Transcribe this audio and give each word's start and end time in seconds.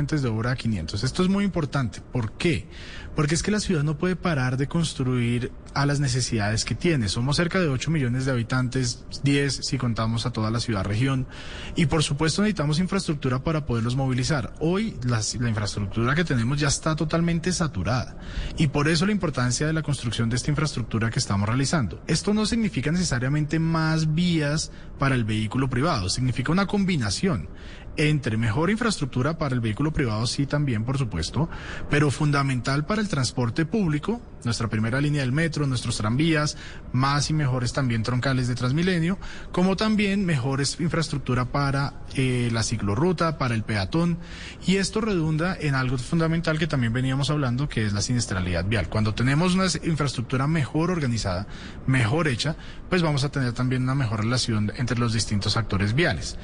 de 0.00 0.28
obra 0.28 0.52
a 0.52 0.56
500. 0.56 1.04
Esto 1.04 1.22
es 1.22 1.28
muy 1.28 1.44
importante. 1.44 2.00
¿Por 2.00 2.32
qué? 2.32 2.66
Porque 3.14 3.34
es 3.34 3.42
que 3.42 3.50
la 3.50 3.60
ciudad 3.60 3.82
no 3.82 3.98
puede 3.98 4.16
parar 4.16 4.56
de 4.56 4.66
construir 4.66 5.52
a 5.74 5.84
las 5.84 6.00
necesidades 6.00 6.64
que 6.64 6.74
tiene. 6.74 7.08
Somos 7.08 7.36
cerca 7.36 7.60
de 7.60 7.68
8 7.68 7.90
millones 7.90 8.24
de 8.24 8.32
habitantes, 8.32 9.04
10 9.22 9.66
si 9.66 9.78
contamos 9.78 10.24
a 10.24 10.32
toda 10.32 10.50
la 10.50 10.58
ciudad-región. 10.58 11.26
Y 11.76 11.86
por 11.86 12.02
supuesto 12.02 12.40
necesitamos 12.40 12.78
infraestructura 12.78 13.44
para 13.44 13.66
poderlos 13.66 13.94
movilizar. 13.94 14.54
Hoy 14.58 14.96
la, 15.04 15.20
infraestructura 15.48 16.14
que 16.14 16.24
tenemos 16.24 16.58
ya 16.58 16.68
está 16.68 16.96
totalmente 16.96 17.52
saturada. 17.52 18.16
Y 18.56 18.68
por 18.68 18.88
eso 18.88 19.04
la 19.04 19.12
importancia 19.12 19.66
de 19.66 19.74
la 19.74 19.82
construcción 19.82 20.30
de 20.30 20.36
esta 20.36 20.50
infraestructura 20.50 21.10
que 21.10 21.18
estamos 21.18 21.46
realizando. 21.46 22.02
Esto 22.06 22.32
no 22.32 22.46
significa 22.46 22.90
necesariamente 22.90 23.58
más 23.58 24.14
vías 24.14 24.72
para 24.98 25.14
el 25.14 25.24
vehículo 25.24 25.68
privado, 25.68 26.08
significa 26.08 26.52
una 26.52 26.66
combinación 26.66 27.48
entre 27.96 28.36
mejor 28.36 28.70
infraestructura 28.70 29.38
para 29.38 29.54
el 29.54 29.60
vehículo 29.60 29.92
privado, 29.92 30.26
sí 30.26 30.46
también, 30.46 30.84
por 30.84 30.98
supuesto, 30.98 31.48
pero 31.88 32.10
fundamental 32.10 32.86
para 32.86 33.00
el 33.00 33.08
transporte 33.08 33.66
público, 33.66 34.20
nuestra 34.44 34.68
primera 34.68 35.00
línea 35.00 35.22
del 35.22 35.32
metro, 35.32 35.66
nuestros 35.66 35.96
tranvías, 35.96 36.56
más 36.92 37.30
y 37.30 37.34
mejores 37.34 37.72
también 37.72 38.02
troncales 38.02 38.48
de 38.48 38.54
Transmilenio, 38.54 39.18
como 39.52 39.76
también 39.76 40.24
mejores 40.24 40.78
infraestructura 40.80 41.46
para 41.46 41.94
eh, 42.14 42.48
la 42.52 42.62
ciclorruta, 42.62 43.38
para 43.38 43.54
el 43.54 43.62
peatón, 43.62 44.18
y 44.66 44.76
esto 44.76 45.00
redunda 45.00 45.56
en 45.58 45.74
algo 45.74 45.98
fundamental 45.98 46.58
que 46.58 46.66
también 46.66 46.92
veníamos 46.92 47.30
hablando, 47.30 47.68
que 47.68 47.86
es 47.86 47.92
la 47.92 48.00
siniestralidad 48.00 48.64
vial. 48.64 48.88
Cuando 48.88 49.14
tenemos 49.14 49.54
una 49.54 49.66
infraestructura 49.84 50.46
mejor 50.46 50.90
organizada, 50.90 51.46
mejor 51.86 52.28
hecha, 52.28 52.56
pues 52.88 53.02
vamos 53.02 53.24
a 53.24 53.30
tener 53.30 53.52
también 53.52 53.82
una 53.82 53.94
mejor 53.94 54.20
relación 54.20 54.72
entre 54.76 54.98
los 54.98 55.12
distintos 55.12 55.56
actores 55.56 55.94
viales. 55.94 56.36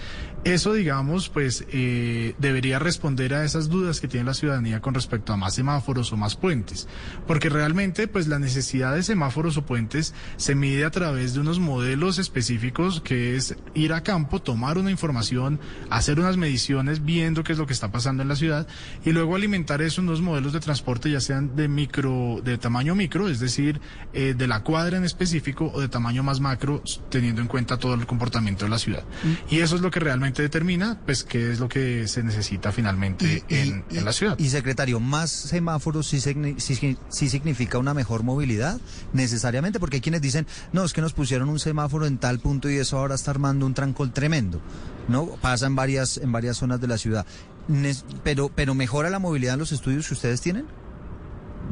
Eso, 0.44 0.72
digamos, 0.74 1.28
pues 1.28 1.64
eh, 1.72 2.34
debería 2.38 2.78
responder 2.78 3.34
a 3.34 3.44
esas 3.44 3.69
dudas 3.69 4.00
que 4.00 4.06
tiene 4.06 4.27
la 4.27 4.34
ciudadanía 4.34 4.80
con 4.80 4.94
respecto 4.94 5.33
a 5.33 5.36
más 5.36 5.55
semáforos 5.55 6.12
o 6.12 6.16
más 6.16 6.36
puentes, 6.36 6.86
porque 7.27 7.48
realmente, 7.48 7.86
pues 7.92 8.27
la 8.27 8.39
necesidad 8.39 8.95
de 8.95 9.03
semáforos 9.03 9.56
o 9.56 9.65
puentes 9.65 10.15
se 10.37 10.55
mide 10.55 10.84
a 10.84 10.91
través 10.91 11.34
de 11.34 11.41
unos 11.41 11.61
modelos 11.61 12.19
específicos 12.19 13.01
que 13.01 13.37
es 13.37 13.56
ir 13.75 13.92
a 13.92 14.03
campo, 14.03 14.42
tomar 14.42 14.79
una 14.79 14.91
información, 14.91 15.61
hacer 15.91 16.19
unas 16.19 16.37
mediciones, 16.37 17.05
viendo 17.05 17.45
qué 17.45 17.53
es 17.53 17.59
lo 17.59 17.67
que 17.67 17.73
está 17.73 17.92
pasando 17.92 18.23
en 18.23 18.29
la 18.29 18.37
ciudad 18.37 18.67
y 19.05 19.12
luego 19.12 19.37
alimentar 19.37 19.83
eso 19.83 20.01
en 20.01 20.09
unos 20.09 20.20
modelos 20.20 20.53
de 20.53 20.61
transporte, 20.61 21.11
ya 21.11 21.20
sean 21.20 21.55
de 21.55 21.69
micro, 21.69 22.41
de 22.45 22.59
tamaño 22.59 22.95
micro, 22.95 23.29
es 23.29 23.41
decir, 23.41 23.81
eh, 24.12 24.34
de 24.37 24.47
la 24.47 24.62
cuadra 24.62 24.98
en 24.98 25.05
específico 25.05 25.70
o 25.73 25.81
de 25.81 25.89
tamaño 25.89 26.23
más 26.23 26.41
macro, 26.41 26.83
teniendo 27.09 27.41
en 27.41 27.48
cuenta 27.48 27.79
todo 27.79 27.95
el 27.95 28.07
comportamiento 28.07 28.64
de 28.64 28.70
la 28.70 28.79
ciudad. 28.79 29.05
Mm. 29.23 29.55
Y 29.55 29.61
eso 29.61 29.77
es 29.77 29.83
lo 29.83 29.91
que 29.91 30.01
realmente 30.01 30.42
determina 30.42 31.01
pues 31.05 31.25
qué 31.25 31.53
es 31.53 31.61
lo 31.61 31.69
que 31.69 32.09
se 32.09 32.23
necesita 32.23 32.73
finalmente 32.73 33.45
en, 33.48 33.84
la 34.05 34.12
ciudad. 34.12 34.39
Y 34.39 34.48
secretario, 34.48 35.01
¿más 35.01 35.31
semáforos 35.31 36.07
sí, 36.07 36.20
sí, 36.20 37.29
significa 37.29 37.75
una 37.78 37.94
mejor 37.94 38.22
movilidad? 38.22 38.80
Necesariamente, 39.12 39.80
porque 39.80 39.96
hay 39.96 40.00
quienes 40.00 40.20
dicen, 40.20 40.46
no, 40.72 40.84
es 40.84 40.92
que 40.92 41.00
nos 41.00 41.12
pusieron 41.12 41.48
un 41.48 41.58
semáforo 41.58 42.06
en 42.06 42.18
tal 42.18 42.38
punto 42.38 42.70
y 42.70 42.77
eso 42.77 42.98
ahora 42.98 43.14
está 43.14 43.30
armando 43.30 43.66
un 43.66 43.74
trancol 43.74 44.12
tremendo. 44.12 44.60
¿No? 45.08 45.27
Pasa 45.41 45.66
en 45.66 45.77
varias, 45.77 46.18
en 46.18 46.33
varias 46.33 46.56
zonas 46.56 46.80
de 46.80 46.88
la 46.88 46.98
ciudad. 46.98 47.27
pero, 48.24 48.50
pero 48.55 48.74
mejora 48.74 49.10
la 49.10 49.18
movilidad 49.18 49.55
en 49.55 49.60
los 49.60 49.72
estudios 49.72 50.08
que 50.08 50.14
ustedes 50.14 50.41
tienen? 50.41 50.66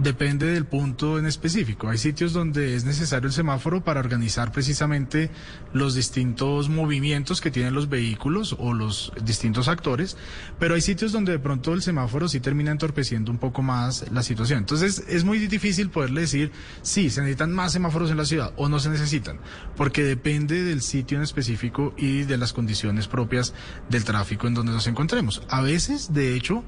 Depende 0.02 0.46
del 0.46 0.66
punto 0.66 1.20
en 1.20 1.26
específico. 1.26 1.88
Hay 1.88 1.98
sitios 1.98 2.32
donde 2.32 2.74
es 2.74 2.84
necesario 2.84 3.28
el 3.28 3.32
semáforo 3.32 3.84
para 3.84 4.00
organizar 4.00 4.50
precisamente 4.50 5.30
los 5.72 5.94
distintos 5.94 6.68
movimientos 6.68 7.40
que 7.40 7.52
tienen 7.52 7.74
los 7.74 7.88
vehículos 7.88 8.56
o 8.58 8.74
los 8.74 9.12
distintos 9.24 9.68
actores, 9.68 10.16
pero 10.58 10.74
hay 10.74 10.80
sitios 10.80 11.12
donde 11.12 11.32
de 11.32 11.38
pronto 11.38 11.72
el 11.72 11.80
semáforo 11.80 12.28
sí 12.28 12.40
termina 12.40 12.72
entorpeciendo 12.72 13.30
un 13.30 13.38
poco 13.38 13.62
más 13.62 14.04
la 14.10 14.24
situación. 14.24 14.58
Entonces 14.58 15.04
es 15.08 15.24
muy 15.24 15.38
difícil 15.38 15.90
poderle 15.90 16.22
decir 16.22 16.50
si 16.82 17.08
se 17.08 17.20
necesitan 17.20 17.52
más 17.52 17.72
semáforos 17.72 18.10
en 18.10 18.16
la 18.16 18.24
ciudad 18.24 18.52
o 18.56 18.68
no 18.68 18.80
se 18.80 18.90
necesitan, 18.90 19.38
porque 19.76 20.02
depende 20.02 20.64
del 20.64 20.82
sitio 20.82 21.18
en 21.18 21.22
específico 21.22 21.94
y 21.96 22.24
de 22.24 22.36
las 22.36 22.52
condiciones 22.52 23.06
propias 23.06 23.54
del 23.88 24.04
tráfico 24.04 24.48
en 24.48 24.54
donde 24.54 24.72
nos 24.72 24.88
encontremos. 24.88 25.42
A 25.48 25.60
veces, 25.60 26.12
de 26.12 26.34
hecho, 26.34 26.64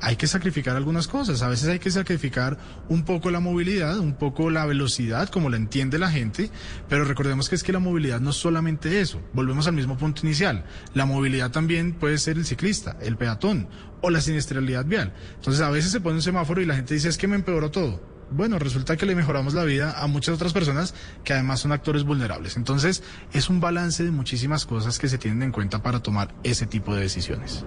hay 0.00 0.16
que 0.16 0.26
sacrificar 0.26 0.76
algunas 0.76 1.08
cosas. 1.08 1.42
A 1.42 1.48
veces 1.48 1.68
hay 1.68 1.78
que 1.78 1.90
sacrificar 1.90 2.58
un 2.88 3.04
poco 3.04 3.30
la 3.30 3.40
movilidad, 3.40 3.98
un 3.98 4.14
poco 4.14 4.50
la 4.50 4.66
velocidad, 4.66 5.28
como 5.28 5.50
la 5.50 5.56
entiende 5.56 5.98
la 5.98 6.10
gente, 6.10 6.50
pero 6.88 7.04
recordemos 7.04 7.48
que 7.48 7.54
es 7.54 7.62
que 7.62 7.72
la 7.72 7.78
movilidad 7.78 8.20
no 8.20 8.30
es 8.30 8.36
solamente 8.36 9.00
eso. 9.00 9.20
Volvemos 9.32 9.66
al 9.66 9.74
mismo 9.74 9.96
punto 9.96 10.22
inicial. 10.24 10.64
La 10.94 11.06
movilidad 11.06 11.50
también 11.50 11.92
puede 11.92 12.18
ser 12.18 12.36
el 12.36 12.44
ciclista, 12.44 12.96
el 13.00 13.16
peatón 13.16 13.68
o 14.00 14.10
la 14.10 14.20
siniestralidad 14.20 14.84
vial. 14.84 15.12
Entonces 15.36 15.62
a 15.62 15.70
veces 15.70 15.90
se 15.90 16.00
pone 16.00 16.16
un 16.16 16.22
semáforo 16.22 16.60
y 16.60 16.66
la 16.66 16.76
gente 16.76 16.94
dice 16.94 17.08
es 17.08 17.18
que 17.18 17.28
me 17.28 17.36
empeoró 17.36 17.70
todo 17.70 18.17
bueno, 18.30 18.58
resulta 18.58 18.96
que 18.96 19.06
le 19.06 19.14
mejoramos 19.14 19.54
la 19.54 19.64
vida 19.64 20.02
a 20.02 20.06
muchas 20.06 20.34
otras 20.34 20.52
personas 20.52 20.94
que 21.24 21.32
además 21.32 21.60
son 21.60 21.72
actores 21.72 22.04
vulnerables. 22.04 22.56
Entonces, 22.56 23.02
es 23.32 23.48
un 23.48 23.60
balance 23.60 24.04
de 24.04 24.10
muchísimas 24.10 24.66
cosas 24.66 24.98
que 24.98 25.08
se 25.08 25.18
tienen 25.18 25.42
en 25.42 25.52
cuenta 25.52 25.82
para 25.82 26.00
tomar 26.00 26.34
ese 26.42 26.66
tipo 26.66 26.94
de 26.94 27.02
decisiones. 27.02 27.64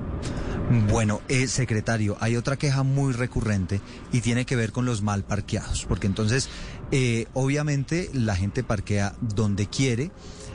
Bueno, 0.90 1.22
eh, 1.28 1.48
secretario, 1.48 2.18
hay 2.20 2.38
otra 2.38 2.58
queja 2.58 2.84
muy 2.84 3.14
recurrente 3.14 3.82
y 4.12 4.22
tiene 4.22 4.46
que 4.46 4.56
ver 4.56 4.72
con 4.72 4.86
los 4.86 5.02
mal 5.02 5.24
parqueados, 5.24 5.86
porque 5.86 6.08
entonces, 6.08 6.50
eh, 6.92 7.26
obviamente, 7.34 8.10
la 8.14 8.36
gente 8.36 8.64
parquea 8.64 9.14
donde 9.20 9.68
quiere 9.68 10.12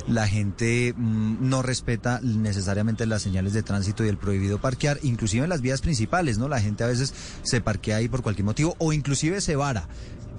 la 0.09 0.29
gente 0.29 0.95
mm, 0.97 1.49
no 1.49 1.63
respeta 1.63 2.21
necesariamente 2.23 3.07
las 3.07 3.23
señales 3.23 3.53
de 3.53 3.63
tránsito 3.63 4.05
y 4.05 4.09
el 4.09 4.19
prohibido 4.19 4.61
parquear, 4.61 4.99
inclusive 5.03 5.45
en 5.45 5.51
las 5.51 5.61
vías 5.61 5.81
principales, 5.81 6.39
¿no? 6.39 6.49
La 6.49 6.61
gente 6.61 6.85
a 6.85 6.89
veces 6.89 7.15
se 7.43 7.61
parquea 7.61 7.97
ahí 7.97 8.09
por 8.09 8.23
cualquier 8.23 8.45
motivo 8.45 8.77
o 8.79 8.93
inclusive 8.93 9.41
se 9.41 9.57
vara 9.57 9.89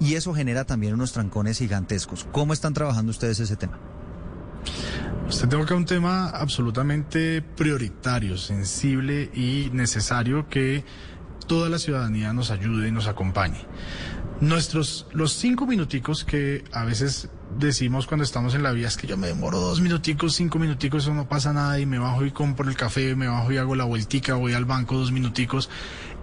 y 0.00 0.14
eso 0.14 0.34
genera 0.34 0.64
también 0.64 0.94
unos 0.94 1.12
trancones 1.12 1.58
gigantescos. 1.58 2.26
¿Cómo 2.32 2.52
están 2.52 2.74
trabajando 2.74 3.10
ustedes 3.10 3.40
ese 3.40 3.56
tema? 3.56 3.78
Usted 5.28 5.48
toca 5.48 5.74
un 5.74 5.84
tema 5.84 6.30
absolutamente 6.30 7.42
prioritario, 7.42 8.38
sensible 8.38 9.30
y 9.34 9.68
necesario 9.72 10.48
que 10.48 10.84
toda 11.46 11.68
la 11.68 11.78
ciudadanía 11.78 12.32
nos 12.32 12.50
ayude 12.50 12.88
y 12.88 12.92
nos 12.92 13.08
acompañe. 13.08 13.58
Nuestros, 14.40 15.06
los 15.12 15.32
cinco 15.32 15.66
minuticos 15.66 16.24
que 16.24 16.64
a 16.72 16.84
veces 16.84 17.28
decimos 17.56 18.06
cuando 18.06 18.24
estamos 18.24 18.54
en 18.54 18.62
la 18.62 18.72
vía 18.72 18.88
es 18.88 18.96
que 18.96 19.06
yo 19.06 19.16
me 19.16 19.28
demoro 19.28 19.58
dos 19.60 19.80
minuticos, 19.80 20.34
cinco 20.34 20.58
minuticos, 20.58 21.04
eso 21.04 21.14
no 21.14 21.28
pasa 21.28 21.52
nada 21.52 21.78
y 21.80 21.86
me 21.86 21.98
bajo 21.98 22.24
y 22.24 22.30
compro 22.30 22.68
el 22.68 22.76
café, 22.76 23.14
me 23.16 23.28
bajo 23.28 23.52
y 23.52 23.56
hago 23.56 23.74
la 23.74 23.84
vueltica, 23.84 24.34
voy 24.34 24.52
al 24.52 24.64
banco 24.64 24.96
dos 24.96 25.12
minuticos. 25.12 25.70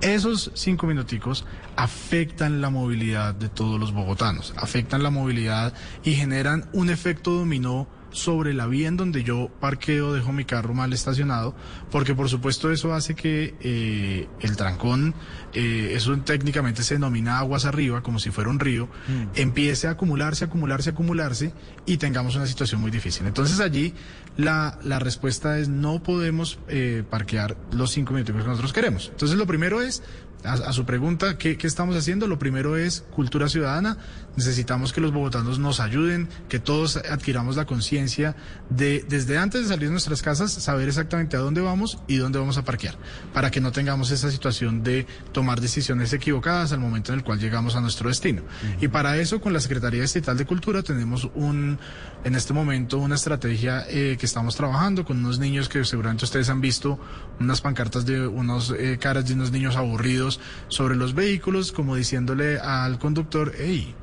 Esos 0.02 0.52
cinco 0.54 0.88
minuticos 0.88 1.46
afectan 1.76 2.62
la 2.62 2.70
movilidad 2.70 3.34
de 3.34 3.50
todos 3.50 3.80
los 3.80 3.94
bogotanos, 3.94 4.54
afectan 4.58 5.04
la 5.04 5.10
movilidad 5.10 5.74
y 6.04 6.14
generan 6.14 6.70
un 6.74 6.90
efecto 6.90 7.32
dominó 7.32 7.88
sobre 8.16 8.54
la 8.54 8.66
vía 8.66 8.88
en 8.88 8.96
donde 8.96 9.24
yo 9.24 9.52
parqueo, 9.60 10.14
dejo 10.14 10.32
mi 10.32 10.46
carro 10.46 10.74
mal 10.74 10.94
estacionado, 10.94 11.54
porque 11.92 12.16
por 12.16 12.30
supuesto 12.30 12.72
eso 12.72 12.94
hace 12.94 13.14
que 13.14 13.56
eh, 13.60 14.28
el 14.40 14.56
trancón, 14.56 15.14
eh, 15.54 15.92
eso 15.94 16.18
técnicamente 16.20 16.82
se 16.84 16.96
denomina 16.96 17.40
aguas 17.40 17.66
arriba, 17.66 18.02
como 18.02 18.20
si 18.20 18.32
fuera 18.32 18.50
un 18.50 18.60
río, 18.60 18.86
mm. 18.86 19.40
empiece 19.40 19.88
a 19.88 19.92
acumularse, 19.92 20.46
acumularse, 20.46 20.92
acumularse 20.92 21.54
y 21.86 21.98
tengamos 21.98 22.36
una 22.38 22.48
situación 22.48 22.80
muy 22.80 22.90
difícil. 22.90 23.28
Entonces 23.28 23.60
allí 23.60 23.94
la, 24.38 24.80
la 24.84 25.00
respuesta 25.00 25.60
es 25.60 25.68
no 25.68 26.02
podemos 26.02 26.58
eh, 26.70 27.04
parquear 27.10 27.58
los 27.74 27.92
cinco 27.92 28.14
minutos 28.14 28.36
que 28.36 28.48
nosotros 28.48 28.72
queremos. 28.72 29.10
Entonces 29.12 29.38
lo 29.38 29.46
primero 29.46 29.82
es 29.82 30.04
a, 30.46 30.74
su 30.74 30.86
pregunta, 30.86 31.38
¿qué, 31.38 31.58
estamos 31.64 31.96
haciendo? 31.96 32.28
Lo 32.28 32.40
primero 32.40 32.78
es 32.78 33.04
cultura 33.12 33.50
ciudadana. 33.50 33.98
Necesitamos 34.36 34.94
que 34.94 35.02
los 35.02 35.12
bogotanos 35.12 35.60
nos 35.60 35.80
ayuden, 35.80 36.30
que 36.50 36.60
todos 36.60 36.98
adquiramos 36.98 37.56
la 37.56 37.66
conciencia 37.66 38.36
de, 38.70 39.06
desde 39.08 39.38
antes 39.38 39.64
de 39.64 39.68
salir 39.68 39.88
de 39.88 39.92
nuestras 39.92 40.22
casas, 40.22 40.52
saber 40.52 40.88
exactamente 40.88 41.38
a 41.38 41.40
dónde 41.40 41.62
vamos 41.62 42.00
y 42.08 42.18
dónde 42.18 42.40
vamos 42.40 42.58
a 42.58 42.64
parquear, 42.64 42.96
para 43.34 43.52
que 43.52 43.62
no 43.62 43.72
tengamos 43.72 44.12
esa 44.12 44.30
situación 44.30 44.84
de 44.84 45.08
tomar 45.32 45.62
decisiones 45.62 46.14
equivocadas 46.14 46.72
al 46.72 46.80
momento 46.80 47.12
en 47.12 47.20
el 47.20 47.26
cual 47.26 47.40
llegamos 47.40 47.76
a 47.76 47.82
nuestro 47.82 48.10
destino. 48.10 48.44
Y 48.82 48.88
para 48.88 49.18
eso, 49.18 49.42
con 49.42 49.54
la 49.54 49.60
Secretaría 49.60 50.04
Estatal 50.04 50.38
de 50.38 50.46
Cultura, 50.46 50.84
tenemos 50.84 51.30
un, 51.34 51.80
en 52.24 52.36
este 52.36 52.54
momento, 52.54 52.98
una 52.98 53.16
estrategia 53.16 53.86
eh, 53.90 54.18
que 54.20 54.26
estamos 54.26 54.56
trabajando 54.56 55.06
con 55.06 55.18
unos 55.18 55.40
niños 55.40 55.70
que 55.70 55.84
seguramente 55.86 56.26
ustedes 56.26 56.50
han 56.50 56.62
visto, 56.62 57.00
unas 57.40 57.62
pancartas 57.62 58.06
de 58.06 58.28
unos 58.28 58.74
eh, 58.78 58.98
caras 59.00 59.28
de 59.28 59.34
unos 59.34 59.52
niños 59.52 59.76
aburridos 59.76 60.40
sobre 60.68 60.96
los 60.96 61.14
vehículos, 61.14 61.72
como 61.72 61.96
diciéndole 61.96 62.60
al 62.60 63.00
conductor, 63.00 63.54
hey, 63.58 63.96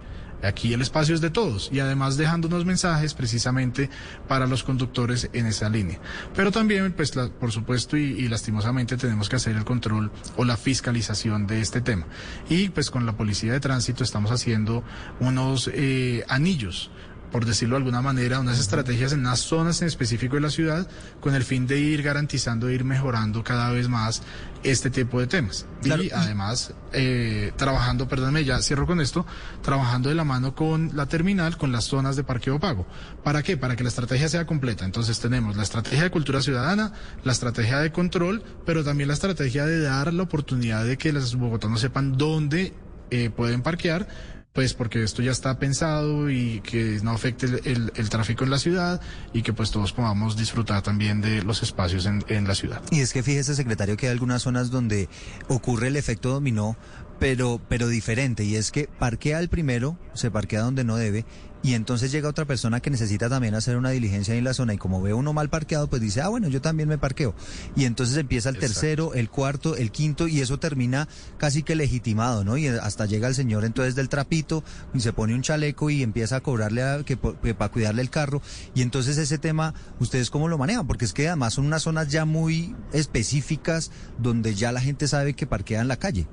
aquí 0.43 0.73
el 0.73 0.83
espacio 0.83 1.15
es 1.15 1.21
de 1.21 1.31
todos 1.31 1.71
y 1.73 1.81
además 1.81 2.17
dejando 2.17 2.49
unos 2.49 2.65
mensajes 2.65 3.15
precisamente 3.15 3.91
para 4.29 4.47
los 4.47 4.65
conductores 4.65 5.31
en 5.33 5.47
esa 5.47 5.69
línea. 5.69 6.01
Pero 6.35 6.51
también, 6.51 6.93
pues, 6.93 7.13
por 7.13 7.53
supuesto 7.53 7.97
y, 7.97 8.29
lastimosamente 8.29 8.97
tenemos 8.97 9.29
que 9.29 9.37
hacer 9.37 9.57
el 9.57 9.65
control 9.65 10.11
o 10.37 10.45
la 10.45 10.57
fiscalización 10.57 11.47
de 11.47 11.61
este 11.61 11.81
tema. 11.81 12.07
Y 12.49 12.71
pues 12.71 12.91
con 12.91 13.07
la 13.07 13.17
policía 13.17 13.53
de 13.53 13.61
tránsito 13.61 14.05
estamos 14.05 14.31
haciendo 14.31 14.83
unos 15.21 15.71
eh, 15.73 16.25
anillos 16.29 16.91
por 17.33 17.47
decirlo 17.47 17.75
de 17.75 17.79
alguna 17.79 18.03
manera, 18.03 18.39
unas 18.39 18.61
estrategias 18.61 19.13
en 19.13 19.21
unas 19.21 19.41
zonas 19.41 19.81
en 19.81 19.89
específico 19.89 20.37
de 20.37 20.43
la 20.43 20.51
ciudad 20.51 20.87
con 21.21 21.35
el 21.35 21.43
fin 21.43 21.67
de 21.67 21.81
ir 21.81 22.03
garantizando, 22.03 22.71
ir 22.71 22.85
mejorando 22.85 23.43
cada 23.43 23.71
vez 23.71 23.89
más 23.89 24.23
este 24.63 24.91
tipo 24.91 25.19
de 25.19 25.27
temas. 25.27 25.67
Y 25.83 26.11
además, 26.13 26.75
eh, 26.93 27.53
trabajando, 27.57 28.07
perdónme, 28.07 28.45
ya 28.45 28.61
cierro 28.61 28.87
con 28.87 29.01
esto, 29.01 29.27
trabajando 29.63 30.11
de 30.11 30.15
la 30.15 30.25
mano 30.25 30.55
con 30.55 30.91
la 30.95 31.07
terminal, 31.07 31.57
con 31.57 31.73
las 31.73 31.85
zonas 31.85 32.17
de 32.17 32.23
parqueo 32.23 32.61
pago. 32.61 32.87
¿Para 33.25 33.43
qué? 33.43 33.57
Para 33.57 33.75
que 33.75 33.83
la 33.83 33.89
estrategia 33.89 34.29
sea 34.29 34.47
completa. 34.47 34.85
Entonces 34.85 35.19
tenemos 35.19 35.57
la 35.57 35.63
estrategia 35.63 36.05
de 36.05 36.11
cultura 36.11 36.43
ciudadana, 36.43 36.93
la 37.25 37.33
estrategia 37.33 37.79
de 37.79 37.91
control, 37.91 38.43
pero 38.67 38.85
también 38.85 39.09
la 39.09 39.15
estrategia 39.15 39.65
de 39.67 39.81
dar 39.81 40.13
la 40.13 40.23
oportunidad 40.23 40.85
de 40.85 40.99
que 40.99 41.13
los 41.13 41.35
bogotanos 41.35 41.81
sepan 41.81 42.17
dónde 42.19 42.75
eh, 43.11 43.31
pueden 43.31 43.63
parquear 43.63 44.07
pues 44.53 44.75
porque 44.75 45.03
esto 45.03 45.23
ya 45.23 45.31
está 45.31 45.59
pensado 45.59 46.31
y 46.31 46.61
que 46.61 47.01
no 47.03 47.13
afecte 47.13 47.47
el, 47.65 48.11
tráfico 48.11 48.45
en 48.45 48.51
la 48.51 48.59
ciudad 48.59 49.01
y 49.33 49.43
que 49.43 49.53
pues 49.53 49.71
todos 49.71 49.93
podamos 49.93 50.37
disfrutar 50.37 50.83
también 50.83 51.21
de 51.21 51.43
los 51.43 51.63
espacios 51.63 52.05
en, 52.07 52.23
en 52.29 52.47
la 52.47 52.55
ciudad. 52.55 52.83
Y 52.91 53.01
es 53.01 53.13
que 53.13 53.23
fíjese, 53.23 53.55
secretario, 53.55 53.97
que 53.97 54.07
hay 54.07 54.13
algunas 54.13 54.43
zonas 54.43 54.71
donde 54.71 55.09
ocurre 55.49 55.89
el 55.89 55.97
efecto 55.97 56.31
dominó, 56.31 56.77
pero, 57.23 57.61
pero 57.69 57.87
diferente, 57.87 58.43
y 58.43 58.57
es 58.57 58.73
que 58.73 58.89
parquea 58.99 59.39
el 59.39 59.49
primero, 59.49 59.97
se 60.13 60.33
parquea 60.33 60.63
donde 60.63 60.83
no 60.83 60.97
debe, 60.97 61.25
y 61.63 61.75
entonces 61.75 62.11
llega 62.11 62.29
otra 62.29 62.47
persona 62.47 62.81
que 62.81 62.91
necesita 62.91 63.29
también 63.29 63.55
hacer 63.55 63.77
una 63.77 63.91
diligencia 63.91 64.35
en 64.35 64.43
la 64.43 64.55
zona 64.55 64.75
y 64.75 64.77
como 64.77 65.01
ve 65.01 65.15
uno 65.15 65.33
mal 65.33 65.49
parqueado, 65.49 65.89
pues 65.89 66.03
dice, 66.03 66.21
ah, 66.21 66.27
bueno, 66.27 66.49
yo 66.49 66.61
también 66.61 66.89
me 66.89 66.99
parqueo. 66.99 67.37
Y 67.77 67.85
entonces 67.85 68.17
empieza 68.17 68.49
el 68.49 68.59
tercero, 68.59 69.15
el 69.15 69.31
cuarto, 69.31 69.77
el 69.77 69.93
quinto 69.93 70.27
y 70.27 70.41
eso 70.41 70.59
termina 70.59 71.07
casi 71.37 71.63
que 71.63 71.77
legitimado, 71.77 72.43
¿no? 72.43 72.57
Y 72.57 72.67
hasta 72.67 73.07
llega 73.07 73.29
el 73.29 73.37
señor 73.37 73.65
entonces 73.65 73.95
del 73.95 74.09
trapito 74.09 74.65
y 74.93 74.99
se 74.99 75.13
pone 75.13 75.37
un 75.37 75.43
chaleco 75.43 75.91
y 75.91 76.03
empieza 76.03 76.35
a 76.35 76.41
cobrarle 76.41 76.83
a, 76.83 77.05
que, 77.05 77.17
para 77.17 77.71
cuidarle 77.71 78.03
el 78.03 78.11
carro. 78.11 78.43
Y 78.75 78.83
entonces 78.83 79.17
ese 79.17 79.39
tema, 79.39 79.75
¿ustedes 80.01 80.29
cómo 80.29 80.49
lo 80.49 80.59
manejan? 80.59 80.89
Porque 80.89 81.05
es 81.05 81.13
que 81.13 81.29
además 81.29 81.55
son 81.55 81.67
unas 81.67 81.83
zonas 81.83 82.09
ya 82.09 82.25
muy 82.25 82.75
específicas 82.93 83.93
donde 84.19 84.57
ya 84.57 84.73
la 84.73 84.81
gente 84.81 85.07
sabe 85.07 85.35
que 85.35 85.47
parquea 85.47 85.81
en 85.81 85.87
la 85.87 85.97
calle. 85.97 86.27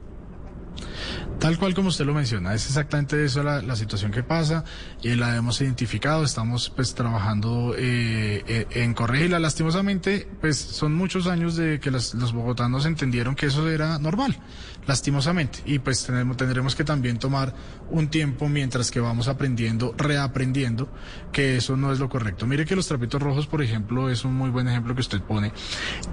Tal 1.40 1.58
cual 1.58 1.74
como 1.74 1.88
usted 1.88 2.06
lo 2.06 2.14
menciona, 2.14 2.54
es 2.54 2.66
exactamente 2.66 3.24
eso 3.24 3.44
la, 3.44 3.76
situación 3.78 4.12
que 4.12 4.24
pasa 4.24 4.66
y 5.02 5.16
la 5.16 5.38
hemos 5.38 5.62
identificado, 5.62 6.26
estamos 6.26 6.70
pues 6.70 6.94
trabajando 6.94 7.76
eh, 7.78 8.44
eh, 8.46 8.68
en 8.72 8.94
corregirla. 8.94 9.40
Lastimosamente, 9.40 10.28
pues 10.42 10.58
son 10.58 10.94
muchos 10.94 11.28
años 11.28 11.56
de 11.56 11.80
que 11.80 11.92
los, 11.92 12.34
bogotanos 12.34 12.86
entendieron 12.86 13.36
que 13.36 13.46
eso 13.46 13.70
era 13.70 13.98
normal, 14.00 14.38
lastimosamente, 14.86 15.60
y 15.66 15.80
pues 15.80 16.06
tenemos, 16.06 16.36
tendremos 16.36 16.76
que 16.76 16.84
también 16.84 17.18
tomar 17.20 17.54
un 17.90 18.10
tiempo 18.10 18.50
mientras 18.50 18.92
que 18.92 19.00
vamos 19.00 19.30
aprendiendo, 19.30 19.96
reaprendiendo 19.98 20.92
que 21.32 21.56
eso 21.56 21.78
no 21.78 21.94
es 21.94 22.00
lo 22.00 22.10
correcto. 22.10 22.48
Mire 22.48 22.66
que 22.66 22.76
los 22.76 22.88
trapitos 22.88 23.22
rojos, 23.22 23.48
por 23.48 23.62
ejemplo, 23.62 24.10
es 24.10 24.26
un 24.26 24.34
muy 24.34 24.50
buen 24.50 24.68
ejemplo 24.68 24.94
que 24.94 25.02
usted 25.02 25.22
pone. 25.22 25.54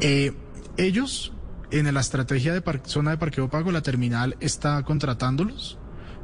Eh, 0.00 0.32
ellos 0.76 1.32
en 1.70 1.92
la 1.92 2.00
estrategia 2.00 2.52
de 2.52 2.62
zona 2.84 3.10
de 3.12 3.18
parqueo 3.18 3.48
pago, 3.48 3.72
la 3.72 3.82
terminal 3.82 4.36
está 4.40 4.82
contratándolos 4.82 5.78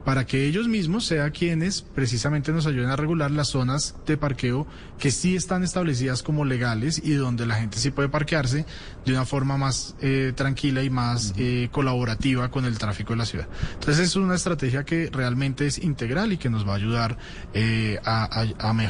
para 0.04 0.26
que 0.26 0.46
ellos 0.46 0.68
mismos 0.68 1.06
sean 1.06 1.30
quienes 1.30 1.82
precisamente 1.82 2.52
nos 2.52 2.66
ayuden 2.66 2.90
a 2.90 2.96
regular 2.96 3.30
las 3.30 3.48
zonas 3.48 3.94
de 4.06 4.16
parqueo 4.16 4.66
que 4.98 5.10
sí 5.10 5.36
están 5.36 5.62
establecidas 5.62 6.22
como 6.22 6.44
legales 6.44 7.00
y 7.02 7.14
donde 7.14 7.46
la 7.46 7.56
gente 7.56 7.78
sí 7.78 7.90
puede 7.90 8.08
parquearse 8.08 8.64
de 9.04 9.12
una 9.12 9.24
forma 9.24 9.56
más 9.56 9.94
eh, 10.00 10.32
tranquila 10.34 10.82
y 10.82 10.90
más 10.90 11.34
eh, 11.36 11.68
colaborativa 11.72 12.50
con 12.50 12.64
el 12.64 12.78
tráfico 12.78 13.12
de 13.12 13.16
la 13.16 13.26
ciudad. 13.26 13.48
Entonces 13.74 14.06
es 14.06 14.16
una 14.16 14.34
estrategia 14.34 14.84
que 14.84 15.10
realmente 15.12 15.66
es 15.66 15.78
integral 15.78 16.32
y 16.32 16.36
que 16.36 16.50
nos 16.50 16.66
va 16.66 16.72
a 16.72 16.76
ayudar 16.76 17.16
eh, 17.52 17.98
a, 18.04 18.44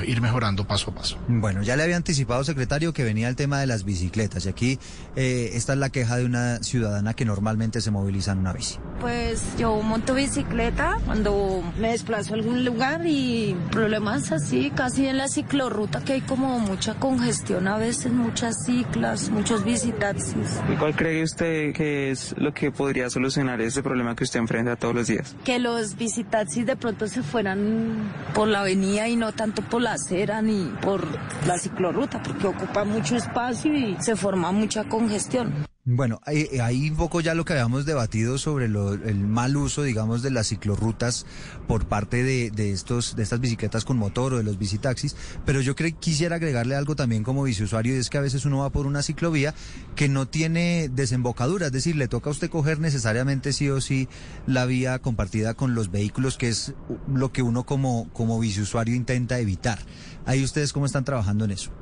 ir 0.06 0.20
mejorando 0.20 0.66
paso 0.66 0.90
a 0.90 0.94
paso. 0.94 1.18
Bueno, 1.28 1.62
ya 1.62 1.76
le 1.76 1.82
había 1.82 1.96
anticipado, 1.96 2.44
secretario, 2.44 2.92
que 2.92 3.04
venía 3.04 3.28
el 3.28 3.36
tema 3.36 3.60
de 3.60 3.66
las 3.66 3.84
bicicletas 3.84 4.46
y 4.46 4.48
aquí 4.48 4.78
esta 5.14 5.72
es 5.72 5.78
la 5.78 5.90
queja 5.90 6.16
de 6.16 6.24
una 6.24 6.62
ciudadana 6.62 7.14
que 7.14 7.24
normalmente 7.24 7.80
se 7.80 7.90
moviliza 7.90 8.32
en 8.32 8.38
una 8.38 8.52
bici. 8.52 8.78
Pues 9.00 9.42
yo 9.58 9.80
monto 9.82 10.14
bicicleta 10.14 10.98
cuando 11.06 11.62
me 11.78 11.92
desplazo 11.92 12.34
a 12.34 12.36
algún 12.36 12.64
lugar 12.64 13.02
y 13.06 13.56
problemas 13.70 14.32
así, 14.32 14.70
casi 14.74 15.06
en 15.06 15.18
la 15.18 15.28
ciclorruta 15.28 16.02
que 16.04 16.14
hay 16.14 16.20
como 16.20 16.58
mucha 16.58 16.94
congestión 16.94 17.68
a 17.68 17.76
veces, 17.76 18.12
muchas 18.12 18.64
ciclas, 18.64 19.30
muchos 19.30 19.64
visitaxis. 19.64 20.60
¿Y 20.72 20.76
cuál 20.76 20.94
cree 20.94 21.22
usted 21.22 21.72
que 21.72 22.10
es 22.10 22.34
lo 22.38 22.52
que 22.52 22.70
podría 22.70 23.10
solucionar 23.10 23.60
ese 23.60 23.82
problema 23.82 24.14
que 24.14 24.24
usted 24.24 24.40
enfrenta 24.40 24.76
todos 24.76 24.94
los 24.94 25.06
días? 25.06 25.34
Que 25.44 25.58
los 25.58 25.96
visitaxis 25.96 26.66
de 26.66 26.76
pronto 26.76 27.06
se 27.06 27.22
fueran 27.22 28.12
por 28.34 28.48
la 28.48 28.60
avenida 28.60 29.08
y 29.08 29.16
no 29.16 29.32
tanto 29.32 29.62
por 29.62 29.82
la 29.82 29.92
acera 29.92 30.42
ni 30.42 30.72
por 30.80 31.06
la 31.46 31.58
ciclorruta, 31.58 32.22
porque 32.22 32.46
ocupa 32.46 32.84
mucho 32.84 33.16
espacio 33.16 33.74
y 33.74 33.96
se 34.00 34.16
forma 34.16 34.52
mucha 34.52 34.84
congestión. 34.84 35.71
Bueno, 35.84 36.20
ahí 36.26 36.90
un 36.90 36.96
poco 36.96 37.20
ya 37.20 37.34
lo 37.34 37.44
que 37.44 37.54
habíamos 37.54 37.84
debatido 37.84 38.38
sobre 38.38 38.66
el 38.66 39.26
mal 39.26 39.56
uso, 39.56 39.82
digamos, 39.82 40.22
de 40.22 40.30
las 40.30 40.46
ciclorrutas 40.46 41.26
por 41.66 41.86
parte 41.86 42.22
de, 42.22 42.70
estos, 42.70 43.16
de 43.16 43.24
estas 43.24 43.40
bicicletas 43.40 43.84
con 43.84 43.96
motor 43.96 44.32
o 44.32 44.36
de 44.36 44.44
los 44.44 44.60
bicitaxis, 44.60 45.16
pero 45.44 45.60
yo 45.60 45.74
creo, 45.74 45.90
quisiera 45.98 46.36
agregarle 46.36 46.76
algo 46.76 46.94
también 46.94 47.24
como 47.24 47.42
biciusuario, 47.42 47.96
y 47.96 47.98
es 47.98 48.10
que 48.10 48.18
a 48.18 48.20
veces 48.20 48.44
uno 48.44 48.58
va 48.58 48.70
por 48.70 48.86
una 48.86 49.02
ciclovía 49.02 49.56
que 49.96 50.08
no 50.08 50.28
tiene 50.28 50.88
desembocadura, 50.88 51.66
es 51.66 51.72
decir, 51.72 51.96
le 51.96 52.06
toca 52.06 52.30
a 52.30 52.32
usted 52.32 52.48
coger 52.48 52.78
necesariamente 52.78 53.52
sí 53.52 53.68
o 53.68 53.80
sí 53.80 54.08
la 54.46 54.66
vía 54.66 55.00
compartida 55.00 55.54
con 55.54 55.74
los 55.74 55.90
vehículos, 55.90 56.38
que 56.38 56.48
es 56.48 56.74
lo 57.12 57.32
que 57.32 57.42
uno 57.42 57.66
como, 57.66 58.08
como 58.12 58.38
biciusuario 58.38 58.94
intenta 58.94 59.40
evitar. 59.40 59.80
Ahí 60.26 60.44
ustedes 60.44 60.72
cómo 60.72 60.86
están 60.86 61.04
trabajando 61.04 61.44
en 61.44 61.50
eso. 61.50 61.72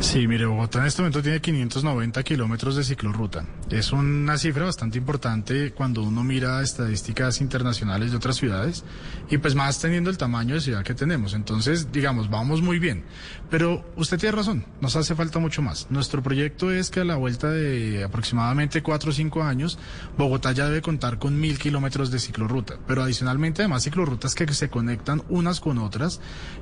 Sí, 0.00 0.26
mire, 0.28 0.44
Bogotá 0.44 0.80
en 0.80 0.86
este 0.86 1.02
momento 1.02 1.22
tiene 1.22 1.40
590 1.40 2.22
kilómetros 2.24 2.76
de 2.76 2.84
ciclorruta. 2.84 3.46
Es 3.70 3.92
una 3.92 4.36
cifra 4.36 4.64
bastante 4.64 4.98
importante 4.98 5.72
cuando 5.72 6.02
uno 6.02 6.22
mira 6.22 6.60
estadísticas 6.62 7.40
internacionales 7.40 8.10
de 8.10 8.16
otras 8.16 8.36
ciudades 8.36 8.84
y 9.30 9.38
pues 9.38 9.54
más 9.54 9.80
teniendo 9.80 10.10
el 10.10 10.18
tamaño 10.18 10.56
de 10.56 10.60
ciudad 10.60 10.84
que 10.84 10.94
tenemos. 10.94 11.32
Entonces, 11.32 11.90
digamos, 11.90 12.28
vamos 12.28 12.60
muy 12.60 12.78
bien. 12.78 13.04
Pero 13.50 13.84
usted 13.96 14.18
tiene 14.18 14.36
razón, 14.36 14.66
nos 14.80 14.96
hace 14.96 15.14
falta 15.14 15.38
mucho 15.38 15.62
más. 15.62 15.86
Nuestro 15.90 16.22
proyecto 16.22 16.72
es 16.72 16.90
que 16.90 17.00
a 17.00 17.04
la 17.04 17.16
vuelta 17.16 17.50
de 17.50 18.02
aproximadamente 18.04 18.82
4 18.82 19.10
o 19.10 19.12
5 19.12 19.42
años, 19.42 19.78
Bogotá 20.18 20.52
ya 20.52 20.66
debe 20.66 20.82
contar 20.82 21.18
con 21.18 21.38
mil 21.38 21.58
kilómetros 21.58 22.10
de 22.10 22.18
ciclorruta. 22.18 22.74
Pero 22.86 23.02
adicionalmente, 23.02 23.62
además, 23.62 23.84
ciclorrutas 23.84 24.34
que 24.34 24.52
se 24.52 24.68
conectan 24.68 25.22
unas 25.28 25.60
con 25.60 25.78
otras 25.78 26.20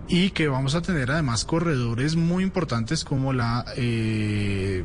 y 0.09 0.31
que 0.31 0.49
vamos 0.49 0.75
a 0.75 0.83
tener 0.83 1.11
además 1.11 1.45
corredores 1.45 2.17
muy 2.17 2.43
importantes 2.43 3.05
como 3.05 3.33
la 3.33 3.65
eh, 3.77 4.85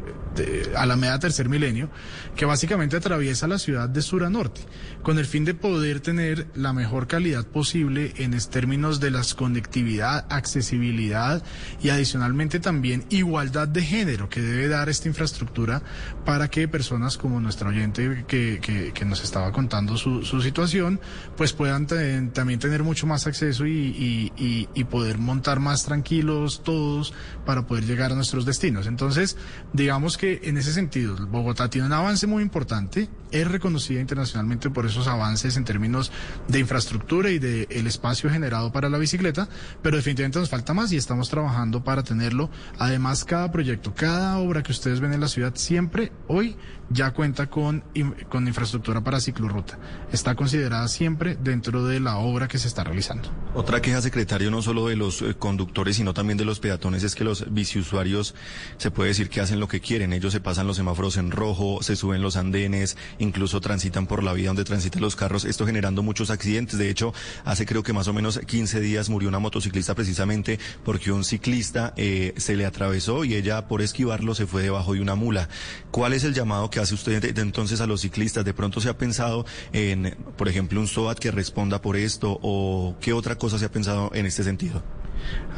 Alameda 0.75 1.19
Tercer 1.19 1.49
Milenio, 1.49 1.89
que 2.35 2.45
básicamente 2.45 2.95
atraviesa 2.95 3.47
la 3.47 3.59
ciudad 3.59 3.89
de 3.89 4.01
sur 4.01 4.23
a 4.23 4.29
norte, 4.29 4.61
con 5.03 5.19
el 5.19 5.25
fin 5.25 5.43
de 5.45 5.53
poder 5.53 5.99
tener 5.99 6.47
la 6.55 6.73
mejor 6.73 7.07
calidad 7.07 7.45
posible 7.45 8.13
en 8.17 8.37
términos 8.45 8.99
de 8.99 9.09
las 9.09 9.33
conectividad, 9.33 10.25
accesibilidad 10.29 11.43
y 11.81 11.86
adicionalmente 11.89 12.59
también 12.59 13.05
igualdad 13.09 13.67
de 13.67 13.83
género 13.83 14.29
que 14.29 14.41
debe 14.41 14.67
dar 14.67 14.89
esta 14.89 15.07
infraestructura 15.07 15.81
para 16.25 16.49
que 16.49 16.67
personas 16.67 17.17
como 17.17 17.39
nuestra 17.39 17.69
oyente 17.69 18.25
que, 18.27 18.59
que, 18.93 19.05
nos 19.05 19.23
estaba 19.23 19.51
contando 19.51 19.95
su, 19.95 20.25
su 20.25 20.41
situación, 20.41 20.99
pues 21.37 21.53
puedan 21.53 21.87
también 21.87 22.59
tener 22.59 22.83
mucho 22.83 23.07
más 23.07 23.25
acceso 23.25 23.65
y, 23.65 24.31
y, 24.37 24.69
y 24.73 24.83
poder 24.85 25.17
montar 25.17 25.59
más 25.59 25.85
tranquilos 25.85 26.61
todos 26.63 27.13
para 27.45 27.65
poder 27.65 27.85
llegar 27.85 28.11
a 28.11 28.15
nuestro 28.15 28.37
destinos. 28.43 28.87
Entonces, 28.87 29.37
digamos 29.73 30.17
que 30.17 30.41
en 30.43 30.57
ese 30.57 30.73
sentido, 30.73 31.15
Bogotá 31.27 31.69
tiene 31.69 31.87
un 31.87 31.93
avance 31.93 32.27
muy 32.27 32.43
importante, 32.43 33.09
es 33.31 33.47
reconocida 33.47 33.99
internacionalmente 33.99 34.69
por 34.69 34.85
esos 34.85 35.07
avances 35.07 35.57
en 35.57 35.65
términos 35.65 36.11
de 36.47 36.59
infraestructura 36.59 37.29
y 37.29 37.39
de 37.39 37.67
el 37.69 37.87
espacio 37.87 38.29
generado 38.29 38.71
para 38.71 38.89
la 38.89 38.97
bicicleta, 38.97 39.47
pero 39.81 39.97
definitivamente 39.97 40.39
nos 40.39 40.49
falta 40.49 40.73
más 40.73 40.91
y 40.91 40.97
estamos 40.97 41.29
trabajando 41.29 41.76
para 41.83 42.03
tenerlo. 42.03 42.49
Además, 42.79 43.25
cada 43.25 43.51
proyecto, 43.51 43.93
cada 43.93 44.37
obra 44.37 44.63
que 44.63 44.71
ustedes 44.71 44.99
ven 44.99 45.13
en 45.13 45.21
la 45.21 45.27
ciudad, 45.27 45.53
siempre 45.55 46.11
hoy 46.27 46.55
ya 46.89 47.11
cuenta 47.11 47.47
con, 47.47 47.83
con 48.29 48.47
infraestructura 48.47 49.03
para 49.03 49.19
ciclorruta. 49.19 49.77
Está 50.11 50.35
considerada 50.35 50.87
siempre 50.87 51.35
dentro 51.35 51.85
de 51.85 51.99
la 51.99 52.17
obra 52.17 52.47
que 52.47 52.57
se 52.57 52.67
está 52.67 52.83
realizando. 52.83 53.29
Otra 53.53 53.81
queja, 53.81 54.01
secretario, 54.01 54.51
no 54.51 54.61
solo 54.61 54.87
de 54.87 54.95
los 54.95 55.21
eh, 55.21 55.35
conductores, 55.37 55.97
sino 55.97 56.13
también 56.13 56.37
de 56.37 56.45
los 56.45 56.59
peatones, 56.59 57.03
es 57.03 57.15
que 57.15 57.23
los 57.23 57.53
biciusuarios 57.53 58.35
se 58.77 58.91
puede 58.91 59.09
decir 59.09 59.29
que 59.29 59.41
hacen 59.41 59.59
lo 59.59 59.67
que 59.67 59.81
quieren. 59.81 60.13
Ellos 60.13 60.33
se 60.33 60.39
pasan 60.39 60.67
los 60.67 60.77
semáforos 60.77 61.17
en 61.17 61.31
rojo, 61.31 61.79
se 61.81 61.95
suben 61.95 62.21
los 62.21 62.37
andenes, 62.37 62.97
incluso 63.19 63.61
transitan 63.61 64.07
por 64.07 64.23
la 64.23 64.33
vía 64.33 64.47
donde 64.47 64.63
transitan 64.63 65.01
los 65.01 65.15
carros, 65.15 65.45
esto 65.45 65.65
generando 65.65 66.03
muchos 66.03 66.29
accidentes. 66.29 66.77
De 66.77 66.89
hecho, 66.89 67.13
hace 67.45 67.65
creo 67.65 67.83
que 67.83 67.93
más 67.93 68.07
o 68.07 68.13
menos 68.13 68.39
15 68.39 68.79
días 68.79 69.09
murió 69.09 69.29
una 69.29 69.39
motociclista 69.39 69.95
precisamente 69.95 70.59
porque 70.83 71.11
un 71.11 71.23
ciclista 71.23 71.93
eh, 71.97 72.33
se 72.37 72.55
le 72.55 72.65
atravesó 72.65 73.25
y 73.25 73.35
ella 73.35 73.67
por 73.67 73.81
esquivarlo 73.81 74.35
se 74.35 74.47
fue 74.47 74.61
debajo 74.61 74.93
de 74.93 75.01
una 75.01 75.15
mula. 75.15 75.49
¿Cuál 75.91 76.13
es 76.13 76.23
el 76.23 76.33
llamado 76.33 76.69
que 76.69 76.76
hace 76.79 76.93
usted 76.93 77.37
entonces 77.37 77.81
a 77.81 77.87
los 77.87 78.01
ciclistas? 78.01 78.45
¿De 78.45 78.53
pronto 78.53 78.81
se 78.81 78.89
ha 78.89 78.97
pensado 78.97 79.45
en, 79.73 80.15
por 80.37 80.47
ejemplo, 80.47 80.79
un 80.79 80.87
SOAT 80.87 81.19
que 81.19 81.31
responda 81.31 81.81
por 81.81 81.95
esto 81.97 82.39
o 82.41 82.95
qué 83.01 83.13
otra 83.13 83.35
cosa 83.35 83.59
se 83.59 83.65
ha 83.65 83.71
pensado 83.71 84.11
en 84.13 84.25
este 84.25 84.43
sentido? 84.43 84.83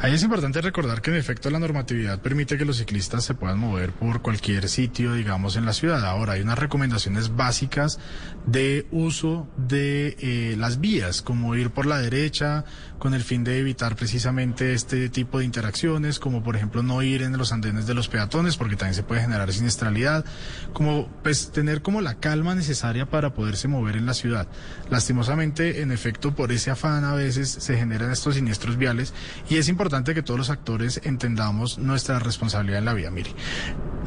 Ahí 0.00 0.14
es 0.14 0.22
importante 0.22 0.60
recordar 0.62 1.02
que 1.02 1.10
en 1.10 1.16
efecto 1.16 1.50
la 1.50 1.58
normatividad 1.58 2.20
permite 2.20 2.56
que 2.56 2.64
los 2.64 2.78
ciclistas 2.78 3.24
se 3.24 3.34
puedan 3.34 3.58
mover 3.58 3.92
por 3.92 4.22
cualquier 4.22 4.68
sitio, 4.68 5.12
digamos, 5.12 5.56
en 5.56 5.66
la 5.66 5.74
ciudad. 5.74 6.04
Ahora 6.06 6.34
hay 6.34 6.40
unas 6.40 6.58
recomendaciones 6.58 7.36
básicas 7.36 7.98
de 8.46 8.86
uso 8.90 9.46
de 9.56 10.16
eh, 10.18 10.56
las 10.56 10.80
vías, 10.80 11.20
como 11.20 11.54
ir 11.54 11.70
por 11.70 11.86
la 11.86 11.98
derecha 11.98 12.64
con 13.00 13.14
el 13.14 13.22
fin 13.22 13.42
de 13.42 13.58
evitar 13.58 13.96
precisamente 13.96 14.74
este 14.74 15.08
tipo 15.08 15.40
de 15.40 15.46
interacciones, 15.46 16.20
como 16.20 16.44
por 16.44 16.54
ejemplo 16.54 16.84
no 16.84 17.02
ir 17.02 17.22
en 17.22 17.36
los 17.36 17.50
andenes 17.50 17.86
de 17.86 17.94
los 17.94 18.08
peatones, 18.08 18.56
porque 18.56 18.76
también 18.76 18.94
se 18.94 19.02
puede 19.02 19.22
generar 19.22 19.52
siniestralidad, 19.52 20.24
como 20.72 21.08
pues 21.22 21.50
tener 21.50 21.82
como 21.82 22.02
la 22.02 22.16
calma 22.20 22.54
necesaria 22.54 23.06
para 23.06 23.34
poderse 23.34 23.66
mover 23.66 23.96
en 23.96 24.06
la 24.06 24.14
ciudad. 24.14 24.46
Lastimosamente, 24.90 25.80
en 25.80 25.90
efecto, 25.90 26.34
por 26.34 26.52
ese 26.52 26.70
afán 26.70 27.04
a 27.04 27.14
veces 27.14 27.48
se 27.48 27.76
generan 27.76 28.12
estos 28.12 28.34
siniestros 28.34 28.76
viales 28.76 29.14
y 29.48 29.56
es 29.56 29.68
importante 29.68 30.14
que 30.14 30.22
todos 30.22 30.38
los 30.38 30.50
actores 30.50 31.00
entendamos 31.02 31.78
nuestra 31.78 32.18
responsabilidad 32.18 32.80
en 32.80 32.84
la 32.84 32.94
vida. 32.94 33.10
Mire, 33.10 33.34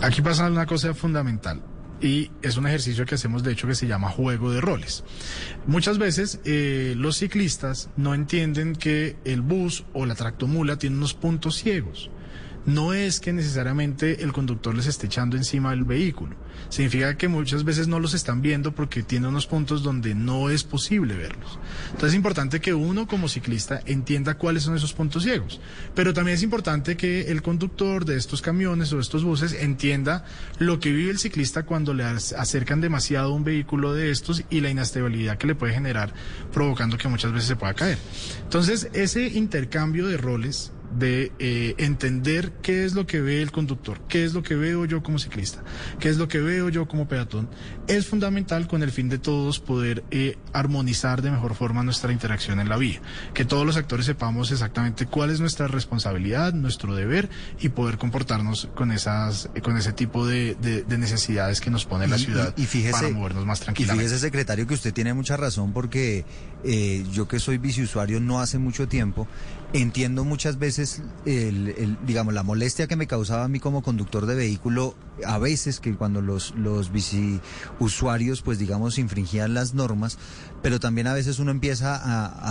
aquí 0.02 0.22
pasa 0.22 0.46
una 0.48 0.68
cosa 0.68 0.94
fundamental 0.94 1.62
y 2.04 2.32
es 2.42 2.58
un 2.58 2.68
ejercicio 2.68 3.06
que 3.06 3.16
hacemos 3.16 3.44
de 3.44 3.54
hecho 3.54 3.68
que 3.68 3.76
se 3.76 3.88
llama 3.88 4.10
juego 4.10 4.52
de 4.52 4.60
roles. 4.60 5.04
Muchas 5.66 5.98
veces 5.98 6.40
eh, 6.44 6.94
los 6.98 7.18
ciclistas 7.18 7.90
no 7.96 8.14
entienden 8.14 8.76
que 8.76 9.16
el 9.24 9.42
bus 9.42 9.86
o 9.94 10.06
la 10.06 10.14
tractomula 10.14 10.78
tiene 10.78 10.98
unos 10.98 11.14
puntos 11.14 11.56
ciegos 11.56 12.12
no 12.66 12.94
es 12.94 13.20
que 13.20 13.34
necesariamente 13.34 14.24
el 14.24 14.32
conductor 14.32 14.76
les 14.76 14.88
esté 14.88 15.08
echando 15.08 15.38
encima 15.38 15.74
el 15.74 15.84
vehículo. 15.84 16.36
Significa 16.70 17.18
que 17.18 17.28
muchas 17.28 17.64
veces 17.64 17.88
no 17.88 18.00
los 18.00 18.14
están 18.14 18.42
viendo 18.42 18.74
porque 18.74 19.04
tiene 19.04 19.28
unos 19.28 19.48
puntos 19.48 19.84
donde 19.84 20.16
no 20.16 20.50
es 20.50 20.64
posible 20.64 21.16
verlos. 21.16 21.60
Entonces 21.88 22.10
es 22.10 22.16
importante 22.16 22.62
que 22.62 22.74
uno 22.74 23.08
como 23.08 23.28
ciclista 23.28 23.82
entienda 23.86 24.36
cuáles 24.36 24.64
son 24.64 24.76
esos 24.76 24.94
puntos 24.94 25.24
ciegos. 25.24 25.60
Pero 25.94 26.14
también 26.14 26.36
es 26.36 26.44
importante 26.44 26.96
que 26.96 27.32
el 27.32 27.42
conductor 27.42 28.06
de 28.06 28.18
estos 28.18 28.42
camiones 28.42 28.92
o 28.94 28.96
de 28.96 29.02
estos 29.02 29.24
buses 29.24 29.54
entienda 29.54 30.26
lo 30.60 30.80
que 30.80 30.92
vive 30.92 31.12
el 31.12 31.20
ciclista 31.20 31.64
cuando 31.64 31.94
le 31.94 32.04
acercan 32.04 32.82
demasiado 32.82 33.34
un 33.34 33.44
vehículo 33.44 33.94
de 33.94 34.12
estos 34.12 34.44
y 34.50 34.62
la 34.62 34.70
inestabilidad 34.70 35.38
que 35.38 35.48
le 35.48 35.56
puede 35.56 35.74
generar 35.74 36.14
provocando 36.52 36.98
que 36.98 37.08
muchas 37.08 37.34
veces 37.34 37.48
se 37.50 37.56
pueda 37.56 37.74
caer. 37.74 37.98
Entonces 38.44 38.90
ese 38.94 39.28
intercambio 39.28 40.08
de 40.08 40.18
roles 40.18 40.72
de 40.98 41.32
eh, 41.40 41.76
entender 41.78 42.54
qué 42.62 42.86
es 42.86 42.94
lo 42.94 43.06
que 43.06 43.22
ve 43.22 43.42
el 43.42 43.52
conductor, 43.52 44.02
qué 44.08 44.24
es 44.24 44.34
lo 44.34 44.44
que 44.44 44.56
veo 44.56 44.86
yo 44.86 45.04
como 45.04 45.20
ciclista, 45.20 45.64
qué 46.00 46.10
es 46.10 46.18
lo 46.18 46.28
que 46.28 46.40
veo 46.40 46.70
yo 46.70 46.88
como 46.88 47.08
peatón, 47.08 47.50
es 47.88 48.08
fundamental 48.08 48.68
con 48.68 48.84
el 48.84 48.92
fin 48.92 49.10
de 49.10 49.18
todos 49.18 49.60
poder 49.60 50.04
eh, 50.12 50.38
armonizar 50.54 51.22
de 51.22 51.32
mejor 51.32 51.56
forma 51.56 51.84
nuestra 51.84 52.12
interacción 52.12 52.60
en 52.60 52.70
la 52.70 52.78
vía, 52.78 53.02
que 53.34 53.46
todos 53.46 53.66
los 53.66 53.78
actores 53.78 54.06
sepamos 54.06 54.52
exactamente 54.52 55.06
cuál 55.06 55.30
es 55.30 55.40
nuestra 55.40 55.68
responsabilidad, 55.68 56.54
nuestro 56.54 56.96
deber 56.96 57.30
y 57.60 57.70
poder 57.70 57.98
comportarnos 57.98 58.70
con 58.76 58.92
esas, 58.92 59.50
con 59.62 59.78
ese 59.78 59.94
tipo 59.94 60.26
de, 60.28 60.56
necesidades 60.88 61.60
que 61.60 61.70
nos 61.70 61.86
pone 61.86 62.08
la 62.08 62.18
ciudad 62.18 62.54
para 62.92 63.10
movernos 63.10 63.46
más 63.46 63.60
tranquilamente. 63.60 64.06
Y 64.06 64.08
fíjese, 64.08 64.26
secretario, 64.26 64.68
que 64.68 64.74
usted 64.74 64.94
tiene 64.94 65.14
mucha 65.14 65.38
razón 65.38 65.74
porque 65.74 66.26
eh, 66.64 67.04
yo 67.12 67.28
que 67.28 67.40
soy 67.40 67.58
biciusuario 67.58 68.20
no 68.20 68.40
hace 68.40 68.58
mucho 68.58 68.88
tiempo 68.88 69.28
Entiendo 69.74 70.24
muchas 70.24 70.60
veces, 70.60 71.02
el, 71.26 71.98
digamos, 72.06 72.36
la 72.36 72.44
molestia 72.44 72.86
que 72.86 72.96
me 72.96 73.08
causaba 73.08 73.44
a 73.44 73.48
mí 73.48 73.60
como 73.60 73.82
conductor 73.82 74.28
de 74.28 74.36
vehículo, 74.36 74.94
a 75.26 75.40
veces 75.40 75.80
que 75.80 75.96
cuando 75.96 76.22
los, 76.22 76.54
los 76.56 76.92
usuarios, 77.80 78.44
pues 78.44 78.60
digamos, 78.60 79.00
infringían 79.00 79.56
las 79.56 79.74
normas, 79.74 80.20
pero 80.64 80.80
también 80.80 81.08
a 81.08 81.14
veces 81.14 81.38
uno 81.38 81.52
empieza 81.52 81.94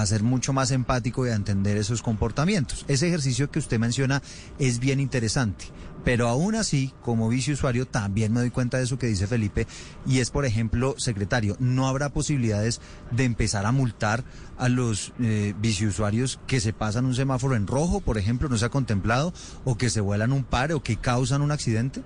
a, 0.00 0.06
ser 0.06 0.22
mucho 0.22 0.52
más 0.52 0.70
empático 0.70 1.26
y 1.26 1.30
a 1.30 1.34
entender 1.34 1.78
esos 1.78 2.02
comportamientos. 2.02 2.84
Ese 2.86 3.08
ejercicio 3.08 3.50
que 3.50 3.58
usted 3.58 3.78
menciona 3.80 4.22
es 4.58 4.78
bien 4.78 5.00
interesante. 5.00 5.64
Pero 6.04 6.28
aún 6.28 6.56
así, 6.56 6.92
como 7.00 7.28
viceusuario, 7.28 7.86
también 7.86 8.32
me 8.32 8.40
doy 8.40 8.50
cuenta 8.50 8.76
de 8.76 8.84
eso 8.84 8.98
que 8.98 9.06
dice 9.06 9.28
Felipe, 9.28 9.66
y 10.04 10.18
es, 10.18 10.30
por 10.30 10.44
ejemplo, 10.44 10.96
secretario, 10.98 11.56
no 11.60 11.86
habrá 11.86 12.10
posibilidades 12.10 12.80
de 13.12 13.24
empezar 13.24 13.66
a 13.66 13.72
multar 13.72 14.24
a 14.58 14.68
los 14.68 15.12
eh, 15.20 15.54
viceusuarios 15.60 16.40
que 16.46 16.60
se 16.60 16.72
pasan 16.72 17.06
un 17.06 17.14
semáforo 17.14 17.54
en 17.54 17.68
rojo, 17.68 18.00
por 18.00 18.18
ejemplo, 18.18 18.48
no 18.48 18.58
se 18.58 18.64
ha 18.64 18.70
contemplado, 18.70 19.32
o 19.64 19.78
que 19.78 19.90
se 19.90 20.00
vuelan 20.00 20.32
un 20.32 20.42
par 20.42 20.72
o 20.72 20.82
que 20.82 20.96
causan 20.96 21.40
un 21.40 21.52
accidente. 21.52 22.02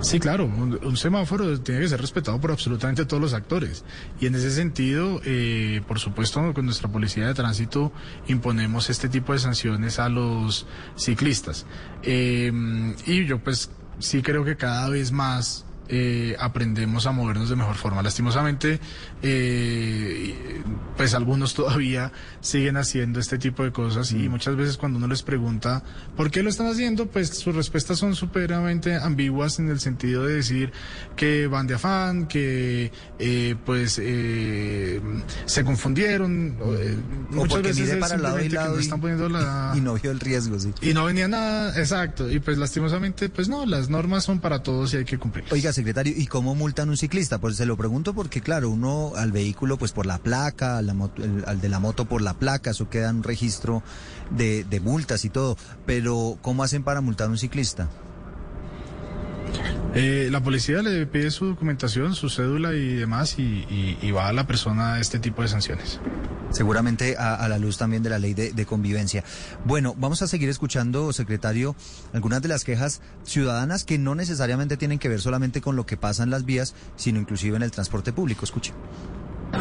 Sí, 0.00 0.20
claro, 0.20 0.44
un, 0.46 0.96
semáforo 0.96 1.60
tiene 1.60 1.80
que 1.80 1.88
ser 1.88 2.00
respetado 2.00 2.40
por 2.40 2.50
absolutamente 2.50 3.04
todos 3.04 3.20
los 3.20 3.34
actores. 3.34 3.84
Y 4.20 4.26
en 4.26 4.34
ese 4.34 4.50
sentido, 4.50 5.20
eh, 5.24 5.82
por 5.86 5.98
supuesto, 5.98 6.54
con 6.54 6.64
nuestra 6.64 6.88
policía 6.88 7.26
de 7.26 7.34
tránsito 7.34 7.92
imponemos 8.28 8.90
este 8.90 9.08
tipo 9.08 9.32
de 9.32 9.38
sanciones 9.38 9.98
a 9.98 10.08
los 10.08 10.66
ciclistas. 10.96 11.66
Eh, 12.02 12.52
y 13.06 13.26
yo 13.26 13.38
pues 13.38 13.70
sí 13.98 14.22
creo 14.22 14.44
que 14.44 14.56
cada 14.56 14.88
vez 14.88 15.12
más 15.12 15.66
eh, 15.90 16.36
aprendemos 16.38 17.06
a 17.06 17.12
movernos 17.12 17.48
de 17.48 17.56
mejor 17.56 17.76
forma. 17.76 18.02
Lastimosamente, 18.02 18.78
eh, 19.22 20.62
pues 20.96 21.14
algunos 21.14 21.54
todavía 21.54 22.12
siguen 22.40 22.76
haciendo 22.76 23.20
este 23.20 23.38
tipo 23.38 23.64
de 23.64 23.72
cosas 23.72 24.12
y 24.12 24.28
mm. 24.28 24.30
muchas 24.30 24.56
veces 24.56 24.76
cuando 24.76 24.98
uno 24.98 25.08
les 25.08 25.22
pregunta 25.22 25.82
por 26.16 26.30
qué 26.30 26.42
lo 26.42 26.50
están 26.50 26.66
haciendo, 26.66 27.06
pues 27.06 27.28
sus 27.30 27.54
respuestas 27.54 27.98
son 27.98 28.14
superamente 28.14 28.96
ambiguas 28.96 29.58
en 29.58 29.70
el 29.70 29.80
sentido 29.80 30.26
de 30.26 30.34
decir 30.34 30.72
que 31.16 31.46
van 31.46 31.66
de 31.66 31.74
afán, 31.74 32.26
que 32.26 32.92
eh, 33.18 33.56
pues 33.64 33.92
se 33.94 35.64
confundieron. 35.64 36.56
muchas 37.30 37.62
veces 37.62 37.96
para 37.96 38.14
el 38.14 38.22
lado 38.22 38.40
y 38.40 38.48
lado 38.48 38.78
están 38.78 39.00
poniendo 39.00 39.28
la... 39.28 39.72
y 39.76 39.80
no 39.80 39.94
vio 39.94 40.10
el 40.10 40.20
riesgo, 40.20 40.58
sí. 40.58 40.72
Y 40.80 40.94
no 40.94 41.04
venía 41.04 41.28
nada, 41.28 41.78
exacto. 41.78 42.30
Y 42.30 42.40
pues 42.40 42.58
lastimosamente, 42.58 43.28
pues 43.28 43.48
no, 43.48 43.66
las 43.66 43.88
normas 43.88 44.24
son 44.24 44.40
para 44.40 44.62
todos 44.62 44.94
y 44.94 44.98
hay 44.98 45.04
que 45.04 45.18
cumplirlas. 45.18 45.52
Oiga, 45.52 45.72
secretario, 45.72 46.12
¿y 46.16 46.26
cómo 46.26 46.54
multan 46.54 46.88
un 46.88 46.96
ciclista? 46.96 47.38
Pues 47.38 47.56
se 47.56 47.66
lo 47.66 47.76
pregunto 47.76 48.14
porque, 48.14 48.40
claro, 48.40 48.70
uno 48.70 49.07
al 49.16 49.32
vehículo, 49.32 49.76
pues 49.76 49.92
por 49.92 50.06
la 50.06 50.18
placa, 50.18 50.78
al, 50.78 51.60
de 51.60 51.68
la 51.68 51.80
moto 51.80 52.04
por 52.06 52.22
la 52.22 52.34
placa, 52.34 52.70
eso 52.70 52.88
queda 52.88 53.10
en 53.10 53.16
un 53.16 53.22
registro 53.22 53.82
de, 54.30 54.80
multas 54.82 55.24
y 55.24 55.30
todo. 55.30 55.56
Pero, 55.86 56.38
¿cómo 56.42 56.62
hacen 56.62 56.82
para 56.82 57.00
multar 57.00 57.28
a 57.28 57.30
un 57.30 57.38
ciclista? 57.38 57.88
Eh, 59.94 60.28
la 60.30 60.42
policía 60.42 60.82
le 60.82 61.06
pide 61.06 61.30
su 61.30 61.46
documentación, 61.46 62.14
su 62.14 62.28
cédula 62.28 62.74
y 62.74 62.94
demás 62.94 63.36
y, 63.38 64.10
va 64.12 64.28
a 64.28 64.32
la 64.32 64.46
persona 64.46 64.94
a 64.94 65.00
este 65.00 65.18
tipo 65.18 65.42
de 65.42 65.48
sanciones. 65.48 66.00
Seguramente 66.50 67.16
a, 67.16 67.46
la 67.48 67.58
luz 67.58 67.78
también 67.78 68.02
de 68.02 68.10
la 68.10 68.18
ley 68.18 68.34
de, 68.34 68.66
convivencia. 68.66 69.24
Bueno, 69.64 69.94
vamos 69.98 70.22
a 70.22 70.26
seguir 70.26 70.48
escuchando, 70.48 71.12
secretario, 71.12 71.74
algunas 72.12 72.42
de 72.42 72.48
las 72.48 72.64
quejas 72.64 73.00
ciudadanas 73.24 73.84
que 73.84 73.98
no 73.98 74.14
necesariamente 74.14 74.76
tienen 74.76 74.98
que 74.98 75.08
ver 75.08 75.20
solamente 75.20 75.60
con 75.60 75.76
lo 75.76 75.84
que 75.86 75.96
pasa 75.96 76.22
en 76.22 76.30
las 76.30 76.44
vías, 76.44 76.74
sino 76.96 77.18
inclusive 77.20 77.56
en 77.56 77.62
el 77.62 77.70
transporte 77.70 78.12
público. 78.12 78.44
Escuche. 78.44 78.72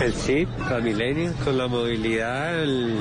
El 0.02 0.14
sí, 0.14 0.48
Transmilenio, 0.68 1.34
con 1.44 1.58
la 1.58 1.68
movilidad, 1.68 2.62
el, 2.62 3.00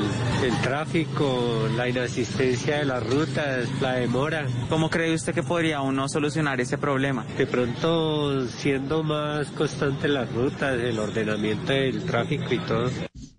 tráfico, 0.62 1.68
la 1.76 1.88
inasistencia 1.88 2.78
de 2.78 2.84
las 2.86 3.06
rutas, 3.06 3.68
la 3.82 3.94
demora. 3.94 4.46
¿Cómo 4.70 4.88
cree 4.88 5.12
usted 5.14 5.34
que 5.34 5.42
podría 5.42 5.82
uno 5.82 6.08
solucionar 6.08 6.60
ese 6.60 6.78
problema? 6.78 7.26
De 7.36 7.46
pronto, 7.46 8.46
siendo 8.48 9.02
más 9.02 9.48
constante 9.48 10.08
las 10.08 10.32
rutas, 10.32 10.80
el 10.80 10.98
ordenamiento 10.98 11.72
del 11.72 12.02
tráfico 12.04 12.54
y 12.54 12.58
todo. 12.60 12.90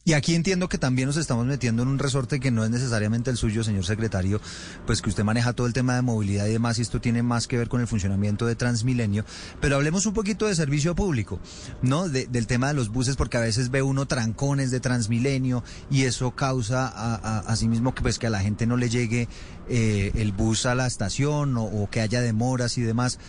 Y 0.08 0.14
aquí 0.14 0.36
entiendo 0.36 0.70
que 0.70 0.78
también 0.78 1.08
nos 1.08 1.18
estamos 1.18 1.46
metiendo 1.46 1.84
en 1.84 1.90
un 1.90 2.00
resorte 2.00 2.40
que 2.40 2.50
no 2.50 2.64
es 2.64 2.70
necesariamente 2.70 3.30
el 3.30 3.36
suyo, 3.36 3.62
señor 3.62 3.84
secretario, 3.84 4.40
pues 4.86 5.02
que 5.02 5.10
usted 5.10 5.26
maneja 5.26 5.52
todo 5.52 5.68
el 5.68 5.74
tema 5.74 5.96
de 5.96 6.02
movilidad 6.02 6.46
y 6.46 6.54
demás, 6.54 6.80
y 6.80 6.82
esto 6.82 7.02
tiene 7.02 7.24
más 7.24 7.46
que 7.46 7.58
ver 7.58 7.68
con 7.68 7.82
el 7.82 7.88
funcionamiento 7.88 8.46
de 8.46 8.56
Transmilenio. 8.56 9.26
Pero 9.60 9.76
hablemos 9.76 10.06
un 10.06 10.14
poquito 10.14 10.46
de 10.48 10.56
servicio 10.56 10.96
público, 10.96 11.42
¿no? 11.82 12.08
del 12.08 12.48
tema 12.48 12.70
de 12.70 12.76
los 12.76 12.88
buses, 12.88 13.18
porque 13.18 13.36
a 13.36 13.42
veces 13.42 13.70
ve 13.70 13.82
uno 13.82 14.06
trancones 14.06 14.72
de 14.72 14.80
Transmilenio 14.80 15.62
y 15.92 16.04
eso 16.04 16.32
causa 16.32 16.88
a, 16.88 17.56
sí 17.58 17.68
mismo 17.68 17.94
que, 17.94 18.02
pues, 18.02 18.18
que 18.18 18.28
a 18.28 18.30
la 18.30 18.40
gente 18.40 18.66
no 18.66 18.78
le 18.78 18.90
llegue 18.90 19.28
eh, 19.68 20.14
el 20.16 20.32
bus 20.32 20.68
a 20.68 20.74
la 20.74 20.88
estación 20.88 21.58
o, 21.58 21.90
que 21.92 22.00
haya 22.00 22.22
demoras 22.22 22.78
y 22.78 22.82
demás. 22.82 23.20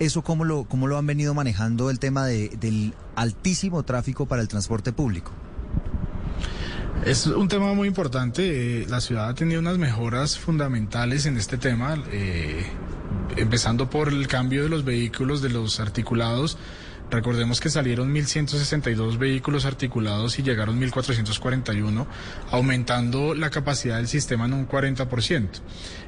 ¿Eso 0.00 0.22
cómo 0.22 0.44
lo, 0.44 0.64
cómo 0.64 0.86
lo 0.86 0.98
han 0.98 1.06
venido 1.06 1.32
manejando 1.32 1.88
el 1.88 1.98
tema 1.98 2.26
de, 2.26 2.50
del 2.60 2.92
altísimo 3.14 3.84
tráfico 3.84 4.26
para 4.26 4.42
el 4.42 4.48
transporte 4.48 4.92
público? 4.92 5.32
Es 7.04 7.26
un 7.26 7.48
tema 7.48 7.72
muy 7.74 7.88
importante. 7.88 8.82
Eh, 8.82 8.86
la 8.88 9.00
ciudad 9.00 9.28
ha 9.28 9.34
tenido 9.34 9.60
unas 9.60 9.78
mejoras 9.78 10.38
fundamentales 10.38 11.26
en 11.26 11.36
este 11.36 11.56
tema, 11.56 11.96
eh, 12.10 12.64
empezando 13.36 13.88
por 13.88 14.08
el 14.08 14.26
cambio 14.26 14.64
de 14.64 14.68
los 14.68 14.84
vehículos, 14.84 15.42
de 15.42 15.50
los 15.50 15.78
articulados. 15.78 16.58
Recordemos 17.10 17.60
que 17.60 17.70
salieron 17.70 18.12
1.162 18.12 19.18
vehículos 19.18 19.64
articulados 19.64 20.38
y 20.38 20.42
llegaron 20.42 20.80
1.441, 20.80 22.06
aumentando 22.50 23.34
la 23.34 23.50
capacidad 23.50 23.96
del 23.96 24.08
sistema 24.08 24.46
en 24.46 24.54
un 24.54 24.68
40%. 24.68 25.48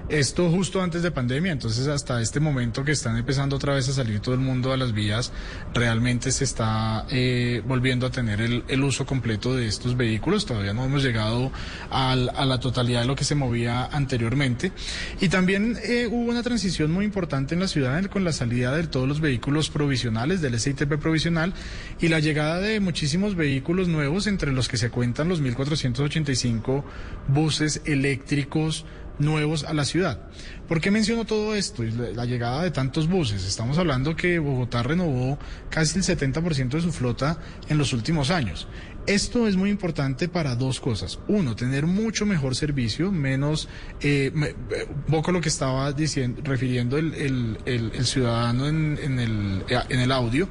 Esto 0.09 0.51
justo 0.51 0.83
antes 0.83 1.03
de 1.03 1.11
pandemia, 1.11 1.53
entonces 1.53 1.87
hasta 1.87 2.23
este 2.23 2.41
momento 2.41 2.83
que 2.83 2.93
están 2.93 3.19
empezando 3.19 3.57
otra 3.57 3.75
vez 3.75 3.91
a 3.91 3.93
salir 3.93 4.21
todo 4.21 4.35
el 4.35 4.41
mundo 4.41 4.73
a 4.73 4.79
las 4.79 4.93
vías, 4.93 5.33
realmente 5.75 6.33
se 6.33 6.45
está 6.45 7.07
eh, 7.11 7.63
volviendo 7.67 8.07
a 8.07 8.11
tener 8.11 8.41
el, 8.41 8.65
el, 8.69 8.83
uso 8.83 9.05
completo 9.05 9.55
de 9.55 9.69
estos 9.69 9.99
vehículos. 9.99 10.47
Todavía 10.47 10.73
no 10.73 10.85
hemos 10.85 11.03
llegado 11.03 11.53
a 11.91 12.17
la 12.17 12.59
totalidad 12.59 13.03
de 13.03 13.07
lo 13.07 13.17
que 13.17 13.25
se 13.25 13.35
movía 13.35 13.85
anteriormente. 13.85 14.73
Y 15.21 15.29
también 15.29 15.77
eh, 15.85 16.09
hubo 16.11 16.31
una 16.31 16.43
transición 16.43 16.91
muy 16.91 17.05
importante 17.05 17.55
en 17.55 17.61
la 17.61 17.69
ciudad 17.69 18.03
con 18.07 18.25
la 18.25 18.33
salida 18.33 18.75
de 18.75 18.87
todos 18.87 19.07
los 19.07 19.21
vehículos 19.21 19.69
provisionales 19.69 20.41
del 20.41 20.55
Provisional 20.97 21.53
y 22.01 22.09
la 22.09 22.21
llegada 22.21 22.59
de 22.61 22.81
muchísimos 22.81 23.35
vehículos 23.35 23.89
nuevos, 23.89 24.27
entre 24.27 24.53
los 24.53 24.69
que 24.69 24.79
se 24.79 24.91
cuentan 24.91 25.29
los 25.29 25.43
1.485 25.43 26.85
buses 27.29 27.83
eléctricos 27.85 28.87
nuevos 29.19 29.65
a 29.65 29.75
la 29.75 29.85
ciudad. 29.85 30.21
¿Por 30.69 30.81
qué 30.81 30.91
menciono 30.91 31.25
todo 31.25 31.55
esto? 31.55 31.83
La, 31.83 32.25
llegada 32.25 32.63
de 32.63 32.71
tantos 32.71 33.09
buses. 33.09 33.45
Estamos 33.45 33.79
hablando 33.79 34.17
que 34.17 34.39
Bogotá 34.39 34.83
renovó 34.83 35.39
casi 35.71 35.99
el 35.99 36.05
70% 36.05 36.69
de 36.69 36.81
su 36.81 36.93
flota 36.93 37.39
en 37.69 37.79
los 37.79 37.93
últimos 37.93 38.31
años. 38.31 38.69
Esto 39.09 39.49
es 39.49 39.57
muy 39.57 39.71
importante 39.71 40.29
para 40.29 40.55
dos 40.55 40.81
cosas. 40.81 41.19
Uno, 41.29 41.57
tener 41.57 41.87
mucho 41.87 42.27
mejor 42.27 42.55
servicio, 42.55 43.11
menos, 43.11 43.67
eh, 44.03 44.31
un 44.35 45.03
poco 45.11 45.33
lo 45.33 45.41
que 45.41 45.49
estaba 45.49 45.91
diciendo, 45.93 46.43
refiriendo 46.45 46.99
el, 46.99 47.15
el, 47.15 47.59
el, 47.65 48.05
ciudadano 48.05 48.69
en, 48.69 48.99
en, 49.03 49.19
el, 49.19 49.65
en 49.89 50.01
el 50.01 50.13
audio. 50.13 50.47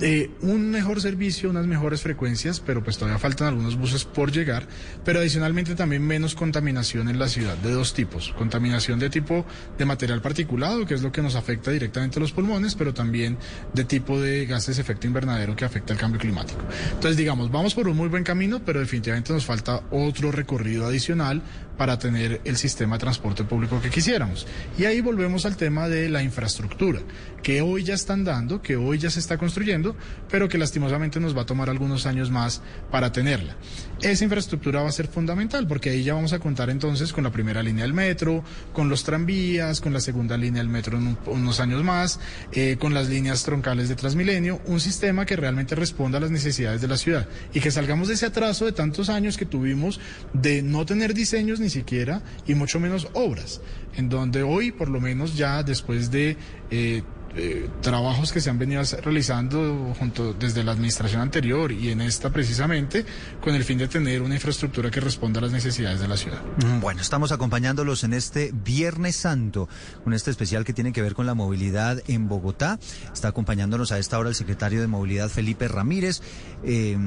Eh, 0.00 0.30
un 0.42 0.70
mejor 0.70 1.00
servicio, 1.00 1.48
unas 1.48 1.66
mejores 1.66 2.02
frecuencias, 2.02 2.60
pero 2.60 2.84
pues 2.84 2.98
todavía 2.98 3.18
faltan 3.18 3.48
algunos 3.48 3.76
buses 3.76 4.04
por 4.04 4.30
llegar, 4.30 4.66
pero 5.04 5.20
adicionalmente 5.20 5.74
también 5.74 6.06
menos 6.06 6.34
contaminación 6.34 7.08
en 7.08 7.18
la 7.18 7.28
ciudad 7.28 7.56
de 7.56 7.70
dos 7.70 7.94
tipos. 7.94 8.34
Contaminación 8.36 8.98
de 8.98 9.08
tipo 9.08 9.46
de 9.78 9.84
material 9.86 10.20
particulado, 10.20 10.84
que 10.84 10.94
es 10.94 11.02
lo 11.02 11.12
que 11.12 11.22
nos 11.22 11.34
afecta 11.34 11.70
directamente 11.70 12.18
a 12.18 12.20
los 12.20 12.32
pulmones, 12.32 12.74
pero 12.74 12.92
también 12.92 13.38
de 13.72 13.84
tipo 13.84 14.20
de 14.20 14.44
gases 14.44 14.76
de 14.76 14.82
efecto 14.82 15.06
invernadero 15.06 15.56
que 15.56 15.64
afecta 15.64 15.94
al 15.94 15.98
cambio 15.98 16.20
climático. 16.20 16.60
Entonces, 16.92 17.16
digamos, 17.16 17.50
vamos 17.50 17.74
por 17.74 17.88
un 17.88 17.96
muy 17.96 18.08
buen 18.08 18.24
camino, 18.24 18.60
pero 18.64 18.80
definitivamente 18.80 19.32
nos 19.32 19.46
falta 19.46 19.82
otro 19.90 20.30
recorrido 20.30 20.86
adicional 20.86 21.42
para 21.76 21.98
tener 21.98 22.40
el 22.44 22.56
sistema 22.56 22.96
de 22.96 23.00
transporte 23.00 23.44
público 23.44 23.80
que 23.80 23.90
quisiéramos. 23.90 24.46
Y 24.78 24.84
ahí 24.84 25.00
volvemos 25.00 25.46
al 25.46 25.56
tema 25.56 25.88
de 25.88 26.08
la 26.08 26.22
infraestructura, 26.22 27.00
que 27.42 27.60
hoy 27.60 27.84
ya 27.84 27.94
están 27.94 28.24
dando, 28.24 28.62
que 28.62 28.76
hoy 28.76 28.98
ya 28.98 29.10
se 29.10 29.20
está 29.20 29.38
construyendo, 29.38 29.96
pero 30.30 30.48
que 30.48 30.58
lastimosamente 30.58 31.20
nos 31.20 31.36
va 31.36 31.42
a 31.42 31.46
tomar 31.46 31.70
algunos 31.70 32.06
años 32.06 32.30
más 32.30 32.62
para 32.90 33.12
tenerla. 33.12 33.56
Esa 34.00 34.24
infraestructura 34.24 34.82
va 34.82 34.88
a 34.88 34.92
ser 34.92 35.06
fundamental, 35.06 35.66
porque 35.66 35.90
ahí 35.90 36.02
ya 36.02 36.14
vamos 36.14 36.32
a 36.32 36.38
contar 36.38 36.70
entonces 36.70 37.12
con 37.12 37.24
la 37.24 37.30
primera 37.30 37.62
línea 37.62 37.84
del 37.84 37.94
metro, 37.94 38.44
con 38.72 38.88
los 38.88 39.04
tranvías, 39.04 39.80
con 39.80 39.92
la 39.92 40.00
segunda 40.00 40.36
línea 40.36 40.62
del 40.62 40.68
metro 40.68 40.98
en 40.98 41.16
unos 41.26 41.60
años 41.60 41.82
más, 41.82 42.20
eh, 42.52 42.76
con 42.78 42.94
las 42.94 43.08
líneas 43.08 43.42
troncales 43.44 43.88
de 43.88 43.94
Transmilenio, 43.94 44.60
un 44.66 44.80
sistema 44.80 45.24
que 45.24 45.36
realmente 45.36 45.74
responda 45.74 46.18
a 46.18 46.20
las 46.20 46.30
necesidades 46.30 46.80
de 46.80 46.88
la 46.88 46.96
ciudad 46.96 47.28
y 47.54 47.60
que 47.60 47.70
salgamos 47.70 48.08
de 48.08 48.14
ese 48.14 48.26
atraso 48.26 48.64
de 48.64 48.72
tantos 48.72 49.08
años 49.08 49.36
que 49.36 49.46
tuvimos 49.46 50.00
de 50.32 50.62
no 50.62 50.84
tener 50.84 51.14
diseños 51.14 51.60
ni 51.60 51.65
siquiera 51.70 52.22
y 52.46 52.54
mucho 52.54 52.80
menos 52.80 53.08
obras, 53.12 53.60
en 53.94 54.08
donde 54.08 54.42
hoy 54.42 54.72
por 54.72 54.88
lo 54.88 55.00
menos 55.00 55.36
ya 55.36 55.62
después 55.62 56.10
de 56.10 56.36
eh, 56.70 57.02
eh, 57.38 57.68
trabajos 57.82 58.32
que 58.32 58.40
se 58.40 58.48
han 58.48 58.58
venido 58.58 58.82
realizando 59.02 59.94
junto 59.98 60.32
desde 60.32 60.64
la 60.64 60.72
administración 60.72 61.20
anterior 61.20 61.70
y 61.70 61.90
en 61.90 62.00
esta 62.00 62.30
precisamente 62.30 63.04
con 63.42 63.54
el 63.54 63.62
fin 63.62 63.76
de 63.76 63.88
tener 63.88 64.22
una 64.22 64.36
infraestructura 64.36 64.90
que 64.90 65.00
responda 65.00 65.40
a 65.40 65.42
las 65.42 65.52
necesidades 65.52 66.00
de 66.00 66.08
la 66.08 66.16
ciudad. 66.16 66.40
Mm, 66.64 66.80
bueno, 66.80 67.02
estamos 67.02 67.32
acompañándolos 67.32 68.04
en 68.04 68.14
este 68.14 68.52
Viernes 68.64 69.16
Santo, 69.16 69.68
con 70.02 70.14
este 70.14 70.30
especial 70.30 70.64
que 70.64 70.72
tiene 70.72 70.94
que 70.94 71.02
ver 71.02 71.12
con 71.12 71.26
la 71.26 71.34
movilidad 71.34 72.02
en 72.08 72.26
Bogotá. 72.26 72.78
Está 73.12 73.28
acompañándonos 73.28 73.92
a 73.92 73.98
esta 73.98 74.18
hora 74.18 74.30
el 74.30 74.34
secretario 74.34 74.80
de 74.80 74.86
Movilidad 74.86 75.28
Felipe 75.28 75.68
Ramírez, 75.68 76.22
eh, 76.66 76.98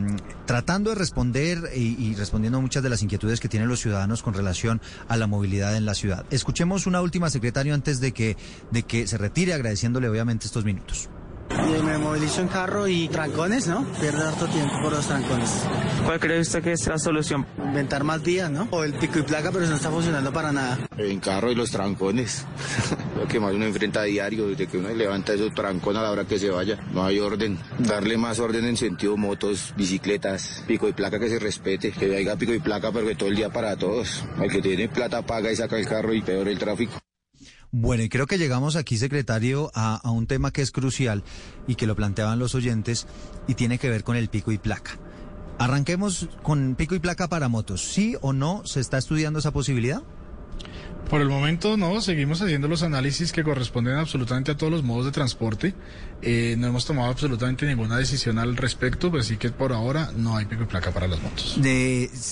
tratando 0.45 0.89
de 0.89 0.95
responder 0.95 1.69
y, 1.75 2.15
respondiendo 2.15 2.57
a 2.57 2.61
muchas 2.61 2.81
de 2.81 2.89
las 2.89 3.03
inquietudes 3.03 3.39
que 3.39 3.49
tienen 3.49 3.67
los 3.67 3.81
ciudadanos 3.81 4.23
con 4.23 4.33
relación 4.33 4.81
a 5.07 5.17
la 5.17 5.27
movilidad 5.27 5.75
en 5.75 5.85
la 5.85 5.93
ciudad. 5.93 6.25
Escuchemos 6.31 6.87
una 6.87 7.01
última, 7.01 7.29
secretario, 7.29 7.73
antes 7.73 7.99
de 7.99 8.13
que, 8.13 8.37
de 8.71 8.83
que 8.83 9.05
se 9.05 9.17
retire, 9.17 9.53
agradeciéndole 9.53 10.07
obviamente 10.07 10.45
estos 10.45 10.63
minutos. 10.63 11.09
Y 11.51 11.81
me 11.83 11.97
movilizo 11.97 12.41
en 12.41 12.47
carro 12.47 12.87
y 12.87 13.07
trancones, 13.09 13.67
¿no? 13.67 13.83
Pierde 13.99 14.23
harto 14.23 14.47
tiempo 14.47 14.73
por 14.81 14.91
los 14.91 15.07
trancones. 15.07 15.63
¿Cuál 16.05 16.19
cree 16.19 16.39
usted 16.39 16.63
que 16.63 16.71
es 16.73 16.87
la 16.87 16.97
solución? 16.97 17.45
Inventar 17.57 18.03
más 18.03 18.21
vías, 18.23 18.49
¿no? 18.49 18.67
O 18.71 18.83
el 18.83 18.93
pico 18.93 19.19
y 19.19 19.23
placa, 19.23 19.51
pero 19.51 19.63
eso 19.63 19.71
no 19.71 19.77
está 19.77 19.89
funcionando 19.89 20.31
para 20.31 20.51
nada. 20.51 20.79
En 20.97 21.19
carro 21.19 21.51
y 21.51 21.55
los 21.55 21.71
trancones. 21.71 22.45
Lo 23.19 23.27
que 23.27 23.39
más 23.39 23.53
uno 23.53 23.65
enfrenta 23.65 24.01
a 24.01 24.03
diario, 24.03 24.47
desde 24.47 24.67
que 24.67 24.77
uno 24.77 24.89
levanta 24.89 25.33
esos 25.33 25.53
trancones 25.53 25.99
a 25.99 26.03
la 26.03 26.11
hora 26.11 26.25
que 26.25 26.39
se 26.39 26.49
vaya. 26.49 26.79
No 26.93 27.03
hay 27.03 27.19
orden. 27.19 27.57
Darle 27.79 28.17
más 28.17 28.39
orden 28.39 28.65
en 28.65 28.77
sentido 28.77 29.17
motos, 29.17 29.73
bicicletas, 29.75 30.63
pico 30.67 30.87
y 30.87 30.93
placa 30.93 31.19
que 31.19 31.29
se 31.29 31.39
respete. 31.39 31.91
Que 31.91 32.15
haya 32.15 32.35
pico 32.35 32.53
y 32.53 32.59
placa, 32.59 32.91
pero 32.91 33.07
que 33.07 33.15
todo 33.15 33.29
el 33.29 33.35
día 33.35 33.49
para 33.49 33.75
todos. 33.75 34.23
El 34.41 34.51
que 34.51 34.61
tiene 34.61 34.87
plata 34.87 35.21
paga 35.21 35.51
y 35.51 35.55
saca 35.55 35.77
el 35.77 35.87
carro 35.87 36.13
y 36.13 36.21
peor 36.21 36.47
el 36.47 36.57
tráfico. 36.57 36.99
Bueno, 37.71 38.01
y 38.01 38.09
creo 38.09 38.25
que 38.25 38.39
llegamos 38.39 38.75
aquí, 38.75 38.97
secretario, 38.97 39.69
a, 39.75 40.01
un 40.09 40.25
tema 40.25 40.51
que 40.51 40.63
es 40.63 40.71
crucial 40.71 41.23
y 41.67 41.75
que 41.75 41.85
lo 41.85 41.95
planteaban 41.95 42.39
los 42.39 42.55
oyentes 42.55 43.05
y 43.47 43.53
tiene 43.53 43.77
que 43.77 43.89
ver 43.89 44.03
con 44.03 44.15
el 44.15 44.29
pico 44.29 44.51
y 44.51 44.57
placa. 44.57 44.97
Arranquemos 45.59 46.29
con 46.41 46.73
pico 46.75 46.95
y 46.95 46.99
placa 46.99 47.27
para 47.27 47.47
motos. 47.47 47.83
¿Sí 47.83 48.15
o 48.21 48.33
no 48.33 48.65
se 48.65 48.79
está 48.79 48.97
estudiando 48.97 49.37
esa 49.37 49.51
posibilidad? 49.51 50.01
Por 51.09 51.21
el 51.21 51.29
momento 51.29 51.75
no, 51.75 52.01
seguimos 52.01 52.39
haciendo 52.43 52.67
los 52.67 52.83
análisis 52.83 53.31
que 53.31 53.43
corresponden 53.43 53.95
absolutamente 53.95 54.51
a 54.51 54.57
todos 54.57 54.71
los 54.71 54.83
modos 54.83 55.05
de 55.05 55.11
transporte. 55.11 55.73
Eh, 56.21 56.53
no 56.59 56.67
hemos 56.67 56.85
tomado 56.85 57.09
absolutamente 57.09 57.65
ninguna 57.65 57.97
decisión 57.97 58.37
al 58.37 58.55
respecto, 58.55 59.09
pues 59.09 59.25
sí 59.25 59.37
que 59.37 59.49
por 59.49 59.73
ahora 59.73 60.11
no 60.15 60.37
hay 60.37 60.45
pico 60.45 60.63
y 60.63 60.65
placa 60.67 60.91
para 60.91 61.07
las 61.07 61.19
motos. 61.19 61.57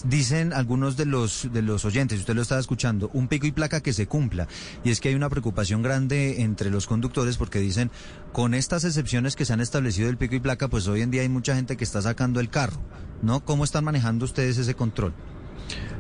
Dicen 0.05 0.53
algunos 0.53 0.95
de 0.95 1.07
los 1.07 1.49
de 1.51 1.63
los 1.63 1.85
oyentes, 1.85 2.19
usted 2.19 2.35
lo 2.35 2.43
estaba 2.43 2.61
escuchando, 2.61 3.09
un 3.13 3.27
pico 3.27 3.47
y 3.47 3.51
placa 3.51 3.81
que 3.81 3.93
se 3.93 4.05
cumpla. 4.05 4.47
Y 4.83 4.91
es 4.91 4.99
que 4.99 5.09
hay 5.09 5.15
una 5.15 5.29
preocupación 5.29 5.81
grande 5.81 6.43
entre 6.43 6.69
los 6.69 6.85
conductores 6.85 7.37
porque 7.37 7.57
dicen, 7.57 7.89
con 8.31 8.53
estas 8.53 8.83
excepciones 8.83 9.35
que 9.35 9.45
se 9.45 9.53
han 9.53 9.61
establecido 9.61 10.05
del 10.05 10.17
pico 10.17 10.35
y 10.35 10.39
placa, 10.39 10.67
pues 10.67 10.87
hoy 10.87 11.01
en 11.01 11.09
día 11.09 11.23
hay 11.23 11.29
mucha 11.29 11.55
gente 11.55 11.77
que 11.77 11.83
está 11.83 12.03
sacando 12.03 12.39
el 12.39 12.51
carro, 12.51 12.79
¿no? 13.23 13.43
¿Cómo 13.43 13.63
están 13.63 13.85
manejando 13.85 14.23
ustedes 14.25 14.59
ese 14.59 14.75
control? 14.75 15.15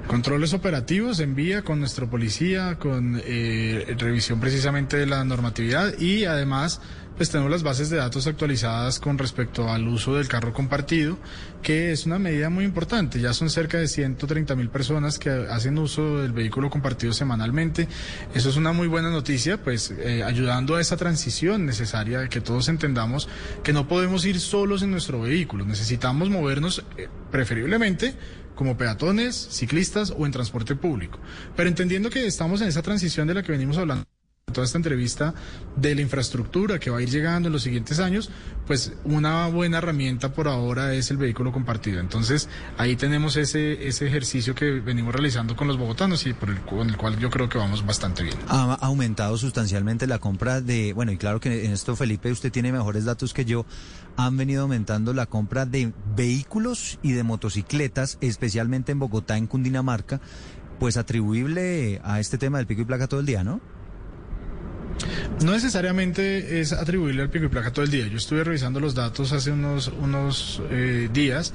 Controles 0.07 0.53
operativos 0.53 1.19
en 1.19 1.35
vía 1.35 1.63
con 1.63 1.79
nuestra 1.79 2.09
policía, 2.09 2.79
con 2.79 3.21
eh, 3.25 3.93
revisión 3.97 4.39
precisamente 4.39 4.95
de 4.95 5.05
la 5.05 5.23
normatividad 5.25 5.99
y 5.99 6.23
además 6.23 6.79
pues 7.17 7.31
tenemos 7.31 7.51
las 7.51 7.63
bases 7.63 7.89
de 7.89 7.97
datos 7.97 8.27
actualizadas 8.27 8.99
con 8.99 9.17
respecto 9.17 9.69
al 9.69 9.87
uso 9.87 10.15
del 10.15 10.27
carro 10.27 10.53
compartido, 10.53 11.17
que 11.63 11.91
es 11.91 12.05
una 12.05 12.19
medida 12.19 12.49
muy 12.51 12.63
importante. 12.63 13.19
Ya 13.19 13.33
son 13.33 13.49
cerca 13.49 13.79
de 13.79 13.87
130 13.87 14.55
mil 14.55 14.69
personas 14.69 15.17
que 15.17 15.29
hacen 15.29 15.79
uso 15.79 16.19
del 16.19 16.31
vehículo 16.31 16.69
compartido 16.69 17.13
semanalmente. 17.13 17.87
Eso 18.35 18.49
es 18.49 18.55
una 18.55 18.71
muy 18.71 18.87
buena 18.87 19.09
noticia, 19.09 19.61
pues 19.61 19.91
eh, 19.91 20.23
ayudando 20.23 20.75
a 20.75 20.81
esa 20.81 20.95
transición 20.95 21.65
necesaria 21.65 22.19
de 22.19 22.29
que 22.29 22.39
todos 22.39 22.69
entendamos 22.69 23.27
que 23.63 23.73
no 23.73 23.87
podemos 23.87 24.23
ir 24.25 24.39
solos 24.39 24.83
en 24.83 24.91
nuestro 24.91 25.19
vehículo. 25.21 25.65
Necesitamos 25.65 26.29
movernos 26.29 26.85
eh, 26.97 27.09
preferiblemente 27.31 28.13
como 28.57 28.75
peatones, 28.75 29.35
ciclistas 29.51 30.11
o 30.11 30.25
en 30.25 30.33
transporte 30.33 30.75
público. 30.75 31.19
Pero 31.55 31.69
entendiendo 31.69 32.09
que 32.09 32.27
estamos 32.27 32.59
en 32.59 32.67
esa 32.67 32.81
transición 32.81 33.27
de 33.27 33.35
la 33.35 33.43
que 33.43 33.53
venimos 33.53 33.77
hablando 33.77 34.03
toda 34.57 34.65
esta 34.65 34.79
entrevista 34.79 35.35
de 35.75 35.93
la 35.93 36.01
infraestructura 36.01 36.79
que 36.79 36.89
va 36.89 36.97
a 36.97 37.01
ir 37.03 37.09
llegando 37.09 37.47
en 37.47 37.53
los 37.53 37.61
siguientes 37.61 37.99
años, 37.99 38.31
pues 38.65 38.93
una 39.03 39.45
buena 39.49 39.77
herramienta 39.77 40.33
por 40.33 40.47
ahora 40.47 40.93
es 40.95 41.11
el 41.11 41.17
vehículo 41.17 41.51
compartido. 41.51 41.99
Entonces 41.99 42.49
ahí 42.77 42.95
tenemos 42.95 43.35
ese, 43.35 43.87
ese 43.87 44.07
ejercicio 44.07 44.55
que 44.55 44.79
venimos 44.79 45.13
realizando 45.13 45.55
con 45.55 45.67
los 45.67 45.77
bogotanos 45.77 46.25
y 46.25 46.33
por 46.33 46.49
el, 46.49 46.61
con 46.61 46.89
el 46.89 46.97
cual 46.97 47.19
yo 47.19 47.29
creo 47.29 47.47
que 47.49 47.59
vamos 47.59 47.85
bastante 47.85 48.23
bien. 48.23 48.35
Ha 48.47 48.73
aumentado 48.81 49.37
sustancialmente 49.37 50.07
la 50.07 50.17
compra 50.17 50.59
de, 50.59 50.91
bueno, 50.93 51.11
y 51.11 51.17
claro 51.17 51.39
que 51.39 51.65
en 51.65 51.71
esto 51.73 51.95
Felipe 51.95 52.31
usted 52.31 52.51
tiene 52.51 52.71
mejores 52.71 53.05
datos 53.05 53.35
que 53.35 53.45
yo, 53.45 53.65
han 54.15 54.37
venido 54.37 54.63
aumentando 54.63 55.13
la 55.13 55.27
compra 55.27 55.67
de 55.67 55.93
vehículos 56.15 56.97
y 57.03 57.11
de 57.11 57.21
motocicletas, 57.21 58.17
especialmente 58.21 58.91
en 58.91 58.99
Bogotá, 58.99 59.37
en 59.37 59.45
Cundinamarca, 59.45 60.19
pues 60.79 60.97
atribuible 60.97 62.01
a 62.03 62.19
este 62.19 62.39
tema 62.39 62.57
del 62.57 62.65
pico 62.65 62.81
y 62.81 62.85
placa 62.85 63.07
todo 63.07 63.19
el 63.19 63.25
día, 63.27 63.43
¿no? 63.43 63.61
No 65.43 65.51
necesariamente 65.51 66.59
es 66.59 66.73
atribuirle 66.73 67.21
al 67.21 67.29
pico 67.29 67.45
y 67.45 67.49
placa 67.49 67.71
todo 67.71 67.85
el 67.85 67.91
día. 67.91 68.07
Yo 68.07 68.17
estuve 68.17 68.43
revisando 68.43 68.79
los 68.79 68.95
datos 68.95 69.31
hace 69.33 69.51
unos, 69.51 69.89
unos 69.89 70.61
eh, 70.71 71.09
días 71.13 71.53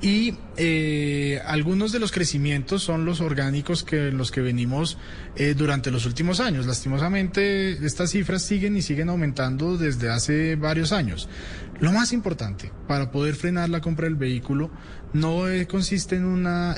y 0.00 0.34
eh, 0.56 1.40
algunos 1.44 1.90
de 1.90 1.98
los 1.98 2.12
crecimientos 2.12 2.82
son 2.82 3.04
los 3.04 3.20
orgánicos 3.20 3.82
que 3.82 4.12
los 4.12 4.30
que 4.30 4.40
venimos 4.40 4.98
eh, 5.36 5.54
durante 5.56 5.90
los 5.90 6.06
últimos 6.06 6.38
años. 6.38 6.66
Lastimosamente, 6.66 7.84
estas 7.84 8.10
cifras 8.10 8.42
siguen 8.42 8.76
y 8.76 8.82
siguen 8.82 9.08
aumentando 9.08 9.76
desde 9.76 10.10
hace 10.10 10.54
varios 10.54 10.92
años. 10.92 11.28
Lo 11.80 11.90
más 11.90 12.12
importante 12.12 12.70
para 12.86 13.10
poder 13.10 13.34
frenar 13.34 13.68
la 13.68 13.80
compra 13.80 14.04
del 14.04 14.14
vehículo 14.14 14.70
no 15.12 15.42
consiste 15.68 16.16
en 16.16 16.24
una 16.24 16.76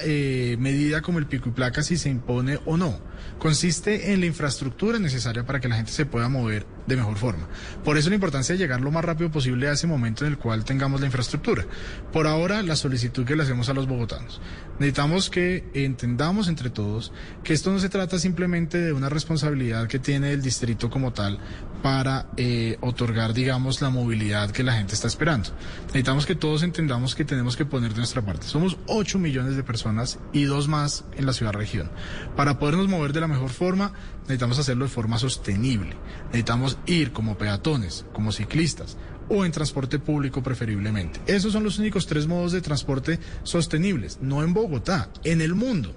medida 0.59 1.03
como 1.03 1.19
el 1.19 1.27
pico 1.27 1.51
y 1.51 1.53
placa 1.53 1.83
si 1.83 1.99
se 1.99 2.09
impone 2.09 2.59
o 2.65 2.79
no. 2.79 2.99
Consiste 3.39 4.13
en 4.13 4.21
la 4.21 4.27
infraestructura 4.27 4.99
necesaria 4.99 5.45
para 5.45 5.61
que 5.61 5.69
la 5.69 5.77
gente 5.77 5.93
se 5.93 6.07
pueda 6.07 6.29
mover 6.29 6.76
de 6.87 6.97
mejor 6.97 7.17
forma. 7.17 7.47
Por 7.85 7.99
eso 7.99 8.09
la 8.09 8.15
importancia 8.15 8.55
de 8.55 8.59
llegar 8.59 8.81
lo 8.81 8.91
más 8.91 9.05
rápido 9.05 9.31
posible 9.31 9.69
a 9.69 9.73
ese 9.73 9.87
momento 9.87 10.25
en 10.25 10.33
el 10.33 10.39
cual 10.39 10.65
tengamos 10.65 11.01
la 11.01 11.07
infraestructura. 11.07 11.65
Por 12.13 12.27
ahora, 12.27 12.63
la 12.63 12.77
solicitud 12.77 13.25
que 13.25 13.37
le 13.37 13.43
hacemos 13.43 13.69
a 13.69 13.75
los 13.75 13.87
bogotanos. 13.87 14.41
Necesitamos 14.79 15.31
que 15.31 15.65
entendamos 15.75 16.49
entre 16.49 16.71
todos 16.71 17.13
que 17.43 17.55
esto 17.55 17.73
no 17.73 17.79
se 17.79 17.89
trata 17.89 18.19
simplemente 18.19 18.79
de 18.79 18.93
una 18.93 19.09
responsabilidad 19.09 19.89
que 19.89 19.99
tiene 19.99 20.33
el 20.33 20.43
distrito 20.43 20.91
como 20.91 21.13
tal 21.13 21.39
para 21.83 22.27
eh, 22.37 22.77
otorgar, 22.81 23.33
digamos, 23.33 23.81
la 23.81 23.91
movilidad 23.91 24.51
que 24.51 24.63
la 24.63 24.73
gente 24.73 24.95
está 24.95 25.07
esperando. 25.07 25.51
Necesitamos 25.87 26.27
que 26.27 26.35
todos 26.35 26.63
entendamos 26.63 27.15
que 27.15 27.25
tenemos 27.25 27.57
que 27.57 27.65
poner 27.65 27.93
de 27.93 27.99
nuestra 27.99 28.23
parte. 28.23 28.47
Somos 28.47 28.77
8 28.87 29.19
millones 29.19 29.57
de 29.57 29.63
personas 29.63 30.19
y 30.33 30.45
dos 30.45 30.69
más 30.69 31.05
en 31.17 31.27
la 31.27 31.33
ciudad-región. 31.33 31.91
Para 32.37 32.59
podernos 32.59 32.89
mover 32.89 33.13
de 33.13 33.21
la 33.21 33.29
mejor 33.29 33.51
forma, 33.51 33.93
necesitamos 34.23 34.59
hacerlo 34.59 34.85
de 34.85 34.91
forma 34.91 35.19
sostenible. 35.19 35.97
Necesitamos 36.27 36.76
ir 36.87 37.13
como 37.13 37.39
peatones, 37.39 38.05
como 38.13 38.33
ciclistas 38.33 38.97
o 39.29 39.45
en 39.45 39.53
transporte 39.53 39.99
público 39.99 40.43
preferiblemente. 40.43 41.21
Esos 41.27 41.53
son 41.53 41.65
los 41.65 41.79
únicos 41.79 42.07
tres 42.07 42.27
modos 42.27 42.53
de 42.53 42.61
transporte 42.61 43.19
sostenibles, 43.43 44.19
no 44.21 44.43
en 44.43 44.55
Bogotá, 44.55 45.11
en 45.25 45.41
el 45.41 45.55
mundo. 45.55 45.95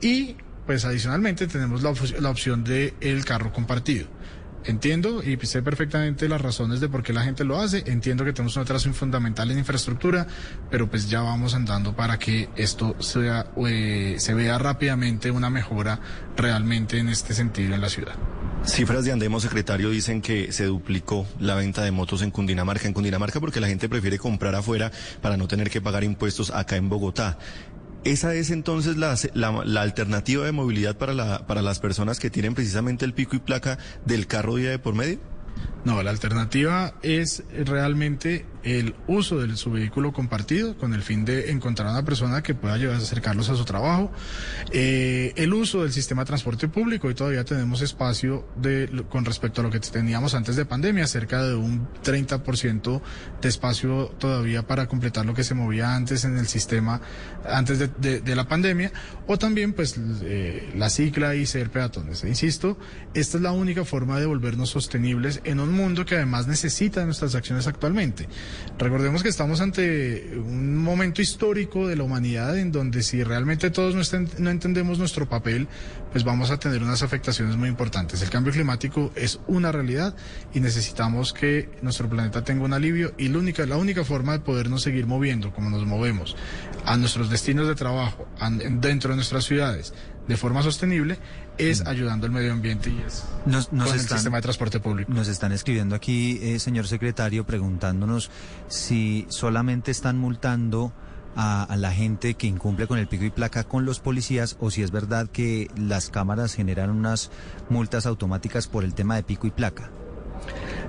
Y 0.00 0.36
pues 0.66 0.84
adicionalmente 0.84 1.46
tenemos 1.46 1.82
la, 1.82 1.90
opción 2.30 2.62
del 2.62 2.94
el 3.00 3.24
carro 3.24 3.52
compartido. 3.52 4.06
Entiendo 4.64 5.22
y 5.22 5.38
sé 5.46 5.62
perfectamente 5.62 6.28
las 6.28 6.40
razones 6.40 6.80
de 6.80 6.88
por 6.88 7.02
qué 7.02 7.12
la 7.12 7.22
gente 7.22 7.44
lo 7.44 7.58
hace. 7.58 7.84
Entiendo 7.86 8.24
que 8.24 8.32
tenemos 8.32 8.56
un 8.56 8.62
atraso 8.62 8.92
fundamental 8.92 9.50
en 9.50 9.58
infraestructura, 9.58 10.26
pero 10.70 10.90
pues 10.90 11.08
ya 11.08 11.22
vamos 11.22 11.54
andando 11.54 11.96
para 11.96 12.18
que 12.18 12.50
esto 12.56 12.94
eh, 13.16 14.16
se 14.18 14.34
vea 14.34 14.58
rápidamente 14.58 15.30
una 15.30 15.48
mejora 15.48 16.00
realmente 16.36 16.98
en 16.98 17.08
este 17.08 17.32
sentido 17.32 17.74
en 17.74 17.80
la 17.80 17.88
ciudad. 17.88 18.16
Cifras 18.64 19.04
de 19.04 19.12
Andemos, 19.12 19.42
secretario, 19.42 19.90
dicen 19.90 20.20
que 20.20 20.52
se 20.52 20.64
duplicó 20.66 21.26
la 21.40 21.54
venta 21.54 21.82
de 21.82 21.90
motos 21.90 22.22
en 22.22 22.30
Cundinamarca. 22.30 22.86
En 22.86 22.92
Cundinamarca 22.92 23.40
porque 23.40 23.60
la 23.60 23.68
gente 23.68 23.88
prefiere 23.88 24.18
comprar 24.18 24.54
afuera 24.54 24.92
para 25.22 25.36
no 25.36 25.48
tener 25.48 25.70
que 25.70 25.80
pagar 25.80 26.04
impuestos 26.04 26.50
acá 26.50 26.76
en 26.76 26.88
Bogotá. 26.88 27.38
¿Esa 28.04 28.34
es 28.34 28.50
entonces 28.50 28.96
la, 28.96 29.16
la, 29.34 29.64
la, 29.64 29.82
alternativa 29.82 30.44
de 30.44 30.52
movilidad 30.52 30.96
para, 30.96 31.14
la, 31.14 31.46
para 31.46 31.62
las 31.62 31.80
personas 31.80 32.20
que 32.20 32.30
tienen 32.30 32.54
precisamente 32.54 33.04
el 33.04 33.12
pico 33.12 33.36
y 33.36 33.40
placa 33.40 33.78
del 34.04 34.26
carro 34.26 34.56
día 34.56 34.70
de 34.70 34.78
por 34.78 34.94
medio? 34.94 35.18
No, 35.84 36.02
la 36.02 36.10
alternativa 36.10 36.94
es 37.02 37.44
realmente 37.64 38.44
el 38.62 38.94
uso 39.06 39.38
de 39.38 39.56
su 39.56 39.70
vehículo 39.70 40.12
compartido 40.12 40.76
con 40.76 40.92
el 40.92 41.02
fin 41.02 41.24
de 41.24 41.50
encontrar 41.50 41.88
a 41.88 41.92
una 41.92 42.04
persona 42.04 42.42
que 42.42 42.54
pueda 42.54 42.76
llevar 42.76 42.96
a 42.96 42.98
acercarlos 42.98 43.48
a 43.48 43.56
su 43.56 43.64
trabajo. 43.64 44.10
Eh, 44.72 45.32
el 45.36 45.54
uso 45.54 45.82
del 45.82 45.92
sistema 45.92 46.22
de 46.22 46.26
transporte 46.26 46.68
público 46.68 47.10
y 47.10 47.14
todavía 47.14 47.44
tenemos 47.44 47.80
espacio 47.80 48.46
de, 48.56 49.04
con 49.08 49.24
respecto 49.24 49.60
a 49.60 49.64
lo 49.64 49.70
que 49.70 49.80
teníamos 49.80 50.34
antes 50.34 50.56
de 50.56 50.64
pandemia, 50.64 51.06
cerca 51.06 51.42
de 51.42 51.54
un 51.54 51.88
30% 52.04 53.00
de 53.40 53.48
espacio 53.48 54.08
todavía 54.18 54.66
para 54.66 54.86
completar 54.86 55.24
lo 55.24 55.34
que 55.34 55.44
se 55.44 55.54
movía 55.54 55.94
antes 55.94 56.24
en 56.24 56.36
el 56.36 56.48
sistema, 56.48 57.00
antes 57.48 57.78
de, 57.78 58.36
la 58.36 58.46
pandemia, 58.46 58.92
o 59.26 59.38
también 59.38 59.72
pues 59.72 59.98
eh, 60.22 60.72
la 60.76 60.90
cicla 60.90 61.34
y 61.34 61.46
ser 61.46 61.70
peatones. 61.70 62.24
Insisto, 62.24 62.78
esta 63.14 63.38
es 63.38 63.42
la 63.42 63.52
única 63.52 63.84
forma 63.84 64.20
de 64.20 64.26
volvernos 64.26 64.70
sostenibles 64.70 65.40
en 65.48 65.60
un 65.60 65.72
mundo 65.72 66.04
que 66.04 66.16
además 66.16 66.46
necesita 66.46 67.04
nuestras 67.04 67.34
acciones 67.34 67.66
actualmente. 67.66 68.28
Recordemos 68.78 69.22
que 69.22 69.30
estamos 69.30 69.60
ante 69.60 70.36
un 70.36 70.76
momento 70.76 71.22
histórico 71.22 71.88
de 71.88 71.96
la 71.96 72.04
humanidad 72.04 72.58
en 72.58 72.70
donde 72.70 73.02
si 73.02 73.22
realmente 73.24 73.70
todos 73.70 73.94
no, 73.94 74.50
entendemos 74.50 74.98
nuestro 74.98 75.28
papel, 75.28 75.66
pues 76.12 76.24
vamos 76.24 76.50
a 76.50 76.58
tener 76.58 76.82
unas 76.82 77.02
afectaciones 77.02 77.56
muy 77.56 77.68
importantes. 77.68 78.20
El 78.20 78.30
cambio 78.30 78.52
climático 78.52 79.10
es 79.14 79.40
una 79.46 79.72
realidad 79.72 80.14
y 80.52 80.60
necesitamos 80.60 81.32
que 81.32 81.70
nuestro 81.80 82.08
planeta 82.08 82.44
tenga 82.44 82.64
un 82.64 82.74
alivio 82.74 83.14
y 83.16 83.28
la 83.28 83.38
única, 83.38 83.64
la 83.64 83.76
única 83.76 84.04
forma 84.04 84.32
de 84.32 84.40
podernos 84.40 84.82
seguir 84.82 85.06
moviendo 85.06 85.52
como 85.52 85.70
nos 85.70 85.86
movemos 85.86 86.36
a 86.84 86.96
nuestros 86.96 87.30
destinos 87.30 87.66
de 87.68 87.74
trabajo, 87.74 88.28
dentro 88.80 89.10
de 89.10 89.16
nuestras 89.16 89.44
ciudades, 89.44 89.94
de 90.26 90.36
forma 90.36 90.62
sostenible 90.62 91.18
es 91.58 91.86
ayudando 91.86 92.26
al 92.26 92.32
medio 92.32 92.52
ambiente 92.52 92.90
y 92.90 93.02
es 93.06 93.24
nos, 93.46 93.72
nos 93.72 93.88
con 93.88 93.96
están, 93.96 94.16
el 94.16 94.18
sistema 94.18 94.36
de 94.38 94.42
transporte 94.42 94.80
público. 94.80 95.12
Nos 95.12 95.28
están 95.28 95.52
escribiendo 95.52 95.94
aquí, 95.94 96.38
eh, 96.42 96.58
señor 96.58 96.86
secretario, 96.86 97.44
preguntándonos 97.44 98.30
si 98.68 99.26
solamente 99.28 99.90
están 99.90 100.18
multando 100.18 100.92
a, 101.36 101.64
a, 101.64 101.76
la 101.76 101.92
gente 101.92 102.34
que 102.34 102.46
incumple 102.46 102.86
con 102.86 102.98
el 102.98 103.06
pico 103.06 103.24
y 103.24 103.30
placa 103.30 103.64
con 103.64 103.84
los 103.84 104.00
policías 104.00 104.56
o 104.60 104.70
si 104.70 104.82
es 104.82 104.90
verdad 104.90 105.28
que 105.28 105.68
las 105.76 106.10
cámaras 106.10 106.54
generan 106.54 106.90
unas 106.90 107.30
multas 107.68 108.06
automáticas 108.06 108.66
por 108.66 108.84
el 108.84 108.94
tema 108.94 109.16
de 109.16 109.22
pico 109.22 109.46
y 109.46 109.50
placa. 109.50 109.90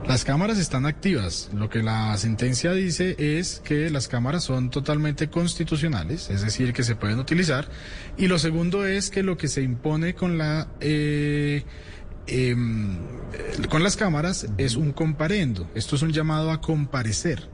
Las 0.07 0.25
cámaras 0.25 0.57
están 0.57 0.85
activas. 0.85 1.49
Lo 1.53 1.69
que 1.69 1.83
la 1.83 2.17
sentencia 2.17 2.71
dice 2.73 3.15
es 3.19 3.61
que 3.63 3.89
las 3.89 4.07
cámaras 4.07 4.43
son 4.43 4.69
totalmente 4.69 5.29
constitucionales, 5.29 6.29
es 6.29 6.41
decir, 6.41 6.73
que 6.73 6.83
se 6.83 6.95
pueden 6.95 7.19
utilizar. 7.19 7.67
Y 8.17 8.27
lo 8.27 8.39
segundo 8.39 8.85
es 8.85 9.09
que 9.09 9.21
lo 9.21 9.37
que 9.37 9.47
se 9.47 9.61
impone 9.61 10.15
con 10.15 10.37
la 10.37 10.67
eh, 10.79 11.63
eh, 12.27 12.55
con 13.69 13.83
las 13.83 13.97
cámaras 13.97 14.47
es 14.57 14.75
un 14.75 14.93
comparendo. 14.93 15.69
Esto 15.75 15.95
es 15.95 16.01
un 16.01 16.11
llamado 16.11 16.51
a 16.51 16.61
comparecer 16.61 17.47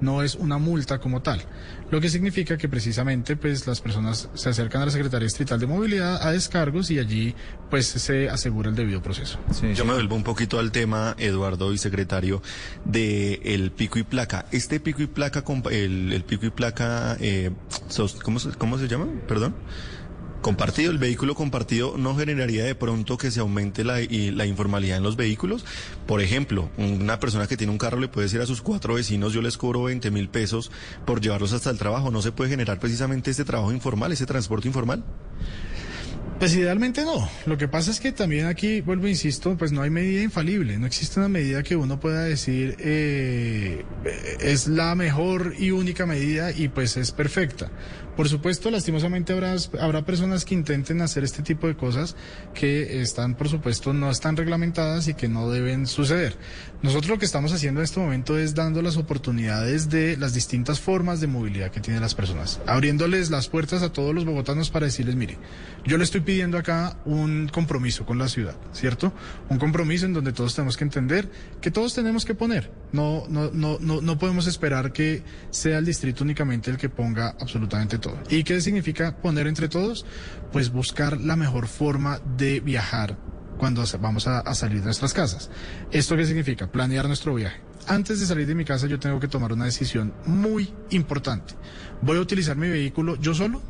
no 0.00 0.22
es 0.22 0.34
una 0.34 0.58
multa 0.58 0.98
como 0.98 1.22
tal. 1.22 1.42
Lo 1.90 2.00
que 2.00 2.08
significa 2.08 2.56
que 2.56 2.68
precisamente 2.68 3.36
pues 3.36 3.66
las 3.66 3.80
personas 3.80 4.28
se 4.34 4.48
acercan 4.48 4.82
a 4.82 4.86
la 4.86 4.90
Secretaría 4.92 5.24
Distrital 5.24 5.58
de 5.58 5.66
Movilidad 5.66 6.22
a 6.26 6.30
descargos 6.32 6.90
y 6.90 6.98
allí 6.98 7.34
pues 7.68 7.86
se 7.86 8.28
asegura 8.28 8.70
el 8.70 8.76
debido 8.76 9.02
proceso. 9.02 9.38
Sí, 9.50 9.68
Yo 9.74 9.82
sí. 9.82 9.88
me 9.88 9.94
vuelvo 9.94 10.14
un 10.16 10.24
poquito 10.24 10.58
al 10.58 10.72
tema, 10.72 11.14
Eduardo 11.18 11.72
y 11.72 11.78
secretario, 11.78 12.42
de 12.84 13.40
el 13.44 13.72
pico 13.72 13.98
y 13.98 14.02
placa. 14.02 14.46
Este 14.52 14.80
pico 14.80 15.02
y 15.02 15.06
placa, 15.06 15.44
el, 15.70 16.12
el 16.12 16.24
pico 16.24 16.46
y 16.46 16.50
placa, 16.50 17.16
eh, 17.20 17.50
¿cómo, 18.22 18.38
¿cómo 18.58 18.78
se 18.78 18.88
llama? 18.88 19.06
Perdón. 19.26 19.54
Compartido, 20.42 20.90
el 20.90 20.98
vehículo 20.98 21.34
compartido 21.34 21.96
no 21.98 22.16
generaría 22.16 22.64
de 22.64 22.74
pronto 22.74 23.18
que 23.18 23.30
se 23.30 23.40
aumente 23.40 23.84
la, 23.84 24.00
y 24.00 24.30
la 24.30 24.46
informalidad 24.46 24.96
en 24.96 25.02
los 25.02 25.16
vehículos. 25.16 25.66
Por 26.06 26.22
ejemplo, 26.22 26.70
una 26.78 27.20
persona 27.20 27.46
que 27.46 27.58
tiene 27.58 27.72
un 27.72 27.78
carro 27.78 28.00
le 28.00 28.08
puede 28.08 28.26
decir 28.26 28.40
a 28.40 28.46
sus 28.46 28.62
cuatro 28.62 28.94
vecinos, 28.94 29.34
yo 29.34 29.42
les 29.42 29.58
cobro 29.58 29.82
20 29.82 30.10
mil 30.10 30.30
pesos 30.30 30.70
por 31.04 31.20
llevarlos 31.20 31.52
hasta 31.52 31.68
el 31.68 31.76
trabajo. 31.76 32.10
¿No 32.10 32.22
se 32.22 32.32
puede 32.32 32.48
generar 32.48 32.80
precisamente 32.80 33.30
este 33.30 33.44
trabajo 33.44 33.70
informal, 33.70 34.12
ese 34.12 34.24
transporte 34.24 34.66
informal? 34.66 35.04
Pues 36.40 36.54
idealmente 36.54 37.04
no. 37.04 37.28
Lo 37.44 37.58
que 37.58 37.68
pasa 37.68 37.90
es 37.90 38.00
que 38.00 38.12
también 38.12 38.46
aquí, 38.46 38.80
vuelvo 38.80 39.06
insisto, 39.06 39.58
pues 39.58 39.72
no 39.72 39.82
hay 39.82 39.90
medida 39.90 40.22
infalible. 40.22 40.78
No 40.78 40.86
existe 40.86 41.20
una 41.20 41.28
medida 41.28 41.62
que 41.62 41.76
uno 41.76 42.00
pueda 42.00 42.22
decir 42.22 42.76
eh, 42.78 43.84
es 44.40 44.66
la 44.66 44.94
mejor 44.94 45.52
y 45.58 45.70
única 45.70 46.06
medida 46.06 46.50
y 46.50 46.68
pues 46.68 46.96
es 46.96 47.12
perfecta. 47.12 47.70
Por 48.20 48.28
supuesto, 48.28 48.70
lastimosamente 48.70 49.32
habrá, 49.32 49.56
habrá 49.80 50.04
personas 50.04 50.44
que 50.44 50.52
intenten 50.54 51.00
hacer 51.00 51.24
este 51.24 51.42
tipo 51.42 51.66
de 51.66 51.74
cosas 51.74 52.16
que 52.52 53.00
están, 53.00 53.34
por 53.34 53.48
supuesto, 53.48 53.94
no 53.94 54.10
están 54.10 54.36
reglamentadas 54.36 55.08
y 55.08 55.14
que 55.14 55.26
no 55.26 55.50
deben 55.50 55.86
suceder. 55.86 56.36
Nosotros 56.82 57.10
lo 57.10 57.18
que 57.18 57.26
estamos 57.26 57.52
haciendo 57.52 57.80
en 57.80 57.84
este 57.84 58.00
momento 58.00 58.38
es 58.38 58.54
dando 58.54 58.80
las 58.80 58.96
oportunidades 58.96 59.90
de 59.90 60.16
las 60.16 60.32
distintas 60.32 60.80
formas 60.80 61.20
de 61.20 61.26
movilidad 61.26 61.70
que 61.70 61.80
tienen 61.80 62.00
las 62.00 62.14
personas, 62.14 62.58
abriéndoles 62.66 63.30
las 63.30 63.48
puertas 63.48 63.82
a 63.82 63.92
todos 63.92 64.14
los 64.14 64.24
bogotanos 64.24 64.70
para 64.70 64.86
decirles, 64.86 65.14
mire, 65.14 65.36
yo 65.84 65.98
le 65.98 66.04
estoy 66.04 66.22
pidiendo 66.22 66.56
acá 66.56 66.96
un 67.04 67.50
compromiso 67.52 68.06
con 68.06 68.16
la 68.16 68.28
ciudad, 68.28 68.56
¿cierto? 68.72 69.12
Un 69.50 69.58
compromiso 69.58 70.06
en 70.06 70.14
donde 70.14 70.32
todos 70.32 70.54
tenemos 70.54 70.78
que 70.78 70.84
entender 70.84 71.30
que 71.60 71.70
todos 71.70 71.94
tenemos 71.94 72.24
que 72.24 72.34
poner. 72.34 72.72
No, 72.92 73.24
no, 73.28 73.50
no, 73.52 73.76
no, 73.78 74.00
no 74.00 74.18
podemos 74.18 74.46
esperar 74.46 74.90
que 74.90 75.22
sea 75.50 75.76
el 75.76 75.84
distrito 75.84 76.24
únicamente 76.24 76.70
el 76.70 76.78
que 76.78 76.88
ponga 76.88 77.36
absolutamente 77.38 77.98
todo. 77.98 78.18
¿Y 78.30 78.42
qué 78.42 78.58
significa 78.62 79.18
poner 79.18 79.46
entre 79.48 79.68
todos? 79.68 80.06
Pues 80.50 80.72
buscar 80.72 81.20
la 81.20 81.36
mejor 81.36 81.68
forma 81.68 82.20
de 82.38 82.60
viajar 82.60 83.18
cuando 83.60 83.84
vamos 84.00 84.26
a, 84.26 84.54
salir 84.54 84.78
de 84.78 84.86
nuestras 84.86 85.12
casas. 85.12 85.50
¿Esto 85.92 86.16
qué 86.16 86.24
significa? 86.24 86.66
Planear 86.66 87.06
nuestro 87.06 87.34
viaje. 87.34 87.60
Antes 87.86 88.18
de 88.18 88.26
salir 88.26 88.46
de 88.46 88.54
mi 88.54 88.64
casa 88.64 88.86
yo 88.86 88.98
tengo 88.98 89.20
que 89.20 89.28
tomar 89.28 89.52
una 89.52 89.66
decisión 89.66 90.14
muy 90.24 90.72
importante. 90.88 91.54
¿Voy 92.00 92.16
a 92.16 92.20
utilizar 92.20 92.56
mi 92.56 92.70
vehículo 92.70 93.16
yo 93.16 93.34
solo? 93.34 93.60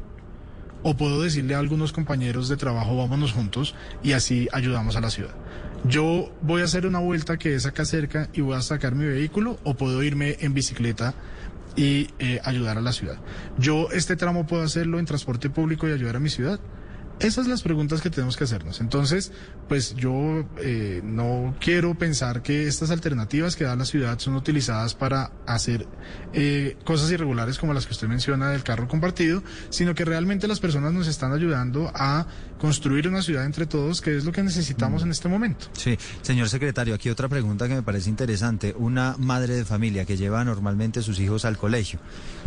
¿O 0.84 0.96
puedo 0.96 1.20
decirle 1.20 1.56
a 1.56 1.58
algunos 1.58 1.92
compañeros 1.92 2.48
de 2.48 2.56
trabajo 2.56 2.96
vámonos 2.96 3.32
juntos 3.32 3.74
y 4.02 4.12
así 4.12 4.48
ayudamos 4.52 4.94
a 4.94 5.00
la 5.00 5.10
ciudad? 5.10 5.34
Yo 5.84 6.32
voy 6.40 6.62
a 6.62 6.66
hacer 6.66 6.86
una 6.86 7.00
vuelta 7.00 7.36
que 7.36 7.56
es 7.56 7.66
acá 7.66 7.84
cerca 7.84 8.28
y 8.32 8.42
voy 8.42 8.54
a 8.54 8.62
sacar 8.62 8.94
mi 8.94 9.06
vehículo 9.06 9.58
o 9.64 9.74
puedo 9.74 10.04
irme 10.04 10.36
en 10.38 10.54
bicicleta 10.54 11.14
y 11.74 12.08
eh, 12.20 12.40
ayudar 12.44 12.78
a 12.78 12.80
la 12.80 12.92
ciudad. 12.92 13.18
Yo 13.58 13.88
este 13.90 14.14
tramo 14.14 14.46
puedo 14.46 14.62
hacerlo 14.62 15.00
en 15.00 15.06
transporte 15.06 15.50
público 15.50 15.88
y 15.88 15.92
ayudar 15.92 16.14
a 16.14 16.20
mi 16.20 16.30
ciudad. 16.30 16.60
Esas 17.20 17.44
son 17.44 17.50
las 17.50 17.62
preguntas 17.62 18.00
que 18.00 18.08
tenemos 18.08 18.36
que 18.36 18.44
hacernos. 18.44 18.80
Entonces, 18.80 19.30
pues 19.68 19.94
yo 19.94 20.44
eh, 20.58 21.02
no 21.04 21.54
quiero 21.60 21.94
pensar 21.94 22.42
que 22.42 22.66
estas 22.66 22.90
alternativas 22.90 23.56
que 23.56 23.64
da 23.64 23.76
la 23.76 23.84
ciudad 23.84 24.18
son 24.18 24.36
utilizadas 24.36 24.94
para 24.94 25.30
hacer 25.46 25.86
eh, 26.32 26.78
cosas 26.84 27.10
irregulares 27.10 27.58
como 27.58 27.74
las 27.74 27.86
que 27.86 27.92
usted 27.92 28.08
menciona 28.08 28.50
del 28.50 28.62
carro 28.62 28.88
compartido, 28.88 29.42
sino 29.68 29.94
que 29.94 30.06
realmente 30.06 30.48
las 30.48 30.60
personas 30.60 30.94
nos 30.94 31.08
están 31.08 31.32
ayudando 31.32 31.92
a 31.94 32.26
construir 32.58 33.08
una 33.08 33.22
ciudad 33.22 33.44
entre 33.44 33.66
todos, 33.66 34.00
que 34.00 34.16
es 34.16 34.24
lo 34.24 34.32
que 34.32 34.42
necesitamos 34.42 35.02
en 35.02 35.10
este 35.10 35.28
momento. 35.28 35.66
Sí, 35.72 35.98
señor 36.22 36.48
secretario, 36.48 36.94
aquí 36.94 37.08
otra 37.08 37.28
pregunta 37.28 37.68
que 37.68 37.74
me 37.74 37.82
parece 37.82 38.10
interesante. 38.10 38.74
Una 38.78 39.16
madre 39.18 39.54
de 39.54 39.64
familia 39.64 40.04
que 40.04 40.16
lleva 40.16 40.44
normalmente 40.44 41.02
sus 41.02 41.18
hijos 41.20 41.44
al 41.44 41.56
colegio, 41.56 42.00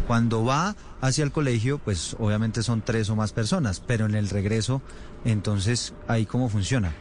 cuando 0.07 0.45
va 0.45 0.75
hacia 1.01 1.25
el 1.25 1.31
colegio, 1.31 1.79
pues 1.79 2.15
obviamente 2.17 2.63
son 2.63 2.81
tres 2.81 3.09
o 3.09 3.15
más 3.17 3.33
personas, 3.33 3.81
pero 3.85 4.05
en 4.05 4.15
el 4.15 4.29
regreso, 4.29 4.62
entonces, 5.25 5.93
¿ahí 6.07 6.25
cómo 6.25 6.49
funciona? 6.49 6.93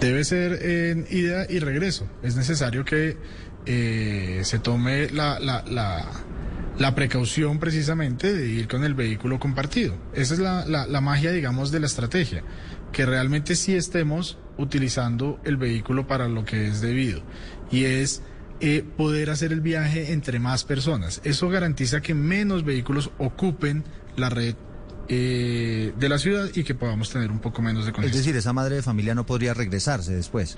Debe 0.00 0.24
ser 0.24 0.52
en 0.62 1.06
ida 1.10 1.46
y 1.48 1.58
regreso. 1.58 2.06
Es 2.22 2.36
necesario 2.36 2.84
que 2.84 3.16
eh, 3.66 4.40
se 4.44 4.58
tome 4.58 5.08
la, 5.10 6.94
precaución 6.94 7.58
precisamente 7.58 8.34
de 8.34 8.46
ir 8.46 8.68
con 8.68 8.84
el 8.84 8.94
vehículo 8.94 9.38
compartido. 9.38 9.96
Esa 10.14 10.34
es 10.34 10.40
la, 10.40 10.64
la 10.66 11.00
magia, 11.00 11.32
digamos, 11.32 11.70
de 11.70 11.80
la 11.80 11.86
estrategia, 11.86 12.42
que 12.92 13.06
realmente 13.06 13.54
sí 13.54 13.74
estemos 13.74 14.38
utilizando 14.58 15.40
el 15.44 15.56
vehículo 15.56 16.06
para 16.06 16.28
lo 16.28 16.44
que 16.44 16.66
es 16.66 16.80
debido. 16.80 17.22
Y 17.70 17.84
es 17.84 18.22
eh, 18.60 18.84
poder 18.96 19.30
hacer 19.30 19.52
el 19.52 19.60
viaje 19.60 20.12
entre 20.12 20.38
más 20.38 20.64
personas. 20.64 21.20
Eso 21.24 21.48
garantiza 21.48 22.00
que 22.00 22.14
menos 22.14 22.64
vehículos 22.64 23.10
ocupen 23.18 23.84
la 24.16 24.30
red 24.30 24.54
eh, 25.08 25.92
de 25.96 26.08
la 26.08 26.18
ciudad 26.18 26.48
y 26.54 26.64
que 26.64 26.74
podamos 26.74 27.10
tener 27.10 27.30
un 27.30 27.40
poco 27.40 27.62
menos 27.62 27.86
de 27.86 27.92
congestión. 27.92 28.20
Es 28.20 28.24
decir, 28.26 28.36
esa 28.36 28.52
madre 28.52 28.76
de 28.76 28.82
familia 28.82 29.14
no 29.14 29.24
podría 29.26 29.54
regresarse 29.54 30.14
después. 30.14 30.56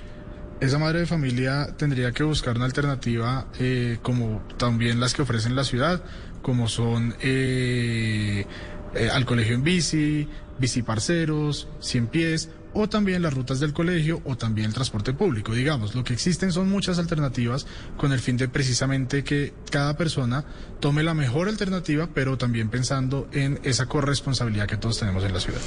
Esa 0.59 0.79
madre 0.79 1.01
de 1.01 1.07
familia 1.07 1.75
tendría 1.77 2.13
que 2.13 2.23
buscar 2.23 2.57
una 2.57 2.65
alternativa 2.65 3.47
eh, 3.59 3.99
como 4.01 4.43
también 4.57 5.01
las 5.01 5.13
que 5.13 5.21
ofrecen 5.21 5.55
la 5.55 5.65
ciudad, 5.65 6.03
como 6.41 6.67
son 6.67 7.15
eh, 7.21 8.47
eh, 8.95 9.11
al 9.13 9.27
colegio 9.27 9.55
en 9.55 9.63
bici, 9.63 10.27
bici 10.59 10.81
parceros, 10.81 11.69
100 11.81 12.07
pies 12.07 12.49
o 12.77 12.89
también 12.89 13.23
las 13.23 13.33
rutas 13.33 13.59
del 13.59 13.73
colegio 13.73 14.21
o 14.25 14.37
también 14.37 14.69
el 14.69 14.75
transporte 14.75 15.15
público. 15.15 15.55
Digamos, 15.55 15.95
lo 15.95 16.05
que 16.05 16.13
existen 16.13 16.53
son 16.53 16.69
muchas 16.69 16.99
alternativas 16.99 17.67
con 17.97 18.13
el 18.13 18.21
fin 18.21 18.37
de 18.37 18.49
precisamente 18.49 19.25
que 19.25 19.55
cada 19.71 19.97
persona 19.97 20.45
tome 20.79 21.03
la 21.03 21.15
mejor 21.15 21.49
alternativa, 21.49 22.09
pero 22.13 22.37
también 22.37 22.69
pensando 22.69 23.29
en 23.33 23.59
esa 23.63 23.87
corresponsabilidad 23.87 24.67
que 24.67 24.77
todos 24.77 24.99
tenemos 24.99 25.25
en 25.25 25.33
la 25.33 25.41
ciudad. 25.41 25.61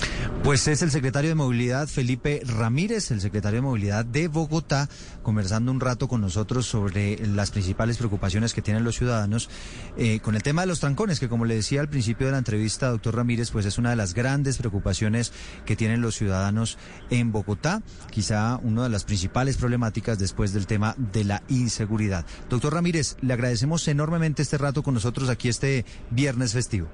Pues 0.43 0.67
es 0.67 0.81
el 0.83 0.91
secretario 0.91 1.29
de 1.29 1.35
Movilidad, 1.35 1.87
Felipe 1.87 2.41
Ramírez, 2.45 3.09
el 3.09 3.21
secretario 3.21 3.57
de 3.57 3.61
Movilidad 3.61 4.05
de 4.05 4.27
Bogotá, 4.27 4.87
conversando 5.23 5.71
un 5.71 5.79
rato 5.79 6.07
con 6.07 6.21
nosotros 6.21 6.67
sobre 6.67 7.17
las 7.27 7.49
principales 7.49 7.97
preocupaciones 7.97 8.53
que 8.53 8.61
tienen 8.61 8.83
los 8.83 8.95
ciudadanos 8.95 9.49
eh, 9.97 10.19
con 10.19 10.35
el 10.35 10.43
tema 10.43 10.61
de 10.61 10.67
los 10.67 10.79
trancones, 10.79 11.19
que 11.19 11.27
como 11.27 11.45
le 11.45 11.55
decía 11.55 11.81
al 11.81 11.89
principio 11.89 12.27
de 12.27 12.33
la 12.33 12.37
entrevista, 12.37 12.89
doctor 12.89 13.15
Ramírez, 13.15 13.49
pues 13.49 13.65
es 13.65 13.77
una 13.79 13.89
de 13.89 13.95
las 13.95 14.13
grandes 14.13 14.57
preocupaciones 14.57 15.33
que 15.65 15.75
tienen 15.75 16.01
los 16.01 16.15
ciudadanos 16.15 16.77
en 17.09 17.31
Bogotá, 17.31 17.81
quizá 18.11 18.57
una 18.57 18.83
de 18.83 18.89
las 18.89 19.03
principales 19.03 19.57
problemáticas 19.57 20.19
después 20.19 20.53
del 20.53 20.67
tema 20.67 20.95
de 20.97 21.23
la 21.23 21.43
inseguridad. 21.47 22.25
Doctor 22.49 22.73
Ramírez, 22.73 23.17
le 23.21 23.33
agradecemos 23.33 23.87
enormemente 23.87 24.41
este 24.41 24.57
rato 24.57 24.83
con 24.83 24.93
nosotros 24.93 25.29
aquí 25.29 25.49
este 25.49 25.85
viernes 26.11 26.53
festivo. 26.53 26.87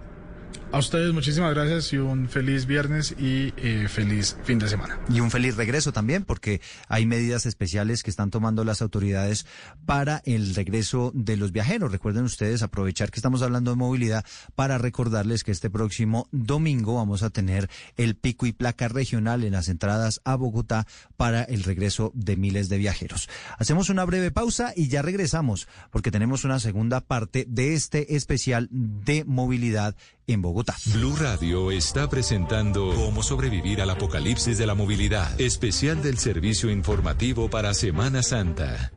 A 0.72 0.80
ustedes 0.80 1.14
muchísimas 1.14 1.54
gracias 1.54 1.94
y 1.94 1.98
un 1.98 2.28
feliz 2.28 2.66
viernes 2.66 3.16
y 3.18 3.54
eh, 3.58 3.88
feliz 3.88 4.36
fin 4.44 4.60
de 4.60 4.68
semana. 4.68 5.00
Y 5.10 5.22
un 5.22 5.32
feliz 5.32 5.56
regreso 5.56 5.94
también, 5.94 6.26
porque 6.26 6.60
hay 6.90 7.06
medidas 7.06 7.46
especiales 7.46 8.04
que 8.04 8.10
están 8.10 8.30
tomando 8.30 8.66
las 8.66 8.82
autoridades 8.82 9.46
para 9.86 10.22
el 10.26 10.54
regreso 10.54 11.12
de 11.14 11.38
los 11.38 11.54
viajeros. 11.54 11.92
Recuerden 11.92 12.26
ustedes 12.26 12.62
aprovechar 12.62 13.12
que 13.12 13.20
estamos 13.20 13.42
hablando 13.42 13.72
de 13.72 13.78
movilidad 13.78 14.26
para 14.56 14.78
recordarles 14.78 15.44
que 15.44 15.52
este 15.52 15.70
próximo 15.70 16.28
domingo 16.32 16.96
vamos 16.96 17.24
a 17.24 17.30
tener 17.30 17.70
el 17.96 18.16
pico 18.16 18.46
y 18.46 18.52
placa 18.52 18.90
regional 18.90 19.46
en 19.46 19.54
las 19.54 19.70
entradas 19.70 20.20
a 20.26 20.36
Bogotá 20.36 20.88
para 21.16 21.44
el 21.44 21.64
regreso 21.64 22.12
de 22.16 22.36
miles 22.36 22.68
de 22.68 22.80
viajeros. 22.80 23.30
Hacemos 23.58 23.90
una 23.90 24.04
breve 24.04 24.32
pausa 24.32 24.74
y 24.76 24.90
ya 24.90 25.02
regresamos, 25.02 25.68
porque 25.92 26.12
tenemos 26.12 26.44
una 26.44 26.60
segunda 26.60 27.00
parte 27.00 27.46
de 27.48 27.76
este 27.76 28.16
especial 28.16 28.68
de 28.72 29.24
movilidad 29.24 29.96
en 30.28 30.42
Bogotá. 30.42 30.55
Blue 30.94 31.18
Radio 31.20 31.70
está 31.70 32.08
presentando 32.08 32.94
Cómo 32.96 33.24
sobrevivir 33.24 33.82
al 33.82 33.90
apocalipsis 33.90 34.58
de 34.58 34.66
la 34.66 34.74
movilidad, 34.74 35.40
especial 35.40 36.02
del 36.02 36.18
servicio 36.18 36.70
informativo 36.70 37.50
para 37.50 37.74
Semana 37.74 38.24
Santa. 38.24 38.94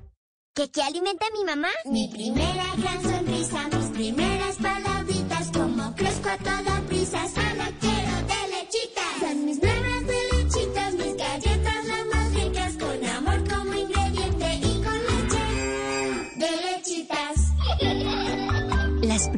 ¿Qué, 0.54 0.70
qué 0.70 0.82
alimenta 0.82 1.26
a 1.26 1.36
mi 1.36 1.44
mamá? 1.44 1.68
Mi 1.84 2.08
primera 2.08 2.64
gran 2.76 3.02
sonrisa, 3.02 3.68
mis 3.76 3.86
primeras 3.86 4.56
palabritas, 4.56 5.50
como 5.52 5.96
crezco 5.96 6.28
a 6.28 6.38
toda 6.38 6.80
prisa, 6.86 7.26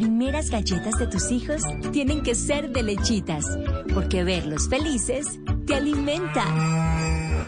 primeras 0.01 0.49
galletas 0.49 0.99
de 0.99 1.07
tus 1.09 1.31
hijos 1.31 1.61
tienen 1.93 2.23
que 2.23 2.35
ser 2.35 2.71
de 2.71 2.83
lechitas, 2.83 3.45
porque 3.93 4.25
verlos 4.25 4.67
felices 4.67 5.27
te 5.67 5.75
alimenta. 5.75 6.43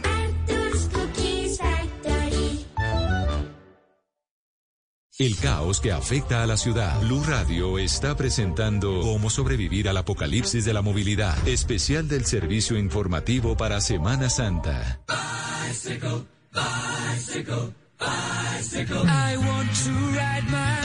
Arthur's 0.04 0.90
Cookies 0.92 1.58
Factory. 1.58 2.66
El 5.18 5.36
caos 5.38 5.80
que 5.80 5.92
afecta 5.92 6.42
a 6.42 6.46
la 6.46 6.58
ciudad. 6.58 7.00
Blue 7.00 7.24
Radio 7.24 7.78
está 7.78 8.16
presentando 8.18 9.00
Cómo 9.00 9.30
sobrevivir 9.30 9.88
al 9.88 9.96
apocalipsis 9.96 10.66
de 10.66 10.74
la 10.74 10.82
movilidad, 10.82 11.48
especial 11.48 12.06
del 12.06 12.26
servicio 12.26 12.76
informativo 12.76 13.56
para 13.56 13.80
Semana 13.80 14.28
Santa. 14.28 15.00
Bicycle, 15.08 16.26
bicycle, 16.52 17.72
bicycle. 17.98 19.08
I 19.08 19.38
want 19.38 19.70
to 19.84 19.90
ride 20.12 20.44
my 20.50 20.76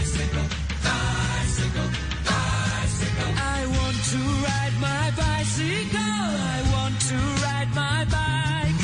bicycle, 0.00 0.71
bicycle, 0.86 1.88
bicycle. 2.28 3.30
I 3.56 3.60
want 3.76 3.98
to 4.12 4.20
ride 4.46 4.76
my 4.88 5.04
bicycle. 5.22 6.26
I 6.54 6.58
want 6.74 6.96
to 7.10 7.18
ride 7.46 7.70
my 7.74 7.98
bike. 8.16 8.78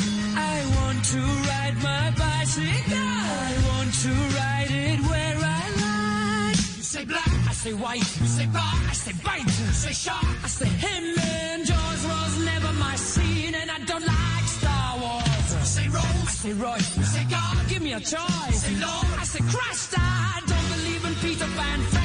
I 0.51 0.55
want 0.77 0.99
to 1.13 1.21
ride 1.51 1.77
my 1.83 2.05
bicycle. 2.23 2.97
I 3.47 3.51
want 3.69 3.91
to 4.05 4.11
ride 4.39 4.71
it 4.71 4.99
where 5.09 5.37
I 5.59 5.63
like. 5.85 6.57
You 6.77 6.83
say 6.83 7.05
black, 7.05 7.31
I 7.47 7.53
say 7.53 7.73
white. 7.73 8.07
You 8.21 8.27
say 8.27 8.45
bar, 8.47 8.75
I 8.89 8.93
say 8.93 9.13
bite. 9.23 9.45
You 9.45 9.73
say 9.83 9.93
shark, 9.93 10.25
I 10.43 10.47
say 10.47 10.67
him. 10.85 11.03
And 11.19 11.65
Jaws 11.65 12.01
was 12.05 12.33
never 12.45 12.71
my 12.73 12.95
scene, 12.95 13.55
and 13.55 13.69
I 13.71 13.79
don't 13.85 14.05
like 14.05 14.47
Star 14.59 14.97
Wars. 15.01 15.47
You 15.59 15.65
say 15.75 15.87
Rose, 15.89 16.27
I 16.27 16.33
say 16.43 16.53
Roy. 16.53 16.77
You 16.97 17.03
say 17.15 17.25
God, 17.29 17.57
give 17.69 17.81
me 17.81 17.93
a 17.93 17.99
choice. 17.99 18.49
You 18.49 18.59
say 18.65 18.75
Lord, 18.85 19.07
I 19.19 19.23
say 19.23 19.41
Christ. 19.53 19.93
I 19.97 20.38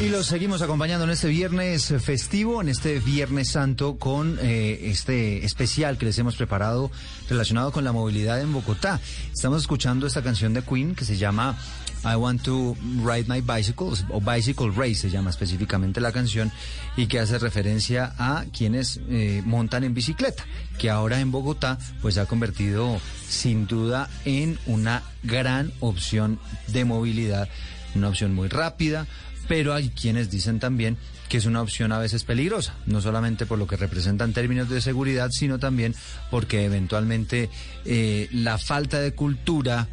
Y 0.00 0.08
los 0.10 0.26
seguimos 0.26 0.60
acompañando 0.60 1.04
en 1.04 1.10
este 1.10 1.28
viernes 1.28 1.94
festivo, 2.02 2.60
en 2.60 2.68
este 2.68 2.98
viernes 3.00 3.50
santo, 3.50 3.96
con 3.96 4.38
eh, 4.42 4.90
este 4.90 5.44
especial 5.46 5.96
que 5.96 6.04
les 6.04 6.18
hemos 6.18 6.36
preparado 6.36 6.90
relacionado 7.28 7.72
con 7.72 7.84
la 7.84 7.92
movilidad 7.92 8.40
en 8.40 8.52
Bogotá. 8.52 9.00
Estamos 9.32 9.62
escuchando 9.62 10.06
esta 10.06 10.22
canción 10.22 10.52
de 10.52 10.62
Queen 10.62 10.94
que 10.94 11.04
se 11.04 11.16
llama 11.16 11.56
I 12.04 12.16
Want 12.16 12.42
to 12.42 12.76
Ride 13.02 13.24
My 13.28 13.40
Bicycle, 13.40 13.92
o 14.10 14.20
Bicycle 14.20 14.70
Race 14.76 14.96
se 14.96 15.10
llama 15.10 15.30
específicamente 15.30 16.00
la 16.00 16.12
canción, 16.12 16.52
y 16.96 17.06
que 17.06 17.18
hace 17.18 17.38
referencia 17.38 18.14
a 18.18 18.44
quienes 18.52 19.00
eh, 19.08 19.42
montan 19.46 19.84
en 19.84 19.94
bicicleta, 19.94 20.44
que 20.78 20.90
ahora 20.90 21.20
en 21.20 21.30
Bogotá 21.30 21.78
pues 22.02 22.16
se 22.16 22.20
ha 22.20 22.26
convertido 22.26 23.00
sin 23.26 23.66
duda 23.66 24.10
en 24.26 24.58
una 24.66 25.02
gran 25.22 25.72
opción 25.80 26.38
de 26.68 26.84
movilidad, 26.84 27.48
una 27.94 28.08
opción 28.08 28.34
muy 28.34 28.48
rápida, 28.48 29.06
pero 29.48 29.74
hay 29.74 29.90
quienes 29.90 30.30
dicen 30.30 30.58
también 30.58 30.96
que 31.28 31.38
es 31.38 31.46
una 31.46 31.62
opción 31.62 31.92
a 31.92 31.98
veces 31.98 32.24
peligrosa, 32.24 32.74
no 32.86 33.00
solamente 33.00 33.46
por 33.46 33.58
lo 33.58 33.66
que 33.66 33.76
representa 33.76 34.24
en 34.24 34.32
términos 34.32 34.68
de 34.68 34.80
seguridad, 34.80 35.30
sino 35.30 35.58
también 35.58 35.94
porque 36.30 36.64
eventualmente 36.64 37.50
eh, 37.84 38.28
la 38.32 38.58
falta 38.58 39.00
de 39.00 39.14
cultura 39.14 39.88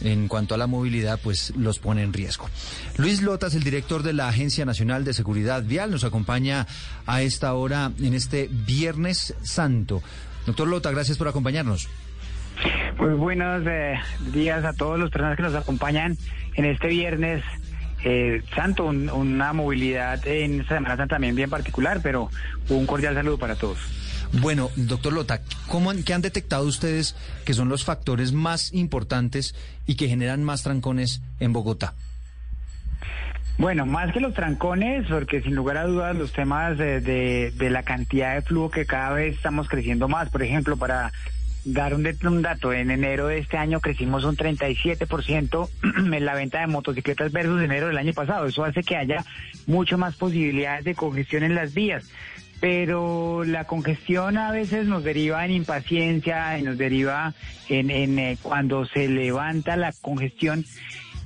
en 0.00 0.26
cuanto 0.28 0.54
a 0.54 0.58
la 0.58 0.66
movilidad, 0.66 1.20
pues 1.22 1.54
los 1.56 1.78
pone 1.78 2.02
en 2.02 2.12
riesgo. 2.12 2.48
Luis 2.96 3.22
Lotas, 3.22 3.54
el 3.54 3.62
director 3.62 4.02
de 4.02 4.12
la 4.12 4.28
Agencia 4.28 4.64
Nacional 4.64 5.04
de 5.04 5.12
Seguridad 5.12 5.62
Vial, 5.62 5.90
nos 5.90 6.04
acompaña 6.04 6.66
a 7.06 7.22
esta 7.22 7.54
hora 7.54 7.92
en 8.00 8.14
este 8.14 8.48
Viernes 8.50 9.34
Santo. 9.42 10.02
Doctor 10.46 10.66
Lota, 10.66 10.90
gracias 10.90 11.18
por 11.18 11.28
acompañarnos. 11.28 11.88
Pues 12.96 13.16
buenos 13.16 13.62
eh, 13.66 13.94
días 14.32 14.64
a 14.64 14.72
todas 14.72 15.00
las 15.00 15.10
personas 15.10 15.36
que 15.36 15.42
nos 15.42 15.54
acompañan 15.54 16.16
en 16.54 16.64
este 16.64 16.88
viernes 16.88 17.42
eh, 18.04 18.42
santo, 18.56 18.86
un- 18.86 19.08
una 19.10 19.52
movilidad 19.52 20.26
en 20.26 20.60
esta 20.62 20.74
Semana 20.74 20.96
Santa 20.96 21.14
también 21.14 21.36
bien 21.36 21.48
particular, 21.50 22.00
pero 22.02 22.30
un 22.68 22.84
cordial 22.86 23.14
saludo 23.14 23.38
para 23.38 23.54
todos. 23.54 23.78
Bueno, 24.40 24.70
doctor 24.76 25.12
Lota, 25.12 25.40
¿cómo 25.68 25.90
han, 25.90 26.02
¿qué 26.02 26.14
han 26.14 26.22
detectado 26.22 26.64
ustedes 26.66 27.14
que 27.44 27.54
son 27.54 27.68
los 27.68 27.84
factores 27.84 28.32
más 28.32 28.72
importantes 28.72 29.54
y 29.86 29.94
que 29.96 30.08
generan 30.08 30.42
más 30.42 30.62
trancones 30.62 31.20
en 31.38 31.52
Bogotá? 31.52 31.94
Bueno, 33.58 33.84
más 33.86 34.12
que 34.12 34.20
los 34.20 34.32
trancones, 34.34 35.06
porque 35.08 35.42
sin 35.42 35.54
lugar 35.54 35.76
a 35.76 35.84
dudas 35.84 36.16
los 36.16 36.32
temas 36.32 36.78
de, 36.78 37.00
de- 37.00 37.52
de 37.54 37.70
la 37.70 37.82
cantidad 37.82 38.34
de 38.34 38.42
flujo 38.42 38.70
que 38.70 38.86
cada 38.86 39.12
vez 39.12 39.36
estamos 39.36 39.68
creciendo 39.68 40.08
más. 40.08 40.30
Por 40.30 40.42
ejemplo, 40.42 40.76
para 40.76 41.12
dar 41.64 41.94
un, 41.94 42.42
dato, 42.42 42.72
en 42.72 42.90
enero 42.90 43.28
de 43.28 43.38
este 43.38 43.56
año 43.56 43.80
crecimos 43.80 44.24
un 44.24 44.36
37% 44.36 45.68
en 46.14 46.24
la 46.24 46.34
venta 46.34 46.60
de 46.60 46.66
motocicletas 46.66 47.32
versus 47.32 47.62
enero 47.62 47.88
del 47.88 47.98
año 47.98 48.12
pasado. 48.12 48.46
Eso 48.46 48.64
hace 48.64 48.82
que 48.82 48.96
haya 48.96 49.24
mucho 49.66 49.98
más 49.98 50.16
posibilidades 50.16 50.84
de 50.84 50.94
congestión 50.94 51.42
en 51.42 51.54
las 51.54 51.74
vías. 51.74 52.10
Pero 52.60 53.42
la 53.44 53.64
congestión 53.64 54.38
a 54.38 54.52
veces 54.52 54.86
nos 54.86 55.02
deriva 55.02 55.44
en 55.44 55.50
impaciencia, 55.50 56.58
y 56.58 56.62
nos 56.62 56.78
deriva 56.78 57.34
en, 57.68 57.90
en, 57.90 58.18
eh, 58.20 58.38
cuando 58.40 58.86
se 58.86 59.08
levanta 59.08 59.76
la 59.76 59.92
congestión 60.00 60.64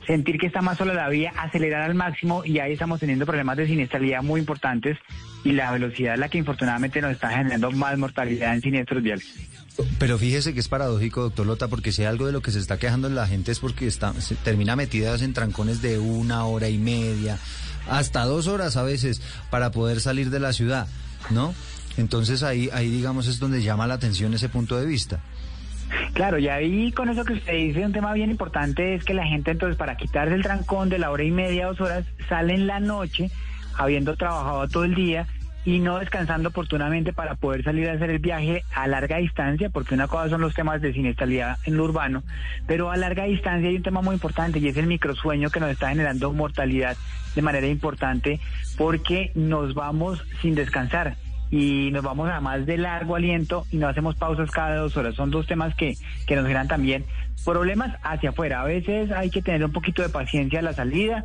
sentir 0.07 0.39
que 0.39 0.47
está 0.47 0.63
más 0.63 0.79
sola 0.79 0.95
la 0.95 1.09
vía, 1.09 1.33
acelerar 1.37 1.83
al 1.83 1.95
máximo 1.95 2.45
y 2.45 2.59
ahí 2.59 2.73
estamos 2.73 3.01
teniendo 3.01 3.27
problemas 3.27 3.57
de 3.57 3.67
siniestralidad 3.67 4.23
muy 4.23 4.41
importantes 4.41 4.97
y 5.45 5.53
la 5.53 5.73
velocidad 5.73 6.15
es 6.15 6.21
la 6.21 6.29
que 6.29 6.39
infortunadamente 6.39 7.01
nos 7.01 7.13
está 7.13 7.31
generando 7.31 7.71
más 7.73 7.99
mortalidad 7.99 8.55
en 8.55 8.61
siniestros 8.63 9.03
viales. 9.03 9.27
Pero 9.99 10.19
fíjese 10.19 10.55
que 10.55 10.61
es 10.61 10.69
paradójico, 10.69 11.23
doctor 11.23 11.47
Lota, 11.47 11.69
porque 11.69 11.93
si 11.93 12.05
algo 12.05 12.27
de 12.27 12.33
lo 12.33 12.41
que 12.41 12.51
se 12.51 12.59
está 12.59 12.79
quejando 12.79 13.09
la 13.09 13.27
gente 13.27 13.53
es 13.53 13.61
porque 13.61 13.87
está, 13.87 14.13
se 14.21 14.35
termina 14.37 14.75
metidas 14.77 15.23
en 15.23 15.35
trancones 15.35 15.83
de 15.83 15.99
una 15.99 16.47
hora 16.47 16.69
y 16.69 16.79
media, 16.79 17.39
hasta 17.89 18.25
dos 18.25 18.47
horas 18.47 18.77
a 18.77 18.83
veces, 18.83 19.21
para 19.51 19.71
poder 19.71 20.01
salir 20.01 20.31
de 20.31 20.41
la 20.41 20.53
ciudad, 20.53 20.89
¿no? 21.31 21.55
Entonces 21.97 22.43
ahí, 22.43 22.69
ahí 22.73 22.91
digamos 22.91 23.27
es 23.27 23.39
donde 23.39 23.63
llama 23.63 23.87
la 23.87 23.95
atención 23.95 24.35
ese 24.35 24.49
punto 24.49 24.79
de 24.79 24.87
vista. 24.87 25.21
Claro, 26.13 26.39
y 26.39 26.49
ahí 26.49 26.93
con 26.93 27.09
eso 27.09 27.25
que 27.25 27.35
usted 27.35 27.53
dice, 27.53 27.85
un 27.85 27.93
tema 27.93 28.13
bien 28.13 28.31
importante 28.31 28.95
es 28.95 29.05
que 29.05 29.15
la 29.15 29.27
gente 29.27 29.51
entonces 29.51 29.77
para 29.77 29.97
quitarse 29.97 30.35
el 30.35 30.43
trancón 30.43 30.89
de 30.89 30.99
la 30.99 31.11
hora 31.11 31.25
y 31.25 31.31
media, 31.31 31.67
dos 31.67 31.81
horas, 31.81 32.05
sale 32.29 32.55
en 32.55 32.67
la 32.67 32.81
noche, 32.81 33.31
habiendo 33.77 34.17
trabajado 34.17 34.67
todo 34.69 34.85
el 34.85 34.95
día 34.95 35.27
y 35.67 35.81
no 35.81 35.99
descansando 35.99 36.51
oportunamente 36.51 37.13
para 37.13 37.35
poder 37.35 37.65
salir 37.65 37.91
a 37.91 37.95
hacer 37.95 38.11
el 38.11 38.21
viaje 38.21 38.63
a 38.73 38.87
larga 38.87 39.17
distancia, 39.17 39.69
porque 39.69 39.95
una 39.95 40.07
cosa 40.07 40.31
son 40.31 40.41
los 40.41 40.55
temas 40.55 40.81
de 40.81 40.93
siniestralidad 40.93 41.59
en 41.65 41.77
lo 41.77 41.85
urbano, 41.85 42.23
pero 42.67 42.91
a 42.91 42.97
larga 42.97 43.25
distancia 43.25 43.69
hay 43.69 43.77
un 43.77 43.83
tema 43.83 44.01
muy 44.01 44.15
importante 44.15 44.61
y 44.61 44.69
es 44.69 44.77
el 44.77 44.87
microsueño 44.87 45.51
que 45.51 45.59
nos 45.59 45.71
está 45.71 45.89
generando 45.89 46.33
mortalidad 46.33 46.97
de 47.35 47.43
manera 47.43 47.67
importante 47.67 48.41
porque 48.79 49.33
nos 49.35 49.75
vamos 49.75 50.25
sin 50.41 50.55
descansar 50.55 51.17
y 51.51 51.91
nos 51.93 52.03
vamos 52.03 52.29
a 52.31 52.41
más 52.41 52.67
de 52.67 52.77
largo 52.77 53.17
aliento 53.17 53.67
y 53.71 53.77
no 53.77 53.89
hacemos 53.89 54.17
pausas 54.17 54.51
cada 54.51 54.77
dos 54.77 54.97
horas. 54.97 55.15
Son 55.15 55.31
dos 55.31 55.47
temas 55.47 55.75
que, 55.75 55.97
que 56.27 56.35
nos 56.35 56.45
generan 56.45 56.69
también 56.69 57.05
problemas 57.45 57.97
hacia 58.03 58.31
afuera. 58.31 58.63
A 58.63 58.65
veces 58.65 59.11
hay 59.13 59.31
que 59.31 59.43
tener 59.43 59.65
un 59.65 59.73
poquito 59.73 60.03
de 60.03 60.09
paciencia 60.09 60.59
a 60.59 60.63
la 60.63 60.73
salida, 60.73 61.25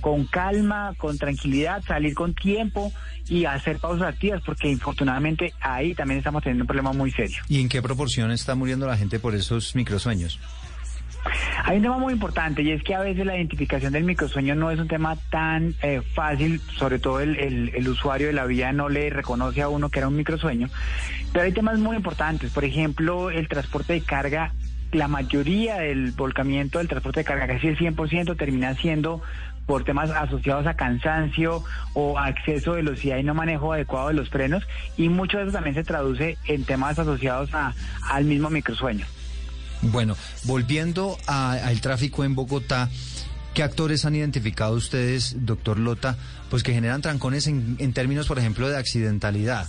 con 0.00 0.26
calma, 0.26 0.94
con 0.98 1.16
tranquilidad, 1.16 1.82
salir 1.84 2.14
con 2.14 2.34
tiempo 2.34 2.92
y 3.28 3.44
hacer 3.44 3.78
pausas 3.78 4.08
activas, 4.08 4.42
porque 4.44 4.68
infortunadamente 4.68 5.54
ahí 5.60 5.94
también 5.94 6.18
estamos 6.18 6.42
teniendo 6.42 6.64
un 6.64 6.66
problema 6.66 6.92
muy 6.92 7.12
serio. 7.12 7.38
¿Y 7.48 7.60
en 7.60 7.68
qué 7.68 7.80
proporción 7.80 8.32
está 8.32 8.56
muriendo 8.56 8.86
la 8.86 8.96
gente 8.96 9.20
por 9.20 9.34
esos 9.34 9.76
microsueños? 9.76 10.40
Hay 11.64 11.76
un 11.76 11.82
tema 11.82 11.98
muy 11.98 12.12
importante 12.12 12.62
y 12.62 12.72
es 12.72 12.82
que 12.82 12.94
a 12.94 13.00
veces 13.00 13.24
la 13.24 13.36
identificación 13.36 13.92
del 13.92 14.04
microsueño 14.04 14.54
no 14.54 14.70
es 14.70 14.78
un 14.80 14.88
tema 14.88 15.16
tan 15.30 15.74
eh, 15.82 16.00
fácil, 16.14 16.60
sobre 16.76 16.98
todo 16.98 17.20
el, 17.20 17.36
el- 17.38 17.88
usuario 17.88 18.26
de 18.28 18.32
la 18.32 18.46
vía 18.46 18.72
no 18.72 18.88
le 18.88 19.10
reconoce 19.10 19.62
a 19.62 19.68
uno 19.68 19.88
que 19.90 19.98
era 20.00 20.08
un 20.08 20.16
microsueño, 20.16 20.68
pero 21.32 21.44
hay 21.44 21.52
temas 21.52 21.78
muy 21.78 21.94
importantes, 21.96 22.50
por 22.50 22.64
ejemplo, 22.64 23.30
el 23.30 23.48
transporte 23.48 23.92
de 23.92 24.00
carga, 24.00 24.52
la 24.92 25.08
mayoría 25.08 25.76
del 25.76 26.12
volcamiento 26.12 26.78
del 26.78 26.88
transporte 26.88 27.20
de 27.20 27.24
carga, 27.24 27.46
casi 27.46 27.68
el 27.68 27.78
100% 27.78 28.36
termina 28.36 28.74
siendo 28.74 29.22
por 29.66 29.84
temas 29.84 30.10
asociados 30.10 30.66
a 30.66 30.74
cansancio 30.74 31.62
o 31.94 32.18
a 32.18 32.28
exceso 32.30 32.72
de 32.74 32.82
velocidad 32.82 33.18
y 33.18 33.22
no 33.22 33.32
manejo 33.34 33.72
adecuado 33.72 34.08
de 34.08 34.14
los 34.14 34.28
frenos 34.28 34.66
y 34.96 35.08
mucho 35.08 35.36
de 35.38 35.44
eso 35.44 35.52
también 35.52 35.74
se 35.76 35.84
traduce 35.84 36.36
en 36.46 36.64
temas 36.64 36.98
asociados 36.98 37.54
a- 37.54 37.74
al 38.10 38.24
mismo 38.24 38.50
microsueño. 38.50 39.06
Bueno, 39.82 40.16
volviendo 40.44 41.18
al 41.26 41.80
tráfico 41.80 42.24
en 42.24 42.34
Bogotá, 42.34 42.88
¿qué 43.52 43.62
actores 43.62 44.04
han 44.04 44.14
identificado 44.14 44.74
ustedes, 44.74 45.36
doctor 45.44 45.78
Lota, 45.78 46.16
pues 46.50 46.62
que 46.62 46.72
generan 46.72 47.02
trancones 47.02 47.48
en, 47.48 47.76
en 47.78 47.92
términos, 47.92 48.28
por 48.28 48.38
ejemplo, 48.38 48.68
de 48.68 48.76
accidentalidad? 48.76 49.68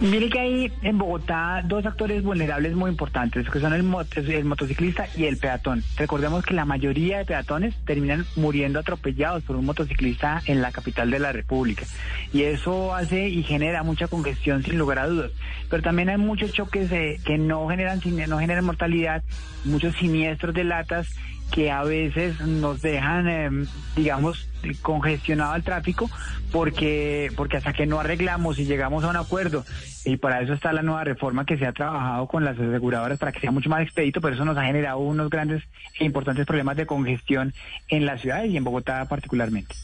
Mire 0.00 0.30
que 0.30 0.40
hay 0.40 0.72
en 0.80 0.96
Bogotá 0.96 1.62
dos 1.66 1.84
actores 1.84 2.22
vulnerables 2.22 2.74
muy 2.74 2.90
importantes, 2.90 3.48
que 3.50 3.60
son 3.60 3.74
el, 3.74 3.82
mot- 3.82 4.16
el 4.16 4.44
motociclista 4.46 5.06
y 5.14 5.24
el 5.24 5.36
peatón. 5.36 5.84
Recordemos 5.98 6.42
que 6.46 6.54
la 6.54 6.64
mayoría 6.64 7.18
de 7.18 7.26
peatones 7.26 7.74
terminan 7.84 8.24
muriendo 8.34 8.78
atropellados 8.78 9.42
por 9.42 9.56
un 9.56 9.66
motociclista 9.66 10.40
en 10.46 10.62
la 10.62 10.72
capital 10.72 11.10
de 11.10 11.18
la 11.18 11.32
República. 11.32 11.84
Y 12.32 12.44
eso 12.44 12.94
hace 12.94 13.28
y 13.28 13.42
genera 13.42 13.82
mucha 13.82 14.08
congestión 14.08 14.62
sin 14.62 14.78
lugar 14.78 15.00
a 15.00 15.06
dudas. 15.06 15.32
Pero 15.68 15.82
también 15.82 16.08
hay 16.08 16.16
muchos 16.16 16.52
choques 16.54 16.90
eh, 16.92 17.20
que 17.22 17.36
no 17.36 17.68
generan, 17.68 18.00
no 18.26 18.38
generan 18.38 18.64
mortalidad, 18.64 19.22
muchos 19.66 19.94
siniestros 19.96 20.54
de 20.54 20.64
latas 20.64 21.08
que 21.50 21.70
a 21.70 21.82
veces 21.82 22.40
nos 22.40 22.80
dejan, 22.80 23.28
eh, 23.28 23.50
digamos, 23.96 24.48
congestionado 24.82 25.54
el 25.56 25.62
tráfico 25.62 26.10
porque, 26.52 27.30
porque 27.36 27.56
hasta 27.56 27.72
que 27.72 27.86
no 27.86 28.00
arreglamos 28.00 28.58
y 28.58 28.64
llegamos 28.64 29.04
a 29.04 29.08
un 29.08 29.16
acuerdo, 29.16 29.64
y 30.04 30.16
para 30.16 30.42
eso 30.42 30.52
está 30.52 30.72
la 30.72 30.82
nueva 30.82 31.04
reforma 31.04 31.44
que 31.44 31.58
se 31.58 31.66
ha 31.66 31.72
trabajado 31.72 32.26
con 32.26 32.44
las 32.44 32.58
aseguradoras 32.58 33.18
para 33.18 33.32
que 33.32 33.40
sea 33.40 33.50
mucho 33.50 33.70
más 33.70 33.82
expedito, 33.82 34.20
pero 34.20 34.34
eso 34.34 34.44
nos 34.44 34.56
ha 34.56 34.64
generado 34.64 34.98
unos 34.98 35.30
grandes 35.30 35.62
e 35.98 36.04
importantes 36.04 36.46
problemas 36.46 36.76
de 36.76 36.86
congestión 36.86 37.52
en 37.88 38.06
las 38.06 38.20
ciudades 38.20 38.50
y 38.50 38.56
en 38.56 38.64
Bogotá 38.64 39.06
particularmente. 39.08 39.74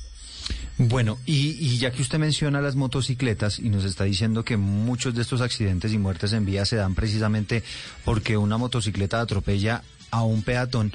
Bueno, 0.79 1.19
y, 1.25 1.57
y 1.59 1.79
ya 1.79 1.91
que 1.91 2.03
usted 2.03 2.19
menciona 2.19 2.61
las 2.61 2.77
motocicletas 2.77 3.59
y 3.59 3.71
nos 3.71 3.85
está 3.85 4.05
diciendo 4.05 4.45
que 4.45 4.59
muchos 4.59 5.15
de 5.15 5.23
estos 5.23 5.41
accidentes 5.41 5.93
y 5.93 5.99
muertes 5.99 6.35
en 6.35 6.45
vía 6.45 6.67
se 6.67 6.77
dan 6.77 6.95
precisamente 6.95 7.63
porque 8.05 8.37
una 8.37 8.59
motocicleta 8.59 9.21
atropella 9.21 9.83
a 10.11 10.23
un 10.23 10.43
peatón, 10.43 10.93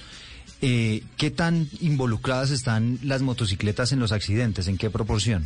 eh, 0.62 1.04
¿qué 1.18 1.32
tan 1.32 1.68
involucradas 1.80 2.52
están 2.52 3.00
las 3.04 3.22
motocicletas 3.22 3.92
en 3.92 4.00
los 4.00 4.12
accidentes? 4.12 4.68
¿En 4.68 4.78
qué 4.78 4.90
proporción? 4.90 5.46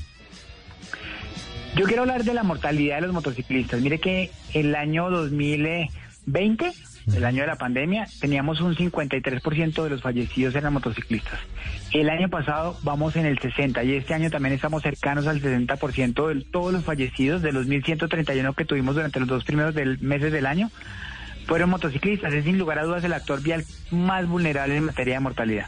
Yo 1.76 1.86
quiero 1.86 2.04
hablar 2.04 2.24
de 2.24 2.34
la 2.34 2.44
mortalidad 2.44 2.96
de 2.98 3.02
los 3.02 3.14
motociclistas. 3.14 3.82
Mire 3.82 4.00
que 4.00 4.32
el 4.54 4.76
año 4.76 5.10
2020, 5.10 6.72
el 7.16 7.26
año 7.26 7.42
de 7.42 7.48
la 7.48 7.58
pandemia, 7.58 8.08
teníamos 8.22 8.62
un 8.62 8.76
53% 8.76 9.84
de 9.84 9.90
los 9.90 10.02
fallecidos 10.02 10.56
eran 10.56 10.72
motociclistas. 10.74 11.38
El 11.92 12.10
año 12.10 12.30
pasado 12.30 12.78
vamos 12.84 13.18
en 13.18 13.26
el 13.26 13.40
60 13.40 13.84
y 13.84 13.94
este 13.96 14.14
año 14.14 14.30
también 14.30 14.56
estamos 14.56 14.84
cercanos 14.84 15.28
al 15.28 15.42
60% 15.42 16.34
de 16.34 16.42
todos 16.46 16.72
los 16.74 16.84
fallecidos 16.86 17.42
de 17.42 17.52
los 17.52 17.68
1.131 17.68 18.56
que 18.56 18.64
tuvimos 18.66 18.96
durante 18.96 19.20
los 19.20 19.28
dos 19.28 19.44
primeros 19.44 19.76
del- 19.76 20.00
meses 20.00 20.32
del 20.32 20.46
año 20.46 20.72
fueron 21.46 21.70
motociclistas. 21.70 22.34
Es 22.34 22.44
sin 22.44 22.58
lugar 22.58 22.80
a 22.80 22.84
dudas 22.84 23.04
el 23.04 23.14
actor 23.14 23.42
vial 23.42 23.66
más 23.92 24.28
vulnerable 24.28 24.78
en 24.78 24.86
materia 24.86 25.16
de 25.16 25.20
mortalidad. 25.20 25.68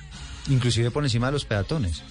Inclusive 0.50 0.92
por 0.92 1.04
encima 1.04 1.28
de 1.28 1.34
los 1.34 1.46
peatones. 1.46 2.04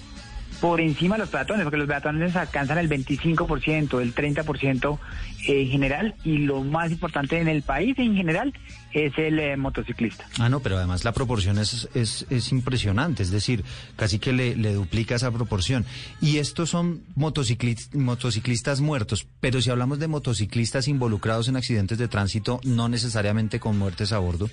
Por 0.66 0.80
encima 0.80 1.14
de 1.14 1.20
los 1.20 1.28
peatones, 1.28 1.62
porque 1.62 1.76
los 1.76 1.86
peatones 1.86 2.34
alcanzan 2.34 2.78
el 2.78 2.88
25%, 2.88 4.00
el 4.02 4.12
30% 4.16 4.98
en 5.46 5.68
general, 5.68 6.16
y 6.24 6.38
lo 6.38 6.64
más 6.64 6.90
importante 6.90 7.38
en 7.38 7.46
el 7.46 7.62
país 7.62 7.96
en 8.00 8.16
general 8.16 8.52
es 8.92 9.12
el 9.16 9.38
eh, 9.38 9.56
motociclista. 9.56 10.26
Ah, 10.40 10.48
no, 10.48 10.58
pero 10.58 10.76
además 10.76 11.04
la 11.04 11.12
proporción 11.12 11.58
es, 11.58 11.88
es, 11.94 12.26
es 12.30 12.50
impresionante, 12.50 13.22
es 13.22 13.30
decir, 13.30 13.62
casi 13.94 14.18
que 14.18 14.32
le, 14.32 14.56
le 14.56 14.72
duplica 14.74 15.14
esa 15.14 15.30
proporción. 15.30 15.84
Y 16.20 16.38
estos 16.38 16.70
son 16.70 17.02
motociclis- 17.16 17.94
motociclistas 17.94 18.80
muertos, 18.80 19.24
pero 19.38 19.62
si 19.62 19.70
hablamos 19.70 20.00
de 20.00 20.08
motociclistas 20.08 20.88
involucrados 20.88 21.46
en 21.46 21.54
accidentes 21.54 21.96
de 21.98 22.08
tránsito, 22.08 22.58
no 22.64 22.88
necesariamente 22.88 23.60
con 23.60 23.78
muertes 23.78 24.10
a 24.12 24.18
bordo. 24.18 24.50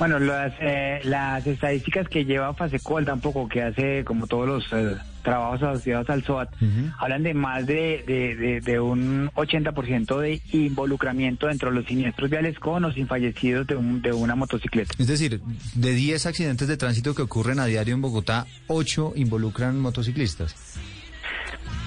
Bueno, 0.00 0.18
las, 0.18 0.52
eh, 0.60 1.00
las 1.04 1.46
estadísticas 1.46 2.08
que 2.08 2.24
lleva 2.24 2.52
Fasecol 2.54 3.04
tampoco, 3.04 3.46
que 3.48 3.62
hace 3.62 4.02
como 4.04 4.26
todos 4.26 4.48
los 4.48 4.64
eh, 4.72 4.96
trabajos 5.22 5.62
asociados 5.62 6.08
al 6.08 6.24
SOAT, 6.24 6.48
hablan 6.98 7.22
de 7.22 7.34
más 7.34 7.66
de, 7.66 8.02
de, 8.06 8.34
de- 8.34 8.60
de 8.62 8.80
un 8.80 9.30
80% 9.34 10.18
de 10.18 10.40
involucramiento 10.52 11.48
dentro 11.48 11.68
de 11.68 11.76
los 11.76 11.86
siniestros 11.86 12.30
viales 12.30 12.58
con 12.58 12.82
o 12.86 12.92
sin 12.92 13.06
fallecidos 13.06 13.66
de, 13.66 13.76
un- 13.76 14.00
de 14.00 14.12
una 14.12 14.34
motocicleta. 14.34 14.90
Es 14.98 15.06
decir, 15.06 15.42
de 15.74 15.92
10 15.92 16.24
accidentes 16.24 16.66
de 16.66 16.78
tránsito 16.78 17.14
que 17.14 17.20
ocurren 17.22 17.60
a 17.60 17.66
diario 17.66 17.94
en 17.94 18.00
Bogotá, 18.00 18.46
8 18.68 19.12
involucran 19.16 19.78
motociclistas. 19.78 20.54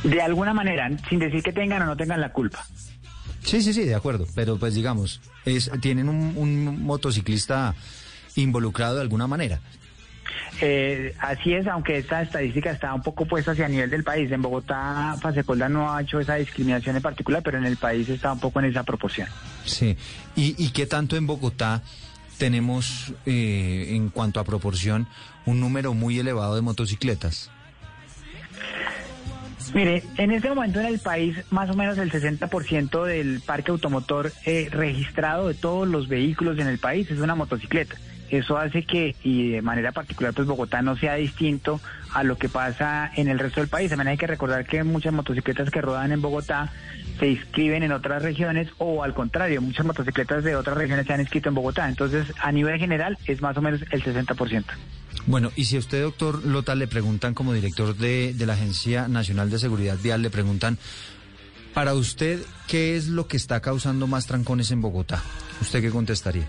De 0.04 0.22
alguna 0.22 0.54
manera, 0.54 0.88
sin 1.10 1.18
decir 1.18 1.42
que 1.42 1.52
tengan 1.52 1.82
o 1.82 1.86
no 1.88 1.98
tengan 1.98 2.22
la 2.22 2.32
culpa. 2.32 2.64
Sí, 3.44 3.62
sí, 3.62 3.74
sí, 3.74 3.84
de 3.86 3.96
acuerdo. 3.96 4.28
Pero 4.36 4.58
pues 4.58 4.76
digamos, 4.76 5.20
es, 5.46 5.70
tienen 5.82 6.08
un, 6.10 6.34
un 6.38 6.84
motociclista 6.84 7.74
involucrado 8.36 8.96
de 8.96 9.02
alguna 9.02 9.28
manera. 9.28 9.60
Eh, 10.62 11.16
así 11.20 11.54
es, 11.54 11.68
aunque 11.68 11.98
esta 11.98 12.22
estadística 12.22 12.72
está 12.72 12.94
un 12.94 13.02
poco 13.02 13.26
puesta 13.26 13.52
hacia 13.52 13.68
nivel 13.68 13.90
del 13.90 14.04
país. 14.04 14.32
En 14.32 14.42
Bogotá, 14.42 15.16
Fasecolda 15.20 15.68
no 15.68 15.94
ha 15.94 16.02
hecho 16.02 16.20
esa 16.20 16.36
discriminación 16.36 16.96
en 16.96 17.02
particular, 17.02 17.42
pero 17.44 17.58
en 17.58 17.66
el 17.66 17.78
país 17.78 18.08
está 18.10 18.32
un 18.32 18.40
poco 18.40 18.60
en 18.60 18.66
esa 18.66 18.84
proporción. 18.84 19.28
Sí. 19.66 19.98
¿Y, 20.36 20.56
y 20.64 20.70
qué 20.70 20.86
tanto 20.86 21.16
en 21.18 21.28
Bogotá 21.28 21.82
tenemos, 22.38 23.14
eh, 23.26 23.88
en 23.92 24.10
cuanto 24.10 24.40
a 24.40 24.44
proporción, 24.44 25.08
un 25.46 25.60
número 25.60 25.94
muy 25.94 26.20
elevado 26.20 26.56
de 26.56 26.62
motocicletas? 26.62 27.50
Mire, 29.74 30.04
en 30.18 30.32
este 30.32 30.50
momento 30.50 30.80
en 30.82 30.88
el 30.88 31.00
país, 31.00 31.38
más 31.50 31.70
o 31.70 31.74
menos 31.74 31.98
el 31.98 32.12
60% 32.12 33.06
del 33.06 33.42
parque 33.42 33.72
automotor 33.72 34.32
eh, 34.46 34.68
registrado 34.70 35.48
de 35.48 35.54
todos 35.56 35.88
los 35.88 36.08
vehículos 36.08 36.60
en 36.60 36.68
el 36.68 36.78
país 36.80 37.10
es 37.10 37.20
una 37.20 37.34
motocicleta. 37.34 37.96
Eso 38.34 38.58
hace 38.58 38.82
que, 38.82 39.16
y 39.24 39.52
de 39.52 39.62
manera 39.62 39.92
particular, 39.92 40.34
pues 40.34 40.48
Bogotá 40.48 40.82
no 40.82 40.98
sea 40.98 41.14
distinto 41.14 41.80
a 42.12 42.24
lo 42.24 42.36
que 42.36 42.50
pasa 42.50 43.12
en 43.16 43.28
el 43.28 43.38
resto 43.38 43.60
del 43.60 43.70
país. 43.70 43.92
También 43.92 44.08
hay 44.08 44.18
que 44.18 44.26
recordar 44.26 44.66
que 44.66 44.84
muchas 44.84 45.14
motocicletas 45.14 45.70
que 45.70 45.82
rodan 45.82 46.12
en 46.12 46.20
Bogotá 46.20 46.74
se 47.20 47.30
inscriben 47.30 47.84
en 47.84 47.92
otras 47.92 48.24
regiones 48.24 48.70
o 48.80 49.04
al 49.04 49.14
contrario, 49.14 49.62
muchas 49.62 49.86
motocicletas 49.86 50.44
de 50.44 50.56
otras 50.56 50.76
regiones 50.76 51.06
se 51.06 51.14
han 51.14 51.20
inscrito 51.20 51.50
en 51.50 51.54
Bogotá. 51.54 51.88
Entonces, 51.88 52.26
a 52.42 52.52
nivel 52.52 52.80
general, 52.80 53.20
es 53.28 53.40
más 53.44 53.56
o 53.56 53.62
menos 53.62 53.84
el 53.92 54.04
60%. 54.04 54.64
Bueno, 55.28 55.52
y 55.56 55.66
si 55.66 55.76
a 55.76 55.80
usted, 55.80 56.02
doctor 56.02 56.44
Lota, 56.44 56.74
le 56.74 56.88
preguntan 56.88 57.36
como 57.36 57.54
director 57.54 57.96
de, 57.96 58.34
de 58.34 58.46
la 58.48 58.54
Agencia 58.54 59.08
Nacional 59.08 59.52
de 59.52 59.60
Seguridad 59.60 60.00
Vial, 60.02 60.24
le 60.24 60.32
preguntan, 60.32 60.80
para 61.76 61.94
usted, 61.94 62.40
¿qué 62.68 62.96
es 62.96 63.10
lo 63.10 63.28
que 63.28 63.38
está 63.38 63.60
causando 63.60 64.08
más 64.08 64.26
trancones 64.26 64.72
en 64.72 64.82
Bogotá? 64.82 65.22
¿Usted 65.62 65.82
qué 65.82 65.92
contestaría? 65.92 66.48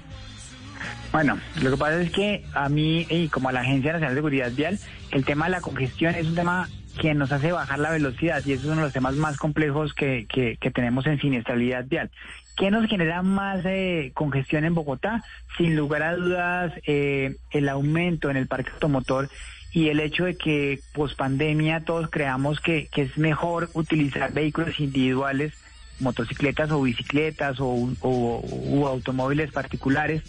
Bueno, 1.12 1.39
lo 1.62 1.70
que 1.70 1.76
pasa 1.76 2.01
es 2.03 2.11
que 2.11 2.45
a 2.55 2.68
mí 2.68 3.07
y 3.09 3.28
como 3.28 3.49
a 3.49 3.53
la 3.53 3.61
Agencia 3.61 3.93
Nacional 3.93 4.14
de 4.14 4.18
Seguridad 4.18 4.53
Vial, 4.53 4.78
el 5.12 5.24
tema 5.24 5.45
de 5.47 5.53
la 5.53 5.61
congestión 5.61 6.14
es 6.14 6.26
un 6.26 6.35
tema 6.35 6.68
que 7.01 7.14
nos 7.14 7.32
hace 7.32 7.53
bajar 7.53 7.78
la 7.78 7.91
velocidad 7.91 8.43
y 8.45 8.53
es 8.53 8.64
uno 8.64 8.76
de 8.76 8.82
los 8.82 8.93
temas 8.93 9.14
más 9.14 9.37
complejos 9.37 9.95
que, 9.95 10.26
que, 10.28 10.57
que 10.61 10.70
tenemos 10.70 11.07
en 11.07 11.20
siniestralidad 11.20 11.85
vial. 11.87 12.11
¿Qué 12.57 12.70
nos 12.70 12.89
genera 12.89 13.22
más 13.22 13.61
eh, 13.64 14.12
congestión 14.14 14.64
en 14.64 14.74
Bogotá? 14.74 15.24
Sin 15.57 15.74
lugar 15.76 16.03
a 16.03 16.14
dudas, 16.14 16.72
eh, 16.87 17.35
el 17.51 17.68
aumento 17.68 18.30
en 18.30 18.37
el 18.37 18.47
parque 18.47 18.70
automotor 18.74 19.28
y 19.72 19.89
el 19.89 19.99
hecho 19.99 20.24
de 20.24 20.37
que 20.37 20.78
post 20.93 21.16
pandemia 21.16 21.85
todos 21.85 22.09
creamos 22.11 22.61
que, 22.61 22.87
que 22.93 23.03
es 23.03 23.18
mejor 23.18 23.70
utilizar 23.74 24.32
vehículos 24.32 24.78
individuales, 24.78 25.53
motocicletas 25.99 26.70
o 26.70 26.80
bicicletas 26.82 27.59
o- 27.59 27.93
o 28.01 28.87
automóviles 28.87 29.51
particulares. 29.51 30.22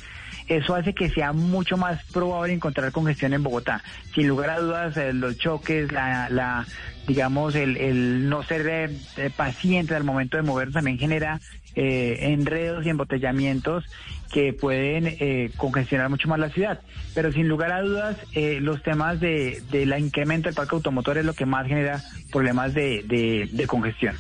Eso 0.47 0.75
hace 0.75 0.93
que 0.93 1.09
sea 1.09 1.33
mucho 1.33 1.77
más 1.77 2.03
probable 2.11 2.53
encontrar 2.53 2.91
congestión 2.91 3.33
en 3.33 3.43
Bogotá. 3.43 3.83
Sin 4.13 4.27
lugar 4.27 4.51
a 4.51 4.59
dudas, 4.59 4.97
eh, 4.97 5.13
los 5.13 5.37
choques, 5.37 5.91
la, 5.91 6.29
la 6.29 6.65
digamos, 7.07 7.55
el, 7.55 8.29
no 8.29 8.43
ser 8.43 8.67
eh, 8.67 8.97
eh, 9.17 9.31
paciente 9.35 9.95
al 9.95 10.03
momento 10.03 10.37
de 10.37 10.43
moverse 10.43 10.73
también 10.73 10.97
genera 10.97 11.39
eh, 11.75 12.17
enredos 12.31 12.85
y 12.85 12.89
embotellamientos 12.89 13.83
que 14.31 14.53
pueden 14.53 15.07
eh, 15.07 15.51
congestionar 15.57 16.09
mucho 16.09 16.27
más 16.27 16.39
la 16.39 16.49
ciudad. 16.49 16.81
Pero 17.13 17.31
sin 17.31 17.47
lugar 17.47 17.71
a 17.71 17.81
dudas, 17.81 18.17
eh, 18.33 18.59
los 18.61 18.81
temas 18.83 19.19
de, 19.19 19.61
la 19.85 19.99
incremento 19.99 20.47
del 20.47 20.55
parque 20.55 20.75
automotor 20.75 21.17
es 21.17 21.25
lo 21.25 21.33
que 21.33 21.45
más 21.45 21.67
genera 21.67 22.03
problemas 22.31 22.73
de, 22.73 23.03
de, 23.03 23.49
de 23.51 23.67
congestión. 23.67 24.15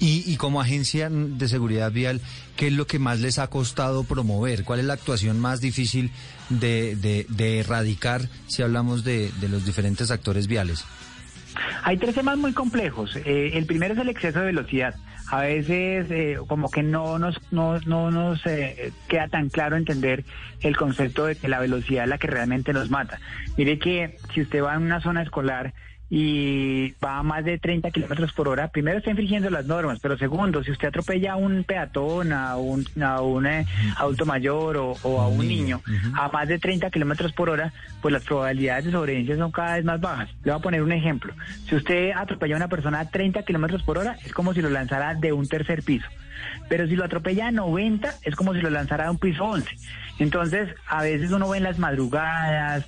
Y, 0.00 0.24
y 0.26 0.36
como 0.36 0.60
agencia 0.60 1.08
de 1.10 1.46
seguridad 1.46 1.92
vial, 1.92 2.20
¿qué 2.56 2.68
es 2.68 2.72
lo 2.72 2.86
que 2.86 2.98
más 2.98 3.20
les 3.20 3.38
ha 3.38 3.48
costado 3.48 4.04
promover? 4.04 4.64
¿Cuál 4.64 4.80
es 4.80 4.86
la 4.86 4.94
actuación 4.94 5.40
más 5.40 5.60
difícil 5.60 6.10
de, 6.48 6.96
de- 6.96 7.26
de 7.28 7.60
erradicar 7.60 8.22
si 8.46 8.62
hablamos 8.62 9.04
de, 9.04 9.30
de 9.40 9.48
los 9.48 9.64
diferentes 9.64 10.10
actores 10.10 10.46
viales? 10.46 10.84
Hay 11.84 11.98
tres 11.98 12.14
temas 12.14 12.38
muy 12.38 12.52
complejos. 12.52 13.16
Eh, 13.16 13.50
el 13.54 13.66
primero 13.66 13.94
es 13.94 14.00
el 14.00 14.08
exceso 14.08 14.38
de 14.40 14.46
velocidad. 14.46 14.94
A 15.30 15.40
veces 15.42 16.06
eh, 16.10 16.36
como 16.46 16.70
que 16.70 16.82
no 16.82 17.18
nos, 17.18 17.38
no, 17.50 17.78
no 17.80 18.10
nos 18.10 18.44
eh, 18.46 18.92
queda 19.08 19.28
tan 19.28 19.48
claro 19.48 19.76
entender 19.76 20.24
el 20.60 20.76
concepto 20.76 21.24
de 21.26 21.36
que 21.36 21.48
la 21.48 21.58
velocidad 21.60 22.04
es 22.04 22.10
la 22.10 22.18
que 22.18 22.26
realmente 22.26 22.72
nos 22.72 22.90
mata. 22.90 23.18
Mire 23.56 23.78
que 23.78 24.16
si 24.34 24.42
usted 24.42 24.62
va 24.62 24.74
en 24.74 24.82
una 24.82 25.00
zona 25.00 25.22
escolar 25.22 25.72
y 26.14 26.92
va 27.02 27.20
a 27.20 27.22
más 27.22 27.42
de 27.42 27.58
30 27.58 27.90
kilómetros 27.90 28.34
por 28.34 28.46
hora, 28.46 28.68
primero 28.68 28.98
está 28.98 29.08
infringiendo 29.08 29.48
las 29.48 29.64
normas, 29.64 29.98
pero 29.98 30.18
segundo, 30.18 30.62
si 30.62 30.70
usted 30.70 30.88
atropella 30.88 31.32
a 31.32 31.36
un 31.36 31.64
peatón, 31.64 32.34
a 32.34 32.56
un, 32.56 32.86
a 33.02 33.22
un 33.22 33.46
eh, 33.46 33.64
adulto 33.96 34.26
mayor 34.26 34.76
o, 34.76 34.94
o 35.04 35.22
a 35.22 35.28
un 35.28 35.48
niño 35.48 35.80
a 36.14 36.28
más 36.28 36.48
de 36.48 36.58
30 36.58 36.90
kilómetros 36.90 37.32
por 37.32 37.48
hora, 37.48 37.72
pues 38.02 38.12
las 38.12 38.24
probabilidades 38.24 38.84
de 38.84 38.92
sobrevivencia 38.92 39.38
son 39.38 39.52
cada 39.52 39.76
vez 39.76 39.86
más 39.86 40.02
bajas. 40.02 40.28
Le 40.44 40.52
voy 40.52 40.60
a 40.60 40.62
poner 40.62 40.82
un 40.82 40.92
ejemplo. 40.92 41.32
Si 41.66 41.76
usted 41.76 42.10
atropella 42.14 42.56
a 42.56 42.58
una 42.58 42.68
persona 42.68 43.00
a 43.00 43.08
30 43.08 43.42
kilómetros 43.44 43.82
por 43.82 43.96
hora, 43.96 44.18
es 44.22 44.34
como 44.34 44.52
si 44.52 44.60
lo 44.60 44.68
lanzara 44.68 45.14
de 45.14 45.32
un 45.32 45.48
tercer 45.48 45.82
piso. 45.82 46.06
Pero 46.68 46.86
si 46.86 46.94
lo 46.94 47.04
atropella 47.04 47.46
a 47.46 47.52
90, 47.52 48.16
es 48.22 48.36
como 48.36 48.52
si 48.52 48.60
lo 48.60 48.68
lanzara 48.68 49.04
de 49.04 49.10
un 49.10 49.18
piso 49.18 49.44
11. 49.44 49.66
Entonces, 50.18 50.68
a 50.86 51.02
veces 51.02 51.30
uno 51.32 51.48
ve 51.48 51.58
en 51.58 51.64
las 51.64 51.78
madrugadas, 51.78 52.84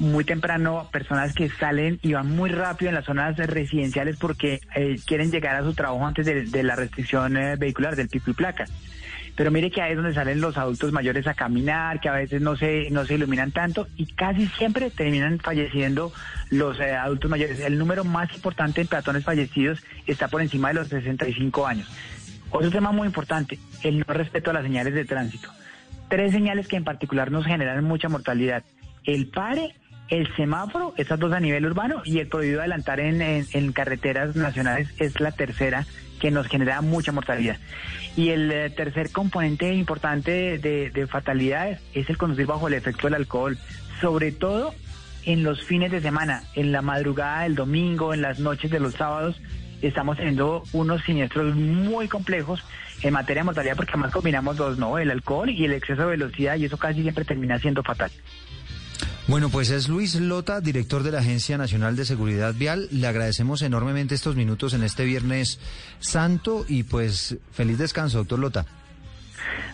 muy 0.00 0.24
temprano, 0.24 0.88
personas 0.92 1.34
que 1.34 1.48
salen 1.48 1.98
y 2.02 2.12
van 2.12 2.34
muy 2.34 2.50
rápido 2.50 2.90
en 2.90 2.94
las 2.94 3.04
zonas 3.04 3.36
residenciales 3.36 4.16
porque 4.16 4.60
eh, 4.74 4.96
quieren 5.06 5.30
llegar 5.30 5.56
a 5.56 5.62
su 5.62 5.74
trabajo 5.74 6.06
antes 6.06 6.26
de, 6.26 6.62
la 6.62 6.76
restricción 6.76 7.36
eh, 7.36 7.56
vehicular, 7.56 7.96
del 7.96 8.08
pico 8.08 8.30
y 8.30 8.34
placa. 8.34 8.66
Pero 9.34 9.52
mire 9.52 9.70
que 9.70 9.80
ahí 9.80 9.92
es 9.92 9.96
donde 9.96 10.14
salen 10.14 10.40
los 10.40 10.56
adultos 10.56 10.90
mayores 10.92 11.26
a 11.28 11.34
caminar, 11.34 12.00
que 12.00 12.08
a 12.08 12.12
veces 12.12 12.42
no 12.42 12.56
se, 12.56 12.90
no 12.90 13.04
se 13.04 13.14
iluminan 13.14 13.52
tanto 13.52 13.86
y 13.96 14.06
casi 14.06 14.48
siempre 14.48 14.90
terminan 14.90 15.38
falleciendo 15.38 16.12
los 16.50 16.80
eh, 16.80 16.94
adultos 16.94 17.30
mayores. 17.30 17.60
El 17.60 17.78
número 17.78 18.04
más 18.04 18.34
importante 18.34 18.80
en 18.80 18.88
peatones 18.88 19.24
fallecidos 19.24 19.80
está 20.08 20.26
por 20.26 20.42
encima 20.42 20.68
de 20.68 20.74
los 20.74 20.88
65 20.88 21.66
años. 21.66 21.88
Otro 22.50 22.70
tema 22.70 22.92
muy 22.92 23.06
importante, 23.06 23.58
el 23.82 24.00
no 24.00 24.06
respeto 24.08 24.50
a 24.50 24.54
las 24.54 24.64
señales 24.64 24.94
de 24.94 25.04
tránsito. 25.04 25.50
Tres 26.08 26.32
señales 26.32 26.66
que 26.66 26.76
en 26.76 26.84
particular 26.84 27.30
nos 27.30 27.44
generan 27.44 27.84
mucha 27.84 28.08
mortalidad. 28.08 28.64
El 29.04 29.28
pare, 29.28 29.74
el 30.08 30.34
semáforo, 30.36 30.94
esas 30.96 31.18
dos 31.18 31.32
a 31.32 31.40
nivel 31.40 31.66
urbano, 31.66 32.02
y 32.04 32.18
el 32.18 32.28
prohibido 32.28 32.60
adelantar 32.60 33.00
en, 33.00 33.20
en- 33.20 33.46
en 33.52 33.72
carreteras 33.72 34.36
nacionales 34.36 34.88
es 34.98 35.20
la 35.20 35.32
tercera 35.32 35.86
que 36.20 36.30
nos 36.30 36.46
genera 36.48 36.80
mucha 36.80 37.12
mortalidad. 37.12 37.58
Y 38.16 38.30
el 38.30 38.50
eh, 38.50 38.70
tercer 38.70 39.10
componente 39.12 39.72
importante 39.74 40.30
de, 40.30 40.58
de- 40.58 40.90
de 40.90 41.06
fatalidades 41.06 41.80
es 41.94 42.08
el 42.10 42.16
conducir 42.16 42.46
bajo 42.46 42.68
el 42.68 42.74
efecto 42.74 43.06
del 43.06 43.14
alcohol, 43.14 43.58
sobre 44.00 44.32
todo 44.32 44.74
en 45.26 45.42
los 45.44 45.62
fines 45.62 45.92
de 45.92 46.00
semana, 46.00 46.42
en 46.54 46.72
la 46.72 46.80
madrugada 46.82 47.42
del 47.42 47.54
domingo, 47.54 48.14
en 48.14 48.22
las 48.22 48.38
noches 48.38 48.70
de 48.70 48.80
los 48.80 48.94
sábados, 48.94 49.40
estamos 49.82 50.16
teniendo 50.16 50.64
unos 50.72 51.02
siniestros 51.04 51.54
muy 51.54 52.08
complejos 52.08 52.64
en 53.02 53.12
materia 53.12 53.42
de 53.42 53.44
mortalidad 53.44 53.76
porque 53.76 53.92
además 53.92 54.10
combinamos 54.12 54.56
dos, 54.56 54.78
¿no? 54.78 54.98
El 54.98 55.10
alcohol 55.10 55.50
y 55.50 55.64
el 55.66 55.72
exceso 55.72 56.02
de 56.02 56.08
velocidad 56.16 56.56
y 56.56 56.64
eso 56.64 56.78
casi 56.78 57.02
siempre 57.02 57.24
termina 57.24 57.58
siendo 57.60 57.82
fatal. 57.84 58.10
Bueno, 59.28 59.50
pues 59.50 59.68
es 59.68 59.90
Luis 59.90 60.14
Lota, 60.14 60.62
director 60.62 61.02
de 61.02 61.12
la 61.12 61.18
Agencia 61.18 61.58
Nacional 61.58 61.96
de 61.96 62.06
Seguridad 62.06 62.54
Vial. 62.54 62.88
Le 62.90 63.06
agradecemos 63.06 63.60
enormemente 63.60 64.14
estos 64.14 64.36
minutos 64.36 64.72
en 64.72 64.82
este 64.82 65.04
Viernes 65.04 65.60
Santo 66.00 66.64
y 66.66 66.84
pues 66.84 67.36
feliz 67.52 67.76
descanso, 67.76 68.16
doctor 68.16 68.38
Lota. 68.38 68.64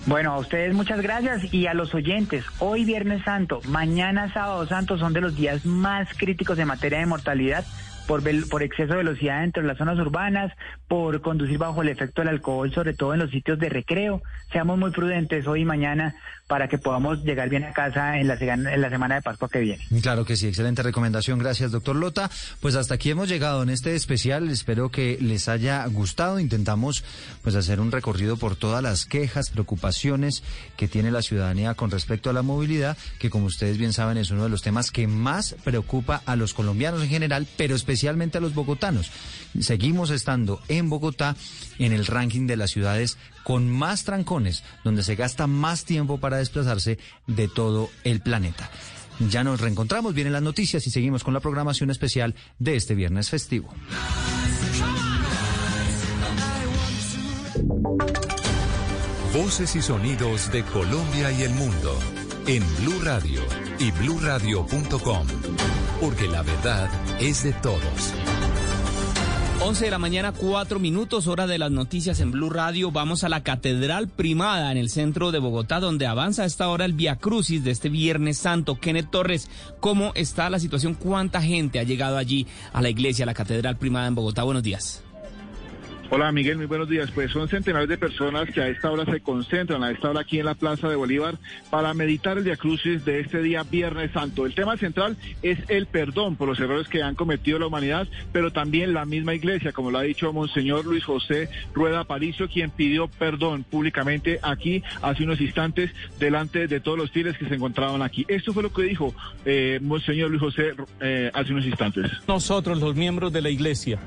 Bueno, 0.06 0.32
a 0.32 0.38
ustedes 0.38 0.74
muchas 0.74 1.00
gracias 1.00 1.54
y 1.54 1.68
a 1.68 1.74
los 1.74 1.94
oyentes, 1.94 2.44
hoy 2.58 2.84
Viernes 2.84 3.22
Santo, 3.24 3.60
mañana 3.68 4.32
Sábado 4.34 4.66
Santo 4.66 4.98
son 4.98 5.12
de 5.12 5.20
los 5.20 5.36
días 5.36 5.64
más 5.64 6.08
críticos 6.16 6.58
en 6.58 6.66
materia 6.66 6.98
de 6.98 7.06
mortalidad 7.06 7.64
por, 8.06 8.22
por 8.48 8.62
exceso 8.62 8.92
de 8.92 8.98
velocidad 8.98 9.40
dentro 9.40 9.62
de 9.62 9.68
las 9.68 9.78
zonas 9.78 9.98
urbanas, 9.98 10.52
por 10.88 11.20
conducir 11.20 11.58
bajo 11.58 11.82
el 11.82 11.88
efecto 11.88 12.22
del 12.22 12.28
alcohol, 12.28 12.72
sobre 12.72 12.94
todo 12.94 13.14
en 13.14 13.20
los 13.20 13.30
sitios 13.30 13.58
de 13.58 13.68
recreo. 13.68 14.22
Seamos 14.52 14.78
muy 14.78 14.90
prudentes 14.90 15.46
hoy 15.46 15.62
y 15.62 15.64
mañana 15.64 16.14
para 16.46 16.68
que 16.68 16.76
podamos 16.76 17.24
llegar 17.24 17.48
bien 17.48 17.64
a 17.64 17.72
casa 17.72 18.18
en 18.18 18.28
la, 18.28 18.36
semana 18.36 19.14
de 19.14 19.22
Pascua 19.22 19.48
que 19.48 19.60
viene. 19.60 19.82
Claro 20.02 20.24
que 20.24 20.36
sí, 20.36 20.46
excelente 20.46 20.82
recomendación. 20.82 21.38
Gracias, 21.38 21.72
doctor 21.72 21.96
Lota. 21.96 22.30
Pues 22.60 22.74
hasta 22.74 22.94
aquí 22.94 23.10
hemos 23.10 23.28
llegado 23.28 23.62
en 23.62 23.70
este 23.70 23.94
especial. 23.94 24.50
Espero 24.50 24.90
que 24.90 25.16
les 25.20 25.48
haya 25.48 25.86
gustado. 25.86 26.38
Intentamos 26.38 27.02
pues 27.42 27.54
hacer 27.54 27.80
un 27.80 27.90
recorrido 27.90 28.36
por 28.36 28.56
todas 28.56 28.82
las 28.82 29.06
quejas, 29.06 29.50
preocupaciones 29.50 30.42
que 30.76 30.86
tiene 30.86 31.10
la 31.10 31.22
ciudadanía 31.22 31.74
con 31.74 31.90
respecto 31.90 32.28
a 32.28 32.34
la 32.34 32.42
movilidad, 32.42 32.98
que 33.18 33.30
como 33.30 33.46
ustedes 33.46 33.78
bien 33.78 33.92
saben 33.92 34.18
es 34.18 34.30
uno 34.30 34.44
de 34.44 34.50
los 34.50 34.62
temas 34.62 34.90
que 34.90 35.06
más 35.06 35.56
preocupa 35.64 36.22
a 36.26 36.36
los 36.36 36.52
colombianos 36.52 37.02
en 37.02 37.08
general, 37.08 37.46
pero 37.56 37.74
especialmente 37.74 38.38
a 38.38 38.40
los 38.42 38.54
bogotanos. 38.54 39.10
Seguimos 39.60 40.10
estando 40.10 40.60
en 40.68 40.90
Bogotá 40.90 41.36
en 41.78 41.92
el 41.92 42.06
ranking 42.06 42.46
de 42.46 42.56
las 42.56 42.70
ciudades 42.70 43.16
con 43.44 43.70
más 43.70 44.02
trancones, 44.02 44.64
donde 44.82 45.04
se 45.04 45.14
gasta 45.14 45.46
más 45.46 45.84
tiempo 45.84 46.18
para 46.18 46.38
desplazarse 46.38 46.98
de 47.28 47.46
todo 47.46 47.90
el 48.02 48.20
planeta. 48.20 48.68
Ya 49.20 49.44
nos 49.44 49.60
reencontramos, 49.60 50.14
vienen 50.14 50.32
las 50.32 50.42
noticias 50.42 50.84
y 50.86 50.90
seguimos 50.90 51.22
con 51.22 51.34
la 51.34 51.40
programación 51.40 51.90
especial 51.90 52.34
de 52.58 52.74
este 52.74 52.94
viernes 52.96 53.30
festivo. 53.30 53.72
Voces 59.32 59.76
y 59.76 59.82
sonidos 59.82 60.50
de 60.52 60.64
Colombia 60.64 61.30
y 61.32 61.42
el 61.42 61.50
mundo 61.54 61.98
en 62.46 62.62
Blue 62.78 63.00
Radio 63.02 63.42
y 63.78 63.90
bluradio.com, 63.90 65.26
porque 66.00 66.28
la 66.28 66.42
verdad 66.42 66.88
es 67.20 67.42
de 67.42 67.52
todos. 67.54 68.33
11 69.60 69.84
de 69.86 69.90
la 69.90 69.98
mañana, 69.98 70.32
4 70.32 70.78
minutos, 70.78 71.26
hora 71.26 71.46
de 71.46 71.58
las 71.58 71.70
noticias 71.70 72.20
en 72.20 72.32
Blue 72.32 72.50
Radio. 72.50 72.90
Vamos 72.90 73.24
a 73.24 73.28
la 73.28 73.42
Catedral 73.42 74.08
Primada 74.08 74.70
en 74.70 74.76
el 74.76 74.90
centro 74.90 75.32
de 75.32 75.38
Bogotá, 75.38 75.80
donde 75.80 76.06
avanza 76.06 76.42
a 76.42 76.46
esta 76.46 76.68
hora 76.68 76.84
el 76.84 76.92
Via 76.92 77.16
Crucis 77.16 77.64
de 77.64 77.70
este 77.70 77.88
Viernes 77.88 78.36
Santo. 78.36 78.78
Kenneth 78.78 79.10
Torres, 79.10 79.48
¿cómo 79.80 80.12
está 80.14 80.50
la 80.50 80.58
situación? 80.58 80.94
¿Cuánta 80.94 81.40
gente 81.40 81.78
ha 81.78 81.84
llegado 81.84 82.18
allí 82.18 82.46
a 82.72 82.82
la 82.82 82.90
iglesia, 82.90 83.22
a 83.22 83.26
la 83.26 83.34
Catedral 83.34 83.76
Primada 83.76 84.06
en 84.06 84.14
Bogotá? 84.14 84.42
Buenos 84.42 84.62
días. 84.62 85.02
Hola 86.14 86.30
Miguel, 86.30 86.58
muy 86.58 86.66
buenos 86.66 86.88
días. 86.88 87.10
Pues 87.10 87.32
son 87.32 87.48
centenares 87.48 87.88
de 87.88 87.98
personas 87.98 88.48
que 88.48 88.60
a 88.60 88.68
esta 88.68 88.88
hora 88.88 89.04
se 89.04 89.20
concentran, 89.20 89.82
a 89.82 89.90
esta 89.90 90.10
hora 90.10 90.20
aquí 90.20 90.38
en 90.38 90.46
la 90.46 90.54
Plaza 90.54 90.88
de 90.88 90.94
Bolívar, 90.94 91.38
para 91.70 91.92
meditar 91.92 92.38
el 92.38 92.44
Via 92.44 92.56
Crucis 92.56 93.04
de 93.04 93.18
este 93.18 93.42
día 93.42 93.64
Viernes 93.64 94.12
Santo. 94.12 94.46
El 94.46 94.54
tema 94.54 94.76
central 94.76 95.16
es 95.42 95.58
el 95.66 95.86
perdón 95.86 96.36
por 96.36 96.46
los 96.46 96.60
errores 96.60 96.86
que 96.86 97.02
han 97.02 97.16
cometido 97.16 97.58
la 97.58 97.66
humanidad, 97.66 98.06
pero 98.30 98.52
también 98.52 98.94
la 98.94 99.06
misma 99.06 99.34
iglesia, 99.34 99.72
como 99.72 99.90
lo 99.90 99.98
ha 99.98 100.02
dicho 100.02 100.32
Monseñor 100.32 100.84
Luis 100.84 101.02
José 101.02 101.48
Rueda 101.74 101.98
Aparicio, 101.98 102.48
quien 102.48 102.70
pidió 102.70 103.08
perdón 103.08 103.64
públicamente 103.64 104.38
aquí 104.40 104.84
hace 105.02 105.24
unos 105.24 105.40
instantes 105.40 105.90
delante 106.20 106.68
de 106.68 106.78
todos 106.78 106.96
los 106.96 107.10
fieles 107.10 107.36
que 107.36 107.48
se 107.48 107.56
encontraban 107.56 108.02
aquí. 108.02 108.24
Esto 108.28 108.52
fue 108.52 108.62
lo 108.62 108.72
que 108.72 108.82
dijo 108.82 109.12
eh, 109.44 109.80
Monseñor 109.82 110.30
Luis 110.30 110.42
José 110.42 110.74
eh, 111.00 111.32
hace 111.34 111.50
unos 111.50 111.66
instantes. 111.66 112.08
Nosotros, 112.28 112.78
los 112.78 112.94
miembros 112.94 113.32
de 113.32 113.42
la 113.42 113.50
iglesia, 113.50 113.98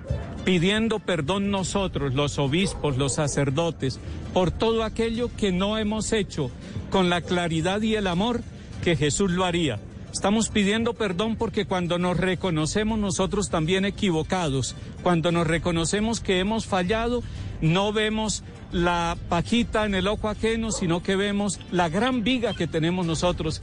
pidiendo 0.46 1.00
perdón 1.00 1.52
nosotros, 1.52 1.97
los 2.02 2.40
obispos, 2.40 2.98
los 2.98 3.16
sacerdotes, 3.16 4.00
por 4.34 4.52
todo 4.52 4.84
aquello 4.84 5.30
que 5.36 5.52
no 5.52 5.78
hemos 5.78 6.14
hecho 6.14 6.52
con 6.90 7.10
la 7.10 7.22
claridad 7.22 7.82
y 7.82 7.96
el 7.96 8.08
amor 8.08 8.42
que 8.84 8.96
Jesús 8.96 9.32
lo 9.32 9.46
haría. 9.46 9.80
Estamos 10.12 10.50
pidiendo 10.50 10.94
perdón 10.94 11.36
porque 11.36 11.66
cuando 11.66 12.00
nos 12.00 12.18
reconocemos 12.18 12.98
nosotros 12.98 13.50
también 13.50 13.86
equivocados, 13.86 14.76
cuando 15.04 15.32
nos 15.32 15.46
reconocemos 15.46 16.22
que 16.22 16.40
hemos 16.40 16.66
fallado, 16.66 17.22
no 17.62 17.94
vemos 17.94 18.44
la 18.72 19.18
pajita 19.30 19.86
en 19.86 19.96
el 19.96 20.08
ojo 20.08 20.30
ajeno, 20.30 20.72
sino 20.72 21.04
que 21.04 21.16
vemos 21.16 21.60
la 21.72 21.90
gran 21.90 22.24
viga 22.24 22.54
que 22.54 22.68
tenemos 22.68 23.06
nosotros 23.06 23.62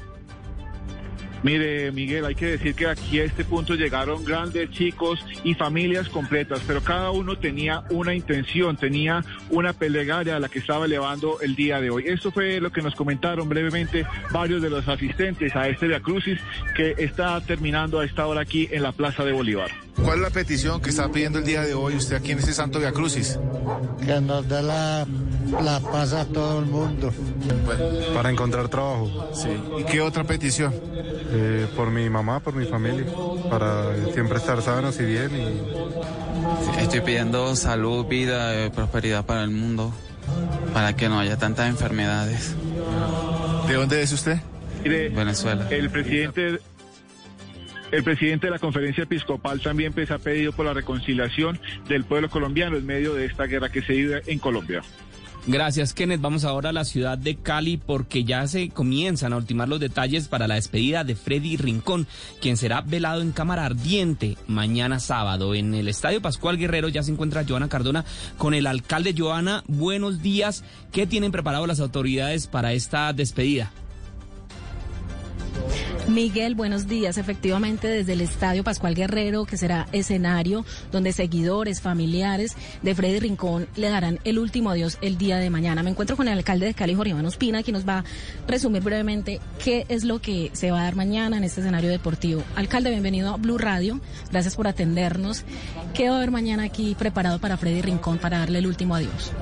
Mire, 1.44 1.92
Miguel, 1.92 2.24
hay 2.24 2.34
que 2.34 2.46
decir 2.46 2.74
que 2.74 2.86
aquí 2.86 3.20
a 3.20 3.24
este 3.24 3.44
punto 3.44 3.74
llegaron 3.74 4.24
grandes 4.24 4.70
chicos 4.70 5.22
y 5.44 5.52
familias 5.52 6.08
completas, 6.08 6.62
pero 6.66 6.82
cada 6.82 7.10
uno 7.10 7.36
tenía 7.36 7.84
una 7.90 8.14
intención, 8.14 8.78
tenía 8.78 9.22
una 9.50 9.74
plegaria 9.74 10.36
a 10.36 10.40
la 10.40 10.48
que 10.48 10.58
estaba 10.58 10.86
elevando 10.86 11.42
el 11.42 11.54
día 11.54 11.82
de 11.82 11.90
hoy. 11.90 12.04
Esto 12.06 12.32
fue 12.32 12.62
lo 12.62 12.72
que 12.72 12.80
nos 12.80 12.94
comentaron 12.94 13.46
brevemente 13.46 14.06
varios 14.32 14.62
de 14.62 14.70
los 14.70 14.88
asistentes 14.88 15.54
a 15.54 15.68
este 15.68 15.86
Via 15.86 16.00
Crucis 16.00 16.40
que 16.74 16.94
está 16.96 17.38
terminando 17.42 18.00
a 18.00 18.06
esta 18.06 18.26
hora 18.26 18.40
aquí 18.40 18.66
en 18.72 18.82
la 18.82 18.92
Plaza 18.92 19.22
de 19.22 19.32
Bolívar. 19.32 19.83
¿Cuál 20.02 20.16
es 20.16 20.22
la 20.22 20.30
petición 20.30 20.80
que 20.80 20.90
está 20.90 21.10
pidiendo 21.10 21.38
el 21.38 21.44
día 21.44 21.62
de 21.62 21.74
hoy 21.74 21.96
usted 21.96 22.16
aquí 22.16 22.32
en 22.32 22.38
ese 22.38 22.52
Santo 22.52 22.78
Via 22.78 22.92
Crucis? 22.92 23.38
Que 24.04 24.20
nos 24.20 24.48
dé 24.48 24.62
la, 24.62 25.06
la 25.62 25.80
paz 25.80 26.12
a 26.12 26.24
todo 26.26 26.58
el 26.60 26.66
mundo. 26.66 27.12
Para 28.14 28.30
encontrar 28.30 28.68
trabajo. 28.68 29.30
Sí. 29.32 29.48
¿Y 29.78 29.84
qué 29.84 30.00
otra 30.00 30.24
petición? 30.24 30.74
Eh, 31.30 31.66
por 31.76 31.90
mi 31.90 32.08
mamá, 32.10 32.40
por 32.40 32.54
mi 32.54 32.66
familia, 32.66 33.06
para 33.50 33.94
siempre 34.12 34.38
estar 34.38 34.60
sanos 34.62 34.98
y 35.00 35.04
bien. 35.04 35.30
Y... 35.34 36.80
Estoy 36.80 37.00
pidiendo 37.00 37.56
salud, 37.56 38.06
vida, 38.06 38.54
eh, 38.54 38.70
prosperidad 38.70 39.24
para 39.24 39.42
el 39.42 39.50
mundo, 39.50 39.92
para 40.72 40.94
que 40.94 41.08
no 41.08 41.18
haya 41.18 41.38
tantas 41.38 41.68
enfermedades. 41.68 42.54
¿De 43.66 43.74
dónde 43.74 44.02
es 44.02 44.12
usted? 44.12 44.38
Mire, 44.82 45.08
Venezuela. 45.08 45.66
El 45.70 45.90
presidente 45.90 46.60
el 47.94 48.02
presidente 48.02 48.48
de 48.48 48.50
la 48.50 48.58
conferencia 48.58 49.04
episcopal 49.04 49.60
también 49.60 49.92
pues, 49.92 50.10
ha 50.10 50.18
pedido 50.18 50.52
por 50.52 50.66
la 50.66 50.74
reconciliación 50.74 51.60
del 51.88 52.04
pueblo 52.04 52.28
colombiano 52.28 52.76
en 52.76 52.84
medio 52.84 53.14
de 53.14 53.26
esta 53.26 53.44
guerra 53.44 53.70
que 53.70 53.82
se 53.82 53.92
vive 53.92 54.22
en 54.26 54.38
Colombia. 54.38 54.82
Gracias, 55.46 55.92
Kenneth. 55.92 56.22
Vamos 56.22 56.44
ahora 56.44 56.70
a 56.70 56.72
la 56.72 56.86
ciudad 56.86 57.18
de 57.18 57.36
Cali 57.36 57.76
porque 57.76 58.24
ya 58.24 58.46
se 58.46 58.70
comienzan 58.70 59.34
a 59.34 59.36
ultimar 59.36 59.68
los 59.68 59.78
detalles 59.78 60.26
para 60.26 60.48
la 60.48 60.54
despedida 60.54 61.04
de 61.04 61.14
Freddy 61.16 61.58
Rincón, 61.58 62.06
quien 62.40 62.56
será 62.56 62.80
velado 62.80 63.20
en 63.20 63.30
cámara 63.30 63.66
ardiente 63.66 64.38
mañana 64.46 65.00
sábado. 65.00 65.54
En 65.54 65.74
el 65.74 65.88
Estadio 65.88 66.22
Pascual 66.22 66.56
Guerrero 66.56 66.88
ya 66.88 67.02
se 67.02 67.12
encuentra 67.12 67.44
Joana 67.46 67.68
Cardona 67.68 68.06
con 68.38 68.54
el 68.54 68.66
alcalde 68.66 69.14
Joana. 69.16 69.64
Buenos 69.68 70.22
días. 70.22 70.64
¿Qué 70.92 71.06
tienen 71.06 71.30
preparado 71.30 71.66
las 71.66 71.80
autoridades 71.80 72.46
para 72.46 72.72
esta 72.72 73.12
despedida? 73.12 73.70
Miguel, 76.08 76.54
buenos 76.54 76.86
días. 76.86 77.16
Efectivamente, 77.16 77.88
desde 77.88 78.12
el 78.12 78.20
Estadio 78.20 78.62
Pascual 78.62 78.94
Guerrero, 78.94 79.46
que 79.46 79.56
será 79.56 79.88
escenario 79.92 80.66
donde 80.92 81.12
seguidores, 81.12 81.80
familiares 81.80 82.56
de 82.82 82.94
Freddy 82.94 83.20
Rincón 83.20 83.66
le 83.74 83.88
darán 83.88 84.20
el 84.24 84.38
último 84.38 84.70
adiós 84.70 84.98
el 85.00 85.16
día 85.16 85.38
de 85.38 85.48
mañana. 85.48 85.82
Me 85.82 85.90
encuentro 85.90 86.16
con 86.16 86.28
el 86.28 86.36
alcalde 86.36 86.66
de 86.66 86.74
Cali, 86.74 86.94
Jorge 86.94 87.10
Iván 87.10 87.24
Ospina, 87.24 87.62
quien 87.62 87.74
nos 87.74 87.88
va 87.88 87.98
a 88.00 88.04
resumir 88.46 88.82
brevemente 88.82 89.40
qué 89.64 89.86
es 89.88 90.04
lo 90.04 90.20
que 90.20 90.50
se 90.52 90.70
va 90.70 90.80
a 90.80 90.84
dar 90.84 90.94
mañana 90.94 91.38
en 91.38 91.44
este 91.44 91.62
escenario 91.62 91.88
deportivo. 91.88 92.42
Alcalde, 92.54 92.90
bienvenido 92.90 93.32
a 93.32 93.36
Blue 93.38 93.56
Radio. 93.56 93.98
Gracias 94.30 94.56
por 94.56 94.68
atendernos. 94.68 95.44
¿Qué 95.94 96.10
va 96.10 96.16
a 96.16 96.18
haber 96.18 96.30
mañana 96.30 96.64
aquí 96.64 96.94
preparado 96.98 97.38
para 97.38 97.56
Freddy 97.56 97.80
Rincón 97.80 98.18
para 98.18 98.40
darle 98.40 98.58
el 98.58 98.66
último 98.66 98.94
adiós? 98.94 99.32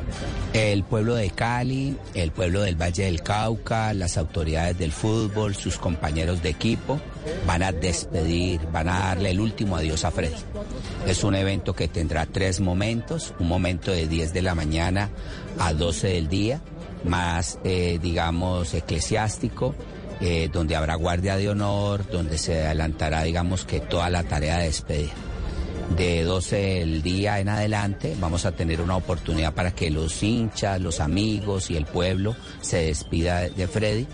El 0.53 0.85
pueblo 0.85 1.15
de 1.15 1.31
Cali, 1.31 1.97
el 2.15 2.31
pueblo 2.31 2.61
del 2.61 2.81
Valle 2.81 3.05
del 3.05 3.23
Cauca, 3.23 3.93
las 3.95 4.17
autoridades 4.17 4.79
del 4.79 4.93
fútbol, 4.93 5.57
sus 5.57 5.79
compañeros 5.79 6.43
de 6.43 6.52
equipo 6.53 7.01
van 7.47 7.63
a 7.63 7.73
despedir, 7.73 8.61
van 8.73 8.89
a 8.89 8.99
darle 8.99 9.31
el 9.31 9.41
último 9.41 9.77
adiós 9.77 10.05
a 10.05 10.11
Freddy. 10.11 10.37
Es 11.07 11.25
un 11.25 11.35
evento 11.35 11.75
que 11.75 11.89
tendrá 11.89 12.27
tres 12.27 12.61
momentos, 12.61 13.35
un 13.39 13.49
momento 13.49 13.91
de 13.91 14.07
10 14.07 14.33
de 14.33 14.43
la 14.43 14.55
mañana 14.55 15.11
a 15.59 15.73
12 15.73 16.09
del 16.09 16.29
día, 16.29 16.61
más, 17.05 17.59
eh, 17.65 17.99
digamos, 18.01 18.75
eclesiástico, 18.75 19.75
eh, 20.21 20.49
donde 20.53 20.77
habrá 20.77 20.95
guardia 20.95 21.37
de 21.37 21.49
honor, 21.49 22.09
donde 22.09 22.39
se 22.39 22.65
adelantará, 22.65 23.25
digamos, 23.25 23.65
que 23.65 23.81
toda 23.81 24.09
la 24.09 24.23
tarea 24.23 24.59
de 24.59 24.65
despedir 24.65 25.11
de 25.97 26.23
12 26.23 26.57
del 26.57 27.03
día 27.03 27.39
en 27.41 27.49
adelante 27.49 28.17
vamos 28.19 28.47
a 28.47 28.53
tener 28.53 28.81
una 28.81 28.97
oportunidad 28.97 29.53
para 29.53 29.73
que 29.73 29.91
los 29.91 30.23
hinchas, 30.23 30.81
los 30.81 31.01
amigos 31.01 31.71
y 31.71 31.77
el 31.77 31.85
pueblo 31.85 32.35
se 32.61 32.87
despida 32.87 33.49
de 33.49 33.69
Freddy 33.69 34.07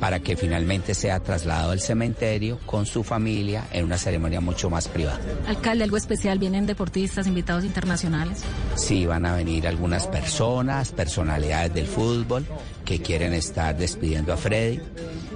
para 0.00 0.20
que 0.20 0.36
finalmente 0.36 0.94
sea 0.94 1.20
trasladado 1.20 1.72
al 1.72 1.80
cementerio 1.80 2.58
con 2.64 2.86
su 2.86 3.04
familia 3.04 3.68
en 3.70 3.84
una 3.84 3.98
ceremonia 3.98 4.40
mucho 4.40 4.70
más 4.70 4.88
privada. 4.88 5.20
Alcalde, 5.46 5.84
algo 5.84 5.98
especial, 5.98 6.38
¿vienen 6.38 6.66
deportistas, 6.66 7.26
invitados 7.26 7.64
internacionales? 7.64 8.42
Sí, 8.74 9.06
van 9.06 9.26
a 9.26 9.36
venir 9.36 9.68
algunas 9.68 10.06
personas, 10.06 10.90
personalidades 10.92 11.74
del 11.74 11.86
fútbol 11.86 12.46
que 12.84 13.00
quieren 13.00 13.34
estar 13.34 13.76
despidiendo 13.76 14.32
a 14.32 14.36
Freddy. 14.36 14.80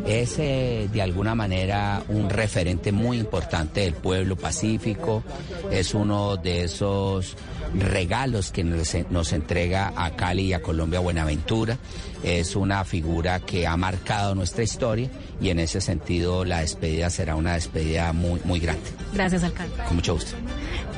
Es 0.07 0.39
eh, 0.39 0.89
de 0.93 1.03
alguna 1.03 1.35
manera 1.35 2.03
un 2.09 2.31
referente 2.31 2.91
muy 2.91 3.19
importante 3.19 3.83
del 3.83 3.95
pueblo 3.95 4.37
pacífico, 4.37 5.23
es 5.71 5.95
uno 5.95 6.37
de 6.37 6.65
esos 6.65 7.37
regalos 7.79 8.51
que 8.51 8.65
nos, 8.65 8.95
nos 9.11 9.33
entrega 9.33 9.93
a 9.97 10.11
Cali 10.17 10.47
y 10.47 10.53
a 10.53 10.63
Colombia 10.63 11.01
Buenaventura. 11.01 11.79
Es 12.23 12.57
una 12.57 12.85
figura 12.85 13.41
que 13.41 13.67
ha 13.67 13.77
marcado 13.77 14.35
nuestra 14.35 14.65
historia 14.65 15.11
y 15.41 15.51
en 15.51 15.59
ese 15.59 15.81
sentido 15.81 16.45
la 16.45 16.61
despedida 16.61 17.11
será 17.11 17.37
una 17.37 17.55
despedida 17.55 18.13
muy, 18.13 18.41
muy 18.45 18.61
grande. 18.61 18.85
Gracias, 19.13 19.45
alcalde. 19.45 19.75
Con 19.87 19.97
mucho 19.97 20.15
gusto. 20.15 20.35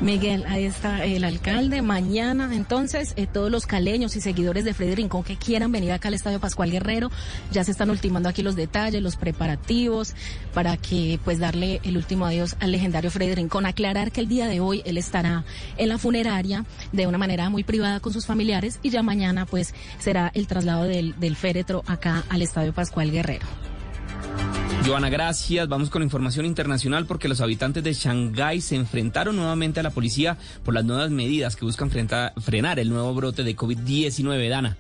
Miguel, 0.01 0.45
ahí 0.47 0.65
está 0.65 1.05
el 1.07 1.25
alcalde. 1.25 1.81
Mañana, 1.81 2.51
entonces, 2.55 3.15
eh, 3.17 3.27
todos 3.27 3.51
los 3.51 3.67
caleños 3.67 4.15
y 4.15 4.21
seguidores 4.21 4.65
de 4.65 4.75
Freddy 4.75 4.95
Rincón 4.95 5.25
que 5.25 5.37
quieran 5.37 5.73
venir 5.73 5.91
acá 5.93 6.09
al 6.09 6.15
Estadio 6.15 6.39
Pascual 6.39 6.71
Guerrero, 6.71 7.11
ya 7.51 7.65
se 7.65 7.71
están 7.71 7.89
ultimando 7.89 8.29
aquí 8.29 8.43
los 8.43 8.57
detalles, 8.57 9.03
los 9.03 9.17
preparativos, 9.17 10.15
para 10.53 10.77
que, 10.77 11.19
pues, 11.25 11.39
darle 11.39 11.81
el 11.83 11.97
último 11.97 12.27
adiós 12.27 12.57
al 12.61 12.73
legendario 12.73 13.11
Freddy 13.11 13.35
Rincón. 13.35 13.65
Aclarar 13.65 14.13
que 14.13 14.21
el 14.21 14.29
día 14.29 14.49
de 14.49 14.61
hoy 14.61 14.83
él 14.85 14.99
estará 14.99 15.45
en 15.79 15.89
la 15.89 15.97
funeraria 15.97 16.66
de 16.93 17.07
una 17.07 17.19
manera 17.19 17.51
muy 17.51 17.65
privada 17.65 18.01
con 18.01 18.13
sus 18.13 18.27
familiares 18.27 18.79
y 18.83 18.91
ya 18.91 19.03
mañana, 19.03 19.47
pues, 19.47 19.75
será 19.99 20.31
el 20.35 20.47
traslado 20.47 20.85
del, 20.85 21.19
del 21.19 21.37
féretro 21.37 21.83
acá 21.87 22.25
al 22.29 22.43
Estadio 22.43 22.73
Pascual 22.73 23.11
Guerrero. 23.11 23.47
Joana, 24.87 25.09
gracias. 25.09 25.67
Vamos 25.69 25.91
con 25.91 26.03
información 26.03 26.47
internacional 26.47 27.07
porque 27.07 27.29
los 27.29 27.41
habitantes 27.41 27.83
de 27.83 27.93
Shanghái 27.93 28.61
se 28.61 28.77
enfrentaron 28.77 29.35
nuevamente 29.35 29.81
a 29.81 29.83
la 29.83 29.91
policía 29.91 30.37
por 30.65 30.75
las 30.75 30.85
nuevas 30.85 31.11
medidas 31.11 31.57
que 31.57 31.65
buscan 31.65 31.91
frenar 31.91 32.79
el 32.79 32.89
nuevo 32.89 33.13
brote 33.13 33.43
de 33.43 33.57
COVID-19. 33.57 34.49
Dana. 34.49 34.77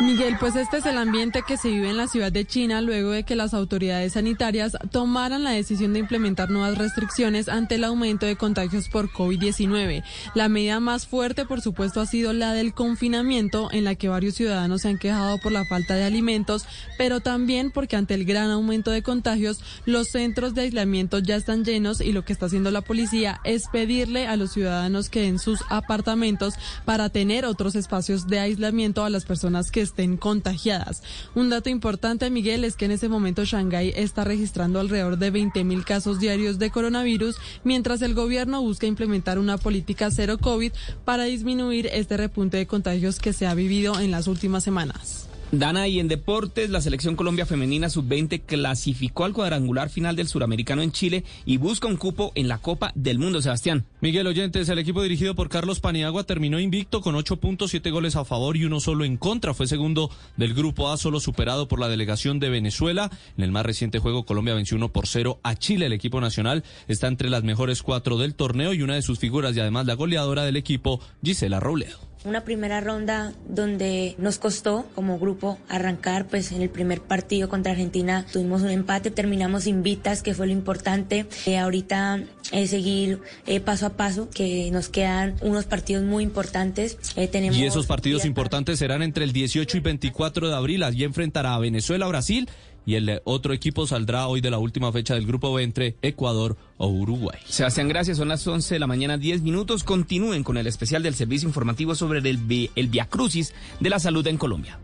Miguel, 0.00 0.36
pues 0.40 0.56
este 0.56 0.78
es 0.78 0.86
el 0.86 0.96
ambiente 0.96 1.42
que 1.46 1.58
se 1.58 1.68
vive 1.68 1.90
en 1.90 1.98
la 1.98 2.08
ciudad 2.08 2.32
de 2.32 2.46
China 2.46 2.80
luego 2.80 3.10
de 3.10 3.24
que 3.24 3.36
las 3.36 3.52
autoridades 3.52 4.14
sanitarias 4.14 4.74
tomaran 4.90 5.44
la 5.44 5.50
decisión 5.50 5.92
de 5.92 5.98
implementar 5.98 6.48
nuevas 6.48 6.78
restricciones 6.78 7.50
ante 7.50 7.74
el 7.74 7.84
aumento 7.84 8.24
de 8.24 8.36
contagios 8.36 8.88
por 8.88 9.10
COVID-19. 9.10 10.02
La 10.34 10.48
medida 10.48 10.80
más 10.80 11.06
fuerte, 11.06 11.44
por 11.44 11.60
supuesto, 11.60 12.00
ha 12.00 12.06
sido 12.06 12.32
la 12.32 12.54
del 12.54 12.72
confinamiento, 12.72 13.68
en 13.72 13.84
la 13.84 13.94
que 13.94 14.08
varios 14.08 14.36
ciudadanos 14.36 14.80
se 14.80 14.88
han 14.88 14.96
quejado 14.96 15.36
por 15.38 15.52
la 15.52 15.66
falta 15.66 15.94
de 15.96 16.04
alimentos, 16.04 16.64
pero 16.96 17.20
también 17.20 17.70
porque 17.70 17.96
ante 17.96 18.14
el 18.14 18.24
gran 18.24 18.50
aumento 18.50 18.90
de 18.90 19.02
contagios, 19.02 19.60
los 19.84 20.08
centros 20.08 20.54
de 20.54 20.62
aislamiento 20.62 21.18
ya 21.18 21.36
están 21.36 21.62
llenos 21.62 22.00
y 22.00 22.12
lo 22.12 22.24
que 22.24 22.32
está 22.32 22.46
haciendo 22.46 22.70
la 22.70 22.80
policía 22.80 23.38
es 23.44 23.64
pedirle 23.70 24.26
a 24.26 24.36
los 24.36 24.52
ciudadanos 24.52 25.10
que 25.10 25.26
en 25.26 25.38
sus 25.38 25.60
apartamentos 25.68 26.54
para 26.86 27.10
tener 27.10 27.44
otros 27.44 27.74
espacios 27.74 28.28
de 28.28 28.40
aislamiento 28.40 29.04
a 29.04 29.10
las 29.10 29.26
personas 29.26 29.70
que 29.70 29.89
estén 29.90 30.16
contagiadas. 30.16 31.02
Un 31.34 31.50
dato 31.50 31.68
importante, 31.68 32.30
Miguel, 32.30 32.64
es 32.64 32.76
que 32.76 32.86
en 32.86 32.92
ese 32.92 33.08
momento 33.08 33.44
Shanghái 33.44 33.92
está 33.94 34.24
registrando 34.24 34.80
alrededor 34.80 35.18
de 35.18 35.30
20 35.30 35.64
mil 35.64 35.84
casos 35.84 36.18
diarios 36.18 36.58
de 36.58 36.70
coronavirus, 36.70 37.36
mientras 37.64 38.02
el 38.02 38.14
gobierno 38.14 38.62
busca 38.62 38.86
implementar 38.86 39.38
una 39.38 39.58
política 39.58 40.10
cero 40.10 40.38
COVID 40.38 40.72
para 41.04 41.24
disminuir 41.24 41.88
este 41.92 42.16
repunte 42.16 42.56
de 42.56 42.66
contagios 42.66 43.18
que 43.18 43.32
se 43.32 43.46
ha 43.46 43.54
vivido 43.54 43.98
en 44.00 44.10
las 44.10 44.26
últimas 44.26 44.64
semanas. 44.64 45.29
Dana, 45.52 45.88
y 45.88 45.98
en 45.98 46.06
deportes, 46.06 46.70
la 46.70 46.80
selección 46.80 47.16
Colombia 47.16 47.44
Femenina 47.44 47.90
Sub-20 47.90 48.42
clasificó 48.46 49.24
al 49.24 49.32
cuadrangular 49.32 49.90
final 49.90 50.14
del 50.14 50.28
Suramericano 50.28 50.80
en 50.80 50.92
Chile 50.92 51.24
y 51.44 51.56
busca 51.56 51.88
un 51.88 51.96
cupo 51.96 52.30
en 52.36 52.46
la 52.46 52.58
Copa 52.58 52.92
del 52.94 53.18
Mundo, 53.18 53.42
Sebastián. 53.42 53.84
Miguel 54.00 54.28
Oyentes, 54.28 54.68
el 54.68 54.78
equipo 54.78 55.02
dirigido 55.02 55.34
por 55.34 55.48
Carlos 55.48 55.80
Paniagua 55.80 56.22
terminó 56.22 56.60
invicto 56.60 57.00
con 57.00 57.16
8 57.16 57.38
puntos, 57.38 57.72
7 57.72 57.90
goles 57.90 58.14
a 58.14 58.24
favor 58.24 58.56
y 58.56 58.64
uno 58.64 58.78
solo 58.78 59.04
en 59.04 59.16
contra. 59.16 59.52
Fue 59.52 59.66
segundo 59.66 60.08
del 60.36 60.54
grupo 60.54 60.88
A, 60.88 60.96
solo 60.96 61.18
superado 61.18 61.66
por 61.66 61.80
la 61.80 61.88
delegación 61.88 62.38
de 62.38 62.48
Venezuela. 62.48 63.10
En 63.36 63.42
el 63.42 63.50
más 63.50 63.66
reciente 63.66 63.98
juego, 63.98 64.24
Colombia 64.24 64.54
venció 64.54 64.76
1 64.76 64.92
por 64.92 65.08
0 65.08 65.40
a 65.42 65.56
Chile. 65.56 65.86
El 65.86 65.92
equipo 65.92 66.20
nacional 66.20 66.62
está 66.86 67.08
entre 67.08 67.28
las 67.28 67.42
mejores 67.42 67.82
cuatro 67.82 68.18
del 68.18 68.36
torneo 68.36 68.72
y 68.72 68.82
una 68.82 68.94
de 68.94 69.02
sus 69.02 69.18
figuras 69.18 69.56
y 69.56 69.60
además 69.60 69.86
la 69.86 69.94
goleadora 69.94 70.44
del 70.44 70.56
equipo, 70.56 71.00
Gisela 71.24 71.58
Robledo. 71.58 72.09
Una 72.22 72.44
primera 72.44 72.82
ronda 72.82 73.32
donde 73.48 74.14
nos 74.18 74.38
costó 74.38 74.86
como 74.94 75.18
grupo 75.18 75.58
arrancar, 75.70 76.26
pues 76.26 76.52
en 76.52 76.60
el 76.60 76.68
primer 76.68 77.00
partido 77.00 77.48
contra 77.48 77.72
Argentina 77.72 78.26
tuvimos 78.30 78.60
un 78.60 78.68
empate, 78.68 79.10
terminamos 79.10 79.66
invitas, 79.66 80.22
que 80.22 80.34
fue 80.34 80.46
lo 80.46 80.52
importante. 80.52 81.26
Eh, 81.46 81.56
ahorita 81.56 82.20
eh, 82.52 82.66
seguir 82.66 83.20
eh, 83.46 83.60
paso 83.60 83.86
a 83.86 83.90
paso, 83.90 84.28
que 84.28 84.70
nos 84.72 84.88
quedan 84.88 85.36
unos 85.40 85.66
partidos 85.66 86.04
muy 86.04 86.24
importantes. 86.24 86.98
Eh, 87.16 87.28
tenemos 87.28 87.56
Y 87.56 87.64
esos 87.64 87.86
partidos 87.86 88.24
importantes 88.24 88.78
serán 88.78 89.02
entre 89.02 89.24
el 89.24 89.32
18 89.32 89.76
y 89.76 89.80
24 89.80 90.48
de 90.48 90.54
abril. 90.54 90.82
Allí 90.82 91.04
enfrentará 91.04 91.54
a 91.54 91.58
Venezuela, 91.58 92.06
Brasil 92.08 92.48
y 92.90 92.96
el 92.96 93.20
otro 93.22 93.52
equipo 93.52 93.86
saldrá 93.86 94.26
hoy 94.26 94.40
de 94.40 94.50
la 94.50 94.58
última 94.58 94.90
fecha 94.90 95.14
del 95.14 95.24
grupo 95.24 95.54
B 95.54 95.62
entre 95.62 95.94
Ecuador 96.02 96.56
o 96.76 96.88
Uruguay. 96.88 97.38
Sebastián, 97.46 97.86
gracias. 97.86 98.18
Son 98.18 98.26
las 98.26 98.44
11 98.44 98.74
de 98.74 98.80
la 98.80 98.88
mañana, 98.88 99.16
10 99.16 99.42
minutos. 99.42 99.84
Continúen 99.84 100.42
con 100.42 100.56
el 100.56 100.66
especial 100.66 101.04
del 101.04 101.14
servicio 101.14 101.46
informativo 101.46 101.94
sobre 101.94 102.18
el, 102.18 102.70
el 102.74 102.88
Via 102.88 103.04
Crucis 103.04 103.54
de 103.78 103.90
la 103.90 104.00
salud 104.00 104.26
en 104.26 104.38
Colombia. 104.38 104.80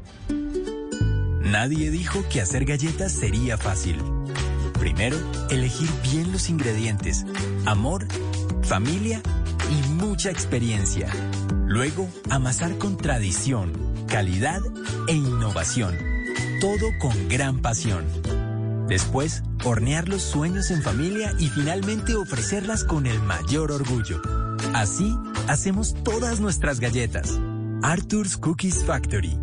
Nadie 1.40 1.90
dijo 1.90 2.24
que 2.30 2.40
hacer 2.40 2.64
galletas 2.64 3.10
sería 3.10 3.58
fácil. 3.58 3.96
Primero, 4.78 5.16
elegir 5.50 5.88
bien 6.04 6.30
los 6.30 6.48
ingredientes, 6.48 7.26
amor, 7.64 8.06
familia 8.62 9.20
y 9.68 9.88
mucha 9.94 10.30
experiencia. 10.30 11.10
Luego, 11.66 12.08
amasar 12.30 12.78
con 12.78 12.98
tradición, 12.98 13.72
calidad 14.06 14.60
e 15.08 15.14
innovación. 15.14 16.15
Todo 16.60 16.96
con 16.98 17.28
gran 17.28 17.60
pasión. 17.60 18.06
Después, 18.88 19.42
hornear 19.64 20.08
los 20.08 20.22
sueños 20.22 20.70
en 20.70 20.82
familia 20.82 21.34
y 21.38 21.48
finalmente 21.48 22.14
ofrecerlas 22.14 22.82
con 22.84 23.06
el 23.06 23.20
mayor 23.20 23.72
orgullo. 23.72 24.22
Así, 24.72 25.14
hacemos 25.48 25.94
todas 26.02 26.40
nuestras 26.40 26.80
galletas. 26.80 27.38
Arthur's 27.82 28.38
Cookies 28.38 28.84
Factory. 28.84 29.38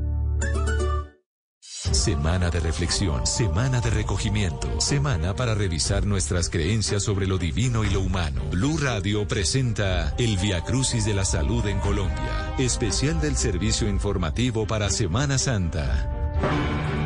Semana 1.59 2.49
de 2.49 2.59
reflexión, 2.61 3.27
semana 3.27 3.79
de 3.79 3.91
recogimiento, 3.91 4.81
semana 4.81 5.35
para 5.35 5.53
revisar 5.53 6.07
nuestras 6.07 6.49
creencias 6.49 7.03
sobre 7.03 7.27
lo 7.27 7.37
divino 7.37 7.83
y 7.83 7.91
lo 7.91 8.01
humano. 8.01 8.41
Blue 8.49 8.77
Radio 8.79 9.27
presenta 9.27 10.15
el 10.17 10.37
Via 10.37 10.61
Crucis 10.61 11.05
de 11.05 11.13
la 11.13 11.25
Salud 11.25 11.65
en 11.67 11.79
Colombia, 11.79 12.55
especial 12.57 13.21
del 13.21 13.37
servicio 13.37 13.87
informativo 13.87 14.65
para 14.65 14.89
Semana 14.89 15.37
Santa. 15.37 17.02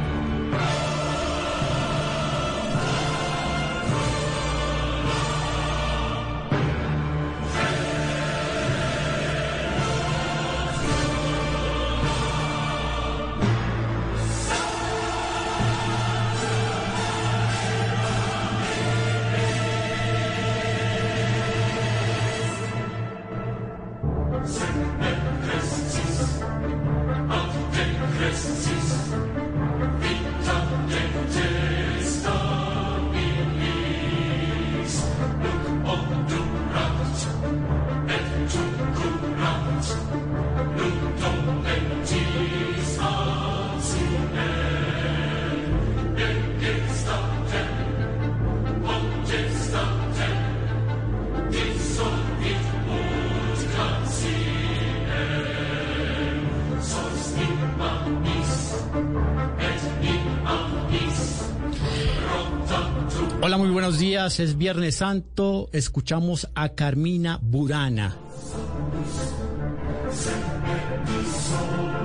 Hola, 63.58 63.66
muy 63.66 63.74
buenos 63.74 63.98
días. 63.98 64.40
Es 64.40 64.56
Viernes 64.56 64.98
Santo. 64.98 65.68
Escuchamos 65.74 66.48
a 66.54 66.70
Carmina 66.70 67.40
Burana. 67.42 68.16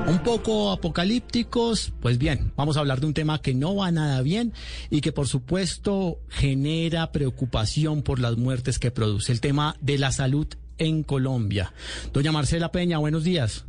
Un 0.07 0.19
poco 0.21 0.71
apocalípticos, 0.71 1.93
pues 2.01 2.17
bien, 2.17 2.55
vamos 2.57 2.79
a 2.79 2.81
hablar 2.81 3.01
de 3.01 3.07
un 3.07 3.13
tema 3.13 3.43
que 3.43 3.53
no 3.53 3.77
va 3.77 3.91
nada 3.91 4.23
bien 4.23 4.55
y 4.89 5.03
que 5.03 5.13
por 5.13 5.29
supuesto 5.29 6.21
genera 6.31 7.13
preocupación 7.13 8.01
por 8.01 8.19
las 8.19 8.39
muertes 8.39 8.79
que 8.79 8.91
produce, 8.91 9.31
el 9.31 9.43
tema 9.43 9.77
de 9.83 9.99
la 9.99 10.11
salud 10.11 10.47
en 10.79 11.03
Colombia. 11.03 11.75
Doña 12.15 12.33
Marcela 12.33 12.73
Peña, 12.73 12.97
buenos 12.97 13.25
días. 13.25 13.67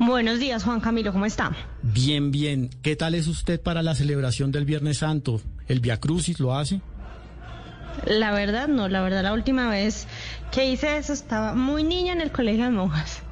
Buenos 0.00 0.40
días, 0.40 0.64
Juan 0.64 0.80
Camilo, 0.80 1.12
¿cómo 1.12 1.26
está? 1.26 1.54
Bien, 1.82 2.32
bien. 2.32 2.68
¿Qué 2.82 2.96
tal 2.96 3.14
es 3.14 3.28
usted 3.28 3.60
para 3.60 3.82
la 3.82 3.94
celebración 3.94 4.50
del 4.50 4.64
Viernes 4.64 4.98
Santo? 4.98 5.40
¿El 5.68 5.80
Via 5.80 5.98
Crucis 5.98 6.40
lo 6.40 6.54
hace? 6.54 6.80
La 8.06 8.32
verdad, 8.32 8.68
no, 8.68 8.88
la 8.88 9.02
verdad, 9.02 9.22
la 9.22 9.32
última 9.32 9.68
vez 9.68 10.06
que 10.52 10.66
hice 10.66 10.96
eso 10.96 11.12
estaba 11.12 11.54
muy 11.54 11.84
niña 11.84 12.12
en 12.12 12.20
el 12.20 12.30
colegio 12.32 12.64
de 12.64 12.70
monjas. 12.70 13.22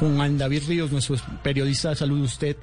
Juan 0.00 0.38
David 0.38 0.62
Ríos, 0.68 0.90
nuestro 0.90 1.16
periodista 1.42 1.90
de 1.90 1.96
salud, 1.96 2.20
usted, 2.20 2.56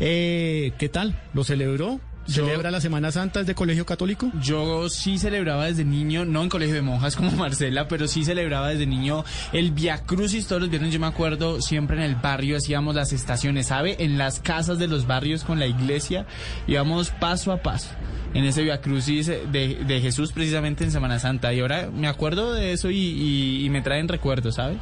eh, 0.00 0.72
¿qué 0.78 0.88
tal? 0.88 1.18
¿Lo 1.32 1.44
celebró? 1.44 2.00
¿Celebra 2.26 2.70
la 2.70 2.80
Semana 2.80 3.10
Santa 3.10 3.40
desde 3.40 3.54
Colegio 3.54 3.84
Católico? 3.84 4.30
Yo 4.40 4.88
sí 4.88 5.18
celebraba 5.18 5.66
desde 5.66 5.84
niño, 5.84 6.24
no 6.24 6.42
en 6.42 6.48
colegio 6.48 6.74
de 6.74 6.82
monjas 6.82 7.16
como 7.16 7.30
Marcela, 7.36 7.88
pero 7.88 8.06
sí 8.08 8.24
celebraba 8.24 8.68
desde 8.68 8.86
niño 8.86 9.24
el 9.52 9.72
Via 9.72 9.98
Crucis 10.04 10.46
todos 10.46 10.62
los 10.62 10.70
viernes. 10.70 10.92
Yo 10.92 11.00
me 11.00 11.06
acuerdo 11.06 11.60
siempre 11.60 11.96
en 11.96 12.02
el 12.04 12.14
barrio 12.14 12.56
hacíamos 12.56 12.94
las 12.94 13.12
estaciones, 13.12 13.66
¿sabe? 13.66 13.96
En 13.98 14.18
las 14.18 14.40
casas 14.40 14.78
de 14.78 14.86
los 14.88 15.06
barrios 15.06 15.44
con 15.44 15.58
la 15.58 15.66
iglesia 15.66 16.26
íbamos 16.66 17.10
paso 17.10 17.52
a 17.52 17.58
paso 17.62 17.88
en 18.34 18.44
ese 18.44 18.62
Via 18.62 18.80
Crucis 18.80 19.26
de, 19.26 19.84
de 19.86 20.00
Jesús 20.00 20.32
precisamente 20.32 20.84
en 20.84 20.90
Semana 20.92 21.18
Santa. 21.18 21.52
Y 21.52 21.60
ahora 21.60 21.90
me 21.92 22.08
acuerdo 22.08 22.54
de 22.54 22.72
eso 22.72 22.88
y, 22.90 22.96
y- 22.96 23.64
y 23.66 23.70
me 23.70 23.82
traen 23.82 24.08
recuerdos, 24.08 24.54
¿sabe? 24.54 24.76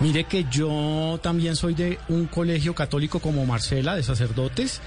Mire 0.00 0.24
que 0.24 0.44
yo 0.48 1.18
también 1.22 1.56
soy 1.56 1.74
de 1.74 1.98
un 2.08 2.26
colegio 2.26 2.72
católico 2.72 3.18
como 3.18 3.44
Marcela, 3.44 3.96
de 3.96 4.04
sacerdotes, 4.04 4.80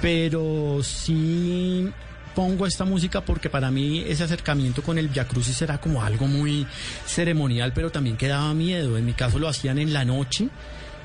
pero 0.00 0.80
sí 0.82 1.88
pongo 2.34 2.66
esta 2.66 2.84
música 2.84 3.20
porque 3.22 3.50
para 3.50 3.70
mí 3.70 4.00
ese 4.06 4.24
acercamiento 4.24 4.82
con 4.82 4.98
el 4.98 5.08
Via 5.08 5.26
Crucis 5.26 5.60
era 5.62 5.80
como 5.80 6.02
algo 6.02 6.26
muy 6.26 6.66
ceremonial, 7.06 7.72
pero 7.74 7.90
también 7.90 8.16
que 8.16 8.28
daba 8.28 8.54
miedo. 8.54 8.96
En 8.96 9.04
mi 9.04 9.12
caso 9.12 9.38
lo 9.38 9.48
hacían 9.48 9.78
en 9.78 9.92
la 9.92 10.04
noche. 10.04 10.48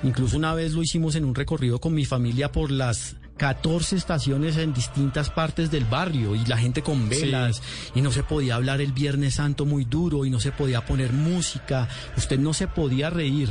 Incluso 0.03 0.37
una 0.37 0.53
vez 0.53 0.73
lo 0.73 0.83
hicimos 0.83 1.15
en 1.15 1.25
un 1.25 1.35
recorrido 1.35 1.79
con 1.79 1.93
mi 1.93 2.05
familia 2.05 2.51
por 2.51 2.69
las 2.69 3.15
14 3.37 3.97
estaciones 3.97 4.55
en 4.57 4.73
distintas 4.73 5.29
partes 5.29 5.71
del 5.71 5.85
barrio 5.85 6.35
y 6.35 6.45
la 6.45 6.57
gente 6.57 6.81
con 6.81 7.09
velas 7.09 7.61
y 7.93 8.01
no 8.01 8.11
se 8.11 8.23
podía 8.23 8.55
hablar 8.55 8.79
el 8.79 8.93
Viernes 8.93 9.35
Santo 9.35 9.65
muy 9.65 9.83
duro 9.83 10.25
y 10.25 10.29
no 10.29 10.39
se 10.39 10.51
podía 10.51 10.85
poner 10.85 11.11
música, 11.11 11.89
usted 12.15 12.39
no 12.39 12.53
se 12.53 12.67
podía 12.67 13.09
reír 13.09 13.49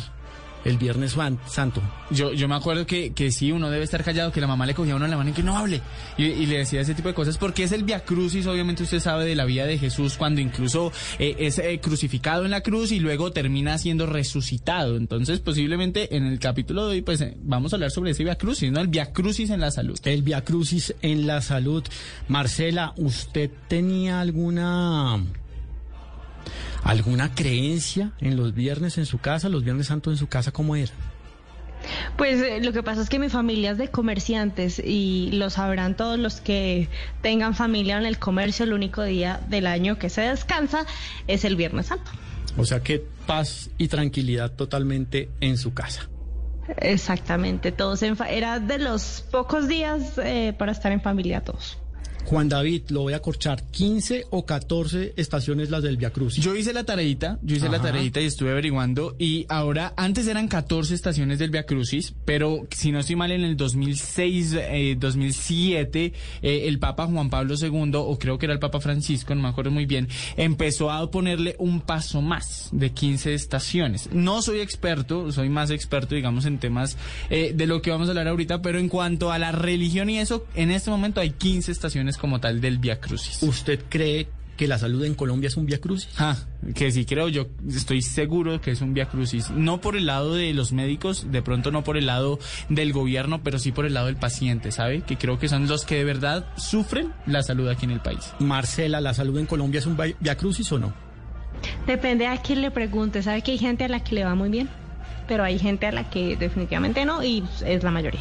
el 0.65 0.79
Viernes 0.79 1.17
Santo. 1.47 1.83
Yo, 2.11 2.33
yo 2.33 2.49
me 2.49 2.55
acuerdo 2.55 2.87
que, 2.87 3.13
que 3.13 3.31
sí, 3.31 3.53
uno 3.53 3.71
debe 3.71 3.85
estar 3.85 4.03
callado, 4.03 4.33
que 4.33 4.41
la 4.41 4.47
mamá 4.47 4.67
le 4.67 4.75
cogía 4.75 4.95
a 4.95 4.97
uno 4.97 5.05
en 5.05 5.11
la 5.11 5.17
mano 5.17 5.31
y 5.31 5.33
que 5.33 5.43
no 5.43 5.57
hable. 5.57 5.81
Y, 6.17 6.25
y 6.25 6.47
le 6.47 6.59
decía 6.59 6.81
ese 6.81 6.95
tipo 6.95 7.09
de 7.09 7.15
cosas, 7.15 7.39
porque 7.39 7.65
es 7.65 7.73
el 7.73 7.85
Via 7.85 8.05
Crucis, 8.05 8.47
obviamente 8.47 8.83
usted 8.83 9.01
sabe 9.01 9.25
de 9.25 9.35
la 9.35 9.45
vida 9.45 9.67
de 9.67 9.79
Jesús, 9.79 10.17
cuando 10.17 10.41
incluso 10.41 10.93
eh, 11.19 11.37
es 11.39 11.59
eh, 11.59 11.81
crucificado 11.81 12.45
en 12.45 12.51
la 12.51 12.61
cruz 12.63 12.93
y 12.93 13.01
luego 13.01 13.33
termina 13.33 13.79
siendo 13.79 14.07
resucitado. 14.07 14.97
Entonces, 14.97 15.41
posiblemente 15.41 16.17
en 16.17 16.27
el 16.27 16.39
capítulo 16.39 16.87
de 16.87 16.97
hoy, 16.97 17.03
pues 17.03 17.21
eh, 17.21 17.37
vamos 17.43 17.73
a 17.73 17.77
hablar 17.77 17.91
sobre 17.91 18.13
ese 18.13 18.25
Via 18.25 18.37
Crucis, 18.37 18.71
¿no? 18.71 18.81
El 18.81 18.89
Via 18.89 19.13
Crucis 19.13 19.51
en 19.51 19.61
la 19.61 19.71
salud. 19.71 19.99
El 20.05 20.23
Via 20.23 20.45
Crucis 20.45 20.95
en 21.03 21.27
la 21.27 21.41
salud. 21.41 21.85
Marcela, 22.29 22.95
¿usted 22.97 23.51
tenía 23.69 24.21
alguna 24.21 25.23
alguna 26.83 27.35
creencia 27.35 28.13
en 28.21 28.37
los 28.37 28.55
viernes 28.55 28.99
en 28.99 29.07
su 29.07 29.19
casa, 29.19 29.49
los 29.49 29.65
viernes 29.65 29.87
santos 29.89 30.13
en 30.13 30.19
su 30.19 30.27
casa 30.29 30.53
cómo 30.53 30.77
era? 30.77 30.93
Pues 32.17 32.41
eh, 32.41 32.61
lo 32.63 32.73
que 32.73 32.83
pasa 32.83 33.03
es 33.03 33.11
que 33.11 33.19
mi 33.19 33.29
familia 33.29 33.73
es 33.73 33.79
de 33.79 33.89
comerciantes 33.89 34.79
y 34.83 35.31
lo 35.33 35.51
sabrán 35.51 35.97
todos 35.97 36.19
los 36.19 36.41
que 36.41 36.89
tengan 37.21 37.55
familia 37.55 37.99
en 37.99 38.07
el 38.07 38.19
comercio. 38.19 38.65
El 38.65 38.73
único 38.73 39.03
día 39.03 39.41
del 39.49 39.67
año 39.67 39.99
que 39.99 40.09
se 40.09 40.23
descansa 40.23 40.87
es 41.27 41.45
el 41.45 41.57
Viernes 41.57 41.87
Santo. 41.87 42.11
O 42.57 42.65
sea 42.65 42.81
que 42.81 43.05
paz 43.27 43.69
y 43.77 43.89
tranquilidad 43.89 44.53
totalmente 44.53 45.29
en 45.41 45.59
su 45.59 45.75
casa. 45.75 46.09
Exactamente, 46.79 47.73
todos 47.73 48.03
en 48.03 48.17
fa- 48.17 48.31
era 48.31 48.59
de 48.61 48.79
los 48.79 49.23
pocos 49.31 49.69
días 49.69 50.17
eh, 50.17 50.55
para 50.59 50.73
estar 50.73 50.91
en 50.93 51.03
familia 51.03 51.43
todos. 51.43 51.77
Juan 52.25 52.49
David, 52.49 52.85
lo 52.89 53.03
voy 53.03 53.13
a 53.13 53.21
corchar, 53.21 53.63
15 53.71 54.27
o 54.31 54.47
14 54.47 55.13
estaciones 55.17 55.71
las 55.71 55.83
del 55.83 55.99
Via 55.99 56.11
Crucis. 56.11 56.43
Yo 56.43 56.57
hice 56.57 56.73
la 56.73 56.85
tareita, 56.85 57.39
yo 57.43 57.57
hice 57.57 57.69
la 57.69 57.81
tareita 57.81 58.21
y 58.21 58.25
estuve 58.25 58.51
averiguando 58.51 59.15
y 59.19 59.45
ahora, 59.51 59.93
antes 59.97 60.27
eran 60.27 60.49
14 60.49 60.95
estaciones 60.95 61.39
del 61.39 61.51
Via 61.51 61.67
Crucis, 61.67 62.15
pero 62.25 62.67
si 62.71 62.93
no 62.93 63.01
estoy 63.01 63.17
mal 63.17 63.31
en 63.31 63.43
el 63.43 63.57
2006, 63.57 64.57
eh, 64.59 64.97
2007, 64.99 66.13
eh, 66.41 66.63
el 66.67 66.79
Papa 66.79 67.07
Juan 67.07 67.29
Pablo 67.29 67.57
II, 67.61 67.93
o 67.95 68.19
creo 68.19 68.39
que 68.39 68.47
era 68.47 68.55
el 68.55 68.59
Papa 68.59 68.81
Francisco, 68.81 69.35
no 69.35 69.43
me 69.43 69.49
acuerdo 69.49 69.71
muy 69.71 69.85
bien, 69.85 70.09
empezó 70.37 70.91
a 70.91 71.11
ponerle 71.11 71.57
un 71.59 71.83
paso 71.83 72.23
más 72.23 72.71
de 72.73 72.91
15 72.91 73.35
estaciones. 73.35 74.09
No 74.13 74.41
soy 74.41 74.61
experto, 74.61 75.31
soy 75.31 75.51
más 75.51 75.71
experto, 75.71 76.15
digamos, 76.15 76.47
en 76.47 76.59
temas 76.59 76.97
eh, 77.29 77.53
de 77.55 77.67
lo 77.67 77.83
que 77.83 77.91
vamos 77.91 78.09
a 78.09 78.13
hablar 78.13 78.29
ahorita, 78.29 78.63
pero 78.63 78.79
en 78.79 78.89
cuanto 78.89 79.31
a 79.31 79.39
la 79.39 79.53
religión 79.53 80.09
y 80.09 80.19
eso, 80.19 80.47
en 80.55 80.71
este 80.71 80.91
momento 80.91 81.21
hay 81.21 81.31
15 81.31 81.71
estaciones 81.71 82.14
como 82.19 82.41
tal 82.41 82.61
del 82.61 82.79
Via 82.79 83.01
Crucis. 83.01 83.43
¿Usted 83.43 83.81
cree 83.89 84.29
que 84.57 84.69
la 84.69 84.79
salud 84.79 85.05
en 85.05 85.15
Colombia 85.17 85.49
es 85.49 85.57
un 85.57 85.67
Via 85.67 85.81
Crucis? 85.81 86.09
Ah, 86.17 86.37
que 86.77 86.93
sí 86.93 87.05
creo, 87.05 87.29
yo 87.29 87.49
estoy 87.69 88.03
seguro 88.03 88.61
que 88.61 88.71
es 88.71 88.81
un 88.81 88.95
Via 88.95 89.07
Crucis. 89.07 89.51
No 89.51 89.81
por 89.81 89.97
el 89.97 90.07
lado 90.07 90.35
de 90.35 90.55
los 90.55 90.73
médicos, 90.73 91.27
de 91.33 91.43
pronto 91.43 91.73
no 91.73 91.83
por 91.83 91.97
el 91.97 92.07
lado 92.07 92.39
del 92.69 92.93
gobierno, 92.93 93.43
pero 93.43 93.59
sí 93.59 93.73
por 93.73 93.85
el 93.85 93.95
lado 93.95 94.07
del 94.07 94.17
paciente, 94.17 94.71
¿sabe? 94.71 95.01
Que 95.03 95.17
creo 95.19 95.41
que 95.41 95.49
son 95.49 95.67
los 95.67 95.85
que 95.85 95.97
de 95.97 96.05
verdad 96.05 96.47
sufren 96.57 97.13
la 97.27 97.43
salud 97.43 97.69
aquí 97.69 97.85
en 97.85 97.91
el 97.91 98.01
país. 98.01 98.33
Marcela, 98.39 99.01
¿la 99.01 99.13
salud 99.13 99.39
en 99.39 99.47
Colombia 99.47 99.79
es 99.81 99.87
un 99.87 99.97
vi- 99.97 100.15
Via 100.21 100.37
Crucis 100.37 100.71
o 100.71 100.79
no? 100.79 100.95
Depende 101.87 102.27
a 102.29 102.37
quién 102.41 102.61
le 102.63 102.71
pregunte, 102.71 103.23
sabe 103.23 103.43
que 103.43 103.53
hay 103.53 103.59
gente 103.59 103.85
a 103.85 103.89
la 103.89 104.05
que 104.05 104.15
le 104.15 104.25
va 104.25 104.35
muy 104.35 104.51
bien, 104.51 104.69
pero 105.27 105.43
hay 105.43 105.59
gente 105.59 105.87
a 105.87 105.93
la 105.93 106.11
que 106.11 106.37
definitivamente 106.37 107.05
no 107.05 107.25
y 107.25 107.43
es 107.65 107.83
la 107.83 107.91
mayoría. 107.91 108.21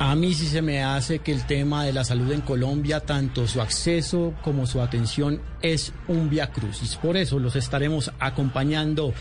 A 0.00 0.14
mí 0.16 0.32
sí 0.32 0.46
se 0.46 0.62
me 0.62 0.82
hace 0.82 1.18
que 1.18 1.30
el 1.30 1.44
tema 1.44 1.84
de 1.84 1.92
la 1.92 2.04
salud 2.04 2.32
en 2.32 2.40
Colombia, 2.40 3.00
tanto 3.00 3.46
su 3.46 3.60
acceso 3.60 4.32
como 4.40 4.66
su 4.66 4.80
atención, 4.80 5.42
es 5.60 5.92
un 6.08 6.30
via 6.30 6.50
crucis. 6.52 6.96
Por 6.96 7.18
eso 7.18 7.38
los 7.38 7.54
estaremos 7.54 8.10
acompañando 8.18 9.12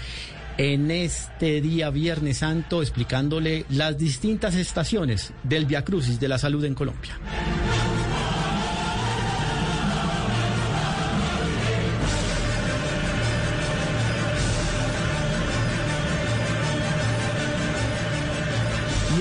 en 0.58 0.90
este 0.90 1.60
día 1.60 1.90
Viernes 1.90 2.38
Santo, 2.38 2.82
explicándole 2.82 3.66
las 3.68 3.98
distintas 3.98 4.56
estaciones 4.56 5.34
del 5.44 5.66
via 5.66 5.84
crucis 5.84 6.18
de 6.18 6.30
la 6.30 6.38
salud 6.38 6.64
en 6.64 6.76
Colombia. 6.76 7.20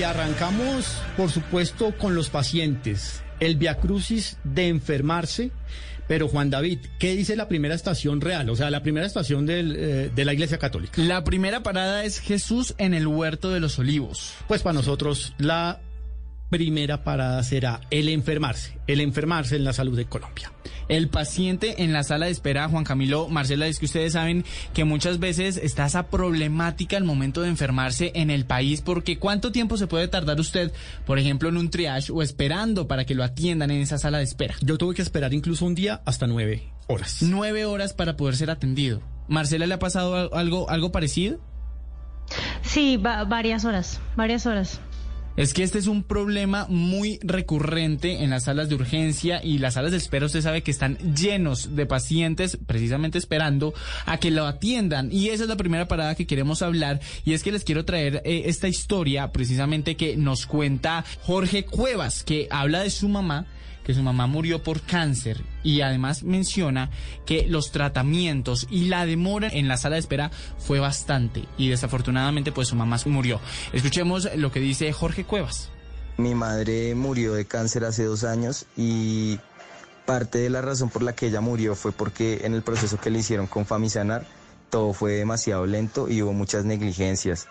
Arrancamos, 0.09 1.01
por 1.15 1.29
supuesto, 1.29 1.95
con 1.97 2.15
los 2.15 2.29
pacientes. 2.29 3.21
El 3.39 3.55
Via 3.57 3.75
Crucis 3.75 4.37
de 4.43 4.67
enfermarse. 4.67 5.51
Pero 6.07 6.27
Juan 6.27 6.49
David, 6.49 6.79
¿qué 6.97 7.15
dice 7.15 7.35
la 7.35 7.47
primera 7.47 7.75
estación 7.75 8.19
real? 8.19 8.49
O 8.49 8.55
sea, 8.55 8.71
la 8.71 8.81
primera 8.81 9.05
estación 9.05 9.45
del, 9.45 9.75
eh, 9.77 10.11
de 10.13 10.25
la 10.25 10.33
Iglesia 10.33 10.57
Católica. 10.57 10.99
La 10.99 11.23
primera 11.23 11.61
parada 11.61 12.03
es 12.03 12.19
Jesús 12.19 12.73
en 12.79 12.95
el 12.95 13.05
huerto 13.05 13.51
de 13.51 13.59
los 13.59 13.77
olivos. 13.77 14.33
Pues 14.47 14.63
para 14.63 14.73
nosotros 14.73 15.33
la 15.37 15.79
primera 16.49 17.03
parada 17.03 17.43
será 17.43 17.81
el 17.91 18.09
enfermarse. 18.09 18.77
El 18.87 19.01
enfermarse 19.01 19.55
en 19.55 19.63
la 19.63 19.73
salud 19.73 19.95
de 19.95 20.05
Colombia. 20.05 20.51
El 20.87 21.07
paciente 21.09 21.83
en 21.83 21.93
la 21.93 22.03
sala 22.03 22.25
de 22.25 22.31
espera, 22.31 22.67
Juan 22.67 22.83
Camilo, 22.83 23.27
Marcela, 23.29 23.67
es 23.67 23.77
que 23.77 23.85
ustedes 23.85 24.13
saben 24.13 24.43
que 24.73 24.83
muchas 24.85 25.19
veces 25.19 25.57
está 25.57 25.85
esa 25.85 26.07
problemática 26.07 26.97
al 26.97 27.03
momento 27.03 27.41
de 27.43 27.49
enfermarse 27.49 28.11
en 28.15 28.31
el 28.31 28.45
país, 28.45 28.81
porque 28.81 29.19
¿cuánto 29.19 29.51
tiempo 29.51 29.77
se 29.77 29.85
puede 29.85 30.07
tardar 30.07 30.39
usted, 30.39 30.71
por 31.05 31.19
ejemplo, 31.19 31.47
en 31.49 31.57
un 31.57 31.69
triage 31.69 32.11
o 32.11 32.23
esperando 32.23 32.87
para 32.87 33.05
que 33.05 33.13
lo 33.13 33.23
atiendan 33.23 33.69
en 33.69 33.81
esa 33.81 33.99
sala 33.99 34.17
de 34.17 34.23
espera? 34.23 34.55
Yo 34.61 34.79
tuve 34.79 34.95
que 34.95 35.03
esperar 35.03 35.33
incluso 35.35 35.65
un 35.65 35.75
día 35.75 36.01
hasta 36.05 36.25
nueve 36.25 36.73
horas. 36.87 37.17
Nueve 37.21 37.65
horas 37.65 37.93
para 37.93 38.17
poder 38.17 38.35
ser 38.35 38.49
atendido. 38.49 39.01
¿Marcela 39.27 39.67
le 39.67 39.75
ha 39.75 39.79
pasado 39.79 40.15
al- 40.15 40.29
algo, 40.33 40.67
algo 40.71 40.91
parecido? 40.91 41.39
Sí, 42.63 42.97
va- 42.97 43.23
varias 43.25 43.63
horas, 43.65 44.01
varias 44.15 44.47
horas. 44.47 44.81
Es 45.37 45.53
que 45.53 45.63
este 45.63 45.77
es 45.77 45.87
un 45.87 46.03
problema 46.03 46.65
muy 46.69 47.19
recurrente 47.21 48.23
en 48.23 48.29
las 48.29 48.43
salas 48.43 48.67
de 48.67 48.75
urgencia 48.75 49.41
y 49.43 49.59
las 49.59 49.75
salas 49.75 49.91
de 49.91 49.97
espera 49.97 50.25
usted 50.25 50.41
sabe 50.41 50.63
que 50.63 50.71
están 50.71 50.97
llenos 51.15 51.75
de 51.75 51.85
pacientes 51.85 52.57
precisamente 52.65 53.17
esperando 53.17 53.73
a 54.05 54.17
que 54.17 54.31
lo 54.31 54.45
atiendan. 54.45 55.09
Y 55.11 55.29
esa 55.29 55.43
es 55.43 55.49
la 55.49 55.55
primera 55.55 55.87
parada 55.87 56.15
que 56.15 56.27
queremos 56.27 56.61
hablar. 56.61 56.99
Y 57.23 57.33
es 57.33 57.43
que 57.43 57.53
les 57.53 57.63
quiero 57.63 57.85
traer 57.85 58.21
eh, 58.25 58.43
esta 58.45 58.67
historia 58.67 59.31
precisamente 59.31 59.95
que 59.95 60.17
nos 60.17 60.45
cuenta 60.45 61.05
Jorge 61.21 61.63
Cuevas 61.63 62.23
que 62.23 62.47
habla 62.51 62.83
de 62.83 62.89
su 62.89 63.07
mamá 63.07 63.45
que 63.89 63.95
su 63.95 64.03
mamá 64.03 64.27
murió 64.27 64.61
por 64.61 64.81
cáncer 64.81 65.43
y 65.63 65.81
además 65.81 66.21
menciona 66.21 66.91
que 67.25 67.47
los 67.47 67.71
tratamientos 67.71 68.67
y 68.69 68.83
la 68.83 69.07
demora 69.07 69.47
en 69.47 69.67
la 69.67 69.77
sala 69.77 69.95
de 69.95 70.01
espera 70.01 70.29
fue 70.59 70.79
bastante 70.79 71.45
y 71.57 71.69
desafortunadamente 71.69 72.51
pues 72.51 72.67
su 72.67 72.75
mamá 72.75 72.97
murió. 73.07 73.41
Escuchemos 73.73 74.29
lo 74.35 74.51
que 74.51 74.59
dice 74.59 74.93
Jorge 74.93 75.23
Cuevas. 75.23 75.71
Mi 76.17 76.35
madre 76.35 76.93
murió 76.93 77.33
de 77.33 77.45
cáncer 77.45 77.83
hace 77.83 78.03
dos 78.03 78.23
años 78.23 78.67
y 78.77 79.39
parte 80.05 80.37
de 80.37 80.51
la 80.51 80.61
razón 80.61 80.91
por 80.91 81.01
la 81.01 81.15
que 81.15 81.25
ella 81.25 81.41
murió 81.41 81.73
fue 81.73 81.91
porque 81.91 82.41
en 82.43 82.53
el 82.53 82.61
proceso 82.61 82.99
que 82.99 83.09
le 83.09 83.17
hicieron 83.17 83.47
con 83.47 83.65
Famisanar 83.65 84.23
todo 84.69 84.93
fue 84.93 85.13
demasiado 85.13 85.65
lento 85.65 86.07
y 86.07 86.21
hubo 86.21 86.33
muchas 86.33 86.63
negligencias. 86.63 87.47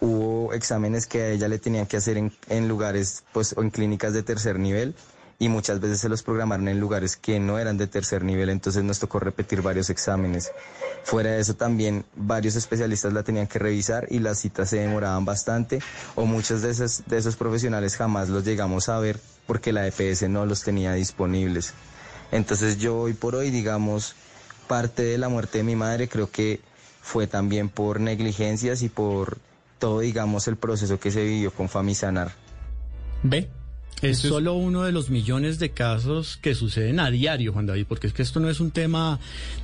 Hubo 0.00 0.54
exámenes 0.54 1.06
que 1.06 1.20
a 1.20 1.28
ella 1.32 1.48
le 1.48 1.58
tenían 1.58 1.84
que 1.84 1.98
hacer 1.98 2.16
en, 2.16 2.66
lugares 2.66 3.24
pues 3.34 3.54
o 3.58 3.60
en 3.60 3.68
clínicas 3.68 4.14
de 4.14 4.22
tercer 4.22 4.58
nivel 4.58 4.94
y 5.38 5.48
muchas 5.48 5.80
veces 5.80 6.00
se 6.00 6.08
los 6.08 6.22
programaron 6.22 6.68
en 6.68 6.80
lugares 6.80 7.16
que 7.16 7.38
no 7.38 7.58
eran 7.58 7.76
de 7.76 7.86
tercer 7.86 8.24
nivel, 8.24 8.48
entonces 8.48 8.82
nos 8.84 8.98
tocó 8.98 9.18
repetir 9.18 9.60
varios 9.60 9.90
exámenes. 9.90 10.50
Fuera 11.04 11.32
de 11.32 11.40
eso 11.40 11.54
también 11.54 12.04
varios 12.14 12.56
especialistas 12.56 13.12
la 13.12 13.22
tenían 13.22 13.46
que 13.46 13.58
revisar 13.58 14.06
y 14.10 14.18
las 14.18 14.38
citas 14.38 14.70
se 14.70 14.78
demoraban 14.78 15.24
bastante 15.24 15.80
o 16.14 16.24
muchos 16.24 16.62
de 16.62 16.70
esos, 16.70 17.02
de 17.06 17.18
esos 17.18 17.36
profesionales 17.36 17.96
jamás 17.96 18.28
los 18.28 18.44
llegamos 18.44 18.88
a 18.88 18.98
ver 18.98 19.20
porque 19.46 19.72
la 19.72 19.86
EPS 19.86 20.28
no 20.28 20.46
los 20.46 20.62
tenía 20.62 20.94
disponibles. 20.94 21.74
Entonces 22.32 22.78
yo 22.78 22.98
hoy 22.98 23.12
por 23.12 23.36
hoy, 23.36 23.50
digamos, 23.50 24.14
parte 24.66 25.02
de 25.02 25.18
la 25.18 25.28
muerte 25.28 25.58
de 25.58 25.64
mi 25.64 25.76
madre 25.76 26.08
creo 26.08 26.30
que 26.30 26.60
fue 27.02 27.26
también 27.26 27.68
por 27.68 28.00
negligencias 28.00 28.82
y 28.82 28.88
por 28.88 29.38
todo, 29.78 30.00
digamos, 30.00 30.48
el 30.48 30.56
proceso 30.56 30.98
que 30.98 31.10
se 31.10 31.22
vivió 31.22 31.52
con 31.52 31.68
Famisanar. 31.68 32.32
¿Ve? 33.22 33.48
Es 34.02 34.18
solo 34.18 34.52
uno 34.52 34.82
de 34.82 34.92
los 34.92 35.08
millones 35.08 35.58
de 35.58 35.70
casos 35.70 36.36
que 36.36 36.54
suceden 36.54 37.00
a 37.00 37.10
diario, 37.10 37.54
Juan 37.54 37.64
David, 37.64 37.86
porque 37.88 38.06
es 38.06 38.12
que 38.12 38.20
esto 38.22 38.40
no 38.40 38.50
es 38.50 38.60
un 38.60 38.70
tema 38.70 39.18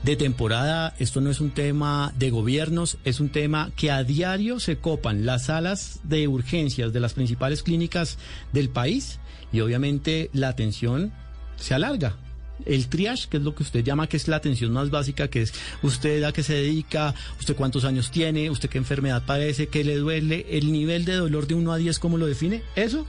de 0.05 0.17
temporada, 0.17 0.95
esto 0.99 1.21
no 1.21 1.31
es 1.31 1.41
un 1.41 1.51
tema 1.51 2.15
de 2.17 2.31
gobiernos, 2.31 2.97
es 3.05 3.21
un 3.21 3.29
tema 3.29 3.73
que 3.77 3.91
a 3.91 4.05
diario 4.05 4.59
se 4.59 4.79
copan 4.79 5.27
las 5.27 5.47
salas 5.47 6.01
de 6.05 6.29
urgencias 6.29 6.95
de 6.95 7.01
las 7.01 7.13
principales 7.13 7.63
clínicas 7.63 8.17
del 8.55 8.71
país 8.71 9.19
y 9.53 9.61
obviamente 9.61 10.31
la 10.33 10.49
atención 10.49 11.13
se 11.57 11.75
alarga. 11.75 12.17
el 12.65 12.89
triage, 12.89 13.29
que 13.29 13.39
es 13.39 13.43
lo 13.43 13.55
que 13.55 13.65
usted 13.65 13.85
llama 13.85 14.07
que 14.07 14.17
es 14.17 14.29
la 14.29 14.37
atención 14.37 14.73
más 14.73 14.89
básica, 14.89 15.29
que 15.29 15.43
es 15.43 15.53
usted 15.83 16.23
a 16.23 16.33
qué 16.33 16.43
se 16.43 16.55
dedica, 16.55 17.15
usted 17.39 17.57
cuántos 17.57 17.85
años 17.85 18.11
tiene, 18.11 18.51
usted 18.51 18.71
qué 18.71 18.79
enfermedad 18.79 19.25
padece, 19.27 19.67
qué 19.67 19.85
le 19.85 19.97
duele, 19.97 20.47
el 20.51 20.73
nivel 20.73 21.05
de 21.05 21.15
dolor 21.17 21.47
de 21.47 21.55
1 21.55 21.73
a 21.73 21.77
10, 21.77 21.99
¿cómo 21.99 22.19
lo 22.19 22.27
define? 22.27 22.63
¿Eso? 22.77 23.07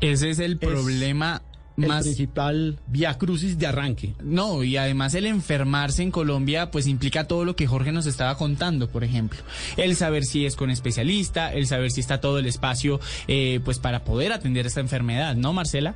Ese 0.00 0.30
es 0.30 0.38
el 0.38 0.58
problema 0.58 1.42
el 1.76 1.88
más 1.88 2.04
principal 2.04 2.78
vía 2.86 3.16
crucis 3.18 3.58
de 3.58 3.66
arranque. 3.66 4.14
No, 4.22 4.62
y 4.62 4.76
además 4.76 5.14
el 5.14 5.26
enfermarse 5.26 6.02
en 6.02 6.10
Colombia 6.10 6.70
pues 6.70 6.86
implica 6.86 7.24
todo 7.24 7.44
lo 7.44 7.56
que 7.56 7.66
Jorge 7.66 7.92
nos 7.92 8.06
estaba 8.06 8.36
contando, 8.36 8.88
por 8.88 9.04
ejemplo. 9.04 9.40
El 9.76 9.96
saber 9.96 10.24
si 10.24 10.46
es 10.46 10.56
con 10.56 10.70
especialista, 10.70 11.52
el 11.52 11.66
saber 11.66 11.90
si 11.90 12.00
está 12.00 12.20
todo 12.20 12.38
el 12.38 12.46
espacio 12.46 13.00
eh, 13.28 13.60
pues 13.64 13.78
para 13.78 14.04
poder 14.04 14.32
atender 14.32 14.66
esta 14.66 14.80
enfermedad, 14.80 15.34
¿no, 15.34 15.52
Marcela? 15.52 15.94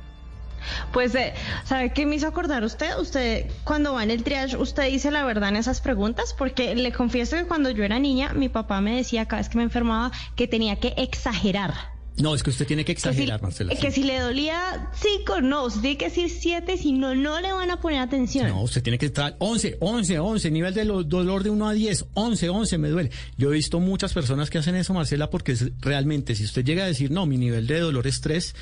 Pues, 0.91 1.13
eh, 1.13 1.33
¿sabe 1.63 1.93
qué 1.93 2.07
me 2.07 2.15
hizo 2.15 2.27
acordar 2.27 2.63
usted? 2.63 2.97
Usted, 2.97 3.45
cuando 3.63 3.93
va 3.93 4.03
en 4.03 4.09
el 4.09 4.23
triage, 4.23 4.57
¿usted 4.57 4.89
dice 4.89 5.11
la 5.11 5.23
verdad 5.23 5.49
en 5.49 5.57
esas 5.57 5.79
preguntas? 5.79 6.33
Porque 6.35 6.73
le 6.73 6.91
confieso 6.91 7.35
que 7.35 7.45
cuando 7.45 7.69
yo 7.69 7.83
era 7.83 7.99
niña, 7.99 8.33
mi 8.33 8.49
papá 8.49 8.81
me 8.81 8.95
decía 8.95 9.27
cada 9.27 9.41
vez 9.41 9.49
que 9.49 9.57
me 9.57 9.63
enfermaba 9.63 10.11
que 10.35 10.47
tenía 10.47 10.77
que 10.77 10.95
exagerar. 10.97 11.94
No, 12.17 12.33
es 12.33 12.43
que 12.43 12.49
usted 12.49 12.65
tiene 12.65 12.85
que 12.85 12.93
exagerar, 12.93 13.39
que 13.39 13.39
si, 13.39 13.43
Marcela. 13.43 13.75
Que 13.75 13.91
si 13.91 14.03
le 14.03 14.19
dolía 14.19 14.89
cinco, 14.93 15.41
no, 15.41 15.65
usted 15.65 15.81
tiene 15.81 15.97
que 15.97 16.05
decir 16.05 16.29
siete, 16.29 16.77
si 16.77 16.93
no, 16.93 17.13
no 17.13 17.41
le 17.41 17.51
van 17.51 17.69
a 17.71 17.81
poner 17.81 17.99
atención. 17.99 18.47
No, 18.47 18.61
usted 18.61 18.81
tiene 18.81 18.97
que 18.97 19.07
estar 19.07 19.35
11, 19.39 19.77
11, 19.81 20.19
11, 20.19 20.51
nivel 20.51 20.73
de 20.73 20.85
dolor 20.85 21.43
de 21.43 21.49
1 21.49 21.67
a 21.67 21.73
10, 21.73 22.05
11, 22.13 22.49
11, 22.49 22.77
me 22.77 22.89
duele. 22.89 23.11
Yo 23.37 23.51
he 23.51 23.53
visto 23.55 23.81
muchas 23.81 24.13
personas 24.13 24.49
que 24.49 24.57
hacen 24.57 24.75
eso, 24.75 24.93
Marcela, 24.93 25.29
porque 25.29 25.51
es, 25.51 25.71
realmente, 25.81 26.35
si 26.35 26.45
usted 26.45 26.63
llega 26.63 26.85
a 26.85 26.87
decir, 26.87 27.11
no, 27.11 27.25
mi 27.25 27.37
nivel 27.37 27.67
de 27.67 27.81
dolor 27.81 28.07
es 28.07 28.21
3, 28.21 28.55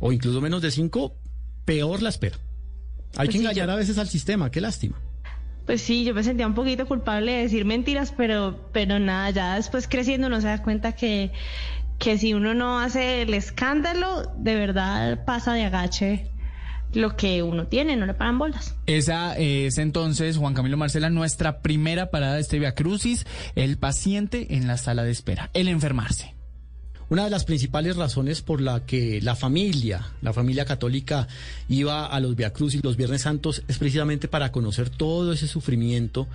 o 0.00 0.10
incluso 0.10 0.40
menos 0.40 0.62
de 0.62 0.70
5, 0.70 1.14
peor 1.66 2.00
la 2.00 2.08
espera. 2.08 2.38
Hay 3.16 3.26
pues 3.26 3.30
que 3.30 3.38
engañar 3.38 3.66
yo... 3.66 3.72
a 3.74 3.76
veces 3.76 3.98
al 3.98 4.08
sistema, 4.08 4.50
qué 4.50 4.62
lástima. 4.62 4.98
Pues 5.66 5.80
sí, 5.80 6.04
yo 6.04 6.14
me 6.14 6.22
sentía 6.22 6.46
un 6.46 6.54
poquito 6.54 6.86
culpable 6.86 7.32
de 7.32 7.42
decir 7.42 7.64
mentiras, 7.64 8.12
pero, 8.14 8.68
pero 8.72 8.98
nada, 8.98 9.30
ya 9.30 9.54
después 9.56 9.88
creciendo 9.88 10.26
uno 10.26 10.40
se 10.42 10.48
da 10.48 10.62
cuenta 10.62 10.92
que, 10.92 11.32
que 11.98 12.18
si 12.18 12.34
uno 12.34 12.54
no 12.54 12.80
hace 12.80 13.22
el 13.22 13.34
escándalo, 13.34 14.32
de 14.36 14.54
verdad 14.54 15.24
pasa 15.24 15.54
de 15.54 15.64
agache 15.64 16.30
lo 16.92 17.16
que 17.16 17.42
uno 17.42 17.66
tiene, 17.66 17.96
no 17.96 18.06
le 18.06 18.14
paran 18.14 18.38
bolas. 18.38 18.74
Esa 18.86 19.36
es 19.36 19.78
entonces, 19.78 20.36
Juan 20.36 20.54
Camilo 20.54 20.76
Marcela, 20.76 21.10
nuestra 21.10 21.60
primera 21.60 22.10
parada 22.10 22.34
de 22.34 22.40
este 22.40 22.58
Via 22.58 22.74
Crucis, 22.74 23.26
el 23.56 23.76
paciente 23.78 24.54
en 24.54 24.66
la 24.66 24.76
sala 24.76 25.02
de 25.02 25.10
espera, 25.10 25.50
el 25.54 25.68
enfermarse. 25.68 26.34
Una 27.10 27.24
de 27.24 27.30
las 27.30 27.44
principales 27.44 27.96
razones 27.96 28.40
por 28.40 28.60
la 28.60 28.86
que 28.86 29.20
la 29.20 29.36
familia, 29.36 30.06
la 30.22 30.32
familia 30.32 30.64
católica, 30.64 31.28
iba 31.68 32.06
a 32.06 32.20
los 32.20 32.34
Via 32.34 32.52
Crucis 32.52 32.82
los 32.82 32.96
Viernes 32.96 33.22
Santos 33.22 33.62
es 33.68 33.78
precisamente 33.78 34.26
para 34.26 34.52
conocer 34.52 34.88
todo 34.88 35.32
ese 35.32 35.46
sufrimiento 35.46 36.26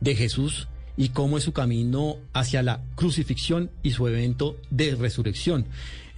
de 0.00 0.14
Jesús 0.14 0.68
y 1.00 1.08
cómo 1.08 1.38
es 1.38 1.44
su 1.44 1.54
camino 1.54 2.18
hacia 2.34 2.62
la 2.62 2.82
crucifixión 2.94 3.70
y 3.82 3.92
su 3.92 4.06
evento 4.06 4.58
de 4.68 4.94
resurrección. 4.94 5.64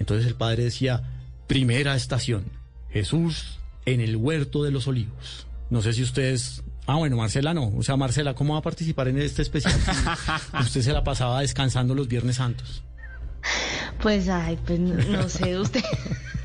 Entonces 0.01 0.27
el 0.27 0.35
padre 0.35 0.65
decía, 0.65 1.09
primera 1.47 1.95
estación, 1.95 2.47
Jesús 2.91 3.61
en 3.87 4.01
el 4.01 4.17
huerto 4.17 4.65
de 4.65 4.73
los 4.73 4.89
olivos. 4.89 5.47
No 5.71 5.83
sé 5.83 5.93
si 5.93 6.03
ustedes... 6.03 6.65
Ah, 6.89 6.97
bueno, 6.97 7.17
Marcela 7.17 7.55
no. 7.55 7.69
O 7.77 7.85
sea, 7.85 7.97
Marcela, 7.97 8.35
¿cómo 8.35 8.55
va 8.55 8.59
a 8.59 8.63
participar 8.63 9.07
en 9.07 9.21
este 9.21 9.43
especial? 9.43 9.73
usted 10.61 10.83
se 10.83 10.93
la 10.93 11.05
pasaba 11.05 11.43
descansando 11.43 11.95
los 11.95 12.09
Viernes 12.09 12.35
Santos. 12.35 12.83
Pues, 14.01 14.29
ay, 14.29 14.59
pues 14.67 14.81
no, 14.81 14.95
no 14.95 15.29
sé, 15.29 15.61
usted... 15.61 15.85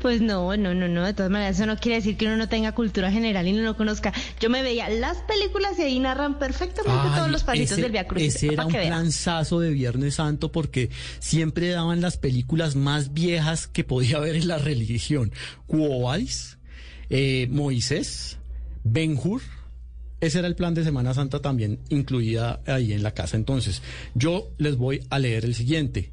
Pues 0.00 0.20
no, 0.20 0.56
no, 0.56 0.74
no, 0.74 0.88
no. 0.88 1.04
De 1.04 1.14
todas 1.14 1.30
maneras, 1.30 1.56
eso 1.56 1.66
no 1.66 1.76
quiere 1.76 1.96
decir 1.96 2.16
que 2.16 2.26
uno 2.26 2.36
no 2.36 2.48
tenga 2.48 2.72
cultura 2.72 3.10
general 3.10 3.46
y 3.46 3.52
no 3.52 3.62
lo 3.62 3.76
conozca. 3.76 4.12
Yo 4.40 4.50
me 4.50 4.62
veía 4.62 4.88
las 4.88 5.18
películas 5.18 5.78
y 5.78 5.82
ahí 5.82 5.98
narran 5.98 6.38
perfectamente 6.38 7.00
Ay, 7.04 7.16
todos 7.16 7.30
los 7.30 7.44
pasitos 7.44 7.72
ese, 7.72 7.82
del 7.82 7.92
Via 7.92 8.06
Crucis. 8.06 8.36
Ese 8.36 8.52
era 8.52 8.66
un 8.66 8.72
planzazo 8.72 9.60
de 9.60 9.70
Viernes 9.70 10.16
Santo 10.16 10.50
porque 10.50 10.90
siempre 11.18 11.68
daban 11.68 12.00
las 12.00 12.16
películas 12.16 12.76
más 12.76 13.12
viejas 13.12 13.66
que 13.66 13.84
podía 13.84 14.16
haber 14.16 14.36
en 14.36 14.48
la 14.48 14.58
religión. 14.58 15.32
Quo 15.66 16.02
Vadis, 16.02 16.58
eh, 17.10 17.48
Moisés, 17.50 18.38
Ben 18.84 19.18
Hur. 19.22 19.42
Ese 20.20 20.38
era 20.38 20.46
el 20.46 20.54
plan 20.54 20.74
de 20.74 20.84
Semana 20.84 21.14
Santa 21.14 21.40
también 21.40 21.80
incluida 21.88 22.60
ahí 22.66 22.92
en 22.92 23.02
la 23.02 23.12
casa. 23.12 23.36
Entonces, 23.36 23.82
yo 24.14 24.52
les 24.56 24.76
voy 24.76 25.00
a 25.10 25.18
leer 25.18 25.44
el 25.44 25.54
siguiente. 25.54 26.12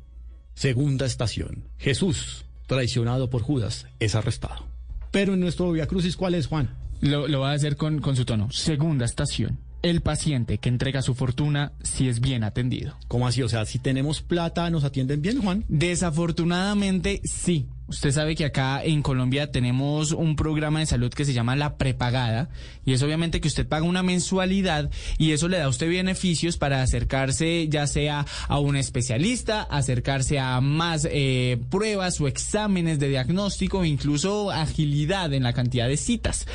Segunda 0.56 1.06
estación. 1.06 1.70
Jesús 1.78 2.46
traicionado 2.70 3.30
por 3.30 3.42
Judas, 3.42 3.88
es 4.00 4.16
arrestado. 4.16 4.68
Pero 5.12 5.34
en 5.34 5.40
nuestro 5.42 5.72
Via 5.72 5.88
Crucis, 5.88 6.16
¿cuál 6.16 6.36
es, 6.36 6.48
Juan? 6.48 6.70
Lo, 7.02 7.28
lo 7.28 7.42
va 7.42 7.52
a 7.52 7.56
hacer 7.56 7.76
con, 7.76 8.00
con 8.00 8.16
su 8.16 8.24
tono. 8.26 8.50
Segunda 8.52 9.06
estación. 9.06 9.60
El 9.82 10.02
paciente 10.02 10.60
que 10.60 10.70
entrega 10.70 11.02
su 11.02 11.16
fortuna 11.16 11.72
si 11.82 12.10
es 12.10 12.20
bien 12.20 12.44
atendido. 12.44 12.96
¿Cómo 13.08 13.28
así? 13.28 13.42
O 13.42 13.50
sea, 13.50 13.66
si 13.66 13.80
tenemos 13.80 14.22
plata, 14.22 14.70
¿nos 14.70 14.84
atienden 14.84 15.22
bien, 15.22 15.42
Juan? 15.42 15.66
Desafortunadamente, 15.68 17.22
sí. 17.24 17.68
Usted 17.90 18.12
sabe 18.12 18.36
que 18.36 18.46
acá 18.46 18.84
en 18.84 19.02
Colombia 19.02 19.52
tenemos 19.52 20.12
un 20.12 20.36
programa 20.36 20.80
de 20.80 20.86
salud 20.86 21.12
que 21.12 21.26
se 21.26 21.34
llama 21.34 21.56
la 21.56 21.76
prepagada 21.78 22.50
y 22.86 22.94
es 22.94 23.02
obviamente 23.02 23.42
que 23.42 23.48
usted 23.48 23.68
paga 23.68 23.84
una 23.84 24.04
mensualidad 24.04 24.92
y 25.18 25.32
eso 25.32 25.48
le 25.48 25.58
da 25.58 25.66
a 25.66 25.70
usted 25.70 25.90
beneficios 25.90 26.58
para 26.58 26.84
acercarse 26.84 27.68
ya 27.68 27.88
sea 27.88 28.28
a 28.48 28.60
un 28.60 28.76
especialista, 28.76 29.64
acercarse 29.64 30.38
a 30.38 30.62
más 30.62 31.08
eh, 31.10 31.58
pruebas 31.72 32.22
o 32.22 32.28
exámenes 32.28 33.00
de 33.00 33.10
diagnóstico, 33.10 33.84
incluso 33.84 34.52
agilidad 34.52 35.34
en 35.34 35.42
la 35.42 35.54
cantidad 35.54 35.88
de 35.88 35.98
citas. 35.98 36.46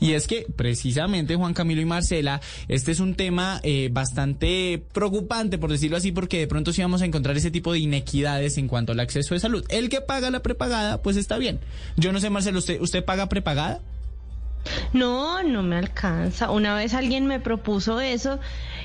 Y 0.00 0.12
es 0.12 0.28
que 0.28 0.46
precisamente 0.54 1.34
Juan 1.34 1.54
Camilo 1.54 1.80
y 1.80 1.86
Marcela, 1.86 2.40
este 2.68 2.92
es 2.92 3.00
un 3.00 3.16
tema 3.16 3.60
eh, 3.64 3.88
bastante 3.90 4.84
preocupante 4.92 5.58
por 5.58 5.72
decirlo 5.72 5.96
así 5.96 6.12
porque 6.12 6.38
de 6.38 6.46
pronto 6.46 6.72
sí 6.72 6.82
vamos 6.82 7.02
a 7.02 7.06
encontrar 7.06 7.36
ese 7.36 7.50
tipo 7.50 7.72
de 7.72 7.80
inequidades 7.80 8.58
en 8.58 8.68
cuanto 8.68 8.92
al 8.92 9.00
acceso 9.00 9.34
de 9.34 9.40
salud. 9.40 9.64
El 9.70 9.88
que 9.88 10.00
paga 10.00 10.30
la 10.30 10.40
prepagada 10.40 10.83
pues 11.02 11.16
está 11.16 11.38
bien. 11.38 11.60
Yo 11.96 12.12
no 12.12 12.20
sé, 12.20 12.30
Marcelo, 12.30 12.58
¿usted, 12.58 12.80
usted 12.80 13.04
paga 13.04 13.28
prepagada? 13.28 13.80
No, 14.92 15.42
no 15.42 15.62
me 15.62 15.76
alcanza. 15.76 16.50
Una 16.50 16.74
vez 16.74 16.94
alguien 16.94 17.26
me 17.26 17.40
propuso 17.40 18.00
eso 18.00 18.38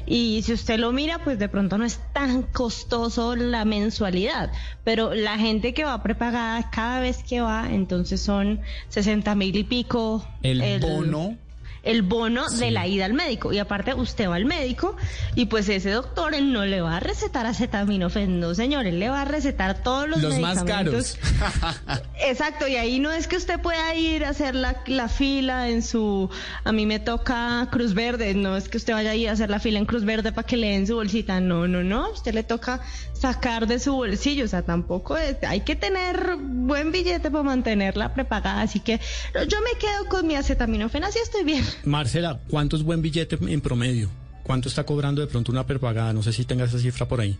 y 0.05 0.41
si 0.43 0.53
usted 0.53 0.79
lo 0.79 0.91
mira, 0.91 1.23
pues 1.23 1.39
de 1.39 1.49
pronto 1.49 1.77
no 1.77 1.85
es 1.85 1.99
tan 2.13 2.43
costoso 2.43 3.35
la 3.35 3.65
mensualidad, 3.65 4.51
pero 4.83 5.13
la 5.13 5.37
gente 5.37 5.73
que 5.73 5.85
va 5.85 6.01
prepagada 6.03 6.69
cada 6.71 6.99
vez 6.99 7.23
que 7.23 7.41
va, 7.41 7.67
entonces 7.71 8.21
son 8.21 8.59
60 8.89 9.35
mil 9.35 9.55
y 9.55 9.63
pico. 9.63 10.27
El, 10.41 10.61
el 10.61 10.81
bono 10.81 11.37
el 11.83 12.01
bono 12.01 12.49
sí. 12.49 12.59
de 12.59 12.71
la 12.71 12.87
ida 12.87 13.05
al 13.05 13.13
médico. 13.13 13.53
Y 13.53 13.59
aparte, 13.59 13.93
usted 13.93 14.29
va 14.29 14.35
al 14.35 14.45
médico 14.45 14.95
y 15.35 15.45
pues 15.45 15.69
ese 15.69 15.91
doctor 15.91 16.33
él 16.33 16.51
no 16.51 16.65
le 16.65 16.81
va 16.81 16.97
a 16.97 16.99
recetar 16.99 17.45
acetaminofén, 17.45 18.39
no 18.39 18.53
señor, 18.53 18.85
él 18.85 18.99
le 18.99 19.09
va 19.09 19.21
a 19.21 19.25
recetar 19.25 19.81
todos 19.83 20.07
los, 20.07 20.21
los 20.21 20.33
medicamentos. 20.37 21.17
más 21.21 21.83
caros. 21.83 22.03
Exacto, 22.21 22.67
y 22.67 22.75
ahí 22.75 22.99
no 22.99 23.11
es 23.11 23.27
que 23.27 23.37
usted 23.37 23.59
pueda 23.59 23.95
ir 23.95 24.25
a 24.25 24.29
hacer 24.29 24.55
la, 24.55 24.81
la, 24.87 25.07
fila 25.07 25.69
en 25.69 25.81
su, 25.81 26.29
a 26.63 26.71
mí 26.71 26.85
me 26.85 26.99
toca 26.99 27.67
Cruz 27.71 27.93
Verde, 27.93 28.33
no 28.33 28.55
es 28.57 28.69
que 28.69 28.77
usted 28.77 28.93
vaya 28.93 29.11
a 29.11 29.15
ir 29.15 29.29
a 29.29 29.33
hacer 29.33 29.49
la 29.49 29.59
fila 29.59 29.79
en 29.79 29.85
Cruz 29.85 30.05
Verde 30.05 30.31
para 30.31 30.45
que 30.45 30.57
le 30.57 30.69
den 30.69 30.87
su 30.87 30.95
bolsita, 30.95 31.39
no, 31.39 31.67
no, 31.67 31.83
no, 31.83 32.11
usted 32.11 32.33
le 32.33 32.43
toca 32.43 32.81
sacar 33.19 33.67
de 33.67 33.79
su 33.79 33.93
bolsillo, 33.93 34.45
o 34.45 34.47
sea, 34.47 34.61
tampoco 34.61 35.17
es, 35.17 35.37
hay 35.43 35.61
que 35.61 35.75
tener 35.75 36.37
buen 36.37 36.91
billete 36.91 37.29
para 37.29 37.43
mantenerla 37.43 38.13
prepagada, 38.13 38.61
así 38.61 38.79
que 38.79 38.99
yo 39.33 39.57
me 39.61 39.77
quedo 39.79 40.05
con 40.09 40.25
mi 40.25 40.35
acetaminofén, 40.35 41.03
así 41.03 41.19
estoy 41.21 41.43
bien. 41.43 41.63
Marcela, 41.83 42.39
¿cuánto 42.49 42.77
es 42.77 42.83
buen 42.83 43.01
billete 43.01 43.37
en 43.41 43.61
promedio? 43.61 44.09
¿Cuánto 44.43 44.69
está 44.69 44.85
cobrando 44.85 45.21
de 45.21 45.27
pronto 45.27 45.51
una 45.51 45.65
prepagada? 45.65 46.13
No 46.13 46.23
sé 46.23 46.33
si 46.33 46.45
tenga 46.45 46.65
esa 46.65 46.79
cifra 46.79 47.07
por 47.07 47.21
ahí. 47.21 47.37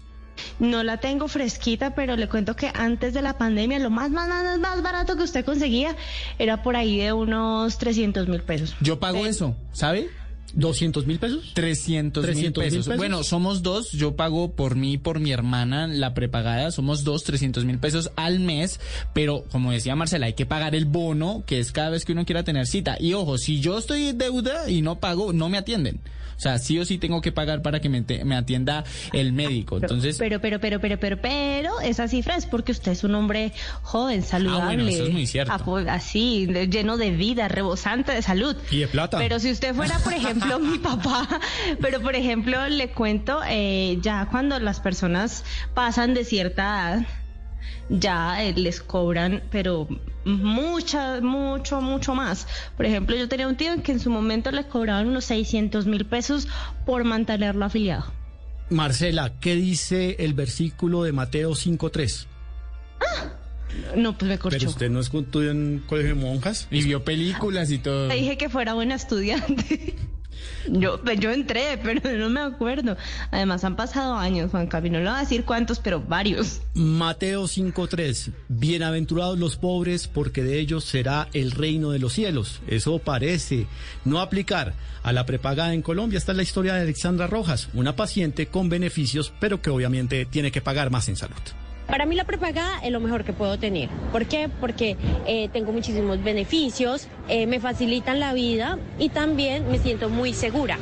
No 0.59 0.84
la 0.84 0.97
tengo 0.97 1.27
fresquita, 1.27 1.95
pero 1.95 2.15
le 2.15 2.27
cuento 2.30 2.55
que 2.55 2.71
antes 2.73 3.13
de 3.13 3.21
la 3.21 3.38
pandemia 3.38 3.80
lo 3.80 3.89
más, 3.89 4.11
más, 4.11 4.27
más, 4.27 4.59
más 4.59 4.82
barato 4.82 5.15
que 5.15 5.23
usted 5.23 5.43
conseguía 5.43 5.95
era 6.38 6.63
por 6.63 6.75
ahí 6.75 6.99
de 6.99 7.13
unos 7.13 7.77
300 7.77 8.27
mil 8.27 8.41
pesos. 8.41 8.75
Yo 8.82 8.99
pago 8.99 9.25
eso, 9.25 9.55
¿sabe? 9.71 10.09
¿200 10.56 11.06
mil 11.06 11.20
pesos? 11.20 11.52
300 11.54 12.24
mil 12.36 12.54
pesos. 12.54 12.86
pesos. 12.86 12.97
Bueno, 12.97 13.24
somos 13.24 13.62
dos. 13.62 13.91
Yo 13.91 14.16
pago 14.16 14.52
por 14.56 14.76
mí 14.76 14.93
y 14.93 14.97
por 14.97 15.20
mi 15.20 15.32
hermana 15.32 15.88
la 15.88 16.14
prepagada. 16.14 16.72
Somos 16.72 17.04
dos, 17.04 17.24
300 17.24 17.66
mil 17.66 17.80
pesos 17.80 18.12
al 18.16 18.39
mes. 18.39 18.80
Pero, 19.14 19.45
como 19.52 19.72
decía 19.72 19.95
Marcela, 19.95 20.28
hay 20.28 20.34
que 20.34 20.45
pagar 20.45 20.76
el 20.76 20.86
bono, 20.86 21.43
que 21.45 21.60
es 21.60 21.72
cada 21.72 21.89
vez 21.89 22.06
que 22.06 22.14
uno 22.14 22.26
quiera 22.26 22.43
tener 22.43 22.68
cita. 22.68 22.97
Y 23.00 23.14
ojo, 23.14 23.38
si 23.38 23.60
yo 23.60 23.78
estoy 23.78 24.08
en 24.08 24.18
deuda 24.18 24.70
y 24.70 24.82
no 24.82 25.00
pago, 25.00 25.34
no 25.34 25.50
me 25.50 25.58
atienden. 25.58 26.00
O 26.39 26.41
sea, 26.41 26.57
sí 26.57 26.79
o 26.79 26.85
sí 26.85 26.97
tengo 26.97 27.19
que 27.19 27.33
pagar 27.33 27.61
para 27.61 27.81
que 27.81 27.89
me, 27.89 28.05
me 28.23 28.35
atienda 28.37 28.85
el 29.11 29.33
médico. 29.33 29.75
Entonces. 29.75 30.15
Pero, 30.17 30.39
pero, 30.39 30.61
pero, 30.61 30.79
pero, 30.79 30.97
pero, 30.97 31.19
pero, 31.21 31.81
esa 31.81 32.07
cifra 32.07 32.37
es 32.37 32.45
porque 32.45 32.71
usted 32.71 32.93
es 32.93 33.03
un 33.03 33.13
hombre 33.13 33.51
joven, 33.81 34.23
saludable. 34.23 34.61
Ah, 34.61 34.65
bueno, 34.65 34.87
eso 34.87 35.03
es 35.03 35.11
muy 35.11 35.27
cierto. 35.27 35.75
Así, 35.89 36.47
lleno 36.47 36.95
de 36.95 37.11
vida, 37.11 37.49
rebosante 37.49 38.13
de 38.13 38.21
salud. 38.21 38.55
Y 38.71 38.77
de 38.77 38.87
plata. 38.87 39.17
Pero 39.17 39.37
si 39.39 39.51
usted 39.51 39.75
fuera, 39.75 39.99
por 39.99 40.13
ejemplo, 40.13 40.59
mi 40.59 40.77
papá, 40.77 41.27
pero 41.81 41.99
por 41.99 42.15
ejemplo, 42.15 42.69
le 42.69 42.91
cuento, 42.91 43.41
eh, 43.45 43.97
ya 44.01 44.29
cuando 44.31 44.59
las 44.59 44.79
personas 44.79 45.43
pasan 45.73 46.13
de 46.13 46.23
cierta 46.23 46.63
edad, 46.63 47.07
ya 47.89 48.43
eh, 48.43 48.53
les 48.55 48.82
cobran, 48.82 49.43
pero 49.51 49.88
mucha, 50.26 51.22
mucho, 51.22 51.82
mucho 51.82 52.16
más. 52.16 52.47
Por 52.78 52.86
ejemplo, 52.86 53.16
yo 53.16 53.28
tenía 53.28 53.47
un 53.47 53.55
tío 53.55 53.74
en 53.74 53.82
que 53.82 53.91
en 53.91 53.99
su 53.99 54.10
momento 54.10 54.51
le 54.51 54.66
cobraban 54.66 55.07
unos 55.07 55.26
600 55.26 55.86
mil 55.86 56.05
pesos 56.05 56.47
por 56.86 57.03
mantenerlo 57.03 57.66
afiliado. 57.66 58.05
Marcela, 58.70 59.34
¿qué 59.39 59.55
dice 59.55 60.18
el 60.20 60.34
versículo 60.34 61.03
de 61.03 61.12
Mateo 61.12 61.51
5.3? 61.51 62.28
No, 63.95 64.18
pues 64.18 64.30
me 64.30 64.38
corchó. 64.38 64.57
Pero 64.57 64.70
usted 64.70 64.89
no 64.89 64.99
estudió 64.99 65.51
en 65.51 65.84
colegio 65.88 66.16
de 66.16 66.22
monjas. 66.22 66.68
Y 66.70 66.84
vio 66.84 67.03
películas 67.03 67.72
y 67.72 67.80
todo. 67.80 68.07
Te 68.10 68.16
dije 68.16 68.38
que 68.38 68.49
fuera 68.49 68.74
buena 68.74 68.95
estudiante. 68.95 69.95
Yo, 70.67 71.01
pues, 71.01 71.19
yo 71.19 71.31
entré, 71.31 71.79
pero 71.83 72.17
no 72.17 72.29
me 72.29 72.41
acuerdo. 72.41 72.97
Además, 73.31 73.63
han 73.63 73.75
pasado 73.75 74.15
años, 74.15 74.51
Juan 74.51 74.67
Camilo. 74.67 74.97
No 74.99 75.03
le 75.03 75.09
voy 75.09 75.17
a 75.17 75.21
decir 75.21 75.45
cuántos, 75.45 75.79
pero 75.79 76.01
varios. 76.01 76.61
Mateo 76.73 77.43
5.3. 77.43 78.31
Bienaventurados 78.47 79.39
los 79.39 79.55
pobres, 79.55 80.07
porque 80.07 80.43
de 80.43 80.59
ellos 80.59 80.83
será 80.83 81.27
el 81.33 81.51
reino 81.51 81.91
de 81.91 81.99
los 81.99 82.13
cielos. 82.13 82.61
Eso 82.67 82.99
parece 82.99 83.67
no 84.05 84.19
aplicar 84.19 84.73
a 85.03 85.13
la 85.13 85.25
prepagada 85.25 85.73
en 85.73 85.81
Colombia. 85.81 86.17
Esta 86.17 86.31
es 86.31 86.37
la 86.37 86.43
historia 86.43 86.73
de 86.73 86.81
Alexandra 86.81 87.27
Rojas, 87.27 87.69
una 87.73 87.95
paciente 87.95 88.47
con 88.47 88.69
beneficios, 88.69 89.33
pero 89.39 89.61
que 89.61 89.69
obviamente 89.69 90.25
tiene 90.25 90.51
que 90.51 90.61
pagar 90.61 90.89
más 90.89 91.09
en 91.09 91.15
salud. 91.15 91.35
Para 91.89 92.05
mí 92.05 92.15
la 92.15 92.23
prepagada 92.23 92.79
es 92.83 92.91
lo 92.91 92.99
mejor 92.99 93.23
que 93.23 93.33
puedo 93.33 93.57
tener. 93.57 93.89
¿Por 94.11 94.27
qué? 94.27 94.47
Porque 94.61 94.95
eh, 95.25 95.49
tengo 95.51 95.71
muchísimos 95.71 96.23
beneficios, 96.23 97.07
eh, 97.27 97.47
me 97.47 97.59
facilitan 97.59 98.19
la 98.19 98.33
vida 98.33 98.77
y 98.99 99.09
también 99.09 99.69
me 99.71 99.79
siento 99.79 100.07
muy 100.09 100.33
segura. 100.33 100.77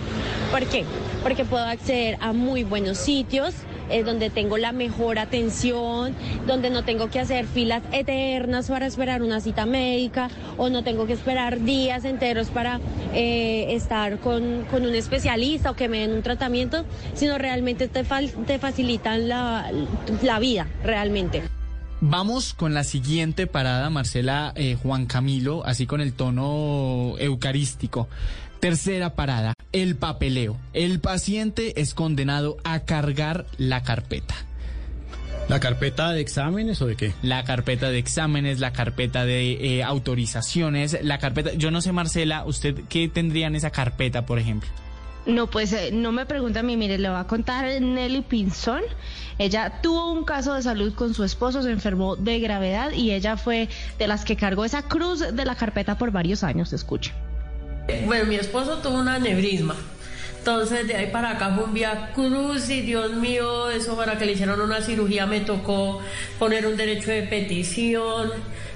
¿Por 0.51 0.65
qué? 0.65 0.83
Porque 1.23 1.45
puedo 1.45 1.63
acceder 1.63 2.17
a 2.19 2.33
muy 2.33 2.63
buenos 2.63 2.97
sitios, 2.97 3.55
eh, 3.89 4.03
donde 4.03 4.29
tengo 4.29 4.57
la 4.57 4.71
mejor 4.71 5.19
atención, 5.19 6.13
donde 6.45 6.69
no 6.69 6.83
tengo 6.83 7.09
que 7.09 7.19
hacer 7.19 7.45
filas 7.45 7.83
eternas 7.91 8.67
para 8.67 8.85
esperar 8.85 9.21
una 9.21 9.39
cita 9.39 9.65
médica 9.65 10.29
o 10.57 10.69
no 10.69 10.83
tengo 10.83 11.07
que 11.07 11.13
esperar 11.13 11.61
días 11.61 12.05
enteros 12.05 12.47
para 12.49 12.79
eh, 13.13 13.67
estar 13.75 14.19
con, 14.19 14.65
con, 14.71 14.85
un 14.85 14.95
especialista 14.95 15.71
o 15.71 15.75
que 15.75 15.89
me 15.89 15.99
den 15.99 16.13
un 16.13 16.23
tratamiento, 16.23 16.85
sino 17.13 17.38
realmente 17.38 17.88
te, 17.88 18.03
te 18.03 18.59
facilitan 18.59 19.27
la, 19.27 19.71
la, 20.21 20.39
vida, 20.39 20.67
realmente. 20.83 21.43
Vamos 21.99 22.53
con 22.53 22.73
la 22.73 22.83
siguiente 22.83 23.47
parada, 23.47 23.89
Marcela 23.89 24.53
eh, 24.55 24.77
Juan 24.81 25.07
Camilo, 25.07 25.65
así 25.65 25.88
con 25.88 25.99
el 25.99 26.13
tono 26.13 27.15
eucarístico. 27.17 28.07
Tercera 28.59 29.15
parada, 29.15 29.53
el 29.71 29.95
papeleo. 29.95 30.57
El 30.73 30.99
paciente 30.99 31.79
es 31.79 31.93
condenado 31.93 32.57
a 32.63 32.79
cargar 32.81 33.45
la 33.57 33.83
carpeta. 33.83 34.35
¿La 35.47 35.59
carpeta 35.61 36.11
de 36.11 36.19
exámenes 36.19 36.81
o 36.81 36.87
de 36.87 36.95
qué? 36.95 37.13
La 37.21 37.43
carpeta 37.43 37.89
de 37.89 37.99
exámenes, 37.99 38.59
la 38.59 38.73
carpeta 38.73 39.25
de 39.25 39.77
eh, 39.77 39.83
autorizaciones, 39.83 40.97
la 41.03 41.19
carpeta... 41.19 41.53
Yo 41.53 41.71
no 41.71 41.81
sé, 41.81 41.93
Marcela, 41.93 42.43
¿usted 42.45 42.81
qué 42.89 43.07
tendría 43.07 43.47
en 43.47 43.55
esa 43.55 43.69
carpeta, 43.69 44.25
por 44.25 44.39
ejemplo? 44.39 44.69
No, 45.25 45.47
pues 45.47 45.71
eh, 45.73 45.91
no 45.93 46.11
me 46.11 46.25
pregunta 46.25 46.61
a 46.61 46.63
mí, 46.63 46.75
mire, 46.75 46.97
le 46.97 47.09
va 47.09 47.21
a 47.21 47.27
contar 47.27 47.65
Nelly 47.81 48.21
Pinzón. 48.21 48.81
Ella 49.37 49.81
tuvo 49.81 50.11
un 50.11 50.23
caso 50.23 50.53
de 50.53 50.63
salud 50.63 50.93
con 50.95 51.13
su 51.13 51.23
esposo, 51.23 51.61
se 51.61 51.71
enfermó 51.71 52.15
de 52.15 52.39
gravedad 52.39 52.91
y 52.91 53.11
ella 53.11 53.37
fue 53.37 53.69
de 53.99 54.07
las 54.07 54.25
que 54.25 54.35
cargó 54.35 54.65
esa 54.65 54.81
cruz 54.83 55.19
de 55.19 55.45
la 55.45 55.55
carpeta 55.55 55.97
por 55.97 56.11
varios 56.11 56.43
años, 56.43 56.73
escuche. 56.73 57.13
Bueno, 58.05 58.25
mi 58.25 58.35
esposo 58.35 58.79
tuvo 58.79 58.99
un 58.99 59.07
aneurisma. 59.07 59.75
Entonces 60.39 60.88
de 60.88 60.95
ahí 60.95 61.07
para 61.07 61.31
acá 61.31 61.53
fue 61.53 61.65
un 61.65 61.73
vía 61.73 62.11
cruz 62.13 62.69
y 62.69 62.81
Dios 62.81 63.13
mío, 63.13 63.69
eso 63.69 63.95
para 63.95 64.17
que 64.17 64.25
le 64.25 64.33
hicieran 64.33 64.61
una 64.61 64.81
cirugía 64.81 65.25
me 65.25 65.41
tocó 65.41 66.01
poner 66.39 66.65
un 66.67 66.77
derecho 66.77 67.11
de 67.11 67.23
petición 67.23 68.31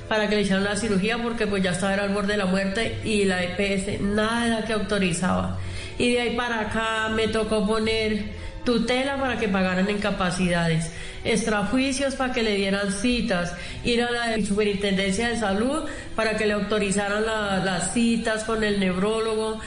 para 0.09 0.27
que 0.27 0.35
le 0.35 0.41
hicieran 0.41 0.65
la 0.65 0.75
cirugía 0.75 1.17
porque 1.17 1.47
pues 1.47 1.63
ya 1.63 1.71
estaba 1.71 1.93
al 1.93 2.13
borde 2.13 2.33
de 2.33 2.37
la 2.37 2.45
muerte 2.45 2.99
y 3.05 3.23
la 3.23 3.41
EPS 3.43 4.01
nada 4.01 4.65
que 4.65 4.73
autorizaba. 4.73 5.57
Y 5.97 6.13
de 6.13 6.21
ahí 6.21 6.35
para 6.35 6.61
acá 6.61 7.09
me 7.09 7.27
tocó 7.29 7.65
poner 7.65 8.23
tutela 8.63 9.17
para 9.17 9.37
que 9.37 9.47
pagaran 9.47 9.89
incapacidades, 9.89 10.91
extrajuicios 11.23 12.15
para 12.15 12.33
que 12.33 12.43
le 12.43 12.55
dieran 12.55 12.91
citas, 12.91 13.53
ir 13.83 14.03
a 14.03 14.11
la 14.11 14.45
superintendencia 14.45 15.29
de 15.29 15.37
salud 15.37 15.83
para 16.15 16.37
que 16.37 16.45
le 16.45 16.53
autorizaran 16.53 17.25
las 17.25 17.93
citas 17.93 18.43
con 18.43 18.63
el 18.63 18.79
neurólogo, 18.79 19.59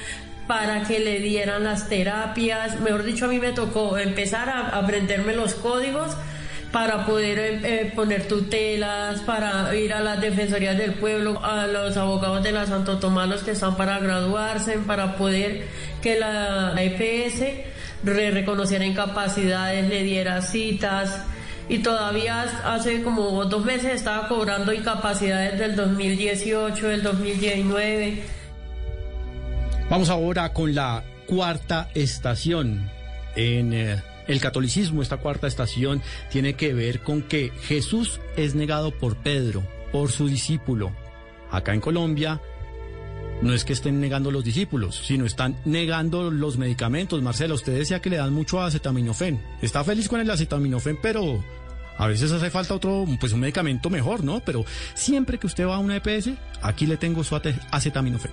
para 0.47 0.85
que 0.85 1.01
le 1.01 1.21
dieran 1.21 1.65
las 1.65 1.89
terapias. 1.89 2.81
Mejor 2.81 3.05
dicho, 3.05 3.25
a 3.25 3.29
mí 3.29 3.39
me 3.39 3.53
tocó 3.53 3.99
empezar 3.99 4.49
a 4.49 4.69
aprenderme 4.79 5.35
los 5.35 5.55
códigos 5.55 6.17
para 6.71 7.07
poder 7.07 7.39
eh, 7.39 7.61
eh, 7.63 7.93
poner 7.95 8.27
tutelas, 8.27 9.21
para 9.21 9.73
ir 9.77 9.93
a 9.93 10.01
las 10.01 10.21
defensorías 10.21 10.77
del 10.77 10.95
pueblo, 10.95 11.41
a 11.45 11.69
los 11.69 11.97
abogados 11.97 12.43
de 12.43 12.51
la 12.51 12.67
Santo 12.67 12.99
Tomás, 12.99 13.43
que 13.45 13.53
están 13.53 13.77
para 13.77 14.01
graduarse, 14.01 14.79
para 14.79 15.17
poder 15.17 15.67
que 16.03 16.19
la 16.19 16.75
EPS 16.77 17.74
reconociera 18.05 18.85
incapacidades, 18.85 19.89
le 19.89 20.03
diera 20.03 20.43
citas 20.43 21.25
y 21.69 21.79
todavía 21.79 22.43
hace 22.65 23.03
como 23.03 23.45
dos 23.47 23.65
meses 23.65 23.95
estaba 23.95 24.29
cobrando 24.29 24.73
incapacidades 24.73 25.59
del 25.59 25.77
2018, 25.77 26.89
del 26.89 27.03
2019. 27.03 28.23
Vamos 29.89 30.11
ahora 30.11 30.53
con 30.53 30.75
la 30.75 31.05
cuarta 31.27 31.89
estación 31.95 32.91
en 33.37 33.73
eh, 33.73 34.03
el 34.27 34.41
catolicismo. 34.41 35.03
Esta 35.03 35.19
cuarta 35.19 35.47
estación 35.47 36.03
tiene 36.31 36.55
que 36.55 36.75
ver 36.75 37.01
con 37.01 37.23
que 37.23 37.53
Jesús 37.63 38.21
es 38.37 38.55
negado 38.55 38.91
por 38.93 39.17
Pedro, 39.17 39.63
por 39.93 40.11
su 40.11 40.29
discípulo. 40.29 40.93
Acá 41.51 41.73
en 41.73 41.81
Colombia 41.81 42.41
no 43.43 43.53
es 43.53 43.65
que 43.65 43.73
estén 43.73 44.01
negando 44.01 44.31
los 44.31 44.45
discípulos, 44.45 45.03
sino 45.05 45.27
están 45.27 45.57
negando 45.65 46.31
los 46.31 46.59
medicamentos. 46.59 47.23
Marcela, 47.23 47.55
usted 47.55 47.77
decía 47.77 48.01
que 48.01 48.11
le 48.11 48.17
dan 48.17 48.33
mucho 48.33 48.61
acetaminofén. 48.63 49.41
Está 49.61 49.85
feliz 49.85 50.09
con 50.09 50.21
el 50.21 50.31
acetaminofén, 50.31 50.99
pero 51.01 51.43
a 51.99 52.07
veces 52.07 52.33
hace 52.33 52.51
falta 52.51 52.75
otro, 52.75 53.07
pues 53.21 53.33
un 53.33 53.41
medicamento 53.41 53.91
mejor, 53.91 54.25
¿no? 54.25 54.41
Pero 54.41 54.65
siempre 54.95 55.39
que 55.39 55.47
usted 55.47 55.67
va 55.67 55.77
a 55.77 55.79
una 55.79 55.97
EPS, 55.97 56.31
aquí 56.63 56.87
le 56.87 56.97
tengo 56.97 57.23
su 57.23 57.37
acetaminofén. 57.71 58.33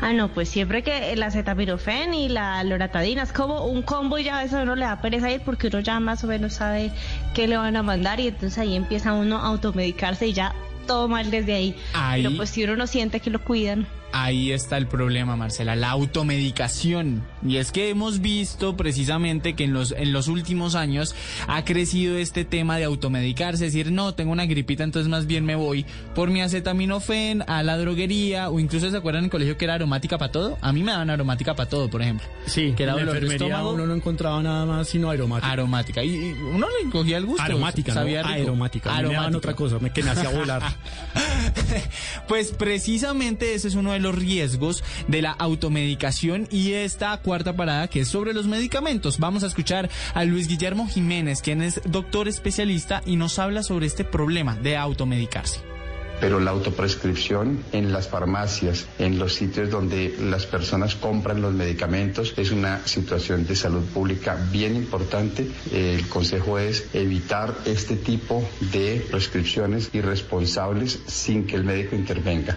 Ah, 0.00 0.12
no, 0.12 0.28
pues 0.28 0.48
siempre 0.48 0.82
que 0.82 1.12
el 1.12 1.22
acetaminofén 1.22 2.14
y 2.14 2.28
la 2.28 2.62
loratadina 2.64 3.22
es 3.22 3.32
como 3.32 3.66
un 3.66 3.82
combo 3.82 4.18
y 4.18 4.24
ya 4.24 4.38
a 4.38 4.42
veces 4.42 4.58
uno 4.62 4.74
le 4.74 4.84
da 4.84 5.00
pereza 5.00 5.30
ir 5.30 5.42
porque 5.42 5.68
uno 5.68 5.80
ya 5.80 6.00
más 6.00 6.24
o 6.24 6.26
menos 6.26 6.54
sabe 6.54 6.90
qué 7.34 7.46
le 7.46 7.56
van 7.56 7.76
a 7.76 7.82
mandar 7.82 8.20
y 8.20 8.28
entonces 8.28 8.58
ahí 8.58 8.74
empieza 8.74 9.12
uno 9.12 9.38
a 9.38 9.46
automedicarse 9.46 10.26
y 10.26 10.32
ya 10.32 10.54
todo 10.86 11.08
mal 11.08 11.30
desde 11.30 11.54
ahí. 11.54 11.76
ahí. 11.94 12.22
Pero 12.22 12.36
pues 12.36 12.50
si 12.50 12.64
uno 12.64 12.76
no 12.76 12.86
siente 12.86 13.20
que 13.20 13.30
lo 13.30 13.42
cuidan. 13.42 13.86
Ahí 14.12 14.52
está 14.52 14.76
el 14.76 14.86
problema, 14.86 15.36
Marcela, 15.36 15.74
la 15.74 15.90
automedicación. 15.90 17.24
Y 17.46 17.56
es 17.56 17.72
que 17.72 17.88
hemos 17.88 18.20
visto 18.20 18.76
precisamente 18.76 19.54
que 19.54 19.64
en 19.64 19.72
los, 19.72 19.92
en 19.92 20.12
los 20.12 20.28
últimos 20.28 20.74
años 20.74 21.14
ha 21.48 21.64
crecido 21.64 22.16
este 22.16 22.44
tema 22.44 22.76
de 22.76 22.84
automedicarse, 22.84 23.64
decir, 23.64 23.90
no, 23.90 24.14
tengo 24.14 24.32
una 24.32 24.46
gripita, 24.46 24.84
entonces 24.84 25.08
más 25.08 25.26
bien 25.26 25.44
me 25.44 25.56
voy 25.56 25.86
por 26.14 26.30
mi 26.30 26.42
acetaminofén 26.42 27.42
a 27.46 27.62
la 27.62 27.78
droguería, 27.78 28.50
o 28.50 28.60
incluso 28.60 28.90
se 28.90 28.96
acuerdan 28.96 29.20
en 29.20 29.24
el 29.26 29.30
colegio 29.30 29.56
que 29.56 29.64
era 29.64 29.74
aromática 29.74 30.18
para 30.18 30.30
todo. 30.30 30.58
A 30.60 30.72
mí 30.72 30.82
me 30.82 30.92
daban 30.92 31.10
aromática 31.10 31.54
para 31.54 31.68
todo, 31.68 31.88
por 31.88 32.02
ejemplo. 32.02 32.26
Sí, 32.46 32.74
que 32.76 32.82
era 32.82 32.92
en 32.92 33.06
la 33.06 33.12
enfermería 33.12 33.62
uno 33.64 33.86
no 33.86 33.94
encontraba 33.94 34.42
nada 34.42 34.66
más 34.66 34.88
sino 34.88 35.10
aromática. 35.10 35.50
Aromática. 35.50 36.04
Y, 36.04 36.32
uno 36.32 36.66
le 36.82 36.90
cogía 36.90 37.16
el 37.16 37.26
gusto. 37.26 37.42
Aromática, 37.42 37.94
sabía 37.94 38.22
no, 38.22 38.28
aromática. 38.28 38.94
aromática. 38.94 39.36
otra 39.36 39.54
cosa, 39.54 39.78
me, 39.78 39.90
que 39.90 40.02
volar. 40.02 40.62
pues 42.28 42.52
precisamente 42.52 43.54
ese 43.54 43.68
es 43.68 43.74
uno 43.74 43.92
de 43.92 44.00
los 44.02 44.14
riesgos 44.14 44.84
de 45.08 45.22
la 45.22 45.32
automedicación 45.32 46.48
y 46.50 46.72
esta 46.72 47.16
cuarta 47.18 47.54
parada 47.54 47.88
que 47.88 48.00
es 48.00 48.08
sobre 48.08 48.34
los 48.34 48.46
medicamentos. 48.46 49.18
Vamos 49.18 49.44
a 49.44 49.46
escuchar 49.46 49.90
a 50.14 50.24
Luis 50.24 50.48
Guillermo 50.48 50.88
Jiménez, 50.88 51.42
quien 51.42 51.62
es 51.62 51.80
doctor 51.84 52.28
especialista 52.28 53.02
y 53.06 53.16
nos 53.16 53.38
habla 53.38 53.62
sobre 53.62 53.86
este 53.86 54.04
problema 54.04 54.56
de 54.56 54.76
automedicarse 54.76 55.72
pero 56.22 56.38
la 56.38 56.52
autoprescripción 56.52 57.64
en 57.72 57.92
las 57.92 58.06
farmacias, 58.06 58.86
en 59.00 59.18
los 59.18 59.34
sitios 59.34 59.70
donde 59.70 60.14
las 60.20 60.46
personas 60.46 60.94
compran 60.94 61.42
los 61.42 61.52
medicamentos, 61.52 62.34
es 62.36 62.52
una 62.52 62.86
situación 62.86 63.44
de 63.44 63.56
salud 63.56 63.82
pública 63.86 64.38
bien 64.52 64.76
importante. 64.76 65.50
El 65.72 66.06
consejo 66.06 66.60
es 66.60 66.86
evitar 66.94 67.52
este 67.64 67.96
tipo 67.96 68.48
de 68.72 69.04
prescripciones 69.10 69.90
irresponsables 69.92 71.00
sin 71.08 71.44
que 71.44 71.56
el 71.56 71.64
médico 71.64 71.96
intervenga. 71.96 72.56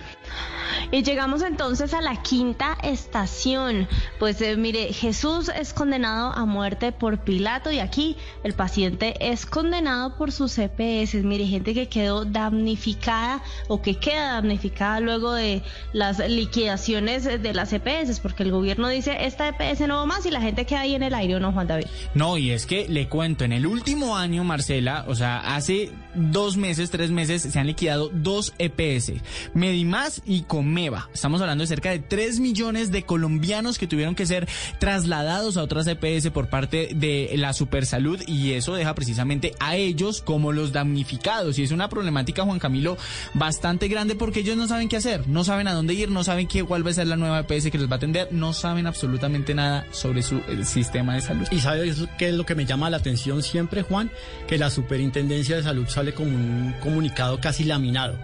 Y 0.92 1.04
llegamos 1.04 1.42
entonces 1.42 1.94
a 1.94 2.02
la 2.02 2.22
quinta 2.22 2.78
estación. 2.84 3.88
Pues 4.20 4.42
eh, 4.42 4.56
mire, 4.56 4.94
Jesús 4.94 5.50
es 5.50 5.74
condenado 5.74 6.32
a 6.32 6.46
muerte 6.46 6.92
por 6.92 7.20
Pilato 7.20 7.72
y 7.72 7.80
aquí 7.80 8.18
el 8.44 8.54
paciente 8.54 9.16
es 9.20 9.46
condenado 9.46 10.16
por 10.16 10.32
sus 10.32 10.58
EPS. 10.58 11.16
Mire, 11.24 11.48
gente 11.48 11.74
que 11.74 11.88
quedó 11.88 12.26
damnificada 12.26 13.42
o 13.68 13.82
que 13.82 13.96
queda 13.96 14.34
damnificada 14.34 15.00
luego 15.00 15.34
de 15.34 15.64
las 15.94 16.20
liquidaciones 16.30 17.24
de 17.24 17.54
las 17.54 17.74
EPS, 17.74 18.20
porque 18.20 18.44
el 18.44 18.52
gobierno 18.52 18.88
dice 18.88 19.26
esta 19.26 19.48
EPS 19.48 19.82
no 19.88 19.98
va 19.98 20.06
más 20.06 20.26
y 20.26 20.32
la 20.32 20.42
gente 20.42 20.66
queda 20.66 20.82
ahí 20.82 20.96
en 20.96 21.04
el 21.04 21.14
aire, 21.14 21.36
¿o 21.36 21.40
no, 21.40 21.52
Juan 21.52 21.68
David? 21.68 21.86
No, 22.14 22.38
y 22.38 22.52
es 22.52 22.66
que 22.66 22.88
le 22.88 23.08
cuento, 23.08 23.44
en 23.44 23.54
el 23.54 23.66
último 23.66 24.18
año, 24.18 24.44
Marcela, 24.44 25.06
o 25.08 25.16
sea, 25.16 25.56
hace 25.56 25.92
dos 26.16 26.58
meses, 26.58 26.90
tres 26.90 27.12
meses, 27.12 27.42
se 27.44 27.60
han 27.60 27.68
liquidado 27.68 28.10
dos 28.14 28.54
EPS, 28.58 29.14
Medimás 29.54 30.22
y 30.26 30.42
Comeva. 30.42 31.10
Estamos 31.14 31.42
hablando 31.42 31.64
de 31.64 31.68
cerca 31.68 31.92
de 31.92 32.00
3 32.00 32.40
millones 32.40 32.92
de 32.92 33.04
colombianos 33.04 33.78
que 33.78 33.88
tuvieron 33.88 34.16
que 34.16 34.26
ser 34.26 34.48
trasladados 34.80 35.58
a 35.58 35.64
otras 35.64 35.88
EPS 35.88 36.30
por 36.32 36.48
parte 36.48 36.90
de 36.96 37.32
la 37.36 37.54
Supersalud 37.54 38.22
y 38.28 38.54
eso 38.54 38.74
deja 38.76 38.96
precisamente 38.96 39.54
a 39.60 39.76
ellos 39.76 40.22
como 40.22 40.52
los 40.52 40.72
damnificados. 40.72 41.60
Y 41.60 41.64
es 41.64 41.72
una 41.72 41.90
problemática, 41.90 42.44
Juan 42.44 42.60
Camilo, 42.60 42.98
bastante 43.34 43.88
grande 43.88 44.16
porque 44.16 44.42
ellos 44.42 44.58
no 44.58 44.68
saben 44.68 44.90
qué 44.90 44.98
hacer, 44.98 45.28
no 45.28 45.44
saben 45.44 45.68
a 45.68 45.74
dónde 45.74 45.94
ir, 45.94 46.10
no 46.10 46.24
saben 46.24 46.48
qué, 46.48 46.64
cuál 46.64 46.86
va 46.86 46.92
a 46.92 46.94
ser 46.94 47.08
la 47.08 47.16
nueva 47.16 47.40
EPS 47.40 47.72
que 47.72 47.78
les 47.78 47.90
va 47.90 47.94
a 47.94 47.98
atender, 47.98 48.30
no 48.32 48.54
saben 48.54 48.88
absolutamente 48.88 49.54
nada 49.54 49.86
sobre 49.92 50.24
su 50.24 50.42
sistema 50.64 51.16
de 51.16 51.22
salud. 51.22 51.48
¿Y 51.52 51.60
sabes 51.60 52.04
qué 52.18 52.30
es 52.30 52.36
lo 52.36 52.46
que 52.46 52.56
me 52.56 52.66
llama 52.66 52.90
la 52.90 52.98
atención 52.98 53.44
siempre, 53.44 53.82
Juan? 53.82 54.12
Que 54.48 54.58
la 54.58 54.70
Superintendencia 54.70 55.56
de 55.58 55.64
Salud 55.64 55.88
sale 56.06 56.14
como 56.14 56.36
un 56.36 56.76
comunicado 56.82 57.40
casi 57.40 57.64
laminado. 57.64 58.16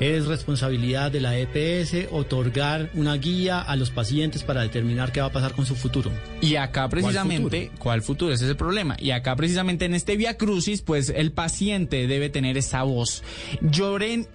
Es 0.00 0.26
responsabilidad 0.26 1.12
de 1.12 1.20
la 1.20 1.38
EPS 1.38 2.08
otorgar 2.10 2.90
una 2.94 3.14
guía 3.14 3.60
a 3.60 3.76
los 3.76 3.90
pacientes 3.90 4.42
para 4.42 4.62
determinar 4.62 5.12
qué 5.12 5.20
va 5.20 5.28
a 5.28 5.32
pasar 5.32 5.52
con 5.52 5.64
su 5.64 5.76
futuro. 5.76 6.10
Y 6.40 6.56
acá 6.56 6.88
precisamente, 6.88 7.70
¿cuál 7.78 8.02
futuro? 8.02 8.32
Ese 8.32 8.44
es 8.44 8.50
el 8.50 8.56
problema. 8.56 8.96
Y 8.98 9.12
acá 9.12 9.36
precisamente 9.36 9.84
en 9.84 9.94
este 9.94 10.16
Via 10.16 10.36
Crucis, 10.36 10.82
pues 10.82 11.10
el 11.14 11.30
paciente 11.30 12.08
debe 12.08 12.30
tener 12.30 12.56
esa 12.56 12.82
voz. 12.82 13.22
Lloren 13.60 14.26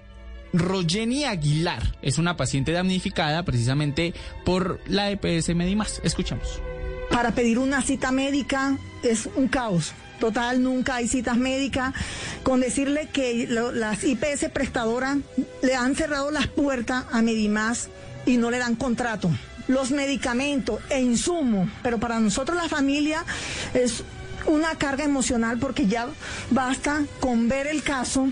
Rogeni 0.54 1.26
Aguilar 1.26 1.98
es 2.02 2.18
una 2.18 2.38
paciente 2.38 2.72
damnificada 2.72 3.44
precisamente 3.44 4.14
por 4.46 4.80
la 4.88 5.12
EPS 5.12 5.54
Medimas. 5.54 6.00
Escuchamos. 6.06 6.62
Para 7.12 7.32
pedir 7.36 7.60
una 7.60 7.82
cita 7.82 8.14
médica 8.14 8.78
es 9.04 9.28
un 9.36 9.50
caos. 9.50 9.94
Total, 10.20 10.61
nunca 10.61 10.95
hay 10.95 11.07
citas 11.07 11.38
médicas. 11.38 11.93
Con 12.43 12.59
decirle 12.59 13.09
que 13.11 13.47
las 13.47 14.03
IPS 14.03 14.49
prestadoras 14.53 15.18
le 15.61 15.76
han 15.76 15.95
cerrado 15.95 16.32
las 16.32 16.47
puertas 16.47 17.05
a 17.11 17.22
Medimás 17.22 17.89
y 18.26 18.38
no 18.38 18.51
le 18.51 18.57
dan 18.57 18.76
contrato. 18.76 19.30
Los 19.68 19.91
medicamentos 19.91 20.80
e 20.89 21.01
insumos, 21.01 21.70
pero 21.84 21.99
para 21.99 22.20
nosotros 22.20 22.57
la 22.57 22.70
familia 22.70 23.26
es 23.74 24.03
una 24.45 24.76
carga 24.76 25.03
emocional 25.03 25.57
porque 25.57 25.88
ya 25.88 26.07
basta 26.51 27.03
con 27.20 27.49
ver 27.49 27.68
el 27.68 27.84
caso 27.84 28.30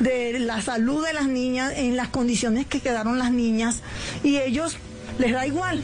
de 0.00 0.38
la 0.38 0.62
salud 0.62 1.04
de 1.04 1.12
las 1.12 1.26
niñas 1.26 1.74
en 1.76 1.96
las 1.96 2.08
condiciones 2.08 2.66
que 2.66 2.80
quedaron 2.80 3.18
las 3.18 3.30
niñas 3.30 3.82
y 4.24 4.38
ellos 4.38 4.78
les 5.18 5.32
da 5.32 5.46
igual. 5.46 5.82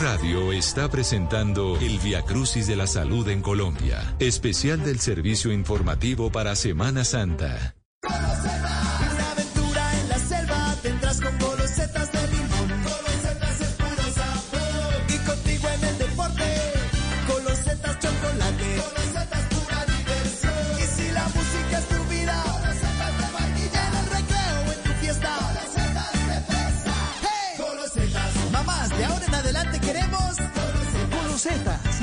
Radio 0.00 0.52
está 0.52 0.88
presentando 0.88 1.76
el 1.80 1.98
Via 1.98 2.22
Crucis 2.22 2.66
de 2.66 2.76
la 2.76 2.86
Salud 2.86 3.28
en 3.28 3.42
Colombia, 3.42 4.16
especial 4.18 4.82
del 4.84 5.00
servicio 5.00 5.52
informativo 5.52 6.30
para 6.30 6.56
Semana 6.56 7.04
Santa. 7.04 7.76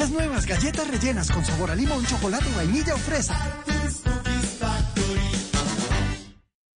Las 0.02 0.10
nuevas 0.10 0.48
galletas 0.48 0.88
rellenas 0.88 1.30
con 1.30 1.46
sabor 1.46 1.70
a 1.70 1.76
limón, 1.76 2.04
chocolate, 2.08 2.48
vainilla 2.56 2.96
o 2.96 2.98
fresa. 2.98 3.38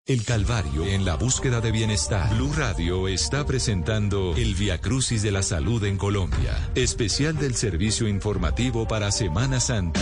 El 0.06 0.24
Calvario 0.24 0.86
en 0.86 1.06
la 1.06 1.16
búsqueda 1.16 1.60
de 1.60 1.72
bienestar. 1.72 2.32
Blue 2.36 2.54
Radio 2.56 3.08
está 3.08 3.44
presentando 3.44 4.36
el 4.38 4.54
Via 4.54 4.80
Crucis 4.80 5.24
de 5.24 5.32
la 5.32 5.42
Salud 5.42 5.84
en 5.86 5.98
Colombia, 5.98 6.70
especial 6.76 7.36
del 7.40 7.56
servicio 7.56 8.08
informativo 8.08 8.88
para 8.88 9.12
Semana 9.12 9.60
Santa. 9.60 10.02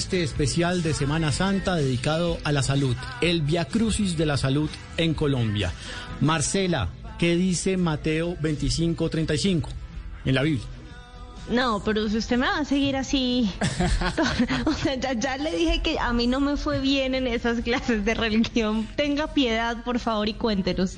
Este 0.00 0.22
especial 0.22 0.82
de 0.82 0.94
Semana 0.94 1.30
Santa 1.30 1.74
dedicado 1.74 2.38
a 2.44 2.52
la 2.52 2.62
salud, 2.62 2.96
el 3.20 3.42
Via 3.42 3.66
Crucis 3.66 4.16
de 4.16 4.24
la 4.24 4.38
Salud 4.38 4.70
en 4.96 5.12
Colombia. 5.12 5.74
Marcela, 6.22 6.88
¿qué 7.18 7.36
dice 7.36 7.76
Mateo 7.76 8.34
25:35 8.38 9.68
en 10.24 10.34
la 10.34 10.42
Biblia? 10.42 10.64
No, 11.50 11.82
pero 11.84 12.08
si 12.08 12.16
usted 12.16 12.38
me 12.38 12.46
va 12.46 12.60
a 12.60 12.64
seguir 12.64 12.96
así, 12.96 13.50
o 14.64 14.72
sea, 14.72 14.94
ya, 14.94 15.12
ya 15.12 15.36
le 15.36 15.54
dije 15.54 15.82
que 15.82 15.98
a 15.98 16.14
mí 16.14 16.26
no 16.26 16.40
me 16.40 16.56
fue 16.56 16.80
bien 16.80 17.14
en 17.14 17.26
esas 17.26 17.60
clases 17.60 18.02
de 18.02 18.14
religión. 18.14 18.88
Tenga 18.96 19.34
piedad, 19.34 19.84
por 19.84 19.98
favor, 19.98 20.30
y 20.30 20.32
cuéntenos. 20.32 20.96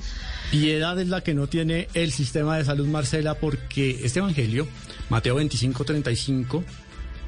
Piedad 0.53 0.97
es 1.01 1.09
la 1.09 1.23
que 1.23 1.35
no 1.35 1.49
tiene 1.49 1.89
el 1.95 2.13
sistema 2.13 2.57
de 2.57 2.65
salud, 2.65 2.87
Marcela, 2.87 3.35
porque 3.35 3.99
este 4.05 4.21
Evangelio, 4.21 4.69
Mateo 5.11 5.41
25:35, 5.41 6.63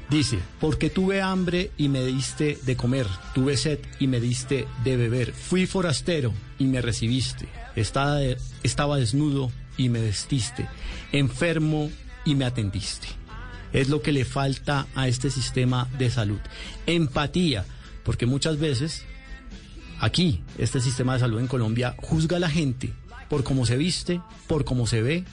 dice, 0.09 0.39
porque 0.59 0.89
tuve 0.89 1.21
hambre 1.21 1.71
y 1.77 1.89
me 1.89 2.05
diste 2.05 2.57
de 2.63 2.75
comer, 2.75 3.07
tuve 3.33 3.57
sed 3.57 3.79
y 3.99 4.07
me 4.07 4.19
diste 4.19 4.67
de 4.83 4.97
beber, 4.97 5.33
fui 5.33 5.65
forastero 5.65 6.33
y 6.59 6.65
me 6.65 6.81
recibiste, 6.81 7.47
estaba, 7.75 8.19
estaba 8.63 8.97
desnudo 8.97 9.51
y 9.77 9.89
me 9.89 10.01
vestiste, 10.01 10.67
enfermo 11.11 11.91
y 12.23 12.35
me 12.35 12.45
atendiste. 12.45 13.07
Es 13.73 13.89
lo 13.89 14.01
que 14.01 14.13
le 14.13 14.23
falta 14.23 14.87
a 14.95 15.07
este 15.09 15.29
sistema 15.29 15.89
de 15.97 16.09
salud. 16.09 16.39
Empatía, 16.85 17.65
porque 18.03 18.25
muchas 18.25 18.57
veces 18.57 19.03
aquí, 19.99 20.41
este 20.57 20.79
sistema 20.79 21.13
de 21.13 21.19
salud 21.19 21.39
en 21.39 21.47
Colombia, 21.47 21.95
juzga 21.97 22.37
a 22.37 22.39
la 22.39 22.49
gente 22.49 22.93
por 23.27 23.43
cómo 23.43 23.65
se 23.65 23.75
viste, 23.75 24.21
por 24.47 24.63
cómo 24.63 24.87
se 24.87 25.01
ve 25.01 25.25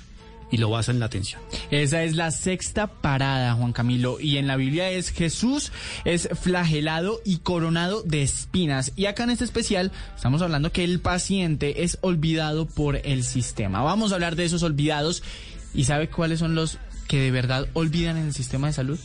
y 0.52 0.58
lo 0.58 0.70
basa 0.70 0.92
en 0.92 1.00
la 1.00 1.06
atención. 1.06 1.40
Esa 1.70 2.04
es 2.04 2.14
la 2.14 2.30
sexta 2.30 2.86
parada, 2.86 3.54
Juan 3.54 3.72
Camilo. 3.72 4.20
Y 4.20 4.36
en 4.36 4.46
la 4.46 4.56
Biblia 4.56 4.90
es 4.90 5.10
Jesús 5.10 5.72
es 6.04 6.28
flagelado 6.40 7.20
y 7.24 7.38
coronado 7.38 8.02
de 8.02 8.22
espinas. 8.22 8.92
Y 8.94 9.06
acá 9.06 9.24
en 9.24 9.30
este 9.30 9.44
especial 9.44 9.90
estamos 10.14 10.42
hablando 10.42 10.70
que 10.70 10.84
el 10.84 11.00
paciente 11.00 11.82
es 11.82 11.98
olvidado 12.02 12.66
por 12.66 12.96
el 12.96 13.24
sistema. 13.24 13.82
Vamos 13.82 14.12
a 14.12 14.16
hablar 14.16 14.36
de 14.36 14.44
esos 14.44 14.62
olvidados. 14.62 15.22
¿Y 15.74 15.84
sabe 15.84 16.08
cuáles 16.10 16.38
son 16.38 16.54
los 16.54 16.78
que 17.08 17.18
de 17.18 17.30
verdad 17.30 17.66
olvidan 17.72 18.18
en 18.18 18.26
el 18.26 18.34
sistema 18.34 18.66
de 18.66 18.74
salud? 18.74 18.98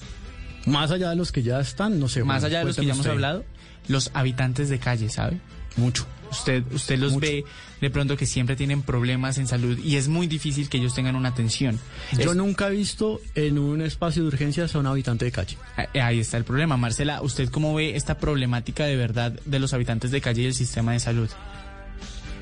Más 0.65 0.91
allá 0.91 1.09
de 1.09 1.15
los 1.15 1.31
que 1.31 1.43
ya 1.43 1.61
están, 1.61 1.97
no 1.97 2.09
sé. 2.09 2.25
Más 2.25 2.43
allá 2.43 2.59
de 2.59 2.65
los 2.65 2.75
que 2.75 2.85
ya 2.85 2.91
hemos 2.91 2.99
usted. 2.99 3.11
hablado, 3.11 3.45
los 3.87 4.11
habitantes 4.13 4.67
de 4.67 4.79
calle, 4.79 5.07
¿sabe? 5.07 5.39
Mucho. 5.77 6.05
Usted, 6.31 6.63
usted 6.73 6.97
los 6.99 7.15
ve 7.19 7.43
de 7.81 7.89
pronto 7.89 8.17
que 8.17 8.25
siempre 8.25 8.55
tienen 8.55 8.81
problemas 8.81 9.37
en 9.37 9.47
salud 9.47 9.77
y 9.79 9.95
es 9.95 10.07
muy 10.07 10.27
difícil 10.27 10.67
que 10.69 10.77
ellos 10.77 10.93
tengan 10.93 11.15
una 11.15 11.29
atención. 11.29 11.79
Yo 12.13 12.31
Es- 12.31 12.35
nunca 12.35 12.67
he 12.67 12.71
visto 12.71 13.21
en 13.35 13.57
un 13.59 13.81
espacio 13.81 14.21
de 14.23 14.27
urgencias 14.29 14.75
a 14.75 14.79
un 14.79 14.87
habitante 14.87 15.25
de 15.25 15.31
calle. 15.31 15.57
Eh, 15.93 16.01
Ahí 16.01 16.19
está 16.19 16.37
el 16.37 16.43
problema. 16.43 16.75
Marcela, 16.77 17.21
¿usted 17.21 17.49
cómo 17.49 17.73
ve 17.75 17.95
esta 17.95 18.17
problemática 18.17 18.85
de 18.85 18.95
verdad 18.95 19.31
de 19.45 19.59
los 19.59 19.73
habitantes 19.73 20.11
de 20.11 20.21
calle 20.21 20.41
y 20.43 20.45
el 20.45 20.53
sistema 20.53 20.93
de 20.93 20.99
salud? 20.99 21.29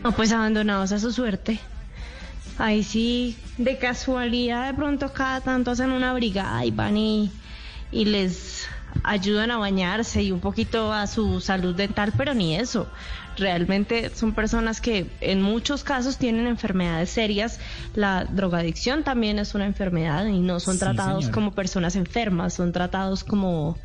No, 0.04 0.12
pues 0.12 0.32
abandonados 0.32 0.92
a 0.92 1.00
su 1.00 1.12
suerte. 1.12 1.60
Ahí 2.58 2.84
sí, 2.84 3.36
de 3.58 3.78
casualidad, 3.78 4.68
de 4.68 4.74
pronto 4.74 5.12
cada 5.12 5.42
tanto 5.42 5.72
hacen 5.72 5.92
una 5.92 6.14
brigada 6.14 6.64
y 6.66 6.72
van 6.72 6.96
y, 6.96 7.30
y 7.92 8.06
les 8.06 8.68
ayudan 9.04 9.52
a 9.52 9.58
bañarse 9.58 10.24
y 10.24 10.32
un 10.32 10.40
poquito 10.40 10.94
a 10.94 11.06
su 11.08 11.42
salud 11.42 11.76
dental, 11.76 12.14
pero 12.18 12.34
ni 12.34 12.56
eso. 12.56 12.88
Realmente 13.38 14.10
son 14.16 14.34
personas 14.34 14.82
que 14.82 15.10
en 15.22 15.42
muchos 15.42 15.84
casos 15.84 16.18
tienen 16.18 16.48
enfermedades 16.48 17.10
serias. 17.10 17.60
La 17.94 18.26
drogadicción 18.26 19.04
también 19.04 19.40
es 19.40 19.56
una 19.56 19.66
enfermedad 19.66 20.26
y 20.28 20.40
no 20.40 20.60
son 20.60 20.76
Sí, 20.76 20.80
tratados 20.80 21.26
señora. 21.26 21.34
como 21.34 21.54
personas 21.54 21.96
enfermas, 21.96 22.54
son 22.54 22.72
tratados 22.72 23.24
como, 23.24 23.78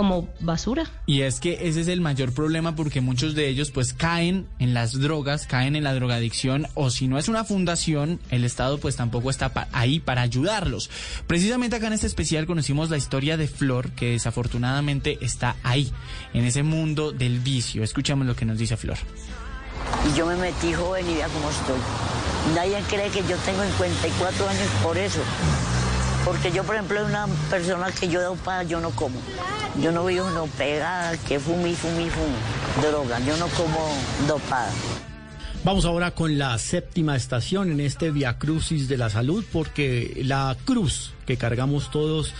como 0.00 0.30
basura. 0.40 0.84
Y 1.04 1.20
es 1.22 1.40
que 1.40 1.68
ese 1.68 1.82
es 1.82 1.88
el 1.88 2.00
mayor 2.00 2.32
problema 2.32 2.74
porque 2.74 3.02
muchos 3.02 3.34
de 3.34 3.48
ellos 3.48 3.70
pues 3.70 3.92
caen 3.92 4.46
en 4.58 4.72
las 4.72 4.98
drogas, 4.98 5.46
caen 5.46 5.76
en 5.76 5.84
la 5.84 5.92
drogadicción 5.92 6.66
o 6.72 6.88
si 6.88 7.06
no 7.06 7.18
es 7.18 7.28
una 7.28 7.44
fundación, 7.44 8.18
el 8.30 8.44
Estado 8.44 8.78
pues 8.78 8.96
tampoco 8.96 9.28
está 9.28 9.52
pa- 9.52 9.68
ahí 9.72 10.00
para 10.00 10.22
ayudarlos. 10.22 10.88
Precisamente 11.26 11.76
acá 11.76 11.88
en 11.88 11.92
este 11.92 12.06
especial 12.06 12.46
conocimos 12.46 12.88
la 12.88 12.96
historia 12.96 13.36
de 13.36 13.46
Flor 13.46 13.90
que 13.90 14.12
desafortunadamente 14.12 15.18
está 15.20 15.56
ahí, 15.62 15.92
en 16.32 16.46
ese 16.46 16.62
mundo 16.62 17.12
del 17.12 17.40
vicio. 17.40 17.84
Escuchamos 17.84 18.26
lo 18.26 18.34
que 18.34 18.46
nos 18.46 18.56
dice 18.56 18.78
Flor. 18.78 18.96
Y 20.10 20.16
yo 20.16 20.24
me 20.24 20.36
metí 20.36 20.72
joven 20.72 21.04
y 21.10 21.14
vea 21.14 21.28
cómo 21.28 21.50
estoy. 21.50 21.78
Nadie 22.54 22.82
cree 22.88 23.10
que 23.10 23.20
yo 23.28 23.36
tengo 23.44 23.62
54 23.64 24.48
años 24.48 24.68
por 24.82 24.96
eso. 24.96 25.20
Porque 26.24 26.52
yo, 26.52 26.64
por 26.64 26.74
ejemplo, 26.74 27.04
una 27.04 27.26
persona 27.48 27.90
que 27.90 28.08
yo 28.08 28.22
dopada, 28.22 28.62
yo 28.62 28.80
no 28.80 28.90
como. 28.90 29.20
Yo 29.82 29.92
no 29.92 30.04
vivo 30.04 30.28
no 30.30 30.46
pegada, 30.46 31.16
que 31.16 31.40
fumí, 31.40 31.74
fumí, 31.74 32.10
fumí. 32.10 32.82
Droga, 32.82 33.18
yo 33.20 33.36
no 33.36 33.46
como 33.48 33.94
dopada. 34.26 34.70
Vamos 35.62 35.84
ahora 35.84 36.12
con 36.12 36.38
la 36.38 36.56
séptima 36.58 37.16
estación 37.16 37.70
en 37.70 37.80
este 37.80 38.10
Via 38.10 38.38
Crucis 38.38 38.88
de 38.88 38.96
la 38.96 39.10
Salud, 39.10 39.44
porque 39.52 40.22
la 40.24 40.56
cruz 40.64 41.12
que 41.26 41.36
cargamos 41.36 41.90
todos 41.90 42.32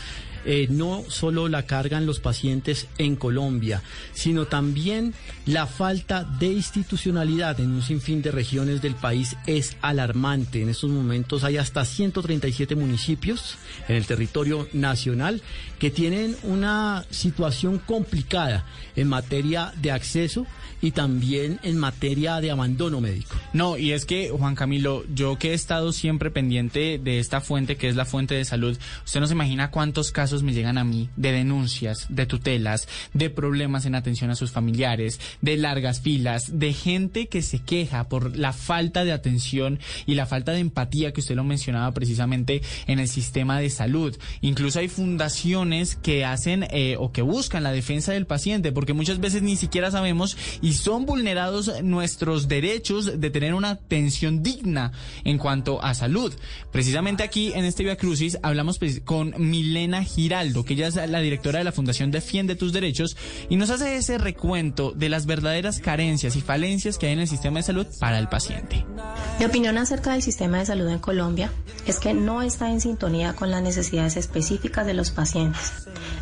eh, 0.44 0.66
no 0.70 1.04
solo 1.08 1.48
la 1.48 1.66
cargan 1.66 2.06
los 2.06 2.20
pacientes 2.20 2.86
en 2.98 3.16
Colombia, 3.16 3.82
sino 4.12 4.46
también 4.46 5.14
la 5.46 5.66
falta 5.66 6.24
de 6.24 6.46
institucionalidad 6.46 7.60
en 7.60 7.70
un 7.70 7.82
sinfín 7.82 8.22
de 8.22 8.30
regiones 8.30 8.82
del 8.82 8.94
país 8.94 9.36
es 9.46 9.76
alarmante. 9.82 10.62
En 10.62 10.68
estos 10.68 10.90
momentos 10.90 11.44
hay 11.44 11.56
hasta 11.56 11.84
137 11.84 12.74
municipios 12.74 13.56
en 13.88 13.96
el 13.96 14.06
territorio 14.06 14.68
nacional 14.72 15.42
que 15.78 15.90
tienen 15.90 16.36
una 16.42 17.04
situación 17.10 17.78
complicada 17.78 18.64
en 18.96 19.08
materia 19.08 19.72
de 19.80 19.90
acceso 19.90 20.46
y 20.80 20.92
también 20.92 21.58
en 21.62 21.76
materia 21.76 22.40
de 22.40 22.50
abandono 22.50 23.00
médico. 23.00 23.36
No, 23.52 23.76
y 23.76 23.92
es 23.92 24.04
que, 24.04 24.30
Juan 24.30 24.54
Camilo, 24.54 25.04
yo 25.14 25.38
que 25.38 25.50
he 25.50 25.54
estado 25.54 25.92
siempre 25.92 26.30
pendiente 26.30 26.98
de 26.98 27.18
esta 27.18 27.40
fuente, 27.40 27.76
que 27.76 27.88
es 27.88 27.96
la 27.96 28.04
fuente 28.04 28.34
de 28.34 28.44
salud, 28.44 28.78
usted 29.04 29.20
no 29.20 29.26
se 29.26 29.34
imagina 29.34 29.70
cuántos 29.70 30.12
casos 30.12 30.42
me 30.42 30.52
llegan 30.52 30.78
a 30.78 30.84
mí 30.84 31.08
de 31.16 31.32
denuncias, 31.32 32.06
de 32.08 32.26
tutelas, 32.26 32.88
de 33.12 33.30
problemas 33.30 33.86
en 33.86 33.94
atención 33.94 34.30
a 34.30 34.36
sus 34.36 34.50
familiares, 34.50 35.20
de 35.40 35.56
largas 35.56 36.00
filas, 36.00 36.58
de 36.58 36.72
gente 36.72 37.28
que 37.28 37.42
se 37.42 37.58
queja 37.58 38.08
por 38.08 38.36
la 38.36 38.52
falta 38.52 39.04
de 39.04 39.12
atención 39.12 39.78
y 40.06 40.14
la 40.14 40.26
falta 40.26 40.52
de 40.52 40.60
empatía 40.60 41.12
que 41.12 41.20
usted 41.20 41.36
lo 41.36 41.44
mencionaba 41.44 41.92
precisamente 41.92 42.62
en 42.86 42.98
el 42.98 43.08
sistema 43.08 43.58
de 43.58 43.70
salud. 43.70 44.16
Incluso 44.40 44.78
hay 44.78 44.88
fundaciones 44.88 45.96
que 45.96 46.24
hacen 46.24 46.66
eh, 46.70 46.96
o 46.98 47.12
que 47.12 47.22
buscan 47.22 47.62
la 47.62 47.72
defensa 47.72 48.12
del 48.12 48.26
paciente, 48.26 48.72
porque 48.72 48.92
muchas 48.92 49.20
veces 49.20 49.42
ni 49.42 49.56
siquiera 49.56 49.90
sabemos 49.90 50.36
y 50.62 50.69
son 50.72 51.06
vulnerados 51.06 51.82
nuestros 51.82 52.48
derechos 52.48 53.20
de 53.20 53.30
tener 53.30 53.54
una 53.54 53.70
atención 53.70 54.42
digna 54.42 54.92
en 55.24 55.38
cuanto 55.38 55.82
a 55.82 55.94
salud. 55.94 56.32
Precisamente 56.72 57.22
aquí 57.22 57.52
en 57.54 57.64
este 57.64 57.84
Via 57.84 57.96
Crucis 57.96 58.38
hablamos 58.42 58.78
pues, 58.78 59.00
con 59.00 59.34
Milena 59.38 60.04
Giraldo, 60.04 60.64
que 60.64 60.74
ella 60.74 60.88
es 60.88 60.96
la 60.96 61.20
directora 61.20 61.58
de 61.58 61.64
la 61.64 61.72
Fundación 61.72 62.10
Defiende 62.10 62.56
tus 62.56 62.72
Derechos 62.72 63.16
y 63.48 63.56
nos 63.56 63.70
hace 63.70 63.96
ese 63.96 64.18
recuento 64.18 64.92
de 64.92 65.08
las 65.08 65.26
verdaderas 65.26 65.80
carencias 65.80 66.36
y 66.36 66.40
falencias 66.40 66.98
que 66.98 67.06
hay 67.06 67.12
en 67.12 67.20
el 67.20 67.28
sistema 67.28 67.58
de 67.58 67.64
salud 67.64 67.86
para 67.98 68.18
el 68.18 68.28
paciente. 68.28 68.84
Mi 69.38 69.44
opinión 69.44 69.78
acerca 69.78 70.12
del 70.12 70.22
sistema 70.22 70.58
de 70.58 70.66
salud 70.66 70.88
en 70.88 70.98
Colombia 70.98 71.52
es 71.86 71.98
que 71.98 72.14
no 72.14 72.42
está 72.42 72.70
en 72.70 72.80
sintonía 72.80 73.34
con 73.34 73.50
las 73.50 73.62
necesidades 73.62 74.16
específicas 74.16 74.86
de 74.86 74.94
los 74.94 75.10
pacientes. 75.10 75.72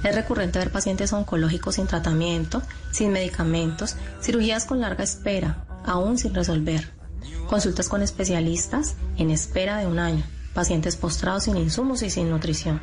Es 0.02 0.14
recurrente 0.14 0.58
ver 0.58 0.70
pacientes 0.70 1.12
oncológicos 1.12 1.76
sin 1.76 1.86
tratamiento, 1.86 2.62
sin 2.98 3.12
medicamentos, 3.12 3.96
cirugías 4.20 4.64
con 4.64 4.80
larga 4.80 5.04
espera, 5.04 5.64
aún 5.84 6.18
sin 6.18 6.34
resolver, 6.34 6.92
consultas 7.48 7.88
con 7.88 8.02
especialistas 8.02 8.96
en 9.16 9.30
espera 9.30 9.78
de 9.78 9.86
un 9.86 10.00
año, 10.00 10.24
pacientes 10.52 10.96
postrados 10.96 11.44
sin 11.44 11.56
insumos 11.56 12.02
y 12.02 12.10
sin 12.10 12.28
nutrición. 12.28 12.80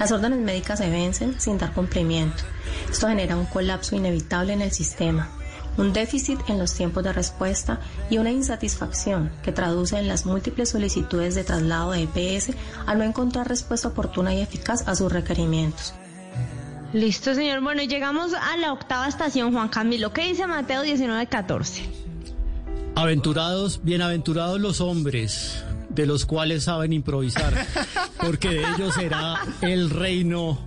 Las 0.00 0.10
órdenes 0.10 0.40
médicas 0.40 0.80
se 0.80 0.90
vencen 0.90 1.40
sin 1.40 1.56
dar 1.56 1.72
cumplimiento. 1.72 2.42
Esto 2.90 3.08
genera 3.08 3.36
un 3.36 3.46
colapso 3.46 3.94
inevitable 3.94 4.52
en 4.52 4.62
el 4.62 4.72
sistema 4.72 5.30
un 5.76 5.92
déficit 5.92 6.40
en 6.48 6.58
los 6.58 6.74
tiempos 6.74 7.04
de 7.04 7.12
respuesta 7.12 7.78
y 8.10 8.18
una 8.18 8.32
insatisfacción 8.32 9.30
que 9.44 9.52
traduce 9.52 9.96
en 9.96 10.08
las 10.08 10.26
múltiples 10.26 10.70
solicitudes 10.70 11.36
de 11.36 11.44
traslado 11.44 11.92
de 11.92 12.02
EPS 12.02 12.50
al 12.86 12.98
no 12.98 13.04
encontrar 13.04 13.48
respuesta 13.48 13.86
oportuna 13.86 14.34
y 14.34 14.40
eficaz 14.40 14.88
a 14.88 14.96
sus 14.96 15.12
requerimientos. 15.12 15.94
Listo, 16.92 17.34
señor. 17.34 17.60
Bueno, 17.60 17.82
llegamos 17.82 18.32
a 18.32 18.56
la 18.56 18.72
octava 18.72 19.08
estación, 19.08 19.52
Juan 19.52 19.68
Camilo. 19.68 20.12
¿Qué 20.12 20.24
dice 20.24 20.46
Mateo 20.46 20.82
1914? 20.82 21.82
Aventurados, 22.94 23.80
bienaventurados 23.82 24.58
los 24.58 24.80
hombres, 24.80 25.62
de 25.90 26.06
los 26.06 26.24
cuales 26.24 26.64
saben 26.64 26.92
improvisar, 26.94 27.66
porque 28.20 28.48
de 28.48 28.60
ellos 28.60 28.94
será 28.94 29.38
el 29.60 29.90
reino 29.90 30.58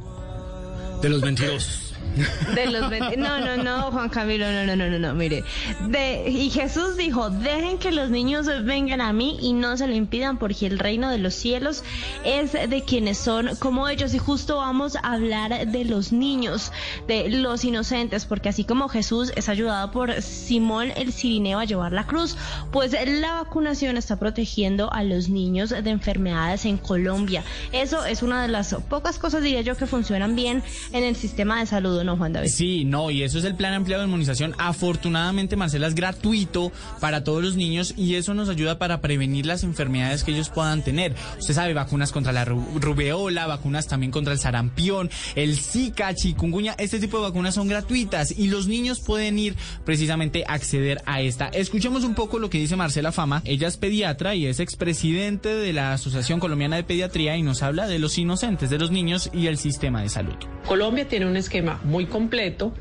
de 1.02 1.10
los 1.10 1.22
mentirosos. 1.22 1.91
De 2.56 2.68
los 2.68 2.90
20 2.90 3.18
No, 3.18 3.40
no, 3.40 3.58
no, 3.58 3.92
Juan 3.92 4.10
Camilo, 4.10 4.52
no, 4.52 4.66
no, 4.66 4.76
no, 4.76 4.90
no, 4.90 5.00
no, 5.00 5.14
mire. 5.14 5.44
De, 5.88 6.30
y 6.30 6.50
Jesús 6.50 6.98
dijo, 6.98 7.30
dejen 7.30 7.78
que 7.78 7.92
los 7.92 8.10
niños 8.10 8.48
vengan 8.64 9.02
a 9.02 9.14
mí 9.14 9.38
y 9.42 9.54
no 9.54 9.78
se 9.78 9.88
lo 9.88 9.94
impidan 9.94 10.38
porque 10.38 10.68
el 10.68 10.80
reino 10.80 11.10
de 11.10 11.18
los 11.18 11.34
cielos 11.34 11.84
es 12.26 12.54
de 12.54 12.84
quienes 12.86 13.18
son 13.18 13.56
como 13.58 13.88
ellos. 13.88 14.14
Y 14.14 14.18
justo 14.18 14.58
vamos 14.58 14.96
a 14.96 15.14
hablar 15.14 15.68
de 15.68 15.86
los 15.86 16.12
niños, 16.12 16.72
de 17.08 17.30
los 17.30 17.64
inocentes, 17.64 18.26
porque 18.26 18.50
así 18.50 18.64
como 18.64 18.90
Jesús 18.90 19.32
es 19.36 19.50
ayudado 19.50 19.92
por 19.92 20.22
Simón 20.22 20.92
el 20.96 21.14
Cirineo 21.14 21.60
a 21.60 21.66
llevar 21.66 21.94
la 21.94 22.08
cruz, 22.08 22.38
pues 22.72 22.96
la 23.06 23.34
vacunación 23.36 23.98
está 23.98 24.18
protegiendo 24.18 24.92
a 24.92 25.04
los 25.04 25.30
niños 25.30 25.70
de 25.70 25.90
enfermedades 25.90 26.66
en 26.66 26.78
Colombia. 26.78 27.44
Eso 27.72 28.06
es 28.06 28.24
una 28.24 28.42
de 28.42 28.48
las 28.48 28.74
pocas 28.90 29.18
cosas, 29.18 29.44
diría 29.44 29.62
yo, 29.62 29.76
que 29.76 29.86
funcionan 29.86 30.36
bien 30.36 30.64
en 30.92 31.04
el 31.04 31.16
sistema 31.16 31.60
de 31.60 31.66
salud, 31.66 32.01
¿no, 32.04 32.18
Juan 32.18 32.34
David? 32.34 32.50
Sí, 32.50 32.86
no, 32.86 33.12
y 33.12 33.24
eso 33.24 33.38
es 33.40 33.46
el 33.46 33.56
plan 33.56 33.74
ampliado 33.74 34.02
de 34.04 34.08
inmunización. 34.08 34.54
Afortunadamente, 34.58 35.56
Marcela, 35.56 35.88
es 35.88 35.96
gratuito 35.96 36.72
para 37.00 37.24
todos 37.24 37.42
los 37.44 37.56
niños 37.56 37.94
y 37.98 38.16
eso 38.16 38.34
nos 38.34 38.50
ayuda 38.50 38.78
para 38.80 39.00
prevenir 39.02 39.46
las 39.46 39.64
enfermedades 39.64 40.24
que 40.24 40.32
ellos 40.32 40.50
puedan 40.50 40.84
tener. 40.84 41.16
Usted 41.40 41.54
sabe, 41.54 41.74
vacunas 41.74 42.12
contra 42.12 42.32
la 42.32 42.46
ru- 42.46 42.80
rubeola, 42.80 43.48
vacunas 43.48 43.88
también 43.88 44.12
contra 44.12 44.34
el 44.34 44.40
sarampión, 44.40 45.10
el 45.36 45.58
Zika, 45.58 46.14
chikungunya, 46.16 46.76
este 46.78 47.00
tipo 47.00 47.18
de 47.18 47.24
vacunas 47.24 47.56
son 47.56 47.68
gratuitas 47.68 48.32
y 48.38 48.48
los 48.48 48.68
niños 48.68 49.00
pueden 49.00 49.38
ir 49.40 49.56
precisamente 49.86 50.44
a 50.48 50.54
acceder 50.54 51.02
a 51.06 51.22
esta. 51.22 51.48
Escuchemos 51.50 52.04
un 52.04 52.16
poco 52.16 52.40
lo 52.40 52.50
que 52.50 52.58
dice 52.58 52.76
Marcela 52.76 53.12
Fama. 53.12 53.42
Ella 53.46 53.68
es 53.68 53.78
pediatra 53.78 54.36
y 54.36 54.46
es 54.46 54.60
expresidente 54.60 55.50
de 55.50 55.74
la 55.74 55.94
Asociación 55.94 56.40
Colombiana 56.40 56.76
de 56.76 56.84
Pediatría 56.84 57.38
y 57.38 57.44
nos 57.44 57.64
habla 57.64 57.88
de 57.88 58.00
los 58.00 58.18
inocentes, 58.18 58.70
de 58.70 58.80
los 58.80 58.92
niños 58.92 59.30
y 59.34 59.48
el 59.48 59.58
sistema 59.58 60.02
de 60.02 60.10
salud. 60.10 60.36
Colombia 60.68 61.08
tiene 61.08 61.26
un 61.28 61.36
esquema 61.38 61.80
muy 61.92 62.06
completo. 62.06 62.74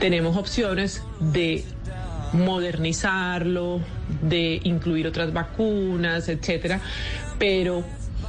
Tenemos 0.00 0.36
opciones 0.36 1.02
de 1.20 1.64
modernizarlo, 2.32 3.80
de 4.22 4.60
incluir 4.64 5.06
otras 5.06 5.32
vacunas, 5.32 6.28
etcétera, 6.28 6.80
pero 7.38 7.84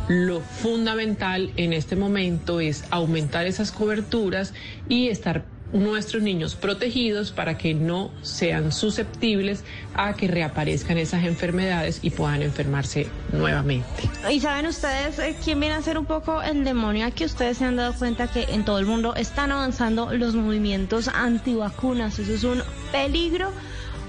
lo 0.08 0.42
fundamental 0.42 1.52
en 1.56 1.74
este 1.74 1.96
momento 1.96 2.60
es 2.60 2.84
aumentar 2.92 3.46
esas 3.46 3.72
coberturas 3.72 4.54
y 4.88 5.08
estar 5.10 5.46
nuestros 5.74 6.24
niños 6.24 6.56
protegidos 6.56 7.32
para 7.32 7.58
que 7.58 7.74
no 7.74 8.12
sean 8.22 8.72
susceptibles 8.72 9.64
a 9.94 10.14
que 10.14 10.28
reaparezcan 10.28 10.98
esas 10.98 11.24
enfermedades 11.24 12.00
y 12.02 12.10
puedan 12.10 12.42
enfermarse 12.42 13.08
nuevamente. 13.32 14.10
¿Y 14.30 14.40
saben 14.40 14.66
ustedes 14.68 15.20
eh, 15.20 15.36
quién 15.44 15.60
viene 15.60 15.76
a 15.76 15.82
ser 15.82 15.98
un 15.98 16.06
poco 16.06 16.42
el 16.42 16.64
demonio? 16.64 17.06
Aquí 17.06 17.26
ustedes 17.26 17.58
se 17.58 17.66
han 17.66 17.76
dado 17.76 17.94
cuenta 17.94 18.28
que 18.28 18.44
en 18.50 18.66
todo 18.66 18.80
el 18.80 18.86
mundo 18.86 19.16
están 19.16 19.52
avanzando 19.52 20.12
los 20.14 20.36
movimientos 20.36 21.08
antivacunas. 21.08 22.20
Eso 22.20 22.34
es 22.34 22.44
un 22.44 22.64
peligro 22.92 23.52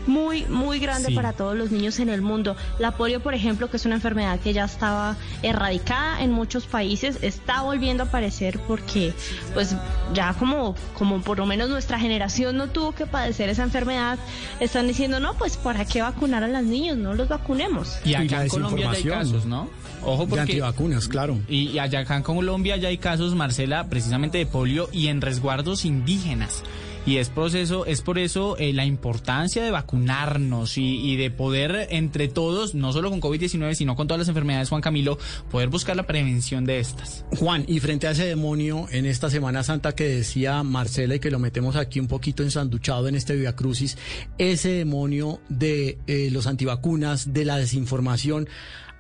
muy, 0.07 0.45
muy 0.47 0.79
grande 0.79 1.09
Sí. 1.09 1.15
para 1.15 1.33
todos 1.33 1.57
los 1.57 1.71
niños 1.71 1.99
en 2.01 2.09
el 2.09 2.23
mundo. 2.23 2.57
La 2.79 2.93
polio, 2.93 3.21
por 3.21 3.35
ejemplo, 3.35 3.71
que 3.71 3.77
es 3.77 3.85
una 3.87 3.95
enfermedad 3.97 4.39
que 4.41 4.53
ya 4.53 4.65
estaba 4.65 5.17
erradicada 5.43 6.23
en 6.23 6.33
muchos 6.33 6.67
países, 6.67 7.19
está 7.23 7.63
volviendo 7.63 8.03
a 8.05 8.07
aparecer 8.07 8.59
porque 8.67 9.13
pues 9.55 9.75
ya 10.15 10.35
como, 10.35 10.75
como 10.95 11.21
por 11.21 11.39
lo 11.39 11.47
menos 11.47 11.69
nuestra 11.69 11.99
generación 11.99 12.57
no 12.57 12.69
tuvo 12.69 12.93
que 12.93 13.07
padecer 13.07 13.49
esa 13.49 13.63
enfermedad, 13.63 14.19
están 14.61 14.87
diciendo, 14.87 15.21
no, 15.21 15.35
pues 15.35 15.57
¿para 15.57 15.85
qué 15.85 16.03
vacunar 16.03 16.45
a 16.45 16.49
los 16.49 16.63
niños? 16.63 16.97
No 16.97 17.15
los 17.15 17.29
vacunemos. 17.29 17.99
Y 18.05 18.11
Y 18.11 18.15
acá 18.15 18.37
la 18.39 18.43
en 18.45 18.49
Colombia 18.49 18.91
ya 18.93 18.97
hay 18.99 19.05
casos, 19.05 19.47
¿no? 19.47 19.69
Ojo 20.03 20.23
De 20.23 20.29
porque... 20.29 20.41
antivacunas, 20.43 21.09
claro. 21.09 21.39
Y, 21.49 21.69
y 21.71 21.79
allá 21.79 22.01
acá 22.01 22.17
en 22.17 22.23
Colombia 22.23 22.77
ya 22.77 22.89
hay 22.89 22.99
casos, 22.99 23.35
Marcela, 23.35 23.89
precisamente 23.89 24.39
de 24.39 24.47
polio 24.47 24.89
y 24.93 25.09
en 25.09 25.21
resguardos 25.21 25.85
indígenas. 25.85 26.63
Y 27.11 27.19
es 27.19 27.29
proceso, 27.29 27.87
es 27.87 28.03
por 28.03 28.21
eso 28.21 28.57
eh, 28.57 28.73
la 28.73 28.85
importancia 28.85 29.65
de 29.65 29.73
vacunarnos 29.73 30.79
y, 30.79 31.11
y 31.11 31.17
de 31.17 31.33
poder 31.33 31.89
entre 31.91 32.29
todos, 32.29 32.77
no 32.77 32.93
solo 32.93 33.11
con 33.11 33.21
COVID-19, 33.21 33.75
sino 33.75 33.97
con 33.97 34.07
todas 34.07 34.21
las 34.21 34.29
enfermedades, 34.29 34.69
Juan 34.69 34.81
Camilo, 34.81 35.19
poder 35.51 35.71
buscar 35.71 35.97
la 35.97 36.05
prevención 36.05 36.65
de 36.65 36.79
estas. 36.79 37.25
Juan, 37.37 37.65
y 37.67 37.81
frente 37.81 38.07
a 38.07 38.13
ese 38.13 38.27
demonio 38.27 38.87
en 38.93 39.07
esta 39.07 39.29
Semana 39.29 39.65
Santa 39.65 39.93
que 39.97 40.05
decía 40.05 40.63
Marcela 40.63 41.17
y 41.17 41.19
que 41.19 41.33
lo 41.33 41.41
metemos 41.41 41.75
aquí 41.75 41.99
un 41.99 42.07
poquito 42.07 42.45
ensanduchado 42.45 43.09
en 43.09 43.17
este 43.17 43.35
Via 43.35 43.57
Crucis, 43.57 43.99
ese 44.39 44.69
demonio 44.69 45.41
de 45.49 45.99
eh, 46.07 46.29
los 46.31 46.47
antivacunas, 46.47 47.33
de 47.33 47.45
la 47.45 47.57
desinformación, 47.57 48.49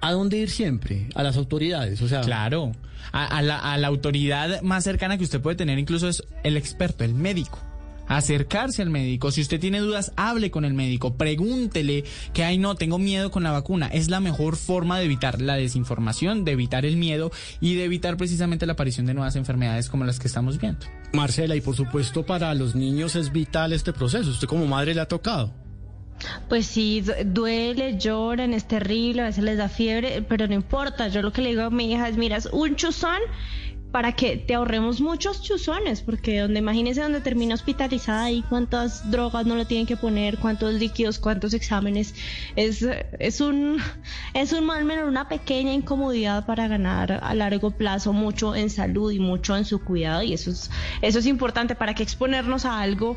¿a 0.00 0.10
dónde 0.10 0.38
ir 0.38 0.50
siempre? 0.50 1.10
A 1.14 1.22
las 1.22 1.36
autoridades, 1.36 2.02
o 2.02 2.08
sea... 2.08 2.22
Claro, 2.22 2.72
a, 3.12 3.24
a 3.24 3.40
la, 3.40 3.58
a 3.58 3.78
la 3.78 3.86
autoridad 3.86 4.62
más 4.62 4.82
cercana 4.82 5.16
que 5.16 5.22
usted 5.22 5.40
puede 5.40 5.54
tener 5.54 5.78
incluso 5.78 6.08
es 6.08 6.24
el 6.42 6.56
experto, 6.56 7.04
el 7.04 7.14
médico. 7.14 7.69
Acercarse 8.10 8.82
al 8.82 8.90
médico. 8.90 9.30
Si 9.30 9.40
usted 9.40 9.60
tiene 9.60 9.78
dudas, 9.78 10.12
hable 10.16 10.50
con 10.50 10.64
el 10.64 10.74
médico. 10.74 11.14
Pregúntele 11.14 12.02
que, 12.32 12.42
ay, 12.42 12.58
no, 12.58 12.74
tengo 12.74 12.98
miedo 12.98 13.30
con 13.30 13.44
la 13.44 13.52
vacuna. 13.52 13.86
Es 13.86 14.10
la 14.10 14.18
mejor 14.18 14.56
forma 14.56 14.98
de 14.98 15.04
evitar 15.04 15.40
la 15.40 15.54
desinformación, 15.54 16.44
de 16.44 16.50
evitar 16.52 16.84
el 16.84 16.96
miedo 16.96 17.30
y 17.60 17.76
de 17.76 17.84
evitar 17.84 18.16
precisamente 18.16 18.66
la 18.66 18.72
aparición 18.72 19.06
de 19.06 19.14
nuevas 19.14 19.36
enfermedades 19.36 19.88
como 19.88 20.04
las 20.04 20.18
que 20.18 20.26
estamos 20.26 20.60
viendo. 20.60 20.84
Marcela, 21.12 21.54
y 21.54 21.60
por 21.60 21.76
supuesto 21.76 22.26
para 22.26 22.52
los 22.54 22.74
niños 22.74 23.14
es 23.14 23.30
vital 23.30 23.72
este 23.72 23.92
proceso. 23.92 24.28
Usted 24.28 24.48
como 24.48 24.66
madre 24.66 24.92
le 24.92 25.02
ha 25.02 25.06
tocado. 25.06 25.52
Pues 26.48 26.66
sí, 26.66 27.00
du- 27.02 27.12
duele, 27.24 27.96
lloran, 27.96 28.52
es 28.54 28.66
terrible, 28.68 29.22
a 29.22 29.26
veces 29.26 29.44
les 29.44 29.56
da 29.56 29.68
fiebre, 29.68 30.20
pero 30.28 30.46
no 30.48 30.54
importa. 30.54 31.06
Yo 31.08 31.22
lo 31.22 31.32
que 31.32 31.42
le 31.42 31.50
digo 31.50 31.62
a 31.62 31.70
mi 31.70 31.92
hija 31.92 32.08
es, 32.08 32.16
mira, 32.18 32.36
es 32.36 32.46
un 32.52 32.76
chuzón 32.76 33.20
para 33.92 34.12
que 34.12 34.36
te 34.36 34.54
ahorremos 34.54 35.00
muchos 35.00 35.42
chuzones, 35.42 36.00
porque 36.00 36.38
donde 36.38 36.60
imagínese 36.60 37.00
donde 37.00 37.20
termina 37.20 37.54
hospitalizada 37.54 38.30
y 38.30 38.42
cuántas 38.42 39.10
drogas 39.10 39.46
no 39.46 39.56
le 39.56 39.64
tienen 39.64 39.86
que 39.86 39.96
poner, 39.96 40.38
cuántos 40.38 40.74
líquidos, 40.74 41.18
cuántos 41.18 41.54
exámenes, 41.54 42.14
es, 42.56 42.86
es 43.18 43.40
un 43.40 43.78
es 44.34 44.52
un 44.52 44.66
mal 44.66 44.84
menor, 44.84 45.06
una 45.06 45.28
pequeña 45.28 45.72
incomodidad 45.72 46.46
para 46.46 46.68
ganar 46.68 47.20
a 47.22 47.34
largo 47.34 47.72
plazo 47.72 48.12
mucho 48.12 48.54
en 48.54 48.70
salud 48.70 49.10
y 49.10 49.18
mucho 49.18 49.56
en 49.56 49.64
su 49.64 49.82
cuidado 49.82 50.22
y 50.22 50.32
eso 50.32 50.50
es 50.50 50.70
eso 51.02 51.18
es 51.18 51.26
importante 51.26 51.74
para 51.74 51.94
que 51.94 52.02
exponernos 52.02 52.64
a 52.64 52.80
algo 52.80 53.16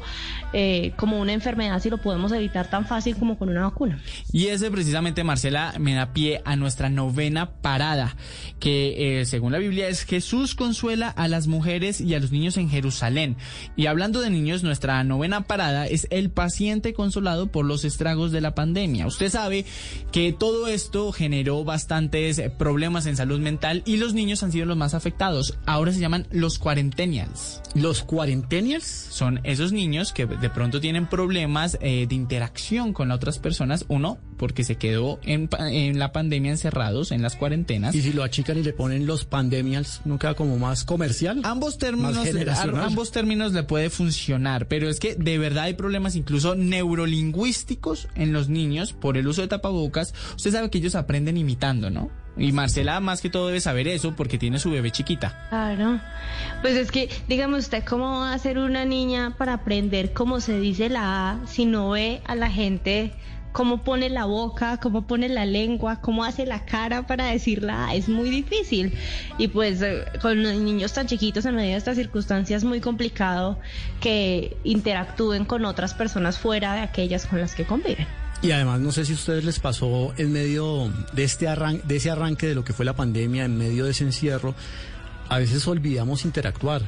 eh, 0.53 0.93
como 0.97 1.19
una 1.19 1.33
enfermedad 1.33 1.79
si 1.81 1.89
lo 1.89 1.97
podemos 1.97 2.31
evitar 2.31 2.69
tan 2.69 2.85
fácil 2.85 3.15
como 3.15 3.37
con 3.37 3.49
una 3.49 3.63
vacuna. 3.63 4.01
Y 4.31 4.47
ese 4.47 4.71
precisamente, 4.71 5.23
Marcela, 5.23 5.73
me 5.79 5.93
da 5.93 6.13
pie 6.13 6.41
a 6.45 6.55
nuestra 6.55 6.89
novena 6.89 7.51
parada, 7.61 8.15
que 8.59 9.19
eh, 9.19 9.25
según 9.25 9.51
la 9.51 9.59
Biblia 9.59 9.87
es 9.87 10.03
Jesús 10.03 10.55
consuela 10.64 11.10
a 11.10 11.27
las 11.27 11.48
mujeres 11.48 11.99
y 11.99 12.15
a 12.15 12.22
los 12.22 12.31
niños 12.31 12.56
en 12.56 12.69
Jerusalén. 12.69 13.35
Y 13.76 13.88
hablando 13.88 14.22
de 14.22 14.30
niños, 14.30 14.64
nuestra 14.64 15.03
novena 15.03 15.41
parada 15.41 15.88
es 15.88 16.07
el 16.10 16.30
paciente 16.30 16.94
consolado 16.94 17.48
por 17.48 17.65
los 17.65 17.84
estragos 17.84 18.31
de 18.31 18.40
la 18.40 18.56
pandemia. 18.56 19.06
Usted 19.06 19.30
sabe 19.30 19.65
que 20.14 20.31
todo 20.31 20.68
esto 20.68 21.11
generó 21.11 21.65
bastantes 21.65 22.41
problemas 22.57 23.07
en 23.07 23.18
salud 23.18 23.41
mental 23.41 23.84
y 23.85 23.98
los 23.98 24.14
niños 24.14 24.41
han 24.41 24.53
sido 24.53 24.65
los 24.65 24.77
más 24.77 24.94
afectados. 24.94 25.57
Ahora 25.65 25.91
se 25.91 25.99
llaman 25.99 26.27
los 26.31 26.60
cuarentenials. 26.60 27.61
¿Los 27.76 28.02
cuarentenials? 28.03 28.85
Son 28.85 29.41
esos 29.44 29.73
niños 29.73 30.14
que 30.14 30.27
de 30.27 30.49
pronto 30.49 30.80
tienen 30.80 31.07
problemas 31.07 31.77
eh, 31.81 32.06
de 32.07 32.15
interacción 32.15 32.94
con 32.94 33.10
las 33.10 33.18
otras 33.18 33.38
personas. 33.38 33.84
Uno, 33.90 34.18
porque 34.38 34.64
se 34.64 34.77
quedó 34.77 35.19
en, 35.23 35.49
en 35.60 35.99
la 35.99 36.14
pandemia 36.14 36.52
encerrados 36.52 37.11
en 37.11 37.22
las 37.22 37.35
cuarentenas. 37.35 37.94
Y 37.95 38.02
si 38.02 38.14
lo 38.14 38.23
achican 38.23 38.57
y 38.57 38.64
le 38.64 38.72
ponen 38.72 39.06
los 39.06 39.26
pandemials, 39.26 39.99
¿no 40.06 40.18
queda 40.18 40.35
como 40.53 40.67
más 40.67 40.84
comercial? 40.84 41.41
Ambos 41.43 41.77
términos, 41.77 42.17
ambos 42.75 43.11
términos 43.11 43.53
le 43.53 43.63
puede 43.63 43.89
funcionar, 43.89 44.67
pero 44.67 44.89
es 44.89 44.99
que 44.99 45.15
de 45.15 45.38
verdad 45.38 45.65
hay 45.65 45.73
problemas 45.73 46.15
incluso 46.15 46.55
neurolingüísticos 46.55 48.07
en 48.15 48.34
los 48.34 48.49
niños 48.49 48.93
por 48.93 49.17
el 49.17 49.27
uso 49.27 49.41
de 49.41 49.47
tapabocas. 49.47 50.13
Usted 50.35 50.51
sabe 50.51 50.69
que 50.69 50.77
ellos 50.77 50.95
aprenden 50.95 51.38
imitando, 51.38 51.89
¿no? 51.89 52.11
Y 52.35 52.51
Marcela 52.51 52.99
más 52.99 53.21
que 53.21 53.30
todo 53.30 53.47
debe 53.47 53.61
saber 53.61 53.88
eso 53.88 54.15
porque 54.15 54.38
tiene 54.39 54.57
su 54.57 54.71
bebé 54.71 54.91
chiquita. 54.91 55.47
Claro. 55.49 55.99
Pues 56.61 56.75
es 56.75 56.91
que, 56.91 57.09
dígame 57.27 57.57
usted, 57.57 57.84
¿cómo 57.84 58.21
va 58.21 58.34
a 58.34 58.39
ser 58.39 58.57
una 58.57 58.85
niña 58.85 59.35
para 59.38 59.53
aprender 59.53 60.13
cómo 60.13 60.39
se 60.39 60.59
dice 60.59 60.89
la 60.89 61.31
A 61.31 61.47
si 61.47 61.65
no 61.65 61.91
ve 61.91 62.21
a 62.25 62.35
la 62.35 62.49
gente 62.49 63.13
cómo 63.53 63.84
pone 63.84 64.09
la 64.09 64.25
boca, 64.25 64.77
cómo 64.81 65.03
pone 65.07 65.30
la 65.30 65.45
lengua, 65.45 66.01
cómo 66.01 66.25
hace 66.25 66.45
la 66.45 66.65
cara 66.65 67.07
para 67.07 67.27
decir 67.27 67.63
la 67.63 67.88
A? 67.88 67.95
Es 67.95 68.09
muy 68.09 68.30
difícil. 68.30 68.93
Y 69.38 69.47
pues 69.47 69.81
eh, 69.81 70.03
con 70.21 70.43
los 70.43 70.55
niños 70.55 70.91
tan 70.91 71.07
chiquitos 71.07 71.45
en 71.45 71.55
medio 71.55 71.71
de 71.71 71.77
estas 71.77 71.95
circunstancias 71.95 72.63
es 72.63 72.67
muy 72.67 72.81
complicado 72.81 73.57
que 74.01 74.57
interactúen 74.65 75.45
con 75.45 75.63
otras 75.63 75.93
personas 75.93 76.38
fuera 76.38 76.73
de 76.73 76.81
aquellas 76.81 77.25
con 77.25 77.39
las 77.39 77.55
que 77.55 77.63
conviven. 77.63 78.07
Y 78.41 78.51
además 78.51 78.81
no 78.81 78.91
sé 78.91 79.05
si 79.05 79.13
a 79.13 79.15
ustedes 79.15 79.45
les 79.45 79.59
pasó 79.59 80.13
en 80.17 80.34
medio 80.34 80.91
de 81.13 81.23
este 81.23 81.47
arran 81.47 81.81
de 81.85 81.95
ese 81.95 82.11
arranque 82.11 82.47
de 82.47 82.55
lo 82.55 82.65
que 82.65 82.73
fue 82.73 82.84
la 82.84 82.93
pandemia, 82.93 83.45
en 83.45 83.57
medio 83.57 83.85
de 83.85 83.91
ese 83.91 84.03
encierro, 84.03 84.53
a 85.30 85.38
veces 85.38 85.65
olvidamos 85.67 86.25
interactuar. 86.25 86.81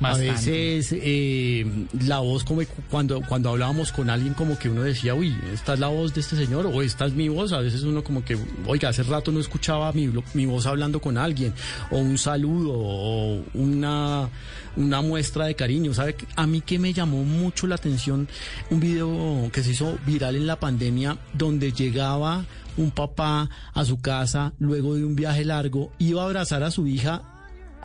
Bastante. 0.00 0.30
A 0.30 0.32
veces 0.34 0.92
eh, 0.92 1.66
la 2.06 2.20
voz 2.20 2.44
como 2.44 2.62
cuando 2.90 3.20
cuando 3.22 3.50
hablábamos 3.50 3.90
con 3.90 4.10
alguien 4.10 4.34
como 4.34 4.58
que 4.58 4.68
uno 4.68 4.82
decía, 4.82 5.14
uy, 5.14 5.36
esta 5.52 5.74
es 5.74 5.80
la 5.80 5.88
voz 5.88 6.14
de 6.14 6.20
este 6.20 6.36
señor 6.36 6.66
o 6.66 6.82
esta 6.82 7.06
es 7.06 7.14
mi 7.14 7.28
voz. 7.28 7.52
A 7.52 7.58
veces 7.58 7.82
uno 7.82 8.04
como 8.04 8.24
que, 8.24 8.38
oiga, 8.66 8.90
hace 8.90 9.02
rato 9.02 9.32
no 9.32 9.40
escuchaba 9.40 9.92
mi, 9.92 10.10
mi 10.34 10.46
voz 10.46 10.66
hablando 10.66 11.00
con 11.00 11.18
alguien 11.18 11.52
o 11.90 11.98
un 11.98 12.16
saludo 12.16 12.72
o 12.74 13.42
una 13.54 14.28
una 14.76 15.02
muestra 15.02 15.46
de 15.46 15.56
cariño. 15.56 15.92
¿Sabe? 15.94 16.16
A 16.36 16.46
mí 16.46 16.60
que 16.60 16.78
me 16.78 16.92
llamó 16.92 17.24
mucho 17.24 17.66
la 17.66 17.74
atención 17.74 18.28
un 18.70 18.80
video 18.80 19.50
que 19.52 19.62
se 19.62 19.72
hizo 19.72 19.98
viral 20.06 20.36
en 20.36 20.46
la 20.46 20.60
pandemia 20.60 21.18
donde 21.34 21.72
llegaba 21.72 22.44
un 22.76 22.92
papá 22.92 23.50
a 23.74 23.84
su 23.84 24.00
casa 24.00 24.52
luego 24.60 24.94
de 24.94 25.04
un 25.04 25.16
viaje 25.16 25.44
largo, 25.44 25.92
iba 25.98 26.22
a 26.22 26.26
abrazar 26.26 26.62
a 26.62 26.70
su 26.70 26.86
hija 26.86 27.37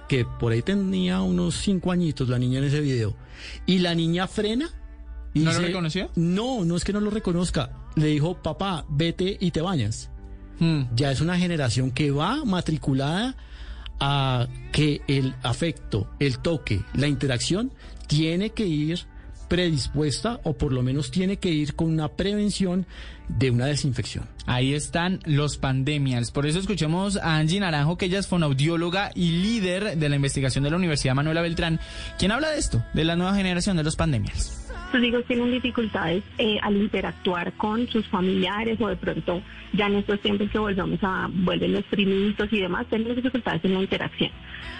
que 0.08 0.26
por 0.26 0.52
ahí 0.52 0.62
tenía 0.62 1.22
unos 1.22 1.56
cinco 1.56 1.92
añitos 1.92 2.30
la 2.30 2.40
niña 2.40 2.60
en 2.60 2.66
ese 2.66 2.82
video. 2.82 3.16
Y 3.66 3.80
la 3.80 3.96
niña 3.96 4.28
frena. 4.28 4.70
Y 5.34 5.40
¿No 5.40 5.52
lo 5.52 5.60
reconoció? 5.60 6.10
No, 6.16 6.64
no 6.64 6.76
es 6.76 6.84
que 6.84 6.94
no 6.94 7.00
lo 7.00 7.10
reconozca. 7.10 7.72
Le 7.96 8.08
dijo, 8.08 8.36
papá, 8.42 8.86
vete 8.90 9.38
y 9.40 9.52
te 9.52 9.62
bañas. 9.62 10.10
Hmm. 10.60 10.84
Ya 10.96 11.12
es 11.12 11.22
una 11.22 11.38
generación 11.38 11.92
que 11.92 12.12
va 12.12 12.46
matriculada 12.46 13.36
a 14.00 14.48
que 14.72 15.02
el 15.08 15.36
afecto, 15.44 16.10
el 16.20 16.40
toque, 16.40 16.84
la 16.94 17.08
interacción 17.08 17.72
tiene 18.08 18.52
que 18.52 18.66
ir 18.66 19.06
predispuesta 19.54 20.40
o 20.42 20.58
por 20.58 20.74
lo 20.74 20.82
menos 20.82 21.12
tiene 21.12 21.38
que 21.38 21.50
ir 21.50 21.76
con 21.76 21.88
una 21.92 22.08
prevención 22.08 22.88
de 23.28 23.52
una 23.52 23.68
desinfección. 23.68 24.26
Ahí 24.48 24.74
están 24.74 25.20
los 25.26 25.58
pandemials. 25.58 26.32
Por 26.32 26.48
eso 26.48 26.58
escuchemos 26.58 27.18
a 27.18 27.38
Angie 27.38 27.60
Naranjo, 27.60 27.96
que 27.96 28.06
ella 28.06 28.18
es 28.18 28.26
fonaudióloga 28.26 29.12
y 29.14 29.30
líder 29.44 29.96
de 29.96 30.10
la 30.10 30.16
investigación 30.16 30.64
de 30.64 30.72
la 30.72 30.78
Universidad 30.78 31.14
Manuela 31.14 31.44
Beltrán, 31.44 31.80
quien 32.18 32.32
habla 32.32 32.50
de 32.50 32.58
esto, 32.58 32.84
de 32.96 33.04
la 33.04 33.16
nueva 33.16 33.36
generación 33.36 33.78
de 33.78 33.84
los 33.84 33.96
pandemials. 33.96 34.60
sus 34.92 35.04
hijos 35.04 35.24
tienen 35.26 35.52
dificultades 35.52 36.24
eh, 36.40 36.58
al 36.64 36.76
interactuar 36.76 37.54
con 37.54 37.88
sus 37.90 38.08
familiares 38.08 38.82
o 38.82 38.88
de 38.88 38.96
pronto 38.96 39.44
ya 39.74 39.86
en 39.86 39.98
estos 39.98 40.20
tiempos 40.22 40.50
que 40.50 40.58
volvemos 40.58 40.98
a 41.04 41.30
vuelven 41.32 41.74
los 41.74 41.84
primitos 41.84 42.52
y 42.52 42.60
demás, 42.60 42.88
tenemos 42.90 43.16
dificultades 43.16 43.64
en 43.66 43.76
la 43.76 43.82
interacción. 43.82 44.32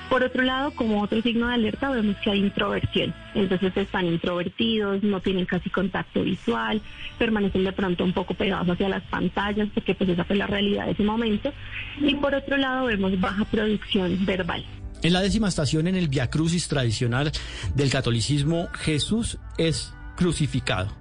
Por 0.10 0.24
otro 0.24 0.44
lado, 0.44 0.72
como 0.72 1.02
otro 1.02 1.22
signo 1.22 1.48
de 1.48 1.56
alerta, 1.56 1.90
vemos 1.90 2.16
que 2.24 2.30
hay 2.30 2.40
introversión. 2.40 3.14
Entonces 3.34 3.76
están 3.76 4.06
introvertidos, 4.06 5.02
no 5.02 5.20
tienen 5.22 5.46
casi 5.46 5.70
contacto 5.70 6.24
visual, 6.24 6.82
permanecen 7.18 7.64
de 7.64 7.72
pronto 7.72 8.04
un 8.04 8.14
poco 8.14 8.34
pegados 8.34 8.70
hacia 8.70 8.90
las 8.90 9.04
pantallas, 9.04 9.70
porque 9.74 9.96
pues 9.96 10.10
esa 10.10 10.24
fue 10.24 10.36
la 10.36 10.48
realidad 10.48 10.86
de 10.86 10.92
ese 10.92 11.04
momento. 11.04 11.52
Y 12.00 12.16
por 12.16 12.36
otro 12.36 12.58
lado, 12.58 12.86
vemos 12.86 13.20
baja 13.20 13.46
producción 13.46 14.26
verbal. 14.26 14.64
En 15.02 15.14
la 15.14 15.22
décima 15.22 15.50
estación 15.50 15.88
en 15.88 15.96
el 15.96 16.08
Via 16.08 16.30
Crucis 16.30 16.68
tradicional 16.68 17.32
del 17.76 17.90
catolicismo, 17.90 18.70
Jesús 18.74 19.38
es 19.58 19.94
crucificado. 20.16 20.96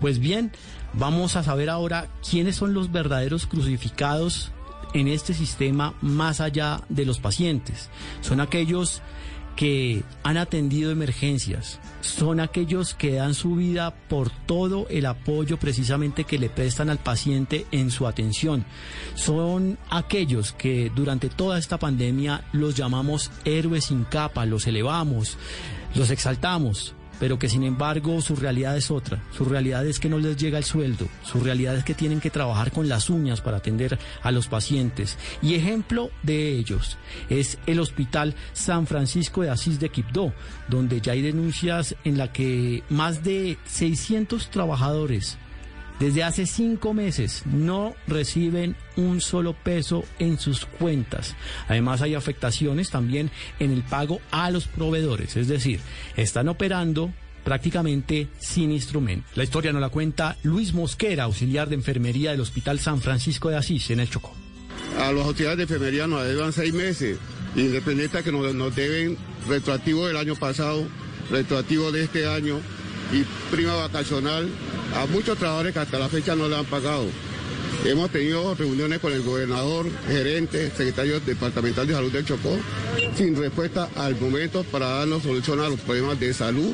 Pues 0.00 0.18
bien, 0.18 0.50
vamos 0.92 1.36
a 1.36 1.42
saber 1.42 1.70
ahora 1.70 2.08
quiénes 2.28 2.56
son 2.56 2.74
los 2.74 2.90
verdaderos 2.90 3.46
crucificados 3.46 4.52
en 4.94 5.08
este 5.08 5.34
sistema 5.34 5.94
más 6.00 6.40
allá 6.40 6.80
de 6.88 7.04
los 7.04 7.20
pacientes. 7.20 7.90
Son 8.22 8.40
aquellos 8.40 9.02
que 9.56 10.02
han 10.24 10.36
atendido 10.36 10.90
emergencias, 10.90 11.78
son 12.00 12.40
aquellos 12.40 12.94
que 12.94 13.14
dan 13.14 13.34
su 13.34 13.54
vida 13.54 13.94
por 14.08 14.30
todo 14.30 14.88
el 14.88 15.06
apoyo 15.06 15.58
precisamente 15.58 16.24
que 16.24 16.38
le 16.38 16.48
prestan 16.48 16.90
al 16.90 16.98
paciente 16.98 17.66
en 17.70 17.90
su 17.90 18.06
atención. 18.06 18.64
Son 19.14 19.78
aquellos 19.90 20.52
que 20.52 20.90
durante 20.94 21.28
toda 21.28 21.58
esta 21.58 21.78
pandemia 21.78 22.44
los 22.52 22.74
llamamos 22.74 23.30
héroes 23.44 23.84
sin 23.84 24.04
capa, 24.04 24.44
los 24.46 24.66
elevamos, 24.66 25.38
los 25.94 26.10
exaltamos 26.10 26.94
pero 27.24 27.38
que 27.38 27.48
sin 27.48 27.64
embargo 27.64 28.20
su 28.20 28.36
realidad 28.36 28.76
es 28.76 28.90
otra. 28.90 29.22
Su 29.34 29.46
realidad 29.46 29.86
es 29.86 29.98
que 29.98 30.10
no 30.10 30.18
les 30.18 30.36
llega 30.36 30.58
el 30.58 30.64
sueldo, 30.64 31.08
su 31.22 31.40
realidad 31.40 31.74
es 31.74 31.82
que 31.82 31.94
tienen 31.94 32.20
que 32.20 32.28
trabajar 32.28 32.70
con 32.70 32.86
las 32.86 33.08
uñas 33.08 33.40
para 33.40 33.56
atender 33.56 33.98
a 34.22 34.30
los 34.30 34.46
pacientes. 34.46 35.16
Y 35.40 35.54
ejemplo 35.54 36.10
de 36.22 36.50
ellos 36.50 36.98
es 37.30 37.56
el 37.64 37.80
Hospital 37.80 38.34
San 38.52 38.86
Francisco 38.86 39.40
de 39.40 39.48
Asís 39.48 39.80
de 39.80 39.88
Quibdó, 39.88 40.34
donde 40.68 41.00
ya 41.00 41.12
hay 41.12 41.22
denuncias 41.22 41.96
en 42.04 42.18
la 42.18 42.30
que 42.30 42.82
más 42.90 43.24
de 43.24 43.56
600 43.68 44.50
trabajadores 44.50 45.38
desde 46.00 46.24
hace 46.24 46.46
cinco 46.46 46.92
meses 46.92 47.42
no 47.46 47.94
reciben 48.06 48.76
un 48.96 49.20
solo 49.20 49.52
peso 49.52 50.04
en 50.18 50.38
sus 50.38 50.66
cuentas. 50.66 51.36
Además 51.68 52.02
hay 52.02 52.14
afectaciones 52.14 52.90
también 52.90 53.30
en 53.58 53.70
el 53.70 53.82
pago 53.82 54.20
a 54.30 54.50
los 54.50 54.66
proveedores, 54.66 55.36
es 55.36 55.48
decir, 55.48 55.80
están 56.16 56.48
operando 56.48 57.12
prácticamente 57.44 58.28
sin 58.38 58.72
instrumento. 58.72 59.26
La 59.34 59.44
historia 59.44 59.72
nos 59.72 59.82
la 59.82 59.90
cuenta 59.90 60.36
Luis 60.42 60.72
Mosquera, 60.72 61.24
auxiliar 61.24 61.68
de 61.68 61.74
enfermería 61.74 62.30
del 62.30 62.40
Hospital 62.40 62.80
San 62.80 63.00
Francisco 63.00 63.50
de 63.50 63.56
Asís, 63.56 63.90
en 63.90 64.00
el 64.00 64.10
Chocó. 64.10 64.34
A 64.98 65.12
los 65.12 65.26
auxiliares 65.26 65.58
de 65.58 65.62
enfermería 65.64 66.06
nos 66.06 66.24
deben 66.24 66.52
seis 66.52 66.72
meses, 66.72 67.18
independiente 67.54 68.18
de 68.18 68.24
que 68.24 68.32
nos, 68.32 68.54
nos 68.54 68.74
deben 68.74 69.16
retroactivo 69.46 70.06
del 70.06 70.16
año 70.16 70.34
pasado, 70.36 70.86
retroactivo 71.30 71.92
de 71.92 72.04
este 72.04 72.26
año 72.26 72.60
y 73.12 73.24
prima 73.50 73.74
vacacional 73.74 74.48
a 74.94 75.06
muchos 75.06 75.38
trabajadores 75.38 75.72
que 75.72 75.80
hasta 75.80 75.98
la 75.98 76.08
fecha 76.08 76.34
no 76.34 76.48
le 76.48 76.56
han 76.56 76.64
pagado. 76.64 77.06
Hemos 77.84 78.10
tenido 78.10 78.54
reuniones 78.54 78.98
con 78.98 79.12
el 79.12 79.22
gobernador, 79.22 79.86
gerente, 80.06 80.70
secretario 80.70 81.20
departamental 81.20 81.86
de 81.86 81.92
salud 81.92 82.10
del 82.10 82.24
Chocó, 82.24 82.56
sin 83.14 83.36
respuesta 83.36 83.88
al 83.96 84.18
momento 84.18 84.64
para 84.64 84.86
darnos 84.86 85.22
solución 85.22 85.60
a 85.60 85.68
los 85.68 85.80
problemas 85.80 86.18
de 86.18 86.32
salud 86.32 86.72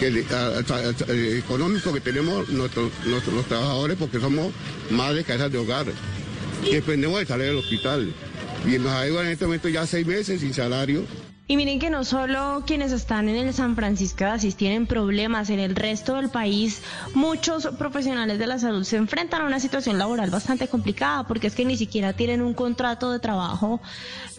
que, 0.00 1.38
económicos 1.38 1.92
que 1.92 2.00
tenemos 2.00 2.48
nuestros, 2.48 2.90
nuestros, 3.04 3.44
trabajadores 3.46 3.96
porque 3.96 4.18
somos 4.18 4.52
madres 4.90 5.24
cabezas 5.24 5.52
de 5.52 5.58
hogar. 5.58 5.86
Dependemos 6.70 7.20
de 7.20 7.26
salir 7.26 7.46
del 7.46 7.56
hospital. 7.56 8.12
Y 8.66 8.78
nos 8.78 9.06
ido 9.06 9.22
en 9.22 9.28
este 9.28 9.46
momento 9.46 9.68
ya 9.68 9.86
seis 9.86 10.06
meses 10.06 10.40
sin 10.40 10.52
salario. 10.52 11.04
Y 11.50 11.56
miren 11.56 11.80
que 11.80 11.90
no 11.90 12.04
solo 12.04 12.62
quienes 12.64 12.92
están 12.92 13.28
en 13.28 13.34
el 13.34 13.52
San 13.52 13.74
Francisco 13.74 14.22
de 14.22 14.30
Asís 14.30 14.54
tienen 14.54 14.86
problemas, 14.86 15.50
en 15.50 15.58
el 15.58 15.74
resto 15.74 16.14
del 16.14 16.28
país 16.28 16.80
muchos 17.12 17.66
profesionales 17.76 18.38
de 18.38 18.46
la 18.46 18.60
salud 18.60 18.84
se 18.84 18.96
enfrentan 18.96 19.42
a 19.42 19.46
una 19.46 19.58
situación 19.58 19.98
laboral 19.98 20.30
bastante 20.30 20.68
complicada 20.68 21.26
porque 21.26 21.48
es 21.48 21.56
que 21.56 21.64
ni 21.64 21.76
siquiera 21.76 22.12
tienen 22.12 22.40
un 22.40 22.54
contrato 22.54 23.10
de 23.10 23.18
trabajo, 23.18 23.80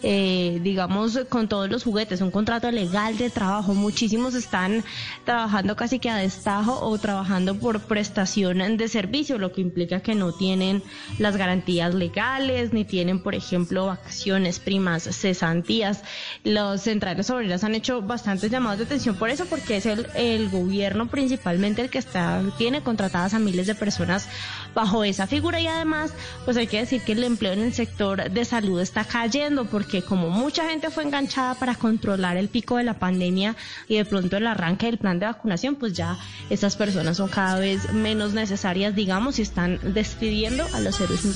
eh, 0.02 0.58
digamos, 0.62 1.18
con 1.28 1.48
todos 1.48 1.68
los 1.68 1.84
juguetes, 1.84 2.22
un 2.22 2.30
contrato 2.30 2.70
legal 2.70 3.18
de 3.18 3.28
trabajo. 3.28 3.74
Muchísimos 3.74 4.34
están 4.34 4.82
trabajando 5.26 5.76
casi 5.76 5.98
que 5.98 6.08
a 6.08 6.16
destajo 6.16 6.80
o 6.80 6.96
trabajando 6.96 7.58
por 7.58 7.80
prestación 7.80 8.78
de 8.78 8.88
servicio, 8.88 9.36
lo 9.36 9.52
que 9.52 9.60
implica 9.60 10.00
que 10.00 10.14
no 10.14 10.32
tienen 10.32 10.82
las 11.18 11.36
garantías 11.36 11.94
legales, 11.94 12.72
ni 12.72 12.86
tienen, 12.86 13.22
por 13.22 13.34
ejemplo, 13.34 13.84
vacaciones, 13.84 14.60
primas, 14.60 15.02
cesantías. 15.02 16.02
Los 16.42 16.86
centrales 17.02 17.30
obreras 17.30 17.64
han 17.64 17.74
hecho 17.74 18.00
bastantes 18.00 18.48
llamados 18.48 18.78
de 18.78 18.84
atención 18.84 19.16
por 19.16 19.28
eso, 19.28 19.46
porque 19.46 19.78
es 19.78 19.86
el, 19.86 20.06
el 20.14 20.48
gobierno 20.50 21.08
principalmente 21.08 21.82
el 21.82 21.90
que 21.90 21.98
está 21.98 22.40
tiene 22.56 22.82
contratadas 22.82 23.34
a 23.34 23.40
miles 23.40 23.66
de 23.66 23.74
personas 23.74 24.28
bajo 24.72 25.02
esa 25.02 25.26
figura. 25.26 25.60
Y 25.60 25.66
además, 25.66 26.12
pues 26.44 26.56
hay 26.56 26.68
que 26.68 26.78
decir 26.78 27.02
que 27.02 27.12
el 27.12 27.24
empleo 27.24 27.54
en 27.54 27.62
el 27.62 27.72
sector 27.72 28.30
de 28.30 28.44
salud 28.44 28.80
está 28.80 29.04
cayendo 29.04 29.64
porque 29.64 30.02
como 30.02 30.30
mucha 30.30 30.68
gente 30.68 30.90
fue 30.90 31.02
enganchada 31.02 31.56
para 31.56 31.74
controlar 31.74 32.36
el 32.36 32.48
pico 32.48 32.76
de 32.76 32.84
la 32.84 32.94
pandemia 32.94 33.56
y 33.88 33.96
de 33.96 34.04
pronto 34.04 34.36
el 34.36 34.46
arranque 34.46 34.86
del 34.86 34.98
plan 34.98 35.18
de 35.18 35.26
vacunación, 35.26 35.74
pues 35.74 35.94
ya 35.94 36.16
estas 36.50 36.76
personas 36.76 37.16
son 37.16 37.28
cada 37.28 37.58
vez 37.58 37.92
menos 37.92 38.32
necesarias, 38.32 38.94
digamos, 38.94 39.40
y 39.40 39.42
están 39.42 39.80
despidiendo 39.92 40.64
a 40.72 40.78
los 40.78 41.00
héroes 41.00 41.20
sin 41.20 41.34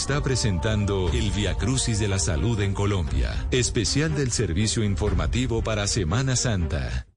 está 0.00 0.22
presentando 0.22 1.10
el 1.12 1.30
Via 1.30 1.56
Crucis 1.56 1.98
de 1.98 2.08
la 2.08 2.18
Salud 2.18 2.58
en 2.62 2.72
Colombia, 2.72 3.46
especial 3.50 4.14
del 4.14 4.30
servicio 4.30 4.82
informativo 4.82 5.62
para 5.62 5.86
Semana 5.86 6.36
Santa. 6.36 7.09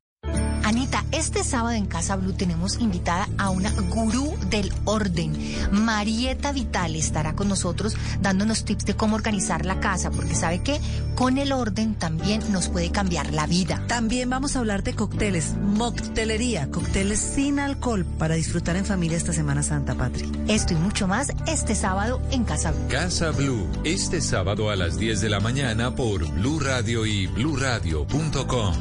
Este 1.24 1.45
sábado 1.45 1.72
en 1.72 1.86
Casa 1.86 2.18
Blue 2.18 2.34
tenemos 2.34 2.82
invitada 2.82 3.30
a 3.38 3.50
una 3.50 3.72
gurú 3.72 4.36
del 4.50 4.74
orden. 4.84 5.34
Marieta 5.72 6.52
Vital 6.52 6.98
estará 6.98 7.34
con 7.34 7.48
nosotros 7.48 7.95
dándonos 8.20 8.66
tips 8.66 8.84
de 8.84 8.98
cómo 8.98 9.16
organizar 9.16 9.66
la 9.66 9.80
casa, 9.80 10.12
porque 10.12 10.36
sabe 10.36 10.62
que 10.62 10.82
con 11.16 11.38
el 11.38 11.54
orden 11.54 11.95
también 11.95 12.41
nos 12.52 12.68
puede 12.68 12.91
cambiar 12.91 13.32
la 13.32 13.48
vida. 13.48 13.82
También 13.88 14.30
vamos 14.30 14.58
a 14.58 14.60
hablar 14.60 14.84
de 14.84 14.95
cócteles, 14.95 15.56
moctelería, 15.56 16.70
cócteles 16.70 17.20
sin 17.20 17.58
alcohol 17.60 18.06
para 18.20 18.36
disfrutar 18.36 18.76
en 18.76 18.86
familia 18.86 19.16
esta 19.16 19.32
Semana 19.32 19.64
Santa, 19.64 19.95
Patri. 19.95 20.30
Esto 20.50 20.74
y 20.74 20.76
mucho 20.76 21.08
más 21.08 21.32
este 21.48 21.74
sábado 21.74 22.22
en 22.32 22.44
Casa 22.44 22.72
Blue. 22.72 22.88
Casa 22.90 23.32
Blue, 23.32 23.66
este 23.86 24.20
sábado 24.20 24.70
a 24.70 24.76
las 24.76 24.98
10 24.98 25.22
de 25.22 25.30
la 25.30 25.40
mañana 25.40 25.95
por 25.95 26.30
Blue 26.34 26.60
Radio 26.60 27.06
y 27.06 27.28
bluradio.com. 27.28 28.74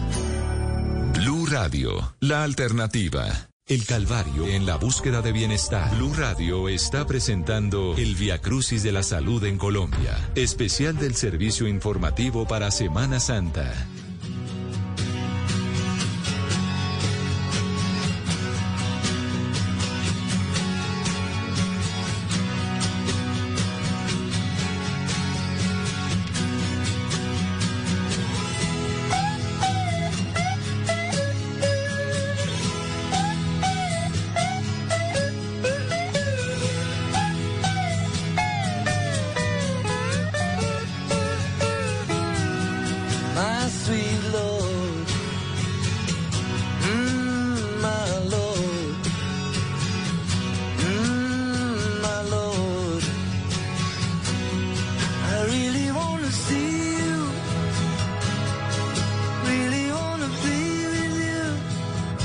Blue 1.15 1.47
Radio, 1.47 2.15
la 2.21 2.43
alternativa. 2.43 3.27
El 3.67 3.85
Calvario 3.87 4.47
en 4.47 4.67
la 4.67 4.77
búsqueda 4.77 5.23
de 5.23 5.33
bienestar. 5.33 5.95
Blue 5.97 6.13
Radio 6.15 6.69
está 6.69 7.07
presentando 7.07 7.95
el 7.97 8.17
Via 8.17 8.41
Crucis 8.41 8.83
de 8.83 8.93
la 8.93 9.03
Salud 9.03 9.45
en 9.45 9.57
Colombia, 9.59 10.19
especial 10.35 10.99
del 10.99 11.15
servicio 11.15 11.69
informativo 11.69 12.47
para 12.47 12.71
Semana 12.71 13.21
Santa. 13.21 13.73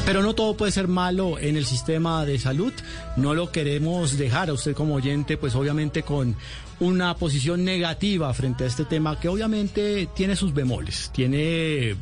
Pero 0.08 0.24
no 0.24 0.36
todo 0.36 0.56
puede 0.56 0.72
ser 0.72 0.88
malo 0.88 1.38
en 1.38 1.58
el 1.58 1.66
sistema 1.66 2.24
de 2.24 2.40
salud. 2.40 2.72
No 3.18 3.34
lo 3.34 3.52
queremos 3.52 4.18
dejar 4.18 4.50
a 4.50 4.54
usted 4.54 4.74
como 4.74 4.96
oyente, 4.96 5.36
pues 5.36 5.54
obviamente 5.54 6.04
con 6.04 6.34
una 6.80 7.14
posición 7.18 7.66
negativa 7.66 8.34
frente 8.34 8.64
a 8.64 8.68
este 8.68 8.86
tema 8.86 9.20
que 9.20 9.28
obviamente 9.28 10.08
tiene 10.16 10.38
sus 10.38 10.54
bemoles, 10.54 11.12
tiene 11.14 11.98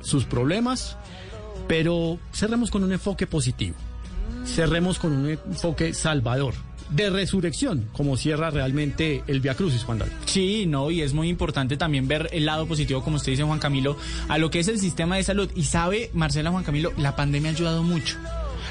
sus 0.00 0.24
problemas, 0.24 0.96
pero 1.68 2.18
cerremos 2.32 2.72
con 2.72 2.82
un 2.82 2.90
enfoque 2.90 3.28
positivo. 3.28 3.76
cerremos 4.44 4.98
con 4.98 5.12
un 5.12 5.28
enfoque 5.28 5.94
salvador 5.94 6.65
de 6.90 7.10
resurrección, 7.10 7.88
como 7.92 8.16
cierra 8.16 8.50
realmente 8.50 9.22
el 9.26 9.40
Via 9.40 9.54
Crucis, 9.54 9.84
Juan 9.84 9.98
David. 9.98 10.12
Sí, 10.26 10.66
no, 10.66 10.90
y 10.90 11.02
es 11.02 11.12
muy 11.14 11.28
importante 11.28 11.76
también 11.76 12.08
ver 12.08 12.28
el 12.32 12.46
lado 12.46 12.66
positivo, 12.66 13.02
como 13.02 13.16
usted 13.16 13.32
dice, 13.32 13.42
Juan 13.42 13.58
Camilo, 13.58 13.96
a 14.28 14.38
lo 14.38 14.50
que 14.50 14.60
es 14.60 14.68
el 14.68 14.78
sistema 14.78 15.16
de 15.16 15.24
salud. 15.24 15.50
Y 15.54 15.64
sabe, 15.64 16.10
Marcela, 16.14 16.50
Juan 16.50 16.64
Camilo, 16.64 16.92
la 16.96 17.16
pandemia 17.16 17.50
ha 17.50 17.54
ayudado 17.54 17.82
mucho. 17.82 18.16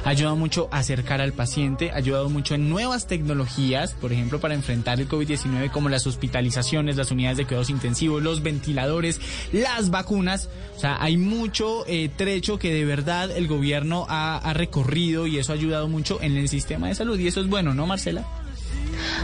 Ha 0.05 0.09
ayudado 0.09 0.35
mucho 0.35 0.69
a 0.71 0.77
acercar 0.77 1.19
al 1.19 1.33
paciente, 1.33 1.89
ha 1.89 1.95
ayudado 1.95 2.29
mucho 2.29 2.53
en 2.53 2.69
nuevas 2.69 3.07
tecnologías, 3.07 3.95
por 3.95 4.13
ejemplo, 4.13 4.39
para 4.39 4.53
enfrentar 4.53 4.99
el 4.99 5.09
COVID-19, 5.09 5.71
como 5.71 5.89
las 5.89 6.05
hospitalizaciones, 6.05 6.95
las 6.95 7.09
unidades 7.09 7.37
de 7.37 7.45
cuidados 7.45 7.71
intensivos, 7.71 8.21
los 8.21 8.43
ventiladores, 8.43 9.19
las 9.51 9.89
vacunas. 9.89 10.47
O 10.77 10.79
sea, 10.79 11.01
hay 11.01 11.17
mucho 11.17 11.85
eh, 11.87 12.09
trecho 12.15 12.59
que 12.59 12.71
de 12.71 12.85
verdad 12.85 13.31
el 13.31 13.47
gobierno 13.47 14.05
ha, 14.07 14.37
ha 14.37 14.53
recorrido 14.53 15.25
y 15.25 15.39
eso 15.39 15.53
ha 15.53 15.55
ayudado 15.55 15.87
mucho 15.87 16.21
en 16.21 16.37
el 16.37 16.49
sistema 16.49 16.87
de 16.87 16.93
salud. 16.93 17.17
Y 17.17 17.25
eso 17.25 17.41
es 17.41 17.47
bueno, 17.47 17.73
¿no, 17.73 17.87
Marcela? 17.87 18.25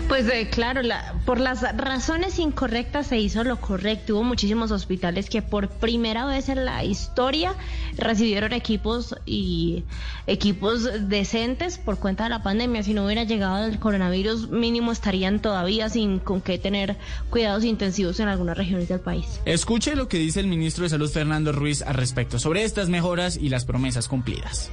Pues 0.08 0.28
eh, 0.28 0.50
claro, 0.50 0.82
la- 0.82 1.14
por 1.26 1.40
las 1.40 1.62
razones 1.78 2.40
incorrectas 2.40 3.08
se 3.08 3.18
hizo 3.20 3.44
lo 3.44 3.60
correcto. 3.60 4.16
Hubo 4.16 4.24
muchísimos 4.24 4.72
hospitales 4.72 5.30
que 5.30 5.42
por 5.42 5.70
primera 5.70 6.26
vez 6.26 6.50
en 6.50 6.66
la 6.66 6.84
historia 6.84 7.54
recibieron 7.98 8.54
equipos 8.54 9.16
y 9.26 9.84
equipos 10.28 10.88
decentes 11.10 11.78
por 11.78 11.98
cuenta 12.00 12.24
de 12.26 12.30
la 12.30 12.44
pandemia. 12.44 12.84
Si 12.84 12.94
no 12.94 13.06
hubiera 13.06 13.24
llegado 13.24 13.66
el 13.66 13.80
coronavirus, 13.80 14.50
mínimo 14.50 14.92
estarían 14.92 15.40
todavía 15.42 15.90
sin 15.90 16.20
con 16.20 16.42
qué 16.42 16.58
tener 16.58 16.98
cuidados 17.30 17.64
intensivos 17.64 18.20
en 18.20 18.28
algunas 18.28 18.58
regiones 18.58 18.90
del 18.90 19.00
país. 19.00 19.26
Escuche 19.46 19.96
lo 19.96 20.08
que 20.08 20.18
dice 20.18 20.40
el 20.40 20.48
ministro 20.48 20.84
de 20.84 20.90
Salud 20.90 21.10
Fernando 21.10 21.52
Ruiz 21.52 21.82
al 21.82 21.96
respecto 21.96 22.40
sobre 22.40 22.64
estas 22.64 22.90
mejoras 22.90 23.38
y 23.38 23.50
las 23.50 23.66
promesas 23.66 24.08
cumplidas. 24.08 24.70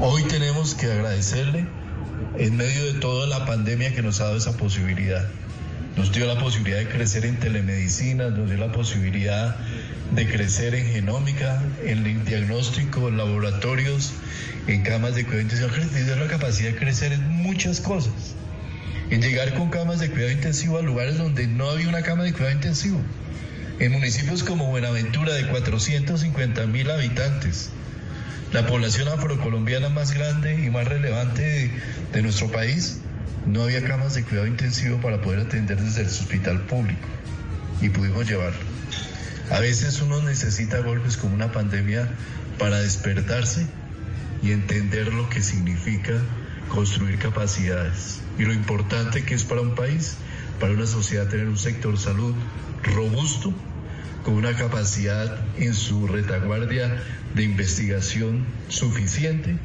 Hoy 0.00 0.22
tenemos 0.24 0.74
que 0.74 0.86
agradecerle 0.86 1.66
en 2.38 2.56
medio 2.56 2.92
de 2.92 3.00
toda 3.00 3.26
la 3.26 3.46
pandemia 3.46 3.94
que 3.94 4.02
nos 4.02 4.20
ha 4.20 4.24
dado 4.24 4.36
esa 4.36 4.56
posibilidad. 4.56 5.28
Nos 5.96 6.12
dio 6.12 6.26
la 6.26 6.38
posibilidad 6.38 6.78
de 6.78 6.88
crecer 6.88 7.24
en 7.24 7.40
telemedicina, 7.40 8.30
nos 8.30 8.48
dio 8.48 8.58
la 8.58 8.70
posibilidad 8.70 9.56
de 10.12 10.28
crecer 10.28 10.76
en 10.76 10.86
genómica, 10.86 11.60
en 11.84 12.06
el 12.06 12.24
diagnóstico, 12.24 13.08
en 13.08 13.16
laboratorios, 13.16 14.12
en 14.68 14.82
camas 14.82 15.16
de 15.16 15.24
cuidado 15.24 15.42
intensivo. 15.42 15.70
Nos 15.76 16.06
dio 16.06 16.16
la 16.16 16.28
capacidad 16.28 16.70
de 16.70 16.76
crecer 16.76 17.12
en 17.12 17.28
muchas 17.28 17.80
cosas. 17.80 18.36
En 19.10 19.22
llegar 19.22 19.54
con 19.54 19.70
camas 19.70 19.98
de 19.98 20.10
cuidado 20.10 20.30
intensivo 20.30 20.78
a 20.78 20.82
lugares 20.82 21.18
donde 21.18 21.48
no 21.48 21.68
había 21.68 21.88
una 21.88 22.02
cama 22.02 22.22
de 22.22 22.32
cuidado 22.32 22.54
intensivo. 22.54 23.00
En 23.80 23.92
municipios 23.92 24.44
como 24.44 24.66
Buenaventura 24.66 25.34
de 25.34 25.48
450 25.48 26.66
mil 26.66 26.90
habitantes, 26.90 27.70
la 28.52 28.66
población 28.66 29.08
afrocolombiana 29.08 29.90
más 29.90 30.12
grande 30.12 30.54
y 30.64 30.70
más 30.70 30.88
relevante 30.88 31.70
de, 32.12 32.22
nuestro 32.22 32.50
país, 32.50 32.98
no 33.46 33.62
había 33.62 33.84
camas 33.84 34.14
de 34.14 34.24
cuidado 34.24 34.46
intensivo 34.46 34.98
para 35.00 35.20
poder 35.20 35.40
atender 35.40 35.80
desde 35.80 36.02
el 36.02 36.06
hospital 36.06 36.62
público 36.62 37.06
y 37.80 37.90
pudimos 37.90 38.26
llevarlo. 38.26 38.60
A 39.50 39.60
veces 39.60 40.00
uno 40.00 40.22
necesita 40.22 40.80
golpes 40.80 41.16
como 41.16 41.34
una 41.34 41.52
pandemia 41.52 42.08
para 42.58 42.80
despertarse 42.80 43.66
y 44.42 44.52
entender 44.52 45.12
lo 45.12 45.28
que 45.28 45.42
significa 45.42 46.14
construir 46.68 47.18
capacidades 47.18 48.20
y 48.38 48.44
lo 48.44 48.52
importante 48.52 49.24
que 49.24 49.34
es 49.34 49.44
para 49.44 49.60
un 49.60 49.74
país, 49.74 50.16
para 50.60 50.72
una 50.72 50.86
sociedad 50.86 51.28
tener 51.28 51.48
un 51.48 51.58
sector 51.58 51.98
salud 51.98 52.34
robusto 52.82 53.52
con 54.24 54.34
una 54.34 54.54
capacidad 54.54 55.38
en 55.58 55.74
su 55.74 56.06
retaguardia 56.06 57.02
de 57.34 57.44
investigación 57.44 58.46
suficiente. 58.68 59.56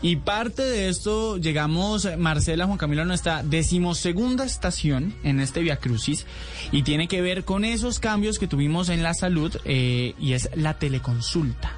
Y 0.00 0.16
parte 0.16 0.62
de 0.62 0.88
esto 0.88 1.38
llegamos, 1.38 2.08
Marcela, 2.18 2.66
Juan 2.66 2.78
Camilo, 2.78 3.02
a 3.02 3.04
nuestra 3.04 3.42
decimosegunda 3.42 4.44
estación 4.44 5.12
en 5.24 5.40
este 5.40 5.60
Via 5.60 5.78
Crucis 5.78 6.24
y 6.70 6.84
tiene 6.84 7.08
que 7.08 7.20
ver 7.20 7.44
con 7.44 7.64
esos 7.64 7.98
cambios 7.98 8.38
que 8.38 8.46
tuvimos 8.46 8.90
en 8.90 9.02
la 9.02 9.12
salud 9.14 9.56
eh, 9.64 10.14
y 10.20 10.34
es 10.34 10.50
la 10.54 10.78
teleconsulta. 10.78 11.72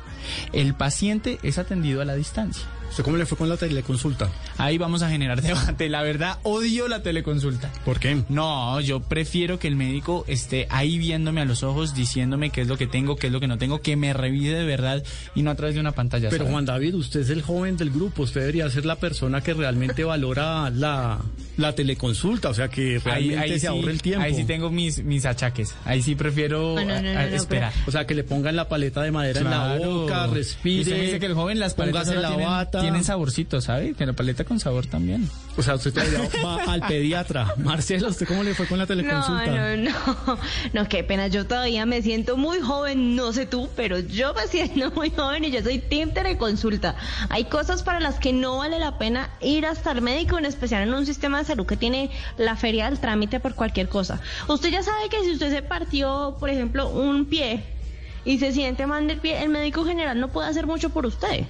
El 0.53 0.75
paciente 0.75 1.39
es 1.43 1.57
atendido 1.57 2.03
a 2.03 2.05
la 2.05 2.15
distancia. 2.15 2.67
¿Usted 2.91 3.05
cómo 3.05 3.17
le 3.17 3.25
fue 3.25 3.39
con 3.39 3.49
la 3.49 3.57
teleconsulta? 3.57 4.29
Ahí 4.59 4.77
vamos 4.77 5.03
a 5.03 5.09
generar 5.09 5.41
debate. 5.43 5.89
La 5.89 6.03
verdad, 6.03 6.39
odio 6.43 6.89
la 6.89 7.03
teleconsulta. 7.03 7.71
¿Por 7.85 8.01
qué? 8.01 8.23
No, 8.29 8.81
yo 8.81 9.01
prefiero 9.01 9.59
que 9.61 9.69
el 9.69 9.77
médico 9.77 10.25
esté 10.27 10.67
ahí 10.71 10.99
viéndome 10.99 11.41
a 11.41 11.45
los 11.45 11.63
ojos, 11.63 11.95
diciéndome 11.95 12.51
qué 12.51 12.63
es 12.63 12.69
lo 12.69 12.77
que 12.77 12.87
tengo, 12.89 13.15
qué 13.17 13.29
es 13.29 13.33
lo 13.33 13.39
que 13.41 13.47
no 13.47 13.59
tengo, 13.59 13.81
que 13.81 13.95
me 13.97 14.13
revise 14.13 14.55
de 14.55 14.65
verdad 14.65 15.03
y 15.37 15.43
no 15.43 15.51
a 15.51 15.55
través 15.55 15.75
de 15.77 15.81
una 15.81 15.93
pantalla. 15.93 16.29
Pero. 16.31 16.47
Juan 16.47 16.65
David, 16.65 16.95
usted 16.97 17.21
es 17.21 17.31
el 17.31 17.43
joven 17.43 17.77
del 17.77 17.91
grupo, 17.91 18.23
usted 18.25 18.41
debería 18.41 18.69
ser 18.71 18.85
la 18.85 18.97
persona 18.97 19.41
que 19.41 19.55
realmente 19.55 20.03
valora 20.03 20.69
la, 20.71 21.21
la 21.57 21.75
teleconsulta, 21.77 22.49
o 22.51 22.55
sea, 22.55 22.69
que 22.69 22.99
realmente 23.05 23.61
se 23.61 23.69
ahorre 23.69 23.93
el 23.93 24.03
tiempo. 24.03 24.25
Ahí 24.25 24.35
sí 24.35 24.45
tengo 24.45 24.69
mis, 24.71 25.03
mis 25.05 25.25
achaques. 25.27 25.75
Ahí 25.85 26.03
sí 26.03 26.17
prefiero 26.17 26.75
No, 26.75 26.85
no, 26.85 26.87
no, 26.87 26.93
a- 26.95 27.01
no, 27.03 27.21
a- 27.21 27.27
no, 27.27 27.37
esperar. 27.37 27.73
O 27.87 27.91
sea, 27.93 28.05
que 28.07 28.15
le 28.17 28.25
pongan 28.25 28.57
la 28.57 28.69
paleta 28.69 29.01
de 29.03 29.13
madera 29.13 29.41
en 29.41 29.49
la 29.51 29.77
boca, 29.79 30.27
respire. 30.27 30.81
Usted 30.83 30.97
me 30.97 31.03
dice 31.05 31.21
que 31.21 31.27
el 31.27 31.35
joven 31.35 31.61
las 31.61 31.75
paletas 31.75 32.09
ahora 32.09 32.21
la 32.21 32.29
tienen, 32.29 32.47
bata. 32.47 32.80
Tienen 32.81 33.05
saborcito, 33.05 33.61
¿sabe? 33.61 33.95
Que 33.95 34.07
la 34.07 34.13
paleta 34.13 34.45
con 34.45 34.61
sabor 34.61 34.87
también. 34.87 35.29
O 35.57 35.63
sea, 35.63 35.75
usted 35.75 35.93
va 36.45 36.63
al 36.73 36.81
pediatra. 36.83 37.55
Marcela, 37.59 38.09
¿usted 38.09 38.27
cómo 38.27 38.43
le 38.43 38.55
fue 38.55 38.67
con 38.67 38.79
la 38.79 38.87
teleconsulta? 38.87 39.47
No, 39.47 39.77
no, 39.77 39.91
no. 40.27 40.39
No, 40.73 40.89
qué 40.89 41.05
pena. 41.05 41.29
Yo 41.29 41.47
todavía 41.47 41.87
me 41.87 42.03
siento 42.03 42.37
muy 42.37 42.61
joven. 42.61 43.17
No 43.17 43.33
sé 43.33 43.47
tú, 43.47 43.69
pero 43.77 43.99
yo 43.99 44.35
me 44.35 44.47
siento 44.47 44.91
muy 44.93 45.11
joven 45.11 45.45
y 45.45 45.51
yo 45.51 45.63
soy 45.63 45.79
team 45.79 46.13
teleconsulta. 46.13 46.97
Hay 47.29 47.45
cosas 47.45 47.83
para 47.83 48.01
las 48.01 48.19
que 48.19 48.33
no 48.33 48.59
vale 48.59 48.79
la 48.79 48.99
pena 48.99 49.31
ir 49.41 49.67
hasta 49.67 49.93
el 49.93 50.03
médico, 50.03 50.39
en 50.39 50.45
especial 50.45 50.83
en 50.83 50.95
un 50.95 51.07
sistema 51.07 51.39
de 51.39 51.45
salud 51.45 51.67
que 51.67 51.77
tiene 51.77 52.11
la 52.39 52.57
feria 52.57 52.89
del 52.89 52.99
trámite 52.99 53.41
por 53.41 53.55
cualquier 53.55 53.89
cosa. 53.89 54.21
Usted 54.49 54.71
ya 54.71 54.83
sabe 54.83 55.09
que 55.09 55.23
si 55.25 55.33
usted 55.33 55.51
se 55.51 55.63
partió, 55.63 56.37
por 56.39 56.51
ejemplo, 56.51 56.89
un 56.89 57.27
pie 57.27 57.65
y 58.25 58.39
se 58.39 58.53
siente 58.53 58.87
mal 58.87 59.07
del 59.07 59.19
pie, 59.19 59.43
el 59.43 59.49
médico 59.49 59.85
general 59.85 60.21
no 60.21 60.29
puede 60.29 60.49
hacer 60.49 60.67
mucho 60.67 60.91
por 60.91 61.07
usted. 61.07 61.47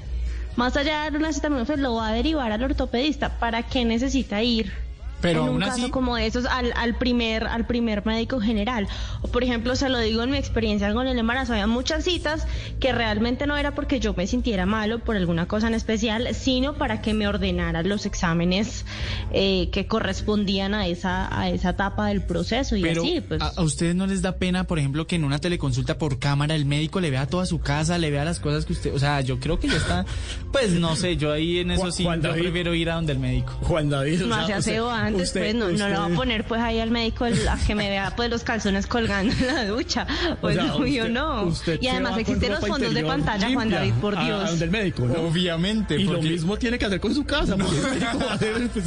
Más 0.57 0.77
allá 0.77 1.11
de 1.11 1.17
una 1.17 1.29
acetaminofén, 1.29 1.83
lo 1.83 1.95
va 1.95 2.09
a 2.09 2.13
derivar 2.13 2.53
al 2.53 2.63
ortopedista. 2.63 3.39
¿Para 3.39 3.63
qué 3.63 3.85
necesita 3.85 4.43
ir? 4.43 4.90
Pero 5.21 5.45
en 5.47 5.51
un 5.55 5.63
así- 5.63 5.81
caso 5.83 5.93
como 5.93 6.17
esos 6.19 6.47
al, 6.47 6.73
al 6.77 6.97
primer 6.97 7.47
al 7.47 7.67
primer 7.67 8.05
médico 8.07 8.41
general 8.41 8.89
o 9.23 9.29
por 9.29 9.45
ejemplo 9.45 9.77
se 9.77 9.89
lo 9.89 9.99
digo 9.99 10.23
en 10.23 10.31
mi 10.31 10.37
experiencia 10.39 10.93
con 10.93 11.07
el 11.07 11.19
embarazo 11.19 11.53
había 11.53 11.67
muchas 11.67 12.05
citas 12.05 12.47
que 12.81 12.93
realmente 12.93 13.47
no 13.47 13.57
era 13.57 13.75
porque 13.75 14.01
yo 14.01 14.15
me 14.15 14.27
sintiera 14.27 14.67
malo 14.67 14.99
por 15.01 15.17
alguna 15.17 15.47
cosa 15.47 15.69
en 15.69 15.75
especial 15.75 16.35
sino 16.35 16.75
para 16.75 17.03
que 17.03 17.15
me 17.15 17.27
ordenaran 17.29 17.89
los 17.89 18.07
exámenes 18.07 18.85
eh, 19.33 19.69
que 19.73 19.87
correspondían 19.87 20.75
a 20.75 20.87
esa 20.87 21.39
a 21.39 21.49
esa 21.51 21.71
etapa 21.71 22.07
del 22.09 22.23
proceso 22.23 22.77
y 22.77 22.83
Pero 22.83 23.03
así 23.03 23.21
pues 23.21 23.41
a, 23.43 23.49
a 23.57 23.63
ustedes 23.63 23.95
no 23.95 24.07
les 24.07 24.23
da 24.23 24.37
pena, 24.37 24.65
por 24.65 24.79
ejemplo, 24.79 25.07
que 25.07 25.17
en 25.17 25.25
una 25.25 25.39
teleconsulta 25.39 25.99
por 25.99 26.19
cámara 26.19 26.55
el 26.55 26.65
médico 26.65 27.01
le 27.01 27.11
vea 27.11 27.27
toda 27.27 27.47
su 27.47 27.59
casa, 27.61 27.99
le 27.99 28.11
vea 28.11 28.25
las 28.25 28.41
cosas 28.41 28.65
que 28.65 28.73
usted, 28.73 28.95
o 28.95 28.99
sea, 28.99 29.21
yo 29.21 29.39
creo 29.41 29.59
que 29.61 29.69
ya 29.69 29.77
está, 29.77 30.05
pues 30.53 30.73
no 30.73 30.97
sé, 30.97 31.17
yo 31.17 31.33
ahí 31.33 31.59
en 31.59 31.71
eso 31.73 31.83
Juan- 31.83 31.93
sí, 31.93 32.05
Juan 32.05 32.23
yo 32.23 32.29
David. 32.31 32.43
prefiero 32.43 32.75
ir 32.75 32.91
a 32.91 32.95
donde 32.95 33.13
el 33.13 33.19
médico. 33.19 33.53
Juan 33.63 33.89
David, 33.91 34.25
o 34.25 34.27
no 34.27 34.35
sea, 34.35 34.45
hace 34.45 34.59
usted- 34.59 34.71
aseo 34.73 34.91
antes 35.11 35.29
usted- 35.29 35.41
pues 35.41 35.55
no, 35.55 35.71
no 35.71 35.89
le 35.89 35.95
va 35.95 35.99
a 35.99 36.07
usted- 36.07 36.17
poner 36.17 36.45
pues 36.45 36.61
ahí 36.61 36.81
al 36.81 36.91
médico 36.91 37.27
el- 37.27 37.47
a 37.49 37.57
que 37.57 37.75
me 37.75 37.89
vea 37.89 38.13
pues 38.17 38.31
los 38.31 38.43
calzones 38.45 38.87
colgando 38.87 39.33
en 39.33 39.47
la 39.47 39.65
ducha 39.67 40.07
pues 40.41 40.57
O 40.59 40.61
sea, 40.63 40.71
no, 40.73 40.87
yo 40.87 41.03
usted- 41.03 41.11
no 41.13 41.43
usted 41.45 41.79
y 41.81 41.89
además 41.89 42.19
existen 42.19 42.53
los 42.53 42.67
fondos 42.67 42.95
de 42.95 43.05
pantalla 43.05 43.51
Juan 43.53 43.71
David 43.71 43.93
por 44.01 44.13
Dios 44.23 44.45
A, 44.45 44.51
donde 44.51 44.65
el 44.65 44.71
médico, 44.71 45.07
¿no? 45.07 45.15
Obviamente, 45.23 45.97
Y 46.01 46.05
lo 46.05 46.21
mismo 46.23 46.57
tiene 46.57 46.79
que 46.79 46.85
hacer 46.87 47.01
con 47.01 47.15
su 47.15 47.25
casa, 47.25 47.57
porque 47.57 47.77
el 47.77 47.83
médico 48.01 48.19
va 48.27 48.33
a 48.33 48.35
hacer, 48.35 48.69
pues, 48.73 48.85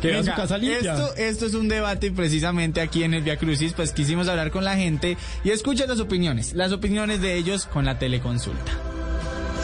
que 0.00 0.08
vea 0.08 0.18
su 0.18 0.24
Venga, 0.24 0.36
casa 0.36 0.58
limpia. 0.58 0.94
Esto, 0.94 1.14
esto 1.16 1.46
es 1.46 1.54
un 1.54 1.68
debate 1.68 2.08
y 2.08 2.10
precisamente 2.10 2.80
aquí 2.80 3.02
en 3.04 3.14
el 3.14 3.22
Via 3.22 3.36
Crucis, 3.36 3.72
pues 3.72 3.92
quisimos 3.92 4.28
hablar 4.28 4.50
con 4.50 4.64
la 4.64 4.76
gente 4.76 5.16
y 5.44 5.50
escucha 5.50 5.86
las 5.86 6.00
opiniones, 6.00 6.52
las 6.54 6.72
opiniones 6.72 7.20
de 7.20 7.36
ellos 7.36 7.66
con 7.66 7.84
la 7.84 7.98
teleconsulta. 7.98 8.72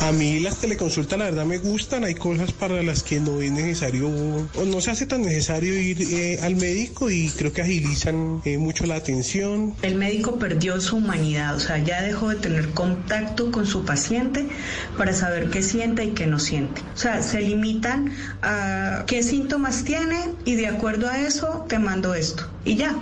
A 0.03 0.11
mí 0.11 0.41
las 0.41 0.59
teleconsultas 0.59 1.17
la 1.17 1.27
verdad 1.27 1.45
me 1.45 1.59
gustan, 1.59 2.03
hay 2.03 2.17
cosas 2.17 2.53
para 2.53 2.83
las 2.83 3.05
que 3.05 3.21
no 3.21 3.41
es 3.41 3.53
necesario 3.53 4.09
o 4.09 4.65
no 4.65 4.81
se 4.81 4.91
hace 4.91 5.07
tan 5.07 5.23
necesario 5.23 5.81
ir 5.81 6.03
eh, 6.03 6.41
al 6.43 6.57
médico 6.57 7.09
y 7.09 7.31
creo 7.31 7.53
que 7.53 7.63
agilizan 7.63 8.43
eh, 8.45 8.59
mucho 8.59 8.85
la 8.85 8.97
atención. 8.97 9.77
El 9.81 9.95
médico 9.95 10.41
perdió 10.41 10.81
su 10.81 10.97
humanidad, 10.97 11.55
o 11.55 11.61
sea, 11.61 11.79
ya 11.79 12.03
dejó 12.03 12.31
de 12.31 12.35
tener 12.35 12.71
contacto 12.71 13.53
con 13.53 13.65
su 13.65 13.85
paciente 13.85 14.49
para 14.99 15.13
saber 15.13 15.51
qué 15.51 15.63
siente 15.63 16.05
y 16.05 16.11
qué 16.11 16.27
no 16.27 16.41
siente. 16.41 16.81
O 16.95 16.99
sea, 16.99 17.23
se 17.23 17.41
limitan 17.41 18.13
a 18.43 19.05
qué 19.07 19.23
síntomas 19.23 19.85
tiene 19.85 20.19
y 20.45 20.57
de 20.57 20.67
acuerdo 20.67 21.09
a 21.09 21.21
eso 21.21 21.65
te 21.69 21.79
mando 21.79 22.15
esto. 22.15 22.51
Y 22.65 22.75
ya. 22.75 22.97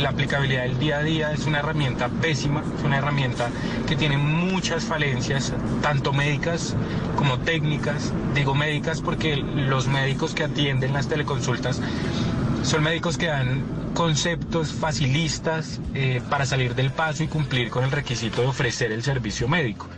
La 0.00 0.08
aplicabilidad 0.08 0.62
del 0.62 0.78
día 0.78 0.98
a 0.98 1.02
día 1.02 1.32
es 1.32 1.46
una 1.46 1.60
herramienta 1.60 2.08
pésima, 2.08 2.62
es 2.76 2.82
una 2.82 2.98
herramienta 2.98 3.50
que 3.86 3.94
tiene 3.94 4.16
muchas 4.16 4.84
falencias, 4.84 5.52
tanto 5.80 6.12
médicas 6.12 6.74
como 7.16 7.38
técnicas. 7.38 8.12
Digo 8.34 8.54
médicas 8.54 9.00
porque 9.00 9.36
los 9.36 9.86
médicos 9.88 10.34
que 10.34 10.44
atienden 10.44 10.92
las 10.92 11.08
teleconsultas 11.08 11.80
son 12.62 12.82
médicos 12.82 13.18
que 13.18 13.26
dan 13.26 13.62
conceptos 13.94 14.72
facilistas 14.72 15.80
eh, 15.94 16.22
para 16.30 16.46
salir 16.46 16.74
del 16.74 16.90
paso 16.90 17.22
y 17.22 17.28
cumplir 17.28 17.70
con 17.70 17.84
el 17.84 17.90
requisito 17.90 18.40
de 18.42 18.48
ofrecer 18.48 18.92
el 18.92 19.02
servicio 19.02 19.46
médico. 19.46 19.88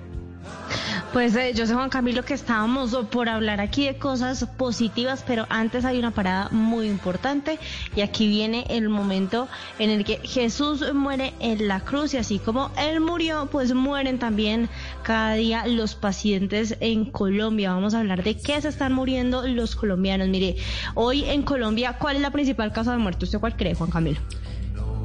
Pues 1.15 1.37
eh, 1.37 1.53
yo 1.55 1.65
sé 1.65 1.75
Juan 1.75 1.91
Camilo 1.91 2.25
que 2.25 2.35
estábamos 2.35 2.93
por 3.07 3.29
hablar 3.29 3.61
aquí 3.61 3.87
de 3.87 3.97
cosas 3.99 4.45
positivas, 4.57 5.23
pero 5.25 5.47
antes 5.49 5.85
hay 5.85 6.01
una 6.01 6.11
parada 6.11 6.49
muy 6.51 6.89
importante 6.89 7.61
y 7.95 8.01
aquí 8.01 8.27
viene 8.27 8.67
el 8.69 8.89
momento 8.89 9.47
en 9.79 9.91
el 9.91 10.05
que 10.05 10.19
Jesús 10.25 10.93
muere 10.93 11.33
en 11.39 11.69
la 11.69 11.79
cruz 11.79 12.15
y 12.15 12.17
así 12.17 12.41
como 12.41 12.73
él 12.77 12.99
murió, 12.99 13.49
pues 13.53 13.75
mueren 13.75 14.19
también 14.19 14.69
cada 15.05 15.35
día 15.35 15.69
los 15.69 15.95
pacientes 15.95 16.77
en 16.81 17.05
Colombia. 17.05 17.73
Vamos 17.73 17.95
a 17.95 18.01
hablar 18.01 18.25
de 18.25 18.37
qué 18.37 18.61
se 18.61 18.67
están 18.67 18.93
muriendo 18.93 19.47
los 19.47 19.77
colombianos. 19.77 20.27
Mire, 20.27 20.57
hoy 20.95 21.27
en 21.27 21.43
Colombia, 21.43 21.97
¿cuál 21.97 22.17
es 22.17 22.23
la 22.23 22.33
principal 22.33 22.73
causa 22.73 22.91
de 22.91 22.99
muerte? 22.99 23.27
¿Usted 23.27 23.39
cuál 23.39 23.57
cree, 23.57 23.77
Juan 23.77 23.91
Camilo? 23.91 24.21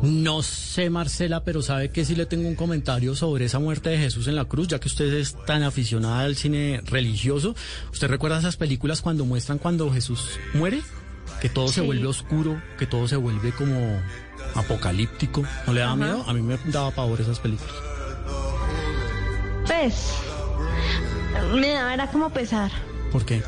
No 0.01 0.41
sé, 0.43 0.89
Marcela, 0.89 1.43
pero 1.43 1.61
sabe 1.61 1.89
que 1.91 2.05
sí 2.05 2.15
le 2.15 2.25
tengo 2.25 2.47
un 2.47 2.55
comentario 2.55 3.15
sobre 3.15 3.45
esa 3.45 3.59
muerte 3.59 3.89
de 3.89 3.97
Jesús 3.97 4.27
en 4.27 4.35
la 4.35 4.45
cruz, 4.45 4.69
ya 4.69 4.79
que 4.79 4.87
usted 4.87 5.13
es 5.13 5.35
tan 5.45 5.61
aficionada 5.63 6.21
al 6.21 6.35
cine 6.37 6.81
religioso. 6.85 7.53
¿Usted 7.91 8.07
recuerda 8.07 8.39
esas 8.39 8.55
películas 8.55 9.01
cuando 9.01 9.25
muestran 9.25 9.57
cuando 9.57 9.91
Jesús 9.91 10.39
muere? 10.53 10.81
Que 11.41 11.49
todo 11.49 11.67
se 11.67 11.81
vuelve 11.81 12.07
oscuro, 12.07 12.61
que 12.77 12.85
todo 12.85 13.07
se 13.07 13.17
vuelve 13.17 13.51
como 13.51 14.01
apocalíptico. 14.55 15.43
¿No 15.67 15.73
le 15.73 15.81
da 15.81 15.87
Ajá. 15.87 15.95
miedo? 15.97 16.23
A 16.27 16.33
mí 16.33 16.41
me 16.41 16.57
daba 16.71 16.91
pavor 16.91 17.19
esas 17.19 17.39
películas. 17.39 17.73
Pues, 19.67 20.13
me 21.53 21.69
daba 21.69 21.93
era 21.93 22.07
como 22.07 22.29
pesar. 22.29 22.71
¿Por 23.11 23.25
qué? 23.25 23.43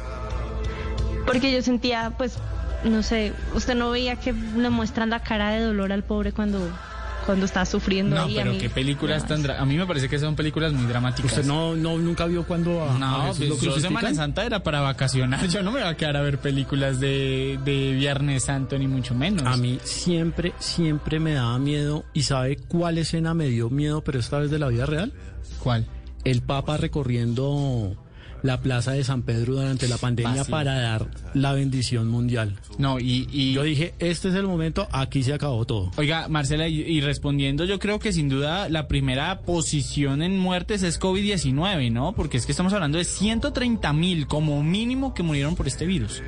Porque 1.26 1.52
yo 1.52 1.62
sentía, 1.62 2.14
pues, 2.18 2.38
no 2.84 3.04
sé, 3.04 3.34
usted 3.56 3.76
no 3.76 3.90
veía 3.92 4.16
que 4.16 4.34
le 4.34 4.70
muestran 4.70 5.10
la 5.10 5.20
cara 5.22 5.52
de 5.52 5.62
dolor 5.62 5.92
al 5.92 6.04
pobre 6.04 6.32
cuando, 6.32 6.60
cuando 7.26 7.46
está 7.46 7.66
sufriendo 7.66 8.16
No, 8.16 8.24
ahí. 8.24 8.38
a 8.38 8.42
pero 8.42 8.54
mí- 8.54 8.58
qué 8.60 8.70
películas 8.70 9.28
tan... 9.28 9.44
dra- 9.44 9.60
A 9.60 9.66
mí 9.66 9.78
me 9.78 9.86
parece 9.86 10.10
que 10.10 10.18
son 10.18 10.36
películas 10.36 10.74
muy 10.74 10.86
dramáticas. 10.88 11.32
¿Usted 11.32 11.46
no, 11.46 11.76
no 11.76 11.98
nunca 11.98 12.26
vio 12.26 12.44
cuando 12.46 12.82
a, 12.84 12.96
a 12.96 12.98
No, 12.98 13.22
Jesús 13.34 13.48
pues 13.50 13.64
lo 13.64 13.76
yo? 13.76 13.80
Semana 13.82 14.14
Santa 14.16 14.46
era 14.46 14.64
para 14.64 14.80
vacacionar. 14.82 15.48
Yo 15.50 15.62
no 15.64 15.72
me 15.72 15.82
voy 15.82 15.90
a 15.90 15.96
quedar 15.96 16.18
a 16.18 16.22
ver 16.22 16.40
películas 16.40 17.00
de, 17.00 17.60
de 17.64 17.92
Viernes 17.94 18.46
Santo, 18.46 18.78
ni 18.80 18.88
mucho 18.88 19.14
menos. 19.16 19.44
A 19.46 19.58
mí 19.58 19.80
siempre, 19.84 20.54
siempre 20.60 21.20
me 21.20 21.34
daba 21.34 21.60
miedo. 21.60 22.06
¿Y 22.14 22.24
sabe 22.24 22.58
cuál 22.58 22.98
escena 22.98 23.34
me 23.34 23.46
dio 23.48 23.70
miedo, 23.70 24.04
pero 24.04 24.20
esta 24.20 24.40
vez 24.40 24.50
de 24.50 24.58
la 24.60 24.68
vida 24.70 24.86
real? 24.88 25.14
¿Cuál? 25.60 25.86
El 26.24 26.42
Papa 26.42 26.78
recorriendo 26.78 27.96
la 28.44 28.60
plaza 28.62 28.92
de 28.94 29.04
San 29.04 29.22
Pedro 29.24 29.54
durante 29.56 29.88
la 29.88 29.98
pandemia 29.98 30.38
Vacío. 30.38 30.52
para 30.52 30.80
dar 30.80 31.08
la 31.34 31.54
bendición 31.54 32.08
mundial. 32.08 32.56
No, 32.78 33.00
y, 33.00 33.28
y- 33.32 33.54
Yo 33.54 33.64
dije, 33.64 33.94
este 34.00 34.30
es 34.30 34.36
el 34.36 34.48
momento, 34.48 34.88
aquí 34.92 35.24
se 35.24 35.34
acabó 35.34 35.66
todo. 35.66 35.92
Oiga, 35.98 36.28
Marcela, 36.28 36.68
y, 36.68 36.82
y 36.82 37.02
respondiendo, 37.02 37.66
yo 37.66 37.80
creo 37.80 38.00
que 38.00 38.12
sin 38.14 38.30
duda 38.30 38.70
la 38.70 38.88
primera 38.88 39.42
posición 39.42 40.22
en 40.22 40.38
muertes 40.40 40.84
es 40.84 41.00
COVID-19, 41.00 41.92
¿no? 41.92 42.14
Porque 42.14 42.38
es 42.38 42.46
que 42.46 42.52
estamos 42.52 42.74
hablando 42.74 42.98
de 42.98 43.04
130 43.04 43.94
mil 43.94 44.28
como 44.28 44.64
mínimo 44.64 45.14
que 45.14 45.24
murieron 45.24 45.56
por 45.56 45.68
este 45.68 45.86
virus. 45.86 46.22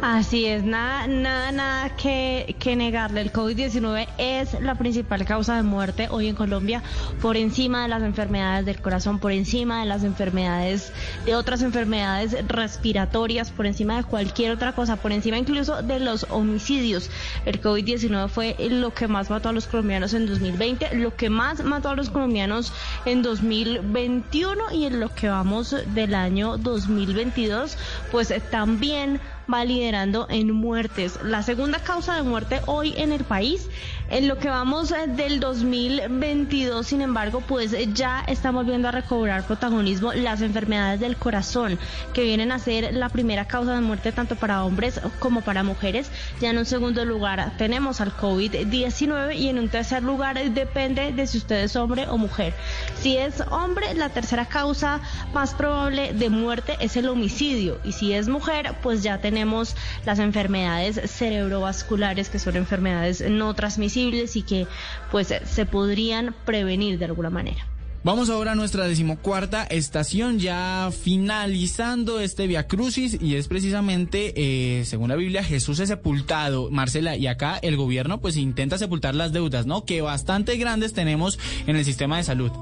Así 0.00 0.46
es, 0.46 0.62
nada, 0.62 1.08
nada, 1.08 1.50
nada 1.50 1.96
que, 1.96 2.54
que 2.60 2.76
negarle. 2.76 3.20
El 3.20 3.32
COVID-19 3.32 4.06
es 4.16 4.60
la 4.60 4.76
principal 4.76 5.24
causa 5.24 5.56
de 5.56 5.64
muerte 5.64 6.06
hoy 6.10 6.28
en 6.28 6.36
Colombia, 6.36 6.82
por 7.20 7.36
encima 7.36 7.82
de 7.82 7.88
las 7.88 8.02
enfermedades 8.02 8.64
del 8.64 8.80
corazón, 8.80 9.18
por 9.18 9.32
encima 9.32 9.80
de 9.80 9.86
las 9.86 10.04
enfermedades, 10.04 10.92
de 11.24 11.34
otras 11.34 11.62
enfermedades 11.62 12.36
respiratorias, 12.46 13.50
por 13.50 13.66
encima 13.66 13.96
de 13.96 14.04
cualquier 14.04 14.52
otra 14.52 14.72
cosa, 14.72 14.96
por 14.96 15.10
encima 15.10 15.36
incluso 15.36 15.82
de 15.82 15.98
los 15.98 16.26
homicidios. 16.30 17.10
El 17.44 17.60
COVID-19 17.60 18.28
fue 18.28 18.56
lo 18.70 18.94
que 18.94 19.08
más 19.08 19.30
mató 19.30 19.48
a 19.48 19.52
los 19.52 19.66
colombianos 19.66 20.14
en 20.14 20.26
2020, 20.26 20.94
lo 20.96 21.16
que 21.16 21.28
más 21.28 21.64
mató 21.64 21.90
a 21.90 21.96
los 21.96 22.10
colombianos 22.10 22.72
en 23.04 23.22
2021 23.22 24.72
y 24.72 24.84
en 24.84 25.00
lo 25.00 25.12
que 25.12 25.28
vamos 25.28 25.74
del 25.94 26.14
año 26.14 26.56
2022, 26.56 27.76
pues 28.12 28.32
también 28.50 29.20
va 29.52 29.64
liderando 29.64 30.26
en 30.28 30.52
muertes. 30.52 31.18
La 31.22 31.42
segunda 31.42 31.80
causa 31.80 32.14
de 32.14 32.22
muerte 32.22 32.60
hoy 32.66 32.94
en 32.96 33.12
el 33.12 33.24
país, 33.24 33.68
en 34.10 34.26
lo 34.26 34.38
que 34.38 34.48
vamos 34.48 34.90
eh, 34.90 35.06
del 35.06 35.38
2022, 35.38 36.86
sin 36.86 37.02
embargo, 37.02 37.42
pues 37.46 37.72
eh, 37.72 37.88
ya 37.92 38.24
están 38.26 38.54
volviendo 38.54 38.88
a 38.88 38.90
recobrar 38.90 39.46
protagonismo 39.46 40.12
las 40.14 40.40
enfermedades 40.40 41.00
del 41.00 41.16
corazón, 41.16 41.78
que 42.14 42.22
vienen 42.22 42.50
a 42.50 42.58
ser 42.58 42.94
la 42.94 43.10
primera 43.10 43.46
causa 43.46 43.74
de 43.74 43.80
muerte 43.80 44.12
tanto 44.12 44.36
para 44.36 44.64
hombres 44.64 45.00
como 45.18 45.42
para 45.42 45.62
mujeres. 45.62 46.10
Ya 46.40 46.50
en 46.50 46.58
un 46.58 46.64
segundo 46.64 47.04
lugar 47.04 47.52
tenemos 47.58 48.00
al 48.00 48.16
COVID-19 48.16 49.36
y 49.36 49.48
en 49.48 49.58
un 49.58 49.68
tercer 49.68 50.02
lugar 50.02 50.38
eh, 50.38 50.48
depende 50.48 51.12
de 51.12 51.26
si 51.26 51.38
usted 51.38 51.64
es 51.64 51.76
hombre 51.76 52.06
o 52.08 52.16
mujer. 52.16 52.54
Si 53.00 53.16
es 53.16 53.42
hombre, 53.50 53.92
la 53.94 54.08
tercera 54.08 54.46
causa 54.46 55.00
más 55.34 55.52
probable 55.52 56.14
de 56.14 56.30
muerte 56.30 56.76
es 56.80 56.96
el 56.96 57.08
homicidio 57.08 57.78
y 57.84 57.92
si 57.92 58.14
es 58.14 58.28
mujer, 58.28 58.74
pues 58.82 59.02
ya 59.02 59.18
tenemos 59.18 59.76
las 60.06 60.18
enfermedades 60.18 60.98
cerebrovasculares 61.10 62.30
que 62.30 62.38
son 62.38 62.56
enfermedades 62.56 63.22
no 63.28 63.52
transmisibles 63.54 63.97
y 63.98 64.42
que 64.42 64.66
pues 65.10 65.34
se 65.44 65.66
podrían 65.66 66.34
prevenir 66.44 66.98
de 66.98 67.06
alguna 67.06 67.30
manera. 67.30 67.66
Vamos 68.04 68.30
ahora 68.30 68.52
a 68.52 68.54
nuestra 68.54 68.86
decimocuarta 68.86 69.64
estación, 69.64 70.38
ya 70.38 70.90
finalizando 70.92 72.20
este 72.20 72.46
Via 72.46 72.68
Crucis, 72.68 73.18
y 73.20 73.34
es 73.34 73.48
precisamente, 73.48 74.32
eh, 74.36 74.84
según 74.84 75.08
la 75.08 75.16
Biblia, 75.16 75.42
Jesús 75.42 75.80
es 75.80 75.88
sepultado. 75.88 76.70
Marcela, 76.70 77.16
y 77.16 77.26
acá 77.26 77.58
el 77.60 77.76
gobierno 77.76 78.20
pues 78.20 78.36
intenta 78.36 78.78
sepultar 78.78 79.16
las 79.16 79.32
deudas, 79.32 79.66
¿no? 79.66 79.84
Que 79.84 80.00
bastante 80.00 80.56
grandes 80.56 80.92
tenemos 80.92 81.40
en 81.66 81.76
el 81.76 81.84
sistema 81.84 82.18
de 82.18 82.22
salud. 82.22 82.52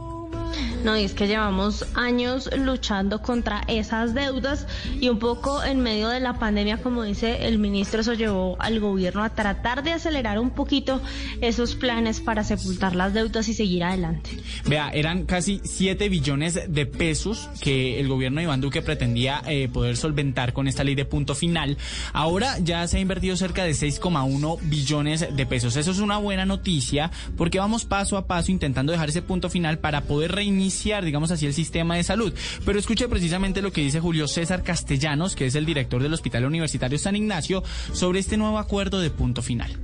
No, 0.87 0.97
y 0.97 1.03
es 1.03 1.15
que 1.15 1.27
llevamos 1.27 1.85
años 1.95 2.49
luchando 2.57 3.21
contra 3.21 3.65
esas 3.67 4.15
deudas 4.15 4.69
y 5.01 5.09
un 5.09 5.19
poco 5.19 5.65
en 5.65 5.81
medio 5.81 6.09
de 6.11 6.21
la 6.21 6.39
pandemia, 6.39 6.77
como 6.77 7.03
dice 7.03 7.49
el 7.49 7.59
ministro, 7.59 8.03
eso 8.03 8.15
llevó 8.15 8.55
al 8.61 8.79
gobierno 8.79 9.25
a 9.25 9.31
tratar 9.31 9.83
de 9.83 9.91
acelerar 9.91 10.39
un 10.39 10.51
poquito 10.51 11.03
esos 11.41 11.75
planes 11.75 12.21
para 12.21 12.45
sepultar 12.45 12.95
las 12.95 13.13
deudas 13.15 13.49
y 13.49 13.55
seguir 13.55 13.83
adelante. 13.83 14.31
Vea, 14.65 14.91
eran 14.91 15.25
casi 15.25 15.61
7 15.65 16.09
billones 16.09 16.61
de 16.69 16.87
pesos 16.87 17.49
que 17.61 17.99
el 17.99 18.07
gobierno 18.07 18.39
de 18.39 18.45
Iván 18.45 18.61
Duque 18.61 18.81
pretendía 18.81 19.43
eh, 19.45 19.69
poder 19.69 19.97
solventar 19.97 20.53
con 20.53 20.69
esta 20.69 20.85
ley 20.85 20.95
de 20.95 21.05
punto 21.05 21.35
final. 21.35 21.79
Ahora 22.13 22.61
ya 22.61 22.87
se 22.87 22.99
ha 22.99 23.01
invertido 23.01 23.35
cerca 23.37 23.65
de 23.65 23.73
6,1 23.73 24.61
billones 24.63 25.35
de 25.35 25.47
pesos. 25.47 25.75
Eso 25.75 25.91
es 25.91 25.99
una 25.99 26.19
buena 26.19 26.47
noticia 26.47 27.11
porque 27.37 27.59
vamos 27.59 27.85
paso 27.85 28.17
a 28.17 28.29
paso 28.29 28.53
intentando 28.53 28.93
dejar 28.93 29.09
ese 29.09 29.23
punto 29.23 29.51
final 29.51 29.81
para 29.81 30.03
poder 30.03 30.31
reiniciar, 30.31 30.76
digamos 31.05 31.31
así, 31.31 31.47
el 31.47 31.55
sistema 31.55 31.97
de 31.97 32.05
salud. 32.05 32.33
Pero 32.65 32.79
escuche 32.79 33.09
precisamente 33.09 33.63
lo 33.63 33.73
que 33.73 33.81
dice 33.81 34.01
Julio 34.01 34.29
César 34.29 34.63
Castellanos, 34.63 35.35
que 35.35 35.47
es 35.47 35.55
el 35.55 35.67
director 35.67 36.03
del 36.03 36.13
Hospital 36.13 36.45
Universitario 36.45 36.99
San 36.99 37.17
Ignacio, 37.17 37.63
sobre 37.93 38.21
este 38.21 38.37
nuevo 38.37 38.59
acuerdo 38.59 39.01
de 39.01 39.11
punto 39.11 39.43
final. 39.43 39.77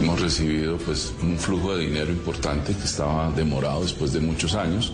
Hemos 0.00 0.20
recibido 0.20 0.78
pues 0.78 1.12
un 1.22 1.38
flujo 1.38 1.76
de 1.76 1.86
dinero 1.86 2.10
importante 2.10 2.74
que 2.74 2.84
estaba 2.84 3.30
demorado 3.32 3.82
después 3.82 4.12
de 4.12 4.20
muchos 4.20 4.54
años 4.54 4.92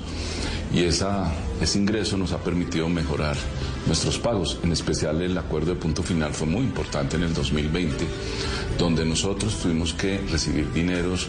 y 0.75 0.83
esa, 0.83 1.33
ese 1.61 1.79
ingreso 1.79 2.17
nos 2.17 2.33
ha 2.33 2.39
permitido 2.39 2.89
mejorar 2.89 3.37
nuestros 3.87 4.19
pagos. 4.19 4.59
En 4.65 4.73
especial 4.73 5.23
el 5.23 5.39
acuerdo 5.39 5.75
de 5.75 5.81
punto 5.81 6.03
final 6.03 6.35
fue 6.35 6.49
muy 6.49 6.63
importante 6.63 7.17
en 7.17 7.23
el 7.23 7.33
2020, 7.33 8.05
donde 8.77 9.05
nosotros 9.05 9.57
tuvimos 9.63 9.95
que 9.95 10.19
recibir 10.31 10.73
dineros 10.73 11.29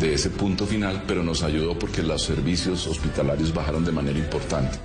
de 0.00 0.14
ese 0.14 0.30
punto 0.30 0.66
final, 0.66 1.04
pero 1.06 1.22
nos 1.22 1.42
ayudó 1.42 1.78
porque 1.78 2.02
los 2.02 2.22
servicios 2.22 2.86
hospitalarios 2.86 3.52
bajaron 3.52 3.84
de 3.84 3.92
manera 3.92 4.18
importante. 4.18 4.78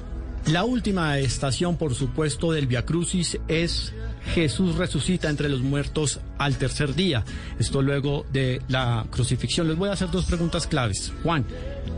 La 0.48 0.64
última 0.64 1.20
estación, 1.20 1.78
por 1.78 1.94
supuesto, 1.94 2.52
del 2.52 2.68
Via 2.68 2.84
Crucis 2.84 3.38
es 3.48 3.94
Jesús 4.34 4.76
resucita 4.76 5.30
entre 5.30 5.50
los 5.50 5.62
muertos 5.62 6.20
al 6.38 6.58
tercer 6.58 6.96
día. 6.96 7.24
Esto 7.60 7.82
luego 7.82 8.26
de 8.34 8.62
la 8.68 9.06
crucifixión. 9.10 9.68
Les 9.68 9.78
voy 9.78 9.90
a 9.90 9.94
hacer 9.94 10.10
dos 10.10 10.26
preguntas 10.26 10.66
claves. 10.66 11.14
Juan, 11.24 11.46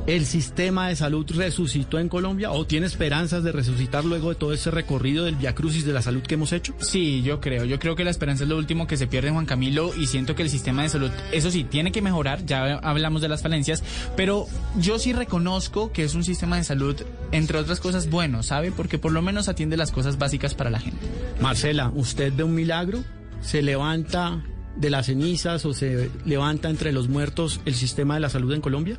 ¿el 0.05 0.25
sistema 0.25 0.89
de 0.89 0.95
salud 0.95 1.25
resucitó 1.33 1.99
en 1.99 2.09
Colombia 2.09 2.51
o 2.51 2.65
tiene 2.65 2.85
esperanzas 2.85 3.43
de 3.43 3.51
resucitar 3.51 4.03
luego 4.03 4.29
de 4.29 4.35
todo 4.35 4.53
ese 4.53 4.69
recorrido 4.71 5.25
del 5.25 5.35
Via 5.35 5.55
Crucis 5.55 5.85
de 5.85 5.93
la 5.93 6.01
salud 6.01 6.21
que 6.21 6.35
hemos 6.35 6.51
hecho? 6.51 6.73
Sí, 6.79 7.21
yo 7.21 7.39
creo. 7.39 7.65
Yo 7.65 7.79
creo 7.79 7.95
que 7.95 8.03
la 8.03 8.11
esperanza 8.11 8.43
es 8.43 8.49
lo 8.49 8.57
último 8.57 8.87
que 8.87 8.97
se 8.97 9.07
pierde, 9.07 9.31
Juan 9.31 9.45
Camilo, 9.45 9.91
y 9.95 10.07
siento 10.07 10.35
que 10.35 10.43
el 10.43 10.49
sistema 10.49 10.83
de 10.83 10.89
salud, 10.89 11.11
eso 11.31 11.51
sí, 11.51 11.63
tiene 11.63 11.91
que 11.91 12.01
mejorar. 12.01 12.45
Ya 12.45 12.75
hablamos 12.75 13.21
de 13.21 13.29
las 13.29 13.41
falencias, 13.41 13.83
pero 14.15 14.47
yo 14.77 14.99
sí 14.99 15.13
reconozco 15.13 15.91
que 15.91 16.03
es 16.03 16.15
un 16.15 16.23
sistema 16.23 16.57
de 16.57 16.63
salud, 16.63 16.95
entre 17.31 17.57
otras 17.57 17.79
cosas, 17.79 18.09
bueno, 18.09 18.43
¿sabe? 18.43 18.71
Porque 18.71 18.97
por 18.97 19.11
lo 19.11 19.21
menos 19.21 19.47
atiende 19.47 19.77
las 19.77 19.91
cosas 19.91 20.17
básicas 20.17 20.53
para 20.53 20.69
la 20.69 20.79
gente. 20.79 20.99
Marcela, 21.41 21.91
¿usted 21.95 22.33
ve 22.35 22.43
un 22.43 22.55
milagro? 22.55 23.03
¿Se 23.41 23.61
levanta 23.61 24.43
de 24.75 24.89
las 24.89 25.05
cenizas 25.05 25.65
o 25.65 25.73
se 25.73 26.09
levanta 26.25 26.69
entre 26.69 26.91
los 26.91 27.07
muertos 27.07 27.61
el 27.65 27.75
sistema 27.75 28.15
de 28.15 28.21
la 28.21 28.29
salud 28.29 28.53
en 28.53 28.61
Colombia? 28.61 28.97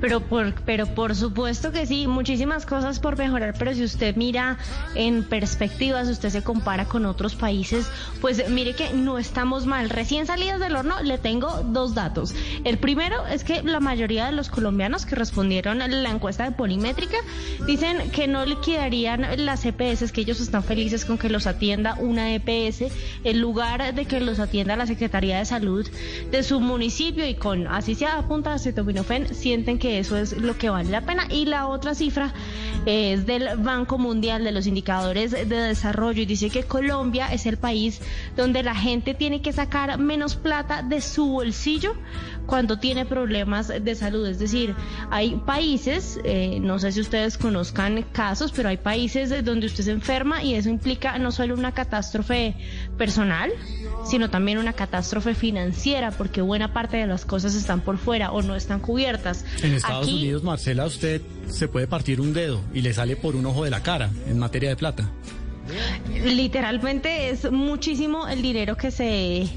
Pero 0.00 0.20
por, 0.20 0.54
pero 0.64 0.86
por 0.86 1.14
supuesto 1.14 1.72
que 1.72 1.86
sí, 1.86 2.06
muchísimas 2.06 2.66
cosas 2.66 3.00
por 3.00 3.16
mejorar, 3.16 3.54
pero 3.58 3.74
si 3.74 3.84
usted 3.84 4.16
mira 4.16 4.58
en 4.94 5.24
perspectiva, 5.24 6.04
si 6.04 6.12
usted 6.12 6.30
se 6.30 6.42
compara 6.42 6.84
con 6.86 7.06
otros 7.06 7.34
países, 7.34 7.86
pues 8.20 8.48
mire 8.50 8.74
que 8.74 8.92
no 8.92 9.18
estamos 9.18 9.66
mal. 9.66 9.90
Recién 9.90 10.26
salidas 10.26 10.60
del 10.60 10.76
horno 10.76 11.02
le 11.02 11.18
tengo 11.18 11.62
dos 11.64 11.94
datos. 11.94 12.34
El 12.64 12.78
primero 12.78 13.26
es 13.26 13.44
que 13.44 13.62
la 13.62 13.80
mayoría 13.80 14.26
de 14.26 14.32
los 14.32 14.48
colombianos 14.48 15.06
que 15.06 15.14
respondieron 15.14 15.82
a 15.82 15.88
la 15.88 16.10
encuesta 16.10 16.44
de 16.44 16.52
Polimétrica 16.52 17.16
dicen 17.66 18.10
que 18.10 18.26
no 18.26 18.44
liquidarían 18.44 19.26
las 19.44 19.64
EPS, 19.64 20.12
que 20.12 20.22
ellos 20.22 20.40
están 20.40 20.64
felices 20.64 21.04
con 21.04 21.18
que 21.18 21.28
los 21.28 21.46
atienda 21.46 21.96
una 21.98 22.34
EPS 22.34 22.84
en 23.24 23.40
lugar 23.40 23.94
de 23.94 24.04
que 24.04 24.20
los 24.20 24.38
atienda 24.38 24.76
la 24.76 24.86
Secretaría 24.86 25.38
de 25.38 25.44
Salud 25.44 25.88
de 26.30 26.42
su 26.42 26.60
municipio 26.60 27.26
y 27.26 27.34
con 27.34 27.66
así 27.66 27.94
sea 27.94 28.18
a 28.18 28.28
punta 28.28 28.50
de 28.50 28.56
acetaminofén 28.56 29.34
que 29.64 29.98
eso 29.98 30.16
es 30.16 30.36
lo 30.36 30.56
que 30.56 30.70
vale 30.70 30.90
la 30.90 31.02
pena. 31.02 31.26
Y 31.30 31.46
la 31.46 31.66
otra 31.66 31.94
cifra 31.94 32.32
es 32.86 33.26
del 33.26 33.56
Banco 33.58 33.98
Mundial 33.98 34.44
de 34.44 34.52
los 34.52 34.66
Indicadores 34.66 35.30
de 35.30 35.44
Desarrollo 35.44 36.22
y 36.22 36.26
dice 36.26 36.50
que 36.50 36.64
Colombia 36.64 37.32
es 37.32 37.46
el 37.46 37.56
país 37.56 38.00
donde 38.36 38.62
la 38.62 38.74
gente 38.74 39.14
tiene 39.14 39.40
que 39.40 39.52
sacar 39.52 39.98
menos 39.98 40.34
plata 40.34 40.82
de 40.82 41.00
su 41.00 41.26
bolsillo 41.26 41.94
cuando 42.46 42.78
tiene 42.78 43.06
problemas 43.06 43.68
de 43.68 43.94
salud. 43.94 44.26
Es 44.26 44.38
decir, 44.38 44.74
hay 45.10 45.36
países, 45.36 46.18
eh, 46.24 46.58
no 46.60 46.78
sé 46.78 46.92
si 46.92 47.00
ustedes 47.00 47.38
conozcan 47.38 48.02
casos, 48.12 48.52
pero 48.52 48.68
hay 48.68 48.76
países 48.76 49.44
donde 49.44 49.66
usted 49.66 49.84
se 49.84 49.92
enferma 49.92 50.42
y 50.42 50.54
eso 50.54 50.68
implica 50.68 51.18
no 51.18 51.30
solo 51.32 51.54
una 51.54 51.72
catástrofe 51.72 52.56
personal, 52.98 53.52
sino 54.04 54.30
también 54.30 54.58
una 54.58 54.72
catástrofe 54.72 55.34
financiera, 55.34 56.10
porque 56.10 56.42
buena 56.42 56.72
parte 56.72 56.96
de 56.96 57.06
las 57.06 57.24
cosas 57.24 57.54
están 57.54 57.80
por 57.80 57.98
fuera 57.98 58.32
o 58.32 58.42
no 58.42 58.56
están 58.56 58.80
cubiertas. 58.80 59.41
En 59.62 59.72
Estados 59.74 60.06
Aquí- 60.08 60.16
Unidos, 60.16 60.42
Marcela, 60.42 60.86
usted 60.86 61.20
se 61.48 61.68
puede 61.68 61.86
partir 61.86 62.20
un 62.20 62.32
dedo 62.32 62.60
y 62.74 62.80
le 62.82 62.92
sale 62.94 63.16
por 63.16 63.36
un 63.36 63.46
ojo 63.46 63.64
de 63.64 63.70
la 63.70 63.82
cara 63.82 64.10
en 64.28 64.38
materia 64.38 64.68
de 64.70 64.76
plata. 64.76 65.10
Literalmente 66.24 67.30
es 67.30 67.50
muchísimo 67.50 68.26
el 68.28 68.42
dinero 68.42 68.76
que 68.76 68.90
se 68.90 69.48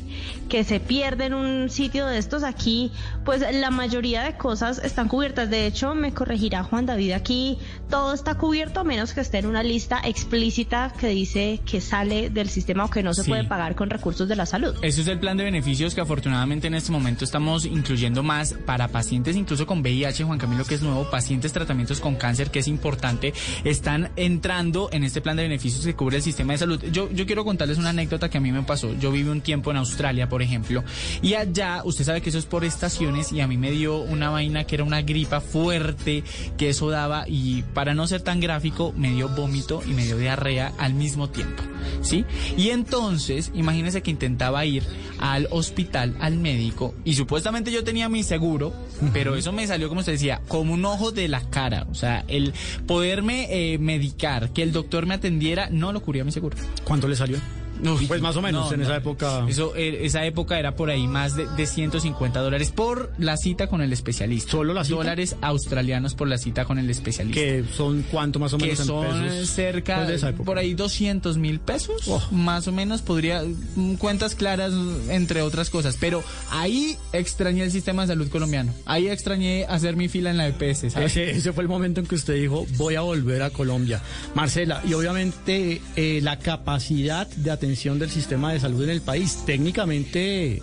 que 0.50 0.64
se 0.64 0.80
pierde 0.80 1.26
en 1.26 1.34
un 1.34 1.70
sitio 1.70 2.06
de 2.06 2.18
estos 2.18 2.44
aquí, 2.44 2.92
pues 3.24 3.44
la 3.54 3.72
mayoría 3.72 4.24
de 4.24 4.38
cosas 4.38 4.80
están 4.84 5.08
cubiertas. 5.08 5.50
De 5.50 5.66
hecho, 5.66 5.96
me 5.96 6.14
corregirá 6.14 6.64
Juan 6.64 6.86
David 6.86 7.12
aquí, 7.14 7.58
todo 7.90 8.14
está 8.14 8.36
cubierto 8.36 8.80
a 8.82 8.84
menos 8.84 9.14
que 9.14 9.22
esté 9.22 9.40
en 9.40 9.46
una 9.48 9.64
lista 9.64 10.00
explícita 10.04 10.94
que 11.00 11.08
dice 11.10 11.62
que 11.66 11.82
sale 11.82 12.30
del 12.30 12.50
sistema 12.50 12.86
o 12.86 12.90
que 12.90 13.04
no 13.04 13.14
se 13.14 13.24
Sí. 13.24 13.30
puede 13.30 13.44
pagar 13.46 13.76
con 13.76 13.90
recursos 13.90 14.28
de 14.28 14.36
la 14.36 14.46
salud. 14.46 14.76
Ese 14.82 15.02
es 15.02 15.08
el 15.08 15.20
plan 15.20 15.38
de 15.38 15.44
beneficios 15.44 15.96
que 15.96 16.02
afortunadamente 16.02 16.68
en 16.68 16.76
este 16.76 16.92
momento 16.92 17.24
estamos 17.26 17.66
incluyendo 17.66 18.22
más 18.24 18.54
para 18.66 18.88
pacientes 18.88 19.36
incluso 19.36 19.66
con 19.66 19.80
VIH, 19.82 20.24
Juan 20.24 20.38
Camilo, 20.40 20.64
que 20.66 20.76
es 20.76 20.82
nuevo, 20.82 21.10
pacientes 21.10 21.54
tratamientos 21.54 22.00
con 22.00 22.16
cáncer, 22.16 22.52
que 22.52 22.60
es 22.60 22.68
importante, 22.68 23.34
están 23.64 24.12
entrando 24.16 24.90
en 24.92 25.04
este 25.04 25.22
plan 25.22 25.36
de 25.38 25.44
beneficios 25.44 25.86
que 25.86 25.96
cubre 25.96 26.18
el 26.18 26.24
sistema 26.24 26.54
de 26.54 26.60
salud. 26.60 26.84
Yo, 26.92 27.10
yo 27.12 27.26
quiero 27.26 27.44
contarles 27.46 27.78
una 27.78 27.90
anécdota 27.90 28.30
que 28.30 28.38
a 28.38 28.42
mí 28.42 28.52
me 28.52 28.62
pasó. 28.64 28.94
Yo 28.94 29.12
viví 29.12 29.30
un 29.30 29.42
tiempo 29.42 29.72
en 29.72 29.78
Australia, 29.78 30.05
por 30.30 30.41
ejemplo, 30.41 30.84
y 31.22 31.34
allá 31.34 31.82
usted 31.84 32.06
sabe 32.06 32.22
que 32.22 32.30
eso 32.30 32.38
es 32.38 32.45
por 32.45 32.64
estaciones 32.64 33.32
y 33.32 33.41
a 33.41 33.48
mí 33.48 33.57
me 33.57 33.72
dio 33.72 33.98
una 33.98 34.30
vaina 34.30 34.65
que 34.65 34.76
era 34.76 34.84
una 34.84 35.02
gripa 35.02 35.41
fuerte, 35.41 36.23
que 36.57 36.69
eso 36.69 36.90
daba 36.90 37.26
y 37.27 37.64
para 37.73 37.94
no 37.94 38.06
ser 38.07 38.22
tan 38.22 38.40
gráfico 38.40 38.94
me 38.95 39.11
dio 39.11 39.30
vómito 39.30 39.82
y 39.86 39.94
me 39.94 40.06
dio 40.06 40.18
diarrea 40.18 40.73
al 40.77 40.94
mismo 40.94 41.30
tiempo, 41.30 41.64
¿sí? 42.02 42.23
Y 42.56 42.69
entonces, 42.69 43.52
imagínese 43.56 44.02
que 44.02 44.11
intentaba 44.11 44.65
ir 44.65 44.84
al 45.19 45.48
hospital, 45.49 46.15
al 46.19 46.38
médico, 46.38 46.94
y 47.03 47.15
supuestamente 47.15 47.72
yo 47.72 47.84
tenía 47.84 48.10
mi 48.10 48.23
seguro, 48.23 48.73
pero 49.14 49.36
eso 49.36 49.52
me 49.52 49.65
salió, 49.68 49.88
como 49.88 49.99
usted 49.99 50.14
decía, 50.14 50.41
como 50.48 50.73
un 50.73 50.86
ojo 50.86 51.11
de 51.11 51.27
la 51.27 51.41
cara. 51.49 51.88
O 51.90 51.95
sea, 51.95 52.23
el 52.27 52.53
poderme 52.86 53.48
eh, 53.49 53.77
medicar, 53.77 54.52
que 54.52 54.64
el 54.64 54.72
doctor 54.72 55.06
me 55.06 55.15
atendiera, 55.15 55.69
no 55.72 55.91
lo 55.91 56.02
cubría 56.02 56.23
mi 56.23 56.32
seguro. 56.32 56.57
¿Cuánto 56.84 57.07
le 57.07 57.15
salió? 57.15 57.65
Uy, 57.84 58.06
Pues 58.07 58.22
más 58.22 58.35
o 58.35 58.41
menos, 58.41 58.68
no, 58.68 58.73
en 58.73 58.80
no. 58.80 58.85
esa 58.85 58.95
época. 58.97 59.45
Eso, 59.47 59.76
eh, 59.76 60.06
esa 60.06 60.26
época 60.26 60.60
era 60.60 60.76
por 60.76 60.89
ahí 60.89 61.07
más 61.07 61.35
de, 61.35 61.47
de 61.47 61.65
150 61.65 62.39
dólares 62.39 62.72
por 62.72 63.11
la 63.18 63.38
cita 63.38 63.68
con 63.68 63.81
el 63.81 63.91
especialista. 63.93 64.52
¿Solo 64.52 64.73
la 64.73 64.84
cita? 64.84 64.95
Dólares 64.97 65.35
australianos 65.41 66.15
por 66.15 66.27
la 66.27 66.38
cita 66.38 66.65
con 66.65 66.80
el 66.80 66.89
especialista. 66.89 67.39
Que 67.39 67.64
son 67.76 68.03
cuánto 68.11 68.39
más 68.39 68.53
o 68.53 68.57
que 68.57 68.65
menos 68.65 68.80
en 68.80 68.85
son 68.85 69.06
pesos? 69.06 69.49
cerca 69.49 69.95
Pues 69.97 70.07
de 70.10 70.15
esa 70.15 70.30
época. 70.30 70.41
Oh. 70.43 70.45
por 70.45 70.57
ahí 70.57 70.73
200 70.73 71.38
mil 71.38 71.60
pesos 71.60 72.03
más 72.31 72.68
o 72.68 72.72
menos 72.72 73.02
podría 73.02 73.43
mm, 73.76 73.95
cuentas 73.95 74.35
claras 74.35 74.73
entre 75.10 75.41
otras 75.41 75.69
cosas 75.69 75.97
pero 75.99 76.23
ahí 76.52 76.97
extrañé 77.14 77.64
el 77.64 77.72
sistema 77.72 78.03
de 78.03 78.10
salud 78.10 78.30
colombiano 78.30 78.73
ahí 78.85 79.07
extrañé 79.07 79.65
hacer 79.68 79.95
mi 79.95 80.07
fila 80.07 80.30
en 80.31 80.38
la 80.38 80.47
EPS 80.47 80.91
¿sabes? 80.93 81.11
Ese, 81.11 81.31
ese 81.31 81.53
fue 81.53 81.64
el 81.64 81.69
momento 81.69 81.99
en 81.99 82.07
que 82.07 82.15
usted 82.15 82.35
dijo, 82.35 82.65
voy 82.77 82.95
a 82.95 83.02
volver 83.02 83.41
a 83.43 83.49
Colombia. 83.49 84.02
Marcela, 84.34 84.81
y 84.88 84.93
obviamente 84.93 85.81
eh, 85.95 86.19
la 86.22 86.39
capacidad 86.39 87.27
de 87.27 87.52
atención 87.52 87.65
del 87.66 88.10
sistema 88.10 88.54
de 88.54 88.60
salud 88.60 88.84
en 88.84 88.90
el 88.90 89.02
país, 89.02 89.44
técnicamente 89.46 90.62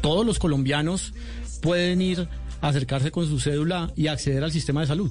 todos 0.00 0.24
los 0.24 0.38
colombianos 0.38 1.12
pueden 1.60 2.00
ir 2.00 2.28
a 2.60 2.68
acercarse 2.68 3.10
con 3.10 3.26
su 3.26 3.40
cédula 3.40 3.92
y 3.96 4.06
acceder 4.06 4.44
al 4.44 4.52
sistema 4.52 4.82
de 4.82 4.86
salud. 4.86 5.10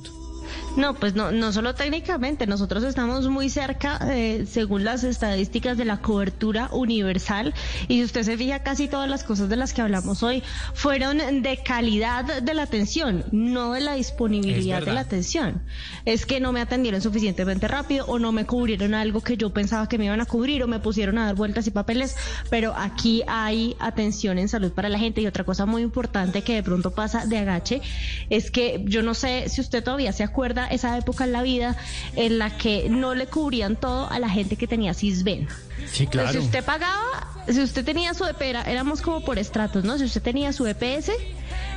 No, 0.76 0.95
pues 0.95 1.14
no, 1.15 1.32
no 1.32 1.53
solo 1.53 1.76
técnicamente, 1.76 2.48
nosotros 2.48 2.84
estamos 2.84 3.28
muy 3.28 3.49
cerca, 3.49 3.99
eh, 4.11 4.45
según 4.49 4.84
las 4.84 5.03
estadísticas 5.03 5.78
de 5.78 5.86
la 5.86 5.98
cobertura 5.98 6.70
universal, 6.72 7.53
y 7.88 7.98
si 7.98 8.03
usted 8.03 8.24
se 8.24 8.38
fija, 8.38 8.60
casi 8.60 8.88
todas 8.88 9.10
las 9.10 9.24
cosas 9.24 9.49
de 9.49 9.56
las 9.56 9.74
que 9.74 9.82
hablamos 9.82 10.24
hoy 10.24 10.44
fueron 10.74 11.18
de 11.18 11.60
calidad 11.64 12.41
de 12.41 12.53
la 12.53 12.64
atención, 12.64 13.24
no 13.32 13.74
de 13.74 13.82
la 13.82 13.94
disponibilidad 13.95 14.84
de 14.84 14.94
la 14.94 15.02
atención. 15.02 15.61
Es 16.06 16.26
que 16.26 16.40
no 16.40 16.52
me 16.52 16.61
atendieron 16.61 17.02
suficientemente 17.02 17.68
rápido 17.68 18.06
o 18.07 18.20
no 18.20 18.32
me 18.32 18.45
cubrieron 18.45 18.94
algo 18.94 19.22
que 19.22 19.38
yo 19.38 19.53
pensaba 19.53 19.88
que 19.88 19.98
me 19.98 20.06
iban 20.06 20.22
a 20.22 20.26
cubrir 20.26 20.64
o 20.64 20.68
me 20.68 20.80
pusieron 20.80 21.18
a 21.18 21.26
dar 21.26 21.36
vueltas 21.36 21.68
y 21.68 21.72
papeles, 21.72 22.15
pero 22.49 22.74
aquí 22.76 23.24
hay 23.28 23.76
atención 23.80 24.38
en 24.40 24.49
salud 24.49 24.72
para 24.72 24.90
la 24.90 24.99
gente 24.99 25.22
y 25.22 25.28
otra 25.28 25.44
cosa 25.44 25.65
muy 25.65 25.82
importante 25.82 26.41
que 26.41 26.56
de 26.56 26.64
pronto 26.64 26.91
pasa 26.91 27.26
de 27.26 27.38
agache 27.38 27.82
es 28.30 28.52
que 28.52 28.84
yo 28.86 29.03
no 29.03 29.14
sé 29.14 29.49
si 29.49 29.61
usted 29.61 29.84
todavía 29.84 30.11
se 30.14 30.24
acuerda 30.24 30.33
esa 30.72 30.98
época 30.98 31.24
en 31.24 31.32
la 31.32 31.42
vida 31.44 31.76
en 32.16 32.38
la 32.40 32.50
que 32.58 32.90
no 32.90 33.16
le 33.16 33.28
cubrían 33.28 33.76
todo 33.76 34.10
a 34.10 34.20
la 34.20 34.30
gente 34.30 34.56
que 34.56 34.68
tenía 34.68 34.94
cisben. 34.94 35.48
Sí, 35.92 36.04
Entonces, 36.04 36.32
si 36.32 36.38
usted 36.40 36.64
pagaba, 36.64 37.28
si 37.48 37.62
usted 37.62 37.84
tenía 37.84 38.14
su 38.14 38.26
EP, 38.26 38.42
era- 38.50 38.64
éramos 38.64 39.02
como 39.02 39.24
por 39.24 39.38
estratos, 39.38 39.84
¿no? 39.84 39.98
Si 39.98 40.06
usted 40.06 40.22
tenía 40.22 40.54
su 40.54 40.66
EPS 40.66 41.12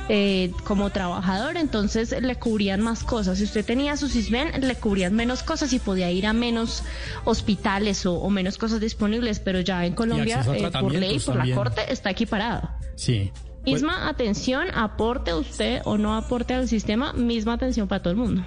eh, 0.09 0.51
como 0.63 0.89
trabajador, 0.91 1.57
entonces 1.57 2.15
le 2.21 2.35
cubrían 2.37 2.79
más 2.81 3.03
cosas. 3.03 3.37
Si 3.39 3.43
usted 3.43 3.65
tenía 3.65 3.97
su 3.97 4.07
CISBEN, 4.07 4.61
le 4.65 4.75
cubrían 4.75 5.13
menos 5.13 5.43
cosas 5.43 5.73
y 5.73 5.79
podía 5.79 6.09
ir 6.11 6.25
a 6.25 6.31
menos 6.33 6.83
hospitales 7.25 8.05
o, 8.05 8.13
o 8.15 8.29
menos 8.29 8.57
cosas 8.57 8.79
disponibles, 8.79 9.39
pero 9.39 9.59
ya 9.59 9.85
en 9.85 9.93
Colombia, 9.93 10.45
eh, 10.55 10.69
por 10.79 10.93
ley, 10.93 11.19
por 11.19 11.35
la 11.35 11.55
corte, 11.55 11.81
está 11.91 12.09
equiparado. 12.09 12.69
Sí. 12.95 13.31
Pues- 13.69 13.81
Misma 13.81 14.07
atención, 14.07 14.67
aporte 14.73 15.33
usted 15.33 15.81
o 15.83 15.97
no 15.97 16.15
aporte 16.15 16.53
al 16.53 16.69
sistema, 16.69 17.11
misma 17.11 17.53
atención 17.53 17.85
para 17.89 18.01
todo 18.01 18.11
el 18.11 18.17
mundo. 18.17 18.43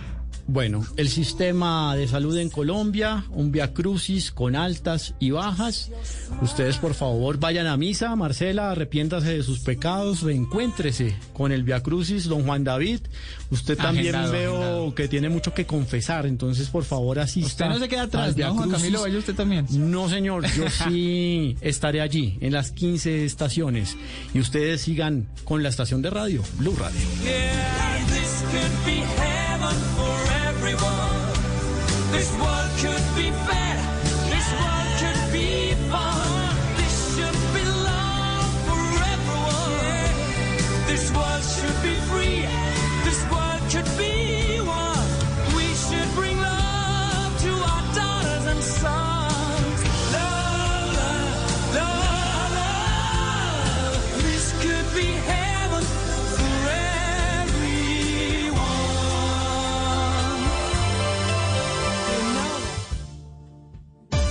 Bueno, 0.52 0.84
el 0.96 1.08
sistema 1.08 1.94
de 1.94 2.08
salud 2.08 2.36
en 2.36 2.50
Colombia, 2.50 3.24
un 3.30 3.52
via 3.52 3.72
crucis 3.72 4.32
con 4.32 4.56
altas 4.56 5.14
y 5.20 5.30
bajas. 5.30 5.92
Ustedes, 6.42 6.76
por 6.78 6.94
favor, 6.94 7.38
vayan 7.38 7.68
a 7.68 7.76
misa. 7.76 8.16
Marcela, 8.16 8.72
arrepiéntase 8.72 9.36
de 9.36 9.42
sus 9.44 9.60
pecados, 9.60 10.22
reencuéntrese 10.22 11.14
con 11.34 11.52
el 11.52 11.62
via 11.62 11.84
crucis, 11.84 12.24
don 12.24 12.42
Juan 12.44 12.64
David. 12.64 12.98
Usted 13.52 13.76
también 13.78 14.16
Agendado, 14.16 14.32
veo 14.32 14.56
agendado. 14.56 14.94
que 14.96 15.06
tiene 15.06 15.28
mucho 15.28 15.54
que 15.54 15.66
confesar, 15.66 16.26
entonces, 16.26 16.68
por 16.68 16.82
favor, 16.82 17.20
asista. 17.20 17.46
Usted 17.46 17.66
no 17.66 17.78
se 17.78 17.88
queda 17.88 18.02
atrás, 18.02 18.36
¿no, 18.36 18.44
Juan 18.54 18.56
Crucis. 18.70 18.78
Camilo? 18.78 19.00
Vaya 19.02 19.18
usted 19.18 19.34
también. 19.36 19.66
No, 19.70 20.08
señor, 20.08 20.44
yo 20.56 20.64
sí 20.88 21.56
estaré 21.60 22.00
allí, 22.00 22.38
en 22.40 22.52
las 22.54 22.72
15 22.72 23.24
estaciones. 23.24 23.96
Y 24.34 24.40
ustedes 24.40 24.80
sigan 24.80 25.28
con 25.44 25.62
la 25.62 25.68
estación 25.68 26.02
de 26.02 26.10
radio, 26.10 26.42
Blue 26.58 26.74
Radio. 26.76 26.98
Yeah, 27.22 28.04
this 28.08 28.42
could 28.50 28.84
be 28.84 29.00
heaven 29.16 29.76
for 29.96 30.39
This 32.12 32.30
world 32.38 32.70
could 32.78 33.06
be 33.16 33.30
fair. 33.46 33.76
This 34.30 34.46
world 34.60 34.90
could 35.00 35.32
be 35.32 35.74
fun. 35.90 36.56
This 36.76 37.16
should 37.16 37.40
be 37.54 37.64
love 37.64 38.52
for 38.66 38.82
everyone. 39.14 40.86
This 40.86 41.10
world 41.12 41.42
should 41.42 41.82
be 41.82 41.94
free. 42.10 42.89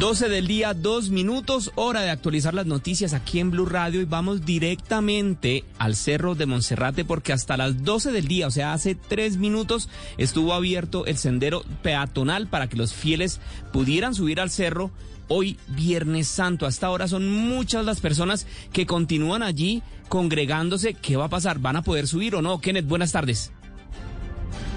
12 0.00 0.30
del 0.30 0.46
día, 0.46 0.72
dos 0.72 1.10
minutos, 1.10 1.72
hora 1.74 2.00
de 2.00 2.08
actualizar 2.08 2.54
las 2.54 2.64
noticias 2.64 3.12
aquí 3.12 3.38
en 3.38 3.50
Blue 3.50 3.66
Radio 3.66 4.00
y 4.00 4.06
vamos 4.06 4.46
directamente 4.46 5.62
al 5.76 5.94
Cerro 5.94 6.34
de 6.34 6.46
Monserrate 6.46 7.04
porque 7.04 7.34
hasta 7.34 7.58
las 7.58 7.84
12 7.84 8.10
del 8.10 8.26
día, 8.26 8.46
o 8.46 8.50
sea, 8.50 8.72
hace 8.72 8.94
tres 8.94 9.36
minutos, 9.36 9.90
estuvo 10.16 10.54
abierto 10.54 11.04
el 11.04 11.18
sendero 11.18 11.64
peatonal 11.82 12.46
para 12.46 12.66
que 12.66 12.78
los 12.78 12.94
fieles 12.94 13.40
pudieran 13.74 14.14
subir 14.14 14.40
al 14.40 14.48
cerro 14.48 14.90
hoy 15.28 15.58
Viernes 15.68 16.28
Santo. 16.28 16.64
Hasta 16.64 16.86
ahora 16.86 17.06
son 17.06 17.30
muchas 17.30 17.84
las 17.84 18.00
personas 18.00 18.46
que 18.72 18.86
continúan 18.86 19.42
allí 19.42 19.82
congregándose. 20.08 20.94
¿Qué 20.94 21.16
va 21.16 21.26
a 21.26 21.30
pasar? 21.30 21.58
¿Van 21.58 21.76
a 21.76 21.82
poder 21.82 22.08
subir 22.08 22.34
o 22.36 22.40
no? 22.40 22.62
Kenneth, 22.62 22.86
buenas 22.86 23.12
tardes. 23.12 23.52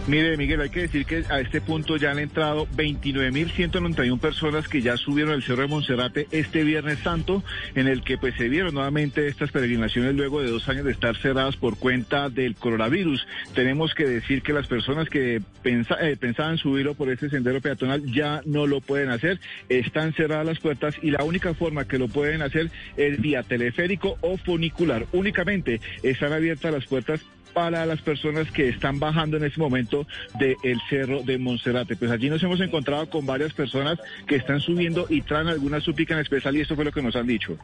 Mire, 0.05 0.35
Miguel, 0.35 0.59
hay 0.59 0.69
que 0.69 0.81
decir 0.81 1.05
que 1.05 1.23
a 1.29 1.39
este 1.39 1.61
punto 1.61 1.95
ya 1.95 2.11
han 2.11 2.19
entrado 2.19 2.67
29.191 2.75 4.19
personas 4.19 4.67
que 4.67 4.81
ya 4.81 4.97
subieron 4.97 5.33
el 5.33 5.43
Cerro 5.43 5.61
de 5.61 5.69
Monserrate 5.69 6.27
este 6.31 6.65
Viernes 6.65 6.99
Santo, 6.99 7.41
en 7.73 7.87
el 7.87 8.03
que 8.03 8.17
pues 8.17 8.35
se 8.35 8.49
vieron 8.49 8.73
nuevamente 8.73 9.27
estas 9.27 9.51
peregrinaciones 9.51 10.13
luego 10.13 10.41
de 10.41 10.51
dos 10.51 10.67
años 10.67 10.83
de 10.83 10.91
estar 10.91 11.15
cerradas 11.15 11.55
por 11.55 11.77
cuenta 11.77 12.29
del 12.29 12.55
coronavirus. 12.55 13.25
Tenemos 13.55 13.95
que 13.95 14.05
decir 14.05 14.41
que 14.41 14.51
las 14.51 14.67
personas 14.67 15.07
que 15.07 15.41
eh, 15.63 16.17
pensaban 16.19 16.57
subirlo 16.57 16.95
por 16.95 17.09
este 17.09 17.29
sendero 17.29 17.61
peatonal 17.61 18.03
ya 18.11 18.41
no 18.43 18.67
lo 18.67 18.81
pueden 18.81 19.09
hacer, 19.09 19.39
están 19.69 20.11
cerradas 20.11 20.45
las 20.45 20.59
puertas 20.59 20.95
y 21.01 21.11
la 21.11 21.23
única 21.23 21.53
forma 21.53 21.87
que 21.87 21.97
lo 21.97 22.09
pueden 22.09 22.41
hacer 22.41 22.71
es 22.97 23.21
vía 23.21 23.41
teleférico 23.43 24.17
o 24.19 24.35
funicular. 24.35 25.05
Únicamente 25.13 25.79
están 26.03 26.33
abiertas 26.33 26.73
las 26.73 26.87
puertas 26.87 27.21
para 27.53 27.85
las 27.85 28.01
personas 28.01 28.49
que 28.51 28.69
están 28.69 28.99
bajando 28.99 29.37
en 29.37 29.45
este 29.45 29.59
momento 29.59 30.05
del 30.39 30.81
cerro 30.89 31.21
de 31.23 31.37
Monserrate. 31.37 31.95
Pues 31.95 32.11
allí 32.11 32.29
nos 32.29 32.43
hemos 32.43 32.59
encontrado 32.61 33.09
con 33.09 33.25
varias 33.25 33.53
personas 33.53 33.99
que 34.27 34.35
están 34.35 34.59
subiendo 34.59 35.05
y 35.09 35.21
traen 35.21 35.47
alguna 35.47 35.79
súplica 35.79 36.13
en 36.13 36.21
especial 36.21 36.55
y 36.55 36.61
esto 36.61 36.75
fue 36.75 36.85
lo 36.85 36.91
que 36.91 37.01
nos 37.01 37.15
han 37.15 37.27
dicho. 37.27 37.57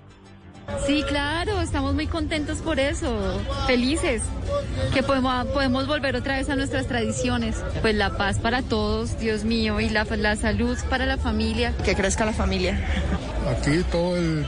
Sí, 0.86 1.04
claro, 1.08 1.62
estamos 1.62 1.94
muy 1.94 2.08
contentos 2.08 2.60
por 2.60 2.80
eso, 2.80 3.40
felices, 3.68 4.24
que 4.94 5.04
podemos, 5.04 5.46
podemos 5.48 5.88
volver 5.88 6.16
otra 6.16 6.38
vez 6.38 6.50
a 6.50 6.56
nuestras 6.56 6.88
tradiciones. 6.88 7.58
Pues 7.82 7.96
la 7.96 8.18
paz 8.18 8.40
para 8.40 8.62
todos, 8.62 9.20
Dios 9.20 9.44
mío, 9.44 9.80
y 9.80 9.90
la, 9.90 10.06
la 10.06 10.36
salud 10.36 10.78
para 10.90 11.06
la 11.06 11.18
familia. 11.18 11.74
Que 11.84 11.96
crezca 11.96 12.26
la 12.26 12.34
familia. 12.34 12.80
Aquí 13.50 13.84
todo 13.92 14.18
el, 14.18 14.46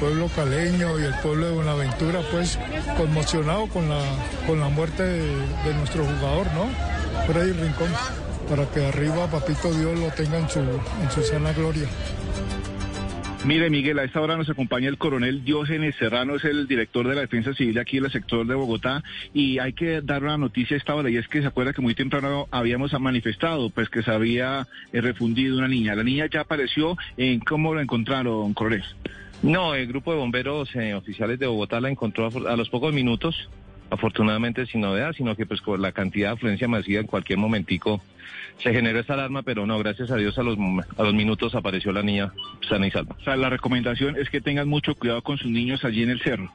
pueblo 0.00 0.28
caleño 0.34 0.98
y 0.98 1.04
el 1.04 1.14
pueblo 1.14 1.46
de 1.46 1.52
Buenaventura, 1.52 2.20
pues 2.30 2.58
conmocionado 2.96 3.66
con 3.68 3.88
la, 3.88 4.00
con 4.46 4.60
la 4.60 4.68
muerte 4.68 5.02
de, 5.02 5.74
nuestro 5.74 6.04
jugador, 6.04 6.46
¿no? 6.54 6.66
Freddy 7.26 7.52
Rincón, 7.52 7.88
para 8.48 8.66
que 8.66 8.86
arriba 8.86 9.26
Papito 9.26 9.72
Dios 9.72 9.98
lo 9.98 10.08
tenga 10.10 10.38
en 10.38 10.48
su, 10.48 10.60
en 10.60 11.10
su 11.14 11.22
sana 11.22 11.52
gloria. 11.52 11.88
Mire, 13.44 13.70
Miguel, 13.70 13.98
a 13.98 14.04
esta 14.04 14.20
hora 14.20 14.36
nos 14.36 14.50
acompaña 14.50 14.88
el 14.88 14.98
coronel 14.98 15.44
Diógenes 15.44 15.94
Serrano, 15.96 16.34
es 16.34 16.44
el 16.44 16.66
director 16.66 17.06
de 17.06 17.14
la 17.14 17.22
Defensa 17.22 17.54
Civil 17.54 17.78
aquí 17.78 17.98
en 17.98 18.04
el 18.04 18.10
sector 18.10 18.46
de 18.46 18.54
Bogotá, 18.54 19.02
y 19.32 19.58
hay 19.58 19.72
que 19.72 20.00
dar 20.02 20.24
una 20.24 20.36
noticia 20.36 20.74
a 20.74 20.78
esta 20.78 20.94
hora, 20.94 21.08
y 21.08 21.16
es 21.16 21.28
que 21.28 21.40
se 21.40 21.46
acuerda 21.46 21.72
que 21.72 21.80
muy 21.80 21.94
temprano 21.94 22.48
habíamos 22.50 22.92
manifestado, 23.00 23.70
pues 23.70 23.88
que 23.88 24.02
se 24.02 24.10
había 24.10 24.66
eh, 24.92 25.00
refundido 25.00 25.56
una 25.56 25.68
niña. 25.68 25.94
La 25.94 26.02
niña 26.02 26.26
ya 26.26 26.40
apareció, 26.40 26.96
¿en 27.16 27.38
cómo 27.40 27.74
la 27.74 27.82
encontraron, 27.82 28.52
coronel? 28.54 28.84
No, 29.42 29.74
el 29.74 29.86
grupo 29.86 30.12
de 30.12 30.18
bomberos 30.18 30.74
eh, 30.74 30.94
oficiales 30.94 31.38
de 31.38 31.46
Bogotá 31.46 31.80
la 31.80 31.90
encontró 31.90 32.28
a, 32.48 32.56
los 32.56 32.68
pocos 32.68 32.92
minutos, 32.92 33.48
afortunadamente 33.88 34.66
sin 34.66 34.80
novedad, 34.80 35.12
sino 35.16 35.36
que 35.36 35.46
pues 35.46 35.60
con 35.60 35.80
la 35.80 35.92
cantidad 35.92 36.30
de 36.30 36.34
afluencia 36.34 36.66
masiva 36.66 37.00
en 37.00 37.06
cualquier 37.06 37.38
momentico 37.38 38.02
se 38.58 38.72
generó 38.72 38.98
esta 38.98 39.14
alarma, 39.14 39.42
pero 39.42 39.66
no, 39.66 39.78
gracias 39.78 40.10
a 40.10 40.16
Dios 40.16 40.38
a 40.38 40.42
los, 40.42 40.58
a 40.96 41.02
los 41.02 41.14
minutos 41.14 41.54
apareció 41.54 41.92
la 41.92 42.02
niña 42.02 42.32
sana 42.68 42.86
y 42.86 42.90
salva. 42.90 43.16
O 43.18 43.24
sea, 43.24 43.36
la 43.36 43.50
recomendación 43.50 44.16
es 44.16 44.30
que 44.30 44.40
tengan 44.40 44.68
mucho 44.68 44.94
cuidado 44.94 45.22
con 45.22 45.38
sus 45.38 45.50
niños 45.50 45.84
allí 45.84 46.02
en 46.02 46.10
el 46.10 46.20
cerro. 46.20 46.52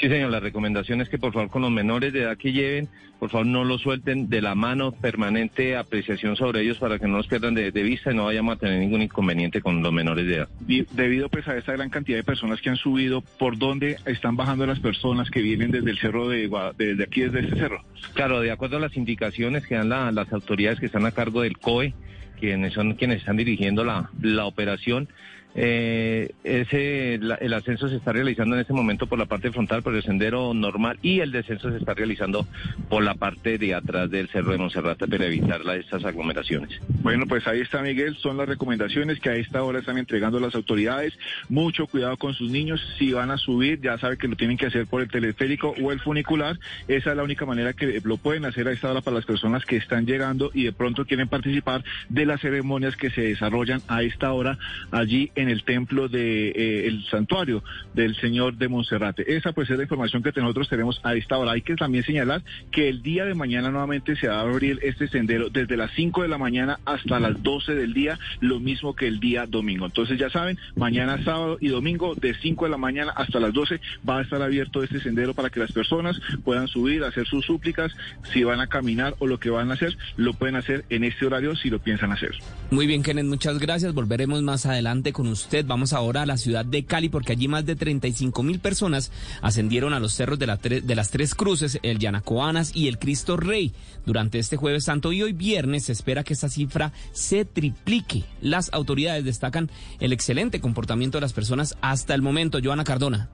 Sí, 0.00 0.08
señor, 0.08 0.30
la 0.30 0.40
recomendación 0.40 1.00
es 1.00 1.08
que 1.08 1.18
por 1.18 1.32
favor 1.32 1.50
con 1.50 1.62
los 1.62 1.70
menores 1.70 2.12
de 2.12 2.22
edad 2.22 2.36
que 2.36 2.52
lleven, 2.52 2.88
por 3.18 3.30
favor 3.30 3.46
no 3.46 3.62
los 3.62 3.82
suelten 3.82 4.28
de 4.28 4.42
la 4.42 4.56
mano, 4.56 4.90
permanente 4.90 5.76
apreciación 5.76 6.34
sobre 6.34 6.62
ellos 6.62 6.78
para 6.78 6.98
que 6.98 7.06
no 7.06 7.18
los 7.18 7.28
pierdan 7.28 7.54
de, 7.54 7.70
vista 7.70 8.10
y 8.10 8.16
no 8.16 8.24
vayamos 8.24 8.56
a 8.56 8.58
tener 8.58 8.80
ningún 8.80 9.02
inconveniente 9.02 9.60
con 9.60 9.80
los 9.80 9.92
menores 9.92 10.26
de 10.26 10.34
edad. 10.38 10.48
debido 10.90 11.28
pues 11.28 11.46
a 11.46 11.56
esta 11.56 11.72
gran 11.72 11.88
cantidad 11.88 12.16
de 12.16 12.24
personas 12.24 12.60
que 12.60 12.70
han 12.70 12.76
subido, 12.76 13.20
¿por 13.20 13.58
dónde 13.58 13.96
están 14.06 14.34
bajando 14.34 14.66
las 14.66 14.80
personas 14.80 15.30
que 15.30 15.40
vienen 15.40 15.70
desde 15.70 15.90
el 15.90 15.98
cerro 15.98 16.28
de, 16.28 16.50
desde 16.76 17.04
aquí, 17.04 17.20
desde 17.20 17.40
este 17.40 17.56
cerro? 17.56 17.84
Claro, 18.14 18.40
de 18.40 18.50
acuerdo 18.50 18.78
a 18.78 18.80
las 18.80 18.96
indicaciones 18.96 19.66
que 19.68 19.76
dan 19.76 19.88
las 19.88 20.32
autoridades 20.32 20.80
que 20.80 20.86
están 20.86 21.06
cargo 21.12 21.42
del 21.42 21.58
COE, 21.58 21.94
quienes 22.38 22.72
son 22.74 22.94
quienes 22.94 23.18
están 23.18 23.36
dirigiendo 23.36 23.84
la, 23.84 24.10
la 24.20 24.46
operación, 24.46 25.08
eh, 25.54 26.32
ese, 26.44 27.14
el 27.14 27.52
ascenso 27.52 27.88
se 27.88 27.96
está 27.96 28.12
realizando 28.12 28.54
en 28.54 28.62
este 28.62 28.72
momento 28.72 29.06
por 29.06 29.18
la 29.18 29.26
parte 29.26 29.50
frontal, 29.50 29.82
por 29.82 29.94
el 29.94 30.02
sendero 30.02 30.54
normal, 30.54 30.98
y 31.02 31.20
el 31.20 31.32
descenso 31.32 31.70
se 31.70 31.78
está 31.78 31.94
realizando 31.94 32.46
por 32.88 33.02
la 33.02 33.14
parte 33.14 33.58
de 33.58 33.74
atrás 33.74 34.10
del 34.10 34.28
Cerro 34.28 34.52
de 34.52 34.58
Monserrate 34.58 35.06
para 35.06 35.26
evitar 35.26 35.60
estas 35.76 36.04
aglomeraciones. 36.04 36.80
Bueno, 37.02 37.26
pues 37.26 37.46
ahí 37.46 37.60
está 37.60 37.82
Miguel, 37.82 38.16
son 38.16 38.36
las 38.36 38.48
recomendaciones 38.48 39.20
que 39.20 39.30
a 39.30 39.36
esta 39.36 39.62
hora 39.62 39.80
están 39.80 39.98
entregando 39.98 40.40
las 40.40 40.54
autoridades. 40.54 41.12
Mucho 41.48 41.86
cuidado 41.86 42.16
con 42.16 42.34
sus 42.34 42.50
niños, 42.50 42.80
si 42.98 43.12
van 43.12 43.30
a 43.30 43.38
subir, 43.38 43.80
ya 43.80 43.98
saben 43.98 44.18
que 44.18 44.28
lo 44.28 44.36
tienen 44.36 44.56
que 44.56 44.66
hacer 44.66 44.86
por 44.86 45.02
el 45.02 45.08
teleférico 45.08 45.74
o 45.82 45.92
el 45.92 46.00
funicular. 46.00 46.58
Esa 46.88 47.10
es 47.10 47.16
la 47.16 47.22
única 47.22 47.46
manera 47.46 47.72
que 47.72 48.00
lo 48.04 48.16
pueden 48.16 48.44
hacer 48.44 48.68
a 48.68 48.72
esta 48.72 48.90
hora 48.90 49.00
para 49.00 49.16
las 49.16 49.26
personas 49.26 49.64
que 49.64 49.76
están 49.76 50.06
llegando 50.06 50.50
y 50.54 50.64
de 50.64 50.72
pronto 50.72 51.04
quieren 51.04 51.28
participar 51.28 51.84
de 52.08 52.26
las 52.26 52.40
ceremonias 52.40 52.96
que 52.96 53.10
se 53.10 53.22
desarrollan 53.22 53.82
a 53.88 54.02
esta 54.02 54.32
hora 54.32 54.58
allí 54.90 55.30
en 55.34 55.41
en 55.42 55.48
el 55.48 55.64
templo 55.64 56.08
de 56.08 56.52
eh, 56.54 57.00
santuario 57.10 57.62
del 57.94 58.16
Señor 58.16 58.56
de 58.56 58.68
Monserrate. 58.68 59.36
Esa 59.36 59.52
pues 59.52 59.68
es 59.70 59.76
la 59.76 59.82
información 59.82 60.22
que 60.22 60.32
nosotros 60.40 60.68
tenemos 60.68 61.00
a 61.02 61.14
esta 61.14 61.38
hora. 61.38 61.52
Hay 61.52 61.62
que 61.62 61.74
también 61.76 62.04
señalar 62.04 62.42
que 62.70 62.88
el 62.88 63.02
día 63.02 63.24
de 63.24 63.34
mañana 63.34 63.70
nuevamente 63.70 64.16
se 64.16 64.28
va 64.28 64.38
a 64.38 64.40
abrir 64.40 64.78
este 64.82 65.08
sendero 65.08 65.50
desde 65.50 65.76
las 65.76 65.90
5 65.92 66.22
de 66.22 66.28
la 66.28 66.38
mañana 66.38 66.80
hasta 66.84 67.20
las 67.20 67.42
12 67.42 67.74
del 67.74 67.92
día, 67.92 68.18
lo 68.40 68.60
mismo 68.60 68.94
que 68.94 69.06
el 69.06 69.20
día 69.20 69.46
domingo. 69.46 69.86
Entonces 69.86 70.18
ya 70.18 70.30
saben, 70.30 70.58
mañana 70.76 71.22
sábado 71.24 71.58
y 71.60 71.68
domingo 71.68 72.14
de 72.14 72.34
5 72.34 72.64
de 72.64 72.70
la 72.70 72.78
mañana 72.78 73.12
hasta 73.16 73.40
las 73.40 73.52
12 73.52 73.80
va 74.08 74.18
a 74.18 74.22
estar 74.22 74.40
abierto 74.42 74.82
este 74.82 75.00
sendero 75.00 75.34
para 75.34 75.50
que 75.50 75.60
las 75.60 75.72
personas 75.72 76.20
puedan 76.44 76.68
subir, 76.68 77.04
hacer 77.04 77.26
sus 77.26 77.44
súplicas, 77.44 77.92
si 78.32 78.44
van 78.44 78.60
a 78.60 78.66
caminar 78.66 79.14
o 79.18 79.26
lo 79.26 79.38
que 79.38 79.50
van 79.50 79.70
a 79.70 79.74
hacer, 79.74 79.96
lo 80.16 80.34
pueden 80.34 80.56
hacer 80.56 80.84
en 80.90 81.04
este 81.04 81.26
horario 81.26 81.56
si 81.56 81.70
lo 81.70 81.78
piensan 81.78 82.12
hacer. 82.12 82.32
Muy 82.70 82.86
bien, 82.86 83.02
Kenneth, 83.02 83.26
muchas 83.26 83.58
gracias. 83.58 83.92
Volveremos 83.94 84.42
más 84.42 84.66
adelante 84.66 85.12
con 85.12 85.26
usted. 85.32 85.64
Vamos 85.66 85.92
ahora 85.92 86.22
a 86.22 86.26
la 86.26 86.36
ciudad 86.36 86.64
de 86.64 86.84
Cali 86.84 87.08
porque 87.08 87.32
allí 87.32 87.48
más 87.48 87.66
de 87.66 87.76
35 87.76 88.42
mil 88.42 88.60
personas 88.60 89.10
ascendieron 89.40 89.94
a 89.94 90.00
los 90.00 90.12
cerros 90.12 90.38
de, 90.38 90.46
la 90.46 90.56
de 90.56 90.94
las 90.94 91.10
Tres 91.10 91.34
Cruces, 91.34 91.78
el 91.82 91.98
Yanacoanas 91.98 92.74
y 92.74 92.88
el 92.88 92.98
Cristo 92.98 93.36
Rey 93.36 93.72
durante 94.06 94.38
este 94.38 94.56
jueves 94.56 94.84
santo 94.84 95.12
y 95.12 95.22
hoy 95.22 95.32
viernes 95.32 95.84
se 95.84 95.92
espera 95.92 96.24
que 96.24 96.34
esta 96.34 96.48
cifra 96.48 96.92
se 97.12 97.44
triplique. 97.44 98.24
Las 98.40 98.72
autoridades 98.72 99.24
destacan 99.24 99.70
el 100.00 100.12
excelente 100.12 100.60
comportamiento 100.60 101.18
de 101.18 101.22
las 101.22 101.32
personas 101.32 101.76
hasta 101.80 102.14
el 102.14 102.22
momento. 102.22 102.58
Joana 102.62 102.84
Cardona. 102.84 103.28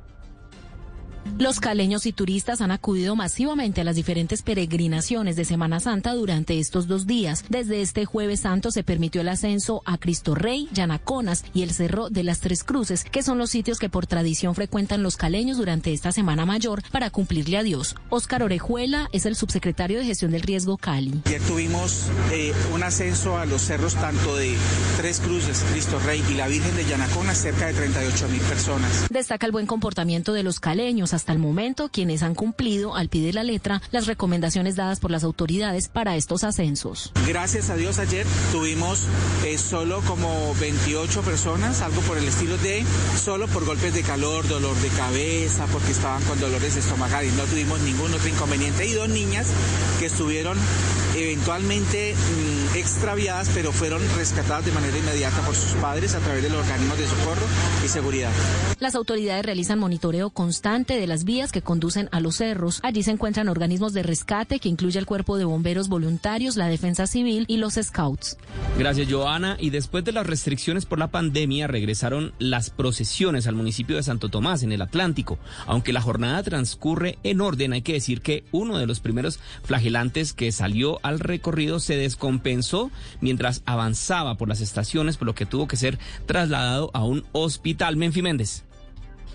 Los 1.37 1.61
caleños 1.61 2.07
y 2.07 2.13
turistas 2.13 2.61
han 2.61 2.71
acudido 2.71 3.15
masivamente 3.15 3.81
a 3.81 3.85
las 3.85 3.97
diferentes 3.97 4.43
peregrinaciones 4.43 5.37
de 5.37 5.45
Semana 5.45 5.81
Santa 5.81 6.15
durante 6.15 6.59
estos 6.59 6.89
dos 6.89 7.07
días. 7.07 7.45
Desde 7.49 7.83
este 7.83 8.07
jueves 8.07 8.41
santo 8.41 8.71
se 8.71 8.83
permitió 8.83 9.21
el 9.21 9.29
ascenso 9.29 9.83
a 9.85 9.99
Cristo 9.99 10.35
Rey, 10.35 10.69
Yanaconas 10.73 11.45
y 11.55 11.63
el 11.63 11.73
Cerro 11.73 12.09
de 12.09 12.25
las 12.25 12.41
Tres 12.41 12.65
Cruces, 12.65 13.05
que 13.05 13.23
son 13.23 13.39
los 13.39 13.51
sitios 13.51 13.79
que 13.79 13.89
por 13.89 14.07
tradición 14.07 14.55
frecuentan 14.55 15.03
los 15.03 15.17
caleños 15.17 15.59
durante 15.59 15.93
esta 15.93 16.13
Semana 16.13 16.47
Mayor 16.47 16.83
para 16.91 17.11
cumplirle 17.11 17.59
a 17.59 17.63
Dios. 17.63 17.95
Óscar 18.11 18.43
Orejuela 18.43 19.09
es 19.13 19.27
el 19.27 19.37
subsecretario 19.37 19.99
de 19.99 20.07
Gestión 20.07 20.31
del 20.31 20.43
Riesgo 20.43 20.77
Cali. 20.77 21.23
Ayer 21.27 21.43
tuvimos 21.43 22.07
eh, 22.33 22.53
un 22.73 22.83
ascenso 22.83 23.39
a 23.39 23.47
los 23.47 23.63
cerros 23.63 23.95
tanto 23.95 24.37
de 24.37 24.57
Tres 24.97 25.21
Cruces, 25.21 25.65
Cristo 25.71 25.99
Rey 26.01 26.23
y 26.31 26.35
la 26.35 26.49
Virgen 26.49 26.75
de 26.77 26.85
Yanaconas, 26.85 27.39
cerca 27.39 27.67
de 27.67 27.75
38 27.75 28.29
mil 28.29 28.41
personas. 28.43 29.09
Destaca 29.11 29.47
el 29.47 29.53
buen 29.53 29.67
comportamiento 29.67 30.33
de 30.33 30.43
los 30.43 30.61
caleños 30.61 31.15
hasta 31.19 31.33
el 31.33 31.41
momento 31.41 31.89
quienes 31.89 32.23
han 32.23 32.37
cumplido 32.37 32.95
al 32.95 33.09
pie 33.09 33.27
de 33.27 33.33
la 33.33 33.43
letra 33.43 33.83
las 33.91 34.07
recomendaciones 34.07 34.77
dadas 34.77 35.01
por 35.01 35.11
las 35.11 35.25
autoridades 35.25 35.89
para 35.89 36.15
estos 36.15 36.45
ascensos. 36.45 37.11
Gracias 37.27 37.71
a 37.71 37.75
Dios 37.75 37.99
ayer 37.99 38.25
tuvimos 38.53 39.03
eh, 39.45 39.59
solo 39.59 40.01
como 40.03 40.55
28 40.61 41.23
personas, 41.23 41.83
algo 41.83 42.01
por 42.03 42.19
el 42.19 42.29
estilo 42.29 42.57
de 42.59 42.85
solo 43.21 43.49
por 43.49 43.65
golpes 43.65 43.93
de 43.95 44.03
calor, 44.03 44.47
dolor 44.47 44.77
de 44.77 44.89
cabeza, 44.91 45.67
porque 45.73 45.91
estaban 45.91 46.23
con 46.23 46.39
dolores 46.39 46.77
estomacales, 46.77 47.33
no 47.35 47.43
tuvimos 47.45 47.81
ningún 47.81 48.15
otro 48.15 48.29
inconveniente 48.29 48.87
y 48.87 48.93
dos 48.93 49.09
niñas 49.09 49.49
que 49.99 50.07
estuvieron 50.07 50.57
eventualmente... 51.17 52.15
Mm, 52.15 52.59
extraviadas, 52.77 53.51
pero 53.55 53.73
fueron 53.73 54.01
rescatadas 54.17 54.65
de 54.65 54.73
manera 54.73 54.97
inmediata 54.97 55.41
por 55.43 55.55
sus 55.55 55.73
padres 55.81 56.15
a 56.15 56.21
través 56.21 56.43
de 56.43 56.51
los 56.51 56.61
organismos 56.61 56.99
de 56.99 57.07
socorro 57.07 57.47
y 57.85 57.89
seguridad. 57.89 58.31
Las 58.79 58.95
autoridades 58.95 59.45
realizan 59.45 59.79
monitoreo 59.79 60.31
constante 60.31 60.98
de 60.99 61.07
las 61.07 61.25
vías 61.25 61.53
que 61.53 61.63
conducen 61.63 62.09
a 62.13 62.21
los 62.21 62.37
cerros. 62.37 62.81
Allí 62.83 63.03
se 63.03 63.11
encuentran 63.11 63.49
organismos 63.49 63.93
de 63.93 64.03
rescate 64.03 64.59
que 64.59 64.69
incluye 64.69 64.99
el 64.99 65.07
cuerpo 65.07 65.39
de 65.39 65.45
bomberos 65.45 65.89
voluntarios, 65.89 66.57
la 66.57 66.69
defensa 66.69 67.07
civil 67.07 67.45
y 67.49 67.57
los 67.57 67.75
scouts. 67.75 68.37
Gracias, 68.79 69.11
Joana. 69.11 69.57
Y 69.59 69.71
después 69.71 70.05
de 70.05 70.13
las 70.13 70.27
restricciones 70.27 70.87
por 70.87 70.99
la 70.99 71.09
pandemia, 71.09 71.67
regresaron 71.67 72.33
las 72.39 72.71
procesiones 72.71 73.47
al 73.47 73.55
municipio 73.55 73.97
de 73.97 74.03
Santo 74.03 74.29
Tomás, 74.29 74.63
en 74.63 74.73
el 74.73 74.83
Atlántico. 74.83 75.39
Aunque 75.67 75.93
la 75.93 76.01
jornada 76.01 76.43
transcurre 76.43 77.19
en 77.23 77.41
orden, 77.41 77.73
hay 77.73 77.83
que 77.83 77.93
decir 77.95 78.21
que 78.21 78.45
uno 78.53 78.79
de 78.79 78.87
los 78.87 79.01
primeros 79.01 79.41
flagelantes 79.65 80.33
que 80.33 80.53
salió 80.53 80.99
al 81.03 81.21
recorrido 81.21 81.81
se 81.81 81.97
descompensó 81.97 82.91
mientras 83.21 83.63
avanzaba 83.67 84.37
por 84.37 84.49
las 84.49 84.61
estaciones, 84.61 85.17
por 85.17 85.27
lo 85.27 85.35
que 85.35 85.47
tuvo 85.47 85.69
que 85.69 85.77
ser 85.77 85.99
trasladado 86.27 86.91
a 86.95 87.05
un 87.05 87.25
hospital. 87.33 87.97
Menfi 87.97 88.23
Méndez. 88.23 88.65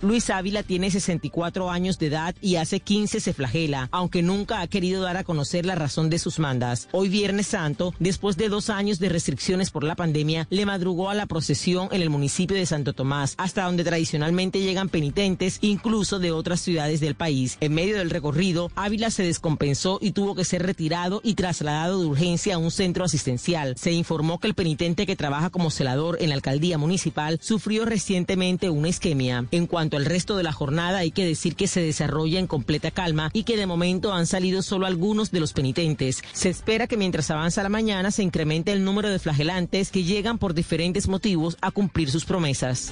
Luis 0.04 0.30
Ávila 0.30 0.64
tiene 0.64 0.92
64 0.92 1.72
años 1.72 1.98
de 1.98 2.08
edad 2.08 2.36
y 2.42 2.58
hace 2.58 2.82
15 2.82 3.22
se 3.22 3.32
flagela, 3.32 3.88
aunque 3.90 4.22
nunca 4.22 4.60
ha 4.60 4.68
querido 4.68 5.02
dar 5.02 5.16
a 5.16 5.24
conocer 5.24 5.66
la 5.66 5.76
razón 5.76 6.10
de 6.10 6.20
sus 6.20 6.40
mandas. 6.40 6.90
Hoy 6.92 7.08
Viernes 7.08 7.48
Santo, 7.48 7.94
después 8.00 8.36
de 8.36 8.50
dos 8.50 8.70
años 8.70 9.00
de 9.00 9.08
restricciones 9.08 9.72
por 9.72 9.86
la 9.86 9.96
pandemia, 9.96 10.46
le 10.50 10.66
madrugó 10.66 11.10
a 11.10 11.14
la 11.14 11.26
procesión 11.26 11.88
en 11.94 12.02
el 12.02 12.10
municipio 12.10 12.58
de 12.58 12.66
Santo 12.66 12.92
Tomás, 12.92 13.36
hasta 13.38 13.64
donde 13.64 13.86
tradicionalmente 13.86 14.60
llegan 14.60 14.90
penitentes, 14.90 15.60
incluso 15.62 16.20
de 16.20 16.34
otras 16.34 16.60
ciudades 16.60 17.00
del 17.00 17.16
país. 17.16 17.58
En 17.62 17.74
medio 17.74 17.98
del 17.98 18.10
recorrido, 18.10 18.74
Ávila 18.76 19.10
se 19.10 19.24
descompensó 19.24 20.00
y 20.02 20.12
tuvo 20.12 20.36
que 20.36 20.44
ser 20.44 20.64
retirado 20.64 21.22
y 21.24 21.36
trasladado 21.36 22.02
de 22.02 22.08
urgencia 22.08 22.56
a 22.56 22.58
un 22.58 22.72
centro 22.72 23.06
asistencial. 23.06 23.76
Se 23.78 23.94
informó 23.94 24.38
que 24.42 24.48
el 24.48 24.54
penitente 24.54 25.06
que 25.06 25.16
trabaja 25.16 25.50
como 25.50 25.72
celador 25.72 26.18
en 26.20 26.28
la 26.28 26.36
alcaldía 26.36 26.78
municipal 26.78 27.40
sufrió 27.42 27.86
recientemente 27.86 28.70
una 28.70 28.90
isquemia. 28.90 29.46
En 29.52 29.66
cuanto 29.66 29.93
al 29.98 30.06
resto 30.06 30.38
de 30.38 30.44
la 30.44 30.52
jornada, 30.52 31.00
hay 31.00 31.12
que 31.12 31.26
decir 31.26 31.56
que 31.56 31.68
se 31.68 31.82
desarrolla 31.82 32.40
en 32.40 32.48
completa 32.48 32.92
calma 32.92 33.30
y 33.34 33.44
que 33.44 33.58
de 33.58 33.66
momento 33.66 34.14
han 34.14 34.28
salido 34.28 34.62
solo 34.62 34.86
algunos 34.86 35.32
de 35.32 35.40
los 35.40 35.54
penitentes. 35.54 36.24
Se 36.34 36.50
espera 36.50 36.88
que 36.88 36.98
mientras 36.98 37.32
avanza 37.32 37.64
la 37.64 37.70
mañana 37.70 38.12
se 38.12 38.24
incremente 38.24 38.72
el 38.72 38.84
número 38.84 39.10
de 39.10 39.20
flagelantes 39.20 39.92
que 39.92 40.04
llegan 40.04 40.38
por 40.38 40.54
diferentes 40.54 41.08
motivos 41.08 41.58
a 41.62 41.72
cumplir 41.72 42.10
sus 42.12 42.26
promesas. 42.26 42.92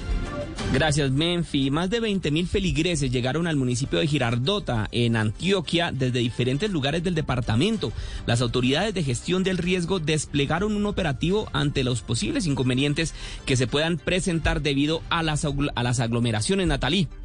Gracias, 0.72 1.10
Menfi. 1.10 1.70
Más 1.70 1.90
de 1.90 2.00
20.000 2.00 2.46
feligreses 2.46 3.10
llegaron 3.10 3.46
al 3.46 3.56
municipio 3.56 3.98
de 3.98 4.06
Girardota, 4.06 4.88
en 4.90 5.16
Antioquia, 5.16 5.92
desde 5.92 6.20
diferentes 6.20 6.70
lugares 6.70 7.04
del 7.04 7.14
departamento. 7.14 7.92
Las 8.26 8.40
autoridades 8.40 8.94
de 8.94 9.02
gestión 9.02 9.42
del 9.44 9.58
riesgo 9.58 9.98
desplegaron 10.00 10.74
un 10.74 10.86
operativo 10.86 11.48
ante 11.52 11.84
los 11.84 12.00
posibles 12.00 12.46
inconvenientes 12.46 13.14
que 13.44 13.56
se 13.56 13.66
puedan 13.66 13.98
presentar 13.98 14.62
debido 14.62 15.02
a 15.10 15.22
las, 15.22 15.44
a 15.44 15.82
las 15.82 16.00
aglomeraciones, 16.00 16.66
Natalí. 16.92 17.21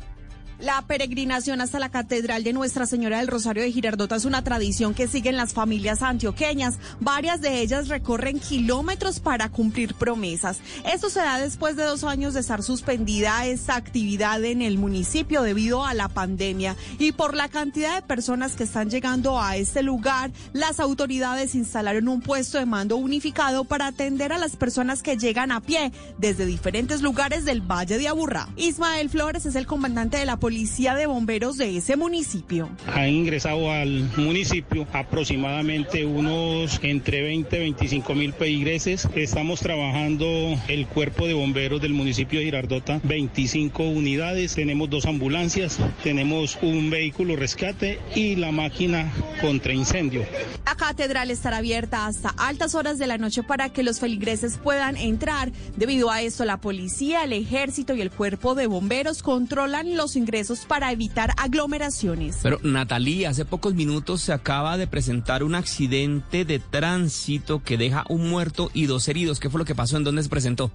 La 0.59 0.81
peregrinación 0.81 1.61
hasta 1.61 1.77
la 1.77 1.89
Catedral 1.89 2.43
de 2.43 2.51
Nuestra 2.51 2.88
Señora 2.88 3.19
del 3.19 3.27
Rosario 3.27 3.61
de 3.61 3.71
Girardota 3.71 4.15
es 4.15 4.25
una 4.25 4.43
tradición 4.43 4.95
que 4.95 5.07
siguen 5.07 5.38
las 5.38 5.53
familias 5.53 6.01
antioqueñas. 6.01 6.79
Varias 6.99 7.41
de 7.41 7.61
ellas 7.61 7.89
recorren 7.89 8.39
kilómetros 8.39 9.19
para 9.19 9.49
cumplir 9.49 9.93
promesas. 9.93 10.57
Esto 10.91 11.11
se 11.11 11.19
da 11.19 11.38
después 11.38 11.75
de 11.75 11.84
dos 11.84 12.03
años 12.03 12.34
de 12.34 12.39
estar 12.39 12.63
suspendida 12.63 13.45
esta 13.45 13.75
actividad 13.75 14.43
en 14.43 14.63
el 14.63 14.79
municipio 14.79 15.43
debido 15.43 15.85
a 15.85 15.93
la 15.93 16.07
pandemia. 16.09 16.75
Y 16.97 17.11
por 17.11 17.35
la 17.35 17.49
cantidad 17.49 17.93
de 17.93 18.01
personas 18.01 18.55
que 18.55 18.63
están 18.63 18.89
llegando 18.89 19.39
a 19.39 19.57
este 19.57 19.84
lugar, 19.84 20.31
las 20.53 20.79
autoridades 20.79 21.53
instalaron 21.53 22.07
un 22.07 22.21
puesto 22.21 22.57
de 22.57 22.65
mando 22.65 22.97
unificado 22.97 23.63
para 23.63 23.85
atender 23.85 24.34
a 24.34 24.39
las 24.39 24.55
personas 24.55 25.03
que 25.03 25.17
llegan 25.17 25.51
a 25.51 25.61
pie 25.61 25.91
desde 26.17 26.47
diferentes 26.47 27.03
lugares 27.03 27.45
del 27.45 27.61
Valle 27.61 27.99
de 27.99 28.07
Aburrá. 28.07 28.49
Ismael 28.55 29.11
Flores 29.11 29.45
es 29.45 29.55
el 29.55 29.67
comandante 29.67 30.17
de 30.17 30.25
la 30.25 30.38
policía 30.48 30.95
de 30.95 31.07
bomberos 31.07 31.57
de 31.57 31.76
ese 31.76 31.98
municipio. 31.98 32.69
Ha 32.95 33.06
ingresado 33.06 33.69
al 33.69 34.10
municipio 34.15 34.88
aproximadamente 34.94 36.06
unos 36.06 36.80
entre 36.84 37.22
20 37.22 37.57
y 37.57 37.60
25 37.60 38.15
mil 38.15 38.32
peigreses. 38.32 39.10
Estamos 39.14 39.60
trabajando 39.60 40.26
el 40.69 40.88
cuerpo 40.88 41.28
de 41.28 41.34
bomberos 41.34 41.82
del 41.82 41.91
municipio 41.91 42.40
de 42.40 42.45
Girardota, 42.45 43.02
25 43.03 43.84
unidades, 43.84 44.56
tenemos 44.56 44.90
dos 44.90 45.06
ambulancias, 45.06 45.80
tenemos 46.02 46.57
un 46.61 46.90
vehículo 46.90 47.36
rescate 47.36 47.99
y 48.15 48.38
la 48.38 48.53
máquina 48.53 49.11
contra 49.41 49.74
incendio. 49.74 50.26
La 50.65 50.76
catedral 50.76 51.30
estará 51.30 51.57
abierta 51.57 52.06
hasta 52.06 52.30
altas 52.38 52.74
horas 52.74 52.98
de 52.98 53.07
la 53.07 53.18
noche 53.18 53.44
para 53.44 53.68
que 53.68 53.84
los 53.84 53.99
feligreses 53.99 54.57
puedan 54.57 54.95
entrar. 54.95 55.52
Debido 55.76 56.10
a 56.10 56.22
esto, 56.22 56.45
la 56.45 56.61
policía, 56.61 57.26
el 57.26 57.34
ejército 57.34 57.95
y 57.95 58.02
el 58.02 58.11
cuerpo 58.11 58.56
de 58.56 58.68
bomberos 58.68 59.24
controlan 59.24 59.98
los 59.98 60.15
ingresos 60.15 60.36
para 60.68 60.91
evitar 60.91 61.34
aglomeraciones. 61.38 62.38
Pero 62.43 62.59
Natalia, 62.64 63.30
hace 63.30 63.45
pocos 63.45 63.73
minutos 63.73 64.22
se 64.22 64.34
acaba 64.34 64.77
de 64.77 64.88
presentar 64.88 65.43
un 65.43 65.55
accidente 65.55 66.45
de 66.45 66.59
tránsito 66.59 67.64
que 67.64 67.77
deja 67.77 68.05
un 68.09 68.30
muerto 68.30 68.69
y 68.73 68.85
dos 68.85 69.07
heridos. 69.07 69.39
¿Qué 69.39 69.49
fue 69.49 69.59
lo 69.59 69.65
que 69.65 69.76
pasó? 69.76 69.97
¿En 69.97 70.03
dónde 70.03 70.23
se 70.23 70.30
presentó? 70.30 70.72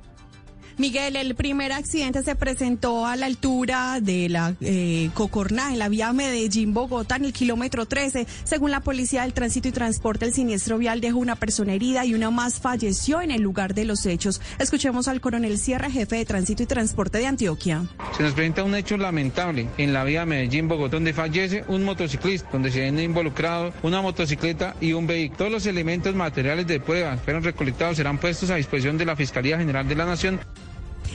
Miguel, 0.79 1.17
el 1.17 1.35
primer 1.35 1.73
accidente 1.73 2.23
se 2.23 2.35
presentó 2.35 3.07
a 3.07 3.17
la 3.17 3.27
altura 3.27 4.01
de 4.01 4.29
la 4.29 4.55
eh, 4.61 5.11
Cocorná, 5.15 5.73
en 5.73 5.79
la 5.79 5.89
vía 5.89 6.13
Medellín-Bogotá, 6.13 7.17
en 7.17 7.27
el 7.27 7.33
kilómetro 7.33 7.87
13. 7.87 8.27
Según 8.45 8.71
la 8.71 8.81
Policía 8.81 9.23
del 9.23 9.33
Tránsito 9.33 9.69
y 9.69 9.73
Transporte, 9.73 10.25
el 10.25 10.33
siniestro 10.33 10.79
vial 10.79 11.01
dejó 11.01 11.19
una 11.19 11.37
persona 11.37 11.75
herida 11.75 12.05
y 12.05 12.15
una 12.15 12.31
más 12.31 12.61
falleció 12.61 13.21
en 13.21 13.31
el 13.31 13.43
lugar 13.43 13.75
de 13.75 13.85
los 13.85 14.07
hechos. 14.07 14.41
Escuchemos 14.59 15.09
al 15.09 15.21
coronel 15.21 15.59
Sierra, 15.59 15.91
jefe 15.91 16.17
de 16.17 16.25
Tránsito 16.25 16.63
y 16.63 16.67
Transporte 16.67 17.19
de 17.19 17.27
Antioquia. 17.27 17.85
Se 18.17 18.23
nos 18.23 18.33
presenta 18.33 18.65
un 18.65 18.75
hecho 18.75 18.97
lamentable 18.97 19.69
en 19.79 19.93
la 19.93 20.05
vía 20.05 20.25
Medellín-Bogotá, 20.25 20.97
donde 20.97 21.13
fallece 21.13 21.65
un 21.69 21.85
motociclista, 21.85 22.49
donde 22.53 22.71
se 22.71 22.81
ven 22.81 22.99
involucrados 22.99 23.75
una 23.83 24.01
motocicleta 24.01 24.75
y 24.81 24.93
un 24.93 25.07
vehículo. 25.07 25.39
Todos 25.39 25.53
los 25.53 25.67
elementos 25.67 26.15
materiales 26.15 26.67
de 26.67 26.81
prueba 26.81 27.17
fueron 27.17 27.43
recolectados 27.43 27.97
serán 27.97 28.19
puestos 28.19 28.51
a 28.51 28.57
disposición 28.57 28.99
de 28.99 29.05
la 29.05 29.17
Fiscalía 29.17 29.59
General 29.59 29.87
de 29.87 29.95
la 29.95 30.07
Nación. 30.07 30.41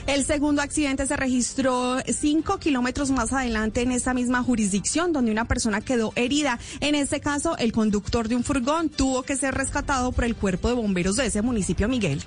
El 0.08 0.24
segundo 0.24 0.62
accidente 0.62 1.06
se 1.06 1.18
registró 1.18 1.98
cinco 2.08 2.60
kilómetros 2.60 3.12
más 3.12 3.34
adelante 3.34 3.82
en 3.82 3.92
esa 3.92 4.14
misma 4.14 4.42
jurisdicción, 4.42 5.12
donde 5.12 5.32
una 5.32 5.46
persona 5.46 5.82
quedó 5.82 6.14
herida. 6.16 6.60
En 6.80 6.96
este 6.96 7.20
caso, 7.20 7.58
el 7.58 7.74
conductor 7.74 8.30
de 8.30 8.38
un 8.38 8.46
furgón 8.46 8.88
tuvo 8.88 9.24
que 9.24 9.36
ser 9.36 9.54
rescatado 9.54 10.14
por 10.14 10.24
el 10.24 10.36
cuerpo 10.36 10.70
de 10.70 10.76
bomberos 10.76 11.18
de 11.18 11.26
ese 11.26 11.42
municipio, 11.42 11.90
Miguel. 11.90 12.24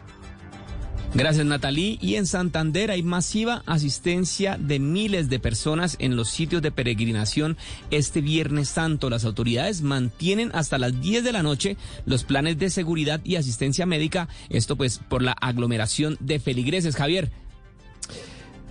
Gracias, 1.15 1.47
Natalí. 1.47 1.99
Y 2.03 2.17
en 2.17 2.27
Santander 2.27 2.91
hay 2.91 3.03
masiva 3.03 3.63
asistencia 3.65 4.59
de 4.59 4.79
miles 4.79 5.31
de 5.31 5.41
personas 5.41 5.97
en 6.01 6.17
los 6.17 6.29
sitios 6.29 6.61
de 6.61 6.71
peregrinación 6.71 7.57
este 7.91 8.21
Viernes 8.21 8.69
Santo. 8.69 9.09
Las 9.09 9.25
autoridades 9.25 9.81
mantienen 9.81 10.51
hasta 10.53 10.79
las 10.79 11.01
10 11.01 11.25
de 11.25 11.33
la 11.33 11.43
noche 11.43 11.79
los 12.05 12.25
planes 12.25 12.59
de 12.59 12.69
seguridad 12.69 13.23
y 13.25 13.37
asistencia 13.37 13.87
médica. 13.87 14.29
Esto 14.51 14.77
pues 14.77 15.01
por 15.09 15.23
la 15.23 15.33
aglomeración 15.33 16.19
de 16.21 16.39
feligreses. 16.41 16.95
Javier. 16.95 17.31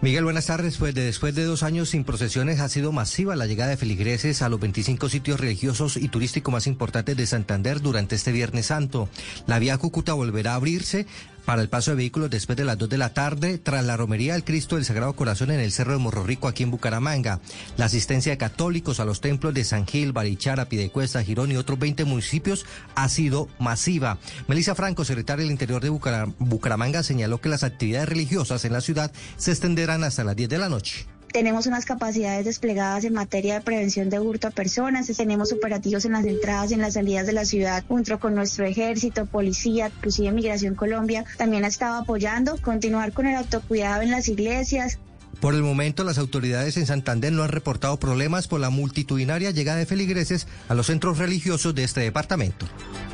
Miguel, 0.01 0.23
buenas 0.23 0.45
tardes. 0.45 0.77
Pues 0.77 0.95
después 0.95 1.35
de 1.35 1.43
dos 1.43 1.61
años 1.61 1.89
sin 1.89 2.05
procesiones 2.05 2.61
ha 2.61 2.69
sido 2.69 2.93
masiva 2.93 3.35
la 3.35 3.47
llegada 3.47 3.71
de 3.71 3.77
feligreses 3.77 4.41
a 4.41 4.47
los 4.47 4.57
25 4.61 5.09
sitios 5.09 5.41
religiosos 5.41 5.97
y 5.97 6.07
turísticos 6.07 6.53
más 6.53 6.67
importantes 6.67 7.17
de 7.17 7.27
Santander 7.27 7.81
durante 7.81 8.15
este 8.15 8.31
Viernes 8.31 8.67
Santo. 8.67 9.09
La 9.45 9.59
vía 9.59 9.77
Cúcuta 9.77 10.13
volverá 10.13 10.53
a 10.53 10.55
abrirse 10.55 11.05
para 11.49 11.63
el 11.63 11.69
paso 11.69 11.89
de 11.89 11.97
vehículos 11.97 12.29
después 12.29 12.55
de 12.57 12.63
las 12.63 12.77
2 12.77 12.89
de 12.89 12.99
la 12.99 13.11
tarde 13.11 13.57
tras 13.57 13.83
la 13.83 13.97
romería 13.97 14.33
del 14.33 14.43
Cristo 14.43 14.75
del 14.75 14.85
Sagrado 14.85 15.13
Corazón 15.13 15.49
en 15.49 15.59
el 15.59 15.71
Cerro 15.71 15.93
de 15.93 15.97
Morro 15.97 16.23
Rico 16.23 16.47
aquí 16.47 16.61
en 16.61 16.69
Bucaramanga. 16.69 17.39
La 17.75 17.85
asistencia 17.85 18.31
de 18.31 18.37
católicos 18.37 18.99
a 18.99 19.05
los 19.05 19.19
templos 19.19 19.55
de 19.55 19.63
San 19.63 19.87
Gil, 19.87 20.11
Barichara, 20.11 20.69
Pidecuesta, 20.69 21.23
Girón 21.23 21.51
y 21.51 21.57
otros 21.57 21.79
20 21.79 22.05
municipios 22.05 22.67
ha 22.93 23.09
sido 23.09 23.47
masiva. 23.57 24.19
Melissa 24.47 24.75
Franco, 24.75 25.03
secretaria 25.05 25.41
del 25.41 25.51
Interior 25.51 25.81
de 25.81 25.89
Bucaramanga, 25.89 27.01
señaló 27.01 27.41
que 27.41 27.49
las 27.49 27.63
actividades 27.63 28.09
religiosas 28.09 28.63
en 28.65 28.73
la 28.73 28.81
ciudad 28.81 29.11
se 29.37 29.49
extenderán 29.49 30.03
hasta 30.03 30.23
las 30.23 30.35
10 30.35 30.49
de 30.49 30.57
la 30.59 30.69
noche. 30.69 31.07
Tenemos 31.31 31.67
unas 31.67 31.85
capacidades 31.85 32.45
desplegadas 32.45 33.03
en 33.03 33.13
materia 33.13 33.53
de 33.53 33.61
prevención 33.61 34.09
de 34.09 34.19
hurto 34.19 34.47
a 34.47 34.51
personas, 34.51 35.07
tenemos 35.15 35.53
operativos 35.53 36.05
en 36.05 36.13
las 36.13 36.25
entradas 36.25 36.71
y 36.71 36.73
en 36.73 36.81
las 36.81 36.95
salidas 36.95 37.27
de 37.27 37.33
la 37.33 37.45
ciudad 37.45 37.83
junto 37.87 38.19
con 38.19 38.33
nuestro 38.33 38.65
ejército, 38.65 39.27
policía, 39.27 39.91
inclusive 39.95 40.31
Migración 40.31 40.73
Colombia 40.73 41.25
también 41.37 41.65
ha 41.65 41.67
estado 41.67 42.01
apoyando, 42.01 42.57
continuar 42.61 43.13
con 43.13 43.27
el 43.27 43.35
autocuidado 43.35 44.01
en 44.01 44.11
las 44.11 44.27
iglesias, 44.27 44.97
Por 45.39 45.55
el 45.55 45.63
momento, 45.63 46.03
las 46.03 46.17
autoridades 46.17 46.75
en 46.75 46.85
Santander 46.85 47.31
no 47.31 47.43
han 47.43 47.49
reportado 47.49 47.97
problemas 47.97 48.49
por 48.49 48.59
la 48.59 48.69
multitudinaria 48.69 49.51
llegada 49.51 49.79
de 49.79 49.85
feligreses 49.85 50.47
a 50.67 50.73
los 50.73 50.87
centros 50.87 51.17
religiosos 51.17 51.73
de 51.73 51.85
este 51.85 52.01
departamento. 52.01 52.65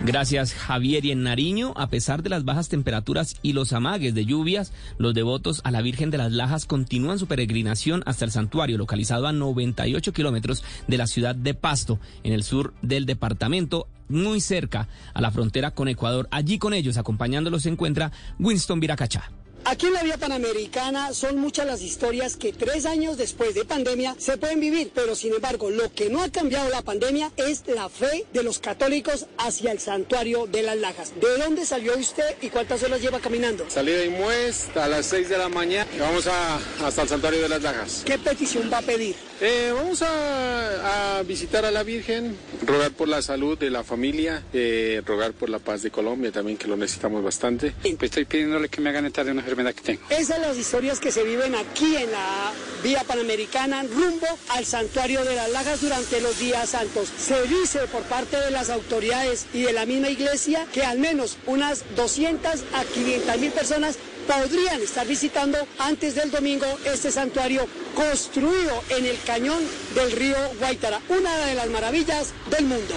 Gracias, 0.03 0.53
Javier. 0.53 1.05
Y 1.05 1.11
en 1.11 1.21
Nariño, 1.21 1.73
a 1.77 1.87
pesar 1.87 2.23
de 2.23 2.29
las 2.29 2.43
bajas 2.43 2.67
temperaturas 2.67 3.35
y 3.43 3.53
los 3.53 3.73
amagues 3.73 4.15
de 4.15 4.25
lluvias, 4.25 4.73
los 4.97 5.13
devotos 5.13 5.61
a 5.63 5.71
la 5.71 5.83
Virgen 5.83 6.09
de 6.09 6.17
las 6.17 6.31
Lajas 6.31 6.65
continúan 6.65 7.19
su 7.19 7.27
peregrinación 7.27 8.01
hasta 8.07 8.25
el 8.25 8.31
santuario, 8.31 8.79
localizado 8.79 9.27
a 9.27 9.31
98 9.31 10.11
kilómetros 10.11 10.63
de 10.87 10.97
la 10.97 11.05
ciudad 11.05 11.35
de 11.35 11.53
Pasto, 11.53 11.99
en 12.23 12.33
el 12.33 12.43
sur 12.43 12.73
del 12.81 13.05
departamento, 13.05 13.87
muy 14.09 14.41
cerca 14.41 14.87
a 15.13 15.21
la 15.21 15.31
frontera 15.31 15.71
con 15.71 15.87
Ecuador. 15.87 16.27
Allí 16.31 16.57
con 16.57 16.73
ellos, 16.73 16.97
acompañándolos, 16.97 17.63
se 17.63 17.69
encuentra 17.69 18.11
Winston 18.39 18.79
Viracachá. 18.79 19.29
Aquí 19.67 19.87
en 19.87 19.93
la 19.93 20.03
vía 20.03 20.17
panamericana 20.17 21.11
son 21.15 21.37
muchas 21.39 21.65
las 21.65 21.81
historias 21.81 22.37
que 22.37 22.53
tres 22.53 22.85
años 22.85 23.17
después 23.17 23.55
de 23.55 23.65
pandemia 23.65 24.15
se 24.19 24.37
pueden 24.37 24.59
vivir, 24.59 24.91
pero 24.93 25.15
sin 25.15 25.33
embargo 25.33 25.71
lo 25.71 25.91
que 25.91 26.07
no 26.11 26.21
ha 26.21 26.29
cambiado 26.29 26.69
la 26.69 26.83
pandemia 26.83 27.31
es 27.35 27.63
la 27.65 27.89
fe 27.89 28.27
de 28.31 28.43
los 28.43 28.59
católicos 28.59 29.25
hacia 29.39 29.71
el 29.71 29.79
santuario 29.79 30.45
de 30.45 30.61
las 30.61 30.77
Lajas. 30.77 31.13
¿De 31.19 31.39
dónde 31.39 31.65
salió 31.65 31.97
usted 31.97 32.35
y 32.41 32.49
cuántas 32.51 32.83
horas 32.83 33.01
lleva 33.01 33.19
caminando? 33.19 33.65
Salí 33.67 33.91
de 33.91 34.05
Imuez 34.05 34.67
a 34.77 34.87
las 34.87 35.07
6 35.07 35.29
de 35.29 35.37
la 35.39 35.49
mañana 35.49 35.89
y 35.95 35.99
vamos 35.99 36.27
a, 36.27 36.59
hasta 36.85 37.01
el 37.01 37.09
santuario 37.09 37.41
de 37.41 37.49
las 37.49 37.63
Lajas. 37.63 38.03
¿Qué 38.05 38.19
petición 38.19 38.69
va 38.71 38.77
a 38.77 38.83
pedir? 38.83 39.15
Eh, 39.41 39.73
vamos 39.75 40.01
a, 40.01 41.17
a, 41.17 41.23
visitar 41.23 41.65
a 41.65 41.71
la 41.71 41.83
Virgen, 41.83 42.37
rogar 42.65 42.91
por 42.91 43.09
la 43.09 43.21
salud 43.21 43.57
de 43.57 43.69
la 43.69 43.83
familia, 43.83 44.43
eh, 44.53 45.01
rogar 45.05 45.33
por 45.33 45.49
la 45.49 45.59
paz 45.59 45.81
de 45.81 45.91
Colombia 45.91 46.31
también, 46.31 46.57
que 46.57 46.67
lo 46.67 46.77
necesitamos 46.77 47.21
bastante. 47.21 47.73
Pues 47.81 48.03
estoy 48.03 48.23
pidiéndole 48.23 48.69
que 48.69 48.79
me 48.79 48.89
hagan 48.89 49.05
estar 49.05 49.25
de 49.25 49.33
una 49.33 49.41
enfermedad 49.41 49.73
que 49.73 49.81
tengo. 49.81 50.01
Esas 50.09 50.37
son 50.37 50.41
las 50.41 50.57
historias 50.57 51.01
que 51.01 51.11
se 51.11 51.23
viven 51.23 51.53
aquí 51.53 51.97
en 51.97 52.11
la 52.11 52.53
vía 52.81 53.03
panamericana 53.03 53.83
rumbo 53.83 54.27
al 54.49 54.65
santuario 54.65 55.25
de 55.25 55.35
las 55.35 55.51
Lajas 55.51 55.81
durante 55.81 56.21
los 56.21 56.39
días 56.39 56.69
santos. 56.69 57.09
Se 57.17 57.43
dice 57.43 57.79
por 57.91 58.03
parte 58.03 58.37
de 58.39 58.51
las 58.51 58.69
autoridades 58.69 59.47
y 59.53 59.63
de 59.63 59.73
la 59.73 59.85
misma 59.85 60.09
iglesia 60.09 60.65
que 60.71 60.83
al 60.83 60.99
menos 60.99 61.37
unas 61.45 61.83
200 61.95 62.63
a 62.73 62.85
500 62.85 63.37
mil 63.39 63.51
personas 63.51 63.97
podrían 64.27 64.81
estar 64.81 65.07
visitando 65.07 65.57
antes 65.79 66.15
del 66.15 66.31
domingo 66.31 66.65
este 66.85 67.11
santuario 67.11 67.67
construido 67.95 68.83
en 68.89 69.05
el 69.05 69.17
cañón 69.25 69.63
del 69.93 70.11
río 70.11 70.37
Guaitara, 70.59 70.99
una 71.09 71.35
de 71.45 71.55
las 71.55 71.69
maravillas 71.69 72.33
del 72.49 72.65
mundo. 72.65 72.95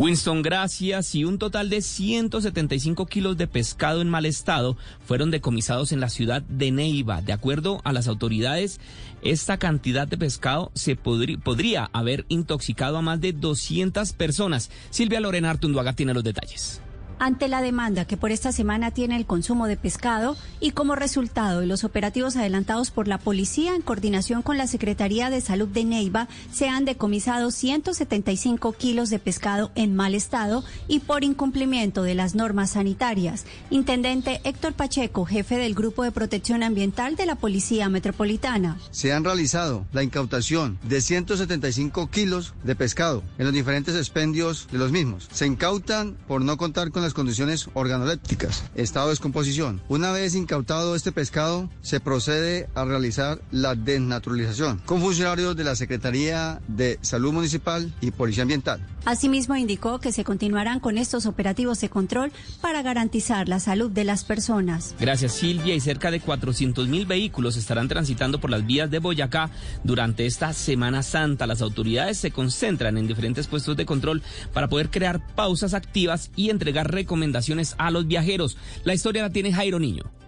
Winston, 0.00 0.40
gracias. 0.40 1.14
Y 1.14 1.24
un 1.24 1.38
total 1.38 1.68
de 1.68 1.82
175 1.82 3.04
kilos 3.04 3.36
de 3.36 3.46
pescado 3.46 4.00
en 4.00 4.08
mal 4.08 4.24
estado 4.24 4.78
fueron 5.04 5.30
decomisados 5.30 5.92
en 5.92 6.00
la 6.00 6.08
ciudad 6.08 6.40
de 6.40 6.70
Neiva. 6.70 7.20
De 7.20 7.34
acuerdo 7.34 7.82
a 7.84 7.92
las 7.92 8.08
autoridades, 8.08 8.80
esta 9.20 9.58
cantidad 9.58 10.08
de 10.08 10.16
pescado 10.16 10.72
se 10.74 10.96
podría, 10.96 11.90
haber 11.92 12.24
intoxicado 12.28 12.96
a 12.96 13.02
más 13.02 13.20
de 13.20 13.34
200 13.34 14.14
personas. 14.14 14.70
Silvia 14.88 15.20
Lorena 15.20 15.50
Artunduaga 15.50 15.92
tiene 15.92 16.14
los 16.14 16.24
detalles 16.24 16.80
ante 17.20 17.48
la 17.48 17.60
demanda 17.60 18.06
que 18.06 18.16
por 18.16 18.32
esta 18.32 18.50
semana 18.50 18.90
tiene 18.90 19.16
el 19.16 19.26
consumo 19.26 19.66
de 19.66 19.76
pescado 19.76 20.36
y 20.58 20.72
como 20.72 20.96
resultado 20.96 21.60
de 21.60 21.66
los 21.66 21.84
operativos 21.84 22.34
adelantados 22.34 22.90
por 22.90 23.06
la 23.06 23.18
policía 23.18 23.76
en 23.76 23.82
coordinación 23.82 24.42
con 24.42 24.56
la 24.56 24.66
Secretaría 24.66 25.28
de 25.28 25.42
Salud 25.42 25.68
de 25.68 25.84
Neiva, 25.84 26.28
se 26.50 26.68
han 26.68 26.86
decomisado 26.86 27.50
175 27.50 28.72
kilos 28.72 29.10
de 29.10 29.18
pescado 29.18 29.70
en 29.74 29.94
mal 29.94 30.14
estado 30.14 30.64
y 30.88 31.00
por 31.00 31.22
incumplimiento 31.22 32.02
de 32.02 32.14
las 32.14 32.34
normas 32.34 32.70
sanitarias. 32.70 33.44
Intendente 33.68 34.40
Héctor 34.44 34.72
Pacheco, 34.72 35.26
jefe 35.26 35.58
del 35.58 35.74
Grupo 35.74 36.02
de 36.02 36.12
Protección 36.12 36.62
Ambiental 36.62 37.16
de 37.16 37.26
la 37.26 37.36
Policía 37.36 37.90
Metropolitana. 37.90 38.78
Se 38.90 39.12
han 39.12 39.24
realizado 39.24 39.86
la 39.92 40.02
incautación 40.02 40.78
de 40.84 41.02
175 41.02 42.08
kilos 42.08 42.54
de 42.64 42.74
pescado 42.74 43.22
en 43.36 43.44
los 43.44 43.52
diferentes 43.52 43.94
expendios 43.94 44.68
de 44.72 44.78
los 44.78 44.90
mismos. 44.90 45.28
Se 45.32 45.46
incautan 45.46 46.16
por 46.26 46.40
no 46.40 46.56
contar 46.56 46.90
con 46.90 47.09
condiciones 47.14 47.68
organolépticas, 47.74 48.64
estado 48.74 49.06
de 49.06 49.12
descomposición. 49.12 49.80
Una 49.88 50.12
vez 50.12 50.34
incautado 50.34 50.94
este 50.94 51.12
pescado, 51.12 51.68
se 51.82 52.00
procede 52.00 52.68
a 52.74 52.84
realizar 52.84 53.40
la 53.50 53.74
desnaturalización 53.74 54.80
con 54.86 55.00
funcionarios 55.00 55.56
de 55.56 55.64
la 55.64 55.76
Secretaría 55.76 56.60
de 56.68 56.98
Salud 57.02 57.32
Municipal 57.32 57.92
y 58.00 58.10
Policía 58.10 58.42
Ambiental. 58.42 58.86
Asimismo, 59.04 59.56
indicó 59.56 59.98
que 59.98 60.12
se 60.12 60.24
continuarán 60.24 60.78
con 60.78 60.98
estos 60.98 61.24
operativos 61.24 61.80
de 61.80 61.88
control 61.88 62.32
para 62.60 62.82
garantizar 62.82 63.48
la 63.48 63.58
salud 63.58 63.90
de 63.90 64.04
las 64.04 64.24
personas. 64.24 64.94
Gracias, 65.00 65.32
Silvia. 65.32 65.74
Y 65.74 65.80
cerca 65.80 66.10
de 66.10 66.20
400 66.20 66.86
mil 66.86 67.06
vehículos 67.06 67.56
estarán 67.56 67.88
transitando 67.88 68.40
por 68.40 68.50
las 68.50 68.66
vías 68.66 68.90
de 68.90 68.98
Boyacá 68.98 69.50
durante 69.84 70.26
esta 70.26 70.52
Semana 70.52 71.02
Santa. 71.02 71.46
Las 71.46 71.62
autoridades 71.62 72.18
se 72.18 72.30
concentran 72.30 72.98
en 72.98 73.06
diferentes 73.06 73.46
puestos 73.46 73.76
de 73.76 73.86
control 73.86 74.22
para 74.52 74.68
poder 74.68 74.90
crear 74.90 75.34
pausas 75.34 75.72
activas 75.72 76.30
y 76.36 76.50
entregar 76.50 76.92
recomendaciones 77.00 77.74
a 77.78 77.90
los 77.90 78.06
viajeros. 78.06 78.56
La 78.84 78.94
historia 78.94 79.22
la 79.22 79.30
tiene 79.30 79.52
Jairo 79.52 79.78
Niño. 79.78 80.19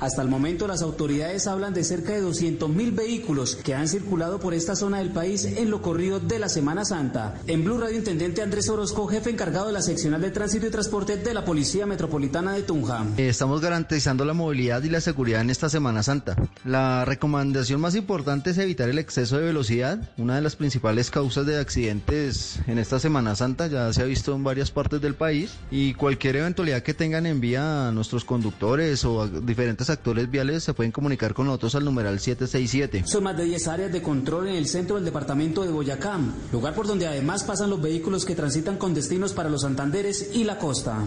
Hasta 0.00 0.22
el 0.22 0.28
momento 0.28 0.66
las 0.66 0.82
autoridades 0.82 1.46
hablan 1.46 1.74
de 1.74 1.84
cerca 1.84 2.12
de 2.12 2.20
200 2.20 2.68
mil 2.68 2.92
vehículos 2.92 3.56
que 3.56 3.74
han 3.74 3.88
circulado 3.88 4.40
por 4.40 4.54
esta 4.54 4.74
zona 4.74 4.98
del 4.98 5.10
país 5.10 5.44
en 5.44 5.70
lo 5.70 5.80
corrido 5.80 6.18
de 6.18 6.38
la 6.38 6.48
Semana 6.48 6.84
Santa. 6.84 7.34
En 7.46 7.64
Blue 7.64 7.78
Radio, 7.78 7.98
Intendente 7.98 8.42
Andrés 8.42 8.68
Orozco, 8.68 9.06
jefe 9.06 9.30
encargado 9.30 9.66
de 9.68 9.72
la 9.72 9.82
seccional 9.82 10.20
de 10.20 10.30
tránsito 10.30 10.66
y 10.66 10.70
transporte 10.70 11.16
de 11.16 11.34
la 11.34 11.44
Policía 11.44 11.86
Metropolitana 11.86 12.52
de 12.52 12.62
Tunja. 12.62 13.04
Estamos 13.16 13.60
garantizando 13.60 14.24
la 14.24 14.32
movilidad 14.32 14.82
y 14.82 14.90
la 14.90 15.00
seguridad 15.00 15.40
en 15.40 15.50
esta 15.50 15.68
Semana 15.68 16.02
Santa. 16.02 16.36
La 16.64 17.04
recomendación 17.04 17.80
más 17.80 17.94
importante 17.94 18.50
es 18.50 18.58
evitar 18.58 18.88
el 18.88 18.98
exceso 18.98 19.38
de 19.38 19.44
velocidad, 19.44 20.10
una 20.16 20.36
de 20.36 20.42
las 20.42 20.56
principales 20.56 21.10
causas 21.10 21.46
de 21.46 21.58
accidentes 21.58 22.58
en 22.66 22.78
esta 22.78 22.98
Semana 22.98 23.36
Santa, 23.36 23.66
ya 23.68 23.92
se 23.92 24.02
ha 24.02 24.06
visto 24.06 24.34
en 24.34 24.44
varias 24.44 24.70
partes 24.70 25.00
del 25.00 25.14
país, 25.14 25.52
y 25.70 25.94
cualquier 25.94 26.36
eventualidad 26.36 26.82
que 26.82 26.94
tengan 26.94 27.26
en 27.26 27.40
vía 27.40 27.88
a 27.88 27.92
nuestros 27.92 28.24
conductores 28.24 29.04
o 29.04 29.22
a 29.22 29.28
diferentes 29.28 29.90
actores 29.92 30.30
viales 30.30 30.64
se 30.64 30.74
pueden 30.74 30.92
comunicar 30.92 31.34
con 31.34 31.46
nosotros 31.46 31.74
al 31.74 31.84
numeral 31.84 32.18
767. 32.18 33.04
Son 33.06 33.22
más 33.22 33.36
de 33.36 33.44
10 33.44 33.68
áreas 33.68 33.92
de 33.92 34.02
control 34.02 34.48
en 34.48 34.56
el 34.56 34.66
centro 34.66 34.96
del 34.96 35.04
departamento 35.04 35.62
de 35.62 35.70
Boyacá, 35.70 36.18
lugar 36.50 36.74
por 36.74 36.86
donde 36.86 37.06
además 37.06 37.44
pasan 37.44 37.70
los 37.70 37.80
vehículos 37.80 38.24
que 38.24 38.34
transitan 38.34 38.76
con 38.76 38.94
destinos 38.94 39.32
para 39.32 39.48
los 39.48 39.62
Santanderes 39.62 40.30
y 40.34 40.44
la 40.44 40.58
costa. 40.58 41.06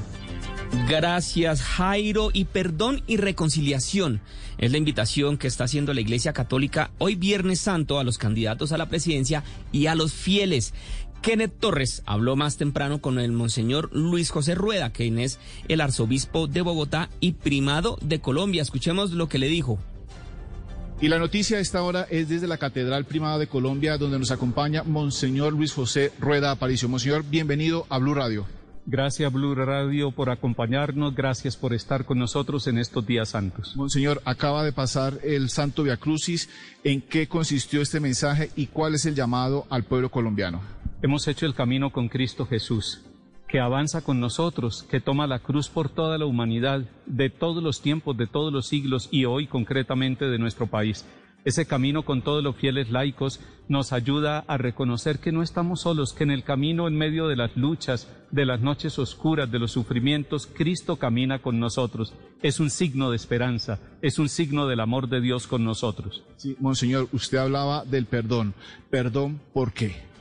Gracias, 0.88 1.62
Jairo. 1.62 2.30
Y 2.34 2.46
perdón 2.46 3.02
y 3.08 3.18
reconciliación 3.18 4.22
es 4.58 4.72
la 4.72 4.78
invitación 4.78 5.38
que 5.38 5.48
está 5.48 5.66
haciendo 5.66 5.94
la 5.94 6.02
Iglesia 6.02 6.34
Católica 6.34 6.92
hoy 6.98 7.16
Viernes 7.16 7.60
Santo 7.60 8.00
a 8.00 8.04
los 8.04 8.18
candidatos 8.18 8.72
a 8.72 8.78
la 8.78 8.88
presidencia 8.88 9.44
y 9.72 9.88
a 9.88 9.96
los 9.96 10.14
fieles. 10.14 10.74
Kenneth 11.26 11.58
Torres 11.60 12.04
habló 12.06 12.36
más 12.36 12.56
temprano 12.56 13.02
con 13.02 13.18
el 13.18 13.32
monseñor 13.32 13.90
Luis 13.92 14.30
José 14.30 14.54
Rueda, 14.54 14.92
quien 14.92 15.18
es 15.18 15.40
el 15.68 15.82
arzobispo 15.82 16.46
de 16.46 16.62
Bogotá 16.62 17.10
y 17.20 17.32
primado 17.32 17.98
de 18.04 18.22
Colombia. 18.22 18.62
Escuchemos 18.62 19.10
lo 19.10 19.28
que 19.28 19.40
le 19.40 19.48
dijo. 19.48 19.80
Y 21.02 21.08
la 21.08 21.18
noticia 21.18 21.58
a 21.58 21.62
esta 21.62 21.82
hora 21.82 22.06
es 22.12 22.30
desde 22.30 22.46
la 22.46 22.60
Catedral 22.60 23.06
Primada 23.06 23.40
de 23.40 23.48
Colombia, 23.48 23.98
donde 23.98 24.20
nos 24.20 24.30
acompaña 24.30 24.84
Monseñor 24.84 25.54
Luis 25.54 25.74
José 25.74 26.12
Rueda 26.20 26.52
Aparicio. 26.52 26.90
Monseñor, 26.90 27.26
bienvenido 27.28 27.88
a 27.90 27.98
Blue 27.98 28.14
Radio. 28.14 28.46
Gracias 28.86 29.34
Blue 29.34 29.56
Radio 29.56 30.12
por 30.12 30.30
acompañarnos, 30.30 31.16
gracias 31.16 31.58
por 31.58 31.74
estar 31.74 32.06
con 32.06 32.20
nosotros 32.20 32.68
en 32.68 32.78
estos 32.78 33.04
días 33.04 33.30
santos. 33.30 33.76
Monseñor, 33.76 34.22
acaba 34.26 34.64
de 34.64 34.74
pasar 34.74 35.18
el 35.24 35.50
Santo 35.50 35.82
Via 35.82 35.98
Crucis. 35.98 36.50
¿En 36.84 37.02
qué 37.02 37.28
consistió 37.28 37.82
este 37.82 38.00
mensaje 38.00 38.52
y 38.56 38.68
cuál 38.68 38.94
es 38.94 39.08
el 39.08 39.16
llamado 39.16 39.66
al 39.72 39.86
pueblo 39.86 40.12
colombiano? 40.12 40.62
Hemos 41.06 41.28
hecho 41.28 41.46
el 41.46 41.54
camino 41.54 41.92
con 41.92 42.10
Cristo 42.10 42.48
Jesús, 42.48 43.06
que 43.48 43.60
avanza 43.60 44.04
con 44.04 44.20
nosotros, 44.20 44.82
que 44.90 45.00
toma 45.00 45.28
la 45.28 45.38
cruz 45.38 45.70
por 45.70 45.88
toda 45.88 46.18
la 46.18 46.26
humanidad, 46.26 46.90
de 47.06 47.30
todos 47.30 47.62
los 47.62 47.80
tiempos, 47.80 48.18
de 48.18 48.26
todos 48.26 48.52
los 48.52 48.66
siglos 48.66 49.08
y 49.12 49.26
hoy 49.26 49.46
concretamente 49.46 50.26
de 50.26 50.40
nuestro 50.40 50.66
país. 50.66 51.06
Ese 51.44 51.68
camino 51.68 52.06
con 52.06 52.24
todos 52.24 52.44
los 52.44 52.56
fieles 52.56 52.90
laicos 52.90 53.40
nos 53.68 53.94
ayuda 53.94 54.46
a 54.48 54.58
reconocer 54.58 55.20
que 55.20 55.32
no 55.32 55.44
estamos 55.44 55.82
solos, 55.82 56.12
que 56.12 56.24
en 56.24 56.32
el 56.32 56.44
camino 56.44 56.88
en 56.88 56.98
medio 56.98 57.28
de 57.28 57.36
las 57.36 57.56
luchas, 57.56 58.12
de 58.32 58.48
las 58.48 58.62
noches 58.62 58.98
oscuras, 58.98 59.52
de 59.52 59.60
los 59.60 59.74
sufrimientos, 59.74 60.48
Cristo 60.48 60.96
camina 60.96 61.38
con 61.38 61.60
nosotros. 61.60 62.16
Es 62.42 62.60
un 62.60 62.72
signo 62.72 63.12
de 63.12 63.18
esperanza, 63.18 63.80
es 64.02 64.18
un 64.18 64.28
signo 64.28 64.66
del 64.66 64.80
amor 64.80 65.08
de 65.08 65.22
Dios 65.22 65.46
con 65.46 65.64
nosotros. 65.64 66.24
Sí, 66.38 66.56
Monseñor, 66.60 67.10
usted 67.12 67.38
hablaba 67.38 67.86
del 67.86 68.08
perdón. 68.08 68.56
¿Perdón 68.90 69.40
por 69.54 69.72
qué? 69.72 70.15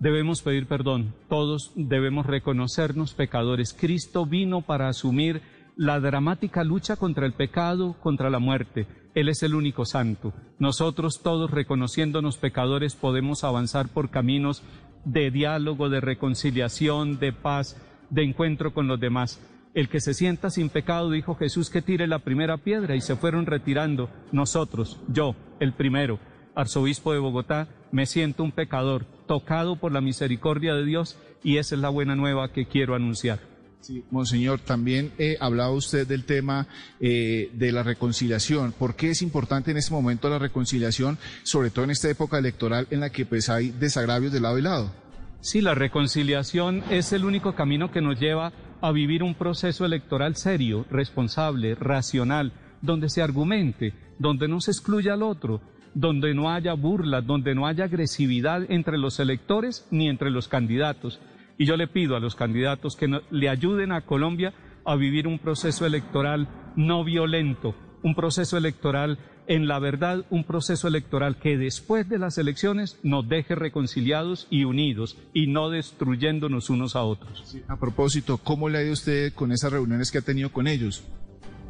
Debemos 0.00 0.42
pedir 0.42 0.66
perdón, 0.66 1.14
todos 1.28 1.72
debemos 1.74 2.26
reconocernos 2.26 3.14
pecadores. 3.14 3.72
Cristo 3.72 4.26
vino 4.26 4.62
para 4.62 4.88
asumir 4.88 5.42
la 5.76 5.98
dramática 5.98 6.62
lucha 6.62 6.96
contra 6.96 7.26
el 7.26 7.32
pecado, 7.32 7.96
contra 8.00 8.30
la 8.30 8.38
muerte. 8.38 8.86
Él 9.14 9.28
es 9.28 9.42
el 9.42 9.54
único 9.54 9.84
santo. 9.84 10.32
Nosotros 10.58 11.20
todos 11.22 11.50
reconociéndonos 11.50 12.38
pecadores 12.38 12.94
podemos 12.94 13.42
avanzar 13.42 13.88
por 13.88 14.10
caminos 14.10 14.62
de 15.04 15.30
diálogo, 15.32 15.88
de 15.88 16.00
reconciliación, 16.00 17.18
de 17.18 17.32
paz, 17.32 17.76
de 18.10 18.22
encuentro 18.22 18.72
con 18.72 18.86
los 18.86 19.00
demás. 19.00 19.40
El 19.74 19.88
que 19.88 20.00
se 20.00 20.14
sienta 20.14 20.50
sin 20.50 20.68
pecado, 20.68 21.10
dijo 21.10 21.34
Jesús, 21.34 21.70
que 21.70 21.82
tire 21.82 22.06
la 22.06 22.20
primera 22.20 22.56
piedra 22.58 22.96
y 22.96 23.00
se 23.00 23.16
fueron 23.16 23.46
retirando 23.46 24.10
nosotros, 24.32 25.00
yo, 25.08 25.34
el 25.60 25.72
primero, 25.72 26.18
arzobispo 26.54 27.12
de 27.12 27.18
Bogotá, 27.18 27.68
me 27.92 28.06
siento 28.06 28.42
un 28.42 28.52
pecador, 28.52 29.06
tocado 29.28 29.76
por 29.76 29.92
la 29.92 30.00
misericordia 30.00 30.74
de 30.74 30.84
Dios 30.84 31.16
y 31.44 31.58
esa 31.58 31.76
es 31.76 31.80
la 31.80 31.88
buena 31.88 32.16
nueva 32.16 32.52
que 32.52 32.66
quiero 32.66 32.96
anunciar. 32.96 33.38
Sí, 33.80 34.02
Monseñor, 34.10 34.58
también 34.58 35.12
eh, 35.18 35.36
hablaba 35.38 35.70
usted 35.70 36.04
del 36.04 36.24
tema 36.24 36.66
eh, 36.98 37.50
de 37.54 37.70
la 37.70 37.84
reconciliación. 37.84 38.72
¿Por 38.72 38.96
qué 38.96 39.10
es 39.10 39.22
importante 39.22 39.70
en 39.70 39.76
este 39.76 39.94
momento 39.94 40.28
la 40.28 40.40
reconciliación, 40.40 41.16
sobre 41.44 41.70
todo 41.70 41.84
en 41.84 41.92
esta 41.92 42.10
época 42.10 42.38
electoral 42.38 42.88
en 42.90 42.98
la 42.98 43.10
que 43.10 43.24
pues 43.24 43.48
hay 43.48 43.70
desagravios 43.70 44.32
de 44.32 44.40
lado 44.40 44.58
y 44.58 44.62
lado? 44.62 44.92
Sí, 45.40 45.60
la 45.60 45.76
reconciliación 45.76 46.82
es 46.90 47.12
el 47.12 47.24
único 47.24 47.54
camino 47.54 47.92
que 47.92 48.00
nos 48.00 48.18
lleva 48.18 48.52
a 48.80 48.90
vivir 48.90 49.22
un 49.22 49.36
proceso 49.36 49.84
electoral 49.84 50.34
serio, 50.34 50.84
responsable, 50.90 51.76
racional, 51.76 52.52
donde 52.82 53.08
se 53.08 53.22
argumente, 53.22 53.94
donde 54.18 54.48
no 54.48 54.60
se 54.60 54.72
excluya 54.72 55.14
al 55.14 55.22
otro, 55.22 55.60
donde 55.98 56.32
no 56.32 56.48
haya 56.48 56.74
burlas, 56.74 57.26
donde 57.26 57.56
no 57.56 57.66
haya 57.66 57.84
agresividad 57.84 58.70
entre 58.70 58.98
los 58.98 59.18
electores 59.18 59.84
ni 59.90 60.08
entre 60.08 60.30
los 60.30 60.46
candidatos. 60.46 61.18
Y 61.58 61.66
yo 61.66 61.76
le 61.76 61.88
pido 61.88 62.14
a 62.14 62.20
los 62.20 62.36
candidatos 62.36 62.94
que 62.94 63.08
le 63.30 63.48
ayuden 63.48 63.90
a 63.90 64.02
Colombia 64.02 64.54
a 64.84 64.94
vivir 64.94 65.26
un 65.26 65.40
proceso 65.40 65.86
electoral 65.86 66.48
no 66.76 67.02
violento, 67.02 67.74
un 68.04 68.14
proceso 68.14 68.56
electoral 68.56 69.18
en 69.48 69.66
la 69.66 69.80
verdad, 69.80 70.24
un 70.30 70.44
proceso 70.44 70.86
electoral 70.86 71.36
que 71.40 71.58
después 71.58 72.08
de 72.08 72.18
las 72.18 72.38
elecciones 72.38 73.00
nos 73.02 73.28
deje 73.28 73.56
reconciliados 73.56 74.46
y 74.50 74.62
unidos 74.62 75.18
y 75.34 75.48
no 75.48 75.68
destruyéndonos 75.68 76.70
unos 76.70 76.94
a 76.94 77.02
otros. 77.02 77.56
a 77.66 77.76
propósito, 77.76 78.38
¿cómo 78.38 78.68
le 78.68 78.78
ha 78.78 78.82
ido 78.84 78.92
usted 78.92 79.32
con 79.32 79.50
esas 79.50 79.72
reuniones 79.72 80.12
que 80.12 80.18
ha 80.18 80.22
tenido 80.22 80.52
con 80.52 80.68
ellos? 80.68 81.02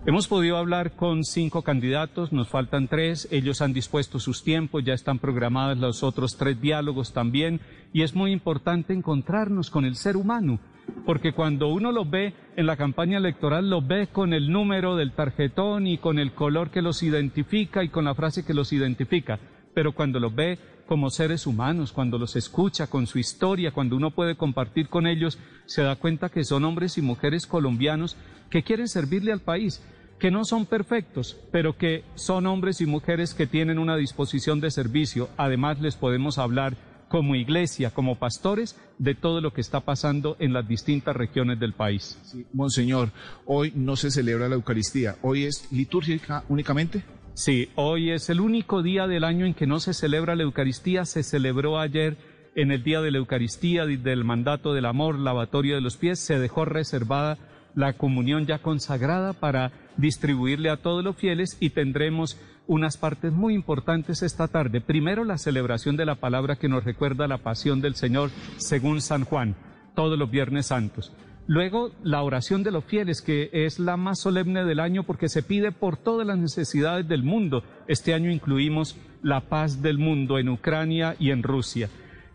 Hemos 0.07 0.29
podido 0.29 0.57
hablar 0.57 0.93
con 0.93 1.25
cinco 1.25 1.63
candidatos, 1.63 2.33
nos 2.33 2.49
faltan 2.49 2.89
tres, 2.89 3.29
ellos 3.31 3.61
han 3.61 3.75
dispuesto 3.75 4.19
sus 4.19 4.43
tiempos, 4.43 4.85
ya 4.85 4.95
están 4.95 5.19
programados 5.19 5.77
los 5.77 6.03
otros 6.03 6.39
tres 6.39 6.59
diálogos 6.61 7.13
también, 7.13 7.61
y 7.93 8.03
es 8.03 8.15
muy 8.15 8.33
importante 8.33 8.95
encontrarnos 8.95 9.71
con 9.71 9.85
el 9.85 9.97
ser 9.97 10.17
humano, 10.17 10.61
porque 11.05 11.33
cuando 11.33 11.69
uno 11.69 11.93
lo 11.93 12.07
ve 12.07 12.33
en 12.57 12.67
la 12.67 12.77
campaña 12.77 13.19
electoral, 13.19 13.69
lo 13.69 13.83
ve 13.83 14.07
con 14.07 14.33
el 14.33 14.51
número 14.51 14.97
del 14.97 15.13
tarjetón 15.13 15.87
y 15.87 15.99
con 15.99 16.19
el 16.19 16.33
color 16.33 16.71
que 16.71 16.81
los 16.81 17.03
identifica 17.03 17.85
y 17.85 17.91
con 17.91 18.07
la 18.07 18.15
frase 18.15 18.47
que 18.47 18.55
los 18.55 18.73
identifica, 18.73 19.39
pero 19.79 19.93
cuando 19.93 20.19
lo 20.19 20.33
ve 20.33 20.59
como 20.89 21.09
seres 21.09 21.47
humanos, 21.47 21.93
cuando 21.93 22.19
los 22.19 22.35
escucha 22.35 22.89
con 22.89 23.07
su 23.07 23.21
historia, 23.21 23.71
cuando 23.71 23.95
uno 23.95 24.11
puede 24.11 24.35
compartir 24.35 24.89
con 24.89 25.07
ellos, 25.07 25.39
se 25.67 25.83
da 25.83 25.95
cuenta 25.95 26.31
que 26.31 26.43
son 26.43 26.65
hombres 26.65 26.99
y 26.99 27.01
mujeres 27.01 27.47
colombianos 27.47 28.17
que 28.51 28.65
quieren 28.65 28.89
servirle 28.89 29.31
al 29.31 29.39
país, 29.39 29.81
que 30.19 30.33
no 30.33 30.45
son 30.45 30.67
perfectos, 30.67 31.37
pero 31.53 31.79
que 31.79 32.03
son 32.17 32.49
hombres 32.49 32.81
y 32.81 32.87
mujeres 32.87 33.35
que 33.35 33.47
tienen 33.47 33.79
una 33.79 33.97
disposición 33.97 34.59
de 34.59 34.73
servicio. 34.73 35.29
Además, 35.37 35.81
les 35.81 35.95
podemos 35.95 36.39
hablar 36.39 36.77
como 37.09 37.37
iglesia, 37.37 37.93
como 37.93 38.19
pastores, 38.19 38.77
de 38.99 39.15
todo 39.15 39.41
lo 39.41 39.53
que 39.53 39.61
está 39.61 39.79
pasando 39.79 40.35
en 40.41 40.53
las 40.53 40.67
distintas 40.67 41.15
regiones 41.15 41.61
del 41.61 41.73
país. 41.73 42.19
Monseñor, 42.53 43.13
hoy 43.47 43.73
no 43.77 43.95
se 43.95 44.11
celebra 44.11 44.49
la 44.49 44.57
Eucaristía, 44.57 45.15
hoy 45.23 45.45
es 45.45 45.71
litúrgica 45.71 46.43
únicamente. 46.49 47.05
Sí, 47.39 47.69
hoy 47.77 48.11
es 48.11 48.31
el 48.31 48.41
único 48.41 48.83
día 48.83 49.07
del 49.07 49.23
año 49.23 49.47
en 49.47 49.55
que 49.55 49.69
no 49.69 49.79
se 49.79 49.95
celebra 49.95 50.35
la 50.35 50.43
Eucaristía, 50.43 51.05
se 51.05 51.23
celebró 51.23 51.79
ayer 51.79 52.17
en 52.57 52.73
el 52.73 52.83
día 52.83 53.01
de 53.01 53.13
la 53.13 53.19
Eucaristía, 53.19 53.87
del 53.87 54.25
mandato 54.25 54.75
del 54.75 54.87
amor, 54.87 55.21
lavatorio 55.21 55.77
de 55.77 55.81
los 55.81 55.97
pies, 55.97 56.19
se 56.19 56.41
dejó 56.41 56.65
reservada 56.65 57.39
la 57.77 57.93
comunión 57.93 58.45
ya 58.47 58.59
consagrada 58.59 59.35
para 59.35 59.71
distribuirle 59.97 60.69
a 60.69 60.79
todos 60.79 61.05
los 61.05 61.15
fieles 61.15 61.57
y 61.61 61.71
tendremos 61.71 62.41
unas 62.67 62.97
partes 62.97 63.33
muy 63.33 63.55
importantes 63.55 64.25
esta 64.25 64.49
tarde. 64.49 64.81
Primero, 64.81 65.23
la 65.23 65.39
celebración 65.39 65.97
de 65.97 66.07
la 66.07 66.17
palabra 66.17 66.57
que 66.57 66.69
nos 66.69 66.83
recuerda 66.83 67.29
la 67.29 67.39
pasión 67.39 67.81
del 67.81 67.95
Señor 67.95 68.31
según 68.57 69.01
San 69.01 69.23
Juan, 69.23 69.55
todos 69.95 70.19
los 70.19 70.29
viernes 70.29 70.67
santos. 70.67 71.13
Luego, 71.49 71.91
la 72.05 72.23
oración 72.23 72.63
de 72.63 72.71
los 72.71 72.85
fieles, 72.85 73.21
que 73.21 73.51
es 73.53 73.81
la 73.81 73.97
más 73.97 74.21
solemne 74.21 74.65
del 74.65 74.79
año 74.79 75.03
porque 75.03 75.29
se 75.29 75.43
pide 75.43 75.73
por 75.73 75.97
todas 75.97 76.25
las 76.25 76.39
necesidades 76.39 77.09
del 77.09 77.25
mundo. 77.25 77.65
Este 77.89 78.15
año 78.15 78.31
incluimos 78.31 78.97
la 79.23 79.41
paz 79.41 79.83
del 79.83 79.99
mundo 79.99 80.39
en 80.39 80.49
Ucrania 80.49 81.17
y 81.19 81.31
en 81.31 81.43
Rusia. 81.43 81.89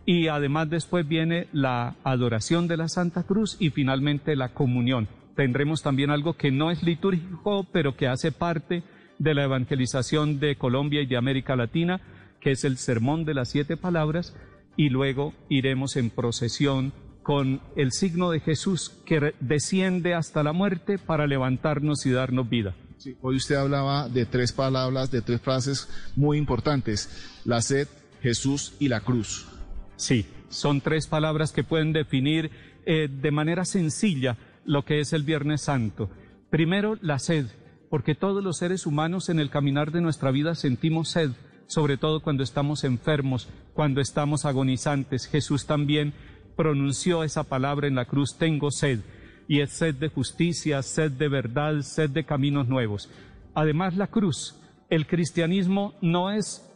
Y 0.05 0.27
además 0.27 0.69
después 0.69 1.07
viene 1.07 1.47
la 1.53 1.95
adoración 2.03 2.67
de 2.67 2.75
la 2.75 2.89
Santa 2.89 3.23
Cruz 3.23 3.55
y 3.59 3.69
finalmente 3.69 4.35
la 4.35 4.49
comunión 4.49 5.07
tendremos 5.35 5.81
también 5.81 6.11
algo 6.11 6.33
que 6.33 6.51
no 6.51 6.71
es 6.71 6.83
litúrgico, 6.83 7.65
pero 7.71 7.95
que 7.95 8.07
hace 8.07 8.31
parte 8.31 8.83
de 9.19 9.33
la 9.33 9.43
evangelización 9.43 10.39
de 10.39 10.55
Colombia 10.55 11.01
y 11.01 11.05
de 11.05 11.17
América 11.17 11.55
Latina, 11.55 12.01
que 12.39 12.51
es 12.51 12.63
el 12.63 12.77
Sermón 12.77 13.25
de 13.25 13.33
las 13.33 13.49
Siete 13.49 13.77
Palabras, 13.77 14.35
y 14.75 14.89
luego 14.89 15.33
iremos 15.49 15.95
en 15.95 16.09
procesión 16.09 16.93
con 17.23 17.61
el 17.75 17.91
signo 17.93 18.29
de 18.29 18.41
Jesús 18.41 18.91
que 19.05 19.33
desciende 19.39 20.13
hasta 20.13 20.43
la 20.43 20.53
muerte 20.53 20.97
para 20.97 21.25
levantarnos 21.25 22.05
y 22.05 22.11
darnos 22.11 22.49
vida. 22.49 22.75
hoy 23.21 23.37
usted 23.37 23.55
hablaba 23.55 24.09
de 24.09 24.25
tres 24.25 24.51
palabras, 24.51 25.09
de 25.09 25.21
tres 25.21 25.41
frases 25.41 25.89
muy 26.15 26.37
importantes, 26.37 27.09
la 27.45 27.61
sed, 27.61 27.87
Jesús 28.21 28.75
y 28.79 28.89
la 28.89 28.99
cruz. 28.99 29.47
Sí, 29.95 30.25
son 30.49 30.81
tres 30.81 31.07
palabras 31.07 31.51
que 31.51 31.63
pueden 31.63 31.93
definir 31.93 32.51
eh, 32.85 33.07
de 33.09 33.31
manera 33.31 33.65
sencilla 33.65 34.37
lo 34.65 34.83
que 34.83 34.99
es 34.99 35.13
el 35.13 35.23
Viernes 35.23 35.61
Santo. 35.61 36.09
Primero, 36.49 36.97
la 37.01 37.19
sed, 37.19 37.47
porque 37.89 38.15
todos 38.15 38.43
los 38.43 38.57
seres 38.57 38.85
humanos 38.85 39.29
en 39.29 39.39
el 39.39 39.49
caminar 39.49 39.91
de 39.91 40.01
nuestra 40.01 40.31
vida 40.31 40.55
sentimos 40.55 41.09
sed, 41.09 41.31
sobre 41.67 41.97
todo 41.97 42.21
cuando 42.21 42.43
estamos 42.43 42.83
enfermos, 42.83 43.47
cuando 43.73 44.01
estamos 44.01 44.45
agonizantes. 44.45 45.27
Jesús 45.27 45.65
también 45.65 46.13
pronunció 46.55 47.23
esa 47.23 47.43
palabra 47.43 47.87
en 47.87 47.95
la 47.95 48.05
cruz, 48.05 48.37
tengo 48.37 48.71
sed, 48.71 48.99
y 49.47 49.59
es 49.59 49.71
sed 49.71 49.95
de 49.95 50.09
justicia, 50.09 50.81
sed 50.81 51.11
de 51.11 51.27
verdad, 51.27 51.81
sed 51.81 52.09
de 52.09 52.23
caminos 52.23 52.67
nuevos. 52.67 53.09
Además, 53.53 53.95
la 53.95 54.07
cruz, 54.07 54.55
el 54.89 55.07
cristianismo 55.07 55.93
no 56.01 56.31
es 56.31 56.69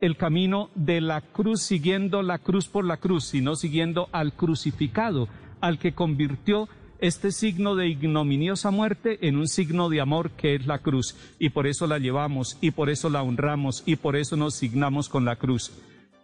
el 0.00 0.16
camino 0.16 0.70
de 0.74 1.00
la 1.00 1.20
cruz 1.20 1.62
siguiendo 1.62 2.22
la 2.22 2.38
cruz 2.38 2.68
por 2.68 2.84
la 2.84 2.98
cruz, 2.98 3.24
sino 3.24 3.56
siguiendo 3.56 4.08
al 4.12 4.32
crucificado, 4.32 5.28
al 5.60 5.78
que 5.78 5.92
convirtió 5.92 6.68
este 7.00 7.30
signo 7.30 7.76
de 7.76 7.88
ignominiosa 7.88 8.70
muerte 8.70 9.26
en 9.26 9.36
un 9.36 9.48
signo 9.48 9.88
de 9.88 10.00
amor 10.00 10.30
que 10.32 10.54
es 10.54 10.66
la 10.66 10.80
cruz. 10.80 11.16
Y 11.38 11.50
por 11.50 11.66
eso 11.66 11.86
la 11.86 11.98
llevamos, 11.98 12.58
y 12.60 12.72
por 12.72 12.90
eso 12.90 13.08
la 13.08 13.22
honramos, 13.22 13.82
y 13.86 13.96
por 13.96 14.16
eso 14.16 14.36
nos 14.36 14.54
signamos 14.54 15.08
con 15.08 15.24
la 15.24 15.36
cruz. 15.36 15.72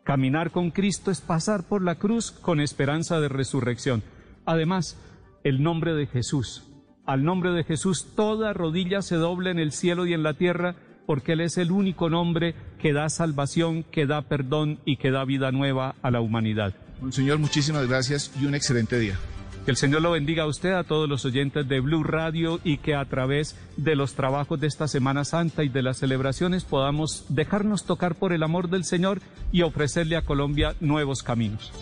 Caminar 0.04 0.50
con 0.50 0.70
Cristo 0.70 1.10
es 1.10 1.22
pasar 1.22 1.64
por 1.64 1.82
la 1.82 1.94
cruz 1.94 2.30
con 2.30 2.60
esperanza 2.60 3.20
de 3.20 3.30
resurrección. 3.30 4.02
Además, 4.44 4.98
el 5.44 5.62
nombre 5.62 5.94
de 5.94 6.06
Jesús. 6.06 6.62
Al 7.06 7.24
nombre 7.24 7.52
de 7.52 7.64
Jesús 7.64 8.08
toda 8.14 8.52
rodilla 8.52 9.00
se 9.00 9.16
doble 9.16 9.50
en 9.50 9.58
el 9.58 9.72
cielo 9.72 10.06
y 10.06 10.12
en 10.12 10.22
la 10.22 10.34
tierra, 10.34 10.76
porque 11.06 11.32
Él 11.32 11.40
es 11.40 11.56
el 11.56 11.72
único 11.72 12.10
nombre 12.10 12.54
que 12.78 12.92
da 12.92 13.08
salvación, 13.08 13.82
que 13.82 14.04
da 14.04 14.20
perdón 14.22 14.78
y 14.84 14.98
que 14.98 15.10
da 15.10 15.24
vida 15.24 15.52
nueva 15.52 15.94
a 16.02 16.10
la 16.10 16.20
humanidad. 16.20 16.74
Señor, 17.10 17.38
muchísimas 17.38 17.88
gracias 17.88 18.30
y 18.38 18.44
un 18.44 18.54
excelente 18.54 18.98
día. 18.98 19.18
Que 19.64 19.70
el 19.70 19.78
Señor 19.78 20.02
lo 20.02 20.10
bendiga 20.10 20.42
a 20.42 20.46
usted, 20.46 20.72
a 20.72 20.84
todos 20.84 21.08
los 21.08 21.24
oyentes 21.24 21.66
de 21.66 21.80
Blue 21.80 22.04
Radio 22.04 22.60
y 22.64 22.76
que 22.76 22.94
a 22.94 23.04
través 23.06 23.58
de 23.78 23.96
los 23.96 24.12
trabajos 24.12 24.60
de 24.60 24.66
esta 24.66 24.88
Semana 24.88 25.24
Santa 25.24 25.64
y 25.64 25.70
de 25.70 25.80
las 25.82 25.96
celebraciones 25.96 26.64
podamos 26.64 27.24
dejarnos 27.30 27.84
tocar 27.84 28.14
por 28.14 28.34
el 28.34 28.42
amor 28.42 28.68
del 28.68 28.84
Señor 28.84 29.22
y 29.52 29.62
ofrecerle 29.62 30.16
a 30.16 30.22
Colombia 30.22 30.74
nuevos 30.80 31.22
caminos. 31.22 31.72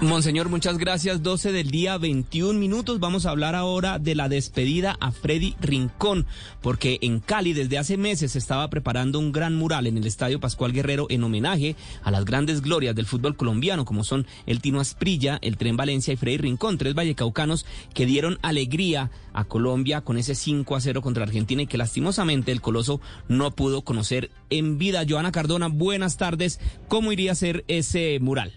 Monseñor, 0.00 0.48
muchas 0.48 0.78
gracias. 0.78 1.24
12 1.24 1.50
del 1.50 1.72
día, 1.72 1.98
21 1.98 2.56
minutos. 2.56 3.00
Vamos 3.00 3.26
a 3.26 3.30
hablar 3.30 3.56
ahora 3.56 3.98
de 3.98 4.14
la 4.14 4.28
despedida 4.28 4.96
a 5.00 5.10
Freddy 5.10 5.56
Rincón, 5.60 6.24
porque 6.62 6.98
en 7.02 7.18
Cali 7.18 7.52
desde 7.52 7.78
hace 7.78 7.96
meses 7.96 8.30
se 8.30 8.38
estaba 8.38 8.70
preparando 8.70 9.18
un 9.18 9.32
gran 9.32 9.56
mural 9.56 9.88
en 9.88 9.98
el 9.98 10.06
Estadio 10.06 10.38
Pascual 10.38 10.72
Guerrero 10.72 11.08
en 11.10 11.24
homenaje 11.24 11.74
a 12.04 12.12
las 12.12 12.24
grandes 12.24 12.62
glorias 12.62 12.94
del 12.94 13.06
fútbol 13.06 13.34
colombiano, 13.34 13.84
como 13.84 14.04
son 14.04 14.24
el 14.46 14.60
Tino 14.60 14.78
Asprilla, 14.78 15.40
el 15.42 15.56
Tren 15.56 15.76
Valencia 15.76 16.14
y 16.14 16.16
Freddy 16.16 16.36
Rincón, 16.36 16.78
tres 16.78 16.94
vallecaucanos 16.94 17.66
que 17.92 18.06
dieron 18.06 18.38
alegría 18.40 19.10
a 19.32 19.46
Colombia 19.46 20.02
con 20.02 20.16
ese 20.16 20.36
5 20.36 20.76
a 20.76 20.80
0 20.80 21.02
contra 21.02 21.24
Argentina 21.24 21.62
y 21.62 21.66
que 21.66 21.76
lastimosamente 21.76 22.52
el 22.52 22.60
Coloso 22.60 23.00
no 23.26 23.50
pudo 23.50 23.82
conocer 23.82 24.30
en 24.48 24.78
vida. 24.78 25.04
Joana 25.08 25.32
Cardona, 25.32 25.66
buenas 25.66 26.16
tardes. 26.16 26.60
¿Cómo 26.86 27.10
iría 27.10 27.32
a 27.32 27.34
ser 27.34 27.64
ese 27.66 28.20
mural? 28.20 28.52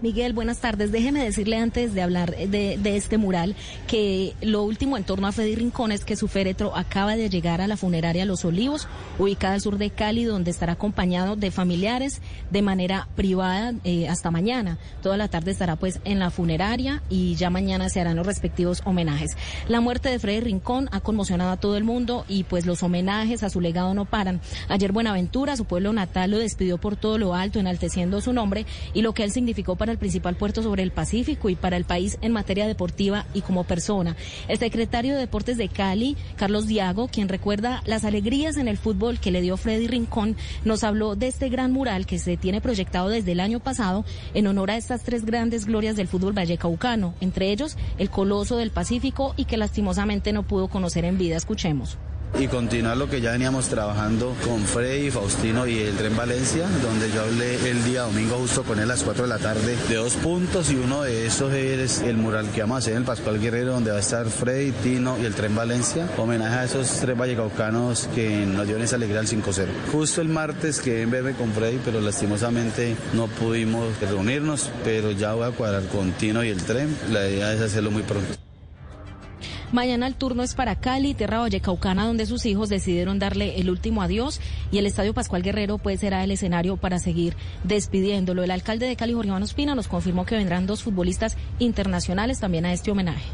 Miguel, 0.00 0.32
buenas 0.32 0.60
tardes. 0.60 0.92
Déjeme 0.92 1.24
decirle 1.24 1.56
antes 1.56 1.92
de 1.92 2.02
hablar 2.02 2.30
de, 2.30 2.78
este 2.96 3.18
mural 3.18 3.56
que 3.88 4.34
lo 4.40 4.62
último 4.62 4.96
en 4.96 5.02
torno 5.02 5.26
a 5.26 5.32
Freddy 5.32 5.56
Rincón 5.56 5.90
es 5.90 6.04
que 6.04 6.14
su 6.14 6.28
féretro 6.28 6.76
acaba 6.76 7.16
de 7.16 7.28
llegar 7.28 7.60
a 7.60 7.66
la 7.66 7.76
funeraria 7.76 8.24
Los 8.24 8.44
Olivos, 8.44 8.86
ubicada 9.18 9.54
al 9.54 9.60
sur 9.60 9.76
de 9.76 9.90
Cali, 9.90 10.22
donde 10.22 10.52
estará 10.52 10.74
acompañado 10.74 11.34
de 11.34 11.50
familiares 11.50 12.22
de 12.52 12.62
manera 12.62 13.08
privada 13.16 13.74
eh, 13.82 14.08
hasta 14.08 14.30
mañana. 14.30 14.78
Toda 15.02 15.16
la 15.16 15.26
tarde 15.26 15.50
estará 15.50 15.74
pues 15.74 15.98
en 16.04 16.20
la 16.20 16.30
funeraria 16.30 17.02
y 17.10 17.34
ya 17.34 17.50
mañana 17.50 17.88
se 17.88 18.00
harán 18.00 18.14
los 18.14 18.26
respectivos 18.26 18.82
homenajes. 18.84 19.36
La 19.66 19.80
muerte 19.80 20.10
de 20.10 20.20
Freddy 20.20 20.40
Rincón 20.40 20.88
ha 20.92 21.00
conmocionado 21.00 21.50
a 21.50 21.56
todo 21.56 21.76
el 21.76 21.82
mundo 21.82 22.24
y 22.28 22.44
pues 22.44 22.66
los 22.66 22.84
homenajes 22.84 23.42
a 23.42 23.50
su 23.50 23.60
legado 23.60 23.94
no 23.94 24.04
paran. 24.04 24.40
Ayer 24.68 24.92
Buenaventura, 24.92 25.56
su 25.56 25.64
pueblo 25.64 25.92
natal, 25.92 26.30
lo 26.30 26.38
despidió 26.38 26.78
por 26.78 26.94
todo 26.94 27.18
lo 27.18 27.34
alto, 27.34 27.58
enalteciendo 27.58 28.20
su 28.20 28.32
nombre 28.32 28.64
y 28.94 29.02
lo 29.02 29.12
que 29.12 29.24
él 29.24 29.32
significó 29.32 29.74
para 29.74 29.87
el 29.90 29.98
principal 29.98 30.36
puerto 30.36 30.62
sobre 30.62 30.82
el 30.82 30.90
Pacífico 30.90 31.48
y 31.48 31.56
para 31.56 31.76
el 31.76 31.84
país 31.84 32.18
en 32.20 32.32
materia 32.32 32.66
deportiva 32.66 33.26
y 33.34 33.42
como 33.42 33.64
persona. 33.64 34.16
El 34.48 34.58
secretario 34.58 35.14
de 35.14 35.20
Deportes 35.20 35.56
de 35.56 35.68
Cali, 35.68 36.16
Carlos 36.36 36.66
Diago, 36.66 37.08
quien 37.08 37.28
recuerda 37.28 37.82
las 37.86 38.04
alegrías 38.04 38.56
en 38.56 38.68
el 38.68 38.78
fútbol 38.78 39.18
que 39.18 39.30
le 39.30 39.40
dio 39.40 39.56
Freddy 39.56 39.86
Rincón, 39.86 40.36
nos 40.64 40.84
habló 40.84 41.16
de 41.16 41.28
este 41.28 41.48
gran 41.48 41.72
mural 41.72 42.06
que 42.06 42.18
se 42.18 42.36
tiene 42.36 42.60
proyectado 42.60 43.08
desde 43.08 43.32
el 43.32 43.40
año 43.40 43.60
pasado 43.60 44.04
en 44.34 44.46
honor 44.46 44.70
a 44.70 44.76
estas 44.76 45.02
tres 45.02 45.24
grandes 45.24 45.66
glorias 45.66 45.96
del 45.96 46.08
fútbol 46.08 46.32
vallecaucano, 46.32 47.14
entre 47.20 47.50
ellos 47.50 47.76
el 47.98 48.10
Coloso 48.10 48.56
del 48.56 48.70
Pacífico 48.70 49.34
y 49.36 49.44
que 49.44 49.56
lastimosamente 49.56 50.32
no 50.32 50.42
pudo 50.42 50.68
conocer 50.68 51.04
en 51.04 51.18
vida. 51.18 51.36
Escuchemos 51.36 51.98
y 52.38 52.46
continuar 52.48 52.96
lo 52.96 53.08
que 53.08 53.20
ya 53.20 53.32
veníamos 53.32 53.68
trabajando 53.68 54.34
con 54.44 54.62
Freddy, 54.64 55.10
Faustino 55.10 55.66
y 55.66 55.78
el 55.78 55.96
Tren 55.96 56.16
Valencia, 56.16 56.66
donde 56.82 57.10
yo 57.10 57.22
hablé 57.22 57.70
el 57.70 57.84
día 57.84 58.02
domingo 58.02 58.36
justo 58.36 58.62
con 58.62 58.78
él 58.78 58.84
a 58.84 58.94
las 58.94 59.02
4 59.02 59.24
de 59.24 59.28
la 59.28 59.38
tarde 59.38 59.76
de 59.88 59.94
dos 59.94 60.14
puntos 60.14 60.70
y 60.70 60.76
uno 60.76 61.02
de 61.02 61.26
esos 61.26 61.52
es 61.52 62.00
el 62.00 62.16
mural 62.16 62.50
que 62.50 62.60
vamos 62.60 62.76
a 62.76 62.78
hacer 62.78 62.92
en 62.92 62.98
el 63.00 63.04
Pascual 63.04 63.40
Guerrero, 63.40 63.72
donde 63.72 63.90
va 63.90 63.96
a 63.96 64.00
estar 64.00 64.28
Freddy, 64.28 64.72
Tino 64.72 65.18
y 65.18 65.24
el 65.24 65.34
Tren 65.34 65.54
Valencia, 65.54 66.08
homenaje 66.16 66.54
a 66.54 66.64
esos 66.64 66.88
tres 67.00 67.16
vallecaucanos 67.16 68.08
que 68.14 68.46
nos 68.46 68.66
dieron 68.66 68.82
esa 68.82 68.96
alegría 68.96 69.20
al 69.20 69.26
5-0. 69.26 69.66
Justo 69.92 70.20
el 70.20 70.28
martes 70.28 70.80
que 70.80 71.02
en 71.02 71.10
verme 71.10 71.32
con 71.32 71.52
Freddy, 71.52 71.80
pero 71.84 72.00
lastimosamente 72.00 72.96
no 73.14 73.26
pudimos 73.26 73.98
reunirnos, 74.00 74.70
pero 74.84 75.10
ya 75.12 75.34
voy 75.34 75.48
a 75.48 75.50
cuadrar 75.50 75.84
con 75.88 76.12
Tino 76.12 76.44
y 76.44 76.50
el 76.50 76.62
Tren, 76.62 76.96
la 77.10 77.28
idea 77.28 77.52
es 77.52 77.60
hacerlo 77.60 77.90
muy 77.90 78.02
pronto. 78.02 78.47
Mañana 79.70 80.06
el 80.06 80.14
turno 80.14 80.42
es 80.42 80.54
para 80.54 80.76
Cali, 80.76 81.12
Tierra 81.12 81.40
Vallecaucana, 81.40 82.06
donde 82.06 82.24
sus 82.24 82.46
hijos 82.46 82.70
decidieron 82.70 83.18
darle 83.18 83.60
el 83.60 83.68
último 83.68 84.00
adiós 84.00 84.40
y 84.72 84.78
el 84.78 84.86
Estadio 84.86 85.12
Pascual 85.12 85.42
Guerrero 85.42 85.76
pues 85.76 86.00
será 86.00 86.24
el 86.24 86.30
escenario 86.30 86.78
para 86.78 86.98
seguir 86.98 87.36
despidiéndolo. 87.64 88.42
El 88.42 88.50
alcalde 88.50 88.86
de 88.86 88.96
Cali, 88.96 89.12
Jorge 89.12 89.28
Iván 89.28 89.42
Ospina, 89.42 89.74
nos 89.74 89.86
confirmó 89.86 90.24
que 90.24 90.36
vendrán 90.36 90.66
dos 90.66 90.82
futbolistas 90.82 91.36
internacionales 91.58 92.40
también 92.40 92.64
a 92.64 92.72
este 92.72 92.90
homenaje. 92.90 93.26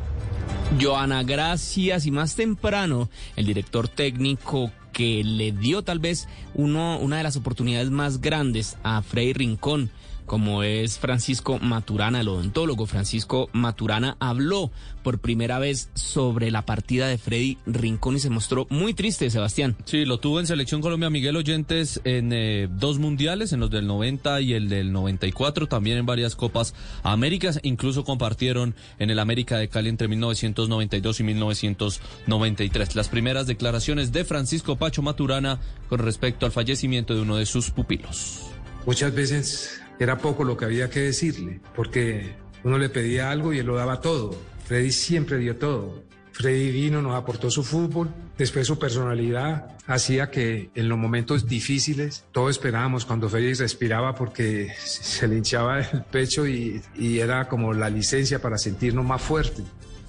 Joana, 0.80 1.22
gracias. 1.22 2.04
Y 2.04 2.10
más 2.10 2.34
temprano, 2.34 3.08
el 3.36 3.46
director 3.46 3.86
técnico 3.86 4.72
que 4.92 5.22
le 5.22 5.52
dio 5.52 5.82
tal 5.82 6.00
vez 6.00 6.26
una 6.54 7.16
de 7.16 7.22
las 7.22 7.36
oportunidades 7.36 7.90
más 7.90 8.20
grandes 8.20 8.76
a 8.82 9.02
Frei 9.02 9.32
Rincón 9.32 9.90
como 10.26 10.62
es 10.62 10.98
Francisco 10.98 11.58
Maturana, 11.58 12.20
el 12.20 12.28
odontólogo 12.28 12.86
Francisco 12.86 13.48
Maturana, 13.52 14.16
habló 14.20 14.70
por 15.02 15.18
primera 15.18 15.58
vez 15.58 15.90
sobre 15.94 16.50
la 16.50 16.64
partida 16.64 17.08
de 17.08 17.18
Freddy 17.18 17.58
Rincón 17.66 18.16
y 18.16 18.20
se 18.20 18.30
mostró 18.30 18.66
muy 18.70 18.94
triste, 18.94 19.30
Sebastián. 19.30 19.76
Sí, 19.84 20.04
lo 20.04 20.18
tuvo 20.18 20.40
en 20.40 20.46
Selección 20.46 20.80
Colombia 20.80 21.10
Miguel 21.10 21.36
Oyentes 21.36 22.00
en 22.04 22.32
eh, 22.32 22.68
dos 22.70 22.98
mundiales, 22.98 23.52
en 23.52 23.60
los 23.60 23.70
del 23.70 23.86
90 23.86 24.40
y 24.40 24.54
el 24.54 24.68
del 24.68 24.92
94, 24.92 25.66
también 25.66 25.98
en 25.98 26.06
varias 26.06 26.36
Copas 26.36 26.74
Américas, 27.02 27.60
incluso 27.62 28.04
compartieron 28.04 28.74
en 28.98 29.10
el 29.10 29.18
América 29.18 29.58
de 29.58 29.68
Cali 29.68 29.90
entre 29.90 30.08
1992 30.08 31.20
y 31.20 31.22
1993. 31.24 32.96
Las 32.96 33.08
primeras 33.08 33.46
declaraciones 33.46 34.12
de 34.12 34.24
Francisco 34.24 34.76
Pacho 34.76 35.02
Maturana 35.02 35.60
con 35.88 35.98
respecto 35.98 36.46
al 36.46 36.52
fallecimiento 36.52 37.14
de 37.14 37.20
uno 37.20 37.36
de 37.36 37.46
sus 37.46 37.70
pupilos. 37.70 38.40
Muchas 38.86 39.14
veces 39.14 39.83
era 39.98 40.18
poco 40.18 40.44
lo 40.44 40.56
que 40.56 40.64
había 40.64 40.90
que 40.90 41.00
decirle, 41.00 41.60
porque 41.74 42.34
uno 42.62 42.78
le 42.78 42.88
pedía 42.88 43.30
algo 43.30 43.52
y 43.52 43.58
él 43.58 43.66
lo 43.66 43.76
daba 43.76 44.00
todo. 44.00 44.36
Freddy 44.66 44.92
siempre 44.92 45.38
dio 45.38 45.56
todo. 45.56 46.02
Freddy 46.32 46.72
vino, 46.72 47.00
nos 47.00 47.14
aportó 47.14 47.48
su 47.48 47.62
fútbol, 47.62 48.12
después 48.36 48.66
su 48.66 48.76
personalidad 48.76 49.68
hacía 49.86 50.30
que 50.30 50.70
en 50.74 50.88
los 50.88 50.98
momentos 50.98 51.46
difíciles 51.46 52.24
todos 52.32 52.50
esperábamos 52.50 53.04
cuando 53.04 53.28
Freddy 53.28 53.54
respiraba 53.54 54.16
porque 54.16 54.72
se 54.78 55.28
le 55.28 55.36
hinchaba 55.36 55.78
el 55.80 56.02
pecho 56.10 56.44
y 56.46 56.82
era 56.96 57.46
como 57.46 57.72
la 57.72 57.88
licencia 57.88 58.40
para 58.40 58.58
sentirnos 58.58 59.04
más 59.04 59.22
fuertes. 59.22 59.64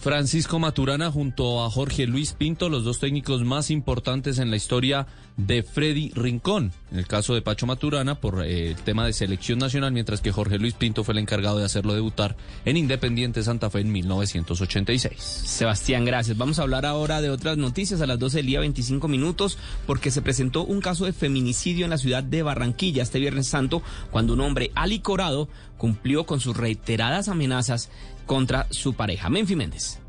Francisco 0.05 0.59
Maturana 0.59 1.09
junto 1.09 1.65
a 1.65 1.71
Jorge 1.71 2.05
Luis 2.05 2.33
Pinto, 2.33 2.69
los 2.69 2.83
dos 2.83 2.99
técnicos 2.99 3.43
más 3.43 3.71
importantes 3.71 4.37
en 4.37 4.51
la 4.51 4.55
historia 4.55 5.07
de 5.35 5.63
Freddy 5.63 6.11
Rincón. 6.13 6.71
En 6.91 6.99
el 6.99 7.07
caso 7.07 7.33
de 7.33 7.41
Pacho 7.41 7.65
Maturana 7.65 8.13
por 8.21 8.45
eh, 8.45 8.69
el 8.69 8.75
tema 8.75 9.07
de 9.07 9.13
selección 9.13 9.57
nacional, 9.57 9.93
mientras 9.93 10.21
que 10.21 10.31
Jorge 10.31 10.59
Luis 10.59 10.75
Pinto 10.75 11.03
fue 11.03 11.13
el 11.13 11.17
encargado 11.17 11.57
de 11.57 11.65
hacerlo 11.65 11.95
debutar 11.95 12.37
en 12.65 12.77
Independiente 12.77 13.41
Santa 13.41 13.71
Fe 13.71 13.79
en 13.79 13.91
1986. 13.91 15.15
Sebastián, 15.17 16.05
gracias. 16.05 16.37
Vamos 16.37 16.59
a 16.59 16.61
hablar 16.61 16.85
ahora 16.85 17.19
de 17.19 17.31
otras 17.31 17.57
noticias 17.57 17.99
a 17.99 18.05
las 18.05 18.19
12 18.19 18.37
del 18.37 18.45
día 18.45 18.59
25 18.59 19.07
minutos 19.07 19.57
porque 19.87 20.11
se 20.11 20.21
presentó 20.21 20.65
un 20.65 20.81
caso 20.81 21.05
de 21.05 21.13
feminicidio 21.13 21.83
en 21.83 21.89
la 21.89 21.97
ciudad 21.97 22.23
de 22.23 22.43
Barranquilla 22.43 23.01
este 23.01 23.17
Viernes 23.17 23.47
Santo 23.47 23.81
cuando 24.11 24.33
un 24.33 24.41
hombre 24.41 24.69
alicorado 24.75 25.49
cumplió 25.77 26.25
con 26.25 26.39
sus 26.39 26.55
reiteradas 26.55 27.27
amenazas 27.27 27.89
contra 28.25 28.67
su 28.69 28.93
pareja. 28.93 29.29
Menfi 29.29 29.55
Méndez. 29.55 29.99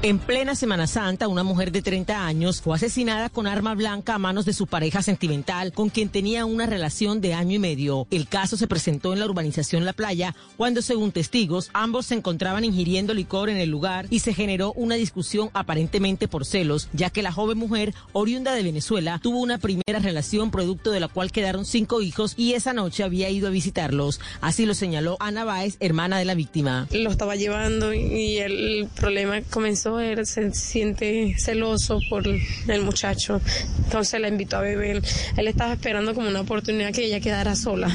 En 0.00 0.20
plena 0.20 0.54
Semana 0.54 0.86
Santa, 0.86 1.26
una 1.26 1.42
mujer 1.42 1.72
de 1.72 1.82
30 1.82 2.24
años 2.24 2.62
fue 2.62 2.76
asesinada 2.76 3.30
con 3.30 3.48
arma 3.48 3.74
blanca 3.74 4.14
a 4.14 4.18
manos 4.20 4.44
de 4.44 4.52
su 4.52 4.68
pareja 4.68 5.02
sentimental, 5.02 5.72
con 5.72 5.90
quien 5.90 6.08
tenía 6.08 6.44
una 6.44 6.66
relación 6.66 7.20
de 7.20 7.34
año 7.34 7.56
y 7.56 7.58
medio. 7.58 8.06
El 8.12 8.28
caso 8.28 8.56
se 8.56 8.68
presentó 8.68 9.12
en 9.12 9.18
la 9.18 9.24
urbanización 9.24 9.84
La 9.84 9.92
Playa, 9.92 10.36
cuando, 10.56 10.82
según 10.82 11.10
testigos, 11.10 11.70
ambos 11.72 12.06
se 12.06 12.14
encontraban 12.14 12.64
ingiriendo 12.64 13.12
licor 13.12 13.50
en 13.50 13.56
el 13.56 13.70
lugar 13.70 14.06
y 14.08 14.20
se 14.20 14.34
generó 14.34 14.72
una 14.74 14.94
discusión 14.94 15.50
aparentemente 15.52 16.28
por 16.28 16.46
celos, 16.46 16.88
ya 16.92 17.10
que 17.10 17.24
la 17.24 17.32
joven 17.32 17.58
mujer, 17.58 17.92
oriunda 18.12 18.54
de 18.54 18.62
Venezuela, 18.62 19.18
tuvo 19.20 19.40
una 19.40 19.58
primera 19.58 19.98
relación 19.98 20.52
producto 20.52 20.92
de 20.92 21.00
la 21.00 21.08
cual 21.08 21.32
quedaron 21.32 21.64
cinco 21.64 22.02
hijos 22.02 22.34
y 22.36 22.52
esa 22.52 22.72
noche 22.72 23.02
había 23.02 23.30
ido 23.30 23.48
a 23.48 23.50
visitarlos. 23.50 24.20
Así 24.42 24.64
lo 24.64 24.74
señaló 24.74 25.16
Ana 25.18 25.42
Báez, 25.42 25.76
hermana 25.80 26.20
de 26.20 26.24
la 26.24 26.36
víctima. 26.36 26.86
Lo 26.92 27.10
estaba 27.10 27.34
llevando 27.34 27.92
y 27.92 28.36
el 28.38 28.88
problema 28.94 29.40
comenzó 29.42 29.87
él 30.00 30.26
se 30.26 30.52
siente 30.52 31.34
celoso 31.38 32.00
por 32.10 32.24
el 32.26 32.82
muchacho, 32.82 33.40
entonces 33.84 34.20
la 34.20 34.28
invitó 34.28 34.58
a 34.58 34.60
beber. 34.60 35.02
Él 35.36 35.48
estaba 35.48 35.72
esperando 35.72 36.14
como 36.14 36.28
una 36.28 36.40
oportunidad 36.40 36.92
que 36.92 37.06
ella 37.06 37.20
quedara 37.20 37.56
sola 37.56 37.90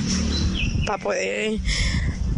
para 0.86 1.02
poder 1.02 1.60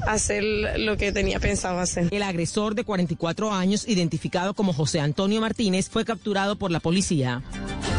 hacer 0.07 0.43
lo 0.77 0.97
que 0.97 1.11
tenía 1.11 1.39
pensado 1.39 1.79
hacer. 1.79 2.09
El 2.11 2.23
agresor 2.23 2.75
de 2.75 2.83
44 2.83 3.51
años, 3.51 3.87
identificado 3.87 4.53
como 4.53 4.73
José 4.73 4.99
Antonio 4.99 5.41
Martínez, 5.41 5.89
fue 5.89 6.05
capturado 6.05 6.57
por 6.57 6.71
la 6.71 6.79
policía. 6.79 7.41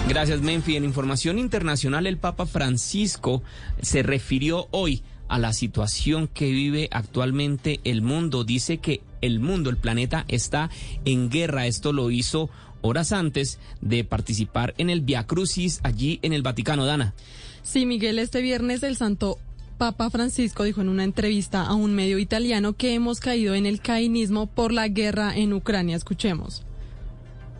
Gracias, 0.08 0.40
Menfi. 0.40 0.76
En 0.76 0.84
información 0.84 1.38
internacional, 1.38 2.06
el 2.06 2.18
Papa 2.18 2.46
Francisco 2.46 3.42
se 3.82 4.02
refirió 4.02 4.68
hoy 4.70 5.02
a 5.28 5.38
la 5.38 5.52
situación 5.52 6.28
que 6.28 6.46
vive 6.50 6.88
actualmente 6.92 7.80
el 7.84 8.02
mundo. 8.02 8.44
Dice 8.44 8.78
que 8.78 9.00
el 9.20 9.40
mundo, 9.40 9.70
el 9.70 9.76
planeta 9.76 10.24
está 10.28 10.70
en 11.04 11.30
guerra. 11.30 11.66
Esto 11.66 11.92
lo 11.92 12.10
hizo 12.10 12.50
horas 12.80 13.12
antes 13.12 13.58
de 13.80 14.04
participar 14.04 14.74
en 14.78 14.90
el 14.90 15.00
Via 15.00 15.26
Crucis 15.26 15.80
allí 15.82 16.18
en 16.22 16.32
el 16.32 16.42
Vaticano, 16.42 16.86
Dana. 16.86 17.14
Sí, 17.62 17.86
Miguel, 17.86 18.18
este 18.18 18.42
viernes 18.42 18.82
el 18.82 18.96
Santo 18.96 19.38
Papa 19.78 20.08
Francisco 20.08 20.64
dijo 20.64 20.80
en 20.80 20.88
una 20.88 21.04
entrevista 21.04 21.62
a 21.62 21.74
un 21.74 21.94
medio 21.94 22.18
italiano 22.18 22.72
que 22.72 22.94
hemos 22.94 23.20
caído 23.20 23.54
en 23.54 23.66
el 23.66 23.80
cainismo 23.80 24.46
por 24.46 24.72
la 24.72 24.88
guerra 24.88 25.36
en 25.36 25.52
Ucrania. 25.52 25.96
Escuchemos. 25.96 26.62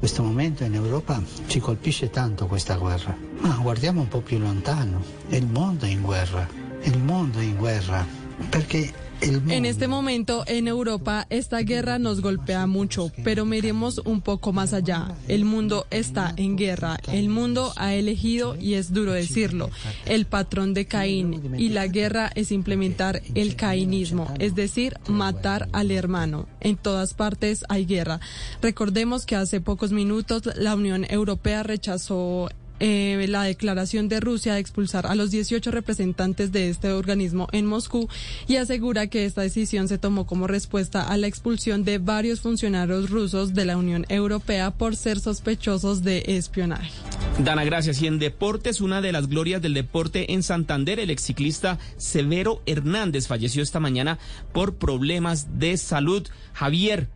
Questo 0.00 0.22
momento 0.22 0.64
in 0.64 0.74
Europa 0.74 1.22
ci 1.48 1.58
colpisce 1.58 2.10
tanto 2.10 2.46
questa 2.46 2.76
guerra, 2.76 3.16
ma 3.40 3.56
guardiamo 3.62 4.02
un 4.02 4.08
po' 4.08 4.20
più 4.20 4.38
lontano, 4.38 5.02
il 5.30 5.46
mondo 5.46 5.86
è 5.86 5.88
in 5.88 6.02
guerra, 6.02 6.46
il 6.82 6.98
mondo 6.98 7.38
è 7.38 7.42
in 7.42 7.56
guerra, 7.56 8.06
perché 8.50 8.92
en 9.20 9.64
este 9.64 9.88
momento 9.88 10.44
en 10.46 10.68
Europa 10.68 11.26
esta 11.30 11.58
guerra 11.58 11.98
nos 11.98 12.20
golpea 12.20 12.66
mucho, 12.66 13.10
pero 13.24 13.44
miremos 13.44 13.98
un 14.04 14.20
poco 14.20 14.52
más 14.52 14.72
allá. 14.72 15.14
El 15.28 15.44
mundo 15.44 15.86
está 15.90 16.34
en 16.36 16.56
guerra. 16.56 16.98
El 17.12 17.28
mundo 17.28 17.72
ha 17.76 17.94
elegido, 17.94 18.56
y 18.56 18.74
es 18.74 18.92
duro 18.92 19.12
decirlo, 19.12 19.70
el 20.04 20.26
patrón 20.26 20.74
de 20.74 20.86
Caín. 20.86 21.54
Y 21.58 21.70
la 21.70 21.86
guerra 21.86 22.30
es 22.34 22.52
implementar 22.52 23.22
el 23.34 23.56
cainismo, 23.56 24.32
es 24.38 24.54
decir, 24.54 24.96
matar 25.08 25.68
al 25.72 25.90
hermano. 25.90 26.46
En 26.60 26.76
todas 26.76 27.14
partes 27.14 27.64
hay 27.68 27.86
guerra. 27.86 28.20
Recordemos 28.62 29.26
que 29.26 29.36
hace 29.36 29.60
pocos 29.60 29.92
minutos 29.92 30.42
la 30.56 30.74
Unión 30.74 31.06
Europea 31.08 31.62
rechazó 31.62 32.48
eh, 32.80 33.26
la 33.28 33.42
declaración 33.42 34.08
de 34.08 34.20
Rusia 34.20 34.54
de 34.54 34.60
expulsar 34.60 35.06
a 35.06 35.14
los 35.14 35.30
18 35.30 35.70
representantes 35.70 36.52
de 36.52 36.68
este 36.68 36.92
organismo 36.92 37.48
en 37.52 37.66
Moscú 37.66 38.08
y 38.46 38.56
asegura 38.56 39.06
que 39.06 39.24
esta 39.24 39.42
decisión 39.42 39.88
se 39.88 39.98
tomó 39.98 40.26
como 40.26 40.46
respuesta 40.46 41.02
a 41.02 41.16
la 41.16 41.26
expulsión 41.26 41.84
de 41.84 41.98
varios 41.98 42.40
funcionarios 42.40 43.10
rusos 43.10 43.54
de 43.54 43.64
la 43.64 43.76
Unión 43.76 44.06
Europea 44.08 44.70
por 44.70 44.96
ser 44.96 45.20
sospechosos 45.20 46.02
de 46.02 46.24
espionaje. 46.26 46.90
Dana, 47.38 47.64
gracias. 47.64 48.00
Y 48.00 48.06
en 48.06 48.18
deportes, 48.18 48.80
una 48.80 49.00
de 49.00 49.12
las 49.12 49.28
glorias 49.28 49.60
del 49.60 49.74
deporte 49.74 50.32
en 50.32 50.42
Santander, 50.42 51.00
el 51.00 51.10
exciclista 51.10 51.78
Severo 51.96 52.62
Hernández 52.66 53.26
falleció 53.26 53.62
esta 53.62 53.80
mañana 53.80 54.18
por 54.52 54.76
problemas 54.76 55.58
de 55.58 55.76
salud. 55.76 56.26
Javier, 56.54 57.08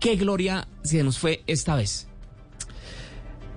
¿qué 0.00 0.16
gloria 0.16 0.66
se 0.82 1.02
nos 1.02 1.18
fue 1.18 1.42
esta 1.46 1.76
vez? 1.76 2.09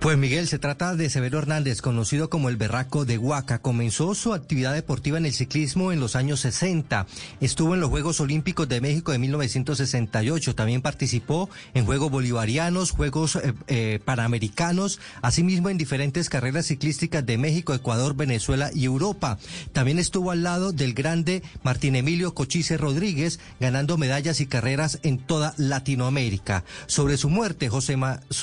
Pues 0.03 0.17
Miguel, 0.17 0.49
se 0.49 0.59
trata 0.59 0.97
de 0.97 1.09
Severo 1.09 1.39
Hernández, 1.39 1.81
conocido 1.81 2.29
como 2.29 2.49
el 2.49 2.57
Berraco 2.57 3.05
de 3.05 3.17
Huaca. 3.17 3.59
Comenzó 3.59 4.13
su 4.15 4.33
actividad 4.33 4.73
deportiva 4.73 5.17
en 5.17 5.25
el 5.25 5.31
ciclismo 5.31 5.93
en 5.93 6.01
los 6.01 6.17
años 6.17 6.41
60. 6.41 7.07
Estuvo 7.39 7.73
en 7.73 7.79
los 7.79 7.89
Juegos 7.89 8.19
Olímpicos 8.19 8.67
de 8.67 8.81
México 8.81 9.13
de 9.13 9.19
1968. 9.19 10.55
También 10.55 10.81
participó 10.81 11.49
en 11.73 11.85
Juegos 11.85 12.11
Bolivarianos, 12.11 12.91
Juegos 12.91 13.37
eh, 13.37 13.53
eh, 13.67 14.01
Panamericanos, 14.03 14.99
asimismo 15.21 15.69
en 15.69 15.77
diferentes 15.77 16.27
carreras 16.27 16.65
ciclísticas 16.65 17.25
de 17.25 17.37
México, 17.37 17.73
Ecuador, 17.73 18.13
Venezuela 18.13 18.71
y 18.75 18.83
Europa. 18.83 19.39
También 19.71 19.99
estuvo 19.99 20.31
al 20.31 20.43
lado 20.43 20.73
del 20.73 20.95
grande 20.95 21.43
Martín 21.63 21.95
Emilio 21.95 22.33
Cochise 22.33 22.75
Rodríguez, 22.75 23.39
ganando 23.61 23.97
medallas 23.97 24.41
y 24.41 24.47
carreras 24.47 24.99
en 25.03 25.19
toda 25.19 25.53
Latinoamérica. 25.55 26.65
Sobre 26.87 27.15
su 27.15 27.29
muerte, 27.29 27.69
José, 27.69 27.95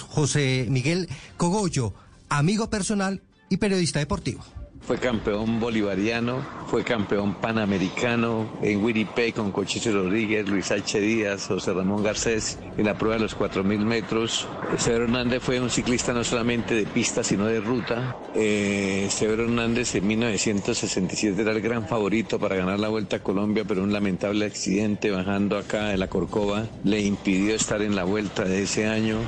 José 0.09 0.66
Miguel 0.70 1.07
Goyo, 1.51 1.93
amigo 2.28 2.70
personal 2.70 3.22
y 3.48 3.59
periodista 3.59 3.98
deportivo. 3.98 4.43
Fue 4.81 4.98
campeón 4.98 5.60
bolivariano, 5.60 6.44
fue 6.66 6.82
campeón 6.82 7.35
panamericano 7.35 8.51
en 8.62 8.82
Winnipeg 8.82 9.35
con 9.35 9.52
Cochise 9.52 9.93
Rodríguez, 9.93 10.48
Luis 10.48 10.70
H. 10.72 10.98
Díaz, 10.98 11.47
José 11.47 11.74
Ramón 11.74 12.02
Garcés 12.02 12.59
en 12.77 12.86
la 12.86 12.97
prueba 12.97 13.16
de 13.16 13.22
los 13.22 13.36
4.000 13.36 13.78
metros. 13.85 14.48
Severo 14.78 15.05
Hernández 15.05 15.43
fue 15.43 15.60
un 15.60 15.68
ciclista 15.68 16.12
no 16.12 16.24
solamente 16.24 16.74
de 16.74 16.86
pista, 16.86 17.22
sino 17.22 17.44
de 17.44 17.60
ruta. 17.60 18.16
Eh, 18.35 19.06
Severo 19.10 19.44
Hernández 19.44 19.94
en 19.94 20.06
1967 20.06 21.40
era 21.40 21.52
el 21.52 21.60
gran 21.60 21.86
favorito 21.86 22.39
para 22.40 22.56
ganar 22.56 22.81
la 22.81 22.89
Vuelta 22.89 23.16
a 23.16 23.22
Colombia, 23.22 23.64
pero 23.68 23.82
un 23.82 23.93
lamentable 23.93 24.47
accidente 24.47 25.10
bajando 25.10 25.59
acá 25.59 25.89
de 25.89 25.98
la 25.98 26.09
Corcova 26.09 26.66
le 26.85 27.01
impidió 27.01 27.55
estar 27.55 27.82
en 27.82 27.94
la 27.94 28.05
Vuelta 28.05 28.44
de 28.44 28.62
ese 28.62 28.86
año. 28.89 29.18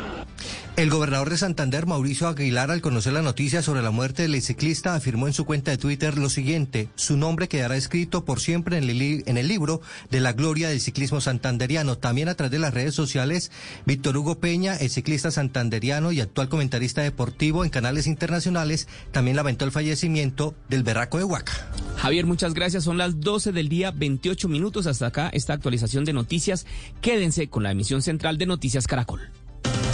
El 0.74 0.88
gobernador 0.88 1.28
de 1.28 1.36
Santander, 1.36 1.84
Mauricio 1.84 2.28
Aguilar, 2.28 2.70
al 2.70 2.80
conocer 2.80 3.12
la 3.12 3.20
noticia 3.20 3.60
sobre 3.60 3.82
la 3.82 3.90
muerte 3.90 4.22
del 4.22 4.40
ciclista, 4.40 4.94
afirmó 4.94 5.26
en 5.26 5.34
su 5.34 5.44
cuenta 5.44 5.70
de 5.70 5.76
Twitter 5.76 6.16
lo 6.16 6.30
siguiente, 6.30 6.88
su 6.94 7.18
nombre 7.18 7.46
quedará 7.46 7.76
escrito 7.76 8.24
por 8.24 8.40
siempre 8.40 8.78
en 8.78 8.88
el, 9.36 9.48
libro 9.48 9.82
de 10.10 10.20
la 10.20 10.32
gloria 10.32 10.70
del 10.70 10.80
ciclismo 10.80 11.20
santanderiano. 11.20 11.98
También 11.98 12.30
a 12.30 12.36
través 12.36 12.52
de 12.52 12.58
las 12.58 12.72
redes 12.72 12.94
sociales, 12.94 13.52
Víctor 13.84 14.16
Hugo 14.16 14.40
Peña, 14.40 14.74
el 14.74 14.88
ciclista 14.88 15.30
santanderiano 15.30 16.10
y 16.10 16.22
actual 16.22 16.48
comentarista 16.48 17.02
deportivo 17.02 17.64
en 17.64 17.70
canales 17.70 18.06
internacionales, 18.06 18.88
también 19.10 19.36
lamentó 19.36 19.66
el 19.66 19.72
fallecimiento 19.72 20.54
del 20.70 20.84
berraco 20.84 21.18
de 21.18 21.24
Huaca. 21.24 21.52
Javier, 21.98 22.24
muchas 22.24 22.54
gracias. 22.54 22.84
Son 22.84 22.96
las 22.96 23.20
12 23.20 23.52
del 23.52 23.68
día, 23.68 23.90
28 23.90 24.48
minutos 24.48 24.86
hasta 24.86 25.08
acá 25.08 25.28
esta 25.34 25.52
actualización 25.52 26.06
de 26.06 26.14
noticias. 26.14 26.64
Quédense 27.02 27.48
con 27.48 27.62
la 27.62 27.72
emisión 27.72 28.00
central 28.00 28.38
de 28.38 28.46
Noticias 28.46 28.86
Caracol. 28.86 29.20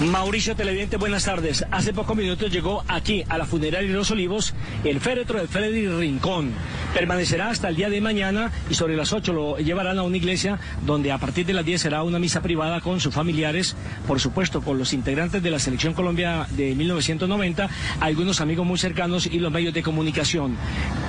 Mauricio 0.00 0.56
Televidente, 0.56 0.96
buenas 0.96 1.26
tardes. 1.26 1.66
Hace 1.70 1.92
pocos 1.92 2.16
minutos 2.16 2.50
llegó 2.50 2.82
aquí, 2.88 3.22
a 3.28 3.36
la 3.36 3.44
funeraria 3.44 3.86
de 3.86 3.94
Los 3.94 4.10
Olivos, 4.10 4.54
el 4.82 4.98
féretro 4.98 5.38
de 5.38 5.46
Freddy 5.46 5.88
Rincón. 5.88 6.52
Permanecerá 6.94 7.50
hasta 7.50 7.68
el 7.68 7.76
día 7.76 7.90
de 7.90 8.00
mañana 8.00 8.50
y 8.70 8.74
sobre 8.74 8.96
las 8.96 9.12
8 9.12 9.32
lo 9.34 9.58
llevarán 9.58 9.98
a 9.98 10.02
una 10.02 10.16
iglesia 10.16 10.58
donde 10.86 11.12
a 11.12 11.18
partir 11.18 11.44
de 11.44 11.52
las 11.52 11.66
10 11.66 11.82
será 11.82 12.02
una 12.02 12.18
misa 12.18 12.40
privada 12.40 12.80
con 12.80 12.98
sus 12.98 13.12
familiares, 13.12 13.76
por 14.06 14.20
supuesto 14.20 14.62
con 14.62 14.78
los 14.78 14.94
integrantes 14.94 15.42
de 15.42 15.50
la 15.50 15.58
Selección 15.58 15.92
Colombia 15.92 16.46
de 16.52 16.74
1990, 16.74 17.68
algunos 18.00 18.40
amigos 18.40 18.66
muy 18.66 18.78
cercanos 18.78 19.26
y 19.26 19.38
los 19.38 19.52
medios 19.52 19.74
de 19.74 19.82
comunicación. 19.82 20.56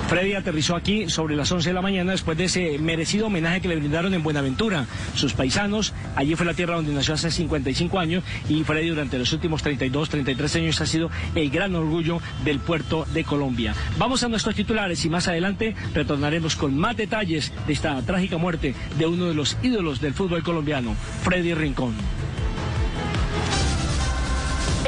Freddy 0.08 0.34
aterrizó 0.34 0.76
aquí 0.76 1.08
sobre 1.08 1.34
las 1.34 1.50
11 1.50 1.70
de 1.70 1.74
la 1.74 1.80
mañana 1.80 2.12
después 2.12 2.36
de 2.36 2.44
ese 2.44 2.78
merecido 2.78 3.28
homenaje 3.28 3.62
que 3.62 3.68
le 3.68 3.76
brindaron 3.76 4.12
en 4.12 4.22
Buenaventura, 4.22 4.84
sus 5.14 5.32
paisanos. 5.32 5.94
Allí 6.14 6.34
fue 6.34 6.44
la 6.44 6.52
tierra 6.52 6.76
donde 6.76 6.92
nació 6.92 7.14
hace 7.14 7.30
55 7.30 7.98
años 7.98 8.22
y 8.50 8.62
Freddy 8.62 8.81
durante 8.88 9.18
los 9.18 9.32
últimos 9.32 9.62
32, 9.62 10.08
33 10.08 10.56
años 10.56 10.80
ha 10.80 10.86
sido 10.86 11.10
el 11.34 11.50
gran 11.50 11.74
orgullo 11.74 12.20
del 12.44 12.60
puerto 12.60 13.06
de 13.12 13.24
Colombia. 13.24 13.74
Vamos 13.98 14.22
a 14.22 14.28
nuestros 14.28 14.54
titulares 14.54 15.04
y 15.04 15.10
más 15.10 15.28
adelante 15.28 15.74
retornaremos 15.94 16.56
con 16.56 16.76
más 16.76 16.96
detalles 16.96 17.52
de 17.66 17.72
esta 17.72 18.00
trágica 18.02 18.36
muerte 18.36 18.74
de 18.98 19.06
uno 19.06 19.26
de 19.26 19.34
los 19.34 19.56
ídolos 19.62 20.00
del 20.00 20.14
fútbol 20.14 20.42
colombiano, 20.42 20.94
Freddy 21.22 21.54
Rincón. 21.54 21.94